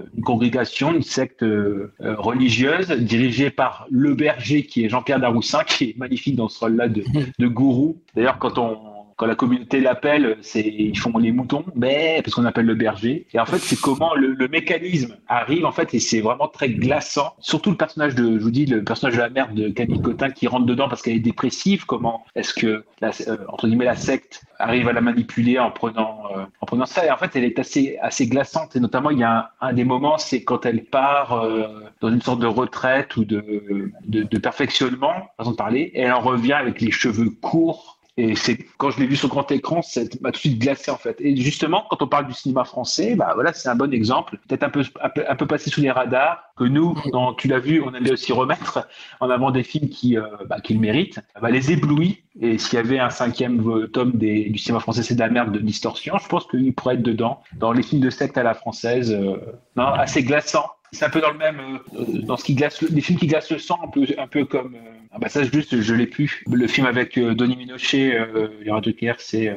Euh, 0.00 0.04
une 0.16 0.22
congrégation, 0.22 0.94
une 0.94 1.02
secte 1.02 1.42
euh, 1.42 1.92
religieuse 2.00 2.90
dirigée 2.90 3.50
par 3.50 3.86
le 3.90 4.14
berger 4.14 4.64
qui 4.64 4.84
est 4.84 4.88
Jean-Pierre 4.88 5.20
Daroussin, 5.20 5.64
qui 5.64 5.90
est 5.90 5.98
magnifique 5.98 6.36
dans 6.36 6.48
ce 6.48 6.60
rôle-là 6.60 6.88
de, 6.88 7.04
de 7.38 7.46
gourou. 7.46 8.00
D'ailleurs, 8.14 8.38
quand 8.38 8.58
on 8.58 8.89
quand 9.20 9.26
la 9.26 9.34
communauté 9.34 9.80
l'appelle, 9.80 10.38
ils 10.54 10.98
font 10.98 11.18
les 11.18 11.30
moutons, 11.30 11.62
mais 11.74 12.22
parce 12.24 12.34
qu'on 12.34 12.46
appelle 12.46 12.64
le 12.64 12.74
berger. 12.74 13.26
Et 13.34 13.38
en 13.38 13.44
fait, 13.44 13.58
c'est 13.58 13.78
comment 13.78 14.14
le, 14.14 14.28
le, 14.28 14.48
mécanisme 14.48 15.14
arrive 15.28 15.66
en 15.66 15.72
fait, 15.72 15.92
et 15.92 16.00
c'est 16.00 16.22
vraiment 16.22 16.48
très 16.48 16.70
glaçant. 16.70 17.34
Surtout 17.38 17.68
le 17.68 17.76
personnage 17.76 18.14
de, 18.14 18.38
je 18.38 18.42
vous 18.42 18.50
dis, 18.50 18.64
le 18.64 18.82
personnage 18.82 19.16
de 19.16 19.20
la 19.20 19.28
mère 19.28 19.52
de 19.52 19.68
Camille 19.68 20.00
Cotin 20.00 20.30
qui 20.30 20.46
rentre 20.46 20.64
dedans 20.64 20.88
parce 20.88 21.02
qu'elle 21.02 21.16
est 21.16 21.20
dépressive. 21.20 21.84
Comment 21.84 22.24
est-ce 22.34 22.54
que 22.54 22.86
la, 23.02 23.10
euh, 23.28 23.36
entre 23.48 23.66
guillemets 23.66 23.84
la 23.84 23.94
secte 23.94 24.40
arrive 24.58 24.88
à 24.88 24.94
la 24.94 25.02
manipuler 25.02 25.58
en 25.58 25.70
prenant 25.70 26.22
euh, 26.34 26.46
en 26.62 26.64
prenant 26.64 26.86
ça? 26.86 27.04
Et 27.04 27.10
en 27.10 27.18
fait, 27.18 27.36
elle 27.36 27.44
est 27.44 27.58
assez 27.58 27.98
assez 28.00 28.26
glaçante. 28.26 28.74
Et 28.74 28.80
notamment, 28.80 29.10
il 29.10 29.18
y 29.18 29.22
a 29.22 29.52
un, 29.60 29.74
des 29.74 29.84
moments, 29.84 30.16
c'est 30.16 30.44
quand 30.44 30.64
elle 30.64 30.86
part 30.86 31.34
euh, 31.34 31.66
dans 32.00 32.08
une 32.08 32.22
sorte 32.22 32.40
de 32.40 32.46
retraite 32.46 33.18
ou 33.18 33.26
de 33.26 33.92
de, 34.06 34.22
de 34.22 34.38
perfectionnement, 34.38 35.12
façon 35.36 35.50
de 35.50 35.56
parler, 35.56 35.90
et 35.92 36.00
elle 36.00 36.12
en 36.12 36.20
revient 36.20 36.54
avec 36.54 36.80
les 36.80 36.90
cheveux 36.90 37.28
courts 37.28 37.99
Et 38.20 38.34
quand 38.76 38.90
je 38.90 39.00
l'ai 39.00 39.06
vu 39.06 39.16
sur 39.16 39.28
grand 39.28 39.50
écran, 39.50 39.80
ça 39.80 40.02
m'a 40.20 40.30
tout 40.30 40.36
de 40.36 40.36
suite 40.36 40.58
glacé 40.58 40.90
en 40.90 40.96
fait. 40.96 41.16
Et 41.20 41.34
justement, 41.36 41.86
quand 41.88 42.02
on 42.02 42.06
parle 42.06 42.26
du 42.26 42.34
cinéma 42.34 42.64
français, 42.64 43.14
bah 43.14 43.32
voilà, 43.34 43.54
c'est 43.54 43.68
un 43.68 43.76
bon 43.76 43.92
exemple. 43.94 44.36
Peut-être 44.46 44.64
un 44.64 45.34
peu, 45.36 45.46
passé 45.46 45.70
sous 45.70 45.80
les 45.80 45.90
radars. 45.90 46.42
Que 46.56 46.64
nous, 46.64 46.94
tu 47.38 47.48
l'as 47.48 47.58
vu, 47.58 47.80
on 47.80 47.94
aimait 47.94 48.12
aussi 48.12 48.34
remettre 48.34 48.86
en 49.20 49.30
avant 49.30 49.50
des 49.50 49.62
films 49.62 49.88
qui, 49.88 50.18
euh, 50.18 50.26
bah, 50.46 50.58
le 50.68 50.78
méritent. 50.78 51.20
Bah, 51.40 51.50
les 51.50 51.72
éblouis. 51.72 52.22
Et 52.38 52.58
s'il 52.58 52.74
y 52.74 52.78
avait 52.78 52.98
un 52.98 53.08
cinquième 53.08 53.88
tome 53.88 54.12
du 54.12 54.58
cinéma 54.58 54.80
français, 54.80 55.02
c'est 55.02 55.14
de 55.14 55.20
la 55.20 55.30
merde 55.30 55.52
de 55.52 55.58
distorsion. 55.58 56.18
Je 56.18 56.28
pense 56.28 56.46
qu'il 56.46 56.74
pourrait 56.74 56.96
être 56.96 57.02
dedans. 57.02 57.40
Dans 57.56 57.72
les 57.72 57.82
films 57.82 58.02
de 58.02 58.10
secte 58.10 58.36
à 58.36 58.42
la 58.42 58.52
française, 58.52 59.10
euh, 59.12 59.36
non, 59.76 59.86
assez 59.86 60.22
glaçant. 60.22 60.66
C'est 60.92 61.04
un 61.04 61.10
peu 61.10 61.20
dans 61.20 61.30
le 61.30 61.38
même, 61.38 61.60
euh, 61.94 62.04
dans 62.22 62.36
ce 62.36 62.44
qui 62.44 62.54
glace, 62.54 62.80
le- 62.82 62.88
des 62.88 63.00
films 63.00 63.18
qui 63.18 63.26
glacent 63.26 63.50
le 63.50 63.58
sang, 63.58 63.78
un 63.84 63.88
peu, 63.88 64.04
un 64.18 64.26
peu 64.26 64.44
comme. 64.44 64.74
euh, 64.74 64.78
ah 65.12 65.18
bah 65.18 65.28
ça 65.28 65.42
juste, 65.44 65.80
je 65.80 65.94
l'ai 65.94 66.06
plus. 66.06 66.42
Le 66.50 66.66
film 66.66 66.86
avec 66.86 67.16
euh, 67.18 67.34
Denis 67.34 67.56
Minochet, 67.56 68.14
euh, 68.18 68.48
Léon 68.62 68.80
Drucker, 68.80 69.14
c'est 69.18 69.48
euh, 69.48 69.56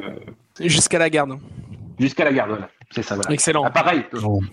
Jusqu'à 0.59 0.99
la 0.99 1.09
garde. 1.09 1.37
Jusqu'à 1.99 2.25
la 2.25 2.33
garde, 2.33 2.49
voilà. 2.51 2.69
C'est 2.91 3.01
ça, 3.03 3.15
voilà. 3.15 3.31
Excellent. 3.31 3.63
Ah, 3.65 3.71
pareil, 3.71 4.03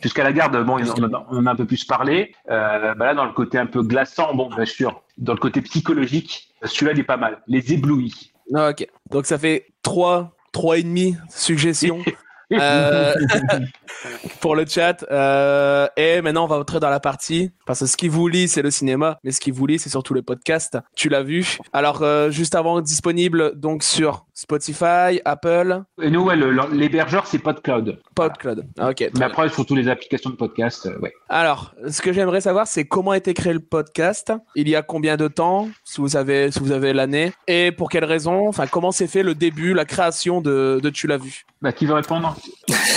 jusqu'à 0.03 0.25
la 0.25 0.33
garde, 0.33 0.57
bon, 0.65 0.79
on 0.79 1.05
en 1.05 1.13
a, 1.13 1.27
on 1.31 1.37
en 1.39 1.47
a 1.47 1.51
un 1.51 1.57
peu 1.57 1.67
plus 1.67 1.85
parlé. 1.85 2.35
Euh, 2.51 2.95
bah 2.95 3.07
là, 3.07 3.15
dans 3.15 3.27
le 3.27 3.33
côté 3.33 3.59
un 3.59 3.67
peu 3.67 3.83
glaçant, 3.83 4.35
bon, 4.35 4.49
bien 4.55 4.65
sûr, 4.65 5.03
dans 5.19 5.35
le 5.35 5.39
côté 5.39 5.61
psychologique, 5.61 6.49
celui-là, 6.65 6.93
il 6.95 7.01
est 7.01 7.05
pas 7.05 7.19
mal. 7.19 7.43
Les 7.47 7.73
éblouis. 7.75 8.33
Ah, 8.55 8.71
ok. 8.71 8.87
Donc 9.11 9.27
ça 9.27 9.39
fait 9.39 9.67
3, 9.83 10.35
3 10.53 10.79
et 10.79 10.83
demi 10.83 11.17
suggestions. 11.29 12.03
Euh, 12.53 13.15
pour 14.41 14.55
le 14.57 14.65
chat. 14.67 15.05
Euh, 15.11 15.87
et 15.97 16.21
maintenant, 16.23 16.45
on 16.45 16.49
va 16.49 16.57
entrer 16.57 16.81
dans 16.81 16.91
la 16.91 17.01
partie. 17.01 17.51
Parce 17.67 17.81
que 17.81 17.87
ce 17.87 17.97
qui 17.97 18.09
vous 18.09 18.27
lit, 18.29 18.49
c'est 18.49 18.63
le 18.63 18.71
cinéma. 18.71 19.19
Mais 19.25 19.33
ce 19.33 19.41
qui 19.41 19.51
vous 19.51 19.67
lit, 19.67 19.79
c'est 19.79 19.91
surtout 19.91 20.15
les 20.15 20.23
podcasts. 20.23 20.79
Tu 20.97 21.09
l'as 21.09 21.23
vu. 21.23 21.59
Alors, 21.73 22.03
euh, 22.03 22.31
juste 22.31 22.55
avant, 22.55 22.81
disponible 22.81 23.59
donc 23.59 23.83
sur 23.83 24.27
Spotify, 24.35 25.21
Apple, 25.25 25.83
Et 26.03 26.11
nous, 26.11 26.25
ouais, 26.25 26.35
le- 26.37 26.51
le- 26.51 26.63
l'hébergeur, 26.73 27.27
c'est 27.27 27.39
PodCloud. 27.39 27.99
PodCloud. 28.15 28.67
Ah, 28.79 28.89
Ok. 28.91 29.09
Mais 29.19 29.25
après, 29.25 29.49
sur 29.51 29.67
toutes 29.67 29.77
les 29.77 29.89
applications 29.89 30.31
de 30.31 30.35
podcast, 30.37 30.89
ouais. 31.01 31.13
Alors, 31.29 31.75
ce 31.89 32.01
que 32.03 32.13
j'aimerais 32.13 32.41
savoir, 32.41 32.67
c'est 32.67 32.85
comment 32.85 33.11
a 33.13 33.17
été 33.19 33.35
créé 33.35 33.53
le 33.53 33.61
podcast. 33.61 34.33
Il 34.57 34.69
y 34.69 34.75
a 34.77 34.83
combien 34.83 35.17
de 35.17 35.29
temps, 35.29 35.69
si 35.85 36.01
vous 36.01 36.17
avez, 36.17 36.51
si 36.51 36.59
vous 36.59 36.73
avez 36.73 36.93
l'année, 36.93 37.33
et 37.47 37.71
pour 37.71 37.91
quelles 37.91 38.05
raisons. 38.05 38.49
Enfin, 38.49 38.67
comment 38.67 38.91
s'est 38.93 39.07
fait 39.07 39.23
le 39.23 39.35
début, 39.35 39.75
la 39.75 39.85
création 39.85 40.41
de, 40.41 40.81
de 40.83 40.91
Tu 40.91 41.07
l'as 41.07 41.19
vu? 41.19 41.45
Bah, 41.63 41.73
qui 41.73 41.85
veut 41.87 41.95
répondre? 41.95 42.35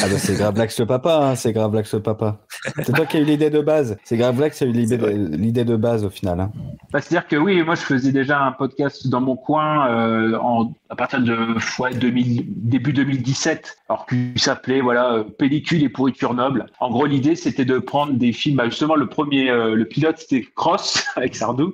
Ah 0.02 0.08
bah 0.08 0.18
c'est 0.18 0.80
le 0.80 0.86
papa, 0.86 1.20
hein, 1.22 1.36
c'est 1.36 1.54
grave 1.54 1.72
Black 1.72 1.92
le 1.92 2.02
papa. 2.02 2.40
C'est 2.84 2.94
toi 2.94 3.06
qui 3.06 3.18
as 3.18 3.20
eu 3.22 3.24
l'idée 3.26 3.50
de 3.50 3.62
base. 3.62 3.98
C'est 4.04 4.18
grave 4.18 4.36
Black 4.36 4.54
qui 4.54 4.64
a 4.64 4.68
eu 4.68 4.72
l'idée 4.72 5.64
de, 5.66 5.76
base 5.76 6.04
au 6.06 6.10
final. 6.10 6.40
hein. 6.40 6.52
Bah, 6.92 7.02
C'est-à-dire 7.02 7.28
que 7.28 7.36
oui, 7.36 7.62
moi 7.64 7.76
je 7.76 7.82
faisais 7.82 8.12
déjà 8.12 8.40
un 8.42 8.52
podcast 8.52 9.08
dans 9.08 9.22
mon 9.22 9.36
coin 9.36 9.90
euh, 9.90 10.38
en, 10.38 10.74
à 10.90 10.96
partir 10.96 11.22
de 11.22 11.56
ouais, 11.80 11.94
2000, 11.94 12.44
début 12.48 12.94
2017, 12.94 13.78
alors 13.90 14.06
qu'il 14.06 14.40
s'appelait 14.40 14.82
voilà 14.82 15.14
euh, 15.14 15.24
Pellicule 15.24 15.84
et 15.84 15.90
pourriture 15.90 16.34
noble. 16.34 16.68
En 16.80 16.92
gros, 16.92 17.06
l'idée 17.06 17.36
c'était 17.36 17.66
de 17.66 17.80
prendre 17.80 18.14
des 18.14 18.32
films. 18.32 18.58
Bah, 18.58 18.66
justement, 18.70 18.96
le 18.96 19.08
premier, 19.08 19.50
euh, 19.50 19.74
le 19.76 19.86
pilote 19.86 20.18
c'était 20.20 20.46
Cross 20.56 21.06
avec 21.16 21.36
Sardou, 21.36 21.74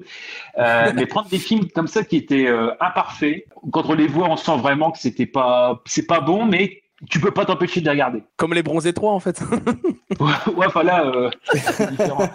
euh, 0.58 0.92
mais 0.96 1.06
prendre 1.06 1.30
des 1.30 1.38
films 1.38 1.68
comme 1.76 1.88
ça 1.88 2.04
qui 2.04 2.16
étaient 2.16 2.48
imparfaits. 2.80 3.46
Quand 3.72 3.84
on 3.90 3.94
les 3.94 4.08
voit, 4.08 4.30
on 4.30 4.38
sent 4.38 4.58
vraiment 4.58 4.92
que 4.92 5.00
c'était 5.00 5.26
pas, 5.26 5.82
c'est 5.86 6.08
pas 6.08 6.22
bon, 6.22 6.46
mais 6.46 6.79
tu 7.10 7.20
peux 7.20 7.32
pas 7.32 7.46
t'empêcher 7.46 7.80
de 7.80 7.86
les 7.86 7.92
regarder. 7.92 8.24
Comme 8.38 8.54
les 8.54 8.64
bronzés 8.64 8.94
3, 8.94 9.12
en 9.14 9.20
fait. 9.20 9.42
ouais, 10.20 10.66
enfin 10.66 10.84
là, 10.84 11.06
euh, 11.06 11.30
différent. 11.92 12.30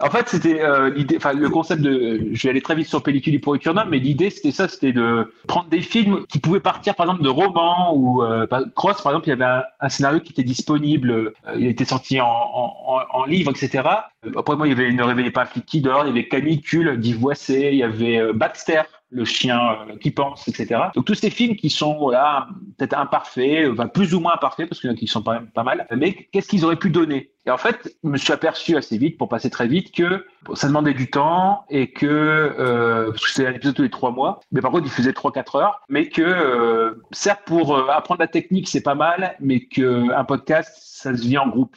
En 0.00 0.10
fait, 0.10 0.28
c'était 0.28 0.60
euh, 0.60 0.90
l'idée, 0.90 1.16
enfin 1.16 1.32
le 1.32 1.48
concept 1.48 1.80
de, 1.82 2.28
je 2.32 2.42
vais 2.42 2.50
aller 2.50 2.60
très 2.60 2.74
vite 2.74 2.88
sur 2.88 3.02
pellicule 3.02 3.34
et 3.34 3.38
pourriture 3.38 3.74
noble, 3.74 3.90
mais 3.90 3.98
l'idée 3.98 4.30
c'était 4.30 4.50
ça, 4.50 4.68
c'était 4.68 4.92
de 4.92 5.32
prendre 5.46 5.68
des 5.68 5.80
films 5.80 6.26
qui 6.28 6.38
pouvaient 6.38 6.60
partir 6.60 6.94
par 6.94 7.06
exemple 7.06 7.22
de 7.22 7.28
romans 7.28 7.94
ou 7.94 8.22
euh, 8.22 8.46
Cross 8.74 9.02
par 9.02 9.12
exemple, 9.12 9.28
il 9.28 9.30
y 9.30 9.32
avait 9.32 9.44
un, 9.44 9.62
un 9.80 9.88
scénario 9.88 10.20
qui 10.20 10.32
était 10.32 10.42
disponible, 10.42 11.10
euh, 11.10 11.32
il 11.56 11.66
était 11.66 11.84
sorti 11.84 12.20
en, 12.20 12.26
en, 12.26 12.74
en, 12.86 13.20
en 13.20 13.24
livre, 13.24 13.50
etc. 13.50 13.88
Euh, 14.26 14.32
Après 14.36 14.56
moi, 14.56 14.66
il 14.66 14.70
y 14.70 14.72
avait 14.72 14.92
Ne 14.92 15.02
réveillez 15.02 15.30
pas 15.30 15.42
un 15.42 15.46
flic 15.46 15.64
qui 15.66 15.80
dort, 15.80 16.04
il 16.04 16.08
y 16.08 16.10
avait 16.10 16.28
Canicule 16.28 16.98
d'Ivoissé, 16.98 17.70
il 17.72 17.78
y 17.78 17.82
avait 17.82 18.18
euh, 18.18 18.32
Baxter 18.32 18.82
le 19.10 19.24
chien 19.24 19.78
euh, 19.88 19.96
qui 19.98 20.10
pense, 20.10 20.48
etc. 20.48 20.80
Donc 20.94 21.04
tous 21.04 21.14
ces 21.14 21.30
films 21.30 21.56
qui 21.56 21.70
sont 21.70 21.96
voilà 21.96 22.48
peut-être 22.76 22.98
imparfaits, 22.98 23.68
enfin 23.70 23.86
plus 23.86 24.14
ou 24.14 24.20
moins 24.20 24.34
imparfaits 24.34 24.68
parce 24.68 24.80
qu'il 24.80 24.90
y 24.90 24.92
en 24.92 24.96
a 24.96 24.98
qui 24.98 25.06
sont 25.06 25.22
pas 25.22 25.62
mal, 25.62 25.86
mais 25.96 26.14
qu'est-ce 26.32 26.48
qu'ils 26.48 26.64
auraient 26.64 26.76
pu 26.76 26.90
donner? 26.90 27.30
Et 27.46 27.50
en 27.50 27.58
fait, 27.58 27.96
je 28.02 28.08
me 28.08 28.16
suis 28.16 28.32
aperçu 28.32 28.76
assez 28.76 28.98
vite, 28.98 29.18
pour 29.18 29.28
passer 29.28 29.50
très 29.50 29.68
vite, 29.68 29.92
que 29.94 30.26
ça 30.54 30.66
demandait 30.66 30.94
du 30.94 31.08
temps 31.08 31.64
et 31.70 31.92
que 31.92 32.06
euh, 32.06 33.10
parce 33.12 33.24
que 33.24 33.30
c'était 33.30 33.48
un 33.48 33.52
épisode 33.52 33.76
tous 33.76 33.82
les 33.82 33.90
trois 33.90 34.10
mois, 34.10 34.40
mais 34.50 34.60
par 34.60 34.72
contre 34.72 34.86
il 34.86 34.90
faisait 34.90 35.12
trois 35.12 35.30
quatre 35.32 35.54
heures, 35.54 35.80
mais 35.88 36.08
que 36.08 36.22
euh, 36.22 36.94
certes 37.12 37.42
pour 37.46 37.76
euh, 37.76 37.86
apprendre 37.88 38.20
la 38.20 38.26
technique 38.26 38.68
c'est 38.68 38.82
pas 38.82 38.96
mal, 38.96 39.36
mais 39.40 39.60
que 39.66 40.12
un 40.12 40.24
podcast 40.24 40.72
ça 40.82 41.16
se 41.16 41.22
vit 41.22 41.38
en 41.38 41.48
groupe. 41.48 41.76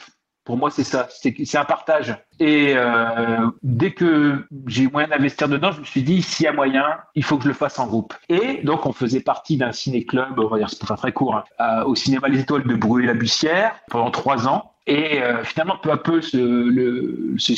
Pour 0.50 0.58
moi, 0.58 0.72
c'est 0.72 0.84
ça, 0.84 1.08
c'est 1.12 1.56
un 1.60 1.64
partage. 1.64 2.18
Et 2.40 2.74
euh, 2.76 3.46
dès 3.62 3.92
que 3.92 4.48
j'ai 4.66 4.86
eu 4.86 4.90
moyen 4.90 5.08
d'investir 5.08 5.48
dedans, 5.48 5.72
je 5.72 5.80
me 5.80 5.86
suis 5.86 6.02
dit, 6.02 6.24
s'il 6.24 6.46
y 6.46 6.48
a 6.48 6.54
moyen, 6.54 6.86
il 7.14 7.24
faut 7.24 7.38
que 7.38 7.44
je 7.44 7.50
le 7.50 7.54
fasse 7.54 7.78
en 7.78 7.86
groupe. 7.86 8.16
Et 8.30 8.62
donc, 8.64 8.88
on 8.88 8.92
faisait 8.92 9.20
partie 9.20 9.58
d'un 9.58 9.72
ciné-club, 9.72 10.40
on 10.40 10.48
va 10.48 10.58
dire, 10.58 10.68
c'est 10.72 10.88
pas 10.88 10.98
très 10.98 11.12
court, 11.12 11.36
hein, 11.36 11.44
euh, 11.62 11.84
au 11.84 11.94
cinéma 11.94 12.30
Les 12.30 12.40
Étoiles 12.40 12.64
de 12.64 12.74
Brûlé-la-Bussière 12.74 13.76
pendant 13.92 14.10
trois 14.10 14.48
ans. 14.48 14.74
Et 14.90 15.22
euh, 15.22 15.44
finalement, 15.44 15.78
peu 15.78 15.92
à 15.92 15.98
peu, 15.98 16.20
ce, 16.20 16.36
le, 16.38 17.36
ce 17.38 17.54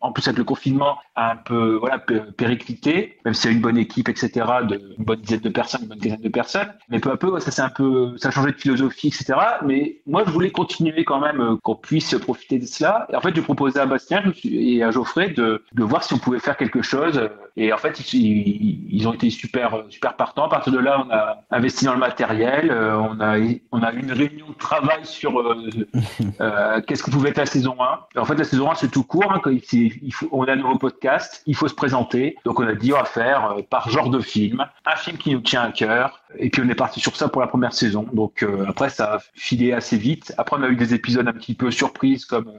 en 0.00 0.12
plus 0.12 0.28
avec 0.28 0.36
le 0.36 0.44
confinement, 0.44 0.98
a 1.14 1.32
un 1.32 1.36
peu 1.36 1.76
voilà, 1.76 1.98
pé- 1.98 2.20
périclité, 2.36 3.16
même 3.24 3.32
s'il 3.32 3.50
y 3.50 3.54
a 3.54 3.56
une 3.56 3.62
bonne 3.62 3.78
équipe, 3.78 4.10
etc., 4.10 4.30
de, 4.68 4.94
une 4.98 5.04
bonne 5.04 5.20
dizaine 5.22 5.40
de 5.40 5.48
personnes, 5.48 5.80
une 5.84 5.88
bonne 5.88 5.98
dizaine 5.98 6.20
de 6.20 6.28
personnes. 6.28 6.68
Mais 6.90 7.00
peu 7.00 7.10
à 7.10 7.16
peu, 7.16 7.40
ça 7.40 7.50
s'est 7.50 7.62
un 7.62 7.70
peu, 7.70 8.18
ça 8.18 8.28
a 8.28 8.30
changé 8.32 8.52
de 8.52 8.58
philosophie, 8.58 9.08
etc. 9.08 9.32
Mais 9.64 10.02
moi, 10.06 10.24
je 10.26 10.30
voulais 10.30 10.50
continuer 10.50 11.04
quand 11.04 11.20
même 11.20 11.40
euh, 11.40 11.56
qu'on 11.62 11.74
puisse 11.74 12.14
profiter 12.18 12.58
de 12.58 12.66
cela. 12.66 13.06
Et 13.10 13.16
en 13.16 13.22
fait, 13.22 13.34
je 13.34 13.40
proposais 13.40 13.80
à 13.80 13.86
Bastien 13.86 14.22
et 14.44 14.82
à 14.82 14.90
Geoffrey 14.90 15.30
de, 15.30 15.64
de 15.72 15.82
voir 15.82 16.04
si 16.04 16.12
on 16.12 16.18
pouvait 16.18 16.38
faire 16.38 16.58
quelque 16.58 16.82
chose. 16.82 17.30
Et 17.56 17.72
en 17.72 17.78
fait, 17.78 18.12
ils 18.12 19.08
ont 19.08 19.14
été 19.14 19.30
super, 19.30 19.84
super 19.88 20.16
partants. 20.16 20.44
À 20.44 20.50
partir 20.50 20.72
de 20.72 20.78
là, 20.78 21.02
on 21.06 21.10
a 21.10 21.38
investi 21.50 21.86
dans 21.86 21.94
le 21.94 21.98
matériel. 21.98 22.70
euh, 22.70 22.98
on 22.98 23.20
a, 23.20 23.38
on 23.72 23.82
a 23.82 23.92
eu 23.94 24.00
une 24.00 24.12
réunion 24.12 24.48
de 24.50 24.54
travail 24.54 25.00
sur 25.04 25.40
euh, 25.40 25.56
euh, 26.42 26.80
qu'est-ce 26.82 27.02
que 27.02 27.10
pouvait 27.10 27.30
être 27.30 27.38
la 27.38 27.46
saison 27.46 27.76
1. 27.80 28.00
Et 28.16 28.18
en 28.18 28.24
fait, 28.24 28.34
la 28.34 28.44
saison 28.44 28.70
1, 28.70 28.74
c'est 28.74 28.90
tout 28.90 29.04
court. 29.04 29.32
hein, 29.32 29.40
quand 29.42 29.50
il, 29.50 29.62
c'est- 29.64 29.92
il 30.02 30.12
faut, 30.12 30.28
on 30.32 30.44
a 30.44 30.52
un 30.52 30.56
nouveau 30.56 30.76
podcast, 30.76 31.42
il 31.46 31.54
faut 31.54 31.68
se 31.68 31.74
présenter. 31.74 32.36
Donc, 32.44 32.58
on 32.60 32.66
a 32.66 32.74
dit, 32.74 32.92
on 32.92 32.96
va 32.96 33.04
faire 33.04 33.52
euh, 33.58 33.62
par 33.62 33.88
genre 33.88 34.10
de 34.10 34.20
film, 34.20 34.64
un 34.84 34.96
film 34.96 35.16
qui 35.18 35.32
nous 35.32 35.40
tient 35.40 35.62
à 35.62 35.70
cœur. 35.72 36.20
Et 36.38 36.50
puis, 36.50 36.62
on 36.64 36.68
est 36.68 36.74
parti 36.74 36.98
sur 37.00 37.14
ça 37.16 37.28
pour 37.28 37.40
la 37.42 37.46
première 37.46 37.72
saison. 37.72 38.06
Donc, 38.12 38.42
euh, 38.42 38.64
après, 38.68 38.90
ça 38.90 39.14
a 39.14 39.18
filé 39.34 39.72
assez 39.72 39.96
vite. 39.96 40.34
Après, 40.36 40.56
on 40.58 40.62
a 40.62 40.68
eu 40.68 40.76
des 40.76 40.94
épisodes 40.94 41.28
un 41.28 41.32
petit 41.32 41.54
peu 41.54 41.70
surprises, 41.70 42.24
comme 42.24 42.50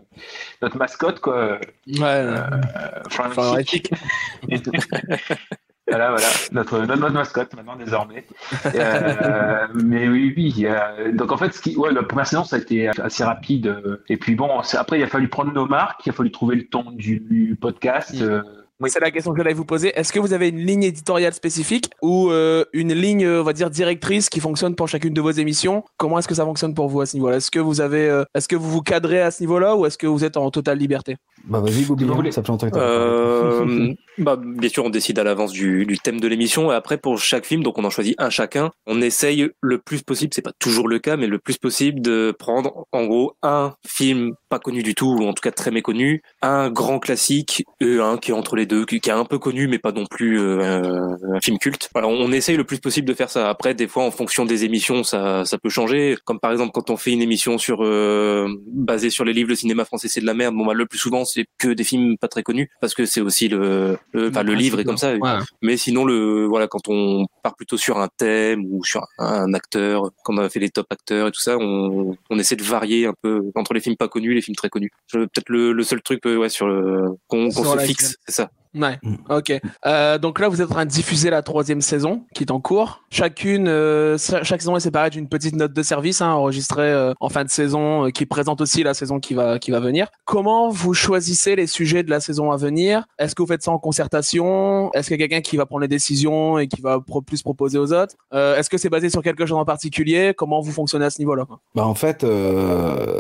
notre 0.61 0.77
mascotte, 0.77 1.19
quoi. 1.19 1.59
Ouais. 1.87 2.25
Voilà, 5.87 6.11
voilà, 6.11 6.27
notre, 6.53 6.79
notre, 6.79 6.95
notre 6.97 7.13
mascotte 7.13 7.53
maintenant 7.55 7.75
désormais. 7.75 8.25
Euh, 8.73 9.67
mais 9.75 10.07
oui, 10.07 10.33
oui. 10.35 10.65
euh, 10.65 11.11
donc 11.13 11.31
en 11.31 11.37
fait, 11.37 11.53
ce 11.53 11.61
qui, 11.61 11.75
ouais, 11.75 11.91
la 11.91 12.03
première 12.03 12.27
saison, 12.27 12.43
ça 12.43 12.55
a 12.55 12.59
été 12.59 12.87
assez 12.87 13.23
rapide. 13.23 13.75
Et 14.07 14.17
puis 14.17 14.35
bon, 14.35 14.49
après, 14.73 14.99
il 14.99 15.03
a 15.03 15.07
fallu 15.07 15.27
prendre 15.27 15.51
nos 15.51 15.65
marques, 15.67 16.05
il 16.05 16.09
a 16.09 16.13
fallu 16.13 16.31
trouver 16.31 16.55
le 16.55 16.63
ton 16.67 16.85
du, 16.91 17.19
du 17.19 17.57
podcast. 17.59 18.13
Mm. 18.13 18.23
euh, 18.23 18.41
Oui. 18.79 18.89
C'est 18.89 18.99
la 18.99 19.11
question 19.11 19.31
que 19.33 19.37
j'allais 19.37 19.53
vous 19.53 19.65
poser. 19.65 19.89
Est-ce 19.97 20.11
que 20.11 20.19
vous 20.19 20.33
avez 20.33 20.49
une 20.49 20.57
ligne 20.65 20.83
éditoriale 20.83 21.33
spécifique 21.33 21.89
ou 22.01 22.29
euh, 22.31 22.65
une 22.73 22.93
ligne, 22.93 23.27
on 23.27 23.43
va 23.43 23.53
dire, 23.53 23.69
directrice 23.69 24.29
qui 24.29 24.39
fonctionne 24.39 24.75
pour 24.75 24.87
chacune 24.87 25.13
de 25.13 25.21
vos 25.21 25.31
émissions? 25.31 25.83
Comment 25.97 26.19
est-ce 26.19 26.27
que 26.27 26.35
ça 26.35 26.43
fonctionne 26.45 26.73
pour 26.73 26.87
vous 26.87 27.01
à 27.01 27.05
ce 27.05 27.15
niveau-là? 27.15 27.37
Est-ce 27.37 27.51
que 27.51 27.59
vous 27.59 27.81
avez, 27.81 28.09
euh, 28.09 28.23
est-ce 28.35 28.47
que 28.47 28.55
vous 28.55 28.69
vous 28.69 28.81
cadrez 28.81 29.21
à 29.21 29.31
ce 29.31 29.41
niveau-là 29.43 29.75
ou 29.75 29.85
est-ce 29.85 29.97
que 29.97 30.07
vous 30.07 30.23
êtes 30.25 30.37
en 30.37 30.49
totale 30.49 30.77
liberté? 30.77 31.17
Bah 31.45 31.59
vas-y, 31.59 31.83
Goubi, 31.83 32.05
Vous 32.05 32.11
hein, 32.13 32.15
voulez- 32.15 32.31
ça 32.31 32.41
fait 32.41 32.47
longtemps 32.49 32.69
que 32.69 33.95
bah, 34.17 34.37
bien 34.39 34.69
sûr, 34.69 34.85
on 34.85 34.89
décide 34.89 35.19
à 35.19 35.23
l'avance 35.23 35.51
du, 35.51 35.85
du 35.85 35.97
thème 35.97 36.19
de 36.19 36.27
l'émission 36.27 36.71
et 36.71 36.75
après 36.75 36.97
pour 36.97 37.17
chaque 37.17 37.45
film, 37.45 37.63
donc 37.63 37.77
on 37.77 37.83
en 37.83 37.89
choisit 37.89 38.15
un 38.19 38.29
chacun. 38.29 38.71
On 38.85 39.01
essaye 39.01 39.49
le 39.61 39.77
plus 39.77 40.03
possible, 40.03 40.33
c'est 40.33 40.41
pas 40.41 40.53
toujours 40.59 40.87
le 40.87 40.99
cas, 40.99 41.17
mais 41.17 41.27
le 41.27 41.39
plus 41.39 41.57
possible 41.57 42.01
de 42.01 42.33
prendre 42.37 42.85
en 42.91 43.05
gros 43.05 43.35
un 43.41 43.73
film 43.85 44.33
pas 44.49 44.59
connu 44.59 44.83
du 44.83 44.93
tout 44.93 45.17
ou 45.19 45.25
en 45.25 45.33
tout 45.33 45.41
cas 45.41 45.51
très 45.51 45.71
méconnu, 45.71 46.21
un 46.41 46.69
grand 46.69 46.99
classique 46.99 47.65
et 47.79 47.99
un 47.99 48.17
qui 48.17 48.31
est 48.31 48.33
entre 48.33 48.55
les 48.55 48.65
deux, 48.65 48.85
qui, 48.85 48.99
qui 48.99 49.09
est 49.09 49.13
un 49.13 49.25
peu 49.25 49.39
connu 49.39 49.67
mais 49.67 49.79
pas 49.79 49.91
non 49.91 50.05
plus 50.05 50.39
euh, 50.39 51.15
un 51.33 51.39
film 51.41 51.57
culte. 51.57 51.89
Voilà, 51.93 52.07
on, 52.07 52.31
essaye 52.31 52.57
le 52.57 52.63
plus 52.63 52.79
possible 52.79 53.07
de 53.07 53.13
faire 53.13 53.29
ça. 53.29 53.49
Après, 53.49 53.75
des 53.75 53.87
fois, 53.87 54.03
en 54.03 54.11
fonction 54.11 54.45
des 54.45 54.65
émissions, 54.65 55.03
ça, 55.03 55.45
ça 55.45 55.57
peut 55.57 55.69
changer. 55.69 56.17
Comme 56.25 56.39
par 56.39 56.51
exemple 56.51 56.71
quand 56.73 56.89
on 56.89 56.97
fait 56.97 57.11
une 57.11 57.21
émission 57.21 57.57
sur 57.57 57.83
euh, 57.83 58.47
basée 58.67 59.09
sur 59.09 59.25
les 59.25 59.33
livres, 59.33 59.49
le 59.49 59.55
cinéma 59.55 59.85
français 59.85 60.07
c'est 60.07 60.21
de 60.21 60.25
la 60.25 60.33
merde. 60.33 60.55
Bon 60.55 60.65
bah 60.65 60.73
le 60.73 60.85
plus 60.85 60.99
souvent 60.99 61.25
c'est 61.25 61.45
que 61.57 61.69
des 61.69 61.83
films 61.83 62.17
pas 62.17 62.27
très 62.27 62.43
connus 62.43 62.69
parce 62.81 62.93
que 62.93 63.05
c'est 63.05 63.21
aussi 63.21 63.47
le, 63.47 63.97
enfin, 64.15 64.43
le 64.43 64.53
livre 64.53 64.79
est 64.79 64.83
comme 64.83 64.97
ça. 64.97 65.15
Ouais. 65.15 65.39
Mais 65.61 65.77
sinon 65.77 66.05
le 66.05 66.45
voilà 66.45 66.67
quand 66.67 66.87
on 66.87 67.25
part 67.41 67.55
plutôt 67.55 67.77
sur 67.77 67.99
un 67.99 68.07
thème 68.17 68.63
ou 68.69 68.83
sur 68.83 69.05
un 69.17 69.53
acteur, 69.53 70.11
quand 70.23 70.33
on 70.35 70.37
a 70.39 70.49
fait 70.49 70.59
les 70.59 70.69
top 70.69 70.87
acteurs 70.89 71.27
et 71.27 71.31
tout 71.31 71.41
ça, 71.41 71.57
on, 71.57 72.15
on 72.29 72.39
essaie 72.39 72.55
de 72.55 72.63
varier 72.63 73.05
un 73.07 73.13
peu 73.21 73.51
entre 73.55 73.73
les 73.73 73.79
films 73.79 73.97
pas 73.97 74.07
connus 74.07 74.31
et 74.31 74.35
les 74.35 74.41
films 74.41 74.55
très 74.55 74.69
connus. 74.69 74.91
Peut-être 75.11 75.49
le, 75.49 75.73
le 75.73 75.83
seul 75.83 76.01
truc 76.01 76.25
euh, 76.25 76.37
ouais 76.37 76.49
sur 76.49 76.67
le 76.67 77.17
qu'on 77.27 77.49
se 77.51 77.77
fixe, 77.85 78.17
c'est 78.25 78.33
ça. 78.33 78.49
Ouais, 78.75 78.97
ok. 79.29 79.59
Euh, 79.85 80.17
donc 80.17 80.39
là, 80.39 80.49
vous 80.49 80.61
êtes 80.61 80.67
en 80.69 80.73
train 80.73 80.85
de 80.85 80.89
diffuser 80.89 81.29
la 81.29 81.41
troisième 81.43 81.81
saison 81.81 82.23
qui 82.33 82.43
est 82.43 82.51
en 82.51 82.59
cours. 82.59 83.03
Chacune, 83.11 83.67
euh, 83.67 84.17
cha- 84.17 84.43
chaque 84.43 84.61
saison 84.61 84.75
est 84.75 84.79
séparée 84.79 85.09
d'une 85.11 85.27
petite 85.29 85.55
note 85.55 85.73
de 85.73 85.83
service 85.83 86.21
hein, 86.21 86.31
enregistrée 86.31 86.81
euh, 86.91 87.13
en 87.19 87.29
fin 87.29 87.43
de 87.43 87.49
saison 87.49 88.05
euh, 88.05 88.09
qui 88.09 88.25
présente 88.25 88.61
aussi 88.61 88.81
la 88.83 88.93
saison 88.95 89.19
qui 89.19 89.35
va, 89.35 89.59
qui 89.59 89.69
va 89.71 89.79
venir. 89.79 90.07
Comment 90.25 90.69
vous 90.69 90.93
choisissez 90.95 91.55
les 91.55 91.67
sujets 91.67 92.01
de 92.03 92.09
la 92.09 92.19
saison 92.19 92.51
à 92.51 92.57
venir? 92.57 93.05
Est-ce 93.19 93.35
que 93.35 93.43
vous 93.43 93.47
faites 93.47 93.61
ça 93.63 93.71
en 93.71 93.77
concertation? 93.77 94.91
Est-ce 94.93 95.07
qu'il 95.09 95.19
y 95.19 95.23
a 95.23 95.27
quelqu'un 95.27 95.41
qui 95.41 95.57
va 95.57 95.65
prendre 95.65 95.81
les 95.81 95.87
décisions 95.87 96.57
et 96.57 96.67
qui 96.67 96.81
va 96.81 96.99
pro- 96.99 97.21
plus 97.21 97.41
proposer 97.43 97.77
aux 97.77 97.93
autres? 97.93 98.15
Est-ce 98.33 98.69
que 98.69 98.77
c'est 98.77 98.89
basé 98.89 99.09
sur 99.09 99.21
quelque 99.21 99.45
chose 99.45 99.57
en 99.57 99.65
particulier? 99.65 100.33
Comment 100.35 100.61
vous 100.61 100.71
fonctionnez 100.71 101.05
à 101.05 101.09
ce 101.09 101.19
niveau-là 101.19 101.45
Bah 101.75 101.85
en 101.85 101.95
fait, 101.95 102.23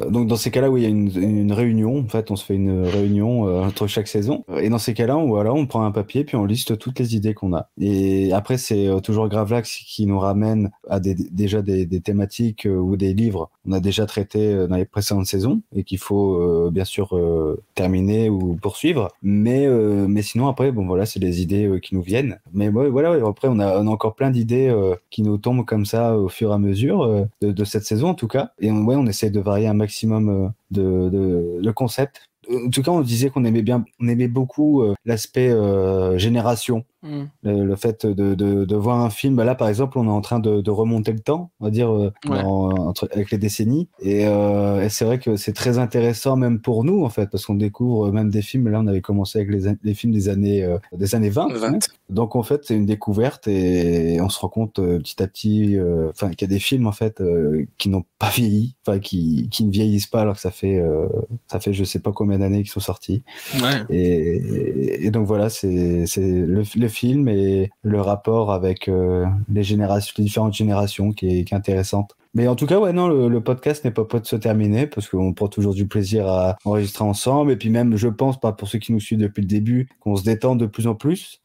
donc 0.09 0.27
dans 0.27 0.35
ces 0.35 0.51
cas-là 0.51 0.69
où 0.69 0.77
il 0.77 0.83
y 0.83 0.85
a 0.85 0.89
une, 0.89 1.11
une 1.15 1.51
réunion, 1.53 1.99
en 1.99 2.07
fait, 2.07 2.31
on 2.31 2.35
se 2.35 2.45
fait 2.45 2.55
une 2.55 2.85
réunion 2.85 3.63
entre 3.63 3.87
chaque 3.87 4.07
saison. 4.07 4.43
Et 4.57 4.69
dans 4.69 4.77
ces 4.79 4.93
cas-là, 4.93 5.17
on, 5.17 5.42
voilà, 5.43 5.59
on 5.59 5.65
prend 5.65 5.83
un 5.83 5.91
papier 5.91 6.23
puis 6.23 6.37
on 6.37 6.45
liste 6.45 6.77
toutes 6.77 6.99
les 6.99 7.15
idées 7.17 7.33
qu'on 7.33 7.53
a. 7.53 7.67
Et 7.77 8.31
après, 8.31 8.57
c'est 8.57 8.87
euh, 8.87 8.99
toujours 9.01 9.27
Gravelax 9.27 9.83
qui 9.85 10.05
nous 10.05 10.17
ramène 10.17 10.71
à 10.89 11.01
des, 11.01 11.15
déjà 11.15 11.61
des, 11.61 11.85
des 11.85 11.99
thématiques 11.99 12.65
euh, 12.65 12.77
ou 12.77 12.95
des 12.95 13.13
livres 13.13 13.49
qu'on 13.65 13.73
a 13.73 13.81
déjà 13.81 14.05
traités 14.05 14.53
euh, 14.53 14.67
dans 14.67 14.77
les 14.77 14.85
précédentes 14.85 15.25
saisons 15.25 15.61
et 15.75 15.83
qu'il 15.83 15.97
faut 15.97 16.35
euh, 16.35 16.69
bien 16.71 16.85
sûr 16.85 17.17
euh, 17.17 17.61
terminer 17.75 18.29
ou 18.29 18.55
poursuivre. 18.55 19.09
Mais 19.21 19.65
euh, 19.67 20.07
mais 20.07 20.21
sinon 20.21 20.47
après, 20.47 20.71
bon 20.71 20.85
voilà, 20.85 21.05
c'est 21.05 21.19
des 21.19 21.41
idées 21.41 21.79
qui 21.81 21.93
nous 21.93 22.01
viennent. 22.01 22.39
Mais 22.53 22.69
ouais, 22.69 22.89
voilà, 22.89 23.13
après 23.27 23.49
on 23.49 23.59
a, 23.59 23.83
encore 23.83 24.15
plein 24.15 24.31
d'idées 24.31 24.73
qui 25.09 25.23
nous 25.23 25.37
tombent 25.37 25.65
comme 25.65 25.85
ça 25.85 26.17
au 26.17 26.29
fur 26.29 26.51
et 26.51 26.53
à 26.53 26.57
mesure 26.57 27.27
de, 27.41 27.51
de 27.51 27.63
cette 27.65 27.83
saison 27.83 28.09
en 28.09 28.13
tout 28.13 28.29
cas. 28.29 28.51
Et 28.59 28.71
on, 28.71 28.85
ouais, 28.85 28.95
on 28.95 29.05
essaie 29.07 29.29
de 29.29 29.39
varier 29.41 29.67
un 29.67 29.73
maximum 29.73 30.53
de, 30.71 31.09
de 31.09 31.59
le 31.61 31.73
concept. 31.73 32.29
En 32.49 32.69
tout 32.69 32.81
cas, 32.81 32.91
on 32.91 33.01
disait 33.01 33.29
qu'on 33.29 33.45
aimait 33.45 33.61
bien, 33.61 33.85
on 33.99 34.07
aimait 34.07 34.27
beaucoup 34.27 34.81
euh, 34.81 34.95
l'aspect 35.05 35.49
euh, 35.49 36.17
génération, 36.17 36.85
Hmm. 37.03 37.25
le, 37.43 37.65
le 37.65 37.75
fait 37.75 38.05
de, 38.05 38.33
de, 38.33 38.63
de 38.65 38.75
voir 38.75 38.99
un 39.01 39.09
film. 39.09 39.35
Bah 39.35 39.43
là, 39.43 39.55
par 39.55 39.67
exemple, 39.67 39.97
on 39.99 40.05
est 40.05 40.09
en 40.09 40.21
train 40.21 40.39
de, 40.39 40.61
de 40.61 40.71
remonter 40.71 41.11
le 41.11 41.19
temps, 41.19 41.51
on 41.59 41.65
va 41.65 41.69
dire, 41.71 41.91
euh, 41.93 42.11
Ouais. 42.27 42.41
dans- 42.41 42.69
entre, 42.87 43.09
avec 43.11 43.29
les 43.29 43.37
décennies. 43.37 43.89
Et, 44.01 44.25
euh, 44.25 44.81
et 44.81 44.87
c'est 44.89 45.03
vrai 45.03 45.19
que 45.19 45.35
c'est 45.35 45.51
très 45.53 45.77
intéressant 45.77 46.37
même 46.37 46.59
pour 46.61 46.83
nous, 46.85 47.03
en 47.03 47.09
fait, 47.09 47.29
parce 47.29 47.45
qu'on 47.45 47.55
découvre 47.55 48.11
même 48.11 48.29
des 48.29 48.41
films. 48.41 48.69
Là, 48.69 48.79
on 48.79 48.87
avait 48.87 49.01
commencé 49.01 49.39
avec 49.39 49.51
les, 49.51 49.73
les 49.83 49.93
films 49.93 50.13
des 50.13 50.29
années, 50.29 50.63
euh, 50.63 50.77
des 50.97 51.13
années 51.15 51.29
20. 51.29 51.53
20. 51.53 51.73
hein. 51.75 51.79
Donc, 52.09 52.35
en 52.37 52.43
fait, 52.43 52.61
c'est 52.63 52.75
une 52.75 52.85
découverte 52.85 53.47
et 53.49 54.19
on 54.21 54.29
se 54.29 54.39
rend 54.39 54.47
compte 54.49 54.79
euh, 54.79 54.99
petit 54.99 55.21
à 55.21 55.27
petit, 55.27 55.77
euh, 55.77 56.09
enfin, 56.09 56.29
qu'il 56.29 56.47
y 56.47 56.51
a 56.51 56.53
des 56.55 56.59
films, 56.59 56.87
en 56.87 56.91
fait, 56.93 57.19
euh, 57.19 57.65
qui 57.77 57.89
n'ont 57.89 58.05
pas 58.19 58.29
vieilli, 58.29 58.75
enfin, 58.87 58.99
qui, 58.99 59.49
qui 59.51 59.65
ne 59.65 59.71
vieillissent 59.71 60.07
pas 60.07 60.21
alors 60.21 60.35
que 60.35 60.41
ça 60.41 60.51
fait, 60.51 60.77
euh, 60.79 61.07
ça 61.51 61.59
fait 61.59 61.73
je 61.73 61.83
sais 61.83 61.99
pas 61.99 62.11
combien 62.13 62.39
d'années 62.39 62.61
qu'ils 62.63 62.71
sont 62.71 62.79
sortis. 62.79 63.23
Ouais. 63.55 63.83
Et, 63.89 65.05
et 65.05 65.11
donc 65.11 65.27
voilà, 65.27 65.49
c'est 65.49 66.05
c'est 66.05 66.21
le, 66.21 66.63
le 66.75 66.87
film 66.93 67.27
et 67.27 67.71
le 67.81 68.01
rapport 68.01 68.51
avec 68.51 68.87
euh, 68.87 69.25
les 69.51 69.63
générations, 69.63 70.13
les 70.17 70.23
différentes 70.23 70.53
générations 70.53 71.11
qui 71.11 71.39
est, 71.39 71.53
intéressante. 71.53 72.15
Mais 72.33 72.47
en 72.47 72.55
tout 72.55 72.65
cas, 72.65 72.79
ouais, 72.79 72.93
non, 72.93 73.07
le, 73.07 73.27
le 73.27 73.41
podcast 73.41 73.85
n'est 73.85 73.91
pas 73.91 74.05
prêt 74.05 74.19
de 74.19 74.25
se 74.25 74.35
terminer 74.35 74.87
parce 74.87 75.07
qu'on 75.07 75.33
prend 75.33 75.47
toujours 75.47 75.75
du 75.75 75.87
plaisir 75.87 76.27
à 76.27 76.57
enregistrer 76.65 77.03
ensemble. 77.03 77.51
Et 77.51 77.57
puis 77.57 77.69
même, 77.69 77.95
je 77.95 78.07
pense, 78.07 78.39
pas 78.39 78.53
pour 78.53 78.67
ceux 78.67 78.79
qui 78.79 78.91
nous 78.91 78.99
suivent 78.99 79.19
depuis 79.19 79.41
le 79.41 79.47
début, 79.47 79.89
qu'on 79.99 80.15
se 80.15 80.23
détend 80.23 80.55
de 80.55 80.65
plus 80.65 80.87
en 80.87 80.95
plus. 80.95 81.42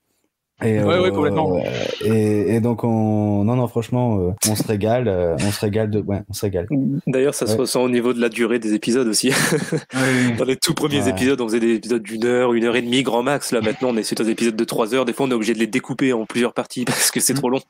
Et, 0.64 0.82
Ouais, 0.82 0.98
ouais, 0.98 1.10
complètement. 1.12 1.54
euh, 1.56 1.60
et, 2.04 2.56
et 2.56 2.60
donc, 2.60 2.82
on, 2.82 3.44
non, 3.44 3.54
non, 3.54 3.68
franchement, 3.68 4.18
euh, 4.18 4.30
on 4.50 4.56
se 4.56 4.66
régale, 4.66 5.06
euh, 5.06 5.36
on 5.46 5.52
se 5.52 5.60
régale 5.60 5.88
de, 5.90 6.00
ouais, 6.00 6.22
on 6.28 6.32
se 6.32 6.40
régale. 6.40 6.66
D'ailleurs, 7.06 7.34
ça 7.34 7.46
se 7.46 7.56
ressent 7.56 7.80
au 7.82 7.88
niveau 7.88 8.12
de 8.12 8.20
la 8.20 8.28
durée 8.28 8.58
des 8.58 8.74
épisodes 8.74 9.06
aussi. 9.06 9.30
Dans 10.38 10.44
les 10.44 10.56
tout 10.56 10.74
premiers 10.74 11.02
Ouais. 11.02 11.10
épisodes, 11.10 11.40
on 11.40 11.46
faisait 11.46 11.60
des 11.60 11.74
épisodes 11.74 12.02
d'une 12.02 12.24
heure, 12.24 12.52
une 12.54 12.64
heure 12.64 12.74
et 12.74 12.82
demie, 12.82 13.02
grand 13.04 13.22
max. 13.22 13.52
Là, 13.52 13.60
maintenant, 13.60 13.90
on 13.92 13.96
est 13.96 14.02
sur 14.02 14.16
des 14.16 14.30
épisodes 14.30 14.56
de 14.56 14.64
trois 14.64 14.94
heures. 14.94 15.04
Des 15.04 15.12
fois, 15.12 15.26
on 15.26 15.30
est 15.30 15.34
obligé 15.34 15.54
de 15.54 15.60
les 15.60 15.68
découper 15.68 16.12
en 16.12 16.26
plusieurs 16.26 16.54
parties 16.54 16.84
parce 16.86 17.12
que 17.12 17.20
c'est 17.20 17.34
trop 17.34 17.50
long. 17.50 17.60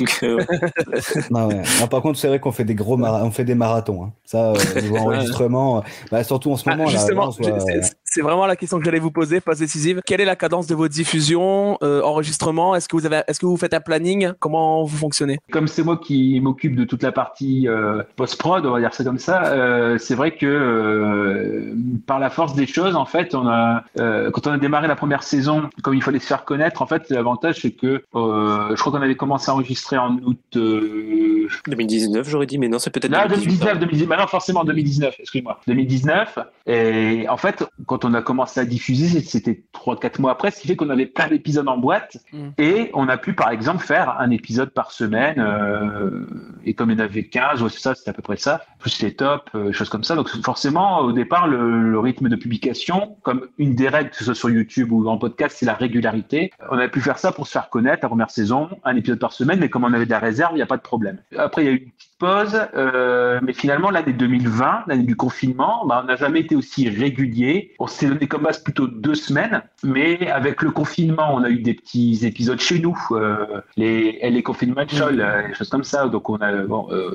Donc, 0.00 0.18
euh, 0.24 0.44
Non, 1.30 1.46
ouais. 1.48 1.62
Non, 1.80 1.86
par 1.86 2.02
contre, 2.02 2.18
c'est 2.18 2.26
vrai 2.28 2.40
qu'on 2.40 2.50
fait 2.52 2.64
des 2.64 2.74
gros 2.74 2.96
mara- 2.96 3.22
on 3.24 3.30
fait 3.30 3.44
des 3.44 3.54
marathons. 3.54 4.04
hein. 4.06 4.12
Ça, 4.24 4.52
euh, 4.54 4.80
niveau 4.80 4.96
enregistrement, 4.96 5.78
euh, 5.78 5.80
bah, 6.10 6.24
surtout 6.24 6.50
en 6.50 6.56
ce 6.56 6.64
Ah, 6.66 6.72
moment. 6.72 6.84
là, 6.90 6.90
justement, 6.96 7.26
là, 7.26 7.30
voit, 7.38 7.60
c'est- 7.60 7.80
c'est- 7.82 7.92
c'est 8.04 8.22
vraiment 8.22 8.46
la 8.46 8.56
question 8.56 8.78
que 8.78 8.84
j'allais 8.84 8.98
vous 8.98 9.10
poser, 9.12 9.40
pas 9.40 9.54
décisive. 9.54 10.00
Quelle 10.04 10.20
est 10.20 10.24
la 10.24 10.36
cadence 10.36 10.66
de 10.66 10.74
vos 10.74 10.88
diffusions, 10.88 11.78
euh, 11.82 12.00
enregistrement 12.02 12.23
Est-ce 12.30 12.88
que 12.88 12.96
vous 12.96 13.06
avez, 13.06 13.22
est-ce 13.26 13.40
que 13.40 13.46
vous 13.46 13.56
faites 13.56 13.74
un 13.74 13.80
planning? 13.80 14.32
Comment 14.38 14.84
vous 14.84 14.96
fonctionnez? 14.96 15.38
Comme 15.50 15.66
c'est 15.66 15.82
moi 15.82 15.96
qui 15.98 16.40
m'occupe 16.40 16.76
de 16.76 16.84
toute 16.84 17.02
la 17.02 17.12
partie 17.12 17.68
euh, 17.68 18.02
post-prod, 18.16 18.64
on 18.66 18.72
va 18.72 18.80
dire 18.80 18.94
ça 18.94 19.04
comme 19.04 19.18
ça, 19.18 19.44
euh, 19.46 19.98
c'est 19.98 20.14
vrai 20.14 20.36
que 20.36 20.46
euh, 20.46 21.74
par 22.06 22.18
la 22.18 22.30
force 22.30 22.54
des 22.54 22.66
choses, 22.66 22.96
en 22.96 23.04
fait, 23.04 23.34
on 23.34 23.46
a, 23.46 23.84
euh, 23.98 24.30
quand 24.30 24.46
on 24.46 24.52
a 24.52 24.58
démarré 24.58 24.88
la 24.88 24.96
première 24.96 25.22
saison, 25.22 25.68
comme 25.82 25.94
il 25.94 26.02
fallait 26.02 26.18
se 26.18 26.26
faire 26.26 26.44
connaître, 26.44 26.82
en 26.82 26.86
fait, 26.86 27.10
l'avantage 27.10 27.60
c'est 27.62 27.72
que 27.72 28.02
euh, 28.14 28.68
je 28.70 28.80
crois 28.80 28.92
qu'on 28.92 29.02
avait 29.02 29.16
commencé 29.16 29.50
à 29.50 29.54
enregistrer 29.54 29.98
en 29.98 30.16
août. 30.24 30.38
Euh, 30.56 31.48
2019, 31.66 32.28
j'aurais 32.28 32.46
dit, 32.46 32.58
mais 32.58 32.68
non, 32.68 32.78
c'est 32.78 32.90
peut-être 32.90 33.10
Là, 33.10 33.28
2018. 33.28 33.46
2019, 33.58 33.78
2019, 33.80 34.08
maintenant 34.08 34.26
forcément 34.26 34.64
2019, 34.64 35.16
excuse-moi. 35.18 35.60
2019. 35.66 36.38
Et 36.66 37.26
en 37.28 37.36
fait, 37.36 37.64
quand 37.86 38.04
on 38.04 38.14
a 38.14 38.22
commencé 38.22 38.60
à 38.60 38.64
diffuser, 38.64 39.20
c'était 39.20 39.62
3-4 39.74 40.20
mois 40.20 40.32
après, 40.32 40.50
ce 40.50 40.60
qui 40.60 40.68
fait 40.68 40.76
qu'on 40.76 40.90
avait 40.90 41.06
plein 41.06 41.28
d'épisodes 41.28 41.68
en 41.68 41.76
boîte. 41.76 42.13
Mm. 42.32 42.48
Et 42.58 42.90
on 42.94 43.08
a 43.08 43.16
pu, 43.16 43.34
par 43.34 43.50
exemple, 43.50 43.84
faire 43.84 44.16
un 44.20 44.30
épisode 44.30 44.70
par 44.70 44.90
semaine. 44.92 45.38
euh, 45.38 46.26
et 46.64 46.74
comme 46.74 46.90
il 46.90 46.98
y 46.98 47.00
en 47.02 47.04
avait 47.04 47.24
15, 47.24 47.62
ouais, 47.62 47.68
c'est 47.70 47.80
ça, 47.80 47.94
c'était 47.94 48.10
à 48.10 48.12
peu 48.12 48.22
près 48.22 48.36
ça, 48.36 48.62
plus 48.78 49.02
les 49.02 49.14
tops, 49.14 49.44
euh, 49.54 49.72
choses 49.72 49.88
comme 49.88 50.04
ça. 50.04 50.14
Donc 50.16 50.28
forcément, 50.42 51.00
au 51.00 51.12
départ, 51.12 51.46
le, 51.48 51.90
le 51.90 51.98
rythme 51.98 52.28
de 52.28 52.36
publication, 52.36 53.16
comme 53.22 53.46
une 53.58 53.74
des 53.74 53.88
règles, 53.88 54.10
que 54.10 54.16
ce 54.16 54.24
soit 54.24 54.34
sur 54.34 54.50
YouTube 54.50 54.92
ou 54.92 55.08
en 55.08 55.18
podcast, 55.18 55.56
c'est 55.58 55.66
la 55.66 55.74
régularité. 55.74 56.50
On 56.70 56.78
a 56.78 56.88
pu 56.88 57.00
faire 57.00 57.18
ça 57.18 57.32
pour 57.32 57.46
se 57.46 57.52
faire 57.52 57.68
connaître 57.68 58.00
la 58.02 58.08
première 58.08 58.30
saison, 58.30 58.68
un 58.84 58.96
épisode 58.96 59.18
par 59.18 59.32
semaine, 59.32 59.58
mais 59.60 59.68
comme 59.68 59.84
on 59.84 59.92
avait 59.92 60.06
de 60.06 60.10
la 60.10 60.18
réserve, 60.18 60.52
il 60.52 60.56
n'y 60.56 60.62
a 60.62 60.66
pas 60.66 60.76
de 60.76 60.82
problème. 60.82 61.18
Après, 61.36 61.62
il 61.62 61.66
y 61.66 61.68
a 61.68 61.72
eu 61.72 61.76
une 61.76 61.90
petite 61.90 62.18
pause, 62.18 62.60
euh, 62.76 63.40
mais 63.42 63.52
finalement, 63.52 63.90
l'année 63.90 64.12
2020, 64.12 64.84
l'année 64.86 65.02
du 65.04 65.16
confinement, 65.16 65.84
bah, 65.86 66.00
on 66.02 66.06
n'a 66.06 66.16
jamais 66.16 66.40
été 66.40 66.56
aussi 66.56 66.88
régulier. 66.88 67.72
On 67.78 67.86
s'est 67.86 68.06
donné 68.08 68.26
comme 68.26 68.42
base 68.42 68.62
plutôt 68.62 68.86
deux 68.86 69.14
semaines, 69.14 69.62
mais 69.82 70.30
avec 70.30 70.62
le 70.62 70.70
confinement, 70.70 71.34
on 71.34 71.42
a 71.42 71.50
eu 71.50 71.60
des 71.60 71.74
petits 71.74 72.03
épisodes 72.26 72.60
chez 72.60 72.78
nous, 72.78 72.96
euh, 73.12 73.60
les, 73.76 74.18
les 74.30 74.42
confinement 74.42 74.86
shows, 74.88 75.04
euh, 75.18 75.48
des 75.48 75.54
choses 75.54 75.68
comme 75.68 75.84
ça. 75.84 76.08
Donc, 76.08 76.28
on 76.30 76.36
a, 76.36 76.52
bon, 76.64 76.88
euh, 76.90 77.14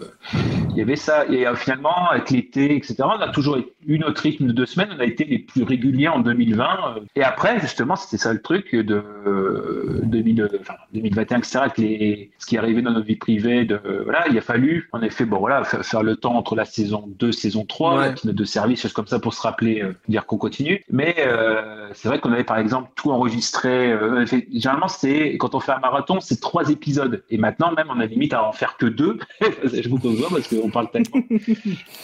il 0.71 0.77
y 0.77 0.81
avait 0.81 0.95
ça. 0.95 1.25
Et 1.27 1.45
finalement, 1.55 2.09
avec 2.11 2.29
l'été, 2.29 2.75
etc., 2.75 2.95
on 3.03 3.21
a 3.21 3.29
toujours 3.29 3.57
eu 3.87 3.99
notre 3.99 4.21
rythme 4.21 4.47
de 4.47 4.51
deux 4.51 4.65
semaines. 4.65 4.89
On 4.95 4.99
a 4.99 5.05
été 5.05 5.23
les 5.25 5.39
plus 5.39 5.63
réguliers 5.63 6.07
en 6.07 6.19
2020. 6.19 6.63
euh. 6.97 6.99
Et 7.15 7.23
après, 7.23 7.59
justement, 7.59 7.95
c'était 7.95 8.17
ça 8.21 8.33
le 8.33 8.41
truc 8.41 8.75
de 8.75 9.01
euh, 9.27 9.99
2000, 10.03 10.41
euh, 10.41 10.47
enfin, 10.61 10.75
2021, 10.93 11.37
etc., 11.39 11.59
avec 11.63 11.77
les, 11.77 12.31
ce 12.39 12.45
qui 12.45 12.55
est 12.55 12.59
arrivé 12.59 12.81
dans 12.81 12.91
notre 12.91 13.05
vie 13.05 13.15
privée. 13.15 13.65
De, 13.65 13.79
voilà, 14.03 14.25
il 14.29 14.37
a 14.37 14.41
fallu, 14.41 14.89
en 14.91 15.01
effet, 15.01 15.25
bon, 15.25 15.39
voilà, 15.39 15.63
faire, 15.63 16.03
le 16.03 16.15
temps 16.15 16.35
entre 16.35 16.55
la 16.55 16.65
saison 16.65 17.05
2, 17.19 17.31
saison 17.31 17.65
3, 17.65 17.89
Ouais. 17.99 18.13
de 18.23 18.43
service, 18.45 18.81
choses 18.81 18.93
comme 18.93 19.07
ça 19.07 19.19
pour 19.19 19.33
se 19.33 19.41
rappeler, 19.41 19.81
euh, 19.81 19.93
dire 20.07 20.25
qu'on 20.25 20.37
continue. 20.37 20.83
Mais 20.91 21.15
euh, 21.19 21.89
c'est 21.93 22.07
vrai 22.07 22.19
qu'on 22.19 22.31
avait, 22.31 22.43
par 22.43 22.57
exemple, 22.57 22.89
tout 22.95 23.11
enregistré. 23.11 23.91
euh, 23.91 24.25
fait- 24.25 24.47
généralement, 24.79 24.87
c'est 24.87 25.37
quand 25.37 25.55
on 25.55 25.59
fait 25.59 25.71
un 25.71 25.79
marathon, 25.79 26.19
c'est 26.19 26.39
trois 26.39 26.69
épisodes. 26.69 27.23
Et 27.29 27.37
maintenant, 27.37 27.71
même, 27.71 27.87
on 27.89 27.99
a 27.99 28.05
limite 28.05 28.33
à 28.33 28.43
en 28.43 28.51
faire 28.51 28.77
que 28.77 28.85
deux. 28.85 29.19
Je 29.63 29.89
vous 29.89 29.97
vois 29.97 30.29
parce 30.29 30.47
qu'on 30.47 30.69
parle 30.69 30.89
tellement. 30.91 31.23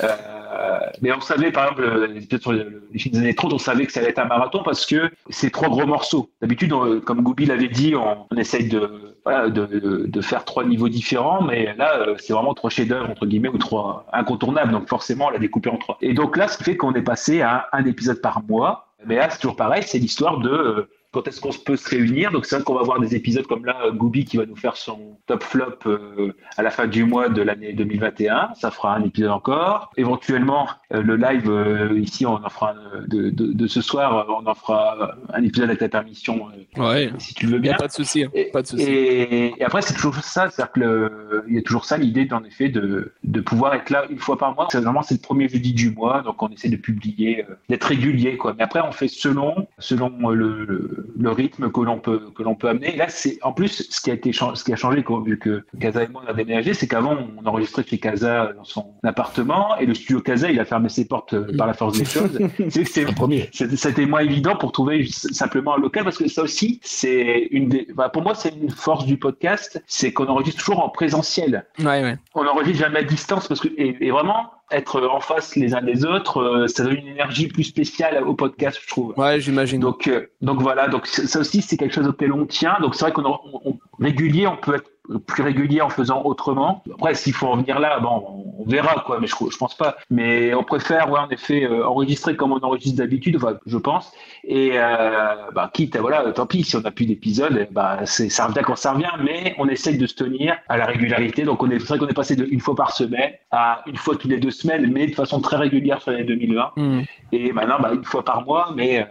Euh, 0.03 0.79
mais 1.01 1.11
on 1.11 1.21
savait, 1.21 1.51
par 1.51 1.65
exemple, 1.65 2.07
les 2.13 2.23
épisodes 2.23 2.41
sur 2.41 2.53
les, 2.53 2.65
films 2.99 3.13
des 3.13 3.19
années 3.19 3.35
30, 3.35 3.53
on 3.53 3.57
savait 3.57 3.85
que 3.85 3.91
ça 3.91 3.99
allait 3.99 4.09
être 4.09 4.19
un 4.19 4.25
marathon 4.25 4.61
parce 4.63 4.85
que 4.85 5.09
c'est 5.29 5.49
trois 5.49 5.69
gros 5.69 5.85
morceaux. 5.85 6.29
D'habitude, 6.41 6.71
comme 7.05 7.21
Goubi 7.21 7.45
l'avait 7.45 7.67
dit, 7.67 7.95
on, 7.95 8.25
on 8.29 8.35
essaye 8.37 8.67
de, 8.67 9.15
voilà, 9.23 9.49
de, 9.49 9.65
de- 9.65 10.05
de 10.05 10.21
faire 10.21 10.45
trois 10.45 10.63
niveaux 10.65 10.89
différents, 10.89 11.41
mais 11.43 11.73
là, 11.77 11.97
euh, 11.99 12.15
c'est 12.19 12.33
vraiment 12.33 12.53
trois 12.53 12.69
chefs-d'œuvre, 12.69 13.09
entre 13.09 13.25
guillemets, 13.25 13.49
ou 13.49 13.57
trois 13.57 14.05
incontournables. 14.13 14.71
Donc, 14.71 14.87
forcément, 14.87 15.27
on 15.27 15.29
l'a 15.29 15.39
découpé 15.39 15.69
en 15.69 15.77
trois. 15.77 15.97
Et 16.01 16.13
donc 16.13 16.37
là, 16.37 16.47
ce 16.47 16.57
qui 16.57 16.63
fait 16.63 16.77
qu'on 16.77 16.93
est 16.93 17.01
passé 17.01 17.41
à 17.41 17.67
un 17.71 17.85
épisode 17.85 18.21
par 18.21 18.43
mois. 18.43 18.87
Mais 19.05 19.15
là, 19.15 19.29
c'est 19.29 19.39
toujours 19.39 19.55
pareil, 19.55 19.83
c'est 19.85 19.99
l'histoire 19.99 20.39
de 20.39 20.49
euh, 20.49 20.89
quand 21.15 21.29
est-ce 21.29 21.39
qu'on 21.39 21.51
peut 21.53 21.77
se 21.77 21.89
réunir. 21.89 22.29
Donc, 22.31 22.45
c'est 22.45 22.55
vrai 22.55 22.65
qu'on 22.65 22.75
va 22.75 22.83
voir 22.83 22.99
des 22.99 23.15
épisodes 23.15 23.47
comme 23.47 23.65
là, 23.65 23.89
Goubi 23.91 24.25
qui 24.25 24.35
va 24.35 24.45
nous 24.45 24.57
faire 24.57 24.75
son 24.75 25.17
top 25.27 25.43
flop 25.43 25.77
euh, 25.85 26.35
à 26.57 26.61
la 26.61 26.69
fin 26.69 26.87
du 26.87 27.05
mois 27.05 27.29
de 27.29 27.41
l'année 27.41 27.71
2021. 27.71 28.49
Ça 28.55 28.69
fera 28.69 28.95
un 28.95 29.03
épisode 29.03 29.31
encore. 29.31 29.91
Éventuellement, 29.95 30.67
le 31.01 31.15
live 31.15 31.49
euh, 31.49 31.97
ici, 31.99 32.25
on 32.25 32.33
en 32.43 32.49
fera 32.49 32.71
un, 32.71 33.01
de, 33.07 33.29
de, 33.29 33.53
de 33.53 33.67
ce 33.67 33.81
soir, 33.81 34.25
on 34.29 34.45
en 34.47 34.53
fera 34.53 35.15
un 35.33 35.43
épisode 35.43 35.69
avec 35.69 35.81
la 35.81 35.89
permission, 35.89 36.47
euh, 36.77 36.81
Ouais. 36.81 37.11
si 37.19 37.33
tu 37.33 37.45
le 37.47 37.53
veux 37.53 37.59
bien. 37.59 37.73
a 37.73 37.77
pas 37.77 37.87
de 37.87 37.91
souci. 37.93 38.23
hein. 38.23 38.29
Et, 38.33 38.45
Pas 38.51 38.61
de 38.61 38.67
souci. 38.67 38.83
et- 38.83 39.53
et 39.59 39.63
après, 39.63 39.81
c'est 39.81 39.93
toujours 39.93 40.15
ça, 40.15 40.49
c'est-à-dire 40.49 40.71
que 40.73 41.43
il 41.47 41.55
y 41.55 41.57
a 41.57 41.61
toujours 41.61 41.85
ça, 41.85 41.97
l'idée, 41.97 42.27
en 42.31 42.43
effet, 42.43 42.69
de, 42.69 43.13
de 43.23 43.39
pouvoir 43.41 43.73
être 43.75 43.89
là 43.89 44.03
une 44.09 44.19
fois 44.19 44.37
par 44.37 44.53
mois. 44.55 44.67
C'est 44.71 44.79
vraiment 44.81 45.01
c'est 45.01 45.15
le 45.15 45.21
premier 45.21 45.47
jeudi 45.49 45.73
du 45.73 45.91
mois, 45.91 46.21
donc 46.21 46.41
on 46.41 46.49
essaie 46.49 46.69
de 46.69 46.75
publier, 46.75 47.45
euh, 47.49 47.55
d'être 47.69 47.85
régulier, 47.85 48.37
quoi. 48.37 48.53
Mais 48.57 48.63
après, 48.63 48.81
on 48.81 48.91
fait 48.91 49.07
selon, 49.07 49.67
selon 49.79 50.11
euh, 50.29 50.33
le, 50.33 50.65
le, 50.65 51.07
le 51.17 51.29
rythme 51.31 51.71
que 51.71 51.81
l'on 51.81 51.99
peut, 51.99 52.21
que 52.35 52.43
l'on 52.43 52.55
peut 52.55 52.69
amener. 52.69 52.93
Et 52.93 52.97
là, 52.97 53.07
c'est 53.09 53.37
en 53.43 53.53
plus 53.53 53.87
ce 53.89 54.01
qui 54.01 54.11
a 54.11 54.13
été, 54.13 54.31
ce 54.33 54.63
qui 54.63 54.73
a 54.73 54.75
changé, 54.75 55.03
vu 55.25 55.37
que 55.39 55.63
Casa 55.79 56.03
et 56.03 56.07
moi 56.07 56.23
on 56.25 56.29
a 56.29 56.33
déménagé, 56.33 56.73
c'est 56.73 56.87
qu'avant 56.87 57.15
on 57.41 57.45
enregistrait 57.47 57.83
chez 57.87 57.97
Casa 57.97 58.53
dans 58.55 58.63
son 58.63 58.87
appartement 59.03 59.77
et 59.77 59.85
le 59.85 59.93
studio 59.93 60.19
Casa 60.21 60.51
il 60.51 60.59
a 60.59 60.65
fermé 60.65 60.84
fermer 60.85 60.89
ses 60.89 61.05
portes 61.05 61.33
euh, 61.33 61.47
par 61.57 61.67
la 61.67 61.73
force 61.73 61.97
des 61.97 62.05
choses. 62.05 62.37
C'est 62.69 63.03
Le 63.05 63.13
premier. 63.13 63.49
c'était 63.51 64.05
moins 64.05 64.21
évident 64.21 64.55
pour 64.55 64.71
trouver 64.71 65.05
simplement 65.07 65.75
un 65.75 65.79
local 65.79 66.03
parce 66.03 66.17
que 66.17 66.27
ça 66.27 66.43
aussi, 66.43 66.79
c'est 66.83 67.47
une 67.51 67.69
des, 67.69 67.87
pour 68.13 68.21
moi, 68.23 68.35
c'est 68.35 68.49
une 68.55 68.69
force 68.69 69.05
du 69.05 69.17
podcast, 69.17 69.81
c'est 69.87 70.13
qu'on 70.13 70.27
enregistre 70.27 70.59
toujours 70.63 70.83
en 70.83 70.89
présentiel. 70.89 71.65
Ouais, 71.79 72.01
ouais. 72.03 72.17
On 72.33 72.45
enregistre 72.45 72.79
jamais 72.83 72.99
à 72.99 73.03
distance 73.03 73.47
parce 73.47 73.59
que, 73.59 73.67
et, 73.77 73.97
et 74.01 74.11
vraiment, 74.11 74.51
être 74.71 75.01
en 75.07 75.19
face 75.19 75.55
les 75.55 75.73
uns 75.75 75.81
des 75.81 76.05
autres, 76.05 76.39
euh, 76.41 76.67
ça 76.67 76.83
donne 76.83 76.95
une 76.97 77.07
énergie 77.07 77.47
plus 77.47 77.63
spéciale 77.63 78.23
au 78.23 78.33
podcast, 78.33 78.79
je 78.81 78.87
trouve. 78.87 79.13
Ouais, 79.17 79.39
j'imagine. 79.39 79.79
Donc, 79.79 80.07
euh, 80.07 80.27
donc 80.41 80.61
voilà, 80.61 80.87
donc 80.87 81.07
ça 81.07 81.39
aussi 81.39 81.61
c'est 81.61 81.77
quelque 81.77 81.93
chose 81.93 82.07
auquel 82.07 82.31
on 82.31 82.45
tient. 82.45 82.77
Donc 82.81 82.95
c'est 82.95 83.05
vrai 83.05 83.11
qu'on 83.13 83.25
on- 83.25 83.39
on- 83.65 83.77
régulier, 83.99 84.47
on 84.47 84.57
peut 84.57 84.75
être 84.75 84.89
plus 85.27 85.43
régulier 85.43 85.81
en 85.81 85.89
faisant 85.89 86.23
autrement. 86.23 86.83
Après, 86.93 87.15
s'il 87.15 87.33
faut 87.33 87.47
en 87.47 87.57
venir 87.57 87.79
là, 87.79 87.99
bon, 87.99 88.23
on- 88.29 88.45
verra 88.65 89.03
quoi, 89.05 89.19
mais 89.19 89.27
je, 89.27 89.35
je 89.51 89.57
pense 89.57 89.77
pas. 89.77 89.95
Mais 90.09 90.55
on 90.55 90.63
préfère, 90.63 91.11
ouais, 91.11 91.19
en 91.19 91.29
effet, 91.29 91.65
euh, 91.65 91.85
enregistrer 91.85 92.35
comme 92.35 92.51
on 92.51 92.57
enregistre 92.57 92.97
d'habitude, 92.97 93.35
enfin, 93.35 93.57
je 93.67 93.77
pense. 93.77 94.11
Et 94.43 94.71
euh, 94.73 95.35
bah, 95.53 95.69
quitte, 95.71 95.95
à, 95.95 96.01
voilà, 96.01 96.31
tant 96.31 96.47
pis, 96.47 96.63
si 96.63 96.75
on 96.75 96.81
n'a 96.81 96.89
plus 96.89 97.05
d'épisodes, 97.05 97.55
eh 97.61 97.71
bah, 97.71 97.99
ça 98.05 98.47
revient 98.47 98.61
quand 98.65 98.75
ça 98.75 98.93
revient, 98.93 99.11
mais 99.23 99.53
on 99.59 99.67
essaye 99.67 99.99
de 99.99 100.07
se 100.07 100.15
tenir 100.15 100.55
à 100.67 100.77
la 100.77 100.85
régularité. 100.85 101.43
Donc 101.43 101.61
on 101.61 101.69
est, 101.69 101.77
c'est 101.77 101.89
vrai 101.89 101.99
qu'on 101.99 102.07
est 102.07 102.13
passé 102.15 102.35
de 102.35 102.47
une 102.49 102.59
fois 102.59 102.75
par 102.75 102.91
semaine 102.91 103.33
à 103.51 103.83
une 103.85 103.97
fois 103.97 104.15
toutes 104.15 104.31
les 104.31 104.39
deux 104.39 104.51
semaines, 104.51 104.91
mais 104.91 105.05
de 105.07 105.13
façon 105.13 105.39
très 105.41 105.57
régulière 105.57 106.01
sur 106.01 106.11
l'année 106.11 106.23
2020. 106.23 106.71
Hmm. 106.75 107.01
Et 107.31 107.51
maintenant, 107.51 107.77
bah, 107.79 107.91
une 107.93 108.03
fois 108.03 108.23
par 108.25 108.43
mois, 108.45 108.71
mais 108.75 109.01
euh, 109.01 109.05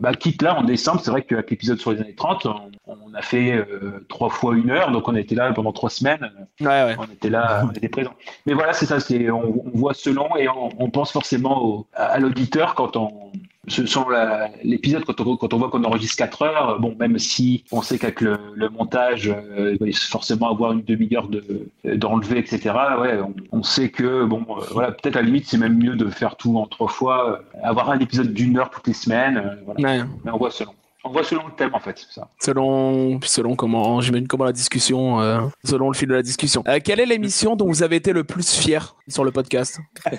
bah, 0.00 0.12
quitte 0.14 0.42
là, 0.42 0.56
en 0.58 0.62
décembre, 0.64 1.00
c'est 1.02 1.10
vrai 1.10 1.22
qu'avec 1.22 1.50
l'épisode 1.50 1.78
sur 1.78 1.92
les 1.92 2.00
années 2.00 2.14
30, 2.14 2.46
on, 2.46 2.70
on 2.86 3.14
a 3.14 3.22
fait 3.22 3.52
euh, 3.52 4.04
trois 4.08 4.28
fois 4.30 4.54
une 4.56 4.70
heure, 4.70 4.90
donc 4.92 5.08
on 5.08 5.14
était 5.14 5.34
là 5.34 5.52
pendant 5.52 5.72
trois 5.72 5.90
semaines, 5.90 6.30
Ouais, 6.60 6.66
ouais. 6.66 6.96
on 6.98 7.04
était 7.04 7.30
là, 7.30 7.62
on 7.64 7.70
était 7.72 7.88
présent. 7.88 8.12
Mais 8.46 8.54
voilà, 8.54 8.72
c'est 8.72 8.86
ça, 8.86 9.00
c'est, 9.00 9.30
on, 9.30 9.66
on 9.66 9.70
voit 9.78 9.94
selon 9.94 10.36
et 10.36 10.48
on, 10.48 10.70
on 10.78 10.90
pense 10.90 11.12
forcément 11.12 11.64
au- 11.64 11.86
à, 11.94 12.04
à 12.06 12.18
l'auditeur 12.18 12.74
quand 12.74 12.96
on. 12.96 13.32
Ce- 13.68 14.10
la- 14.10 14.50
l'épisode, 14.62 15.04
quand 15.04 15.20
on, 15.20 15.36
quand 15.36 15.52
on 15.54 15.58
voit 15.58 15.70
qu'on 15.70 15.84
enregistre 15.84 16.16
4 16.16 16.42
heures, 16.42 16.80
bon, 16.80 16.94
même 16.98 17.18
si 17.18 17.64
on 17.72 17.82
sait 17.82 17.98
qu'avec 17.98 18.20
le, 18.20 18.38
le 18.54 18.68
montage, 18.68 19.28
euh, 19.28 19.76
il 19.80 19.86
va 19.92 19.98
forcément 20.10 20.50
avoir 20.50 20.72
une 20.72 20.82
demi-heure 20.82 21.28
de, 21.28 21.68
d'enlever, 21.84 22.38
etc., 22.38 22.70
ouais, 23.00 23.18
on, 23.20 23.34
on 23.58 23.62
sait 23.62 23.88
que, 23.90 24.24
bon, 24.24 24.44
euh, 24.50 24.62
voilà, 24.72 24.92
peut-être 24.92 25.16
à 25.16 25.20
la 25.20 25.26
limite, 25.26 25.46
c'est 25.48 25.58
même 25.58 25.76
mieux 25.78 25.96
de 25.96 26.08
faire 26.10 26.36
tout 26.36 26.56
en 26.58 26.66
trois 26.66 26.88
fois, 26.88 27.30
euh, 27.30 27.58
avoir 27.62 27.90
un 27.90 27.98
épisode 27.98 28.32
d'une 28.32 28.58
heure 28.58 28.70
toutes 28.70 28.86
les 28.86 28.92
semaines, 28.94 29.36
euh, 29.38 29.54
voilà. 29.64 29.98
Ouais. 30.02 30.04
Mais 30.24 30.30
on 30.32 30.36
voit 30.38 30.50
selon. 30.50 30.72
On 31.06 31.10
voit 31.10 31.22
selon 31.22 31.46
le 31.48 31.52
thème, 31.52 31.74
en 31.74 31.80
fait, 31.80 31.98
ça. 32.10 32.28
Selon, 32.40 33.20
selon 33.22 33.56
comment, 33.56 34.00
j'imagine 34.00 34.26
comment 34.26 34.44
la 34.46 34.52
discussion, 34.52 35.20
euh, 35.20 35.38
selon 35.62 35.88
le 35.90 35.94
fil 35.94 36.08
de 36.08 36.14
la 36.14 36.22
discussion. 36.22 36.64
Euh, 36.66 36.78
quelle 36.82 36.98
est 36.98 37.04
l'émission 37.04 37.56
dont 37.56 37.66
vous 37.66 37.82
avez 37.82 37.96
été 37.96 38.14
le 38.14 38.24
plus 38.24 38.50
fier 38.56 38.96
sur 39.08 39.22
le 39.22 39.30
podcast? 39.30 39.80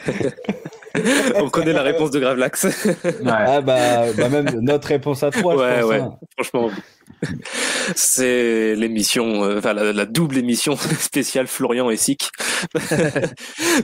On 1.35 1.49
connaît 1.49 1.73
la 1.73 1.81
réponse 1.83 2.11
de 2.11 2.19
Gravelax. 2.19 2.65
Ouais. 2.65 3.13
Ah 3.25 3.61
bah, 3.61 4.11
bah 4.17 4.29
même 4.29 4.49
notre 4.61 4.87
réponse 4.87 5.23
à 5.23 5.31
trois, 5.31 5.55
Ouais, 5.55 5.75
je 5.77 5.81
pense. 5.81 5.89
ouais. 5.89 5.99
hein. 5.99 6.13
Franchement, 6.37 6.69
c'est 7.95 8.75
l'émission, 8.75 9.43
euh, 9.43 9.57
enfin 9.59 9.73
la, 9.73 9.93
la 9.93 10.05
double 10.05 10.37
émission 10.37 10.75
spéciale 10.99 11.47
Florian 11.47 11.89
et 11.89 11.97
Sick. 11.97 12.29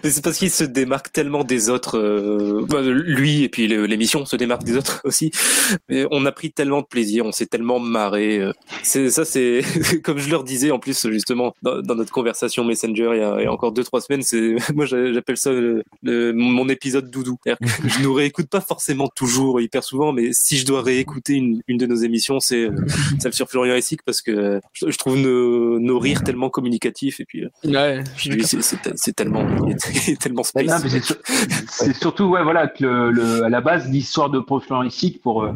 Mais 0.03 0.10
c'est 0.10 0.23
parce 0.23 0.38
qu'il 0.38 0.49
se 0.52 0.64
démarque 0.64 1.11
tellement 1.11 1.43
des 1.43 1.69
autres. 1.69 1.98
euh, 1.98 2.65
bah, 2.69 2.81
lui 2.81 3.43
et 3.43 3.49
puis 3.49 3.68
l'émission 3.68 4.26
se 4.26 4.35
démarque 4.35 4.64
des 4.64 4.77
autres 4.77 5.02
aussi. 5.03 5.31
Mais 5.89 6.06
on 6.11 6.26
a 6.26 6.31
pris 6.31 6.52
tellement 6.52 6.81
de 6.81 6.85
plaisir, 6.88 7.26
on 7.26 7.31
s'est 7.31 7.45
tellement 7.45 7.80
marré. 7.80 8.39
euh. 8.39 8.52
C'est 8.84 9.10
ça, 9.10 9.26
c'est 9.26 9.61
comme 10.03 10.18
je 10.18 10.30
leur 10.30 10.43
disais 10.43 10.72
en 10.72 10.80
plus 10.80 11.07
justement 11.10 11.53
dans, 11.61 11.81
dans 11.81 11.95
notre 11.95 12.11
conversation 12.11 12.64
Messenger 12.64 13.11
il 13.14 13.19
y 13.19 13.23
a, 13.23 13.35
il 13.39 13.43
y 13.43 13.48
a 13.48 13.52
encore 13.52 13.72
deux 13.72 13.84
trois 13.84 14.02
semaines. 14.02 14.22
C'est 14.23 14.56
moi 14.73 14.85
j'a- 14.85 15.11
j'appelle 15.14 15.38
ça 15.38 15.52
le- 15.52 15.84
le- 16.03 16.34
mon 16.34 16.68
épisode 16.69 17.10
doudou. 17.10 17.38
Que 17.43 17.52
je 17.88 18.02
nous 18.02 18.14
réécoute 18.14 18.48
pas 18.49 18.61
forcément 18.61 19.07
toujours 19.07 19.61
hyper 19.61 19.84
souvent, 19.84 20.11
mais 20.11 20.30
si 20.34 20.57
je 20.57 20.65
dois 20.65 20.81
réécouter 20.81 21.34
une, 21.34 21.61
une 21.68 21.77
de 21.77 21.85
nos 21.85 21.95
émissions, 21.95 22.39
c'est 22.39 22.69
euh, 23.13 23.17
celle 23.19 23.33
sur 23.33 23.47
Florian 23.49 23.75
Essic 23.75 24.01
parce 24.03 24.21
que 24.21 24.59
je, 24.73 24.97
trouve 24.97 25.17
nos, 25.17 25.79
nos 25.79 25.99
rires 25.99 26.23
tellement 26.23 26.49
communicatifs 26.49 27.19
et 27.19 27.25
puis, 27.25 27.43
euh, 27.45 27.49
Ouais. 27.65 28.03
puis 28.17 28.29
lui 28.29 28.43
c'est- 28.43 29.13
tellement 29.15 29.45
tellement 30.19 30.43
space. 30.43 30.81
c'est 30.88 31.03
sur- 31.03 31.15
c'est 31.69 31.93
surtout 31.95 32.25
ouais 32.25 32.43
voilà 32.43 32.67
que 32.67 32.83
le, 32.85 33.11
le- 33.11 33.43
à 33.43 33.49
la 33.49 33.61
base 33.61 33.89
l'histoire 33.89 34.29
de 34.29 34.39
Profilon 34.39 34.83
ici 34.83 35.19
pour 35.21 35.43
euh, 35.43 35.51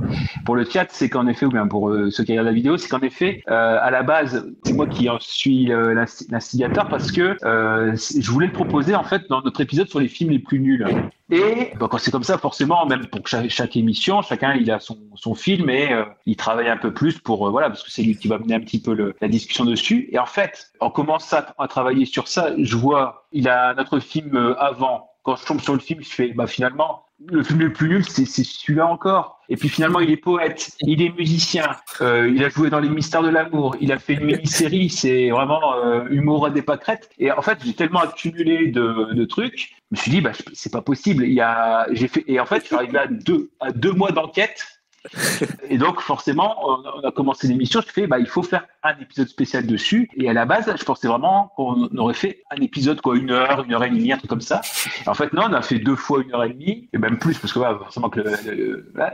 pour 0.45 0.55
le 0.55 0.65
chat 0.65 0.87
c'est 0.91 1.09
qu'en 1.09 1.27
effet 1.27 1.45
ou 1.45 1.49
bien 1.49 1.67
pour 1.67 1.89
euh, 1.89 2.09
ceux 2.11 2.23
qui 2.23 2.31
regardent 2.31 2.47
la 2.47 2.53
vidéo 2.53 2.77
c'est 2.77 2.87
qu'en 2.89 2.99
effet 3.01 3.43
euh, 3.49 3.77
à 3.81 3.91
la 3.91 4.03
base 4.03 4.45
c'est 4.65 4.73
moi 4.73 4.87
qui 4.87 5.09
en 5.09 5.17
suis 5.19 5.65
l'insti- 5.67 6.25
l'instigateur 6.31 6.87
parce 6.89 7.11
que 7.11 7.35
euh, 7.43 7.95
je 7.95 8.31
voulais 8.31 8.47
le 8.47 8.53
proposer 8.53 8.95
en 8.95 9.03
fait 9.03 9.23
dans 9.29 9.41
notre 9.41 9.61
épisode 9.61 9.87
sur 9.87 9.99
les 9.99 10.07
films 10.07 10.31
les 10.31 10.39
plus 10.39 10.59
nuls 10.59 10.85
et 11.31 11.73
bah, 11.79 11.87
quand 11.89 11.97
c'est 11.97 12.11
comme 12.11 12.23
ça 12.23 12.37
forcément 12.37 12.85
même 12.85 13.07
pour 13.07 13.27
chaque, 13.27 13.75
émission 13.75 14.21
chacun 14.21 14.53
il 14.53 14.69
a 14.69 14.79
son, 14.79 14.97
son 15.15 15.33
film 15.33 15.69
et 15.71 15.91
euh, 15.91 16.05
il 16.27 16.35
travaille 16.35 16.69
un 16.69 16.77
peu 16.77 16.93
plus 16.93 17.17
pour 17.19 17.47
euh, 17.47 17.49
voilà 17.49 17.69
parce 17.69 17.83
que 17.83 17.89
c'est 17.91 18.03
lui 18.03 18.15
qui 18.15 18.27
va 18.27 18.37
mener 18.37 18.53
un 18.55 18.59
petit 18.59 18.79
peu 18.81 18.93
le- 18.93 19.15
la 19.21 19.27
discussion 19.27 19.65
dessus. 19.65 20.07
Et 20.11 20.19
en 20.19 20.27
fait 20.27 20.71
en 20.79 20.91
commençant 20.91 21.37
à, 21.57 21.63
à 21.63 21.67
travailler 21.67 22.05
sur 22.05 22.27
ça 22.27 22.53
je 22.57 22.75
vois 22.77 23.27
il 23.31 23.47
a 23.49 23.73
notre 23.73 23.99
film 23.99 24.35
euh, 24.35 24.55
avant. 24.59 25.09
Quand 25.23 25.35
je 25.37 25.45
tombe 25.45 25.59
sur 25.59 25.73
le 25.73 25.79
film, 25.79 26.03
je 26.03 26.09
fais, 26.09 26.33
bah 26.33 26.45
finalement, 26.45 27.04
le 27.27 27.43
film 27.43 27.59
le 27.59 27.71
plus 27.71 27.89
nul, 27.89 28.05
c'est 28.05 28.25
celui-là 28.25 28.87
encore. 28.87 29.39
Et 29.47 29.55
puis 29.55 29.69
finalement, 29.69 29.99
il 29.99 30.09
est 30.09 30.17
poète, 30.17 30.71
il 30.81 31.01
est 31.01 31.15
musicien, 31.15 31.69
euh, 32.01 32.31
il 32.33 32.43
a 32.43 32.49
joué 32.49 32.69
dans 32.69 32.79
Les 32.79 32.89
Mystères 32.89 33.21
de 33.21 33.29
l'amour, 33.29 33.75
il 33.79 33.91
a 33.91 33.99
fait 33.99 34.13
une 34.13 34.25
mini-série, 34.25 34.89
c'est 34.89 35.29
vraiment 35.29 35.75
euh, 35.75 36.05
humour 36.09 36.47
à 36.47 36.49
des 36.49 36.61
pâquerettes. 36.61 37.09
Et 37.19 37.31
en 37.31 37.41
fait, 37.41 37.59
j'ai 37.63 37.73
tellement 37.73 38.01
accumulé 38.01 38.67
de, 38.67 39.25
trucs, 39.25 39.75
je 39.91 39.97
me 39.97 39.97
suis 39.97 40.11
dit, 40.11 40.21
bah, 40.21 40.31
c'est 40.53 40.71
pas 40.71 40.81
possible. 40.81 41.23
Il 41.25 41.33
y 41.33 41.41
a, 41.41 41.87
j'ai 41.91 42.07
fait, 42.07 42.23
et 42.27 42.39
en 42.39 42.45
fait, 42.45 42.61
je 42.61 42.65
suis 42.65 42.75
arrivé 42.75 42.99
deux, 43.11 43.51
à 43.59 43.71
deux 43.71 43.93
mois 43.93 44.11
d'enquête. 44.11 44.65
Et 45.69 45.77
donc, 45.77 45.99
forcément, 46.01 46.55
on 46.67 46.85
a- 46.85 46.93
on 47.03 47.07
a 47.07 47.11
commencé 47.11 47.47
l'émission. 47.47 47.81
Je 47.85 47.91
fais, 47.91 48.07
bah, 48.07 48.19
il 48.19 48.27
faut 48.27 48.43
faire 48.43 48.65
un 48.83 48.93
épisode 49.01 49.27
spécial 49.27 49.65
dessus. 49.65 50.09
Et 50.17 50.29
à 50.29 50.33
la 50.33 50.45
base, 50.45 50.73
je 50.77 50.83
pensais 50.83 51.07
vraiment 51.07 51.51
qu'on 51.55 51.87
aurait 51.97 52.13
fait 52.13 52.43
un 52.51 52.61
épisode, 52.61 53.01
quoi, 53.01 53.17
une 53.17 53.31
heure, 53.31 53.63
une 53.65 53.73
heure 53.73 53.83
et 53.83 53.89
demie, 53.89 54.11
un 54.11 54.17
truc 54.17 54.29
comme 54.29 54.41
ça. 54.41 54.61
En 55.07 55.13
fait, 55.13 55.33
non, 55.33 55.43
on 55.49 55.53
a 55.53 55.61
fait 55.61 55.79
deux 55.79 55.95
fois 55.95 56.21
une 56.21 56.33
heure 56.33 56.43
et 56.43 56.49
demie, 56.49 56.89
et 56.93 56.97
même 56.97 57.17
plus, 57.19 57.37
parce 57.37 57.53
que 57.53 57.59
voilà, 57.59 57.77
forcément 57.77 58.09
que 58.09 58.21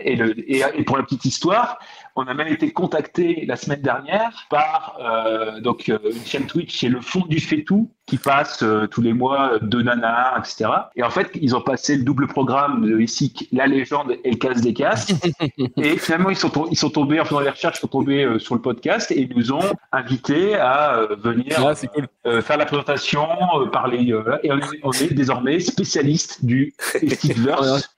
et, 0.01 0.15
le- 0.15 0.51
et 0.51 0.83
pour 0.83 0.97
la 0.97 1.03
petite 1.03 1.25
histoire, 1.25 1.79
on 2.15 2.23
a 2.23 2.33
même 2.33 2.47
été 2.47 2.71
contacté 2.71 3.45
la 3.47 3.55
semaine 3.55 3.81
dernière 3.81 4.45
par 4.49 4.97
euh, 5.01 5.59
donc 5.61 5.89
euh, 5.89 5.97
une 6.03 6.25
chaîne 6.25 6.45
Twitch 6.47 6.77
chez 6.77 6.89
le 6.89 7.01
fond 7.01 7.25
du 7.27 7.39
Fétou 7.39 7.89
qui 8.11 8.17
passe 8.17 8.61
euh, 8.61 8.87
tous 8.87 9.01
les 9.01 9.13
mois 9.13 9.53
euh, 9.53 9.59
deux 9.61 9.81
nanas, 9.83 10.37
etc. 10.39 10.69
Et 10.97 11.03
en 11.03 11.09
fait, 11.09 11.29
ils 11.35 11.55
ont 11.55 11.61
passé 11.61 11.95
le 11.95 12.03
double 12.03 12.27
programme 12.27 12.85
de 12.85 12.99
ici, 12.99 13.33
la 13.53 13.67
légende 13.67 14.17
et 14.25 14.31
le 14.31 14.35
casse 14.35 14.59
des 14.59 14.73
casques. 14.73 15.13
et 15.77 15.97
finalement, 15.97 16.29
ils 16.29 16.35
sont, 16.35 16.51
ils 16.69 16.77
sont 16.77 16.89
tombés 16.89 17.21
en 17.21 17.25
faisant 17.25 17.39
les 17.39 17.49
recherches, 17.49 17.77
ils 17.77 17.81
sont 17.81 17.87
tombés 17.87 18.25
euh, 18.25 18.37
sur 18.37 18.55
le 18.55 18.61
podcast 18.61 19.11
et 19.11 19.21
ils 19.21 19.33
nous 19.33 19.53
ont 19.53 19.63
invités 19.93 20.55
à 20.55 21.07
venir 21.19 21.55
cool. 21.93 22.07
euh, 22.25 22.41
faire 22.41 22.57
la 22.57 22.65
présentation, 22.65 23.25
parler. 23.71 24.13
et 24.43 24.51
on 24.51 24.57
est, 24.57 24.79
on 24.83 24.91
est 24.91 25.13
désormais 25.13 25.61
spécialiste 25.61 26.43
du 26.43 26.73
Estiverse. 27.01 27.95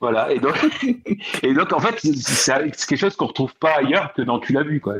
Voilà, 0.00 0.30
et 0.32 0.38
donc, 0.38 0.54
et 1.42 1.54
donc 1.54 1.72
en 1.72 1.80
fait, 1.80 1.98
c'est 2.00 2.86
quelque 2.86 2.96
chose 2.96 3.16
qu'on 3.16 3.26
retrouve 3.26 3.54
pas 3.54 3.76
ailleurs 3.78 4.12
que 4.12 4.22
dans 4.22 4.38
Tu 4.38 4.52
l'as 4.52 4.62
vu, 4.62 4.80
quoi. 4.80 4.94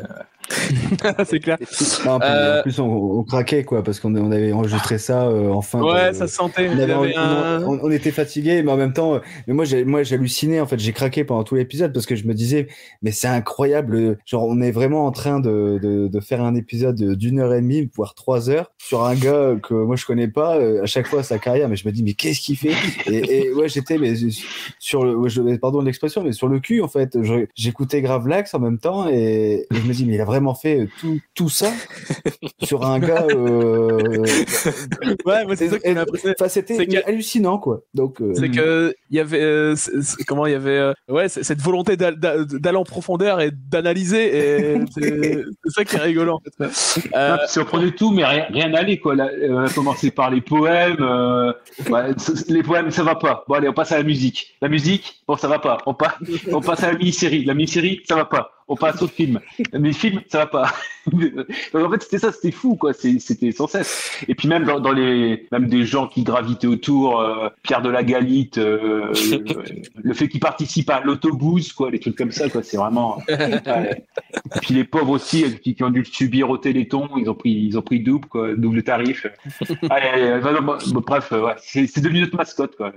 c'est 1.24 1.40
clair. 1.40 1.58
Non, 2.04 2.18
puis, 2.18 2.28
Euh, 2.28 2.60
En 2.60 2.62
plus, 2.62 2.78
on, 2.80 2.86
on 3.18 3.22
craquait, 3.24 3.64
quoi, 3.64 3.82
parce 3.82 4.00
qu'on 4.00 4.14
on 4.16 4.30
avait 4.30 4.52
enregistré 4.52 4.98
ça 4.98 5.26
euh, 5.28 5.50
en 5.50 5.62
fin 5.62 5.80
Ouais, 5.82 6.10
de- 6.10 6.14
ça 6.16 6.26
se 6.26 6.34
sentait. 6.34 6.68
On, 6.68 6.72
avait- 6.78 6.92
avait 6.92 7.14
on- 7.16 7.18
un- 7.18 7.62
on- 7.64 7.80
on 7.82 7.90
était 7.90 8.10
fatigué, 8.10 8.62
mais 8.62 8.70
en 8.72 8.76
même 8.76 8.92
temps, 8.92 9.14
euh, 9.14 9.18
mais 9.46 9.54
moi, 9.54 9.64
j'ai, 9.64 9.84
moi, 9.84 10.02
j'hallucinais. 10.02 10.60
En 10.60 10.66
fait, 10.66 10.78
j'ai 10.78 10.92
craqué 10.92 11.24
pendant 11.24 11.44
tout 11.44 11.54
l'épisode 11.56 11.92
parce 11.92 12.06
que 12.06 12.14
je 12.16 12.26
me 12.26 12.34
disais, 12.34 12.68
mais 13.02 13.10
c'est 13.12 13.28
incroyable. 13.28 13.96
euh, 13.96 14.16
Genre, 14.24 14.44
on 14.46 14.60
est 14.60 14.70
vraiment 14.70 15.06
en 15.06 15.12
train 15.12 15.40
de, 15.40 15.78
de, 15.82 16.08
de 16.08 16.20
faire 16.20 16.42
un 16.42 16.54
épisode 16.54 17.00
d'une 17.16 17.40
heure 17.40 17.52
et 17.54 17.60
demie, 17.60 17.88
voire 17.94 18.14
trois 18.14 18.48
heures, 18.50 18.70
sur 18.78 19.04
un 19.04 19.14
gars 19.14 19.54
que 19.62 19.74
moi 19.74 19.96
je 19.96 20.06
connais 20.06 20.28
pas. 20.28 20.56
euh, 20.56 20.82
à 20.82 20.86
chaque 20.86 21.06
fois 21.06 21.22
sa 21.22 21.38
carrière, 21.38 21.68
mais 21.68 21.76
je 21.76 21.86
me 21.86 21.92
dis, 21.92 22.02
mais 22.02 22.14
qu'est-ce 22.14 22.40
qu'il 22.40 22.56
fait? 22.56 22.72
Et, 23.06 23.46
et 23.48 23.52
ouais, 23.52 23.68
j'étais, 23.68 23.98
mais 23.98 24.14
sur 24.78 25.04
le, 25.04 25.56
pardon 25.58 25.80
l'expression, 25.80 26.22
mais 26.22 26.32
sur 26.32 26.48
le 26.48 26.60
cul 26.60 26.80
en 26.82 26.88
fait. 26.88 27.16
J'écoutais 27.54 28.00
Grave 28.02 28.28
Lax 28.28 28.54
en 28.54 28.58
même 28.60 28.78
temps 28.78 29.08
et, 29.08 29.66
et 29.70 29.74
je 29.74 29.82
me 29.86 29.92
dis, 29.92 30.04
mais 30.06 30.14
il 30.14 30.20
a 30.20 30.24
vraiment 30.24 30.35
fait 30.54 30.88
tout, 31.00 31.18
tout 31.34 31.48
ça 31.48 31.70
sur 32.62 32.84
un 32.86 32.98
gars. 32.98 33.26
Euh, 33.30 34.24
Ouais, 35.24 35.44
moi, 35.44 35.56
c'est 35.56 35.68
ça 35.68 35.78
qui 35.78 35.90
m'a 35.92 36.02
impressionné. 36.02 36.34
Enfin, 36.38 36.48
c'était 36.48 36.76
C'est 36.76 36.86
que- 36.86 37.06
hallucinant, 37.08 37.58
quoi. 37.58 37.82
Donc, 37.94 38.20
euh, 38.20 38.32
C'est 38.34 38.50
que 38.50 38.94
il 39.10 39.16
y 39.16 39.20
avait 39.20 39.40
euh, 39.42 39.74
c'est- 39.76 40.02
c'est- 40.02 40.24
comment 40.24 40.46
il 40.46 40.52
y 40.52 40.54
avait 40.54 40.70
euh, 40.78 40.92
ouais 41.08 41.28
cette 41.28 41.60
volonté 41.60 41.96
d'al- 41.96 42.18
d'al- 42.18 42.46
d'aller 42.46 42.76
en 42.78 42.84
profondeur 42.84 43.40
et 43.40 43.50
d'analyser 43.52 44.36
et 44.36 44.78
c'est 44.96 45.44
c'est 45.64 45.70
ça 45.70 45.84
qui 45.84 45.96
est 45.96 46.00
rigolo 46.00 46.34
en 46.34 46.40
fait. 46.40 47.10
Euh, 47.14 47.36
si 47.48 47.58
on 47.58 47.64
prenait 47.64 47.90
tout, 47.92 48.10
mais 48.10 48.24
rien, 48.24 48.46
rien 48.50 48.68
n'allait, 48.68 48.98
quoi. 48.98 49.14
Là, 49.14 49.28
euh, 49.32 49.48
on 49.50 49.64
a 49.64 49.70
commencé 49.70 50.10
par 50.10 50.30
les 50.30 50.40
poèmes. 50.40 50.96
euh, 51.00 51.52
ouais, 51.90 52.14
les 52.48 52.62
poèmes, 52.62 52.90
ça 52.90 53.02
va 53.02 53.14
pas. 53.16 53.44
Bon, 53.48 53.54
allez, 53.54 53.68
on 53.68 53.72
passe 53.72 53.92
à 53.92 53.98
la 53.98 54.04
musique. 54.04 54.56
La 54.62 54.68
musique, 54.68 55.22
bon, 55.26 55.36
ça 55.36 55.48
va 55.48 55.58
pas. 55.58 55.78
On, 55.86 55.94
pa- 55.94 56.16
on 56.52 56.60
passe 56.60 56.82
à 56.82 56.92
la 56.92 56.98
mini-série. 56.98 57.44
La 57.44 57.54
mini-série, 57.54 58.00
ça 58.08 58.16
va 58.16 58.24
pas. 58.24 58.52
On 58.68 58.74
passe 58.74 59.00
au 59.00 59.06
film. 59.06 59.38
Les 59.72 59.92
films, 59.92 60.20
ça 60.28 60.36
ça 60.36 60.38
va 60.38 60.46
pas. 60.46 60.72
en 61.74 61.90
fait, 61.90 62.02
c'était 62.02 62.18
ça, 62.18 62.32
c'était 62.32 62.50
fou, 62.50 62.76
quoi. 62.76 62.92
C'était 62.92 63.52
sans 63.52 63.66
cesse. 63.66 64.24
Et 64.28 64.34
puis 64.34 64.48
même 64.48 64.64
dans, 64.64 64.92
les, 64.92 65.46
même 65.52 65.66
des 65.66 65.84
gens 65.84 66.08
qui 66.08 66.22
gravitaient 66.22 66.66
autour, 66.66 67.20
euh, 67.20 67.48
Pierre 67.62 67.82
de 67.82 67.90
la 67.90 68.02
Galite, 68.02 68.58
euh, 68.58 69.12
le, 70.02 70.14
fait 70.14 70.28
qu'il 70.28 70.40
participe 70.40 70.90
à 70.90 71.00
l'autobus, 71.00 71.72
quoi, 71.72 71.90
les 71.90 72.00
trucs 72.00 72.16
comme 72.16 72.32
ça, 72.32 72.48
quoi. 72.48 72.62
C'est 72.62 72.76
vraiment. 72.76 73.22
Et 73.28 74.60
puis 74.60 74.74
les 74.74 74.84
pauvres 74.84 75.10
aussi, 75.10 75.58
qui, 75.60 75.76
ont 75.82 75.90
dû 75.90 76.00
le 76.00 76.04
subir 76.04 76.50
au 76.50 76.58
Téléthon, 76.58 77.08
ils 77.16 77.28
ont 77.28 77.34
pris, 77.34 77.50
ils 77.50 77.78
ont 77.78 77.82
pris 77.82 78.00
double, 78.00 78.26
quoi, 78.28 78.54
double 78.54 78.82
tarif. 78.82 79.26
allez, 79.90 80.40
bref, 80.40 81.32
ouais, 81.32 81.54
c'est 81.58 82.00
devenu 82.00 82.20
notre 82.20 82.36
mascotte, 82.36 82.76
quoi. 82.76 82.92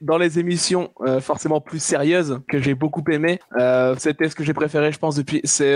Dans 0.00 0.18
les 0.18 0.38
émissions 0.38 0.90
forcément 1.20 1.60
plus 1.60 1.82
sérieuses 1.82 2.40
que 2.48 2.60
j'ai 2.60 2.74
beaucoup 2.74 3.04
aimé, 3.10 3.40
c'était 3.98 4.28
ce 4.28 4.34
que 4.34 4.44
j'ai 4.44 4.54
préféré, 4.54 4.92
je 4.92 4.98
pense, 4.98 5.16
depuis. 5.16 5.40
C'est 5.44 5.74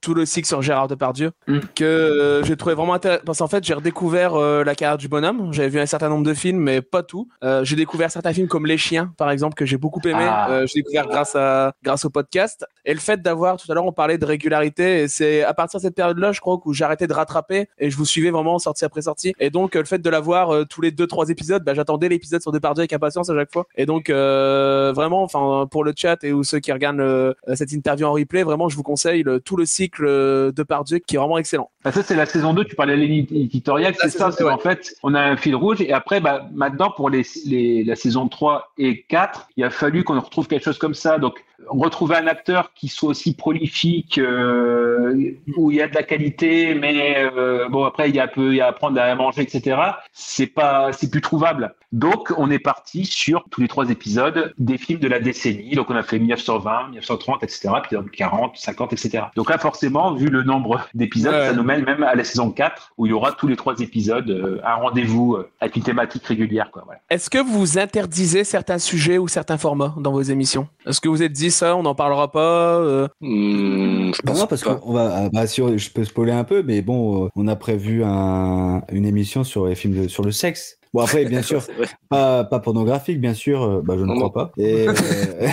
tout 0.00 0.14
le 0.14 0.26
cycle 0.26 0.48
sur 0.48 0.62
Gérard 0.62 0.88
Depardieu 0.88 1.32
mm. 1.46 1.58
que 1.74 1.84
euh, 1.84 2.44
j'ai 2.44 2.56
trouvé 2.56 2.74
vraiment 2.74 2.94
intéressant 2.94 3.22
parce 3.24 3.38
qu'en 3.38 3.48
fait 3.48 3.64
j'ai 3.64 3.74
redécouvert 3.74 4.34
euh, 4.34 4.64
la 4.64 4.74
carrière 4.74 4.98
du 4.98 5.08
bonhomme. 5.08 5.52
J'avais 5.52 5.68
vu 5.68 5.80
un 5.80 5.86
certain 5.86 6.08
nombre 6.08 6.24
de 6.24 6.34
films 6.34 6.58
mais 6.58 6.82
pas 6.82 7.02
tout. 7.02 7.28
Euh, 7.44 7.64
j'ai 7.64 7.76
découvert 7.76 8.10
certains 8.10 8.32
films 8.32 8.48
comme 8.48 8.66
Les 8.66 8.78
Chiens 8.78 9.12
par 9.16 9.30
exemple 9.30 9.54
que 9.54 9.66
j'ai 9.66 9.76
beaucoup 9.76 10.00
aimé 10.04 10.22
ah. 10.22 10.64
j'ai 10.66 10.80
découvert 10.80 11.06
grâce 11.06 11.36
à 11.36 11.72
grâce 11.82 12.04
au 12.04 12.10
podcast. 12.10 12.66
Et 12.84 12.94
le 12.94 13.00
fait 13.00 13.22
d'avoir 13.22 13.56
tout 13.56 13.70
à 13.70 13.74
l'heure 13.74 13.86
on 13.86 13.92
parlait 13.92 14.18
de 14.18 14.26
régularité 14.26 15.02
et 15.02 15.08
c'est 15.08 15.42
à 15.42 15.54
partir 15.54 15.78
de 15.80 15.82
cette 15.82 15.94
période 15.94 16.18
là 16.18 16.32
je 16.32 16.40
crois 16.40 16.60
où 16.64 16.72
j'arrêtais 16.72 17.06
de 17.06 17.12
rattraper 17.12 17.68
et 17.78 17.90
je 17.90 17.96
vous 17.96 18.04
suivais 18.04 18.30
vraiment 18.30 18.58
sortie 18.58 18.84
après 18.84 19.02
sortie. 19.02 19.32
Et 19.38 19.50
donc 19.50 19.74
le 19.74 19.84
fait 19.84 19.98
de 19.98 20.10
l'avoir 20.10 20.66
tous 20.68 20.80
les 20.80 20.90
deux 20.90 21.06
trois 21.06 21.28
épisodes 21.28 21.64
bah, 21.64 21.74
j'attendais 21.74 22.08
l'épisode 22.08 22.42
sur 22.42 22.52
Depardieu 22.52 22.82
avec 22.82 22.92
impatience 22.92 23.30
à 23.30 23.34
chaque 23.34 23.52
fois. 23.52 23.66
Et 23.76 23.86
donc 23.86 24.10
vraiment 24.10 25.22
enfin 25.22 25.66
pour 25.70 25.84
le 25.84 25.92
chat 25.96 26.22
et 26.24 26.32
ou 26.32 26.44
ceux 26.44 26.60
qui 26.60 26.72
regardent 26.72 27.34
cette 27.54 27.72
interview 27.72 28.06
en 28.06 28.12
replay 28.12 28.42
vraiment 28.42 28.68
je 28.68 28.76
vous 28.76 28.82
conseille 28.82 29.24
tout 29.44 29.51
le 29.56 29.66
cycle 29.66 30.04
de 30.06 30.62
Pardieu 30.62 30.98
qui 30.98 31.16
est 31.16 31.18
vraiment 31.18 31.38
excellent. 31.38 31.71
Ah, 31.84 31.90
ça, 31.90 32.02
c'est 32.02 32.14
la 32.14 32.26
saison 32.26 32.54
2, 32.54 32.64
tu 32.64 32.76
parlais 32.76 32.96
de 32.96 33.02
l'éditorial, 33.02 33.94
c'est 33.98 34.10
ça, 34.10 34.30
c'est 34.30 34.44
en 34.44 34.58
fait, 34.58 34.94
on 35.02 35.14
a 35.14 35.20
un 35.20 35.36
fil 35.36 35.56
rouge 35.56 35.80
et 35.80 35.92
après, 35.92 36.20
bah, 36.20 36.46
maintenant, 36.52 36.90
pour 36.90 37.10
les, 37.10 37.22
les, 37.44 37.82
la 37.82 37.96
saison 37.96 38.28
3 38.28 38.72
et 38.78 39.02
4, 39.02 39.48
il 39.56 39.64
a 39.64 39.70
fallu 39.70 40.04
qu'on 40.04 40.20
retrouve 40.20 40.46
quelque 40.46 40.64
chose 40.64 40.78
comme 40.78 40.94
ça. 40.94 41.18
Donc, 41.18 41.42
retrouver 41.68 42.16
un 42.16 42.26
acteur 42.26 42.72
qui 42.74 42.88
soit 42.88 43.10
aussi 43.10 43.34
prolifique, 43.34 44.18
euh, 44.18 45.34
où 45.56 45.70
il 45.70 45.78
y 45.78 45.82
a 45.82 45.88
de 45.88 45.94
la 45.94 46.02
qualité, 46.02 46.74
mais 46.74 47.16
euh, 47.18 47.68
bon 47.68 47.84
après 47.84 48.08
il 48.08 48.16
y 48.16 48.20
a 48.20 48.28
peu, 48.28 48.52
il 48.52 48.56
y 48.56 48.60
a 48.60 48.66
à 48.66 48.68
apprendre 48.68 49.00
à 49.00 49.14
manger, 49.14 49.42
etc. 49.42 49.80
C'est 50.12 50.46
pas, 50.46 50.92
c'est 50.92 51.10
plus 51.10 51.20
trouvable. 51.20 51.74
Donc 51.92 52.32
on 52.38 52.50
est 52.50 52.58
parti 52.58 53.04
sur 53.04 53.44
tous 53.50 53.60
les 53.60 53.68
trois 53.68 53.90
épisodes 53.90 54.54
des 54.58 54.78
films 54.78 55.00
de 55.00 55.08
la 55.08 55.20
décennie. 55.20 55.74
Donc 55.74 55.90
on 55.90 55.96
a 55.96 56.02
fait 56.02 56.18
1920, 56.18 56.88
1930, 56.88 57.42
etc. 57.42 57.70
Puis 57.82 57.96
40, 58.16 58.56
50, 58.56 58.92
etc. 58.92 59.24
Donc 59.36 59.50
là 59.50 59.58
forcément, 59.58 60.14
vu 60.14 60.28
le 60.28 60.42
nombre 60.42 60.80
d'épisodes, 60.94 61.32
ça 61.32 61.52
nous 61.52 61.64
même 61.80 62.02
à 62.02 62.14
la 62.14 62.24
saison 62.24 62.50
4 62.50 62.92
où 62.98 63.06
il 63.06 63.10
y 63.10 63.12
aura 63.12 63.32
tous 63.32 63.48
les 63.48 63.56
trois 63.56 63.78
épisodes, 63.80 64.28
euh, 64.30 64.60
un 64.64 64.74
rendez-vous 64.74 65.38
avec 65.60 65.76
une 65.76 65.82
thématique 65.82 66.26
régulière. 66.26 66.70
Quoi, 66.70 66.82
voilà. 66.84 67.00
Est-ce 67.10 67.30
que 67.30 67.38
vous 67.38 67.78
interdisez 67.78 68.44
certains 68.44 68.78
sujets 68.78 69.18
ou 69.18 69.28
certains 69.28 69.58
formats 69.58 69.94
dans 69.98 70.12
vos 70.12 70.22
émissions? 70.22 70.68
Est-ce 70.86 71.00
que 71.00 71.08
vous 71.08 71.22
êtes 71.22 71.32
dit 71.32 71.50
ça, 71.50 71.76
on 71.76 71.82
n'en 71.82 71.94
parlera 71.94 72.30
pas. 72.30 72.76
Euh? 72.76 73.08
Hmm, 73.20 74.12
je 74.14 74.22
pense 74.22 74.40
non, 74.40 74.46
parce 74.46 74.62
qu'on 74.62 74.92
va, 74.92 75.14
ah, 75.14 75.28
bah, 75.32 75.46
sur, 75.46 75.76
je 75.76 75.90
peux 75.90 76.04
spoiler 76.04 76.32
un 76.32 76.44
peu, 76.44 76.62
mais 76.62 76.82
bon, 76.82 77.26
euh, 77.26 77.28
on 77.36 77.48
a 77.48 77.56
prévu 77.56 78.02
un, 78.04 78.82
une 78.90 79.06
émission 79.06 79.44
sur 79.44 79.66
les 79.66 79.74
films 79.74 80.02
de, 80.02 80.08
sur 80.08 80.24
le 80.24 80.32
sexe. 80.32 80.78
Bon 80.92 81.00
après, 81.00 81.24
bien 81.24 81.42
sûr, 81.42 81.62
pas, 82.08 82.44
pas 82.44 82.60
pornographique, 82.60 83.20
bien 83.20 83.34
sûr, 83.34 83.62
euh, 83.62 83.82
bah, 83.82 83.94
je 83.96 84.04
ne 84.04 84.14
crois 84.14 84.32
pas. 84.32 84.52
Et, 84.58 84.86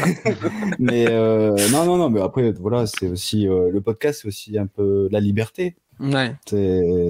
mais 0.79 1.05
non, 1.71 1.85
non, 1.85 1.97
non, 1.97 2.09
mais 2.09 2.21
après, 2.21 2.51
voilà, 2.53 2.85
c'est 2.87 3.07
aussi 3.07 3.45
le 3.45 3.79
podcast, 3.79 4.21
c'est 4.21 4.27
aussi 4.27 4.57
un 4.57 4.67
peu 4.67 5.07
la 5.11 5.19
liberté. 5.19 5.75
Ouais. 5.99 6.35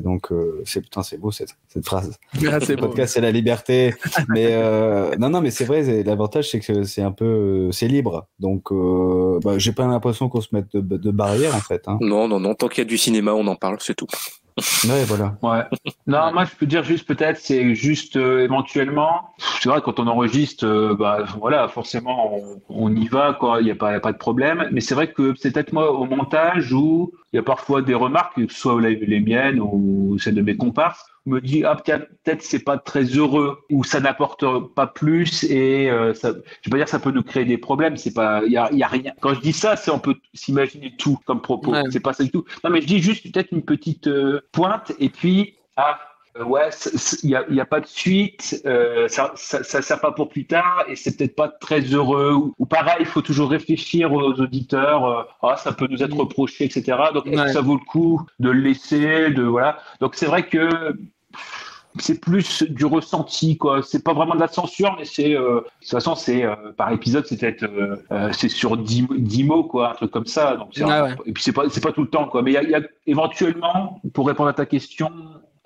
donc 0.02 0.32
euh, 0.32 0.62
c'est 0.66 0.82
putain 0.82 1.04
c'est 1.04 1.18
beau 1.18 1.32
cette, 1.32 1.56
cette 1.68 1.86
phrase. 1.86 2.18
le 2.42 2.76
podcast 2.76 3.14
c'est 3.14 3.22
la 3.22 3.32
liberté. 3.32 3.94
mais 4.30 4.48
euh, 4.50 5.16
non 5.18 5.30
non 5.30 5.42
mais 5.42 5.52
c'est 5.52 5.66
vrai 5.66 6.04
l'avantage 6.04 6.50
c'est 6.50 6.60
que 6.60 6.84
c'est 6.84 7.02
un 7.02 7.12
peu 7.12 7.72
c'est 7.72 7.88
libre 7.88 8.28
donc 8.40 8.72
euh, 8.72 9.40
bah, 9.44 9.58
j'ai 9.58 9.72
pas 9.72 9.86
l'impression 9.86 10.30
qu'on 10.30 10.42
se 10.42 10.50
mette 10.54 10.76
de, 10.76 10.98
de 10.98 11.12
barrière 11.12 11.56
en 11.56 11.60
fait. 11.60 11.84
Hein. 11.88 11.98
Non 12.02 12.28
non 12.28 12.40
non 12.40 12.56
tant 12.56 12.68
qu'il 12.68 12.80
y 12.80 12.88
a 12.88 12.90
du 12.90 12.98
cinéma 12.98 13.34
on 13.34 13.46
en 13.48 13.56
parle 13.56 13.78
c'est 13.80 13.96
tout. 13.96 14.08
Ouais, 14.88 15.04
voilà. 15.06 15.38
Ouais. 15.42 15.64
Non, 16.08 16.34
moi, 16.34 16.46
je 16.46 16.56
peux 16.56 16.66
dire 16.66 16.84
juste 16.84 17.08
peut-être, 17.08 17.38
c'est 17.38 17.76
juste 17.76 18.16
euh, 18.16 18.44
éventuellement. 18.44 19.30
C'est 19.62 19.70
vrai, 19.70 19.82
quand 19.84 20.00
on 20.00 20.08
enregistre, 20.08 20.66
euh, 20.66 20.96
bah, 20.96 21.24
voilà, 21.40 21.68
forcément, 21.68 22.36
on, 22.36 22.62
on 22.70 22.96
y 22.96 23.08
va, 23.08 23.36
quoi. 23.40 23.62
Il 23.62 23.66
n'y 23.66 23.72
a 23.72 23.76
pas, 23.76 23.94
y 23.94 23.96
a 23.96 24.00
pas 24.00 24.12
de 24.12 24.18
problème. 24.18 24.68
Mais 24.72 24.82
c'est 24.82 24.96
vrai 24.96 25.12
que 25.12 25.34
c'est 25.38 25.52
peut-être 25.52 25.74
moi 25.74 25.92
au 25.92 26.06
montage 26.06 26.72
où 26.74 27.12
il 27.32 27.38
y 27.38 27.40
a 27.40 27.44
parfois 27.44 27.82
des 27.82 27.94
remarques, 27.94 28.36
que 28.36 28.52
ce 28.54 28.60
soit 28.60 28.74
les, 28.80 28.96
les 28.96 29.20
miennes 29.20 29.60
ou 29.60 30.18
celles 30.20 30.36
de 30.36 30.42
mes 30.42 30.58
comparses, 30.58 31.06
me 31.26 31.40
dit 31.40 31.64
ah 31.64 31.76
peut-être 31.76 32.42
c'est 32.42 32.64
pas 32.64 32.78
très 32.78 33.04
heureux 33.04 33.60
ou 33.70 33.84
ça 33.84 34.00
n'apporte 34.00 34.46
pas 34.74 34.88
plus 34.88 35.44
et 35.44 35.90
euh, 35.90 36.14
ça, 36.14 36.30
je 36.62 36.70
veux 36.70 36.72
pas 36.72 36.78
dire 36.78 36.88
ça 36.88 37.00
peut 37.00 37.12
nous 37.12 37.24
créer 37.24 37.46
des 37.46 37.58
problèmes 37.58 37.98
c'est 37.98 38.14
pas 38.14 38.42
il 38.46 38.52
y 38.52 38.58
a, 38.58 38.72
y 38.74 38.84
a, 38.84 38.88
rien. 38.88 39.14
Quand 39.22 39.34
je 39.34 39.42
dis 39.42 39.54
ça 39.54 39.76
c'est 39.76 39.92
on 39.92 40.00
peut 40.00 40.16
s'imaginer 40.34 40.96
tout 40.98 41.20
comme 41.26 41.42
propos. 41.42 41.74
C'est 41.92 42.00
pas 42.00 42.14
ça 42.14 42.24
du 42.24 42.32
tout. 42.32 42.46
Non 42.64 42.70
mais 42.70 42.82
je 42.82 42.88
dis 42.88 43.00
juste 43.00 43.32
peut-être 43.32 43.52
une 43.52 43.64
petite 43.64 44.08
euh, 44.08 44.42
pointe 44.52 44.92
et 45.00 45.10
puis 45.10 45.56
ah 45.78 46.00
ouais, 46.38 46.70
il 47.24 47.30
n'y 47.30 47.36
a, 47.36 47.64
a, 47.64 47.66
pas 47.66 47.80
de 47.80 47.86
suite, 47.86 48.62
euh, 48.66 49.08
ça, 49.08 49.32
ça, 49.36 49.64
ça, 49.64 49.82
sert 49.82 50.00
pas 50.00 50.12
pour 50.12 50.30
plus 50.30 50.46
tard 50.46 50.86
et 50.88 50.96
c'est 50.96 51.18
peut-être 51.18 51.36
pas 51.36 51.48
très 51.48 51.82
heureux. 51.82 52.54
Ou, 52.58 52.66
pareil, 52.66 52.98
il 53.00 53.06
faut 53.06 53.22
toujours 53.22 53.50
réfléchir 53.50 54.14
aux 54.14 54.34
auditeurs. 54.34 55.06
Euh, 55.06 55.24
ah, 55.42 55.58
ça 55.58 55.72
peut 55.72 55.88
nous 55.90 56.04
être 56.04 56.16
reproché, 56.16 56.66
etc. 56.66 56.98
Donc, 57.14 57.28
est-ce 57.28 57.44
que 57.44 57.52
ça 57.52 57.62
vaut 57.62 57.76
le 57.76 57.86
coup 57.86 58.26
de 58.40 58.50
le 58.50 58.60
laisser, 58.60 59.32
de 59.32 59.44
voilà. 59.44 59.80
Donc, 60.00 60.16
c'est 60.16 60.28
vrai 60.28 60.48
que 60.48 60.94
c'est 61.98 62.22
plus 62.22 62.64
du 62.64 62.86
ressenti 62.86 63.58
quoi 63.58 63.82
c'est 63.82 64.04
pas 64.04 64.14
vraiment 64.14 64.36
de 64.36 64.40
la 64.40 64.48
censure 64.48 64.96
mais 64.98 65.06
c'est 65.06 65.36
euh, 65.36 65.56
de 65.56 65.66
toute 65.82 65.90
façon 65.90 66.16
c'est 66.16 66.44
euh, 66.44 66.56
par 66.78 66.92
épisode 66.92 67.26
c'est 67.26 67.40
peut-être 67.40 67.64
euh, 67.64 68.32
c'est 68.32 68.50
sur 68.50 68.78
10, 68.78 69.08
10, 69.18 69.44
mots 69.44 69.64
quoi 69.64 69.92
un 69.92 69.94
truc 69.96 70.12
comme 70.12 70.26
ça 70.26 70.56
donc 70.56 70.78
et 71.26 71.32
puis 71.34 71.44
c'est 71.44 71.52
pas 71.52 71.64
c'est 71.70 71.82
pas 71.82 71.92
tout 71.92 72.04
le 72.04 72.10
temps 72.10 72.28
quoi 72.28 72.42
mais 72.42 72.54
il 72.54 72.70
y 72.70 72.76
a, 72.76 72.82
éventuellement 73.08 74.02
pour 74.14 74.28
répondre 74.28 74.50
à 74.50 74.54
ta 74.54 74.66
question 74.66 75.12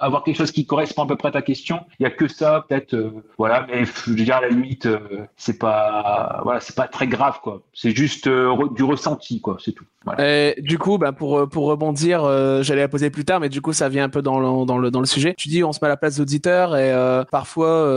avoir 0.04 0.24
quelque 0.24 0.38
chose 0.38 0.52
qui 0.52 0.66
correspond 0.66 1.04
à 1.04 1.08
peu 1.08 1.16
près 1.16 1.30
à 1.30 1.32
ta 1.32 1.42
question. 1.42 1.80
Il 2.00 2.04
y 2.04 2.06
a 2.06 2.10
que 2.10 2.28
ça, 2.28 2.66
peut-être. 2.68 2.94
Euh, 2.94 3.24
voilà, 3.38 3.66
mais 3.68 3.86
je 3.86 4.10
veux 4.10 4.16
dire 4.16 4.38
à 4.38 4.42
la 4.42 4.50
limite, 4.50 4.86
euh, 4.86 5.00
c'est 5.38 5.58
pas, 5.58 6.42
voilà, 6.44 6.60
c'est 6.60 6.76
pas 6.76 6.88
très 6.88 7.08
grave 7.08 7.40
quoi. 7.42 7.62
C'est 7.74 7.96
juste 7.96 8.28
euh, 8.28 8.56
du 8.76 8.84
ressenti 8.84 9.42
quoi, 9.42 9.58
c'est 9.64 9.72
tout. 9.72 9.86
Et 10.20 10.56
du 10.60 10.78
coup, 10.78 10.98
bah, 10.98 11.14
pour 11.14 11.48
pour 11.50 11.66
rebondir, 11.68 12.24
j'allais 12.62 12.82
la 12.82 12.90
poser 12.90 13.10
plus 13.10 13.24
tard, 13.24 13.40
mais 13.40 13.48
du 13.48 13.62
coup, 13.62 13.72
ça 13.72 13.88
vient 13.88 14.04
un 14.04 14.10
peu 14.10 14.22
dans 14.22 14.38
le 14.38 14.66
dans 14.66 14.78
le 14.78 14.92
dans 14.92 15.00
le 15.00 15.06
sujet. 15.06 15.34
Tu 15.38 15.48
dis, 15.48 15.64
on 15.64 15.72
se 15.72 15.80
met 15.82 15.86
à 15.86 15.90
la 15.90 15.98
place 15.98 16.18
d'auditeur 16.18 16.76
et 16.76 16.92
parfois 17.32 17.88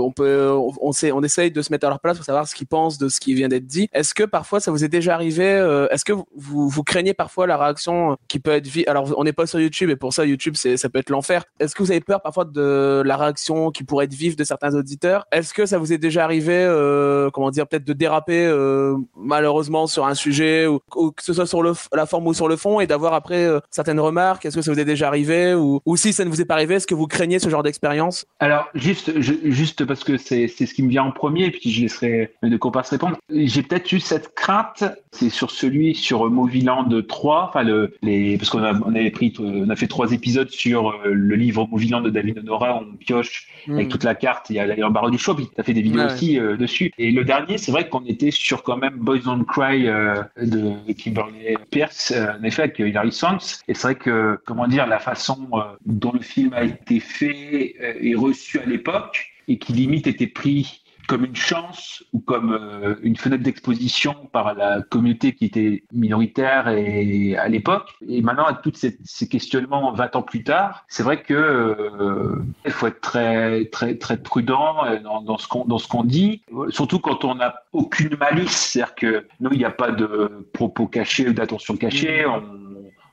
on 0.00 0.10
peut, 0.10 0.50
on, 0.80 0.92
sait, 0.92 1.12
on 1.12 1.22
essaye 1.22 1.50
de 1.50 1.60
se 1.60 1.70
mettre 1.70 1.86
à 1.86 1.90
leur 1.90 2.00
place 2.00 2.16
pour 2.16 2.24
savoir 2.24 2.48
ce 2.48 2.54
qu'ils 2.54 2.66
pensent 2.66 2.96
de 2.96 3.10
ce 3.10 3.20
qui 3.20 3.34
vient 3.34 3.48
d'être 3.48 3.66
dit. 3.66 3.90
Est-ce 3.92 4.14
que 4.14 4.22
parfois 4.22 4.60
ça 4.60 4.70
vous 4.70 4.84
est 4.84 4.88
déjà 4.88 5.12
arrivé 5.12 5.44
Est-ce 5.90 6.06
que 6.06 6.14
vous 6.14 6.26
vous 6.70 6.82
craignez 6.82 7.12
parfois 7.12 7.46
la 7.46 7.58
réaction 7.58 8.16
qui 8.26 8.40
peut 8.40 8.52
être 8.52 8.66
Alors, 8.86 9.12
on 9.18 9.24
n'est 9.24 9.34
pas 9.34 9.46
sur 9.46 9.60
YouTube 9.60 9.90
et 9.90 9.96
pour 9.96 10.14
ça, 10.14 10.24
YouTube, 10.24 10.54
ça 10.56 10.88
peut 10.88 10.98
être 10.98 11.10
l'enfer 11.10 11.44
est-ce 11.60 11.74
que 11.74 11.82
vous 11.82 11.90
avez 11.90 12.00
peur 12.00 12.22
parfois 12.22 12.44
de 12.44 13.02
la 13.04 13.16
réaction 13.16 13.70
qui 13.70 13.84
pourrait 13.84 14.06
être 14.06 14.14
vive 14.14 14.34
de 14.34 14.44
certains 14.44 14.74
auditeurs? 14.74 15.26
Est-ce 15.30 15.52
que 15.52 15.66
ça 15.66 15.78
vous 15.78 15.92
est 15.92 15.98
déjà 15.98 16.24
arrivé, 16.24 16.54
euh, 16.54 17.30
comment 17.30 17.50
dire, 17.50 17.66
peut-être 17.66 17.84
de 17.84 17.92
déraper 17.92 18.46
euh, 18.46 18.96
malheureusement 19.14 19.86
sur 19.86 20.06
un 20.06 20.14
sujet 20.14 20.66
ou, 20.66 20.80
que 21.10 21.22
ce 21.22 21.34
soit 21.34 21.46
sur 21.46 21.62
la 21.62 22.06
forme 22.06 22.26
ou 22.26 22.34
sur 22.34 22.48
le 22.48 22.56
fond 22.56 22.80
et 22.80 22.86
d'avoir 22.86 23.12
après 23.12 23.44
euh, 23.44 23.60
certaines 23.70 24.00
remarques? 24.00 24.46
Est-ce 24.46 24.56
que 24.56 24.62
ça 24.62 24.72
vous 24.72 24.80
est 24.80 24.84
déjà 24.86 25.08
arrivé 25.08 25.54
ou, 25.54 25.80
si 25.96 26.14
ça 26.14 26.24
ne 26.24 26.30
vous 26.30 26.40
est 26.40 26.46
pas 26.46 26.54
arrivé, 26.54 26.76
est-ce 26.76 26.86
que 26.86 26.94
vous 26.94 27.06
craignez 27.06 27.38
ce 27.38 27.50
genre 27.50 27.62
d'expérience? 27.62 28.24
Alors 28.38 28.68
juste, 28.74 29.84
parce 29.84 30.02
que 30.02 30.16
c'est 30.16 30.48
ce 30.48 30.72
qui 30.72 30.82
me 30.82 30.88
vient 30.88 31.04
en 31.04 31.12
premier 31.12 31.46
et 31.46 31.50
puis 31.50 31.70
je 31.70 31.82
laisserai 31.82 32.34
de 32.42 32.58
se 32.58 32.90
répondre. 32.90 33.18
J'ai 33.28 33.62
peut-être 33.62 33.92
eu 33.92 34.00
cette 34.00 34.34
crainte, 34.34 34.84
c'est 35.12 35.28
sur 35.28 35.50
celui 35.50 35.94
sur 35.94 36.30
Moviland 36.30 36.88
3, 37.06 37.48
enfin 37.48 37.62
le, 37.64 37.94
les, 38.02 38.38
parce 38.38 38.48
qu'on 38.48 38.62
a, 38.62 38.72
avait 38.72 39.10
pris, 39.10 39.34
on 39.38 39.68
a 39.68 39.76
fait 39.76 39.88
trois 39.88 40.12
épisodes 40.12 40.48
sur 40.48 40.94
le 41.04 41.36
livre 41.40 41.66
Moviland 41.66 42.00
de 42.00 42.10
David 42.10 42.38
Honora, 42.38 42.80
on 42.82 42.96
pioche 42.96 43.48
avec 43.68 43.86
hmm. 43.86 43.90
toute 43.90 44.04
la 44.04 44.14
carte. 44.14 44.50
Il 44.50 44.56
y 44.56 44.60
a 44.60 44.90
barre 44.90 45.10
du 45.10 45.18
shop, 45.18 45.36
il 45.38 45.48
a 45.60 45.62
fait 45.62 45.72
des 45.72 45.82
vidéos 45.82 46.04
aussi 46.04 46.38
euh, 46.38 46.56
dessus. 46.56 46.92
Et 46.98 47.10
le 47.10 47.24
dernier, 47.24 47.58
c'est 47.58 47.72
vrai 47.72 47.88
qu'on 47.88 48.04
était 48.04 48.30
sur 48.30 48.62
quand 48.62 48.76
même 48.76 48.96
Boys 48.98 49.20
Don't 49.20 49.44
Cry 49.44 49.88
euh, 49.88 50.22
de 50.40 50.92
Kimberly 50.92 51.56
Pierce, 51.70 52.12
euh, 52.12 52.32
en 52.38 52.44
effet, 52.44 52.62
avec 52.62 52.78
Hilary 52.78 53.12
Swank. 53.12 53.42
Et 53.68 53.74
c'est 53.74 53.82
vrai 53.82 53.94
que, 53.94 54.38
comment 54.46 54.68
dire, 54.68 54.86
la 54.86 54.98
façon 54.98 55.48
dont 55.86 56.12
le 56.12 56.20
film 56.20 56.52
a 56.52 56.64
été 56.64 57.00
fait 57.00 57.74
et 58.00 58.14
reçu 58.14 58.60
à 58.60 58.66
l'époque, 58.66 59.26
et 59.48 59.58
qui 59.58 59.72
limite 59.72 60.06
était 60.06 60.26
pris 60.26 60.82
comme 61.06 61.24
une 61.24 61.36
chance 61.36 62.04
ou 62.12 62.20
comme 62.20 62.52
euh, 62.52 62.96
une 63.02 63.16
fenêtre 63.16 63.42
d'exposition 63.42 64.14
par 64.32 64.54
la 64.54 64.82
communauté 64.82 65.34
qui 65.34 65.46
était 65.46 65.84
minoritaire 65.92 66.68
et 66.68 67.36
à 67.36 67.48
l'époque. 67.48 67.90
Et 68.08 68.22
maintenant, 68.22 68.44
avec 68.44 68.62
tous 68.62 68.74
ces, 68.74 69.28
questionnements 69.28 69.92
20 69.92 70.16
ans 70.16 70.22
plus 70.22 70.44
tard, 70.44 70.84
c'est 70.88 71.02
vrai 71.02 71.22
que 71.22 71.34
euh, 71.34 72.36
il 72.64 72.72
faut 72.72 72.86
être 72.86 73.00
très 73.00 73.66
très 73.66 73.96
très 73.96 74.16
prudent 74.16 74.84
euh, 74.84 75.00
dans, 75.00 75.22
dans 75.22 75.38
ce 75.38 75.48
qu'on 75.48 75.64
dans 75.64 75.78
ce 75.78 75.88
qu'on 75.88 76.04
dit, 76.04 76.42
surtout 76.70 76.98
quand 76.98 77.24
on 77.24 77.36
n'a 77.36 77.54
aucune 77.72 78.16
malice, 78.16 78.50
c'est-à-dire 78.50 78.94
que 78.94 79.26
nous, 79.40 79.50
il 79.52 79.58
n'y 79.58 79.64
a 79.64 79.70
pas 79.70 79.90
de 79.90 80.48
propos 80.52 80.86
cachés 80.86 81.28
ou 81.28 81.32
d'attention 81.32 81.76
cachée. 81.76 82.24
On, 82.26 82.42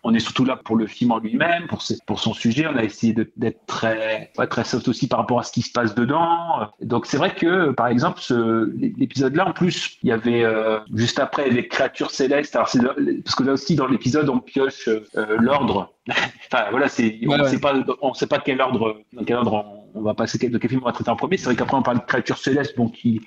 on 0.08 0.14
est 0.14 0.20
surtout 0.20 0.46
là 0.46 0.56
pour 0.56 0.76
le 0.76 0.88
film 0.88 1.12
en 1.12 1.20
lui-même, 1.20 1.68
pour, 1.68 1.82
ses- 1.82 1.98
pour 2.06 2.20
son 2.20 2.34
sujet. 2.34 2.66
On 2.68 2.76
a 2.78 2.84
essayé 2.84 3.14
d'être 3.36 3.66
très, 3.68 4.32
ouais, 4.38 4.48
très 4.48 4.64
soft 4.64 4.88
aussi 4.88 5.08
par 5.08 5.20
rapport 5.20 5.40
à 5.40 5.44
ce 5.44 5.52
qui 5.52 5.62
se 5.62 5.72
passe 5.72 5.94
dedans. 5.96 6.70
Donc 6.82 7.06
c'est 7.06 7.18
vrai 7.18 7.36
que, 7.36 7.72
par 7.72 7.88
exemple, 7.88 8.22
l'épisode-là, 8.78 9.50
en 9.50 9.54
plus, 9.54 9.98
il 10.04 10.10
y 10.10 10.12
avait 10.12 10.44
euh, 10.44 10.80
juste 10.94 11.20
après 11.20 11.50
avait 11.50 11.68
créatures 11.68 12.12
célestes. 12.12 12.56
Alors 12.56 12.70
parce 13.24 13.36
que 13.36 13.44
là 13.44 13.54
aussi 13.54 13.76
dans 13.76 13.88
l'épisode, 13.88 14.30
on 14.30 14.40
pioche 14.40 14.88
euh, 14.88 15.38
l'ordre. 15.40 15.94
enfin 16.10 16.66
voilà, 16.72 16.88
c'est 16.88 17.20
on 17.26 17.32
Ouais, 17.32 17.38
ne 17.38 17.44
ouais. 17.44 17.50
sait 17.50 17.60
pas, 17.60 17.74
on 18.02 18.14
sait 18.14 18.28
pas 18.28 18.40
quel 18.40 18.62
ordre, 18.62 19.02
dans 19.14 19.24
quel 19.26 19.36
ordre 19.36 19.54
on, 19.94 20.00
on 20.00 20.02
va 20.02 20.14
passer, 20.14 20.38
de 20.38 20.58
quel 20.58 20.70
film 20.70 20.82
on 20.84 20.86
va 20.88 20.94
traiter 20.94 21.10
en 21.10 21.16
premier. 21.18 21.38
C'est 21.38 21.46
vrai 21.46 21.56
qu'après 21.56 21.76
on 21.76 21.82
parle 21.84 22.00
de 22.00 22.06
créatures 22.06 22.38
célestes, 22.38 22.78
bon 22.78 22.88
qui 22.88 23.22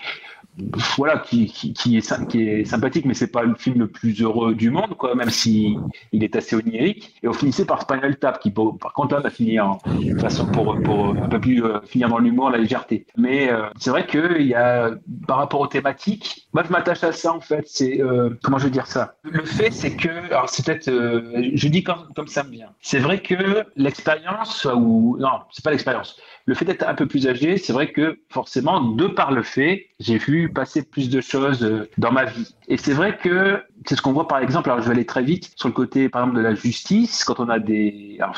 voilà, 0.96 1.18
qui, 1.18 1.52
est, 1.94 2.64
sympathique, 2.64 3.04
mais 3.04 3.14
c'est 3.14 3.30
pas 3.30 3.42
le 3.42 3.54
film 3.54 3.78
le 3.78 3.86
plus 3.86 4.20
heureux 4.22 4.54
du 4.54 4.70
monde, 4.70 4.94
quoi, 4.96 5.14
même 5.14 5.30
si 5.30 5.76
il 6.12 6.24
est 6.24 6.36
assez 6.36 6.56
onirique. 6.56 7.14
Et 7.22 7.28
on 7.28 7.32
finissait 7.32 7.64
par 7.64 7.82
Spinal 7.82 8.16
Tap, 8.16 8.40
qui, 8.40 8.50
par 8.50 8.92
contre, 8.92 9.14
là, 9.14 9.20
on 9.22 9.26
a 9.26 9.30
fini 9.30 9.60
en 9.60 9.78
façon 10.18 10.46
pour, 10.46 10.74
un 10.74 11.28
peu 11.28 11.40
plus 11.40 11.64
euh, 11.64 11.80
finir 11.82 12.08
dans 12.08 12.18
l'humour, 12.18 12.50
la 12.50 12.58
légèreté. 12.58 13.06
Mais 13.16 13.50
euh, 13.50 13.68
c'est 13.78 13.90
vrai 13.90 14.06
que 14.06 14.40
y 14.40 14.54
a, 14.54 14.90
par 15.26 15.38
rapport 15.38 15.60
aux 15.60 15.66
thématiques, 15.66 16.48
moi, 16.52 16.62
je 16.66 16.72
m'attache 16.72 17.04
à 17.04 17.12
ça, 17.12 17.32
en 17.32 17.40
fait. 17.40 17.64
C'est, 17.66 18.00
euh, 18.00 18.30
comment 18.42 18.58
je 18.58 18.64
veux 18.64 18.70
dire 18.70 18.86
ça? 18.86 19.14
Le 19.22 19.44
fait, 19.44 19.70
c'est 19.70 19.96
que, 19.96 20.08
alors, 20.26 20.48
c'est 20.48 20.64
peut-être, 20.64 20.90
je 20.90 21.68
dis 21.68 21.82
comme, 21.82 22.08
comme 22.14 22.28
ça 22.28 22.42
me 22.42 22.50
vient. 22.50 22.70
C'est 22.80 22.98
vrai 22.98 23.22
que 23.22 23.64
l'expérience, 23.76 24.66
ou, 24.66 25.16
non, 25.18 25.40
c'est 25.50 25.64
pas 25.64 25.70
l'expérience 25.70 26.16
le 26.50 26.56
fait 26.56 26.64
d'être 26.64 26.82
un 26.82 26.96
peu 26.96 27.06
plus 27.06 27.28
âgé, 27.28 27.58
c'est 27.58 27.72
vrai 27.72 27.92
que 27.92 28.18
forcément, 28.28 28.80
de 28.80 29.06
par 29.06 29.30
le 29.30 29.44
fait, 29.44 29.86
j'ai 30.00 30.18
vu 30.18 30.52
passer 30.52 30.82
plus 30.82 31.08
de 31.08 31.20
choses 31.20 31.62
euh, 31.62 31.88
dans 31.96 32.10
ma 32.10 32.24
vie. 32.24 32.56
Et 32.66 32.76
c'est 32.76 32.92
vrai 32.92 33.16
que 33.16 33.62
c'est 33.86 33.94
ce 33.94 34.02
qu'on 34.02 34.12
voit 34.12 34.26
par 34.26 34.40
exemple, 34.40 34.68
alors 34.68 34.82
je 34.82 34.88
vais 34.88 34.94
aller 34.96 35.06
très 35.06 35.22
vite, 35.22 35.52
sur 35.54 35.68
le 35.68 35.74
côté 35.74 36.08
par 36.08 36.22
exemple 36.22 36.38
de 36.38 36.42
la 36.42 36.56
justice, 36.56 37.22
quand 37.22 37.38
on 37.38 37.48
a 37.48 37.60
des... 37.60 38.18
Alors, 38.18 38.34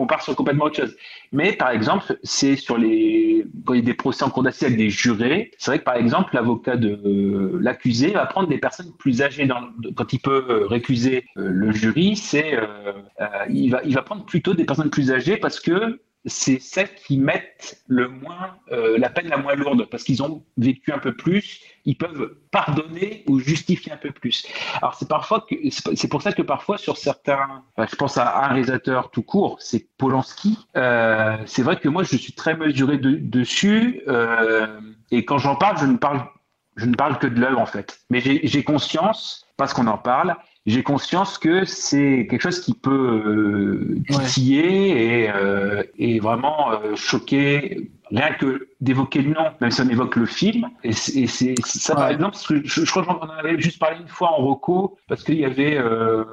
on 0.00 0.06
part 0.08 0.20
sur 0.22 0.34
complètement 0.34 0.64
autre 0.64 0.74
chose. 0.74 0.96
Mais 1.30 1.52
par 1.52 1.70
exemple, 1.70 2.18
c'est 2.24 2.56
sur 2.56 2.76
les... 2.76 3.46
Quand 3.64 3.74
il 3.74 3.78
y 3.78 3.82
a 3.84 3.86
des 3.86 3.94
procès 3.94 4.24
en 4.24 4.30
cour 4.30 4.42
d'assises 4.42 4.64
avec 4.64 4.76
des 4.76 4.90
jurés, 4.90 5.52
c'est 5.56 5.70
vrai 5.70 5.78
que 5.78 5.84
par 5.84 5.94
exemple, 5.94 6.34
l'avocat 6.34 6.76
de 6.76 7.00
euh, 7.06 7.58
l'accusé 7.60 8.10
va 8.10 8.26
prendre 8.26 8.48
des 8.48 8.58
personnes 8.58 8.90
plus 8.98 9.22
âgées. 9.22 9.46
Quand 9.94 10.12
il 10.12 10.18
peut 10.18 10.44
euh, 10.48 10.66
récuser 10.66 11.24
le 11.36 11.70
jury, 11.70 12.16
c'est... 12.16 12.58
il, 13.48 13.70
va, 13.70 13.80
il 13.84 13.94
va 13.94 14.02
prendre 14.02 14.24
plutôt 14.24 14.54
des 14.54 14.64
personnes 14.64 14.90
plus 14.90 15.12
âgées 15.12 15.36
parce 15.36 15.60
que 15.60 16.00
c'est 16.26 16.58
celles 16.60 16.94
qui 16.94 17.18
mettent 17.18 17.82
le 17.86 18.08
moins 18.08 18.56
euh, 18.72 18.96
la 18.98 19.10
peine 19.10 19.28
la 19.28 19.36
moins 19.36 19.54
lourde 19.54 19.86
parce 19.90 20.04
qu'ils 20.04 20.22
ont 20.22 20.44
vécu 20.56 20.92
un 20.92 20.98
peu 20.98 21.14
plus, 21.14 21.60
ils 21.84 21.96
peuvent 21.98 22.36
pardonner 22.50 23.24
ou 23.28 23.38
justifier 23.38 23.92
un 23.92 23.96
peu 23.98 24.10
plus. 24.10 24.46
Alors 24.80 24.94
c'est 24.94 25.08
parfois 25.08 25.46
c'est 25.94 26.08
pour 26.08 26.22
ça 26.22 26.32
que 26.32 26.42
parfois 26.42 26.78
sur 26.78 26.96
certains, 26.96 27.62
je 27.78 27.94
pense 27.96 28.16
à 28.16 28.44
un 28.44 28.48
réalisateur 28.48 29.10
tout 29.10 29.22
court, 29.22 29.56
c'est 29.60 29.88
Polanski. 29.98 30.58
Euh, 30.76 31.36
c'est 31.46 31.62
vrai 31.62 31.78
que 31.78 31.88
moi 31.88 32.02
je 32.04 32.16
suis 32.16 32.32
très 32.32 32.56
mesuré 32.56 32.96
de- 32.98 33.16
dessus 33.16 34.02
euh, 34.08 34.80
et 35.10 35.24
quand 35.24 35.38
j'en 35.38 35.56
parle, 35.56 35.78
je 35.78 35.86
ne 35.86 35.96
parle 35.96 36.26
je 36.76 36.86
ne 36.86 36.94
parle 36.94 37.18
que 37.18 37.26
de 37.28 37.40
l'œuvre 37.40 37.60
en 37.60 37.66
fait. 37.66 38.00
Mais 38.10 38.20
j'ai 38.20 38.64
conscience 38.64 39.46
parce 39.56 39.72
qu'on 39.72 39.86
en 39.86 39.98
parle 39.98 40.36
j'ai 40.66 40.82
conscience 40.82 41.36
que 41.38 41.64
c'est 41.64 42.26
quelque 42.30 42.40
chose 42.40 42.60
qui 42.60 42.72
peut 42.74 42.90
euh, 42.90 43.98
titiller 44.08 45.24
et, 45.24 45.30
euh, 45.30 45.82
et 45.98 46.20
vraiment 46.20 46.72
euh, 46.72 46.96
choquer 46.96 47.90
rien 48.10 48.32
que 48.34 48.68
d'évoquer 48.80 49.22
le 49.22 49.32
nom, 49.34 49.46
même 49.60 49.70
si 49.70 49.80
on 49.80 49.88
évoque 49.88 50.16
le 50.16 50.26
film. 50.26 50.68
Et 50.82 50.92
c'est 50.92 51.14
et 51.20 51.26
c'est- 51.26 51.54
c'est 51.64 51.78
ça, 51.78 51.94
par 51.94 52.08
exemple, 52.10 52.32
parce 52.32 52.46
que 52.46 52.60
je, 52.64 52.84
je 52.84 52.90
crois 52.90 53.04
qu'on 53.04 53.14
en 53.14 53.28
avait 53.30 53.58
juste 53.60 53.78
parlé 53.78 53.96
une 54.00 54.08
fois 54.08 54.30
en 54.32 54.36
Rocco, 54.36 54.98
parce 55.08 55.22
qu'il 55.24 55.36
y 55.38 55.44
avait, 55.44 55.76
euh, 55.78 56.24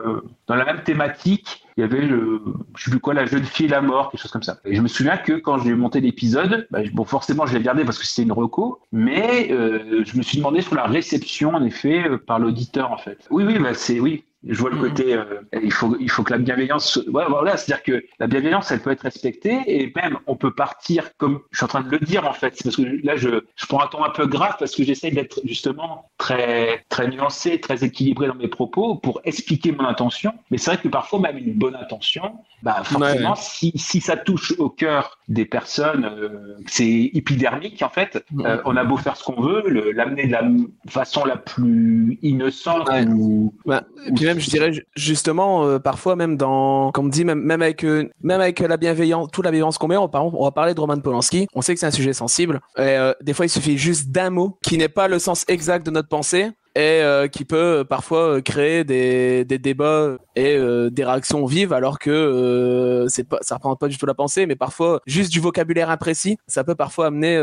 dans 0.47 0.55
la 0.55 0.65
même 0.65 0.83
thématique, 0.83 1.63
il 1.77 1.81
y 1.81 1.83
avait, 1.83 2.01
le, 2.01 2.41
je 2.75 2.83
sais 2.83 2.91
plus 2.91 2.99
quoi, 2.99 3.13
la 3.13 3.25
jeune 3.25 3.43
fille 3.45 3.67
et 3.67 3.69
la 3.69 3.81
mort, 3.81 4.11
quelque 4.11 4.21
chose 4.21 4.31
comme 4.31 4.43
ça. 4.43 4.57
Et 4.65 4.75
je 4.75 4.81
me 4.81 4.87
souviens 4.89 5.17
que 5.17 5.33
quand 5.33 5.57
j'ai 5.59 5.73
monté 5.73 6.01
l'épisode, 6.01 6.67
bah, 6.69 6.79
bon, 6.93 7.05
forcément, 7.05 7.45
je 7.45 7.53
l'ai 7.53 7.59
regardé 7.59 7.85
parce 7.85 7.97
que 7.97 8.05
c'était 8.05 8.23
une 8.23 8.33
Rocco, 8.33 8.81
mais 8.91 9.47
euh, 9.51 10.03
je 10.05 10.17
me 10.17 10.21
suis 10.21 10.37
demandé 10.37 10.61
sur 10.61 10.75
la 10.75 10.83
réception, 10.85 11.55
en 11.55 11.63
effet, 11.63 12.07
euh, 12.09 12.17
par 12.17 12.39
l'auditeur, 12.39 12.91
en 12.91 12.97
fait. 12.97 13.25
Oui, 13.31 13.45
oui, 13.45 13.57
bah, 13.59 13.73
c'est, 13.73 13.99
oui. 13.99 14.25
Je 14.47 14.57
vois 14.59 14.71
le 14.71 14.77
côté, 14.77 15.13
euh, 15.13 15.41
il 15.61 15.71
faut, 15.71 15.95
il 15.99 16.09
faut 16.09 16.23
que 16.23 16.31
la 16.31 16.39
bienveillance, 16.39 16.95
ouais, 17.07 17.25
voilà, 17.29 17.57
c'est-à-dire 17.57 17.83
que 17.83 18.03
la 18.19 18.25
bienveillance, 18.25 18.71
elle 18.71 18.79
peut 18.81 18.89
être 18.91 19.01
respectée 19.03 19.59
et 19.67 19.93
même 19.95 20.17
on 20.25 20.35
peut 20.35 20.51
partir 20.53 21.15
comme 21.17 21.41
je 21.51 21.57
suis 21.57 21.63
en 21.65 21.67
train 21.67 21.81
de 21.81 21.89
le 21.91 21.99
dire 21.99 22.27
en 22.27 22.33
fait. 22.33 22.57
Parce 22.63 22.75
que 22.75 22.81
là, 23.05 23.15
je, 23.15 23.29
je 23.55 23.65
prends 23.67 23.83
un 23.83 23.87
ton 23.87 24.03
un 24.03 24.09
peu 24.09 24.25
grave 24.25 24.55
parce 24.57 24.75
que 24.75 24.83
j'essaye 24.83 25.11
d'être 25.11 25.39
justement 25.45 26.09
très, 26.17 26.83
très 26.89 27.07
nuancé, 27.07 27.59
très 27.59 27.83
équilibré 27.83 28.27
dans 28.27 28.35
mes 28.35 28.47
propos 28.47 28.95
pour 28.95 29.21
expliquer 29.25 29.71
mon 29.73 29.85
intention. 29.85 30.33
Mais 30.49 30.57
c'est 30.57 30.71
vrai 30.71 30.81
que 30.81 30.87
parfois, 30.87 31.19
même 31.19 31.37
une 31.37 31.53
bonne 31.53 31.75
intention, 31.75 32.33
bah 32.63 32.81
forcément, 32.83 33.31
Ouais. 33.31 33.35
si, 33.37 33.71
si 33.75 34.01
ça 34.01 34.17
touche 34.17 34.53
au 34.57 34.69
cœur 34.69 35.19
des 35.27 35.45
personnes, 35.45 36.05
euh, 36.05 36.55
c'est 36.67 37.11
épidermique 37.13 37.81
en 37.83 37.89
fait. 37.89 38.23
Euh, 38.39 38.57
on 38.65 38.75
a 38.75 38.83
beau 38.83 38.97
faire 38.97 39.15
ce 39.17 39.23
qu'on 39.23 39.41
veut, 39.41 39.63
l'amener 39.95 40.25
de 40.27 40.31
la 40.31 40.43
façon 40.87 41.25
la 41.25 41.37
plus 41.37 42.17
innocente 42.21 42.89
ou 43.15 43.53
Bah, 43.65 43.83
même, 44.33 44.39
je 44.39 44.49
dirais 44.49 44.73
ju- 44.73 44.85
justement, 44.95 45.65
euh, 45.65 45.79
parfois 45.79 46.15
même 46.15 46.37
dans, 46.37 46.91
comme 46.91 47.09
dit, 47.09 47.25
même, 47.25 47.41
même 47.41 47.61
avec, 47.61 47.83
euh, 47.83 48.09
même 48.21 48.41
avec 48.41 48.59
la 48.59 48.77
bienveillance, 48.77 49.29
toute 49.31 49.45
la 49.45 49.51
bienveillance 49.51 49.77
qu'on 49.77 49.87
met, 49.87 49.97
on, 49.97 50.09
on 50.13 50.43
va 50.43 50.51
parler 50.51 50.73
de 50.73 50.79
Roman 50.79 50.99
Polanski. 50.99 51.47
On 51.53 51.61
sait 51.61 51.73
que 51.73 51.79
c'est 51.79 51.85
un 51.85 51.91
sujet 51.91 52.13
sensible. 52.13 52.59
Et, 52.77 52.81
euh, 52.81 53.13
des 53.21 53.33
fois, 53.33 53.45
il 53.45 53.49
suffit 53.49 53.77
juste 53.77 54.09
d'un 54.09 54.29
mot 54.29 54.57
qui 54.63 54.77
n'est 54.77 54.89
pas 54.89 55.07
le 55.07 55.19
sens 55.19 55.45
exact 55.47 55.85
de 55.85 55.91
notre 55.91 56.07
pensée 56.09 56.51
et 56.75 57.01
euh, 57.01 57.27
qui 57.27 57.43
peut 57.43 57.79
euh, 57.79 57.83
parfois 57.83 58.37
euh, 58.37 58.41
créer 58.41 58.83
des, 58.83 59.43
des 59.43 59.57
débats 59.57 60.17
et 60.35 60.57
des 60.91 61.03
réactions 61.03 61.45
vives 61.45 61.73
alors 61.73 61.99
que 61.99 62.09
euh, 62.09 63.07
c'est 63.09 63.27
pas 63.27 63.39
ça 63.41 63.55
représente 63.55 63.79
pas 63.79 63.89
du 63.89 63.97
tout 63.97 64.05
la 64.05 64.13
pensée 64.13 64.45
mais 64.45 64.55
parfois 64.55 65.01
juste 65.05 65.31
du 65.31 65.41
vocabulaire 65.41 65.89
imprécis 65.89 66.37
ça 66.47 66.63
peut 66.63 66.75
parfois 66.75 67.07
amener 67.07 67.37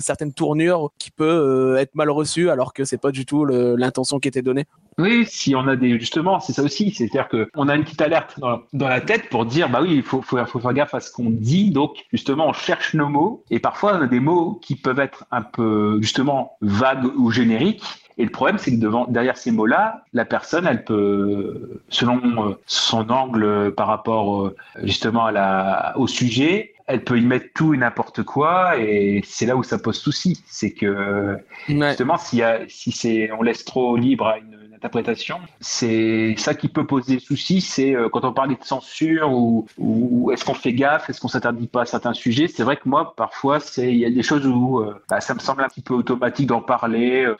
certaines 0.00 0.32
tournures 0.32 0.90
qui 0.98 1.10
peut 1.10 1.76
être 1.78 1.94
mal 1.96 2.10
reçues 2.10 2.50
alors 2.50 2.72
que 2.72 2.84
c'est 2.84 3.00
pas 3.00 3.10
du 3.10 3.26
tout 3.26 3.44
l'intention 3.44 4.20
qui 4.20 4.28
était 4.28 4.42
donnée 4.42 4.66
Oui, 4.98 5.24
si 5.26 5.54
on 5.56 5.66
a 5.66 5.76
des 5.76 5.98
justement, 5.98 6.40
c'est 6.40 6.52
ça 6.52 6.62
aussi, 6.62 6.92
c'est-à-dire 6.92 7.28
que 7.28 7.48
on 7.56 7.68
a 7.68 7.74
une 7.74 7.84
petite 7.84 8.00
alerte 8.00 8.38
dans, 8.38 8.60
dans 8.72 8.88
la 8.88 9.00
tête 9.00 9.28
pour 9.28 9.44
dire 9.46 9.68
bah 9.68 9.80
oui, 9.82 9.94
il 9.94 10.02
faut, 10.02 10.22
faut, 10.22 10.44
faut 10.46 10.60
faire 10.60 10.72
gaffe 10.72 10.94
à 10.94 11.00
ce 11.00 11.10
qu'on 11.10 11.30
dit. 11.30 11.70
Donc 11.70 11.96
justement, 12.12 12.48
on 12.48 12.52
cherche 12.52 12.94
nos 12.94 13.08
mots 13.08 13.44
et 13.50 13.58
parfois 13.58 13.96
on 13.96 14.02
a 14.02 14.06
des 14.06 14.20
mots 14.20 14.58
qui 14.62 14.76
peuvent 14.76 15.00
être 15.00 15.24
un 15.30 15.42
peu 15.42 15.98
justement 16.00 16.56
vagues 16.60 17.06
ou 17.16 17.30
génériques. 17.30 17.82
Et 18.20 18.24
le 18.24 18.30
problème, 18.30 18.58
c'est 18.58 18.70
que 18.70 18.76
devant, 18.76 19.06
derrière 19.06 19.38
ces 19.38 19.50
mots-là, 19.50 20.04
la 20.12 20.26
personne, 20.26 20.66
elle 20.66 20.84
peut, 20.84 21.80
selon 21.88 22.50
euh, 22.50 22.54
son 22.66 23.08
angle 23.08 23.44
euh, 23.44 23.70
par 23.70 23.86
rapport 23.86 24.42
euh, 24.42 24.56
justement 24.82 25.24
à 25.24 25.32
la, 25.32 25.94
au 25.96 26.06
sujet, 26.06 26.74
elle 26.86 27.02
peut 27.02 27.16
y 27.16 27.24
mettre 27.24 27.46
tout 27.54 27.72
et 27.72 27.78
n'importe 27.78 28.22
quoi. 28.22 28.78
Et 28.78 29.22
c'est 29.24 29.46
là 29.46 29.56
où 29.56 29.62
ça 29.62 29.78
pose 29.78 29.96
souci. 29.96 30.42
C'est 30.46 30.72
que 30.72 31.38
justement, 31.66 32.18
si 32.18 32.42
c'est, 32.68 33.32
on 33.32 33.40
laisse 33.40 33.64
trop 33.64 33.96
libre 33.96 34.26
à 34.26 34.36
une 34.36 34.59
interprétation, 34.80 35.40
c'est 35.60 36.34
ça 36.38 36.54
qui 36.54 36.68
peut 36.68 36.86
poser 36.86 37.18
souci. 37.18 37.60
C'est 37.60 37.94
euh, 37.94 38.08
quand 38.08 38.24
on 38.24 38.32
parlait 38.32 38.54
de 38.54 38.64
censure 38.64 39.30
ou, 39.30 40.30
est-ce 40.32 40.44
qu'on 40.44 40.54
fait 40.54 40.72
gaffe, 40.72 41.10
est-ce 41.10 41.20
qu'on 41.20 41.28
s'interdit 41.28 41.66
pas 41.66 41.82
à 41.82 41.86
certains 41.86 42.14
sujets. 42.14 42.48
C'est 42.48 42.62
vrai 42.62 42.76
que 42.76 42.88
moi, 42.88 43.14
parfois, 43.14 43.60
c'est 43.60 43.92
il 43.92 43.98
y 43.98 44.06
a 44.06 44.10
des 44.10 44.22
choses 44.22 44.46
où 44.46 44.80
euh, 44.80 44.94
bah, 45.08 45.20
ça 45.20 45.34
me 45.34 45.38
semble 45.38 45.62
un 45.62 45.68
petit 45.68 45.82
peu 45.82 45.94
automatique 45.94 46.46
d'en 46.46 46.62
parler, 46.62 47.24
euh, 47.24 47.36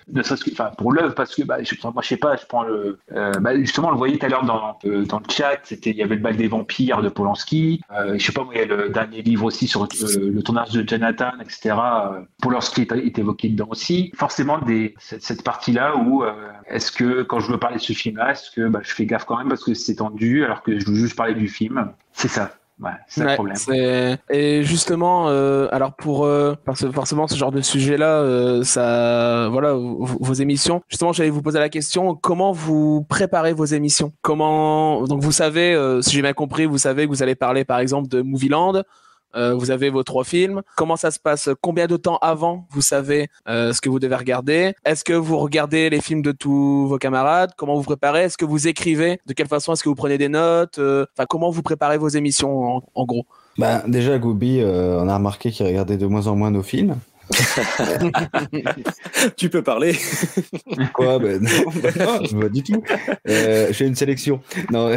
pour 0.76 0.92
l'œuvre, 0.92 1.14
parce 1.14 1.34
que 1.34 1.42
bah, 1.42 1.62
je, 1.62 1.74
moi, 1.82 2.02
je 2.02 2.08
sais 2.08 2.16
pas, 2.16 2.36
je 2.36 2.44
prends 2.46 2.62
le, 2.62 2.98
bah, 3.10 3.56
justement, 3.56 3.88
on 3.88 3.92
le 3.92 3.96
voyait 3.96 4.18
tout 4.18 4.26
à 4.26 4.28
l'heure 4.28 4.44
dans, 4.44 4.78
le 4.84 5.06
chat, 5.30 5.70
il 5.70 5.96
y 5.96 6.02
avait 6.02 6.16
le 6.16 6.20
bal 6.20 6.36
des 6.36 6.48
vampires 6.48 7.00
de 7.00 7.08
Polanski. 7.08 7.80
Euh, 7.96 8.18
je 8.18 8.24
sais 8.24 8.32
pas, 8.32 8.46
il 8.52 8.58
y 8.58 8.62
a 8.62 8.66
le 8.66 8.90
dernier 8.90 9.22
livre 9.22 9.44
aussi 9.44 9.66
sur 9.66 9.86
le 9.86 10.42
tournage 10.42 10.72
de 10.72 10.86
Jonathan, 10.86 11.32
etc. 11.40 11.74
Polanski 12.42 12.82
est, 12.82 13.18
évoqué 13.18 13.48
dedans 13.48 13.68
aussi. 13.70 14.12
Forcément, 14.14 14.60
cette, 14.98 15.42
partie-là 15.42 15.96
où 15.96 16.22
est-ce 16.70 16.92
que 16.92 17.22
quand 17.22 17.40
je 17.40 17.51
veux 17.51 17.59
parler 17.59 17.76
de 17.76 17.82
ce 17.82 17.92
film-là, 17.92 18.32
est-ce 18.32 18.51
que 18.51 18.68
bah, 18.68 18.80
je 18.82 18.92
fais 18.92 19.06
gaffe 19.06 19.24
quand 19.24 19.36
même 19.36 19.48
parce 19.48 19.64
que 19.64 19.74
c'est 19.74 19.97
tendu 19.97 20.44
alors 20.44 20.62
que 20.62 20.78
je 20.78 20.86
veux 20.86 20.94
juste 20.94 21.16
parler 21.16 21.34
du 21.34 21.48
film? 21.48 21.92
C'est 22.12 22.28
ça. 22.28 22.52
Ouais, 22.80 22.92
c'est 23.09 23.22
Ouais, 23.22 23.28
le 23.28 23.34
problème. 23.34 24.16
Et 24.30 24.62
justement, 24.62 25.28
euh, 25.28 25.68
alors 25.70 25.94
pour 25.94 26.24
euh, 26.24 26.55
parce 26.64 26.80
que 26.80 26.90
forcément 26.90 27.28
ce 27.28 27.36
genre 27.36 27.52
de 27.52 27.60
sujet-là, 27.60 28.20
euh, 28.20 28.64
ça, 28.64 29.48
voilà, 29.51 29.74
vos, 29.74 30.32
émissions. 30.32 30.82
Justement, 30.88 31.12
j'allais 31.12 31.28
vous 31.28 31.42
poser 31.42 31.59
la 31.59 31.68
question 31.68 32.14
comment 32.14 32.52
vous 32.52 33.05
préparez 33.06 33.52
vos 33.52 33.66
émissions? 33.66 34.12
Comment 34.22 35.05
donc 35.05 35.22
vous 35.22 35.32
savez, 35.32 35.78
si 36.01 36.12
j'ai 36.12 36.22
bien 36.22 36.32
compris, 36.32 36.64
vous 36.64 36.78
savez 36.78 37.05
que 37.05 37.10
vous 37.10 37.22
allez 37.22 37.34
parler 37.34 37.64
par 37.64 37.80
exemple 37.80 38.09
de 38.09 38.22
Movieland. 38.22 38.82
Euh, 39.36 39.55
vous 39.55 39.70
avez 39.70 39.90
vos 39.90 40.02
trois 40.02 40.24
films. 40.24 40.62
Comment 40.77 40.97
ça 40.97 41.11
se 41.11 41.19
passe? 41.19 41.48
Combien 41.61 41.86
de 41.86 41.97
temps 41.97 42.19
avant 42.23 42.66
vous 42.70 42.81
savez 42.82 43.28
euh, 43.48 43.73
ce 43.73 43.81
que 43.81 43.89
vous 43.89 43.98
devez 43.98 44.16
regarder? 44.16 44.74
Est-ce 44.85 45.05
que 45.05 45.12
vous 45.12 45.39
regardez 45.39 45.90
les 45.90 46.01
films 46.01 46.23
de 46.23 46.32
tous 46.32 46.86
vos 46.89 46.98
camarades? 46.98 47.51
Comment 47.57 47.74
vous 47.77 47.82
préparez? 47.82 48.23
Est-ce 48.24 48.39
que 48.39 48.44
vous 48.44 48.69
écrivez? 48.69 49.20
De 49.27 49.32
quelle 49.32 49.48
façon 49.48 49.73
Est-ce 49.73 49.82
que 49.82 49.89
vous 49.89 49.94
prenez 49.94 50.19
des 50.19 50.28
notes? 50.28 50.78
Euh, 50.78 51.07
Enfin, 51.16 51.27
comment 51.28 51.51
vous 51.51 51.62
préparez 51.62 51.98
vos 51.98 52.09
émissions 52.09 52.82
en, 52.94 53.05
gros? 53.05 53.27
Bah, 53.59 53.82
déjà, 53.86 54.19
Gobi, 54.19 54.61
euh, 54.61 55.01
on 55.02 55.09
a 55.09 55.15
remarqué 55.16 55.51
qu'il 55.51 55.66
regardait 55.66 55.97
de 55.97 56.07
moins 56.07 56.27
en 56.27 56.36
moins 56.36 56.51
nos 56.51 56.62
films. 56.62 56.97
tu 59.36 59.48
peux 59.51 59.62
parler. 59.62 59.94
Quoi 60.94 61.19
ben 61.19 61.40
non, 61.43 61.70
ben 61.82 61.93
non, 62.32 62.40
pas 62.40 62.48
du 62.48 62.62
tout. 62.62 62.82
Euh, 63.28 63.69
j'ai 63.73 63.86
une 63.86 63.94
sélection. 63.94 64.40
Non, 64.70 64.90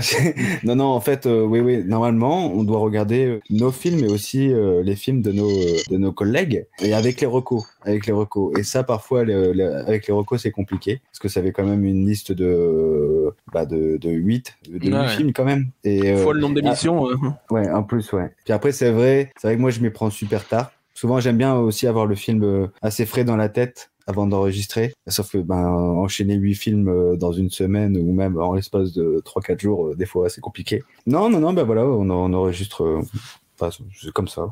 non, 0.63 0.75
non, 0.75 0.85
en 0.85 1.01
fait, 1.01 1.25
euh, 1.25 1.43
oui, 1.43 1.59
oui. 1.59 1.83
Normalement, 1.85 2.51
on 2.53 2.63
doit 2.63 2.79
regarder 2.79 3.25
euh, 3.25 3.39
nos 3.49 3.71
films 3.71 4.03
et 4.03 4.07
aussi 4.07 4.51
euh, 4.51 4.81
les 4.83 4.95
films 4.95 5.21
de 5.21 5.31
nos 5.31 5.49
de 5.89 5.97
nos 5.97 6.11
collègues 6.11 6.65
et 6.81 6.93
avec 6.93 7.21
les 7.21 7.27
recos, 7.27 7.63
avec 7.83 8.05
les 8.07 8.13
recos. 8.13 8.53
Et 8.57 8.63
ça, 8.63 8.83
parfois, 8.83 9.23
le- 9.23 9.53
le- 9.53 9.75
avec 9.75 10.07
les 10.07 10.13
recos, 10.13 10.41
c'est 10.41 10.51
compliqué 10.51 11.01
parce 11.11 11.19
que 11.19 11.27
ça 11.27 11.39
avait 11.39 11.51
quand 11.51 11.65
même 11.65 11.83
une 11.85 12.05
liste 12.07 12.31
de 12.31 13.31
bah, 13.51 13.65
de 13.65 13.97
de 13.97 14.09
8, 14.09 14.55
de 14.67 14.79
huit 14.79 14.93
Ouais, 14.93 14.99
ouais. 14.99 15.07
films 15.09 15.33
quand 15.33 15.45
même. 15.45 15.67
Et 15.83 16.11
euh, 16.11 16.23
Fois 16.23 16.33
le 16.33 16.39
nombre 16.39 16.55
d'émissions. 16.55 17.07
euh. 17.09 17.15
Ouais, 17.49 17.69
en 17.69 17.83
plus, 17.83 18.11
ouais. 18.13 18.29
Puis 18.45 18.53
après, 18.53 18.71
c'est 18.71 18.91
vrai, 18.91 19.31
c'est 19.37 19.47
vrai 19.47 19.55
que 19.55 19.61
moi, 19.61 19.71
je 19.71 19.79
m'y 19.79 19.89
prends 19.89 20.09
super 20.09 20.47
tard. 20.47 20.71
Souvent, 20.93 21.19
j'aime 21.19 21.37
bien 21.37 21.55
aussi 21.55 21.87
avoir 21.87 22.05
le 22.05 22.15
film 22.15 22.43
euh, 22.43 22.67
assez 22.81 23.05
frais 23.05 23.23
dans 23.23 23.35
la 23.35 23.49
tête 23.49 23.91
avant 24.05 24.27
d'enregistrer. 24.27 24.93
Sauf 25.07 25.31
que, 25.31 25.37
ben, 25.39 25.67
enchaîner 25.67 26.35
huit 26.35 26.55
films 26.55 26.87
euh, 26.87 27.15
dans 27.15 27.31
une 27.31 27.49
semaine 27.49 27.97
ou 27.97 28.13
même 28.13 28.37
en 28.37 28.53
l'espace 28.53 28.93
de 28.93 29.21
3-4 29.25 29.59
jours, 29.59 29.87
euh, 29.87 29.95
des 29.95 30.05
fois, 30.05 30.29
c'est 30.29 30.41
compliqué. 30.41 30.83
Non, 31.07 31.29
non, 31.29 31.39
non, 31.39 31.53
ben 31.53 31.63
voilà, 31.63 31.85
on, 31.85 32.09
enregistre, 32.09 33.01
comme 34.13 34.27
ça. 34.27 34.47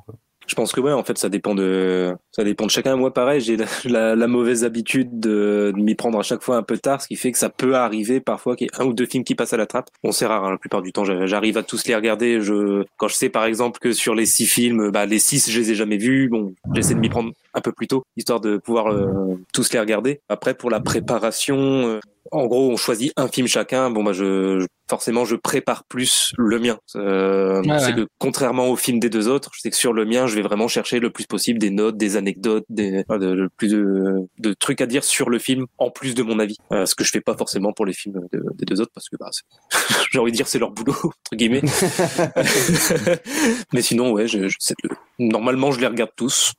Je 0.47 0.55
pense 0.55 0.73
que 0.73 0.81
ouais, 0.81 0.91
en 0.91 1.03
fait, 1.03 1.17
ça 1.17 1.29
dépend 1.29 1.55
de, 1.55 2.13
ça 2.31 2.43
dépend 2.43 2.65
de 2.65 2.71
chacun. 2.71 2.97
Moi, 2.97 3.13
pareil, 3.13 3.39
j'ai 3.39 3.55
la, 3.85 4.15
la- 4.15 4.27
mauvaise 4.27 4.63
habitude 4.65 5.19
de, 5.19 5.71
de 5.75 5.81
m'y 5.81 5.95
prendre 5.95 6.19
à 6.19 6.23
chaque 6.23 6.41
fois 6.41 6.57
un 6.57 6.63
peu 6.63 6.77
tard, 6.77 7.01
ce 7.01 7.07
qui 7.07 7.15
fait 7.15 7.31
que 7.31 7.37
ça 7.37 7.49
peut 7.49 7.75
arriver 7.75 8.19
parfois 8.19 8.55
qu'il 8.55 8.65
y 8.67 8.69
ait 8.69 8.81
un 8.81 8.85
ou 8.85 8.93
deux 8.93 9.05
films 9.05 9.23
qui 9.23 9.35
passent 9.35 9.53
à 9.53 9.57
la 9.57 9.65
trappe. 9.67 9.89
Bon, 10.03 10.11
c'est 10.11 10.25
rare, 10.25 10.43
hein, 10.43 10.51
la 10.51 10.57
plupart 10.57 10.81
du 10.81 10.91
temps, 10.91 11.05
j'a- 11.05 11.25
j'arrive 11.25 11.57
à 11.57 11.63
tous 11.63 11.85
les 11.87 11.95
regarder. 11.95 12.41
Je, 12.41 12.83
quand 12.97 13.07
je 13.07 13.15
sais 13.15 13.29
par 13.29 13.45
exemple 13.45 13.79
que 13.79 13.93
sur 13.93 14.13
les 14.15 14.25
six 14.25 14.45
films, 14.45 14.89
bah 14.91 15.05
les 15.05 15.19
six, 15.19 15.49
je 15.49 15.59
les 15.59 15.71
ai 15.71 15.75
jamais 15.75 15.97
vus. 15.97 16.27
Bon, 16.29 16.53
j'essaie 16.73 16.95
de 16.95 16.99
m'y 16.99 17.09
prendre 17.09 17.31
un 17.53 17.61
peu 17.61 17.71
plus 17.71 17.87
tôt, 17.87 18.03
histoire 18.17 18.41
de 18.41 18.57
pouvoir 18.57 18.87
euh, 18.91 19.35
tous 19.53 19.71
les 19.71 19.79
regarder. 19.79 20.19
Après, 20.27 20.53
pour 20.53 20.69
la 20.69 20.79
préparation, 20.81 21.57
euh, 21.87 21.99
en 22.31 22.47
gros, 22.47 22.71
on 22.71 22.77
choisit 22.77 23.11
un 23.17 23.27
film 23.27 23.47
chacun. 23.47 23.89
Bon, 23.89 24.03
bah, 24.03 24.13
je, 24.13 24.59
je- 24.61 24.67
forcément, 24.89 25.23
je 25.25 25.35
prépare 25.37 25.83
plus 25.85 26.33
le 26.37 26.59
mien. 26.59 26.77
Euh, 26.95 27.61
Ouais, 27.61 27.79
c'est 27.79 27.93
que 27.95 28.07
contrairement 28.19 28.67
au 28.69 28.75
film 28.75 28.99
des 28.99 29.09
deux 29.09 29.27
autres, 29.27 29.51
je 29.53 29.61
sais 29.61 29.69
que 29.69 29.75
sur 29.75 29.93
le 29.93 30.05
mien, 30.05 30.27
je 30.27 30.35
vais 30.35 30.41
vraiment 30.41 30.67
chercher 30.67 30.99
le 30.99 31.09
plus 31.11 31.25
possible 31.25 31.59
des 31.59 31.69
notes, 31.69 31.95
des 31.97 32.17
anecdotes, 32.17 32.65
des, 32.69 33.03
enfin, 33.07 33.17
de- 33.19 33.31
le 33.33 33.49
plus 33.49 33.67
de, 33.69 34.15
de 34.39 34.53
trucs 34.53 34.81
à 34.81 34.85
dire 34.87 35.03
sur 35.03 35.29
le 35.29 35.39
film, 35.39 35.65
en 35.77 35.91
plus 35.91 36.13
de 36.15 36.23
mon 36.23 36.39
avis. 36.39 36.57
Euh, 36.73 36.85
ce 36.85 36.95
que 36.95 37.03
je 37.03 37.11
fais 37.11 37.21
pas 37.21 37.37
forcément 37.37 37.71
pour 37.73 37.85
les 37.85 37.93
films 37.93 38.19
de- 38.33 38.43
des 38.55 38.65
deux 38.65 38.81
autres, 38.81 38.91
parce 38.93 39.07
que 39.09 39.15
bah, 39.17 39.29
j'ai 40.11 40.19
envie 40.19 40.31
de 40.31 40.35
dire 40.37 40.47
c'est 40.47 40.59
leur 40.59 40.71
boulot 40.71 40.95
entre 41.03 41.35
guillemets. 41.35 41.61
Mais 43.73 43.81
sinon, 43.81 44.11
ouais, 44.11 44.27
je, 44.27 44.47
je 44.47 44.55
normalement, 45.19 45.71
je 45.71 45.79
les 45.79 45.87
regarde 45.87 46.11
tous. 46.15 46.53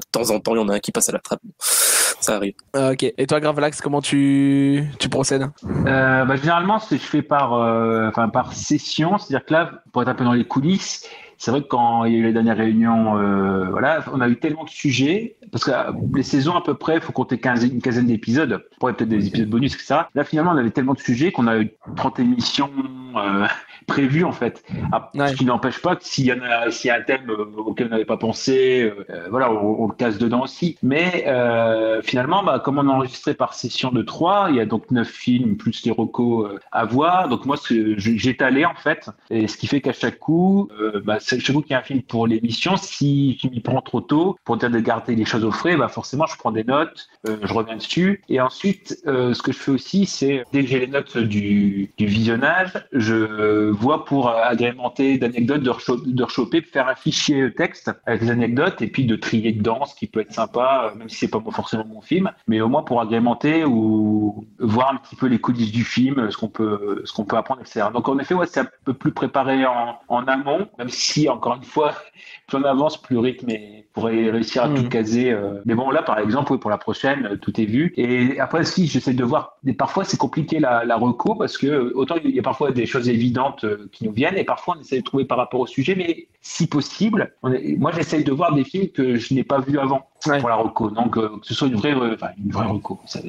De 0.00 0.06
temps 0.10 0.30
en 0.30 0.40
temps, 0.40 0.54
il 0.54 0.58
y 0.58 0.62
en 0.62 0.68
a 0.68 0.74
un 0.74 0.78
qui 0.78 0.92
passe 0.92 1.08
à 1.08 1.12
la 1.12 1.18
trappe. 1.18 1.40
Ça 1.58 2.36
arrive. 2.36 2.54
Ah, 2.72 2.92
ok. 2.92 3.02
Et 3.02 3.26
toi, 3.26 3.40
Gravelax, 3.40 3.80
comment 3.80 4.00
tu, 4.00 4.84
tu 4.98 5.08
procèdes? 5.08 5.50
Euh, 5.86 6.24
bah, 6.24 6.36
généralement, 6.36 6.78
c'est 6.78 6.96
je 6.96 7.02
fais 7.02 7.22
par, 7.22 7.54
euh, 7.54 8.08
enfin, 8.08 8.28
par 8.28 8.52
session, 8.52 9.18
c'est-à-dire 9.18 9.44
que 9.44 9.52
là, 9.52 9.70
pour 9.92 10.02
être 10.02 10.08
un 10.08 10.14
peu 10.14 10.24
dans 10.24 10.32
les 10.32 10.44
coulisses, 10.44 11.08
c'est 11.42 11.50
vrai 11.50 11.62
que 11.62 11.66
quand 11.66 12.04
il 12.04 12.12
y 12.12 12.14
a 12.14 12.18
eu 12.20 12.22
les 12.22 12.32
dernières 12.32 12.56
réunions, 12.56 13.18
euh, 13.18 13.68
voilà, 13.70 14.04
on 14.12 14.20
a 14.20 14.28
eu 14.28 14.36
tellement 14.36 14.62
de 14.62 14.70
sujets, 14.70 15.34
parce 15.50 15.64
que 15.64 15.72
euh, 15.72 15.92
les 16.14 16.22
saisons 16.22 16.54
à 16.54 16.62
peu 16.62 16.74
près, 16.74 16.94
il 16.94 17.00
faut 17.00 17.10
compter 17.10 17.36
15, 17.36 17.64
une 17.64 17.82
quinzaine 17.82 18.06
d'épisodes, 18.06 18.64
pour 18.78 18.92
peut-être 18.92 19.08
des 19.08 19.26
épisodes 19.26 19.50
bonus, 19.50 19.74
etc. 19.74 20.02
Là, 20.14 20.22
finalement, 20.22 20.52
on 20.52 20.56
avait 20.56 20.70
tellement 20.70 20.94
de 20.94 21.00
sujets 21.00 21.32
qu'on 21.32 21.48
a 21.48 21.58
eu 21.58 21.72
30 21.96 22.20
émissions 22.20 22.70
euh, 23.18 23.46
prévues, 23.86 24.24
en 24.24 24.32
fait. 24.32 24.62
Ah, 24.92 25.10
Ouais. 25.14 25.28
Ce 25.28 25.34
qui 25.34 25.44
n'empêche 25.44 25.80
pas 25.82 25.96
que 25.96 26.04
s'il 26.04 26.24
y 26.26 26.32
en 26.32 26.40
a, 26.42 26.70
s'il 26.70 26.88
y 26.88 26.90
a 26.90 26.96
un 26.96 27.02
thème 27.02 27.28
euh, 27.30 27.44
auquel 27.56 27.88
on 27.88 27.90
n'avait 27.90 28.04
pas 28.04 28.16
pensé, 28.16 28.82
euh, 28.82 29.04
euh, 29.10 29.26
voilà, 29.30 29.50
on, 29.52 29.82
on 29.84 29.88
le 29.88 29.94
casse 29.94 30.18
dedans 30.18 30.42
aussi. 30.42 30.78
Mais 30.82 31.24
euh, 31.26 32.00
finalement, 32.02 32.42
bah, 32.42 32.60
comme 32.64 32.78
on 32.78 32.88
a 32.88 32.92
enregistré 32.92 33.34
par 33.34 33.54
session 33.54 33.90
de 33.90 34.02
3, 34.02 34.46
il 34.50 34.56
y 34.56 34.60
a 34.60 34.66
donc 34.66 34.90
9 34.90 35.08
films 35.08 35.56
plus 35.56 35.84
les 35.84 35.90
recos 35.92 36.50
à 36.70 36.84
voir. 36.84 37.28
Donc 37.28 37.44
moi, 37.46 37.56
je- 37.68 38.28
étalé 38.28 38.64
en 38.64 38.74
fait, 38.74 39.10
et 39.30 39.48
ce 39.48 39.56
qui 39.56 39.66
fait 39.66 39.80
qu'à 39.80 39.92
chaque 39.92 40.18
coup, 40.18 40.68
bah, 41.04 41.18
chaque 41.20 41.40
coup 41.42 41.60
qu'il 41.62 41.72
y 41.72 41.74
a 41.74 41.80
un 41.80 41.82
film 41.82 42.02
pour 42.02 42.26
l'émission, 42.26 42.76
si 42.76 43.36
tu 43.40 43.50
m'y 43.50 43.60
prends 43.60 43.82
trop 43.82 44.00
tôt, 44.00 44.36
pour 44.44 44.56
dire 44.56 44.70
de 44.70 44.78
garder 44.80 45.14
les 45.16 45.24
choses 45.24 45.44
au 45.44 45.50
frais, 45.50 45.76
bah 45.76 45.88
forcément, 45.88 46.26
je 46.26 46.36
prends 46.36 46.52
des 46.52 46.64
notes, 46.64 47.08
je 47.26 47.52
reviens 47.52 47.76
dessus. 47.76 48.22
Et 48.28 48.40
ensuite, 48.40 48.96
ce 49.04 49.42
que 49.42 49.52
je 49.52 49.58
fais 49.58 49.70
aussi, 49.72 50.06
c'est 50.06 50.44
dès 50.52 50.62
que 50.62 50.68
j'ai 50.68 50.78
les 50.80 50.86
notes 50.86 51.18
du, 51.18 51.92
du 51.98 52.06
visionnage, 52.06 52.72
je 53.02 53.70
vois 53.70 54.04
pour 54.04 54.30
agrémenter 54.30 55.18
d'anecdotes, 55.18 55.62
de, 55.62 55.70
recho- 55.70 56.02
de 56.06 56.22
rechoper, 56.24 56.62
faire 56.62 56.88
un 56.88 56.94
fichier 56.94 57.52
texte 57.54 57.90
avec 58.06 58.22
les 58.22 58.30
anecdotes 58.30 58.80
et 58.82 58.86
puis 58.88 59.04
de 59.06 59.16
trier 59.16 59.52
dedans, 59.52 59.84
ce 59.84 59.94
qui 59.94 60.06
peut 60.06 60.20
être 60.20 60.32
sympa, 60.32 60.90
euh, 60.92 60.98
même 60.98 61.08
si 61.08 61.16
c'est 61.16 61.28
pas 61.28 61.40
forcément 61.50 61.84
mon 61.86 62.00
film, 62.00 62.30
mais 62.46 62.60
au 62.60 62.68
moins 62.68 62.82
pour 62.82 63.00
agrémenter 63.00 63.64
ou 63.64 64.46
voir 64.58 64.92
un 64.92 64.96
petit 64.96 65.16
peu 65.16 65.26
les 65.26 65.40
coulisses 65.40 65.72
du 65.72 65.84
film, 65.84 66.30
ce 66.30 66.36
qu'on 66.36 66.48
peut, 66.48 67.02
ce 67.04 67.12
qu'on 67.12 67.24
peut 67.24 67.36
apprendre, 67.36 67.60
etc. 67.62 67.90
Donc 67.92 68.08
en 68.08 68.18
effet, 68.18 68.34
ouais, 68.34 68.46
c'est 68.46 68.60
un 68.60 68.68
peu 68.84 68.94
plus 68.94 69.12
préparé 69.12 69.66
en, 69.66 69.98
en 70.08 70.24
amont, 70.26 70.68
même 70.78 70.88
si 70.88 71.28
encore 71.28 71.56
une 71.56 71.64
fois, 71.64 71.94
plus 72.46 72.58
on 72.58 72.64
avance, 72.64 73.00
plus 73.00 73.18
rythme 73.18 73.50
est, 73.50 73.81
pourrait 73.92 74.30
réussir 74.30 74.64
à 74.64 74.68
tout 74.68 74.88
caser. 74.88 75.30
euh. 75.32 75.60
Mais 75.64 75.74
bon, 75.74 75.90
là, 75.90 76.02
par 76.02 76.18
exemple, 76.18 76.52
oui, 76.52 76.58
pour 76.58 76.70
la 76.70 76.78
prochaine, 76.78 77.26
euh, 77.32 77.36
tout 77.36 77.60
est 77.60 77.64
vu. 77.66 77.92
Et 77.96 78.40
après, 78.40 78.64
si 78.64 78.86
j'essaie 78.86 79.12
de 79.14 79.24
voir, 79.24 79.58
et 79.66 79.72
parfois 79.72 80.04
c'est 80.04 80.16
compliqué 80.16 80.58
la, 80.60 80.84
la 80.84 80.96
reco 80.96 81.34
parce 81.34 81.58
que 81.58 81.66
euh, 81.66 81.92
autant 81.94 82.16
il 82.24 82.30
y 82.34 82.38
a 82.38 82.42
parfois 82.42 82.70
des 82.72 82.86
choses 82.86 83.08
évidentes 83.08 83.64
qui 83.92 84.04
nous 84.04 84.12
viennent 84.12 84.36
et 84.38 84.44
parfois 84.44 84.74
on 84.76 84.80
essaie 84.80 84.98
de 84.98 85.04
trouver 85.04 85.24
par 85.24 85.38
rapport 85.38 85.60
au 85.60 85.66
sujet, 85.66 85.94
mais 85.94 86.26
si 86.40 86.66
possible, 86.66 87.32
on 87.42 87.52
est- 87.52 87.76
moi 87.78 87.92
j'essaie 87.94 88.22
de 88.22 88.32
voir 88.32 88.54
des 88.54 88.64
films 88.64 88.88
que 88.88 89.16
je 89.16 89.34
n'ai 89.34 89.44
pas 89.44 89.60
vus 89.60 89.78
avant 89.78 90.08
Ouais. 90.26 90.38
pour 90.38 90.48
la 90.48 90.54
reco. 90.56 90.88
Donc 90.90 91.16
euh, 91.18 91.28
que 91.40 91.46
ce 91.46 91.54
soit 91.54 91.68
une 91.68 91.74
vraie, 91.76 91.94
enfin 91.94 92.28
une 92.44 92.52
vraie 92.52 92.66
reco. 92.66 93.00
Ça, 93.06 93.20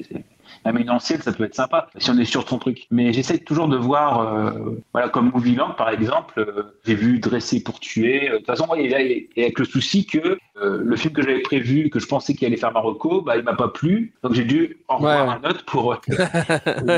une 0.66 0.90
ancienne, 0.90 1.22
ça 1.22 1.32
peut 1.32 1.44
être 1.44 1.56
sympa 1.56 1.88
si 1.98 2.10
on 2.10 2.18
est 2.18 2.26
sur 2.26 2.48
son 2.48 2.58
truc. 2.58 2.88
Mais 2.92 3.14
j'essaie 3.14 3.38
toujours 3.38 3.68
de 3.68 3.78
voir, 3.78 4.20
euh, 4.22 4.82
voilà, 4.94 5.10
comme 5.10 5.32
Movieland 5.34 5.72
par 5.78 5.90
exemple, 5.90 6.40
euh, 6.40 6.64
j'ai 6.86 6.96
vu 6.96 7.20
Dresser 7.20 7.62
pour 7.64 7.80
tuer. 7.80 8.30
Euh, 8.30 8.34
De 8.34 8.38
toute 8.38 8.48
façon, 8.48 8.68
là, 8.74 9.02
et 9.02 9.30
et 9.36 9.44
avec 9.44 9.60
le 9.60 9.66
souci 9.66 10.06
que 10.06 10.38
euh, 10.62 10.82
le 10.84 10.96
film 10.96 11.14
que 11.14 11.22
j'avais 11.22 11.40
prévu, 11.42 11.90
que 11.90 12.00
je 12.00 12.08
pensais 12.08 12.34
qu'il 12.34 12.46
allait 12.48 12.58
faire 12.58 12.72
Marocco, 12.72 13.22
bah, 13.22 13.38
il 13.38 13.44
m'a 13.44 13.54
pas 13.56 13.68
plu. 13.70 14.14
Donc 14.24 14.34
j'ai 14.34 14.44
dû 14.46 14.78
en 14.88 14.98
revoir 14.98 15.28
Ouais. 15.28 15.34
un 15.48 15.50
autre 15.50 15.66
pour 15.66 15.96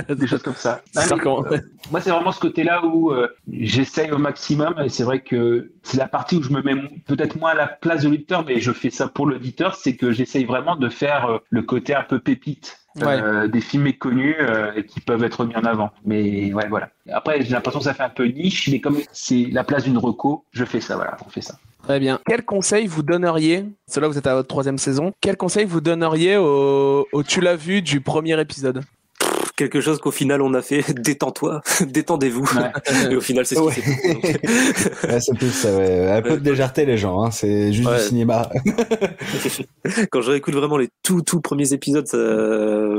des 0.09 0.27
choses 0.27 0.43
comme 0.43 0.55
ça. 0.55 0.81
Ah, 0.95 1.03
mais, 1.09 1.59
moi, 1.91 2.01
c'est 2.01 2.09
vraiment 2.11 2.31
ce 2.31 2.39
côté-là 2.39 2.85
où 2.85 3.13
j'essaye 3.51 4.11
au 4.11 4.17
maximum. 4.17 4.75
Et 4.83 4.89
c'est 4.89 5.03
vrai 5.03 5.21
que 5.21 5.71
c'est 5.83 5.97
la 5.97 6.07
partie 6.07 6.35
où 6.37 6.43
je 6.43 6.49
me 6.51 6.61
mets 6.61 6.75
peut-être 7.07 7.37
moins 7.39 7.51
à 7.51 7.55
la 7.55 7.67
place 7.67 8.03
de 8.03 8.09
l'auditeur, 8.09 8.43
mais 8.45 8.59
je 8.59 8.71
fais 8.71 8.89
ça 8.89 9.07
pour 9.07 9.27
l'auditeur. 9.27 9.75
C'est 9.75 9.95
que 9.95 10.11
j'essaye 10.11 10.45
vraiment 10.45 10.75
de 10.75 10.89
faire 10.89 11.39
le 11.49 11.61
côté 11.61 11.95
un 11.95 12.03
peu 12.03 12.19
pépite. 12.19 12.84
Euh, 13.03 13.47
des 13.47 13.61
films 13.61 13.83
méconnus 13.83 14.35
euh, 14.39 14.81
qui 14.83 14.99
peuvent 14.99 15.23
être 15.23 15.45
mis 15.45 15.55
en 15.55 15.63
avant. 15.63 15.91
Mais 16.05 16.53
ouais, 16.53 16.67
voilà. 16.67 16.89
Après, 17.11 17.41
j'ai 17.43 17.51
l'impression 17.51 17.79
que 17.79 17.85
ça 17.85 17.93
fait 17.93 18.03
un 18.03 18.09
peu 18.09 18.25
niche, 18.25 18.69
mais 18.69 18.79
comme 18.79 18.99
c'est 19.11 19.47
la 19.51 19.63
place 19.63 19.83
d'une 19.83 19.97
reco, 19.97 20.45
je 20.51 20.65
fais 20.65 20.81
ça, 20.81 20.95
voilà, 20.95 21.17
on 21.25 21.29
fait 21.29 21.41
ça. 21.41 21.55
Très 21.83 21.99
bien. 21.99 22.19
Quel 22.25 22.43
conseil 22.43 22.87
vous 22.87 23.03
donneriez, 23.03 23.65
cela 23.87 24.07
vous 24.07 24.17
êtes 24.17 24.27
à 24.27 24.33
votre 24.33 24.47
troisième 24.47 24.79
saison, 24.79 25.13
quel 25.21 25.37
conseil 25.37 25.65
vous 25.65 25.81
donneriez 25.81 26.35
au, 26.37 27.07
au 27.11 27.23
tu 27.23 27.41
l'as 27.41 27.55
vu 27.55 27.81
du 27.81 28.01
premier 28.01 28.39
épisode? 28.39 28.81
Quelque 29.57 29.79
chose 29.79 29.99
qu'au 29.99 30.11
final 30.11 30.41
on 30.41 30.53
a 30.53 30.61
fait, 30.61 30.83
détends-toi, 31.01 31.61
détendez-vous. 31.87 32.43
Ouais. 32.43 32.71
Et 33.11 33.15
au 33.15 33.21
final, 33.21 33.45
c'est 33.45 33.55
ce 33.55 33.61
Ouais. 33.61 33.73
qui 33.73 33.81
s'est. 33.81 35.07
Ouais, 35.07 35.19
c'est 35.19 35.35
plus 35.37 35.51
ça, 35.51 35.75
ouais. 35.75 36.11
Un 36.11 36.21
peu 36.21 36.37
de 36.37 36.49
légèreté, 36.49 36.85
les 36.85 36.97
gens, 36.97 37.23
hein. 37.23 37.31
C'est 37.31 37.71
juste 37.71 37.89
du 37.89 37.99
cinéma. 37.99 38.49
quand 40.11 40.21
je 40.21 40.31
réécoute 40.31 40.53
vraiment 40.55 40.77
les 40.77 40.89
tout 41.03 41.21
tout 41.21 41.41
premiers 41.41 41.73
épisodes, 41.73 42.07
ça, 42.07 42.17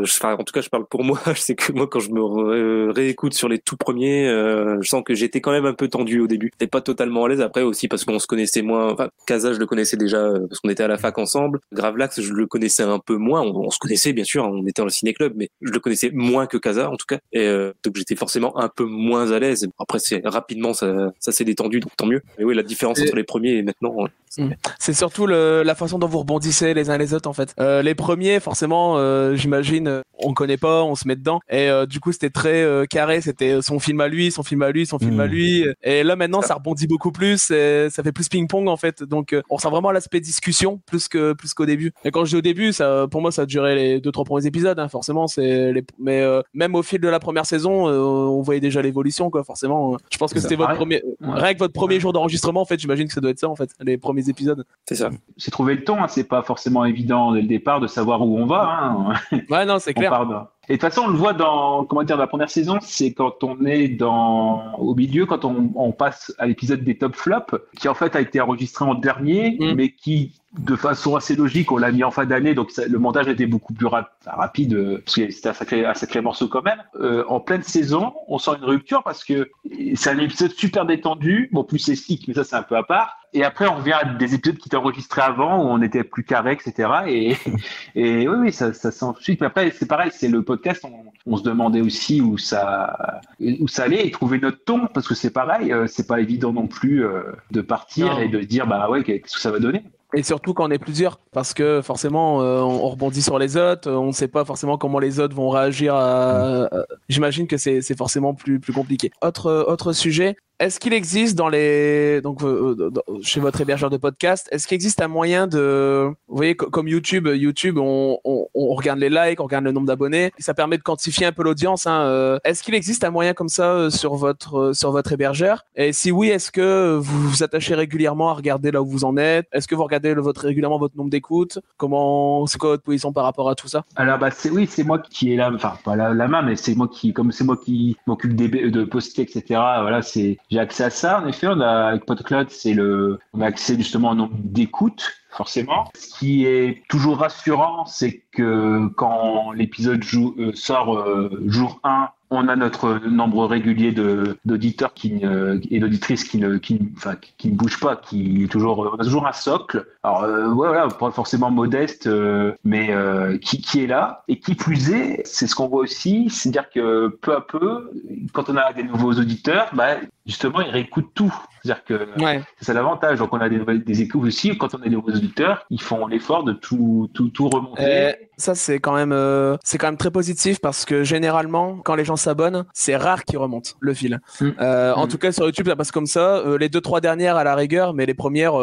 enfin, 0.02 0.34
en 0.34 0.44
tout 0.44 0.52
cas 0.52 0.60
je 0.60 0.68
parle 0.68 0.86
pour 0.86 1.04
moi, 1.04 1.18
je 1.26 1.40
sais 1.40 1.54
que 1.54 1.72
moi 1.72 1.86
quand 1.86 2.00
je 2.00 2.10
me 2.10 2.22
ré- 2.22 2.92
réécoute 2.92 3.34
sur 3.34 3.48
les 3.48 3.58
tout 3.58 3.76
premiers, 3.76 4.26
euh, 4.28 4.78
je 4.80 4.88
sens 4.88 5.02
que 5.04 5.14
j'étais 5.14 5.40
quand 5.40 5.50
même 5.52 5.66
un 5.66 5.74
peu 5.74 5.88
tendu 5.88 6.20
au 6.20 6.26
début, 6.26 6.50
et 6.60 6.66
pas 6.66 6.80
totalement 6.80 7.24
à 7.24 7.28
l'aise 7.28 7.40
après 7.40 7.62
aussi 7.62 7.88
parce 7.88 8.04
qu'on 8.04 8.18
se 8.18 8.26
connaissait 8.26 8.62
moins. 8.62 8.92
Enfin, 8.92 9.08
Casa 9.26 9.52
je 9.52 9.58
le 9.58 9.66
connaissais 9.66 9.96
déjà 9.96 10.18
euh, 10.18 10.46
parce 10.48 10.60
qu'on 10.60 10.68
était 10.70 10.82
à 10.84 10.88
la 10.88 10.96
fac 10.98 11.18
ensemble. 11.18 11.60
Gravelax 11.72 12.20
je 12.20 12.32
le 12.32 12.46
connaissais 12.46 12.82
un 12.82 12.98
peu 12.98 13.16
moins, 13.16 13.42
on, 13.42 13.66
on 13.66 13.70
se 13.70 13.78
connaissait 13.78 14.12
bien 14.12 14.24
sûr, 14.24 14.44
on 14.44 14.62
était 14.66 14.80
dans 14.82 14.84
le 14.86 14.90
ciné 14.90 15.12
club, 15.14 15.32
mais 15.36 15.48
je 15.60 15.70
le 15.72 15.80
connaissais 15.80 16.10
moins 16.12 16.45
que 16.46 16.56
Casa 16.56 16.90
en 16.90 16.96
tout 16.96 17.06
cas, 17.08 17.18
et 17.32 17.46
euh, 17.46 17.72
donc 17.84 17.96
j'étais 17.96 18.16
forcément 18.16 18.56
un 18.58 18.68
peu 18.68 18.84
moins 18.84 19.30
à 19.32 19.38
l'aise. 19.38 19.66
Après 19.78 19.98
c'est 19.98 20.22
rapidement 20.24 20.72
ça, 20.74 21.12
ça 21.20 21.32
s'est 21.32 21.44
détendu 21.44 21.80
donc 21.80 21.90
tant 21.96 22.06
mieux. 22.06 22.22
Mais 22.38 22.44
oui 22.44 22.54
la 22.54 22.62
différence 22.62 22.98
Et- 22.98 23.02
entre 23.02 23.16
les 23.16 23.24
premiers 23.24 23.56
et 23.56 23.62
maintenant. 23.62 23.94
euh, 24.38 24.48
c'est- 24.78 24.92
surtout 24.92 25.26
le, 25.26 25.62
la 25.64 25.74
façon 25.74 25.98
dont 25.98 26.08
vous 26.08 26.18
rebondissez 26.18 26.74
les 26.74 26.90
uns 26.90 26.98
les 26.98 27.14
autres 27.14 27.28
en 27.28 27.32
fait. 27.32 27.54
Euh, 27.60 27.82
les 27.82 27.94
premiers, 27.94 28.38
forcément, 28.40 28.98
euh, 28.98 29.34
j'imagine, 29.34 30.02
on 30.18 30.34
connaît 30.34 30.56
pas, 30.58 30.82
on 30.82 30.94
se 30.94 31.06
met 31.08 31.16
dedans. 31.16 31.40
Et 31.48 31.68
euh, 31.70 31.86
du 31.86 32.00
coup, 32.00 32.12
c'était 32.12 32.30
très 32.30 32.62
euh, 32.62 32.84
carré. 32.84 33.20
C'était 33.20 33.62
son 33.62 33.78
film 33.78 34.00
à 34.00 34.08
lui, 34.08 34.30
son 34.30 34.42
film 34.42 34.62
à 34.62 34.70
lui, 34.70 34.84
son 34.86 34.98
film 34.98 35.20
à 35.20 35.26
lui. 35.26 35.64
Et 35.82 36.02
là 36.02 36.16
maintenant, 36.16 36.42
ça 36.42 36.54
rebondit 36.54 36.86
beaucoup 36.86 37.12
plus. 37.12 37.50
Et 37.50 37.88
ça 37.90 38.02
fait 38.02 38.12
plus 38.12 38.28
ping-pong 38.28 38.68
en 38.68 38.76
fait. 38.76 39.02
Donc, 39.02 39.32
euh, 39.32 39.42
on 39.50 39.56
ressent 39.56 39.70
vraiment 39.70 39.90
l'aspect 39.92 40.20
discussion 40.20 40.80
plus 40.86 41.08
que 41.08 41.32
plus 41.32 41.54
qu'au 41.54 41.66
début. 41.66 41.92
Et 42.04 42.10
quand 42.10 42.24
je 42.24 42.30
dis 42.30 42.36
au 42.36 42.40
début, 42.42 42.72
ça, 42.72 43.06
pour 43.10 43.20
moi, 43.22 43.30
ça 43.32 43.42
a 43.42 43.46
duré 43.46 43.74
les 43.74 44.00
deux 44.00 44.12
trois 44.12 44.24
premiers 44.24 44.46
épisodes. 44.46 44.78
Hein, 44.78 44.88
forcément, 44.88 45.26
c'est 45.28 45.72
les, 45.72 45.84
mais 45.98 46.22
euh, 46.36 46.42
même 46.54 46.74
au 46.74 46.82
fil 46.82 47.00
de 47.00 47.08
la 47.08 47.18
première 47.18 47.46
saison, 47.46 47.88
euh, 47.88 47.98
on 48.00 48.42
voyait 48.42 48.60
déjà 48.60 48.82
l'évolution, 48.82 49.30
quoi. 49.30 49.44
Forcément, 49.44 49.96
je 50.10 50.18
pense 50.18 50.32
que 50.32 50.40
c'était 50.40 50.56
votre 50.56 50.68
paraît. 50.68 50.78
premier, 50.78 51.02
Ouais. 51.20 51.40
rien 51.40 51.54
que 51.54 51.58
votre 51.58 51.72
premier 51.74 51.98
jour 52.00 52.12
d'enregistrement, 52.12 52.60
en 52.60 52.64
fait, 52.64 52.78
j'imagine 52.78 53.06
que 53.08 53.12
ça 53.14 53.20
doit 53.20 53.30
être 53.30 53.38
ça, 53.38 53.48
en 53.48 53.56
fait, 53.56 53.70
les 53.80 53.98
premiers 53.98 54.28
épisodes. 54.28 54.64
C'est 54.88 54.94
ça. 54.96 55.10
C'est 55.36 55.50
trouver 55.50 55.74
le 55.74 55.84
ton, 55.84 56.02
hein, 56.02 56.08
c'est 56.08 56.24
pas 56.24 56.42
forcément 56.42 56.84
évident 56.84 57.32
dès 57.32 57.42
le 57.42 57.48
départ 57.48 57.80
de 57.80 57.86
savoir 57.86 58.20
où 58.22 58.38
on 58.38 58.46
va. 58.46 58.62
Hein. 58.82 59.14
Ouais, 59.50 59.64
non, 59.66 59.78
c'est 59.78 59.90
On 59.96 60.00
clair. 60.00 60.10
part 60.10 60.26
d'un- 60.26 60.48
Et 60.68 60.72
de 60.72 60.80
toute 60.80 60.88
façon, 60.90 61.02
on 61.06 61.08
le 61.10 61.16
voit 61.16 61.32
dans, 61.32 61.84
comment 61.84 62.02
dire, 62.02 62.16
dans 62.16 62.22
la 62.22 62.26
première 62.26 62.50
saison, 62.50 62.78
c'est 62.82 63.12
quand 63.12 63.44
on 63.44 63.64
est 63.66 63.88
dans, 63.88 64.74
au 64.78 64.94
milieu, 64.94 65.24
quand 65.26 65.44
on, 65.44 65.70
on 65.76 65.92
passe 65.92 66.34
à 66.38 66.46
l'épisode 66.46 66.82
des 66.82 66.98
top 66.98 67.14
flops, 67.14 67.54
qui 67.78 67.88
en 67.88 67.94
fait 67.94 68.16
a 68.16 68.20
été 68.20 68.40
enregistré 68.40 68.84
en 68.84 68.94
dernier, 68.94 69.56
Mm. 69.60 69.74
mais 69.74 69.90
qui, 69.90 70.32
de 70.58 70.74
façon 70.74 71.14
assez 71.16 71.36
logique, 71.36 71.70
on 71.70 71.76
l'a 71.76 71.92
mis 71.92 72.02
en 72.02 72.10
fin 72.10 72.24
d'année, 72.24 72.54
donc 72.54 72.70
ça- 72.70 72.86
le 72.86 72.98
montage 72.98 73.28
était 73.28 73.46
beaucoup 73.46 73.74
plus 73.74 73.86
rapide, 74.26 74.74
euh, 74.74 75.02
parce 75.04 75.16
que 75.16 75.30
c'était 75.30 75.50
un 75.50 75.52
sacré, 75.52 75.84
un 75.86 75.94
sacré 75.94 76.20
morceau 76.20 76.48
quand 76.48 76.62
même. 76.62 76.82
Euh, 77.00 77.24
en 77.28 77.40
pleine 77.40 77.62
saison, 77.62 78.12
on 78.28 78.38
sent 78.38 78.52
une 78.58 78.64
rupture 78.64 79.02
parce 79.04 79.22
que 79.24 79.50
c'est 79.94 80.10
un 80.10 80.18
épisode 80.18 80.50
super 80.52 80.84
détendu, 80.86 81.48
bon, 81.52 81.62
plus 81.64 81.78
c'est 81.78 81.94
stick, 81.96 82.26
mais 82.26 82.34
ça 82.34 82.44
c'est 82.44 82.56
un 82.56 82.62
peu 82.62 82.76
à 82.76 82.82
part. 82.82 83.16
Et 83.32 83.44
après, 83.44 83.66
on 83.66 83.76
revient 83.76 83.92
à 83.92 84.04
des 84.04 84.34
épisodes 84.34 84.56
qui 84.56 84.68
étaient 84.68 84.76
enregistrés 84.76 85.22
avant, 85.22 85.62
où 85.62 85.66
on 85.68 85.82
était 85.82 86.04
plus 86.04 86.24
carré, 86.24 86.52
etc. 86.52 86.88
Et, 87.06 87.36
et 87.94 88.28
oui, 88.28 88.36
oui, 88.38 88.52
ça, 88.52 88.72
ça 88.72 88.90
s'ensuit. 88.90 89.36
Mais 89.40 89.46
après, 89.46 89.70
c'est 89.70 89.86
pareil, 89.86 90.10
c'est 90.12 90.28
le 90.28 90.42
podcast, 90.42 90.84
on, 90.84 91.06
on 91.26 91.36
se 91.36 91.42
demandait 91.42 91.80
aussi 91.80 92.20
où 92.20 92.38
ça, 92.38 93.20
où 93.40 93.66
ça 93.68 93.84
allait 93.84 94.06
et 94.06 94.10
trouver 94.10 94.38
notre 94.38 94.62
ton, 94.64 94.86
parce 94.86 95.08
que 95.08 95.14
c'est 95.14 95.30
pareil, 95.30 95.72
euh, 95.72 95.86
c'est 95.88 96.06
pas 96.06 96.20
évident 96.20 96.52
non 96.52 96.68
plus 96.68 97.04
euh, 97.04 97.22
de 97.50 97.60
partir 97.60 98.06
Non. 98.14 98.20
et 98.20 98.28
de 98.28 98.40
dire, 98.40 98.66
bah 98.66 98.88
ouais, 98.88 99.02
qu'est-ce 99.02 99.34
que 99.34 99.40
ça 99.40 99.50
va 99.50 99.58
donner 99.58 99.82
Et 100.14 100.22
surtout 100.22 100.54
quand 100.54 100.68
on 100.68 100.70
est 100.70 100.78
plusieurs, 100.78 101.18
parce 101.32 101.52
que 101.52 101.82
forcément, 101.82 102.42
euh, 102.42 102.60
on 102.60 102.86
on 102.86 102.88
rebondit 102.90 103.22
sur 103.22 103.38
les 103.38 103.56
autres, 103.56 103.90
on 103.90 104.08
ne 104.08 104.12
sait 104.12 104.28
pas 104.28 104.44
forcément 104.44 104.78
comment 104.78 105.00
les 105.00 105.18
autres 105.18 105.34
vont 105.34 105.48
réagir. 105.48 105.94
À... 105.96 106.68
J'imagine 107.08 107.48
que 107.48 107.56
c'est 107.56 107.82
c'est 107.82 107.96
forcément 107.98 108.34
plus 108.34 108.60
plus 108.60 108.72
compliqué. 108.72 109.10
Autre 109.22 109.64
autre 109.66 109.92
sujet. 109.92 110.36
Est-ce 110.58 110.80
qu'il 110.80 110.94
existe 110.94 111.36
dans 111.36 111.50
les 111.50 112.22
donc 112.22 112.42
euh, 112.42 112.74
euh, 112.80 112.90
chez 113.20 113.40
votre 113.40 113.60
hébergeur 113.60 113.90
de 113.90 113.98
podcast, 113.98 114.48
est-ce 114.50 114.66
qu'il 114.66 114.74
existe 114.74 115.02
un 115.02 115.08
moyen 115.08 115.46
de 115.46 116.08
vous 116.28 116.36
voyez 116.36 116.56
co- 116.56 116.70
comme 116.70 116.88
YouTube, 116.88 117.28
YouTube 117.30 117.76
on, 117.76 118.18
on, 118.24 118.46
on 118.54 118.74
regarde 118.74 118.98
les 118.98 119.10
likes, 119.10 119.38
on 119.38 119.44
regarde 119.44 119.64
le 119.64 119.72
nombre 119.72 119.86
d'abonnés, 119.86 120.32
ça 120.38 120.54
permet 120.54 120.78
de 120.78 120.82
quantifier 120.82 121.26
un 121.26 121.32
peu 121.32 121.42
l'audience. 121.42 121.86
Hein, 121.86 122.00
euh. 122.06 122.38
Est-ce 122.44 122.62
qu'il 122.62 122.74
existe 122.74 123.04
un 123.04 123.10
moyen 123.10 123.34
comme 123.34 123.50
ça 123.50 123.70
euh, 123.72 123.90
sur 123.90 124.14
votre 124.14 124.56
euh, 124.56 124.72
sur 124.72 124.92
votre 124.92 125.12
hébergeur? 125.12 125.66
Et 125.74 125.92
si 125.92 126.10
oui, 126.10 126.28
est-ce 126.28 126.50
que 126.50 126.96
vous 126.96 127.28
vous 127.28 127.42
attachez 127.42 127.74
régulièrement 127.74 128.30
à 128.30 128.32
regarder 128.32 128.70
là 128.70 128.80
où 128.80 128.86
vous 128.86 129.04
en 129.04 129.18
êtes? 129.18 129.46
Est-ce 129.52 129.68
que 129.68 129.74
vous 129.74 129.84
regardez 129.84 130.14
le, 130.14 130.22
votre 130.22 130.40
régulièrement 130.40 130.78
votre 130.78 130.96
nombre 130.96 131.10
d'écoutes? 131.10 131.58
Comment 131.76 132.46
c'est 132.46 132.56
quoi 132.56 132.70
votre 132.70 132.82
position 132.82 133.12
par 133.12 133.24
rapport 133.24 133.50
à 133.50 133.54
tout 133.56 133.68
ça? 133.68 133.84
Alors 133.96 134.18
bah 134.18 134.30
c'est 134.30 134.48
oui, 134.48 134.66
c'est 134.70 134.84
moi 134.84 135.00
qui 135.00 135.34
est 135.34 135.36
là, 135.36 135.50
enfin 135.54 135.74
pas 135.84 135.96
la, 135.96 136.14
la 136.14 136.28
main, 136.28 136.40
mais 136.40 136.56
c'est 136.56 136.74
moi 136.74 136.88
qui, 136.88 137.12
comme 137.12 137.30
c'est 137.30 137.44
moi 137.44 137.58
qui 137.62 137.98
m'occupe 138.06 138.34
de 138.34 138.84
poster, 138.84 139.20
etc. 139.20 139.42
Voilà, 139.50 140.00
c'est 140.00 140.38
j'ai 140.50 140.58
accès 140.58 140.84
à 140.84 140.90
ça. 140.90 141.20
En 141.20 141.26
effet, 141.26 141.46
on 141.48 141.60
a 141.60 141.88
avec 141.88 142.06
PodCloud, 142.06 142.50
c'est 142.50 142.74
le, 142.74 143.18
on 143.32 143.40
a 143.40 143.46
accès 143.46 143.76
justement 143.76 144.10
au 144.10 144.14
nombre 144.14 144.36
d'écoutes, 144.36 145.12
forcément. 145.30 145.90
Ce 145.94 146.18
qui 146.18 146.46
est 146.46 146.82
toujours 146.88 147.18
rassurant, 147.18 147.84
c'est 147.86 148.24
que 148.32 148.88
quand 148.96 149.52
l'épisode 149.52 150.02
euh, 150.14 150.52
sort 150.54 150.96
euh, 150.96 151.42
jour 151.46 151.80
1 151.84 152.08
on 152.30 152.48
a 152.48 152.56
notre 152.56 152.98
nombre 153.06 153.46
régulier 153.46 153.92
d'auditeurs 153.92 154.94
qui 154.94 155.12
ne- 155.12 155.60
et 155.70 155.78
d'auditrices 155.78 156.24
qui 156.24 156.38
ne 156.38 156.56
qui, 156.58 156.80
enfin, 156.96 157.14
qui, 157.38 157.50
ne 157.50 157.56
bougent 157.56 157.78
pas, 157.78 157.96
qui 157.96 158.44
est 158.44 158.48
toujours 158.48 158.78
on 158.78 158.96
a 158.96 159.04
toujours 159.04 159.26
un 159.26 159.32
socle. 159.32 159.86
Alors 160.02 160.24
euh, 160.24 160.48
voilà, 160.48 160.88
pas 160.88 161.10
forcément 161.12 161.50
modeste, 161.50 162.06
euh, 162.06 162.52
mais 162.64 162.92
euh, 162.92 163.38
qui 163.38 163.60
qui 163.60 163.84
est 163.84 163.86
là 163.86 164.24
et 164.28 164.40
qui 164.40 164.54
plus 164.54 164.90
est, 164.90 165.22
c'est 165.24 165.46
ce 165.46 165.54
qu'on 165.54 165.68
voit 165.68 165.82
aussi, 165.82 166.28
c'est-à-dire 166.30 166.68
que 166.70 167.08
peu 167.08 167.34
à 167.34 167.40
peu, 167.40 167.90
quand 168.32 168.48
on 168.50 168.56
a 168.56 168.72
des 168.72 168.82
nouveaux 168.82 169.12
auditeurs, 169.12 169.68
bah 169.72 169.96
justement 170.26 170.60
ils 170.60 170.70
réécoutent 170.70 171.12
tout. 171.14 171.34
C'est-à-dire 171.62 171.84
que 171.84 172.22
Ouais. 172.22 172.42
c'est 172.58 172.66
ça 172.66 172.72
l'avantage. 172.74 173.18
Donc 173.18 173.32
on 173.32 173.38
a 173.40 173.48
des 173.48 173.58
des 173.78 174.02
écoutes 174.02 174.24
aussi. 174.24 174.56
Quand 174.56 174.74
on 174.74 174.78
a 174.78 174.84
des 174.84 174.90
nouveaux 174.90 175.10
auditeurs, 175.10 175.64
ils 175.70 175.80
font 175.80 176.06
l'effort 176.06 176.44
de 176.44 176.52
tout 176.52 177.08
tout 177.14 177.28
tout 177.28 177.48
remonter. 177.48 177.82
Euh, 177.84 178.12
ça 178.36 178.54
c'est 178.54 178.78
quand 178.78 178.94
même 178.94 179.12
euh, 179.12 179.56
c'est 179.64 179.78
quand 179.78 179.86
même 179.88 179.96
très 179.96 180.10
positif 180.10 180.60
parce 180.60 180.84
que 180.84 181.02
généralement 181.04 181.76
quand 181.78 181.94
les 181.94 182.04
gens 182.04 182.16
s'abonnent, 182.16 182.64
c'est 182.72 182.96
rare 182.96 183.24
qu'ils 183.24 183.38
remontent 183.38 183.70
le 183.80 183.94
fil. 183.94 184.20
Mm. 184.40 184.48
Euh, 184.60 184.92
En 184.94 185.06
Mm. 185.06 185.08
tout 185.08 185.18
cas 185.18 185.32
sur 185.32 185.44
YouTube 185.46 185.66
ça 185.68 185.76
passe 185.76 185.90
comme 185.92 186.06
ça. 186.06 186.36
Euh, 186.38 186.58
les 186.58 186.68
deux 186.68 186.80
trois 186.80 187.00
dernières 187.00 187.36
à 187.36 187.44
la 187.44 187.54
rigueur, 187.54 187.94
mais 187.94 188.06
les 188.06 188.14
premières 188.14 188.54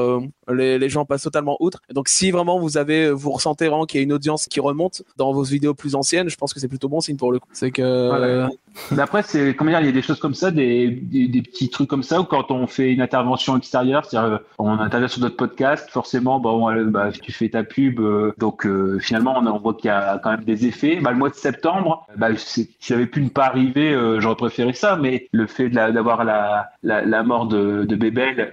les, 0.51 0.79
les 0.79 0.89
gens 0.89 1.05
passent 1.05 1.23
totalement 1.23 1.57
outre. 1.59 1.81
Donc 1.93 2.07
si 2.07 2.31
vraiment 2.31 2.59
vous 2.59 2.77
avez 2.77 3.11
vous 3.11 3.31
ressentez 3.31 3.67
vraiment 3.67 3.85
qu'il 3.85 3.99
y 3.99 4.03
a 4.03 4.05
une 4.05 4.13
audience 4.13 4.47
qui 4.47 4.59
remonte 4.59 5.03
dans 5.17 5.31
vos 5.33 5.43
vidéos 5.43 5.73
plus 5.73 5.95
anciennes, 5.95 6.29
je 6.29 6.35
pense 6.35 6.53
que 6.53 6.59
c'est 6.59 6.67
plutôt 6.67 6.89
bon 6.89 7.01
signe 7.01 7.17
pour 7.17 7.31
le 7.31 7.39
coup. 7.39 7.47
C'est 7.53 7.71
que 7.71 7.81
euh, 7.81 8.47
Mais 8.91 9.01
après, 9.01 9.23
c'est 9.23 9.55
comment 9.55 9.71
dire, 9.71 9.79
il 9.81 9.85
y 9.85 9.89
a 9.89 9.93
des 9.93 10.01
choses 10.01 10.19
comme 10.19 10.33
ça, 10.33 10.51
des, 10.51 10.89
des, 10.89 11.27
des 11.27 11.41
petits 11.41 11.69
trucs 11.69 11.89
comme 11.89 12.03
ça, 12.03 12.19
où 12.21 12.23
quand 12.23 12.51
on 12.51 12.67
fait 12.67 12.91
une 12.91 13.01
intervention 13.01 13.57
extérieure, 13.57 14.05
c'est-à-dire 14.05 14.33
euh, 14.33 14.37
on 14.57 14.69
intervient 14.79 15.07
sur 15.07 15.21
notre 15.21 15.35
podcast, 15.35 15.89
forcément, 15.91 16.39
bon, 16.39 16.69
euh, 16.69 16.85
bah, 16.85 17.11
tu 17.11 17.31
fais 17.31 17.49
ta 17.49 17.63
pub, 17.63 17.99
euh, 17.99 18.33
donc 18.37 18.65
euh, 18.65 18.97
finalement, 18.99 19.35
on, 19.37 19.45
on 19.47 19.59
voit 19.59 19.73
qu'il 19.75 19.87
y 19.87 19.91
a 19.91 20.19
quand 20.23 20.31
même 20.31 20.43
des 20.43 20.65
effets. 20.65 20.99
Bah, 21.01 21.11
le 21.11 21.17
mois 21.17 21.29
de 21.29 21.35
septembre, 21.35 22.07
bah, 22.17 22.29
si 22.35 22.71
ça 22.79 22.95
avait 22.95 23.05
pu 23.05 23.21
ne 23.21 23.29
pas 23.29 23.45
arriver, 23.45 23.93
euh, 23.93 24.19
j'aurais 24.19 24.35
préféré 24.35 24.73
ça, 24.73 24.95
mais 24.95 25.27
le 25.31 25.47
fait 25.47 25.69
la- 25.69 25.91
d'avoir 25.91 26.23
la, 26.23 26.71
la, 26.81 27.05
la 27.05 27.23
mort 27.23 27.47
de, 27.47 27.83
de 27.83 27.95
Bébel, 27.95 28.51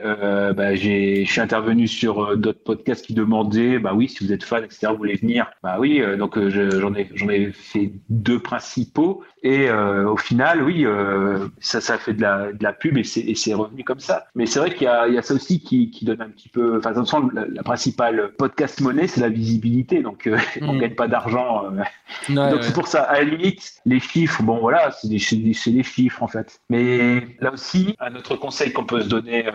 bah, 0.57 0.75
j'ai, 0.75 1.25
je 1.25 1.31
suis 1.31 1.41
intervenu 1.41 1.80
sur 1.89 2.23
euh, 2.25 2.37
d'autres 2.37 2.63
podcasts 2.65 3.05
qui 3.07 3.15
demandaient, 3.15 3.79
bah 3.79 3.93
oui, 3.95 4.09
si 4.09 4.25
vous 4.25 4.33
êtes 4.33 4.45
fan, 4.45 4.65
etc., 4.65 4.89
vous 4.91 4.99
voulez 4.99 5.17
venir, 5.17 5.51
bah 5.63 5.77
oui, 5.79 6.01
euh, 6.01 6.17
donc 6.17 6.37
euh, 6.39 6.51
je- 6.51 6.81
j'en 6.81 6.95
ai, 6.95 7.09
j'en 7.15 7.29
ai 7.29 7.53
fait 7.53 7.93
deux 8.09 8.39
principaux. 8.39 9.23
Et 9.43 9.71
euh, 9.71 10.09
au 10.11 10.17
final, 10.19 10.63
oui, 10.63 10.85
euh, 10.85 11.47
ça, 11.61 11.81
ça 11.81 11.97
fait 11.97 12.13
de 12.13 12.21
la, 12.21 12.53
de 12.53 12.63
la 12.63 12.73
pub 12.75 12.99
et 12.99 13.05
c'est, 13.05 13.55
revenu 13.55 13.85
comme 13.85 13.99
ça. 14.01 14.27
Mais 14.35 14.45
c'est 14.47 14.59
vrai 14.59 14.71
qu'il 14.75 14.83
y 14.83 14.87
a, 14.87 15.09
il 15.09 15.15
y 15.15 15.19
a 15.19 15.23
ça 15.23 15.33
aussi 15.35 15.61
qui, 15.61 15.91
qui 15.91 16.05
donne 16.05 16.21
un 16.21 16.29
petit 16.29 16.49
peu. 16.51 16.77
Enfin, 16.79 16.91
de 16.91 16.97
toute 16.97 17.07
façon, 17.09 17.31
la, 17.33 17.47
la 17.47 17.63
principale 17.63 18.33
podcast 18.37 18.81
monnaie, 18.83 19.07
c'est 19.07 19.21
la 19.23 19.31
visibilité. 19.31 20.03
Donc, 20.03 20.27
euh, 20.27 20.37
on 20.63 20.75
Mm. 20.75 20.79
gagne 20.79 20.95
pas 20.95 21.09
d'argent. 21.09 21.65
ouais, 21.71 21.85
donc, 22.35 22.53
ouais. 22.53 22.63
c'est 22.63 22.75
pour 22.75 22.87
ça. 22.87 23.03
À 23.05 23.15
la 23.23 23.25
limite, 23.25 23.81
les 23.87 23.99
chiffres, 24.01 24.43
bon, 24.43 24.59
voilà, 24.59 24.91
c'est 24.91 25.09
des, 25.09 25.19
c'est 25.19 25.37
des, 25.37 25.57
des 25.73 25.83
chiffres 25.83 26.23
en 26.23 26.29
fait. 26.29 26.61
Mais 26.69 27.27
là 27.41 27.53
aussi, 27.53 27.95
un 27.99 28.15
autre 28.17 28.37
conseil 28.37 28.73
qu'on 28.73 28.85
peut 28.85 29.01
se 29.01 29.09
donner 29.09 29.47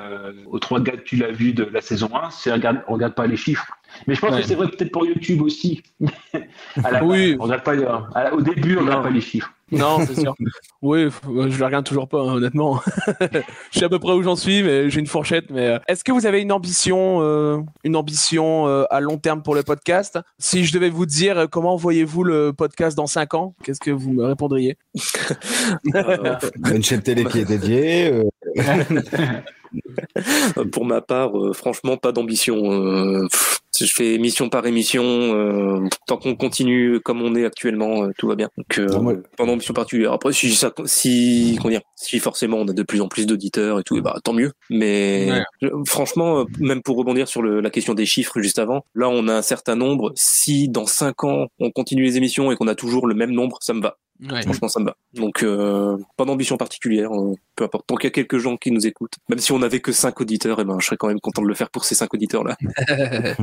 aux 0.48 0.60
trois 0.60 0.82
gars 0.82 0.94
que 0.94 1.04
tu 1.04 1.16
l'as 1.16 1.32
vu 1.32 1.54
de 1.54 1.64
la 1.64 1.82
saison 1.82 2.10
1, 2.16 2.30
c'est 2.32 2.52
regarde, 2.52 2.82
regarde 2.88 3.14
pas 3.16 3.28
les 3.28 3.38
chiffres. 3.38 3.66
Mais 4.08 4.16
je 4.16 4.20
pense 4.22 4.32
Ouais. 4.34 4.42
que 4.42 4.48
c'est 4.48 4.56
vrai 4.56 4.68
peut-être 4.68 4.92
pour 4.92 5.06
YouTube 5.06 5.42
aussi. 5.42 5.82
à 6.84 6.92
la 6.92 7.04
Oui. 7.06 7.38
on 7.40 7.44
regarde 7.44 7.64
pas, 7.64 7.76
les- 7.76 7.86
à 7.86 8.34
au 8.34 8.42
début, 8.42 8.78
on 8.78 8.82
regarde 8.84 9.04
pas 9.04 9.10
les 9.10 9.22
chiffres. 9.22 9.50
Non, 9.72 9.98
c'est 10.06 10.20
sûr. 10.20 10.36
Oui, 10.82 11.04
euh, 11.06 11.50
je 11.50 11.64
regarde 11.64 11.84
toujours 11.86 12.08
pas, 12.08 12.20
hein, 12.20 12.36
honnêtement. 12.36 12.80
je 13.72 13.80
sais 13.80 13.86
à 13.86 13.90
peu 13.90 13.98
près 13.98 14.12
où 14.14 14.22
j'en 14.22 14.36
suis, 14.36 14.62
mais 14.62 14.90
j'ai 14.92 15.00
une 15.00 15.08
fourchette. 15.08 15.46
Mais 15.50 15.68
euh, 15.68 15.80
est-ce 15.88 16.04
que 16.04 16.12
vous 16.12 16.28
avez 16.28 16.42
une 16.42 16.52
ambition, 16.52 17.22
euh, 17.22 17.58
une 17.84 17.96
ambition 17.96 18.68
euh, 18.68 18.84
à 18.92 19.00
long 19.00 19.18
terme 19.18 19.42
pour 19.42 19.56
le 19.56 19.64
podcast? 19.64 20.20
Si 20.38 20.66
je 20.66 20.74
devais 20.74 20.90
vous 20.92 21.08
dire 21.08 21.40
euh, 21.40 21.48
comment 21.48 21.76
voyez-vous 21.76 22.24
le 22.24 22.54
podcast 22.54 22.96
dans 22.96 23.08
5 23.08 23.34
ans, 23.34 23.56
qu'est-ce 23.64 23.80
que 23.80 23.90
vous 23.90 24.12
me 24.14 24.26
répondriez? 24.26 24.78
Euh, 25.96 26.36
Une 26.72 26.84
chaîne 26.84 27.02
télé 27.02 27.26
qui 27.26 27.40
est 27.40 27.46
dédiée. 27.46 28.12
Pour 30.72 30.86
ma 30.86 31.02
part, 31.02 31.38
euh, 31.38 31.54
franchement, 31.54 31.98
pas 31.98 32.12
d'ambition. 32.12 32.72
Euh, 32.72 33.28
pff, 33.30 33.60
je 33.80 33.86
fais 33.94 34.14
émission 34.14 34.48
par 34.50 34.66
émission. 34.68 35.04
euh, 35.04 35.88
tant 36.08 36.18
qu'on 36.18 36.36
continue 36.36 37.00
comme 37.02 37.22
on 37.22 37.36
est 37.36 37.46
actuellement, 37.46 38.04
euh, 38.06 38.12
tout 38.18 38.28
va 38.28 38.36
bien. 38.36 38.50
Donc, 38.58 38.80
euh, 38.80 38.86
Non, 38.88 39.02
moi- 39.02 39.14
pas 39.38 39.46
d'ambition 39.46 39.74
particulière. 39.74 40.14
Après, 40.14 40.32
si 40.32 40.54
ça, 40.56 40.72
si, 40.86 41.56
comment 41.58 41.72
dire, 41.72 41.82
si 41.96 42.20
forcément 42.20 42.58
on 42.58 42.68
a 42.68 42.74
de 42.74 42.84
plus 42.84 43.02
en 43.02 43.08
plus 43.08 43.26
d'auditeurs 43.26 43.80
et 43.80 43.84
tout, 43.84 43.98
et 43.98 44.02
bah 44.02 44.16
tant 44.24 44.34
mieux. 44.34 44.54
Mais 44.70 45.28
Ouais. 45.30 45.44
je- 45.62 45.70
franchement, 45.86 46.40
euh, 46.42 46.44
même 46.60 46.82
pour 46.82 46.96
rebondir 46.98 47.28
sur 47.28 47.42
le- 47.42 47.60
la 47.60 47.70
question 47.70 47.94
des 47.94 48.06
chiffres 48.06 48.40
juste 48.42 48.60
avant, 48.60 48.86
là 48.96 49.10
on 49.10 49.28
a 49.28 49.34
un 49.34 49.42
certain 49.42 49.76
nombre. 49.76 50.14
Si 50.16 50.70
dans 50.70 50.86
cinq 50.86 51.24
ans 51.24 51.48
on 51.60 51.72
continue 51.72 52.04
les 52.04 52.18
émissions 52.18 52.52
et 52.52 52.56
qu'on 52.56 52.68
a 52.68 52.76
toujours 52.76 53.08
le 53.08 53.16
même 53.16 53.32
nombre, 53.32 53.58
ça 53.62 53.74
me 53.74 53.82
va. 53.82 53.98
Ouais. 54.32 54.42
Franchement, 54.44 54.70
ça 54.70 54.80
me 54.80 54.86
va. 54.86 54.96
Donc, 55.14 55.44
euh, 55.44 55.98
pas 56.16 56.24
d'ambition 56.24 56.56
particulière. 56.56 57.12
euh, 57.14 57.34
peu 57.58 57.66
importe. 57.66 57.86
Tant 57.88 57.96
qu'il 57.96 58.06
y 58.06 58.08
a 58.08 58.12
quelques 58.12 58.38
gens 58.38 58.56
qui 58.56 58.72
nous 58.72 58.88
écoutent, 58.88 59.16
même 59.30 59.40
si 59.40 59.52
on 59.52 59.62
n'avait 59.66 59.80
que 59.82 59.92
cinq 59.92 60.22
auditeurs, 60.22 60.60
et 60.60 60.66
ben, 60.66 60.78
je 60.80 60.86
serais 60.86 60.98
quand 60.98 61.08
même 61.08 61.20
content 61.20 61.42
de 61.42 61.48
le 61.48 61.54
faire 61.54 61.70
pour 61.70 61.84
ces 61.86 61.96
cinq 61.96 62.14
auditeurs-là. 62.14 62.56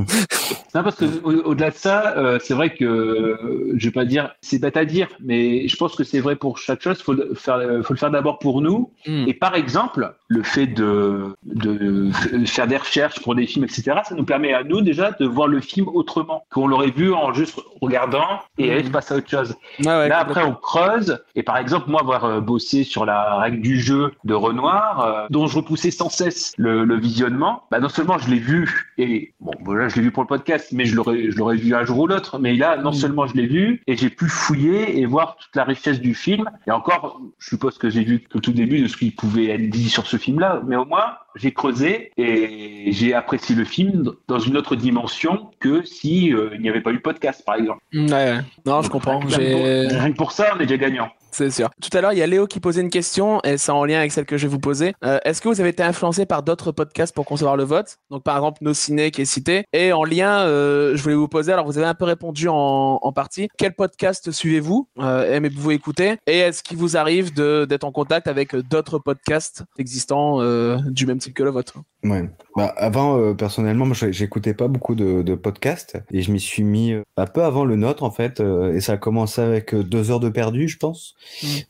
Non, 0.75 0.83
parce 0.83 0.97
que 0.97 1.05
au- 1.23 1.51
au-delà 1.51 1.69
de 1.71 1.75
ça, 1.77 2.15
euh, 2.17 2.39
c'est 2.43 2.55
vrai 2.55 2.73
que 2.75 2.85
euh, 2.85 3.73
je 3.77 3.85
vais 3.89 3.93
pas 3.93 4.07
dire, 4.07 4.31
c'est 4.41 4.59
bête 4.59 4.79
à 4.79 4.87
dire, 4.87 5.09
mais 5.21 5.69
je 5.69 5.77
pense 5.77 5.95
que 5.95 6.03
c'est 6.03 6.21
vrai 6.21 6.35
pour 6.35 6.57
chaque 6.57 6.81
chose. 6.81 7.03
Faut 7.03 7.13
le 7.13 7.35
faire, 7.35 7.57
euh, 7.57 7.83
faut 7.83 7.93
le 7.93 7.99
faire 7.99 8.11
d'abord 8.11 8.39
pour 8.39 8.63
nous. 8.63 8.91
Mm. 9.07 9.25
Et 9.29 9.35
par 9.35 9.55
exemple, 9.55 10.15
le 10.29 10.43
fait 10.43 10.67
de, 10.67 11.35
faire 12.47 12.67
des 12.67 12.79
recherches 12.79 13.21
pour 13.21 13.35
des 13.35 13.47
films, 13.47 13.65
etc., 13.65 13.83
ça 14.09 14.15
nous 14.15 14.25
permet 14.25 14.55
à 14.55 14.65
nous 14.65 14.81
déjà 14.81 15.11
de 15.13 15.27
voir 15.27 15.47
le 15.47 15.61
film 15.61 15.89
autrement 15.89 16.45
qu'on 16.51 16.67
l'aurait 16.67 16.91
vu 16.91 17.13
en 17.13 17.35
juste 17.35 17.61
regardant 17.83 18.41
et 18.57 18.69
Mm. 18.69 18.71
aller 18.73 18.91
passer 18.91 19.15
à 19.15 19.17
autre 19.19 19.29
chose. 19.29 19.55
Ouais, 19.81 20.09
Là, 20.09 20.19
après, 20.21 20.43
on 20.43 20.55
creuse. 20.55 21.19
Et 21.35 21.43
par 21.43 21.59
exemple, 21.59 21.91
moi, 21.91 22.01
avoir 22.01 22.25
euh, 22.25 22.41
bossé 22.41 22.85
sur 22.85 23.05
la 23.05 23.37
règle 23.41 23.61
du 23.61 23.79
jeu 23.79 24.13
de 24.25 24.33
Renoir, 24.35 25.01
euh, 25.05 25.27
dont 25.29 25.47
je 25.49 25.57
repoussais 25.57 25.91
sans 25.91 26.09
cesse 26.13 26.53
le, 26.59 26.85
le 26.85 26.99
visionnement, 26.99 27.65
bah 27.71 27.81
non 27.81 27.89
seulement 27.89 28.19
je 28.19 28.31
l'ai 28.31 28.39
vu 28.39 28.93
et 28.99 29.33
bon 29.41 29.53
voilà 29.65 29.89
je 29.89 29.97
l'ai 29.97 30.03
vu 30.03 30.11
pour 30.11 30.23
le 30.23 30.29
podcast, 30.29 30.69
mais 30.73 30.85
je 30.85 30.95
l'aurais 30.97 31.57
vu 31.57 31.75
un 31.75 31.85
jour 31.85 31.99
ou 32.01 32.07
l'autre. 32.07 32.39
Mais 32.39 32.55
là 32.55 32.77
non 32.77 32.93
seulement 32.93 33.27
je 33.27 33.35
l'ai 33.35 33.47
vu 33.47 33.83
et 33.87 33.97
j'ai 33.97 34.11
pu 34.11 34.29
fouiller 34.29 34.99
et 35.01 35.07
voir 35.07 35.37
toute 35.37 35.55
la 35.57 35.65
richesse 35.65 36.01
du 36.01 36.15
film. 36.15 36.49
Et 36.67 36.71
encore, 36.71 37.21
je 37.39 37.49
suppose 37.49 37.79
que 37.79 37.91
j'ai 37.91 38.05
vu 38.05 38.21
que 38.21 38.29
le 38.35 38.41
tout 38.41 38.53
début 38.53 38.81
de 38.81 38.89
ce 38.89 38.97
qu'il 38.97 39.15
pouvait 39.15 39.47
être 39.47 39.71
dit 39.71 39.89
sur 39.89 40.07
ce 40.07 40.17
film-là, 40.17 40.63
mais 40.67 40.77
au 40.77 40.85
moins 40.85 41.15
j'ai 41.37 41.53
creusé 41.53 42.11
et 42.19 42.93
j'ai 42.93 43.15
apprécié 43.15 43.55
le 43.57 43.65
film 43.65 44.05
dans 44.29 44.39
une 44.39 44.57
autre 44.57 44.77
dimension 44.77 45.51
que 45.61 45.83
si 45.85 46.33
euh, 46.33 46.51
il 46.55 46.61
n'y 46.61 46.69
avait 46.69 46.83
pas 46.83 46.93
eu 46.93 47.01
podcast 47.01 47.43
par 47.47 47.55
exemple. 47.57 47.81
Ouais, 47.95 48.39
non, 48.67 48.83
je 48.83 48.91
comprends. 48.91 49.19
Rien 49.21 49.29
que 49.29 49.43
J'ai- 49.43 49.53
pour- 49.53 50.01
rien 50.01 50.13
que 50.13 50.17
pour 50.17 50.33
ça, 50.33 50.53
on 50.57 50.61
est 50.61 50.67
déjà 50.67 50.77
gagnant. 50.77 51.09
C'est 51.33 51.51
sûr. 51.51 51.71
Tout 51.81 51.97
à 51.97 52.01
l'heure, 52.03 52.13
il 52.13 52.19
y 52.19 52.23
a 52.23 52.27
Léo 52.27 52.47
qui 52.47 52.61
posait 52.61 52.83
une 52.83 52.91
question, 52.91 53.41
et 53.43 53.57
c'est 53.57 53.73
en 53.73 53.85
lien 53.85 53.99
avec 53.99 54.13
celle 54.13 54.27
que 54.27 54.37
je 54.37 54.47
vais 54.47 54.51
vous 54.51 54.59
poser. 54.59 54.93
Euh, 55.03 55.19
Est-ce 55.25 55.41
que 55.41 55.49
vous 55.49 55.61
avez 55.61 55.71
été 55.71 55.83
influencé 55.83 56.27
par 56.27 56.43
d'autres 56.43 56.73
podcasts 56.73 57.15
pour 57.15 57.25
concevoir 57.25 57.57
le 57.57 57.65
vote? 57.65 57.97
Donc, 58.11 58.23
par 58.23 58.37
exemple, 58.37 58.59
Nos 58.63 58.75
Ciné 58.75 59.11
qui 59.11 59.23
est 59.23 59.27
cité. 59.27 59.65
Et 59.73 59.93
en 59.93 60.05
lien, 60.05 60.41
euh, 60.41 60.95
je 60.95 61.03
voulais 61.03 61.15
vous 61.15 61.29
poser, 61.29 61.53
alors 61.53 61.65
vous 61.65 61.79
avez 61.79 61.87
un 61.87 61.95
peu 61.95 62.05
répondu 62.05 62.49
en, 62.49 62.99
partie. 63.15 63.49
Quel 63.59 63.75
podcast 63.75 64.31
suivez-vous? 64.31 64.89
Euh, 64.99 65.35
Aimez-vous 65.35 65.71
écouter? 65.71 66.17
Et 66.27 66.39
est-ce 66.39 66.63
qu'il 66.63 66.77
vous 66.77 66.97
arrive 66.97 67.33
d'être 67.35 67.85
en 67.85 67.93
contact 67.93 68.27
avec 68.27 68.55
d'autres 68.57 68.99
podcasts 68.99 69.65
existants 69.79 70.39
du 70.85 71.07
même 71.07 71.19
type 71.19 71.35
que 71.35 71.43
le 71.43 71.51
vôtre? 71.51 71.79
Ouais. 72.05 72.29
Bah, 72.57 72.67
avant, 72.77 73.17
euh, 73.17 73.33
personnellement, 73.33 73.87
moi, 73.87 73.95
j'écoutais 74.11 74.55
pas 74.55 74.67
beaucoup 74.67 74.97
de, 74.97 75.23
de 75.23 75.35
podcasts 75.37 75.99
et 76.11 76.21
je 76.21 76.33
m'y 76.33 76.41
suis 76.41 76.65
mis 76.65 76.93
euh, 76.93 77.03
un 77.17 77.27
peu 77.27 77.45
avant 77.45 77.65
le 77.65 77.77
nôtre, 77.77 78.03
en 78.03 78.11
fait. 78.11 78.41
euh, 78.41 78.75
et 78.75 78.81
ça 78.81 78.95
a 78.95 78.97
commencé 78.97 79.41
avec 79.41 79.73
euh, 79.73 79.85
deux 79.85 80.11
heures 80.11 80.19
de 80.19 80.29
perdu, 80.29 80.67
je 80.67 80.79
pense. 80.79 81.15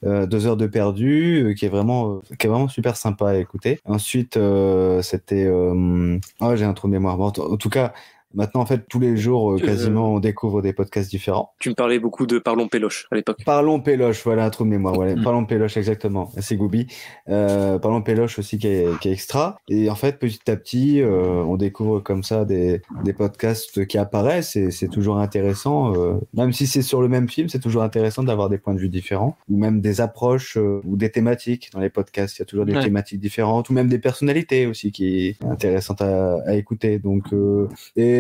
Euh, 0.04 0.24
deux 0.26 0.46
heures 0.46 0.56
de 0.56 0.66
perdu, 0.66 1.44
euh, 1.50 1.54
qui 1.54 1.66
est 1.66 1.68
vraiment, 1.68 2.14
euh, 2.14 2.34
qui 2.38 2.46
est 2.46 2.50
vraiment 2.50 2.68
super 2.68 2.96
sympa 2.96 3.28
à 3.30 3.34
écouter. 3.36 3.78
Ensuite, 3.84 4.38
euh, 4.38 5.02
c'était, 5.02 5.44
euh... 5.44 6.18
oh, 6.40 6.56
j'ai 6.56 6.64
un 6.64 6.72
trou 6.72 6.88
de 6.88 6.92
mémoire. 6.92 7.18
Bon, 7.18 7.26
en 7.28 7.56
tout 7.58 7.70
cas, 7.70 7.92
maintenant, 8.34 8.60
en 8.60 8.66
fait, 8.66 8.82
tous 8.88 9.00
les 9.00 9.16
jours, 9.16 9.52
euh, 9.52 9.58
Euh, 9.62 9.66
quasiment, 9.66 10.14
on 10.14 10.18
découvre 10.20 10.62
des 10.62 10.72
podcasts 10.72 11.10
différents. 11.10 11.52
Tu 11.58 11.68
me 11.70 11.74
parlais 11.74 11.98
beaucoup 11.98 12.26
de 12.26 12.38
Parlons 12.38 12.68
Péloche 12.68 13.06
à 13.10 13.16
l'époque. 13.16 13.38
Parlons 13.44 13.80
Péloche, 13.80 14.22
voilà 14.24 14.44
un 14.44 14.50
trou 14.50 14.64
de 14.64 14.70
mémoire. 14.70 14.94
Voilà. 14.94 15.14
Mm. 15.16 15.22
Parlons 15.22 15.44
Péloche, 15.44 15.76
exactement. 15.76 16.30
C'est 16.40 16.56
Goubi. 16.56 16.86
Euh, 17.28 17.78
Parlons 17.78 18.02
Péloche 18.02 18.38
aussi 18.38 18.58
qui 18.58 18.66
est, 18.68 18.98
qui 19.00 19.08
est 19.08 19.12
extra. 19.12 19.58
Et 19.68 19.90
en 19.90 19.94
fait, 19.94 20.18
petit 20.18 20.50
à 20.50 20.56
petit, 20.56 21.00
euh, 21.00 21.42
on 21.44 21.56
découvre 21.56 22.00
comme 22.00 22.22
ça 22.22 22.44
des, 22.44 22.80
des 23.04 23.12
podcasts 23.12 23.86
qui 23.86 23.98
apparaissent 23.98 24.56
et 24.56 24.70
c'est 24.70 24.88
toujours 24.88 25.18
intéressant. 25.18 25.94
euh, 25.96 26.14
même 26.34 26.52
si 26.52 26.66
c'est 26.66 26.82
sur 26.82 27.02
le 27.02 27.08
même 27.08 27.28
film, 27.28 27.48
c'est 27.48 27.60
toujours 27.60 27.82
intéressant 27.82 28.22
d'avoir 28.22 28.48
des 28.48 28.58
points 28.58 28.74
de 28.74 28.80
vue 28.80 28.88
différents 28.88 29.36
ou 29.50 29.56
même 29.58 29.80
des 29.80 30.00
approches 30.00 30.56
ou 30.56 30.96
des 30.96 31.10
thématiques 31.10 31.70
dans 31.72 31.80
les 31.80 31.90
podcasts. 31.90 32.36
Il 32.38 32.40
y 32.40 32.42
a 32.42 32.46
toujours 32.46 32.64
des 32.66 32.72
Ouais. 32.74 32.82
thématiques 32.82 33.20
différentes 33.20 33.68
ou 33.70 33.72
même 33.74 33.88
des 33.88 33.98
personnalités 33.98 34.66
aussi 34.66 34.92
qui 34.92 35.28
est 35.28 35.44
intéressante 35.44 36.00
à, 36.02 36.36
à 36.46 36.54
écouter. 36.54 36.98
Donc, 36.98 37.32
euh, 37.32 37.68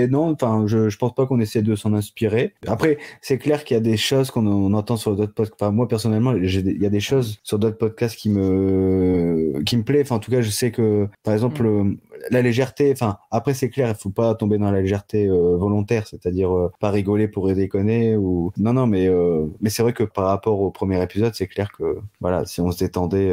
non, 0.08 0.30
enfin, 0.32 0.64
je, 0.66 0.88
je 0.88 0.98
pense 0.98 1.14
pas 1.14 1.26
qu'on 1.26 1.40
essaie 1.40 1.62
de 1.62 1.74
s'en 1.74 1.92
inspirer. 1.94 2.54
Après, 2.66 2.98
c'est 3.20 3.38
clair 3.38 3.64
qu'il 3.64 3.74
y 3.76 3.78
a 3.78 3.82
des 3.82 3.96
choses 3.96 4.30
qu'on 4.30 4.46
on 4.46 4.72
entend 4.74 4.96
sur 4.96 5.16
d'autres 5.16 5.34
podcasts. 5.34 5.62
Enfin, 5.62 5.72
moi, 5.72 5.88
personnellement, 5.88 6.32
des- 6.32 6.48
il 6.72 6.82
y 6.82 6.86
a 6.86 6.90
des 6.90 7.00
choses 7.00 7.38
sur 7.42 7.58
d'autres 7.58 7.78
podcasts 7.78 8.16
qui 8.16 8.30
me, 8.30 9.62
qui 9.64 9.76
me 9.76 9.82
plaît. 9.82 10.00
Enfin, 10.02 10.16
en 10.16 10.18
tout 10.18 10.30
cas, 10.30 10.40
je 10.42 10.50
sais 10.50 10.70
que, 10.70 11.08
par 11.22 11.34
exemple, 11.34 11.64
euh, 11.66 11.94
la 12.30 12.42
légèreté, 12.42 12.92
enfin, 12.92 13.18
après, 13.30 13.54
c'est 13.54 13.68
clair, 13.68 13.88
il 13.88 13.94
faut 14.00 14.10
pas 14.10 14.34
tomber 14.34 14.58
dans 14.58 14.70
la 14.70 14.80
légèreté 14.80 15.26
euh, 15.28 15.56
volontaire, 15.56 16.06
c'est-à-dire 16.06 16.54
euh, 16.56 16.70
pas 16.80 16.90
rigoler 16.90 17.28
pour 17.28 17.52
déconner 17.52 18.16
ou, 18.16 18.52
non, 18.58 18.72
non, 18.72 18.86
mais, 18.86 19.08
euh, 19.08 19.46
mais 19.60 19.70
c'est 19.70 19.82
vrai 19.82 19.92
que 19.92 20.04
par 20.04 20.26
rapport 20.26 20.60
au 20.60 20.70
premier 20.70 21.02
épisode, 21.02 21.34
c'est 21.34 21.46
clair 21.48 21.70
que, 21.76 21.98
voilà, 22.20 22.44
si 22.46 22.60
on 22.60 22.70
se 22.70 22.78
détendait, 22.78 23.30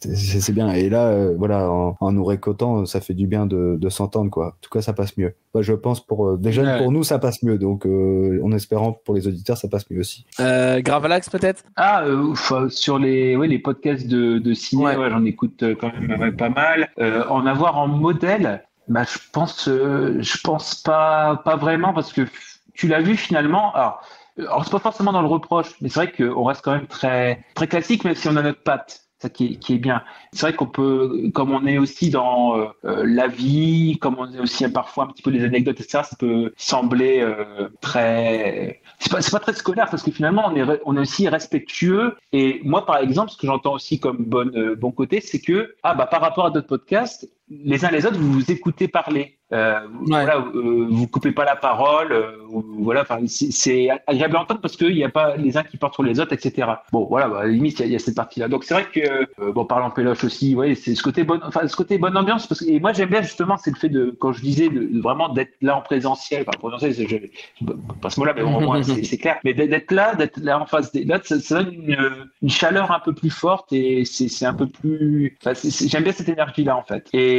c'est 0.00 0.52
bien. 0.52 0.70
Et 0.72 0.88
là, 0.88 1.06
euh, 1.08 1.34
voilà, 1.38 1.70
en, 1.70 1.96
en 2.00 2.12
nous 2.12 2.24
récoltant, 2.24 2.84
ça 2.86 3.00
fait 3.00 3.14
du 3.14 3.26
bien 3.26 3.46
de, 3.46 3.76
de 3.80 3.88
s'entendre, 3.88 4.30
quoi. 4.30 4.48
En 4.48 4.52
tout 4.60 4.70
cas, 4.70 4.82
ça 4.82 4.92
passe 4.92 5.16
mieux. 5.16 5.34
Moi, 5.54 5.62
je 5.62 5.72
pense 5.72 6.04
pour 6.04 6.26
euh, 6.28 6.36
déjà 6.36 6.62
Ouais. 6.62 6.78
pour 6.78 6.92
nous, 6.92 7.02
ça 7.04 7.18
passe 7.18 7.42
mieux. 7.42 7.58
Donc, 7.58 7.86
euh, 7.86 8.40
en 8.44 8.52
espérant 8.52 8.92
pour 8.92 9.14
les 9.14 9.26
auditeurs, 9.26 9.56
ça 9.56 9.68
passe 9.68 9.88
mieux 9.90 10.00
aussi. 10.00 10.26
euh, 10.40 10.80
Gravalax 10.80 11.30
peut-être? 11.30 11.64
Ah, 11.76 12.02
euh, 12.04 12.16
ouf, 12.22 12.52
euh, 12.52 12.68
sur 12.68 12.98
les, 12.98 13.36
ouais, 13.36 13.48
les 13.48 13.58
podcasts 13.58 14.06
de, 14.06 14.38
de 14.38 14.54
ciné, 14.54 14.84
Ouais. 14.84 14.96
ouais, 14.96 15.10
j'en 15.10 15.24
écoute 15.24 15.62
euh, 15.62 15.74
quand 15.78 15.90
même 15.92 16.20
ouais, 16.20 16.32
pas 16.32 16.48
mal. 16.50 16.88
Euh, 16.98 17.24
en 17.28 17.46
avoir 17.46 17.78
en 17.78 17.88
modèle, 17.88 18.62
bah, 18.88 19.04
je 19.04 19.18
pense, 19.32 19.68
euh, 19.68 20.16
je 20.20 20.38
pense 20.42 20.74
pas, 20.76 21.40
pas 21.44 21.56
vraiment 21.56 21.92
parce 21.92 22.12
que 22.12 22.22
tu 22.74 22.88
l'as 22.88 23.00
vu 23.00 23.16
finalement. 23.16 23.72
Alors, 23.74 24.00
euh, 24.38 24.42
alors 24.46 24.64
c'est 24.64 24.70
pas 24.70 24.78
forcément 24.78 25.12
dans 25.12 25.22
le 25.22 25.28
reproche, 25.28 25.74
mais 25.80 25.88
c'est 25.88 26.00
vrai 26.04 26.12
qu'on 26.12 26.44
reste 26.44 26.62
quand 26.62 26.72
même 26.72 26.86
très, 26.86 27.44
très 27.54 27.66
classique, 27.66 28.04
même 28.04 28.14
si 28.14 28.28
on 28.28 28.36
a 28.36 28.42
notre 28.42 28.62
patte. 28.62 29.02
Ça 29.20 29.28
qui 29.28 29.58
est, 29.68 29.78
bien. 29.78 30.04
C'est 30.32 30.42
vrai 30.42 30.52
qu'on 30.54 30.66
peut, 30.66 31.30
comme 31.34 31.50
on 31.50 31.66
est 31.66 31.76
aussi 31.76 32.08
dans 32.08 32.56
euh, 32.56 32.66
euh, 32.84 33.04
la 33.04 33.26
vie, 33.26 33.98
comme 34.00 34.14
on 34.16 34.32
est 34.32 34.38
aussi 34.38 34.68
parfois 34.68 35.04
un 35.04 35.06
petit 35.08 35.22
peu 35.22 35.30
les 35.30 35.42
anecdotes, 35.42 35.80
etc., 35.80 36.04
ça 36.08 36.16
peut 36.16 36.52
sembler 36.56 37.18
euh, 37.20 37.68
très. 37.80 38.80
C'est 39.00 39.10
pas, 39.10 39.18
pas 39.18 39.40
très 39.40 39.54
scolaire 39.54 39.88
parce 39.90 40.04
que 40.04 40.12
finalement 40.12 40.44
on 40.46 40.54
est, 40.54 40.80
on 40.84 40.96
est 40.96 41.00
aussi 41.00 41.28
respectueux. 41.28 42.16
Et 42.32 42.60
moi, 42.62 42.86
par 42.86 42.98
exemple, 42.98 43.32
ce 43.32 43.36
que 43.36 43.48
j'entends 43.48 43.74
aussi 43.74 43.98
comme 43.98 44.18
bon, 44.18 44.54
euh, 44.54 44.76
bon 44.76 44.92
côté, 44.92 45.20
c'est 45.20 45.40
que 45.40 45.74
ah 45.82 45.94
bah 45.94 46.06
par 46.06 46.20
rapport 46.20 46.46
à 46.46 46.50
d'autres 46.52 46.68
podcasts, 46.68 47.28
les 47.50 47.84
uns 47.84 47.90
les 47.90 48.04
autres, 48.06 48.18
vous 48.18 48.32
vous 48.32 48.50
écoutez 48.50 48.88
parler. 48.88 49.34
Euh, 49.50 49.80
Voilà, 50.02 50.36
euh, 50.54 50.86
vous 50.90 51.06
coupez 51.08 51.32
pas 51.32 51.46
la 51.46 51.56
parole. 51.56 52.12
euh, 52.12 52.32
voilà, 52.78 53.00
enfin, 53.02 53.18
c'est- 53.26 53.88
agréable 54.06 54.36
à 54.36 54.42
entendre 54.42 54.60
parce 54.60 54.76
qu'il 54.76 54.94
n'y 54.94 55.04
a 55.04 55.08
pas 55.08 55.36
les 55.38 55.56
uns 55.56 55.62
qui 55.62 55.78
portent 55.78 55.94
sur 55.94 56.02
les 56.02 56.20
autres, 56.20 56.34
etc. 56.34 56.68
Bon, 56.92 57.06
voilà, 57.08 57.28
bah, 57.28 57.38
à 57.40 57.42
la 57.44 57.48
limite, 57.48 57.78
il 57.78 57.80
y, 57.80 57.82
a- 57.84 57.86
il 57.86 57.92
y 57.92 57.96
a 57.96 57.98
cette 57.98 58.14
partie-là. 58.16 58.48
Donc 58.48 58.64
c'est 58.64 58.74
vrai 58.74 58.84
que 58.92 59.00
euh, 59.00 59.52
bon, 59.52 59.64
parlant 59.64 59.90
péloche 59.90 60.22
aussi, 60.24 60.54
ouais, 60.54 60.74
c'est 60.74 60.94
ce 60.94 61.02
côté 61.02 61.24
bonne, 61.24 61.40
enfin 61.44 61.66
ce 61.66 61.74
côté 61.76 61.96
bonne 61.96 62.16
ambiance. 62.18 62.46
Parce 62.46 62.60
que, 62.60 62.66
et 62.70 62.78
moi 62.80 62.92
j'aime 62.92 63.08
bien 63.08 63.22
justement, 63.22 63.56
c'est 63.56 63.70
le 63.70 63.76
fait 63.76 63.88
de, 63.88 64.14
quand 64.20 64.32
je 64.32 64.42
disais, 64.42 64.68
de, 64.68 64.80
de 64.84 65.00
vraiment 65.00 65.30
d'être 65.30 65.54
là 65.62 65.76
en 65.78 65.80
présentiel. 65.80 66.42
Enfin, 66.46 66.58
présentiel, 66.58 66.94
c'est- 66.94 67.08
je, 67.08 67.16
pas 68.02 68.10
ce 68.10 68.20
mot-là, 68.20 68.34
mais 68.36 68.42
au 68.42 68.60
moins 68.60 68.82
c'est 68.82 69.16
clair. 69.18 69.38
Mais 69.44 69.54
d'être 69.54 69.90
là, 69.92 70.14
d'être 70.14 70.38
là 70.40 70.60
en 70.60 70.66
face 70.66 70.92
des 70.92 71.04
là, 71.04 71.20
ça, 71.24 71.40
ça 71.40 71.62
donne 71.62 71.72
une, 71.74 72.26
une 72.42 72.50
chaleur 72.50 72.90
un 72.90 73.00
peu 73.00 73.14
plus 73.14 73.30
forte 73.30 73.72
et 73.72 74.04
c'est 74.04 74.44
un 74.46 74.52
peu 74.54 74.66
plus. 74.66 75.38
J'aime 75.86 76.02
bien 76.02 76.12
cette 76.12 76.28
énergie-là 76.28 76.76
en 76.76 76.82
fait. 76.82 77.08
Et 77.14 77.37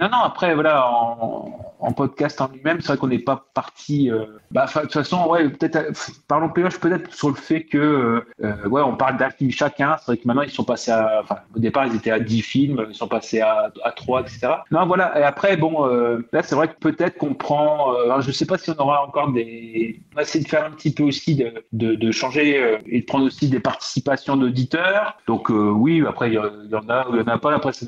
non, 0.00 0.08
non, 0.10 0.18
après 0.24 0.54
voilà, 0.54 0.86
en, 0.88 1.92
podcast 1.92 2.40
en 2.40 2.48
lui-même, 2.48 2.80
c'est 2.80 2.88
vrai 2.88 2.96
qu'on 2.96 3.06
n'est 3.08 3.18
pas 3.18 3.46
parti. 3.54 4.10
euh, 4.10 4.24
bah, 4.50 4.66
de 4.74 4.80
toute 4.82 4.92
façon, 4.92 5.26
ouais, 5.28 5.48
peut-être. 5.48 5.76
euh, 5.76 5.92
Parlons 6.28 6.48
péloche 6.48 6.78
peut-être 6.80 7.12
sur 7.12 7.28
le 7.28 7.34
fait 7.34 7.64
que 7.64 7.78
euh, 7.78 8.20
euh, 8.42 8.68
ouais, 8.68 8.82
on 8.82 8.96
parle 8.96 9.16
d'un 9.16 9.30
film 9.30 9.50
chacun. 9.50 9.96
C'est 9.98 10.06
vrai 10.06 10.16
que 10.16 10.26
maintenant 10.26 10.42
ils 10.42 10.50
sont 10.50 10.64
passés 10.64 10.90
à. 10.90 11.22
Au 11.54 11.58
départ 11.58 11.86
ils 11.86 11.96
étaient 11.96 12.10
à 12.10 12.20
10 12.20 12.42
films, 12.42 12.86
ils 12.88 12.94
sont 12.94 13.08
passés 13.08 13.40
à, 13.40 13.70
à 13.84 13.90
3, 13.92 14.22
etc. 14.22 14.48
Non, 14.70 14.86
voilà. 14.86 15.18
Et 15.20 15.22
après, 15.22 15.56
bon, 15.56 15.84
là 16.32 16.42
c'est 16.42 16.54
vrai 16.54 16.68
que 16.68 16.74
peut-être 16.78 17.16
qu'on 17.18 17.34
prend. 17.34 17.92
je 18.20 18.30
sais 18.30 18.46
pas 18.46 18.58
si 18.58 18.70
on 18.70 18.80
aura 18.80 19.04
encore 19.06 19.30
des. 19.32 20.00
On 20.12 20.16
va 20.16 20.22
essayer 20.22 20.44
de 20.44 20.48
faire 20.48 20.64
un 20.64 20.70
petit 20.70 20.92
peu 20.94 21.02
aussi 21.04 21.34
de, 21.36 21.52
de, 21.94 22.10
changer 22.12 22.78
et 22.86 23.00
de 23.00 23.04
prendre 23.06 23.26
aussi 23.26 23.48
des 23.48 23.60
participations 23.60 24.36
d'auditeurs. 24.36 25.16
Donc 25.26 25.48
oui, 25.50 26.02
après 26.06 26.30
il 26.30 26.34
y, 26.34 26.38
en 26.38 26.88
a, 26.88 27.06
il 27.10 27.16
y 27.18 27.20
en 27.20 27.28
a 27.28 27.38
pas. 27.38 27.54
Après 27.54 27.72
c'est 27.72 27.86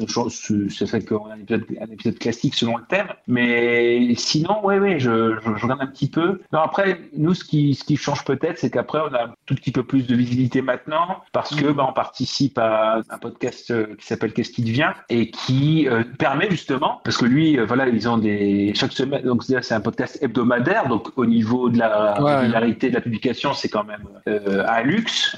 c'est 0.68 0.86
fait 0.86 1.04
qu'on 1.04 1.26
a 1.30 1.36
épisode, 1.54 1.64
un 1.80 1.92
épisode 1.92 2.18
classique 2.18 2.54
selon 2.54 2.76
le 2.76 2.84
thème. 2.88 3.06
Mais 3.26 4.14
sinon, 4.16 4.64
ouais, 4.64 4.78
ouais, 4.78 4.98
je, 4.98 5.36
je, 5.44 5.54
je 5.56 5.62
regarde 5.62 5.82
un 5.82 5.86
petit 5.86 6.08
peu. 6.10 6.40
Non, 6.52 6.60
après, 6.60 7.00
nous, 7.16 7.34
ce 7.34 7.44
qui, 7.44 7.74
ce 7.74 7.84
qui 7.84 7.96
change 7.96 8.24
peut-être, 8.24 8.58
c'est 8.58 8.70
qu'après, 8.70 8.98
on 8.98 9.14
a 9.14 9.24
un 9.24 9.34
tout 9.46 9.54
petit 9.54 9.72
peu 9.72 9.82
plus 9.82 10.06
de 10.06 10.14
visibilité 10.14 10.62
maintenant 10.62 11.22
parce 11.32 11.54
que 11.54 11.70
bah, 11.72 11.86
on 11.88 11.92
participe 11.92 12.58
à 12.58 13.00
un 13.10 13.18
podcast 13.18 13.70
euh, 13.70 13.94
qui 13.98 14.06
s'appelle 14.06 14.32
Qu'est-ce 14.32 14.50
qui 14.50 14.62
devient 14.62 14.92
et 15.08 15.30
qui 15.30 15.88
euh, 15.88 16.02
permet 16.18 16.50
justement, 16.50 17.00
parce 17.04 17.16
que 17.16 17.24
lui, 17.24 17.58
euh, 17.58 17.64
voilà, 17.64 17.88
ils 17.88 18.08
ont 18.08 18.18
des 18.18 18.72
chaque 18.74 18.92
semaine, 18.92 19.22
donc 19.22 19.44
c'est 19.44 19.72
un 19.72 19.80
podcast 19.80 20.18
hebdomadaire, 20.22 20.88
donc 20.88 21.16
au 21.16 21.26
niveau 21.26 21.68
de 21.70 21.78
la 21.78 22.20
Ouais. 22.22 22.36
régularité 22.36 22.88
de 22.88 22.94
la 22.94 23.00
publication, 23.00 23.52
c'est 23.52 23.68
quand 23.68 23.84
même 23.84 24.04
euh, 24.28 24.64
un 24.68 24.82
luxe. 24.82 25.36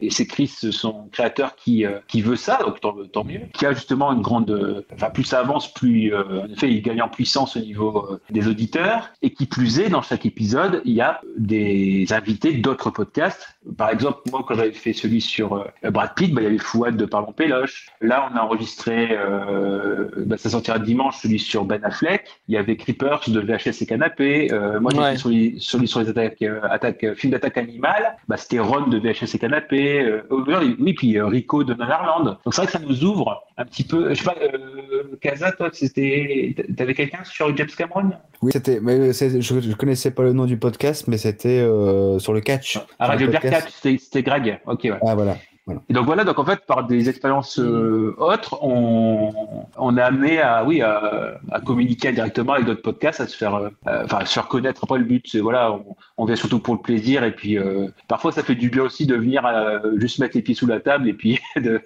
Et 0.00 0.10
c'est 0.10 0.26
Chris, 0.26 0.48
son 0.48 1.08
créateur, 1.12 1.54
qui 1.56 1.84
qui 2.08 2.22
veut 2.22 2.36
ça, 2.36 2.58
donc 2.64 2.80
tant, 2.80 2.94
tant 3.12 3.24
mieux. 3.24 3.40
Qui 3.52 3.66
a 3.66 3.72
justement 3.72 4.12
une 4.12 4.22
grande, 4.22 4.84
enfin 4.94 5.10
plus 5.10 5.24
ça 5.24 5.40
avance, 5.50 5.72
plus 5.72 6.12
euh, 6.14 6.42
en 6.42 6.48
effet, 6.48 6.70
il 6.70 6.82
gagne 6.82 7.02
en 7.02 7.08
puissance 7.08 7.56
au 7.56 7.60
niveau 7.60 8.06
euh, 8.10 8.20
des 8.30 8.48
auditeurs. 8.48 9.10
Et 9.22 9.30
qui 9.32 9.46
plus 9.46 9.80
est, 9.80 9.88
dans 9.88 10.02
chaque 10.02 10.24
épisode, 10.26 10.80
il 10.84 10.92
y 10.94 11.00
a 11.00 11.20
des 11.38 12.06
invités 12.12 12.52
d'autres 12.54 12.90
podcasts. 12.90 13.56
Par 13.76 13.90
exemple, 13.90 14.18
moi, 14.30 14.44
quand 14.46 14.54
j'avais 14.54 14.72
fait 14.72 14.92
celui 14.92 15.20
sur 15.20 15.54
euh, 15.54 15.90
Brad 15.90 16.14
Pitt, 16.14 16.32
bah, 16.32 16.40
il 16.42 16.44
y 16.44 16.46
avait 16.48 16.58
Fouad 16.58 16.96
de 16.96 17.04
Parlons 17.04 17.32
Péloche. 17.32 17.88
Là, 18.00 18.28
on 18.32 18.36
a 18.36 18.40
enregistré, 18.42 19.16
bah, 20.26 20.36
ça 20.36 20.50
sortira 20.50 20.78
dimanche, 20.78 21.18
celui 21.22 21.38
sur 21.38 21.64
Ben 21.64 21.84
Affleck. 21.84 22.24
Il 22.48 22.54
y 22.54 22.58
avait 22.58 22.76
Creepers 22.76 23.20
de 23.28 23.40
VHS 23.40 23.82
et 23.82 23.86
Canapé. 23.86 24.48
Moi, 24.80 24.92
j'ai 24.94 25.00
Ouais. 25.00 25.12
fait 25.12 25.18
celui, 25.18 25.56
celui 25.60 25.88
sur 25.88 26.00
les 26.00 26.08
attaques, 26.10 26.44
attaques 26.70 27.14
films 27.14 27.32
d'attaque 27.32 27.56
animale. 27.58 28.16
Bah, 28.28 28.36
c'était 28.36 28.58
Ron 28.58 28.86
de 28.88 28.98
VHS 28.98 29.34
et 29.34 29.38
Canapé. 29.38 30.20
Oui, 30.30 30.92
puis 30.94 31.20
Rico 31.20 31.64
de 31.64 31.74
Nanarland. 31.74 32.38
Donc 32.44 32.54
c'est 32.54 32.62
vrai 32.62 32.66
que 32.66 32.72
ça 32.72 32.78
nous 32.78 33.04
ouvre 33.04 33.44
un 33.56 33.64
petit 33.64 33.84
peu. 33.84 34.10
Je 34.10 34.14
sais 34.14 34.24
pas, 34.24 34.34
euh, 35.42 35.50
toi, 35.56 35.70
c'était, 35.72 36.54
t'avais 36.76 36.94
quelqu'un 36.94 37.24
sur 37.24 37.54
James 37.56 37.68
Cameron? 37.76 38.10
Oui, 38.42 38.50
c'était. 38.52 38.80
Mais 38.80 39.12
c'est- 39.12 39.40
je, 39.40 39.60
je 39.60 39.72
connaissais 39.74 40.10
pas 40.10 40.22
le 40.22 40.32
nom 40.32 40.44
du 40.46 40.56
podcast, 40.56 41.06
mais 41.08 41.18
c'était 41.18 41.60
euh, 41.60 42.18
sur 42.18 42.32
le 42.32 42.40
catch. 42.40 42.78
Ah, 42.98 43.06
Radio. 43.08 43.28
Catch, 43.30 43.70
c'était, 43.82 44.22
Greg. 44.22 44.60
Ok, 44.66 44.80
ouais. 44.84 44.92
Ah 45.06 45.14
voilà. 45.14 45.36
Voilà. 45.66 45.82
Et 45.90 45.92
donc 45.92 46.06
voilà, 46.06 46.24
donc 46.24 46.38
en 46.38 46.44
fait, 46.44 46.60
par 46.66 46.86
des 46.86 47.10
expériences 47.10 47.58
euh, 47.60 48.14
autres, 48.18 48.58
on, 48.62 49.30
on 49.76 49.96
est 49.98 50.00
amené 50.00 50.40
à, 50.40 50.64
oui, 50.64 50.80
à, 50.80 51.38
à 51.52 51.60
communiquer 51.60 52.10
directement 52.12 52.54
avec 52.54 52.64
d'autres 52.64 52.80
podcasts, 52.82 53.20
à 53.20 53.26
se 53.26 53.36
faire, 53.36 53.54
euh, 53.54 53.68
enfin, 53.86 54.24
se 54.24 54.32
faire 54.32 54.48
connaître. 54.48 54.82
Après, 54.82 54.98
le 54.98 55.04
but, 55.04 55.24
c'est 55.28 55.38
voilà, 55.38 55.70
on, 55.72 55.84
on 56.16 56.24
vient 56.24 56.34
surtout 56.34 56.60
pour 56.60 56.74
le 56.74 56.80
plaisir, 56.80 57.22
et 57.24 57.32
puis 57.32 57.58
euh, 57.58 57.88
parfois, 58.08 58.32
ça 58.32 58.42
fait 58.42 58.54
du 58.54 58.70
bien 58.70 58.82
aussi 58.84 59.06
de 59.06 59.14
venir 59.14 59.44
euh, 59.46 59.78
juste 59.98 60.18
mettre 60.18 60.34
les 60.34 60.42
pieds 60.42 60.54
sous 60.54 60.66
la 60.66 60.80
table 60.80 61.08
et 61.08 61.12
puis 61.12 61.38
de, 61.56 61.80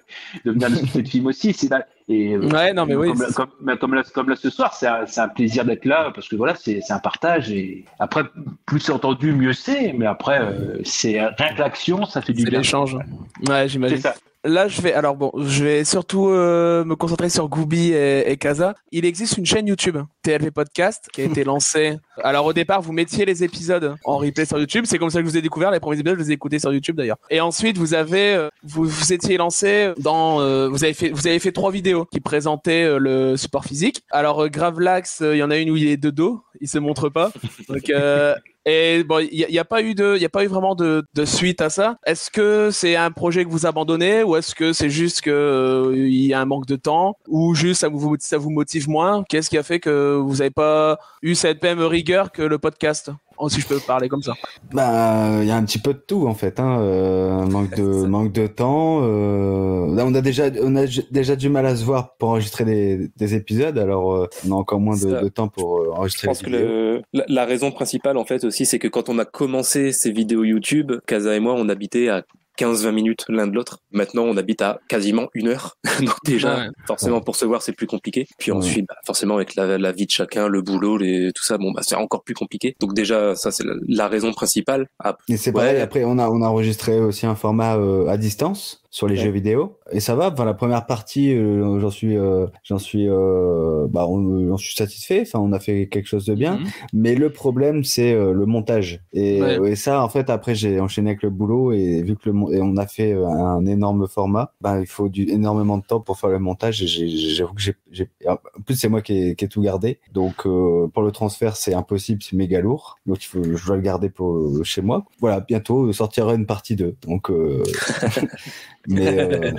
de 0.45 0.51
venir 0.51 0.69
discuter 0.69 1.01
de 1.03 1.07
films 1.09 1.27
aussi. 1.27 1.51
C'est. 1.53 1.69
Et, 2.07 2.37
Ouais, 2.37 2.71
non, 2.71 2.85
mais 2.85 2.95
oui, 2.95 3.07
comme, 3.07 3.17
c'est- 3.17 3.33
comme, 3.33 3.77
comme 3.79 3.93
là, 3.95 4.03
comme 4.13 4.29
là 4.29 4.35
ce 4.35 4.49
soir, 4.51 4.73
c'est 4.75 4.85
un, 4.85 5.05
c'est 5.07 5.21
un 5.21 5.27
plaisir 5.27 5.65
d'être 5.65 5.85
là 5.85 6.11
parce 6.13 6.27
que 6.29 6.35
voilà, 6.35 6.53
c'est 6.55 6.79
c'est 6.81 6.93
un 6.93 6.99
partage. 6.99 7.51
Et 7.51 7.83
après, 7.99 8.23
plus 8.67 8.79
c'est 8.79 8.91
entendu, 8.91 9.31
mieux 9.33 9.53
c'est. 9.53 9.91
Mais 9.93 10.05
après, 10.05 10.39
euh, 10.39 10.77
c'est 10.83 11.19
rien 11.19 11.53
que 11.55 11.59
l'action, 11.59 12.05
ça 12.05 12.21
fait 12.21 12.33
du 12.33 12.43
C'est 12.43 12.49
bien. 12.51 12.59
l'échange. 12.59 12.93
Ouais, 12.93 13.01
C'est 13.47 13.67
j'imagine. 13.69 13.97
ça. 13.97 14.13
Là, 14.45 14.67
je 14.67 14.79
vais 14.81 14.93
alors 14.93 15.15
bon, 15.15 15.31
je 15.37 15.63
vais 15.63 15.83
surtout 15.83 16.29
euh, 16.29 16.85
me 16.85 16.95
concentrer 16.95 17.29
sur 17.29 17.49
Gooby 17.49 17.93
et, 17.93 18.31
et 18.31 18.37
Kaza. 18.37 18.75
Il 18.91 19.03
existe 19.03 19.37
une 19.37 19.45
chaîne 19.45 19.67
YouTube, 19.67 19.97
TLV 20.21 20.51
Podcast, 20.51 21.09
qui 21.11 21.21
a 21.21 21.23
été 21.23 21.43
lancée. 21.43 21.97
Alors 22.23 22.45
au 22.45 22.53
départ, 22.53 22.81
vous 22.81 22.93
mettiez 22.93 23.25
les 23.25 23.43
épisodes 23.43 23.95
en 24.05 24.17
replay 24.17 24.45
sur 24.45 24.59
YouTube. 24.59 24.85
C'est 24.85 24.99
comme 24.99 25.09
ça 25.09 25.19
que 25.19 25.25
je 25.25 25.31
vous 25.31 25.37
ai 25.37 25.41
découvert. 25.41 25.71
Les 25.71 25.79
premiers 25.79 25.99
épisodes, 25.99 26.19
je 26.19 26.23
les 26.23 26.31
ai 26.31 26.33
écoutés 26.35 26.59
sur 26.59 26.71
YouTube 26.71 26.95
d'ailleurs. 26.95 27.17
Et 27.31 27.41
ensuite, 27.41 27.79
vous 27.79 27.95
avez, 27.95 28.35
euh, 28.35 28.49
vous 28.63 28.83
vous 28.85 29.13
étiez 29.13 29.37
lancé 29.37 29.93
dans, 29.97 30.39
euh, 30.41 30.69
vous 30.69 30.83
avez 30.83 30.93
fait, 30.93 31.09
vous 31.09 31.25
avez 31.27 31.39
fait 31.39 31.51
trois 31.51 31.71
vidéos 31.71 32.05
qui 32.05 32.19
présentaient 32.19 32.83
euh, 32.83 32.99
le 32.99 33.37
support 33.37 33.65
physique. 33.65 34.03
Alors 34.11 34.43
euh, 34.43 34.47
Gravelax, 34.47 35.21
il 35.21 35.37
y 35.37 35.43
en 35.43 35.49
a 35.49 35.57
une 35.57 35.71
où 35.71 35.75
il 35.75 35.87
est 35.87 35.97
de 35.97 36.09
dos, 36.09 36.43
il 36.61 36.67
se 36.67 36.77
montre 36.77 37.09
pas. 37.09 37.31
Donc 37.69 37.89
euh, 37.89 38.35
et 38.65 39.03
bon, 39.03 39.19
il 39.19 39.45
n'y 39.47 39.59
a, 39.59 39.65
pas 39.65 39.83
eu 39.83 39.93
de, 39.93 40.15
il 40.17 40.25
a 40.25 40.29
pas 40.29 40.43
eu 40.43 40.47
vraiment 40.47 40.73
de, 40.73 41.05
de 41.13 41.25
suite 41.25 41.61
à 41.61 41.69
ça. 41.69 41.97
Est-ce 42.05 42.31
que 42.31 42.71
c'est 42.71 42.95
un 42.95 43.11
projet 43.11 43.45
que 43.45 43.49
vous 43.49 43.67
abandonnez 43.67 44.23
ou 44.23 44.35
est-ce 44.35 44.55
que 44.55 44.73
c'est 44.73 44.89
juste 44.89 45.21
que 45.21 45.29
euh, 45.29 45.93
il 45.95 46.25
y 46.25 46.33
a 46.33 46.41
un 46.41 46.45
manque 46.45 46.65
de 46.65 46.75
temps 46.75 47.17
ou 47.27 47.53
juste 47.53 47.81
ça 47.81 47.89
vous 47.89 48.15
ça 48.19 48.39
vous 48.39 48.49
motive 48.49 48.89
moins? 48.89 49.23
Qu'est-ce 49.29 49.51
qui 49.51 49.57
a 49.59 49.63
fait 49.63 49.79
que 49.79 50.15
vous 50.15 50.37
n'avez 50.37 50.49
pas 50.49 50.97
eu 51.21 51.35
cette 51.35 51.61
même 51.61 51.79
rigueur 51.79 52.31
que 52.31 52.41
le 52.41 52.57
podcast? 52.57 53.11
Si 53.49 53.61
je 53.61 53.67
peux 53.67 53.79
parler 53.79 54.09
comme 54.09 54.21
ça. 54.21 54.33
Bah, 54.73 55.39
il 55.41 55.47
y 55.47 55.51
a 55.51 55.55
un 55.55 55.63
petit 55.63 55.79
peu 55.79 55.93
de 55.93 55.99
tout 55.99 56.27
en 56.27 56.33
fait. 56.33 56.59
Hein. 56.59 56.79
euh, 56.79 57.45
manque 57.45 57.75
de 57.75 57.83
manque 58.07 58.31
de 58.31 58.47
temps. 58.47 58.99
Euh... 59.03 59.95
Là, 59.95 60.05
on 60.05 60.13
a 60.13 60.21
déjà 60.21 60.45
on 60.61 60.75
a 60.75 60.85
déjà 61.11 61.35
du 61.35 61.49
mal 61.49 61.65
à 61.65 61.75
se 61.75 61.83
voir 61.83 62.15
pour 62.17 62.29
enregistrer 62.29 62.65
des, 62.65 63.09
des 63.17 63.35
épisodes. 63.35 63.77
Alors, 63.77 64.13
euh, 64.13 64.27
on 64.47 64.51
a 64.51 64.55
encore 64.55 64.79
moins 64.79 64.97
de, 64.97 65.27
temps 65.29 65.47
pour 65.47 65.79
euh, 65.79 65.85
Je 65.85 65.89
enregistrer 65.91 66.27
pense 66.27 66.41
les 66.43 66.45
que 66.51 66.57
vidéos. 66.57 66.67
le- 66.67 67.01
la, 67.13 67.25
la 67.27 67.45
raison 67.45 67.71
principale, 67.71 68.17
en 68.17 68.25
fait, 68.25 68.43
aussi, 68.43 68.65
c'est 68.65 68.79
que 68.79 68.87
quand 68.87 69.09
on 69.09 69.19
a 69.19 69.25
commencé 69.25 69.91
ces 69.91 70.11
vidéos 70.11 70.43
YouTube, 70.43 70.91
Kaza 71.05 71.35
et 71.35 71.39
moi, 71.39 71.53
on 71.57 71.69
habitait 71.69 72.09
à 72.09 72.23
15-20 72.57 72.91
minutes 72.91 73.25
l'un 73.29 73.47
de 73.47 73.53
l'autre. 73.55 73.79
Maintenant, 73.91 74.23
on 74.23 74.37
habite 74.37 74.61
à 74.61 74.79
quasiment 74.87 75.27
une 75.33 75.47
heure. 75.49 75.75
Donc 76.01 76.15
déjà, 76.25 76.55
Ouais. 76.57 76.67
forcément, 76.87 77.21
pour 77.21 77.35
se 77.35 77.45
voir, 77.45 77.61
c'est 77.61 77.73
plus 77.73 77.87
compliqué. 77.87 78.25
Puis 78.37 78.51
Ouais. 78.51 78.57
ensuite, 78.57 78.85
bah, 78.87 78.95
forcément, 79.05 79.35
avec 79.35 79.55
la, 79.55 79.77
la 79.77 79.91
vie 79.91 80.05
de 80.05 80.11
chacun, 80.11 80.47
le 80.47 80.61
boulot, 80.61 80.97
les, 80.97 81.31
tout 81.33 81.43
ça, 81.43 81.57
bon, 81.57 81.71
bah, 81.71 81.81
c'est 81.83 81.95
encore 81.95 82.23
plus 82.23 82.33
compliqué. 82.35 82.75
Donc 82.79 82.93
déjà, 82.93 83.35
ça, 83.35 83.51
c'est 83.51 83.63
la, 83.65 83.73
la 83.87 84.07
raison 84.07 84.31
principale. 84.33 84.87
Ah, 85.03 85.17
Et 85.29 85.37
c'est 85.37 85.49
Ouais. 85.51 85.61
pareil. 85.61 85.81
Après, 85.81 86.03
on 86.03 86.17
a 86.19 86.29
on 86.29 86.41
a 86.41 86.47
enregistré 86.47 86.99
aussi 86.99 87.25
un 87.25 87.35
format 87.35 87.77
euh, 87.77 88.07
à 88.07 88.17
distance 88.17 88.81
sur 88.95 89.07
les 89.09 89.15
Ouais. 89.17 89.23
jeux 89.25 89.31
vidéo 89.31 89.77
et 89.91 89.99
ça 89.99 90.15
va. 90.15 90.31
Enfin, 90.31 90.45
la 90.45 90.53
première 90.53 90.85
partie, 90.85 91.33
euh, 91.35 91.81
j'en 91.81 91.89
suis 91.89 92.15
euh, 92.15 92.47
j'en 92.63 92.77
suis 92.79 93.09
euh, 93.09 93.87
bah 93.89 94.07
on, 94.07 94.47
j'en 94.47 94.55
suis 94.55 94.73
satisfait. 94.73 95.23
Enfin, 95.27 95.39
on 95.39 95.51
a 95.51 95.59
fait 95.59 95.87
quelque 95.89 96.07
chose 96.07 96.25
de 96.25 96.33
bien. 96.33 96.55
Mhm. 96.59 96.65
Mais 96.93 97.13
le 97.15 97.29
problème, 97.29 97.83
c'est 97.83 98.13
euh, 98.13 98.31
le 98.31 98.45
montage. 98.45 99.01
Et, 99.11 99.41
Ouais. 99.41 99.71
et 99.71 99.75
ça, 99.75 100.01
en 100.01 100.07
fait, 100.07 100.29
après, 100.29 100.55
j'ai 100.55 100.79
enchaîné 100.79 101.09
avec 101.09 101.23
le 101.23 101.29
boulot 101.29 101.73
et 101.73 102.03
vu 102.03 102.15
que 102.15 102.29
le 102.29 102.35
et 102.55 102.61
on 102.61 102.77
a 102.77 102.87
fait 102.87 103.11
euh, 103.11 103.25
un 103.27 103.65
énorme 103.65 104.07
format, 104.07 104.53
bah, 104.61 104.79
il 104.79 104.87
faut 104.87 105.09
du, 105.09 105.23
énormément 105.29 105.77
de 105.77 105.83
temps 105.83 105.99
pour 105.99 106.17
faire 106.17 106.29
le 106.29 106.39
montage. 106.39 106.81
Et 106.81 106.87
j'ai- 106.87 107.09
j'avoue 107.09 107.53
que 107.53 107.61
j'ai, 107.91 108.07
en 108.25 108.37
plus, 108.65 108.75
c'est 108.75 108.87
moi 108.87 109.01
qui 109.01 109.17
ai, 109.17 109.35
qui 109.35 109.43
ai 109.43 109.47
tout 109.49 109.61
gardé. 109.61 109.99
Donc, 110.13 110.45
euh, 110.45 110.87
pour 110.87 111.03
le 111.03 111.11
transfert, 111.11 111.57
c'est 111.57 111.73
impossible, 111.73 112.23
c'est 112.23 112.37
méga 112.37 112.61
lourd. 112.61 112.97
Donc, 113.05 113.21
il 113.21 113.27
faut, 113.27 113.43
je 113.43 113.65
dois 113.65 113.75
le 113.75 113.81
garder 113.81 114.09
pour 114.09 114.37
euh, 114.37 114.63
chez 114.63 114.81
moi. 114.81 115.03
Voilà, 115.19 115.41
bientôt 115.41 115.87
euh, 115.87 115.91
sortira 115.91 116.33
une 116.33 116.45
partie 116.45 116.77
2. 116.77 116.95
Donc, 117.05 117.29
euh, 118.91 118.93
mais, 118.93 119.19
euh, 119.19 119.51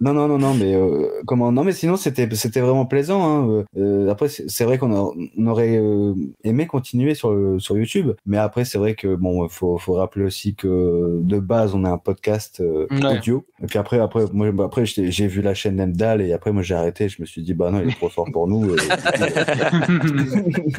non, 0.00 0.12
non, 0.12 0.28
non, 0.28 0.38
non, 0.38 0.54
mais 0.54 0.74
euh, 0.74 1.08
comment 1.26 1.50
Non, 1.52 1.64
mais 1.64 1.72
sinon 1.72 1.96
c'était 1.96 2.28
c'était 2.34 2.60
vraiment 2.60 2.86
plaisant. 2.86 3.22
Hein. 3.24 3.64
Euh, 3.78 4.08
après, 4.10 4.28
c'est 4.28 4.64
vrai 4.64 4.78
qu'on 4.78 4.92
on 5.36 5.46
aurait 5.46 5.76
euh, 5.78 6.14
aimé 6.44 6.66
continuer 6.66 7.14
sur 7.14 7.32
le- 7.32 7.58
sur 7.58 7.76
YouTube, 7.78 8.12
mais 8.26 8.36
après 8.38 8.64
c'est 8.64 8.78
vrai 8.78 8.94
que 8.94 9.14
bon, 9.14 9.48
faut 9.48 9.78
faut 9.78 9.94
rappeler 9.94 10.24
aussi 10.24 10.54
que 10.54 11.20
de 11.22 11.38
base 11.38 11.74
on 11.74 11.84
a 11.84 11.90
un 11.90 11.98
podcast 11.98 12.60
euh, 12.60 12.86
Ouais. 12.90 13.18
audio. 13.18 13.44
Et 13.62 13.66
puis 13.66 13.78
après 13.78 13.98
après 13.98 14.24
moi 14.32 14.50
bah, 14.52 14.64
après 14.66 14.84
j'ai 14.86 15.10
j'ai 15.10 15.26
vu 15.26 15.40
la 15.42 15.54
chaîne 15.54 15.76
Nemdal 15.76 16.20
et 16.20 16.32
après 16.32 16.52
moi 16.52 16.62
j'ai 16.62 16.74
arrêté. 16.74 17.08
Je 17.08 17.20
me 17.22 17.26
suis 17.26 17.42
dit 17.42 17.54
bah 17.54 17.70
non 17.70 17.80
il 17.82 17.88
est 17.90 17.96
trop 17.96 18.08
fort 18.10 18.26
pour 18.32 18.46
nous. 18.48 18.70
euh, 18.70 18.76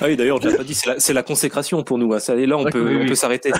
Ah 0.00 0.06
oui, 0.06 0.16
d'ailleurs, 0.16 0.38
on 0.42 0.46
l'a 0.46 0.56
pas 0.56 0.64
dit, 0.64 0.74
c'est 0.74 0.88
la, 0.90 1.00
c'est 1.00 1.12
la 1.12 1.22
consécration 1.22 1.82
pour 1.82 1.98
nous. 1.98 2.12
hein. 2.12 2.18
Ça, 2.18 2.34
et 2.36 2.46
là, 2.46 2.56
on 2.58 2.64
Ouais, 2.64 2.70
peut, 2.70 2.84
oui, 2.86 2.96
on 2.96 3.00
oui. 3.02 3.06
peut 3.06 3.14
s'arrêter. 3.14 3.50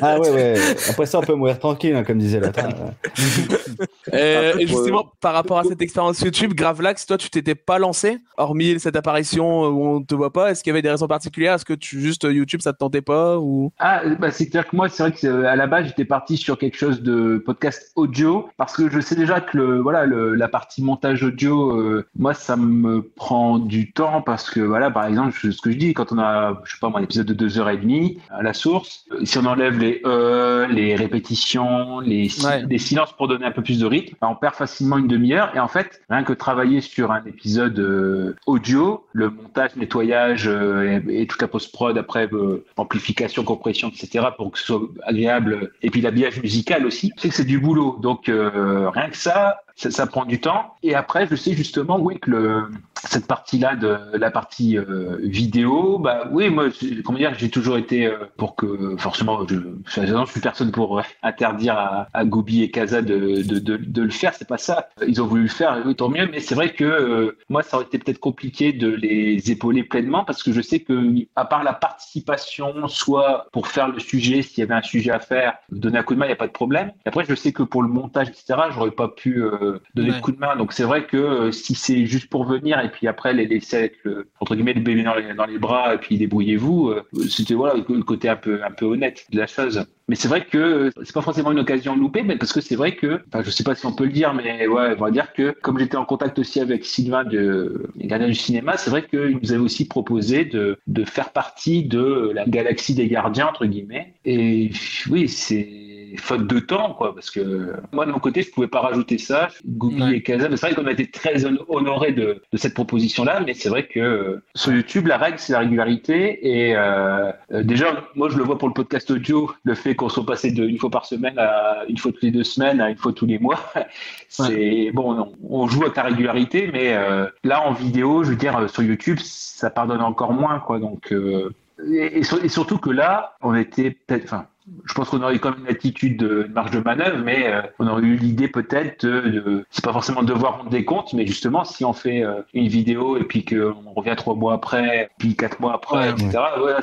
ah 0.00 0.18
ouais 0.18 0.30
ouais. 0.30 0.54
Après 0.88 1.06
ça 1.06 1.18
on 1.18 1.22
peut 1.22 1.34
mourir 1.34 1.58
tranquille 1.58 1.94
hein, 1.94 2.04
comme 2.04 2.18
disait 2.18 2.40
l'autre. 2.40 2.60
Euh, 4.14 4.54
et 4.58 4.66
justement, 4.66 5.12
par 5.20 5.34
rapport 5.34 5.58
à 5.58 5.64
cette 5.64 5.82
expérience 5.82 6.20
YouTube, 6.20 6.54
Gravelax, 6.54 7.04
toi, 7.06 7.18
tu 7.18 7.28
t'étais 7.28 7.54
pas 7.54 7.78
lancé, 7.78 8.18
hormis 8.38 8.80
cette 8.80 8.96
apparition 8.96 9.66
où 9.68 9.86
on 9.96 10.02
te 10.02 10.14
voit 10.14 10.32
pas. 10.32 10.50
Est-ce 10.50 10.62
qu'il 10.64 10.70
y 10.70 10.72
avait 10.72 10.80
des 10.82 10.90
raisons 10.90 11.06
particulières? 11.06 11.54
Est-ce 11.54 11.66
que 11.66 11.74
tu 11.74 12.00
juste 12.00 12.24
euh, 12.24 12.32
YouTube, 12.32 12.60
ça 12.62 12.72
te 12.72 12.78
tentait 12.78 13.02
pas 13.02 13.38
ou? 13.38 13.72
Ah, 13.78 14.00
bah, 14.18 14.30
c'est 14.30 14.48
clair 14.48 14.66
que 14.66 14.74
moi, 14.74 14.88
c'est 14.88 15.02
vrai 15.02 15.12
que 15.12 15.26
euh, 15.26 15.48
à 15.48 15.54
la 15.54 15.66
base, 15.66 15.86
j'étais 15.86 16.06
parti 16.06 16.36
sur 16.38 16.56
quelque 16.58 16.76
chose 16.78 17.02
de 17.02 17.42
podcast 17.44 17.92
audio 17.94 18.48
parce 18.56 18.74
que 18.74 18.90
je 18.90 19.00
sais 19.00 19.14
déjà 19.16 19.40
que 19.42 19.56
le, 19.58 19.80
voilà, 19.80 20.06
le, 20.06 20.34
la 20.34 20.48
partie 20.48 20.82
montage 20.82 21.22
audio, 21.22 21.76
euh, 21.78 22.06
moi, 22.16 22.32
ça 22.32 22.56
me 22.56 23.02
prend 23.02 23.58
du 23.58 23.92
temps 23.92 24.22
parce 24.22 24.48
que, 24.50 24.60
voilà, 24.60 24.90
par 24.90 25.04
exemple, 25.06 25.36
je- 25.38 25.50
ce 25.50 25.60
que 25.60 25.70
je 25.70 25.76
dis, 25.76 25.92
quand 25.92 26.10
on 26.12 26.18
a, 26.18 26.60
je 26.64 26.72
sais 26.72 26.78
pas 26.80 26.88
moi, 26.88 27.00
un 27.00 27.04
épisode 27.04 27.26
de 27.26 27.34
deux 27.34 27.58
heures 27.58 27.68
et 27.68 27.76
demie 27.76 28.18
à 28.30 28.42
la 28.42 28.54
source, 28.54 29.04
euh, 29.12 29.24
si 29.24 29.36
on 29.36 29.44
enlève 29.44 29.78
les 29.78 30.00
e, 30.06 30.66
les 30.70 30.96
répétitions, 30.96 32.00
les, 32.00 32.28
si- 32.28 32.46
Ouais. 32.46 32.64
les 32.68 32.78
silences 32.78 33.12
pour 33.12 33.28
donner 33.28 33.44
un 33.44 33.50
peu 33.50 33.62
plus 33.62 33.79
rythme, 33.86 34.16
bah, 34.20 34.28
on 34.30 34.34
perd 34.34 34.54
facilement 34.54 34.98
une 34.98 35.08
demi-heure. 35.08 35.52
Et 35.54 35.60
en 35.60 35.68
fait, 35.68 36.02
rien 36.10 36.24
que 36.24 36.32
travailler 36.32 36.80
sur 36.80 37.12
un 37.12 37.24
épisode 37.24 37.78
euh, 37.78 38.36
audio, 38.46 39.06
le 39.12 39.30
montage, 39.30 39.76
nettoyage 39.76 40.48
euh, 40.48 41.00
et, 41.08 41.22
et 41.22 41.26
toute 41.26 41.40
la 41.42 41.48
post-prod 41.48 41.96
après, 41.96 42.28
euh, 42.32 42.64
amplification, 42.76 43.44
compression, 43.44 43.88
etc., 43.88 44.26
pour 44.36 44.52
que 44.52 44.58
ce 44.58 44.66
soit 44.66 44.80
agréable, 45.04 45.72
et 45.82 45.90
puis 45.90 46.00
l'habillage 46.00 46.40
musical 46.42 46.86
aussi, 46.86 47.12
c'est 47.16 47.28
que 47.28 47.34
c'est 47.34 47.44
du 47.44 47.58
boulot. 47.58 47.98
Donc, 48.00 48.26
rien 48.26 49.10
que 49.10 49.16
ça, 49.16 49.60
ça, 49.76 50.06
prend 50.06 50.24
du 50.24 50.40
temps. 50.40 50.74
Et 50.82 50.94
après, 50.94 51.26
je 51.30 51.36
sais 51.36 51.52
justement, 51.54 51.98
oui, 51.98 52.18
que 52.18 52.64
cette 53.04 53.26
partie-là 53.26 53.76
de 53.76 53.96
la 54.14 54.30
partie 54.30 54.78
vidéo, 55.22 55.98
bah 55.98 56.24
oui, 56.30 56.50
moi, 56.50 56.66
comment 57.04 57.18
dire, 57.18 57.34
j'ai 57.36 57.50
toujours 57.50 57.76
été 57.76 58.12
pour 58.36 58.56
que, 58.56 58.96
forcément, 58.98 59.46
je, 59.46 59.56
je, 59.86 60.06
je 60.06 60.30
suis 60.30 60.40
personne 60.40 60.70
pour 60.70 61.02
interdire 61.22 61.74
à, 61.74 62.08
à 62.12 62.24
et 62.24 62.70
Kaza 62.70 63.02
de, 63.02 63.69
de 63.76 64.02
le 64.02 64.10
faire, 64.10 64.34
c'est 64.34 64.48
pas 64.48 64.58
ça. 64.58 64.88
Ils 65.06 65.20
ont 65.22 65.26
voulu 65.26 65.42
le 65.42 65.48
faire, 65.48 65.82
tant 65.96 66.08
mieux, 66.08 66.28
mais 66.30 66.40
c'est 66.40 66.54
vrai 66.54 66.72
que 66.72 66.84
euh, 66.84 67.36
moi, 67.48 67.62
ça 67.62 67.76
aurait 67.76 67.86
été 67.86 67.98
peut-être 67.98 68.18
compliqué 68.20 68.72
de 68.72 68.88
les 68.88 69.50
épauler 69.50 69.84
pleinement 69.84 70.24
parce 70.24 70.42
que 70.42 70.52
je 70.52 70.60
sais 70.60 70.80
que, 70.80 71.24
à 71.36 71.44
part 71.44 71.62
la 71.62 71.72
participation, 71.72 72.88
soit 72.88 73.46
pour 73.52 73.68
faire 73.68 73.88
le 73.88 73.98
sujet, 74.00 74.42
s'il 74.42 74.58
y 74.58 74.62
avait 74.62 74.74
un 74.74 74.82
sujet 74.82 75.10
à 75.10 75.20
faire, 75.20 75.54
donner 75.70 75.98
un 75.98 76.02
coup 76.02 76.14
de 76.14 76.18
main, 76.18 76.26
il 76.26 76.30
n'y 76.30 76.34
a 76.34 76.36
pas 76.36 76.46
de 76.46 76.52
problème. 76.52 76.92
Et 77.04 77.08
après, 77.08 77.24
je 77.28 77.34
sais 77.34 77.52
que 77.52 77.62
pour 77.62 77.82
le 77.82 77.88
montage, 77.88 78.28
etc., 78.28 78.58
j'aurais 78.72 78.90
pas 78.90 79.08
pu 79.08 79.42
euh, 79.42 79.78
donner 79.94 80.10
Ouais. 80.10 80.16
le 80.16 80.22
coup 80.22 80.32
de 80.32 80.38
main. 80.38 80.56
Donc 80.56 80.72
c'est 80.72 80.82
vrai 80.84 81.04
que 81.06 81.16
euh, 81.16 81.52
si 81.52 81.74
c'est 81.74 82.06
juste 82.06 82.28
pour 82.30 82.44
venir 82.44 82.80
et 82.80 82.90
puis 82.90 83.06
après 83.06 83.32
les 83.34 83.46
laisser 83.46 83.76
avec 83.76 83.98
le, 84.04 84.28
entre 84.40 84.54
guillemets, 84.54 84.72
le 84.72 84.80
bébé 84.80 85.02
dans 85.02 85.14
les, 85.14 85.34
dans 85.34 85.46
les 85.46 85.58
bras 85.58 85.94
et 85.94 85.98
puis 85.98 86.16
débrouillez-vous, 86.18 86.94
c'était 87.28 87.54
voilà 87.54 87.74
le 87.74 87.84
le 87.90 88.02
côté 88.04 88.28
un 88.28 88.36
peu, 88.36 88.62
un 88.64 88.70
peu 88.70 88.86
honnête 88.86 89.26
de 89.30 89.38
la 89.38 89.46
chose. 89.46 89.84
Mais 90.10 90.16
c'est 90.16 90.26
vrai 90.26 90.44
que 90.44 90.90
c'est 91.04 91.14
pas 91.14 91.22
forcément 91.22 91.52
une 91.52 91.60
occasion 91.60 91.94
loupée, 91.94 92.24
mais 92.24 92.36
parce 92.36 92.52
que 92.52 92.60
c'est 92.60 92.74
vrai 92.74 92.96
que, 92.96 93.22
enfin, 93.28 93.44
je 93.44 93.50
sais 93.50 93.62
pas 93.62 93.76
si 93.76 93.86
on 93.86 93.92
peut 93.92 94.06
le 94.06 94.10
dire, 94.10 94.34
mais 94.34 94.66
ouais, 94.66 94.96
on 94.98 95.00
va 95.00 95.12
dire 95.12 95.32
que 95.32 95.54
comme 95.62 95.78
j'étais 95.78 95.96
en 95.96 96.04
contact 96.04 96.36
aussi 96.40 96.58
avec 96.58 96.84
Sylvain 96.84 97.22
de 97.22 97.88
Gardiens 97.96 98.26
du 98.26 98.34
cinéma, 98.34 98.76
c'est 98.76 98.90
vrai 98.90 99.06
qu'il 99.06 99.38
nous 99.40 99.52
avait 99.52 99.62
aussi 99.62 99.86
proposé 99.86 100.44
de, 100.44 100.80
de 100.88 101.04
faire 101.04 101.30
partie 101.30 101.84
de 101.84 102.32
la 102.34 102.44
galaxie 102.44 102.96
des 102.96 103.06
gardiens 103.06 103.46
entre 103.46 103.66
guillemets. 103.66 104.14
Et 104.24 104.72
oui, 105.08 105.28
c'est 105.28 105.68
faute 106.16 106.46
de 106.46 106.58
temps, 106.58 106.94
quoi, 106.94 107.14
parce 107.14 107.30
que 107.30 107.74
moi 107.92 108.06
de 108.06 108.12
mon 108.12 108.18
côté, 108.18 108.42
je 108.42 108.50
pouvais 108.50 108.66
pas 108.68 108.80
rajouter 108.80 109.18
ça. 109.18 109.48
Google 109.66 110.02
Ouais. 110.02 110.16
et 110.16 110.22
Casa, 110.22 110.48
c'est 110.50 110.60
vrai 110.66 110.74
qu'on 110.74 110.86
a 110.86 110.92
été 110.92 111.10
très 111.10 111.44
hon- 111.46 111.58
honorés 111.68 112.12
de, 112.12 112.42
de 112.52 112.56
cette 112.58 112.74
proposition-là, 112.74 113.40
mais 113.46 113.54
c'est 113.54 113.68
vrai 113.68 113.86
que 113.86 114.42
sur 114.54 114.72
YouTube, 114.72 115.06
la 115.06 115.18
règle 115.18 115.38
c'est 115.38 115.52
la 115.52 115.60
régularité 115.60 116.66
et 116.68 116.76
euh, 116.76 117.30
euh, 117.52 117.62
déjà, 117.62 118.04
moi 118.14 118.28
je 118.28 118.36
le 118.38 118.44
vois 118.44 118.58
pour 118.58 118.68
le 118.68 118.74
podcast 118.74 119.10
audio, 119.10 119.50
le 119.64 119.74
fait 119.74 119.94
qu'on 119.94 120.08
soit 120.08 120.24
passé 120.26 120.50
de 120.52 120.64
une 120.64 120.78
fois 120.78 120.90
par 120.90 121.04
semaine 121.06 121.38
à 121.38 121.84
une 121.88 121.98
fois 121.98 122.12
toutes 122.12 122.22
les 122.22 122.30
deux 122.30 122.44
semaines 122.44 122.80
à 122.80 122.90
une 122.90 122.96
fois 122.96 123.12
tous 123.12 123.26
les 123.26 123.38
mois, 123.38 123.60
c'est 124.28 124.90
bon, 124.92 125.32
on, 125.48 125.62
on 125.62 125.68
joue 125.68 125.82
avec 125.82 125.96
la 125.96 126.04
régularité, 126.04 126.70
mais 126.72 126.94
euh, 126.94 127.26
là 127.44 127.62
en 127.66 127.72
vidéo, 127.72 128.22
je 128.24 128.30
veux 128.30 128.36
dire 128.36 128.68
sur 128.70 128.82
YouTube, 128.82 129.18
ça 129.20 129.70
pardonne 129.70 130.00
encore 130.00 130.32
moins, 130.32 130.58
quoi. 130.60 130.78
Donc 130.78 131.12
euh, 131.12 131.50
et, 131.90 132.18
et 132.20 132.48
surtout 132.48 132.78
que 132.78 132.90
là, 132.90 133.36
on 133.42 133.54
était 133.54 133.90
peut-être, 133.90 134.24
enfin, 134.24 134.46
je 134.86 134.94
pense 134.94 135.08
qu'on 135.10 135.22
aurait 135.22 135.36
eu 135.36 135.38
quand 135.40 135.50
même 135.50 135.60
une 135.60 135.68
attitude 135.70 136.16
de 136.16 136.44
une 136.46 136.52
marge 136.52 136.70
de 136.70 136.80
manœuvre, 136.80 137.18
mais 137.24 137.46
euh, 137.46 137.62
on 137.78 137.86
aurait 137.86 138.02
eu 138.02 138.16
l'idée 138.16 138.48
peut-être 138.48 139.04
de, 139.06 139.64
c'est 139.70 139.84
pas 139.84 139.92
forcément 139.92 140.22
de 140.22 140.32
devoir 140.32 140.58
rendre 140.58 140.70
des 140.70 140.84
comptes, 140.84 141.12
mais 141.12 141.26
justement 141.26 141.64
si 141.64 141.84
on 141.84 141.92
fait 141.92 142.22
euh, 142.22 142.42
une 142.54 142.68
vidéo 142.68 143.16
et 143.16 143.24
puis 143.24 143.44
qu'on 143.44 143.92
revient 143.94 144.14
trois 144.16 144.34
mois 144.34 144.54
après, 144.54 145.10
puis 145.18 145.34
quatre 145.36 145.60
mois 145.60 145.74
après, 145.74 145.98
Ouais. 145.98 146.10
etc. 146.10 146.38
Voilà, 146.58 146.80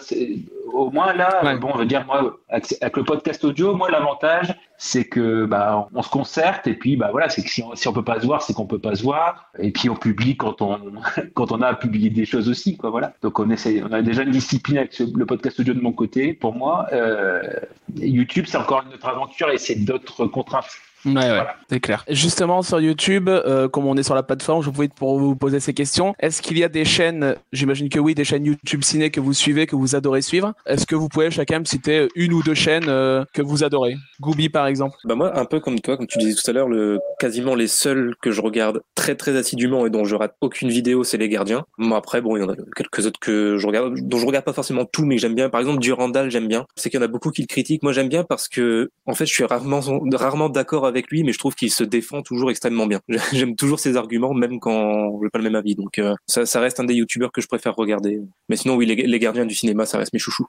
au 0.74 0.92
moins 0.92 1.14
là, 1.14 1.42
Ouais. 1.44 1.58
bon, 1.58 1.70
on 1.74 1.78
veut 1.78 1.86
dire 1.86 2.06
moi 2.06 2.38
avec 2.50 2.96
le 2.98 3.04
podcast 3.04 3.44
audio, 3.46 3.76
moi 3.76 3.90
l'avantage 3.90 4.54
c'est 4.78 5.06
que 5.06 5.46
bah 5.46 5.90
on 5.94 6.02
se 6.04 6.10
concerte 6.10 6.68
et 6.68 6.76
puis 6.76 6.96
bah 6.98 7.10
voilà, 7.12 7.30
c'est 7.30 7.44
que 7.44 7.50
si 7.50 7.64
on, 7.64 7.76
si 7.76 7.88
on 7.88 7.94
peut 7.94 8.04
pas 8.04 8.20
se 8.20 8.26
voir, 8.26 8.44
c'est 8.44 8.54
qu'on 8.54 8.68
peut 8.68 8.80
pas 8.80 8.96
se 8.96 9.04
voir 9.04 9.52
et 9.60 9.72
puis 9.72 9.90
on 9.90 9.96
publie 9.96 10.38
quand 10.38 10.62
on 10.62 10.80
quand 11.34 11.52
on 11.52 11.62
a 11.62 11.74
publié 11.74 12.10
des 12.10 12.26
choses 12.26 12.48
aussi 12.48 12.78
quoi 12.78 12.92
voilà. 12.92 13.14
Donc 13.22 13.40
on 13.40 13.50
essaie, 13.50 13.82
on 13.84 13.92
a 13.92 14.02
déjà 14.02 14.24
une 14.24 14.32
discipline 14.32 14.78
avec 14.78 14.98
le 15.00 15.26
podcast 15.26 15.60
audio 15.60 15.74
de 15.74 15.82
mon 15.82 15.94
côté. 15.94 16.34
Pour 16.34 16.54
moi, 16.54 16.88
euh, 16.94 17.42
YouTube 17.96 18.46
c'est 18.48 18.58
encore 18.58 18.84
une 18.88 18.94
autre 18.94 19.08
aventure 19.08 19.50
et 19.50 19.58
c'est 19.58 19.76
d'autres 19.76 20.28
contraintes. 20.28 20.68
Ouais, 21.08 21.14
ouais, 21.16 21.28
Voilà. 21.30 21.56
c'est 21.70 21.80
clair. 21.80 22.04
Justement, 22.10 22.62
sur 22.62 22.80
YouTube, 22.80 23.30
euh, 23.30 23.68
comme 23.68 23.86
on 23.88 23.96
est 23.98 24.04
sur 24.04 24.16
la 24.16 24.24
plateforme, 24.24 24.62
je 24.64 24.70
profite 24.70 24.94
pour 24.94 25.18
vous 25.20 25.36
poser 25.36 25.60
ces 25.60 25.74
questions. 25.74 26.14
Est-ce 26.20 26.42
qu'il 26.42 26.58
y 26.58 26.64
a 26.64 26.70
des 26.70 26.86
chaînes, 26.86 27.36
j'imagine 27.54 27.90
que 27.90 28.00
oui, 28.00 28.14
des 28.16 28.24
chaînes 28.24 28.46
YouTube 28.46 28.84
ciné 28.84 29.10
que 29.10 29.20
vous 29.20 29.34
suivez, 29.34 29.66
que 29.68 29.76
vous 29.76 29.96
adorez 29.96 30.22
suivre? 30.22 30.54
Est-ce 30.66 30.86
que 30.86 30.96
vous 30.96 31.08
pouvez 31.10 31.32
chacun 31.32 31.60
me 31.60 31.66
citer 31.66 32.08
une 32.16 32.34
ou 32.34 32.44
deux 32.44 32.54
chaînes 32.54 32.86
euh, 32.88 33.24
que 33.34 33.42
vous 33.42 33.64
adorez? 33.64 33.96
Gooby, 34.22 34.50
par 34.50 34.68
exemple. 34.68 34.96
Bah 35.06 35.16
moi, 35.16 35.38
un 35.38 35.46
peu 35.46 35.60
comme 35.60 35.80
toi, 35.80 35.98
comme 35.98 36.08
tu 36.08 36.18
disais 36.18 36.34
tout 36.34 36.50
à 36.50 36.54
l'heure, 36.54 36.68
le 36.70 37.00
quasiment 37.20 37.56
les 37.56 37.68
seuls 37.68 38.16
que 38.22 38.32
je 38.32 38.42
regarde 38.42 38.82
très 38.96 39.16
très 39.16 39.36
assidûment 39.38 39.86
et 39.86 39.90
dont 39.90 40.06
je 40.06 40.16
rate 40.16 40.36
aucune 40.42 40.70
vidéo, 40.70 41.04
c'est 41.04 41.18
les 41.18 41.30
Gardiens. 41.30 41.64
Bon, 41.78 41.96
après, 41.96 42.22
bon, 42.22 42.36
il 42.38 42.42
y 42.42 42.44
en 42.44 42.50
a 42.50 42.56
quelques 42.76 43.06
autres 43.06 43.20
que 43.20 43.58
je 43.58 43.68
regarde, 43.68 43.96
dont 44.02 44.18
je 44.18 44.26
regarde 44.26 44.46
pas 44.46 44.54
forcément 44.54 44.86
tout, 44.86 45.06
mais 45.06 45.16
que 45.16 45.22
j'aime 45.22 45.36
bien. 45.36 45.50
Par 45.50 45.60
exemple, 45.60 45.80
Durandal, 45.80 46.30
j'aime 46.32 46.48
bien. 46.48 46.66
Sais 46.76 46.90
qu'il 46.90 47.00
y 47.00 47.04
en 47.04 47.06
a 47.06 47.10
beaucoup 47.10 47.32
qui 47.32 47.42
le 47.42 47.48
critiquent. 47.48 47.84
Moi, 47.84 47.92
j'aime 47.94 48.10
bien 48.10 48.24
parce 48.24 48.48
que, 48.48 48.90
en 49.06 49.14
fait, 49.14 49.26
je 49.26 49.34
suis 49.34 49.44
rarement 49.44 49.80
rarement 50.14 50.50
d'accord 50.50 50.86
avec 50.88 50.97
lui, 51.12 51.24
mais 51.24 51.32
je 51.34 51.40
trouve 51.40 51.56
qu'il 51.56 51.72
se 51.72 51.84
défend 51.84 52.22
toujours 52.22 52.50
extrêmement 52.50 52.88
bien. 52.88 53.02
J'aime 53.34 53.56
toujours 53.56 53.80
ses 53.80 53.96
arguments, 53.98 54.34
même 54.34 54.60
quand 54.60 55.20
j'ai 55.24 55.30
pas 55.30 55.38
le 55.40 55.44
même 55.46 55.56
avis. 55.56 55.76
Donc, 55.76 56.00
euh, 56.00 56.16
ça, 56.28 56.46
ça 56.46 56.60
reste 56.60 56.80
un 56.80 56.84
des 56.86 56.96
youtubeurs 56.96 57.32
que 57.32 57.42
je 57.42 57.48
préfère 57.48 57.76
regarder. 57.76 58.20
Mais 58.50 58.56
sinon, 58.56 58.76
oui, 58.76 58.86
les, 58.86 58.96
les 58.96 59.20
Gardiens 59.20 59.46
du 59.46 59.56
cinéma, 59.56 59.86
ça 59.86 59.98
reste 59.98 60.14
mes 60.14 60.20
chouchous. 60.20 60.48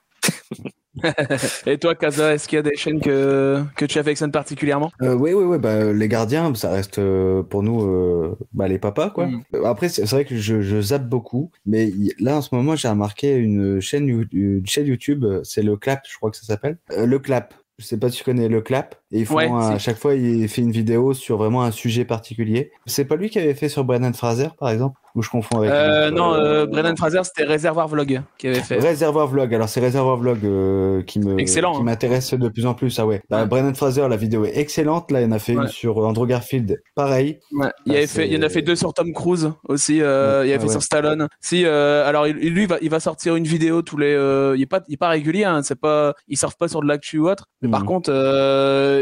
Et 1.65 1.77
toi, 1.77 1.95
Kaza, 1.95 2.33
est-ce 2.33 2.47
qu'il 2.47 2.57
y 2.57 2.59
a 2.59 2.63
des 2.63 2.75
chaînes 2.75 2.99
que, 2.99 3.61
que 3.75 3.85
tu 3.85 3.99
affectionnes 3.99 4.31
particulièrement? 4.31 4.91
Euh, 5.01 5.13
oui, 5.13 5.33
oui, 5.33 5.43
oui, 5.45 5.57
bah, 5.57 5.93
les 5.93 6.07
gardiens, 6.07 6.53
ça 6.55 6.71
reste 6.71 6.99
euh, 6.99 7.43
pour 7.43 7.63
nous 7.63 7.83
euh, 7.83 8.35
bah, 8.53 8.67
les 8.67 8.79
papas, 8.79 9.09
quoi. 9.11 9.27
Mm. 9.27 9.43
Après, 9.65 9.87
c'est 9.89 10.03
vrai 10.09 10.25
que 10.25 10.35
je, 10.35 10.61
je 10.61 10.81
zappe 10.81 11.07
beaucoup, 11.07 11.51
mais 11.65 11.87
y- 11.87 12.13
là, 12.19 12.37
en 12.37 12.41
ce 12.41 12.53
moment, 12.53 12.75
j'ai 12.75 12.87
remarqué 12.89 13.35
une 13.35 13.79
chaîne, 13.79 14.07
You- 14.07 14.25
une 14.33 14.65
chaîne 14.67 14.87
YouTube, 14.87 15.25
c'est 15.43 15.61
le 15.63 15.77
Clap, 15.77 16.01
je 16.09 16.17
crois 16.17 16.31
que 16.31 16.37
ça 16.37 16.43
s'appelle. 16.43 16.77
Euh, 16.91 17.05
le 17.05 17.19
Clap. 17.19 17.53
Je 17.77 17.85
sais 17.85 17.97
pas 17.97 18.09
si 18.09 18.17
tu 18.17 18.23
connais 18.25 18.49
le 18.49 18.59
Clap. 18.61 18.98
Et 19.11 19.19
ils 19.21 19.25
font 19.25 19.35
Ouais, 19.37 19.49
un- 19.49 19.69
si. 19.69 19.73
à 19.73 19.79
chaque 19.79 19.97
fois, 19.97 20.13
il 20.13 20.47
fait 20.49 20.61
une 20.61 20.71
vidéo 20.71 21.13
sur 21.13 21.37
vraiment 21.37 21.63
un 21.63 21.71
sujet 21.71 22.05
particulier. 22.05 22.71
C'est 22.85 23.05
pas 23.05 23.15
lui 23.15 23.29
qui 23.29 23.39
avait 23.39 23.55
fait 23.55 23.67
sur 23.69 23.83
Brennan 23.83 24.13
Fraser, 24.13 24.49
par 24.59 24.69
exemple, 24.69 24.99
ou 25.15 25.23
je 25.23 25.29
confonds 25.31 25.57
avec. 25.59 25.71
euh, 25.71 26.11
Non, 26.11 26.33
euh, 26.35 26.37
euh, 26.37 26.65
Brennan 26.67 26.95
Fraser, 26.95 27.21
c'était 27.23 27.43
Réservoir 27.43 27.87
Vlog 27.87 28.21
qui 28.37 28.47
avait 28.47 28.59
fait. 28.59 28.77
Réservoir 28.77 29.25
Vlog. 29.27 29.51
Alors 29.55 29.67
c'est 29.67 29.79
Réservoir 29.79 30.17
Vlog 30.17 30.39
euh, 30.45 31.01
qui 31.01 31.19
me 31.19 31.39
Excellent, 31.39 31.73
qui 31.73 31.79
hein. 31.79 31.83
m'intéresse 31.85 32.33
de 32.35 32.49
plus 32.49 32.67
en 32.67 32.75
plus. 32.75 32.99
Ah 32.99 33.07
ouais. 33.07 33.21
Bah, 33.31 33.41
Ouais. 33.41 33.47
Brennan 33.47 33.73
Fraser, 33.73 34.07
la 34.07 34.15
vidéo 34.15 34.45
est 34.45 34.57
excellente. 34.59 35.09
Là, 35.11 35.21
il 35.21 35.23
y 35.23 35.27
en 35.27 35.31
a 35.31 35.39
fait 35.39 35.55
Ouais. 35.55 35.63
une 35.63 35.69
sur 35.69 35.97
Andrew 35.97 36.27
Garfield. 36.27 36.79
Pareil. 36.93 37.39
Il, 37.87 37.95
avait 37.95 38.05
fait, 38.05 38.27
il 38.27 38.33
y 38.33 38.37
en 38.37 38.43
a 38.43 38.49
fait 38.49 38.61
deux 38.61 38.75
sur 38.75 38.93
Tom 38.93 39.11
Cruise 39.11 39.51
aussi. 39.67 40.01
Euh, 40.03 40.43
il 40.45 40.51
avait 40.51 40.59
ouais, 40.61 40.67
fait 40.67 40.71
sur. 40.71 40.83
Stallone. 40.83 41.27
Si, 41.41 41.65
alors 41.65 42.25
lui, 42.27 42.61
il 42.63 42.67
va, 42.67 42.77
il 42.81 42.89
va 42.91 42.99
sortir 42.99 43.35
une 43.35 43.45
vidéo 43.45 43.81
tous 43.81 43.97
les. 43.97 44.11
il 44.55 44.61
est 44.61 44.65
pas, 44.67 44.81
il 44.87 44.93
est 44.93 44.97
pas 44.97 45.09
régulier. 45.09 45.45
Hein, 45.45 45.61
c'est 45.63 45.79
pas, 45.79 46.13
il 46.27 46.37
surfe 46.37 46.57
pas 46.57 46.67
sur 46.67 46.81
de 46.81 46.87
l'actu 46.87 47.17
ou 47.17 47.27
autre. 47.27 47.45
Mais 47.63 47.69
par 47.69 47.81
Mhm. 47.81 47.87
contre, 47.87 48.11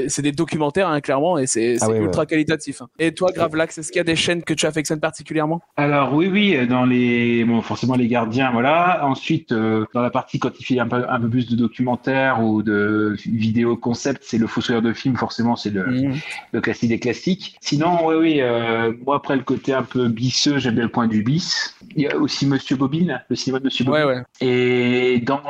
c'est 0.08 0.22
des 0.22 0.32
documentaires 0.32 0.88
hein, 0.88 1.02
clairement 1.02 1.38
et 1.38 1.48
c'est 1.48 1.78
Ah 1.82 1.90
ultra 1.92 2.26
qualitatif. 2.26 2.82
hein. 2.82 2.88
Et 3.00 3.14
toi, 3.14 3.32
Gravelax, 3.34 3.78
est-ce 3.78 3.92
qu'il 3.92 3.98
y 4.00 4.02
a 4.02 4.04
des 4.04 4.16
chaînes 4.16 4.44
que 4.44 4.54
tu 4.54 4.66
affectionnes 4.66 5.00
particulièrement? 5.00 5.62
Alors 5.78 6.14
oui, 6.14 6.28
oui, 6.32 6.68
dans 6.68 6.86
les, 6.86 7.44
bon, 7.46 7.62
forcément 7.62 7.96
les 7.96 8.08
gardiens, 8.08 8.52
voilà. 8.52 9.06
Ensuite, 9.06 9.52
euh, 9.52 9.86
dans 9.94 10.02
la 10.02 10.10
partie 10.10 10.40
quand 10.40 10.52
il 10.60 10.64
fait 10.66 10.80
un 10.80 10.88
peu, 10.88 11.04
un 11.10 11.20
peu 11.20 11.30
plus 11.30 11.48
de 11.50 11.56
documentaires 11.56 12.44
ou 12.44 12.64
de 12.64 13.16
vidéos 13.26 13.76
concept, 13.78 14.24
c'est 14.26 14.38
le 14.38 14.48
fossoyeur 14.48 14.82
de 14.82 14.94
film, 14.94 15.16
forcément, 15.16 15.56
c'est 15.56 15.70
le, 15.70 15.86
Mhm. 15.88 16.16
le 16.52 16.62
classique 16.62 16.90
des 16.90 17.00
classiques. 17.00 17.56
Sinon, 17.62 18.06
oui, 18.08 18.16
oui, 18.16 18.42
euh, 18.42 18.94
moi 19.06 19.16
après 19.18 19.36
le 19.36 19.44
côté 19.44 19.74
un 19.74 19.84
peu 19.84 20.08
bisseux, 20.08 20.58
j'aime 20.60 20.76
bien 20.76 20.84
le 20.84 20.90
point 20.90 21.08
du 21.08 21.24
bis. 21.24 21.76
Il 21.96 22.04
y 22.04 22.08
a 22.08 22.18
aussi 22.18 22.46
Monsieur 22.46 22.76
Bobine, 22.76 23.22
le 23.30 23.36
cinéma 23.36 23.60
de 23.60 23.66
Monsieur 23.66 23.86
Bobine. 23.86 24.04
Ouais, 24.04 24.16
ouais. 24.16 24.24
Et 24.42 25.20
dans 25.20 25.42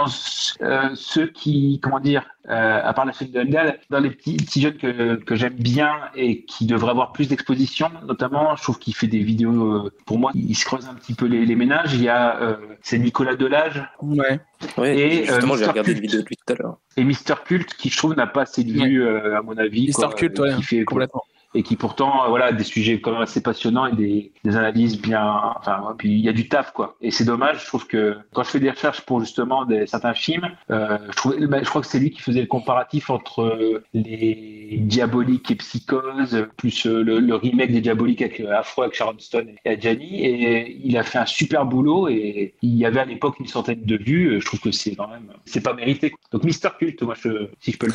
euh, 0.61 0.89
ceux 0.95 1.27
qui, 1.27 1.79
comment 1.81 1.99
dire, 1.99 2.23
euh, 2.49 2.81
à 2.83 2.93
part 2.93 3.05
la 3.05 3.11
chaîne 3.11 3.31
de 3.31 3.41
Handel, 3.41 3.79
dans 3.89 3.99
les 3.99 4.09
petits, 4.09 4.37
petits 4.37 4.61
jeunes 4.61 4.77
que, 4.77 5.15
que 5.15 5.35
j'aime 5.35 5.55
bien 5.55 5.91
et 6.15 6.43
qui 6.45 6.65
devraient 6.65 6.91
avoir 6.91 7.11
plus 7.11 7.27
d'exposition, 7.27 7.89
notamment, 8.07 8.55
je 8.55 8.63
trouve 8.63 8.79
qu'il 8.79 8.95
fait 8.95 9.07
des 9.07 9.19
vidéos, 9.19 9.85
euh, 9.85 9.91
pour 10.05 10.17
moi, 10.17 10.31
il 10.35 10.55
se 10.55 10.65
creuse 10.65 10.87
un 10.87 10.93
petit 10.93 11.13
peu 11.13 11.25
les, 11.25 11.45
les 11.45 11.55
ménages. 11.55 11.93
Il 11.93 12.01
y 12.03 12.09
a, 12.09 12.41
euh, 12.41 12.57
c'est 12.81 12.99
Nicolas 12.99 13.35
Delage 13.35 13.83
Ouais. 14.01 14.39
Ouais, 14.77 14.97
Et, 14.97 15.25
justement, 15.25 15.53
euh, 15.53 15.57
j'ai 15.57 15.65
Mr. 15.65 15.69
regardé 15.69 15.91
une 15.91 15.99
Cult. 15.99 16.05
vidéo 16.09 16.21
de 16.21 16.27
lui 16.27 16.35
tout 16.37 16.53
à 16.53 16.55
l'heure. 16.55 16.77
et 16.95 17.03
Mister 17.03 17.33
Cult, 17.45 17.73
qui 17.75 17.89
je 17.89 17.97
trouve 17.97 18.15
n'a 18.15 18.27
pas 18.27 18.43
assez 18.43 18.63
de 18.63 18.71
vues, 18.71 19.03
euh, 19.03 19.37
à 19.37 19.41
mon 19.41 19.57
avis. 19.57 19.87
Mister 19.87 20.07
quoi, 20.07 20.13
Cult, 20.15 20.39
ouais, 20.39 20.55
qui 20.55 20.63
fait, 20.63 20.83
complètement. 20.83 21.23
Et 21.53 21.63
qui 21.63 21.75
pourtant 21.75 22.25
euh, 22.25 22.29
voilà 22.29 22.51
des 22.51 22.63
sujets 22.63 22.99
quand 22.99 23.11
même 23.11 23.21
assez 23.21 23.41
passionnants 23.41 23.87
et 23.87 23.95
des, 23.95 24.31
analyses 24.45 25.01
bien 25.01 25.53
enfin 25.57 25.93
puis 25.97 26.09
il 26.09 26.19
y 26.19 26.29
a 26.29 26.33
du 26.33 26.47
taf 26.47 26.71
quoi. 26.71 26.95
Et 27.01 27.11
c'est 27.11 27.25
dommage 27.25 27.63
je 27.63 27.67
trouve 27.67 27.85
que 27.85 28.17
quand 28.33 28.43
je 28.43 28.49
fais 28.49 28.59
des 28.59 28.69
recherches 28.69 29.01
pour 29.01 29.19
justement 29.19 29.67
certains 29.85 30.13
films 30.13 30.49
euh, 30.71 30.97
je 31.09 31.15
trouve 31.17 31.37
bah, 31.47 31.59
je 31.61 31.67
crois 31.67 31.81
que 31.81 31.87
c'est 31.87 31.99
lui 31.99 32.11
qui 32.11 32.21
faisait 32.21 32.41
le 32.41 32.47
comparatif 32.47 33.09
entre 33.09 33.41
euh, 33.41 33.83
les 33.93 34.77
diaboliques 34.79 35.51
et 35.51 35.55
psychose 35.55 36.47
plus 36.55 36.85
le, 36.85 37.35
remake 37.35 37.71
des 37.71 37.81
diaboliques 37.81 38.21
avec 38.21 38.39
Afro 38.39 38.83
avec 38.83 38.95
Sharon 38.95 39.19
Stone 39.19 39.49
et 39.65 39.69
Adjani 39.69 40.25
et 40.25 40.79
il 40.83 40.97
a 40.97 41.03
fait 41.03 41.17
un 41.17 41.25
super 41.25 41.65
boulot 41.65 42.07
et 42.07 42.55
il 42.61 42.77
y 42.77 42.85
avait 42.85 43.01
à 43.01 43.05
l'époque 43.05 43.39
une 43.39 43.47
centaine 43.47 43.81
de 43.83 43.97
vues 43.97 44.39
je 44.39 44.45
trouve 44.45 44.61
que 44.61 44.71
c'est 44.71 44.95
quand 44.95 45.09
même 45.09 45.27
c'est 45.45 45.61
pas 45.61 45.73
mérité 45.73 46.09
quoi. 46.09 46.19
donc 46.31 46.43
Mister 46.43 46.69
Cult 46.79 47.01
moi 47.01 47.15
si 47.59 47.71
je 47.71 47.77
peux 47.77 47.87
le 47.87 47.93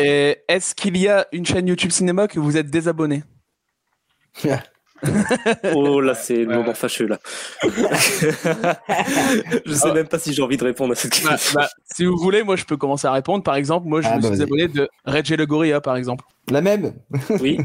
Et 0.00 0.38
est-ce 0.46 0.74
qu'il 0.74 0.96
y 0.96 1.08
a 1.08 1.26
une 1.32 1.44
chaîne 1.44 1.66
YouTube 1.66 1.90
cinéma 1.90 2.28
que 2.28 2.38
vous 2.38 2.56
êtes 2.56 2.70
désabonné 2.88 3.22
Oh 5.74 6.00
là, 6.00 6.14
c'est 6.14 6.44
le 6.44 6.48
Ouais. 6.48 6.56
moment 6.56 6.74
fâcheux 6.74 7.06
là. 7.06 7.18
je 7.62 7.68
sais 9.72 9.88
Ah. 9.88 9.94
même 9.94 10.08
pas 10.08 10.18
si 10.18 10.32
j'ai 10.32 10.42
envie 10.42 10.56
de 10.56 10.64
répondre 10.64 10.92
à 10.92 10.94
cette 10.94 11.12
question. 11.12 11.30
Bah, 11.30 11.36
bah, 11.54 11.68
Si 11.94 12.04
vous 12.04 12.16
voulez, 12.16 12.42
moi 12.42 12.56
je 12.56 12.64
peux 12.64 12.76
commencer 12.76 13.06
à 13.06 13.12
répondre. 13.12 13.42
Par 13.44 13.56
exemple, 13.56 13.88
moi 13.88 14.00
je 14.00 14.08
Ah, 14.10 14.16
me 14.16 14.22
bah, 14.22 14.32
suis 14.34 14.42
abonné 14.42 14.68
de 14.68 14.88
Reggie 15.04 15.36
le 15.36 15.46
Gorilla, 15.46 15.80
par 15.80 15.96
exemple. 15.96 16.24
La 16.50 16.60
même. 16.60 16.92
Oui. 17.40 17.58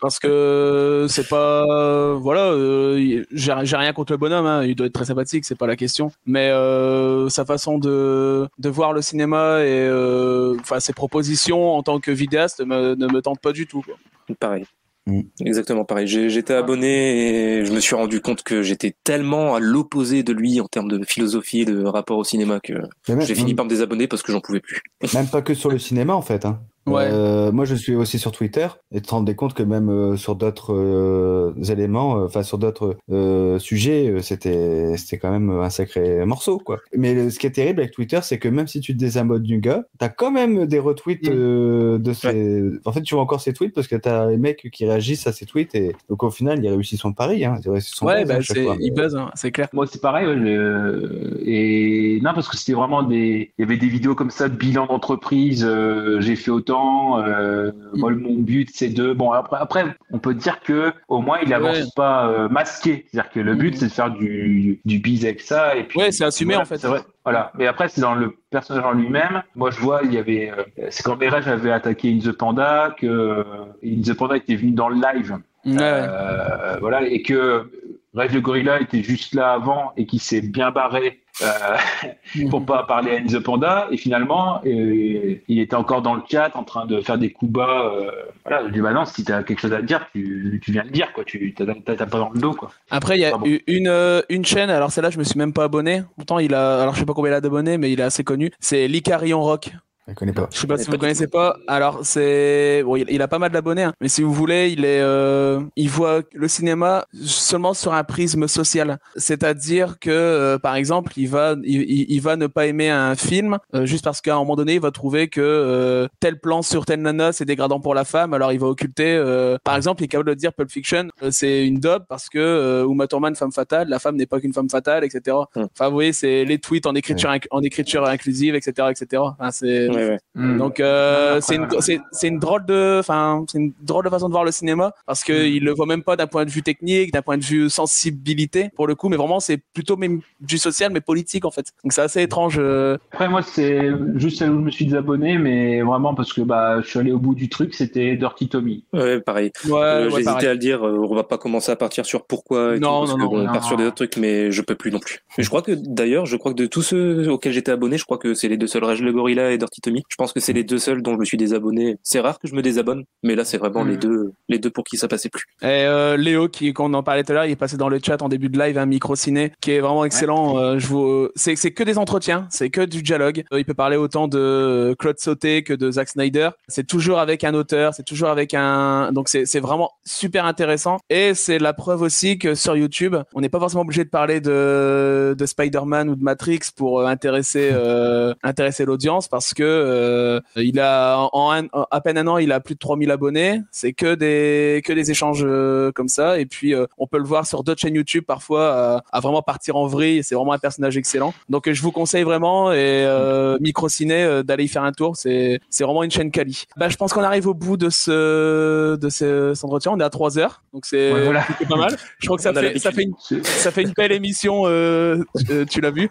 Parce 0.00 0.18
que 0.20 1.06
c'est 1.08 1.28
pas 1.28 2.14
voilà, 2.14 2.50
euh, 2.52 3.24
j'ai 3.32 3.52
rien 3.52 3.92
contre 3.92 4.12
le 4.12 4.16
bonhomme, 4.18 4.46
hein, 4.46 4.62
il 4.64 4.76
doit 4.76 4.86
être 4.86 4.92
très 4.92 5.06
sympathique, 5.06 5.44
c'est 5.44 5.58
pas 5.58 5.66
la 5.66 5.74
question. 5.76 6.12
Mais 6.26 6.50
euh, 6.50 7.28
sa 7.28 7.44
façon 7.44 7.78
de 7.78 8.46
de 8.58 8.68
voir 8.68 8.92
le 8.92 9.02
cinéma 9.02 9.60
et 9.60 9.88
euh, 9.88 10.56
enfin 10.60 10.78
ses 10.80 10.92
propositions 10.92 11.74
en 11.74 11.82
tant 11.82 11.98
que 11.98 12.10
vidéaste 12.12 12.64
me, 12.64 12.94
ne 12.94 13.06
me 13.08 13.20
tentent 13.22 13.40
pas 13.40 13.52
du 13.52 13.66
tout. 13.66 13.82
Quoi. 13.82 13.94
Pareil. 14.38 14.64
Mm. 15.08 15.22
Exactement 15.44 15.84
pareil. 15.84 16.06
J'étais 16.06 16.54
abonné 16.54 17.58
et 17.58 17.64
je 17.64 17.72
me 17.72 17.80
suis 17.80 17.94
rendu 17.94 18.20
compte 18.20 18.42
que 18.42 18.62
j'étais 18.62 18.94
tellement 19.04 19.54
à 19.54 19.60
l'opposé 19.60 20.22
de 20.22 20.32
lui 20.32 20.60
en 20.60 20.68
termes 20.68 20.88
de 20.88 21.02
philosophie 21.04 21.62
et 21.62 21.64
de 21.64 21.82
rapport 21.84 22.18
au 22.18 22.24
cinéma 22.24 22.60
que 22.60 22.74
j'ai 23.20 23.34
fini 23.34 23.54
par 23.54 23.64
me 23.64 23.70
désabonner 23.70 24.06
parce 24.06 24.22
que 24.22 24.32
j'en 24.32 24.40
pouvais 24.40 24.60
plus. 24.60 24.82
même 25.14 25.26
pas 25.26 25.42
que 25.42 25.54
sur 25.54 25.70
le 25.70 25.78
cinéma 25.78 26.14
en 26.14 26.22
fait. 26.22 26.44
Hein. 26.44 26.60
Ouais. 26.92 27.08
Euh, 27.10 27.52
moi, 27.52 27.64
je 27.64 27.74
suis 27.74 27.94
aussi 27.94 28.18
sur 28.18 28.32
Twitter 28.32 28.66
et 28.92 29.00
tu 29.00 29.06
te 29.06 29.10
rendais 29.10 29.34
compte 29.34 29.54
que 29.54 29.62
même 29.62 29.88
euh, 29.88 30.16
sur 30.16 30.34
d'autres 30.36 30.74
euh, 30.74 31.52
éléments, 31.68 32.18
euh, 32.18 32.24
enfin 32.26 32.42
sur 32.42 32.58
d'autres 32.58 32.96
euh, 33.10 33.58
sujets, 33.58 34.08
euh, 34.08 34.20
c'était 34.20 34.96
c'était 34.96 35.18
quand 35.18 35.30
même 35.30 35.50
un 35.50 35.70
sacré 35.70 36.24
morceau 36.24 36.58
quoi. 36.58 36.78
Mais 36.96 37.30
ce 37.30 37.38
qui 37.38 37.46
est 37.46 37.50
terrible 37.52 37.80
avec 37.80 37.92
Twitter, 37.92 38.20
c'est 38.22 38.38
que 38.38 38.48
même 38.48 38.66
si 38.66 38.80
tu 38.80 38.94
te 38.94 38.98
désamodes 38.98 39.42
du 39.42 39.58
gars, 39.58 39.84
t'as 39.98 40.08
quand 40.08 40.30
même 40.30 40.66
des 40.66 40.78
retweets 40.78 41.28
Mm. 41.28 41.32
euh, 41.32 41.98
de 41.98 42.12
ses. 42.12 42.62
En 42.84 42.92
fait, 42.92 43.02
tu 43.02 43.14
vois 43.14 43.22
encore 43.22 43.40
ses 43.40 43.52
tweets 43.52 43.74
parce 43.74 43.88
que 43.88 43.96
t'as 43.96 44.26
les 44.26 44.36
mecs 44.36 44.68
qui 44.72 44.86
réagissent 44.86 45.26
à 45.26 45.32
ses 45.32 45.46
tweets 45.46 45.74
et 45.74 45.94
donc 46.08 46.22
au 46.22 46.30
final, 46.30 46.62
il 46.64 46.68
réussit 46.68 46.98
son 47.00 47.12
pari. 47.12 47.44
Hein. 47.44 47.56
Il 47.64 47.70
réussit 47.70 47.94
son 47.94 48.06
Ouais, 48.06 48.24
buzz, 48.24 48.28
bah, 48.28 48.38
c'est 48.42 48.62
fois. 48.64 48.76
il 48.80 48.92
buzz, 48.94 49.16
hein, 49.16 49.30
c'est 49.34 49.50
clair. 49.50 49.68
Moi, 49.72 49.86
c'est 49.86 50.00
pareil. 50.00 50.26
ouais, 50.26 50.36
je- 50.38 51.38
Et 51.44 52.20
non, 52.22 52.30
parce 52.34 52.48
que 52.48 52.56
c'était 52.56 52.72
vraiment 52.74 53.02
des. 53.02 53.50
Il 53.58 53.62
y 53.62 53.64
avait 53.64 53.76
des 53.76 53.88
vidéos 53.88 54.14
comme 54.14 54.30
ça 54.30 54.48
de 54.48 54.54
bilan 54.56 54.86
d'entreprise. 54.86 55.64
euh, 55.64 56.20
J'ai 56.20 56.36
fait 56.36 56.50
autant. 56.50 56.77
Euh, 57.18 57.72
moi, 57.94 58.10
mon 58.12 58.34
but, 58.34 58.68
c'est 58.72 58.88
de. 58.88 59.12
Bon, 59.12 59.32
après, 59.32 59.56
après, 59.60 59.84
on 60.12 60.18
peut 60.18 60.34
dire 60.34 60.60
que 60.60 60.92
au 61.08 61.20
moins, 61.20 61.38
il 61.44 61.52
avance 61.54 61.76
Ouais. 61.78 61.84
pas 61.96 62.28
euh, 62.28 62.48
masqué. 62.48 63.06
C'est-à-dire 63.10 63.30
que 63.32 63.40
le 63.40 63.54
but, 63.54 63.72
Mhm. 63.74 63.78
c'est 63.80 63.86
de 63.86 63.90
faire 63.92 64.10
du 64.10 64.80
du 64.84 64.98
biz 64.98 65.24
avec 65.24 65.40
ça. 65.40 65.76
Et 65.76 65.84
puis. 65.84 65.98
Ouais, 65.98 66.12
c'est 66.12 66.24
assumé, 66.24 66.54
voilà, 66.54 66.62
en 66.62 66.66
fait. 66.66 66.78
C'est 66.78 66.88
vrai. 66.88 67.00
Voilà. 67.24 67.52
Mais 67.58 67.66
après, 67.66 67.88
c'est 67.88 68.00
dans 68.00 68.14
le 68.14 68.34
personnage 68.50 68.84
en 68.84 68.92
lui-même. 68.92 69.42
Moi, 69.54 69.70
je 69.70 69.80
vois, 69.80 70.00
il 70.04 70.12
y 70.14 70.18
avait. 70.18 70.50
euh, 70.56 70.86
c'est 70.90 71.02
quand 71.02 71.16
Merej 71.16 71.46
avait 71.48 71.72
attaqué 71.72 72.10
In 72.12 72.18
the 72.18 72.32
Panda 72.32 72.94
que 72.98 73.44
In 73.84 74.00
the 74.02 74.14
Panda 74.14 74.36
était 74.36 74.56
venu 74.56 74.70
dans 74.72 74.88
le 74.88 74.96
live. 74.96 75.36
Ouais. 75.64 75.76
Euh, 75.80 76.76
voilà, 76.80 77.02
et 77.06 77.22
que 77.22 77.70
Rêve 78.14 78.34
le 78.34 78.40
Gorilla 78.40 78.80
était 78.80 79.02
juste 79.02 79.34
là 79.34 79.52
avant 79.52 79.92
et 79.96 80.06
qui 80.06 80.18
s'est 80.18 80.40
bien 80.40 80.70
barré 80.70 81.20
euh, 81.42 81.76
pour 82.50 82.64
pas 82.64 82.82
parler 82.84 83.12
à 83.12 83.14
Enzo 83.20 83.40
Panda. 83.40 83.86
Et 83.92 83.96
finalement, 83.96 84.60
euh, 84.64 85.36
il 85.46 85.60
était 85.60 85.76
encore 85.76 86.02
dans 86.02 86.14
le 86.14 86.22
chat 86.28 86.50
en 86.56 86.64
train 86.64 86.86
de 86.86 87.00
faire 87.00 87.18
des 87.18 87.30
coups 87.30 87.52
bas. 87.52 87.92
Euh, 87.94 88.10
voilà, 88.44 88.62
lui 88.62 88.72
dis 88.72 88.80
bah 88.80 89.04
si 89.06 89.24
tu 89.24 89.32
as 89.32 89.42
quelque 89.42 89.60
chose 89.60 89.72
à 89.72 89.82
dire, 89.82 90.06
tu, 90.12 90.60
tu 90.64 90.72
viens 90.72 90.84
le 90.84 90.90
dire, 90.90 91.12
quoi. 91.12 91.22
Tu 91.24 91.54
t'as 91.54 91.66
pas 92.06 92.18
dans 92.18 92.30
le 92.30 92.40
dos, 92.40 92.54
quoi. 92.54 92.70
Après, 92.90 93.16
il 93.18 93.20
y 93.20 93.24
a 93.24 93.32
Ah 93.34 93.38
bon. 93.38 93.46
eu 93.46 93.60
une, 93.66 94.22
une 94.30 94.44
chaîne, 94.44 94.70
alors 94.70 94.90
celle-là, 94.90 95.10
je 95.10 95.18
me 95.18 95.24
suis 95.24 95.38
même 95.38 95.52
pas 95.52 95.64
abonné. 95.64 96.02
Pourtant, 96.16 96.38
il 96.38 96.54
a, 96.54 96.80
alors 96.82 96.94
je 96.94 97.00
sais 97.00 97.06
pas 97.06 97.14
combien 97.14 97.30
il 97.32 97.34
a 97.34 97.40
d'abonnés, 97.40 97.78
mais 97.78 97.92
il 97.92 98.00
est 98.00 98.04
assez 98.04 98.24
connu. 98.24 98.50
C'est 98.58 98.88
l'Icarion 98.88 99.42
Rock. 99.42 99.70
Je 100.08 100.14
connais 100.14 100.32
pas. 100.32 100.48
Je 100.52 100.58
sais 100.58 100.66
pas 100.66 100.78
si 100.78 100.86
pas 100.86 100.92
vous 100.92 100.98
connaissez 100.98 101.26
pas. 101.26 101.56
Alors 101.66 102.00
c'est 102.02 102.82
bon, 102.84 102.96
il, 102.96 103.04
il 103.10 103.20
a 103.22 103.28
pas 103.28 103.38
mal 103.38 103.50
d'abonnés, 103.50 103.82
hein. 103.82 103.92
mais 104.00 104.08
si 104.08 104.22
vous 104.22 104.32
voulez, 104.32 104.70
il 104.70 104.84
est, 104.84 105.00
euh, 105.00 105.60
il 105.76 105.88
voit 105.90 106.22
le 106.32 106.48
cinéma 106.48 107.04
seulement 107.22 107.74
sur 107.74 107.92
un 107.92 108.04
prisme 108.04 108.48
social. 108.48 108.98
C'est-à-dire 109.16 109.98
que, 109.98 110.10
euh, 110.10 110.58
par 110.58 110.76
exemple, 110.76 111.12
il 111.16 111.28
va, 111.28 111.56
il, 111.62 112.20
va 112.20 112.36
ne 112.36 112.46
pas 112.46 112.66
aimer 112.66 112.88
un 112.90 113.14
film 113.16 113.58
euh, 113.74 113.84
juste 113.86 114.04
parce 114.04 114.20
qu'à 114.20 114.34
un 114.34 114.38
moment 114.38 114.56
donné, 114.56 114.74
il 114.74 114.80
va 114.80 114.90
trouver 114.90 115.28
que 115.28 115.40
euh, 115.40 116.08
tel 116.20 116.38
plan 116.40 116.62
sur 116.62 116.84
telle 116.86 117.02
nana 117.02 117.32
c'est 117.32 117.44
dégradant 117.44 117.80
pour 117.80 117.94
la 117.94 118.04
femme, 118.04 118.32
alors 118.34 118.52
il 118.52 118.58
va 118.60 118.66
occulter. 118.68 119.14
euh, 119.16 119.58
par 119.62 119.76
exemple, 119.76 120.02
il 120.02 120.06
est 120.06 120.08
capable 120.08 120.30
de 120.30 120.34
dire 120.34 120.52
Pulp 120.52 120.70
Fiction, 120.70 121.08
euh, 121.22 121.30
c'est 121.30 121.66
une 121.66 121.80
dope 121.80 122.04
parce 122.08 122.28
que 122.28 122.38
euh, 122.38 122.86
Uma 122.88 123.06
Thurman 123.06 123.34
femme 123.34 123.52
fatale, 123.52 123.88
la 123.88 123.98
femme 123.98 124.16
n'est 124.16 124.26
pas 124.26 124.40
qu'une 124.40 124.52
femme 124.52 124.70
fatale, 124.70 125.04
etc. 125.04 125.36
Hmm. 125.54 125.64
Enfin, 125.74 125.88
vous 125.88 125.94
voyez, 125.94 126.12
c'est 126.12 126.44
les 126.44 126.58
tweets 126.58 126.86
en 126.86 126.94
écriture, 126.94 127.30
en 127.50 127.62
écriture 127.62 128.04
inclusive, 128.06 128.54
etc., 128.54 128.88
etc. 128.90 129.22
Enfin, 129.22 129.50
c'est 129.50 129.88
Ouais, 129.98 130.18
ouais. 130.36 130.56
Donc 130.58 130.80
euh, 130.80 131.40
c'est 131.40 132.28
une 132.28 132.38
drôle 132.38 132.64
de 132.66 132.98
enfin 133.00 133.44
c'est 133.50 133.58
une 133.58 133.72
drôle 133.82 134.04
de 134.04 134.10
façon 134.10 134.28
de 134.28 134.32
voir 134.32 134.44
le 134.44 134.52
cinéma 134.52 134.92
parce 135.06 135.24
que 135.24 135.46
il 135.46 135.64
le 135.64 135.72
voit 135.72 135.86
même 135.86 136.02
pas 136.02 136.16
d'un 136.16 136.26
point 136.26 136.44
de 136.44 136.50
vue 136.50 136.62
technique, 136.62 137.12
d'un 137.12 137.22
point 137.22 137.38
de 137.38 137.44
vue 137.44 137.68
sensibilité 137.70 138.70
pour 138.76 138.86
le 138.86 138.94
coup, 138.94 139.08
mais 139.08 139.16
vraiment 139.16 139.40
c'est 139.40 139.58
plutôt 139.74 139.96
même 139.96 140.20
du 140.40 140.58
social 140.58 140.92
mais 140.92 141.00
politique 141.00 141.44
en 141.44 141.50
fait. 141.50 141.66
Donc 141.84 141.92
c'est 141.92 142.02
assez 142.02 142.22
étrange. 142.22 142.56
euh. 142.58 142.96
Après, 143.12 143.28
moi, 143.28 143.42
c'est 143.42 143.90
juste 144.16 144.38
celle 144.38 144.50
où 144.50 144.58
je 144.60 144.64
me 144.64 144.70
suis 144.70 144.84
désabonné, 144.86 145.38
mais 145.38 145.82
vraiment 145.82 146.14
parce 146.14 146.32
que 146.32 146.40
bah, 146.42 146.80
je 146.82 146.88
suis 146.88 146.98
allé 146.98 147.12
au 147.12 147.18
bout 147.18 147.34
du 147.34 147.48
truc, 147.48 147.74
c'était 147.74 148.16
Dirty 148.16 148.48
Tommy. 148.48 148.84
Ouais, 148.92 149.20
pareil. 149.20 149.50
Ouais, 149.66 149.78
Euh, 149.78 150.04
ouais, 150.10 150.22
J'hésitais 150.22 150.46
à 150.46 150.52
le 150.52 150.58
dire, 150.58 150.86
euh, 150.86 150.98
on 151.08 151.14
va 151.14 151.24
pas 151.24 151.38
commencer 151.38 151.72
à 151.72 151.76
partir 151.76 152.06
sur 152.06 152.24
pourquoi 152.26 152.76
et 152.76 152.78
Non, 152.80 153.00
tout, 153.00 153.06
parce 153.06 153.10
non, 153.10 153.16
que 153.16 153.22
non, 153.22 153.28
bon, 153.30 153.38
on 153.40 153.44
non. 153.46 153.52
part 153.52 153.64
sur 153.64 153.76
des 153.76 153.84
autres 153.84 153.96
trucs, 153.96 154.16
mais 154.16 154.50
je 154.52 154.62
peux 154.62 154.74
plus 154.74 154.90
non 154.90 154.98
plus. 155.00 155.20
Mais 155.36 155.44
je 155.44 155.48
crois 155.48 155.62
que 155.62 155.72
d'ailleurs, 155.72 156.26
je 156.26 156.36
crois 156.36 156.52
que 156.52 156.58
de 156.58 156.66
tous 156.66 156.82
ceux 156.82 157.28
auxquels 157.30 157.52
j'étais 157.52 157.72
abonné, 157.72 157.98
je 157.98 158.04
crois 158.04 158.18
que 158.18 158.34
c'est 158.34 158.48
les 158.48 158.56
deux 158.56 158.66
seuls, 158.66 158.84
Rage 158.84 159.02
le 159.02 159.12
Gorilla 159.12 159.50
et 159.50 159.58
Dirty 159.58 159.80
Tommy. 159.80 159.87
Je 160.08 160.16
pense 160.16 160.32
que 160.32 160.40
c'est 160.40 160.52
les 160.52 160.64
deux 160.64 160.78
seuls 160.78 161.02
dont 161.02 161.14
je 161.14 161.18
me 161.18 161.24
suis 161.24 161.36
désabonné. 161.36 161.96
C'est 162.02 162.20
rare 162.20 162.38
que 162.38 162.48
je 162.48 162.54
me 162.54 162.62
désabonne, 162.62 163.04
mais 163.22 163.34
là 163.34 163.44
c'est 163.44 163.58
vraiment 163.58 163.84
Mm. 163.84 163.88
les 163.90 163.96
deux, 163.96 164.32
les 164.48 164.58
deux 164.58 164.70
pour 164.70 164.84
qui 164.84 164.96
ça 164.96 165.08
passait 165.08 165.28
plus. 165.28 165.44
Et 165.62 165.66
euh, 165.66 166.16
Léo, 166.16 166.48
qui, 166.48 166.72
qu'on 166.72 166.92
en 166.94 167.02
parlait 167.02 167.24
tout 167.24 167.32
à 167.32 167.34
l'heure, 167.34 167.44
il 167.44 167.52
est 167.52 167.56
passé 167.56 167.76
dans 167.76 167.88
le 167.88 167.98
chat 168.04 168.20
en 168.22 168.28
début 168.28 168.48
de 168.48 168.58
live, 168.58 168.78
un 168.78 168.86
micro 168.86 169.16
ciné, 169.16 169.52
qui 169.60 169.72
est 169.72 169.80
vraiment 169.80 170.04
excellent. 170.04 170.58
Euh, 170.58 170.78
je 170.78 170.86
vous, 170.86 171.28
c'est, 171.34 171.56
c'est 171.56 171.72
que 171.72 171.82
des 171.82 171.98
entretiens, 171.98 172.46
c'est 172.50 172.70
que 172.70 172.80
du 172.80 173.02
dialogue. 173.02 173.44
Euh, 173.52 173.58
il 173.58 173.64
peut 173.64 173.74
parler 173.74 173.96
autant 173.96 174.28
de 174.28 174.94
Claude 174.98 175.18
Sauté 175.18 175.62
que 175.62 175.72
de 175.72 175.90
Zack 175.90 176.08
Snyder. 176.08 176.50
C'est 176.68 176.86
toujours 176.86 177.18
avec 177.18 177.44
un 177.44 177.54
auteur, 177.54 177.94
c'est 177.94 178.04
toujours 178.04 178.28
avec 178.28 178.54
un, 178.54 179.12
donc 179.12 179.28
c'est, 179.28 179.46
c'est 179.46 179.60
vraiment 179.60 179.90
super 180.04 180.44
intéressant. 180.44 180.98
Et 181.10 181.34
c'est 181.34 181.58
la 181.58 181.72
preuve 181.72 182.02
aussi 182.02 182.38
que 182.38 182.54
sur 182.54 182.76
YouTube, 182.76 183.16
on 183.34 183.40
n'est 183.40 183.48
pas 183.48 183.58
forcément 183.58 183.82
obligé 183.82 184.04
de 184.04 184.10
parler 184.10 184.40
de, 184.40 185.34
de 185.36 185.46
Spider-Man 185.46 186.08
ou 186.08 186.16
de 186.16 186.22
Matrix 186.22 186.60
pour 186.76 187.06
intéresser, 187.06 187.70
euh, 187.72 188.34
intéresser 188.42 188.84
l'audience 188.84 189.28
parce 189.28 189.54
que 189.54 189.77
euh, 189.78 190.40
il 190.56 190.78
a 190.80 191.18
en, 191.32 191.52
un- 191.52 191.66
en 191.72 191.86
à 191.90 192.00
peine 192.00 192.18
un 192.18 192.26
an, 192.26 192.38
il 192.38 192.52
a 192.52 192.60
plus 192.60 192.74
de 192.74 192.78
3000 192.78 193.10
abonnés. 193.10 193.60
C'est 193.70 193.92
que 193.92 194.14
des 194.14 194.82
que 194.84 194.92
des 194.92 195.10
échanges 195.10 195.42
euh, 195.44 195.90
comme 195.92 196.08
ça. 196.08 196.38
Et 196.38 196.46
puis 196.46 196.74
euh, 196.74 196.86
on 196.98 197.06
peut 197.06 197.18
le 197.18 197.24
voir 197.24 197.46
sur 197.46 197.62
d'autres 197.64 197.80
chaînes 197.80 197.94
YouTube 197.94 198.24
parfois 198.26 198.72
à, 198.96 199.02
à 199.12 199.20
vraiment 199.20 199.42
partir 199.42 199.76
en 199.76 199.86
vrille. 199.86 200.22
C'est 200.22 200.34
vraiment 200.34 200.52
un 200.52 200.58
personnage 200.58 200.96
excellent. 200.96 201.32
Donc 201.48 201.68
euh, 201.68 201.72
je 201.74 201.82
vous 201.82 201.92
conseille 201.92 202.22
vraiment 202.24 202.72
et 202.72 202.76
euh, 203.06 203.56
Microciné 203.60 204.22
euh, 204.24 204.42
d'aller 204.42 204.64
y 204.64 204.68
faire 204.68 204.82
un 204.84 204.92
tour. 204.92 205.16
C'est 205.16 205.60
c'est 205.70 205.84
vraiment 205.84 206.02
une 206.02 206.10
chaîne 206.10 206.30
quali. 206.30 206.64
Bah 206.76 206.88
je 206.88 206.96
pense 206.96 207.12
qu'on 207.12 207.22
arrive 207.22 207.46
au 207.46 207.54
bout 207.54 207.76
de 207.76 207.90
ce 207.90 208.96
de 208.96 209.08
ce, 209.08 209.54
cet 209.54 209.64
entretien. 209.64 209.92
On 209.92 210.00
est 210.00 210.04
à 210.04 210.10
3 210.10 210.38
heures, 210.38 210.62
donc 210.72 210.84
c'est 210.86 211.12
Ouais, 211.12 211.24
voilà. 211.24 211.44
c'est 211.58 211.68
pas 211.68 211.76
mal. 211.76 211.96
Je 212.18 212.26
crois 212.26 212.36
que 212.36 212.42
ça 212.42 212.52
fait 212.52 212.78
ça 212.78 212.92
fait 212.92 213.02
une 213.04 213.14
ça 213.44 213.70
fait 213.70 213.82
une 213.82 213.92
belle 213.96 214.12
émission. 214.12 214.62
euh, 214.66 215.22
tu 215.70 215.80
l'as 215.80 215.90
vu 215.90 216.08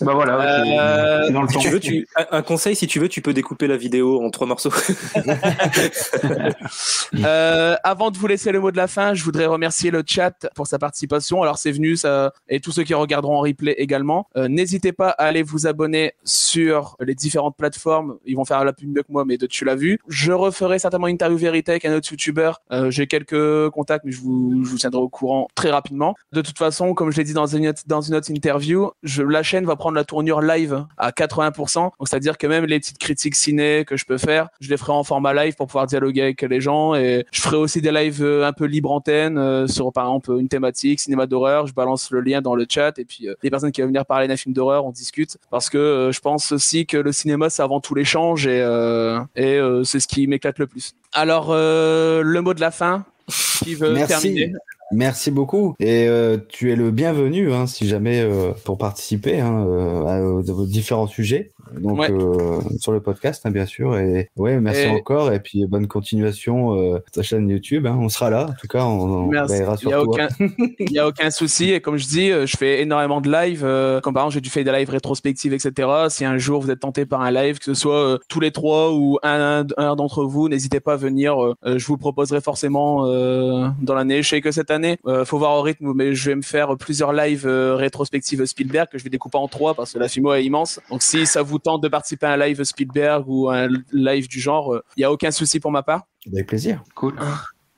Bah 0.00 0.12
voilà, 0.14 0.40
Euh, 0.62 1.30
dans 1.30 1.42
le 1.42 1.48
Si 1.48 1.54
temps. 1.54 1.60
tu 1.60 1.68
veux, 1.70 1.80
tu, 1.80 2.06
un 2.30 2.42
conseil, 2.42 2.76
si 2.76 2.86
tu 2.86 2.99
veux, 3.00 3.08
tu 3.08 3.22
peux 3.22 3.32
découper 3.32 3.66
la 3.66 3.76
vidéo 3.76 4.22
en 4.22 4.30
trois 4.30 4.46
morceaux. 4.46 4.72
Euh, 7.24 7.76
avant 7.82 8.10
de 8.10 8.18
vous 8.18 8.26
laisser 8.26 8.52
le 8.52 8.60
mot 8.60 8.70
de 8.70 8.76
la 8.76 8.86
fin, 8.86 9.14
je 9.14 9.24
voudrais 9.24 9.46
remercier 9.46 9.90
le 9.90 10.04
chat 10.06 10.48
pour 10.54 10.66
sa 10.66 10.78
participation. 10.78 11.42
Alors 11.42 11.58
c'est 11.58 11.72
venu 11.72 11.96
ça 11.96 12.32
et 12.48 12.60
tous 12.60 12.70
ceux 12.70 12.84
qui 12.84 12.94
regarderont 12.94 13.38
en 13.38 13.40
replay 13.40 13.72
également. 13.72 14.28
Euh, 14.36 14.48
N'hésitez 14.48 14.92
pas 14.92 15.10
à 15.10 15.24
aller 15.24 15.42
vous 15.42 15.66
abonner 15.66 16.12
sur 16.24 16.96
les 17.00 17.14
différentes 17.14 17.56
plateformes. 17.56 18.16
Ils 18.24 18.36
vont 18.36 18.44
faire 18.44 18.64
la 18.64 18.72
pub 18.72 18.94
mieux 18.94 19.02
que 19.02 19.10
moi, 19.10 19.24
mais 19.24 19.38
de 19.38 19.46
tu 19.46 19.64
l'as 19.64 19.74
vu. 19.74 19.98
Je 20.08 20.32
referai 20.32 20.78
certainement 20.78 21.08
une 21.08 21.14
interview 21.14 21.38
vérité 21.38 21.72
avec 21.72 21.84
un 21.84 21.94
autre 21.94 22.10
youtubeur. 22.10 22.60
Euh, 22.72 22.90
J'ai 22.90 23.06
quelques 23.06 23.70
contacts, 23.70 24.04
mais 24.04 24.12
je 24.12 24.20
vous, 24.20 24.64
tiendrai 24.78 25.00
au 25.00 25.08
courant 25.08 25.48
très 25.54 25.70
rapidement. 25.70 26.14
De 26.32 26.42
toute 26.42 26.58
façon, 26.58 26.94
comme 26.94 27.10
je 27.10 27.16
l'ai 27.18 27.24
dit 27.24 27.34
dans 27.34 27.46
une 27.46 27.68
autre, 27.68 27.82
dans 27.86 28.00
une 28.00 28.14
autre 28.14 28.30
interview, 28.30 28.90
je, 29.02 29.22
la 29.22 29.42
chaîne 29.42 29.64
va 29.66 29.76
prendre 29.76 29.96
la 29.96 30.04
tournure 30.04 30.40
live 30.40 30.86
à 30.96 31.10
80%. 31.10 31.82
Donc 31.82 31.92
c'est-à-dire 32.04 32.38
que 32.38 32.46
même 32.46 32.64
les 32.64 32.79
petites 32.80 32.98
critiques 32.98 33.34
ciné 33.34 33.84
que 33.86 33.96
je 33.96 34.04
peux 34.04 34.18
faire, 34.18 34.48
je 34.60 34.68
les 34.68 34.76
ferai 34.76 34.92
en 34.92 35.04
format 35.04 35.32
live 35.32 35.54
pour 35.54 35.66
pouvoir 35.66 35.86
dialoguer 35.86 36.22
avec 36.22 36.42
les 36.42 36.60
gens 36.60 36.94
et 36.94 37.26
je 37.32 37.40
ferai 37.40 37.56
aussi 37.56 37.80
des 37.80 37.92
lives 37.92 38.22
euh, 38.22 38.46
un 38.46 38.52
peu 38.52 38.64
libre 38.64 38.90
antenne 38.90 39.38
euh, 39.38 39.66
sur 39.66 39.92
par 39.92 40.06
exemple 40.06 40.36
une 40.38 40.48
thématique 40.48 41.00
cinéma 41.00 41.26
d'horreur. 41.26 41.66
Je 41.66 41.74
balance 41.74 42.10
le 42.10 42.20
lien 42.20 42.40
dans 42.40 42.54
le 42.54 42.66
chat 42.68 42.98
et 42.98 43.04
puis 43.04 43.28
euh, 43.28 43.34
les 43.42 43.50
personnes 43.50 43.72
qui 43.72 43.80
veulent 43.80 43.88
venir 43.88 44.06
parler 44.06 44.28
d'un 44.28 44.36
film 44.36 44.54
d'horreur, 44.54 44.84
on 44.84 44.90
discute 44.90 45.36
parce 45.50 45.70
que 45.70 46.10
je 46.12 46.20
pense 46.20 46.52
aussi 46.52 46.86
que 46.86 46.96
le 46.96 47.12
cinéma 47.12 47.50
c'est 47.50 47.62
avant 47.62 47.80
tout 47.80 47.94
l'échange 47.94 48.46
et 48.46 48.60
et 49.36 49.60
c'est 49.84 50.00
ce 50.00 50.08
qui 50.08 50.26
m'éclate 50.26 50.58
le 50.58 50.66
plus. 50.66 50.94
Alors 51.12 51.52
le 51.52 52.40
mot 52.40 52.54
de 52.54 52.60
la 52.60 52.70
fin. 52.70 53.04
Qui 53.62 53.74
veut 53.74 53.92
Merci. 53.92 54.08
terminer? 54.08 54.52
Merci 54.92 55.30
beaucoup. 55.30 55.74
Et 55.78 56.06
euh, 56.08 56.36
tu 56.48 56.72
es 56.72 56.76
le 56.76 56.90
bienvenu, 56.90 57.52
hein, 57.52 57.66
si 57.66 57.86
jamais, 57.86 58.20
euh, 58.20 58.50
pour 58.64 58.76
participer 58.78 59.40
hein, 59.40 59.64
euh, 59.66 60.04
à, 60.06 60.20
aux- 60.22 60.42
aux 60.42 60.66
différents 60.66 61.06
sujets. 61.06 61.52
Donc, 61.80 62.00
Ouais. 62.00 62.10
euh, 62.10 62.58
sur 62.80 62.90
le 62.90 62.98
podcast, 63.00 63.42
hein, 63.46 63.52
bien 63.52 63.66
sûr. 63.66 63.96
Et 63.96 64.28
ouais, 64.36 64.58
merci 64.58 64.82
Et- 64.82 64.88
encore. 64.88 65.32
Et 65.32 65.38
puis, 65.38 65.64
bonne 65.66 65.86
continuation 65.86 66.74
euh, 66.76 66.96
à 66.96 67.10
ta 67.12 67.22
chaîne 67.22 67.48
YouTube. 67.48 67.86
hein. 67.86 67.96
On 68.00 68.08
sera 68.08 68.28
là. 68.30 68.46
En 68.50 68.54
tout 68.60 68.66
cas, 68.66 68.84
on, 68.84 68.98
on 69.00 69.26
Merci. 69.26 69.52
veillera 69.54 69.74
Il 69.74 69.78
sur 69.78 69.90
y 69.90 69.92
a 69.94 69.96
toi. 70.02 70.06
aucun, 70.08 70.28
il 70.80 70.90
y 70.92 70.98
a 70.98 71.06
aucun 71.06 71.30
souci. 71.30 71.70
Et 71.70 71.80
comme 71.80 71.96
je 71.96 72.08
dis, 72.08 72.32
euh, 72.32 72.46
je 72.46 72.56
fais 72.56 72.82
énormément 72.82 73.20
de 73.20 73.30
live. 73.30 73.62
euh, 73.64 74.00
Comme 74.00 74.14
par 74.14 74.24
exemple, 74.24 74.34
j'ai 74.34 74.40
dû 74.40 74.50
faire 74.50 74.64
des 74.64 74.72
lives 74.72 74.90
rétrospectives, 74.90 75.52
etc. 75.54 75.88
Si 76.08 76.24
un 76.24 76.38
jour 76.38 76.60
vous 76.60 76.70
êtes 76.72 76.80
tenté 76.80 77.06
par 77.06 77.20
un 77.20 77.30
live, 77.30 77.58
que 77.60 77.64
ce 77.66 77.74
soit 77.74 77.94
euh, 77.94 78.18
tous 78.28 78.40
les 78.40 78.50
trois 78.50 78.92
ou 78.92 79.18
un, 79.22 79.64
un 79.76 79.94
d'entre 79.94 80.24
vous, 80.24 80.48
n'hésitez 80.48 80.80
pas 80.80 80.94
à 80.94 80.96
venir. 80.96 81.40
euh, 81.40 81.54
euh, 81.64 81.78
je 81.78 81.86
vous 81.86 81.96
proposerai 81.98 82.40
forcément 82.40 83.06
euh, 83.06 83.68
dans 83.80 83.94
l'année. 83.94 84.24
Je 84.24 84.28
sais 84.28 84.40
que 84.40 84.50
cette 84.50 84.72
année, 84.72 84.79
euh, 85.06 85.24
faut 85.24 85.38
voir 85.38 85.52
au 85.52 85.62
rythme, 85.62 85.92
mais 85.94 86.14
je 86.14 86.30
vais 86.30 86.36
me 86.36 86.42
faire 86.42 86.76
plusieurs 86.76 87.12
lives 87.12 87.46
euh, 87.46 87.74
rétrospectives 87.76 88.44
Spielberg 88.44 88.88
que 88.90 88.98
je 88.98 89.04
vais 89.04 89.10
découper 89.10 89.38
en 89.38 89.48
trois 89.48 89.74
parce 89.74 89.92
que 89.92 89.98
la 89.98 90.08
FIMO 90.08 90.34
est 90.34 90.44
immense. 90.44 90.80
Donc 90.90 91.02
si 91.02 91.26
ça 91.26 91.42
vous 91.42 91.58
tente 91.58 91.82
de 91.82 91.88
participer 91.88 92.26
à 92.26 92.32
un 92.32 92.36
live 92.36 92.62
Spielberg 92.64 93.24
ou 93.28 93.48
un 93.48 93.68
live 93.92 94.28
du 94.28 94.40
genre, 94.40 94.74
euh, 94.74 94.84
il 94.96 95.00
y 95.00 95.04
a 95.04 95.12
aucun 95.12 95.30
souci 95.30 95.60
pour 95.60 95.70
ma 95.70 95.82
part. 95.82 96.02
Avec 96.26 96.46
plaisir. 96.46 96.82
Cool. 96.94 97.14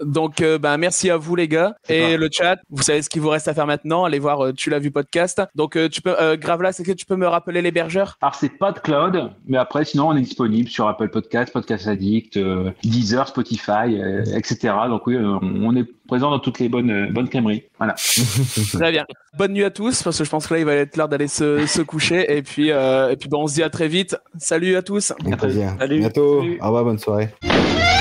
Donc, 0.04 0.40
euh, 0.40 0.58
ben, 0.58 0.76
merci 0.76 1.10
à 1.10 1.16
vous 1.16 1.34
les 1.36 1.48
gars 1.48 1.74
et 1.88 2.12
pas- 2.12 2.16
le 2.16 2.28
chat. 2.30 2.56
Vous 2.70 2.82
savez 2.82 3.02
ce 3.02 3.08
qu'il 3.10 3.20
vous 3.22 3.28
reste 3.28 3.48
à 3.48 3.54
faire 3.54 3.66
maintenant. 3.66 4.04
Allez 4.04 4.18
voir 4.18 4.44
euh, 4.44 4.52
Tu 4.52 4.70
l'as 4.70 4.78
vu 4.78 4.90
podcast. 4.90 5.40
Donc, 5.54 5.76
euh, 5.76 5.88
tu 5.88 6.00
peux, 6.02 6.14
euh, 6.20 6.36
Gravelax, 6.36 6.80
est-ce 6.80 6.88
que 6.88 6.92
tu 6.96 7.06
peux 7.06 7.16
me 7.16 7.26
rappeler 7.26 7.62
l'hébergeur 7.62 8.16
Alors, 8.20 8.34
c'est 8.34 8.58
pas 8.58 8.72
de 8.72 8.78
cloud, 8.78 9.30
mais 9.46 9.58
après, 9.58 9.84
sinon, 9.84 10.08
on 10.08 10.16
est 10.16 10.20
disponible 10.22 10.68
sur 10.68 10.86
Apple 10.88 11.08
Podcast, 11.08 11.52
Podcast 11.52 11.86
Addict, 11.86 12.36
euh, 12.36 12.70
Deezer, 12.84 13.28
Spotify, 13.28 13.98
euh, 14.00 14.24
etc. 14.36 14.74
Donc, 14.88 15.06
oui, 15.06 15.16
euh, 15.16 15.38
on 15.42 15.74
est 15.76 15.84
présent 16.08 16.30
dans 16.30 16.38
toutes 16.40 16.58
les 16.58 16.68
bonnes, 16.68 16.90
euh, 16.90 17.10
bonnes 17.10 17.28
crèmeries. 17.28 17.64
Voilà. 17.78 17.94
Très 18.72 18.90
bien. 18.90 19.04
Bonne 19.38 19.52
nuit 19.52 19.64
à 19.64 19.70
tous 19.70 20.02
parce 20.02 20.18
que 20.18 20.24
je 20.24 20.30
pense 20.30 20.46
que 20.46 20.52
là 20.54 20.60
il 20.60 20.66
va 20.66 20.74
être 20.74 20.96
l'heure 20.98 21.08
d'aller 21.08 21.26
se, 21.28 21.64
se 21.66 21.80
coucher 21.80 22.36
et 22.36 22.42
puis 22.42 22.70
euh, 22.70 23.10
et 23.10 23.16
puis 23.16 23.30
bon, 23.30 23.44
on 23.44 23.46
se 23.46 23.54
dit 23.54 23.62
à 23.62 23.70
très 23.70 23.88
vite. 23.88 24.14
Salut 24.36 24.76
à 24.76 24.82
tous. 24.82 25.12
Avec 25.24 25.38
plaisir. 25.38 25.74
Salut. 25.78 25.98
Bientôt. 26.00 26.40
Salut. 26.40 26.58
Au 26.60 26.64
revoir. 26.66 26.84
Bonne 26.84 26.98
soirée. 26.98 27.30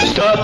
Stop 0.05 0.39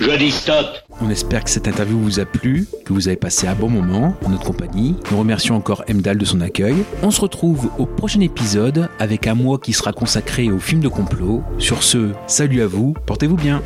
Je 0.00 0.16
dis 0.18 0.30
stop 0.30 0.66
On 1.00 1.10
espère 1.10 1.44
que 1.44 1.50
cette 1.50 1.66
interview 1.68 1.98
vous 1.98 2.20
a 2.20 2.24
plu, 2.24 2.66
que 2.84 2.92
vous 2.92 3.08
avez 3.08 3.16
passé 3.16 3.46
un 3.46 3.54
bon 3.54 3.68
moment 3.68 4.14
en 4.24 4.28
notre 4.28 4.44
compagnie. 4.44 4.96
Nous 5.10 5.18
remercions 5.18 5.56
encore 5.56 5.84
Emdal 5.90 6.18
de 6.18 6.24
son 6.24 6.40
accueil. 6.40 6.76
On 7.02 7.10
se 7.10 7.20
retrouve 7.20 7.70
au 7.78 7.86
prochain 7.86 8.20
épisode 8.20 8.88
avec 8.98 9.26
un 9.26 9.34
mois 9.34 9.58
qui 9.58 9.72
sera 9.72 9.92
consacré 9.92 10.50
au 10.50 10.58
film 10.58 10.80
de 10.80 10.88
complot. 10.88 11.42
Sur 11.58 11.82
ce, 11.82 12.10
salut 12.26 12.62
à 12.62 12.66
vous, 12.66 12.94
portez-vous 13.06 13.36
bien. 13.36 13.62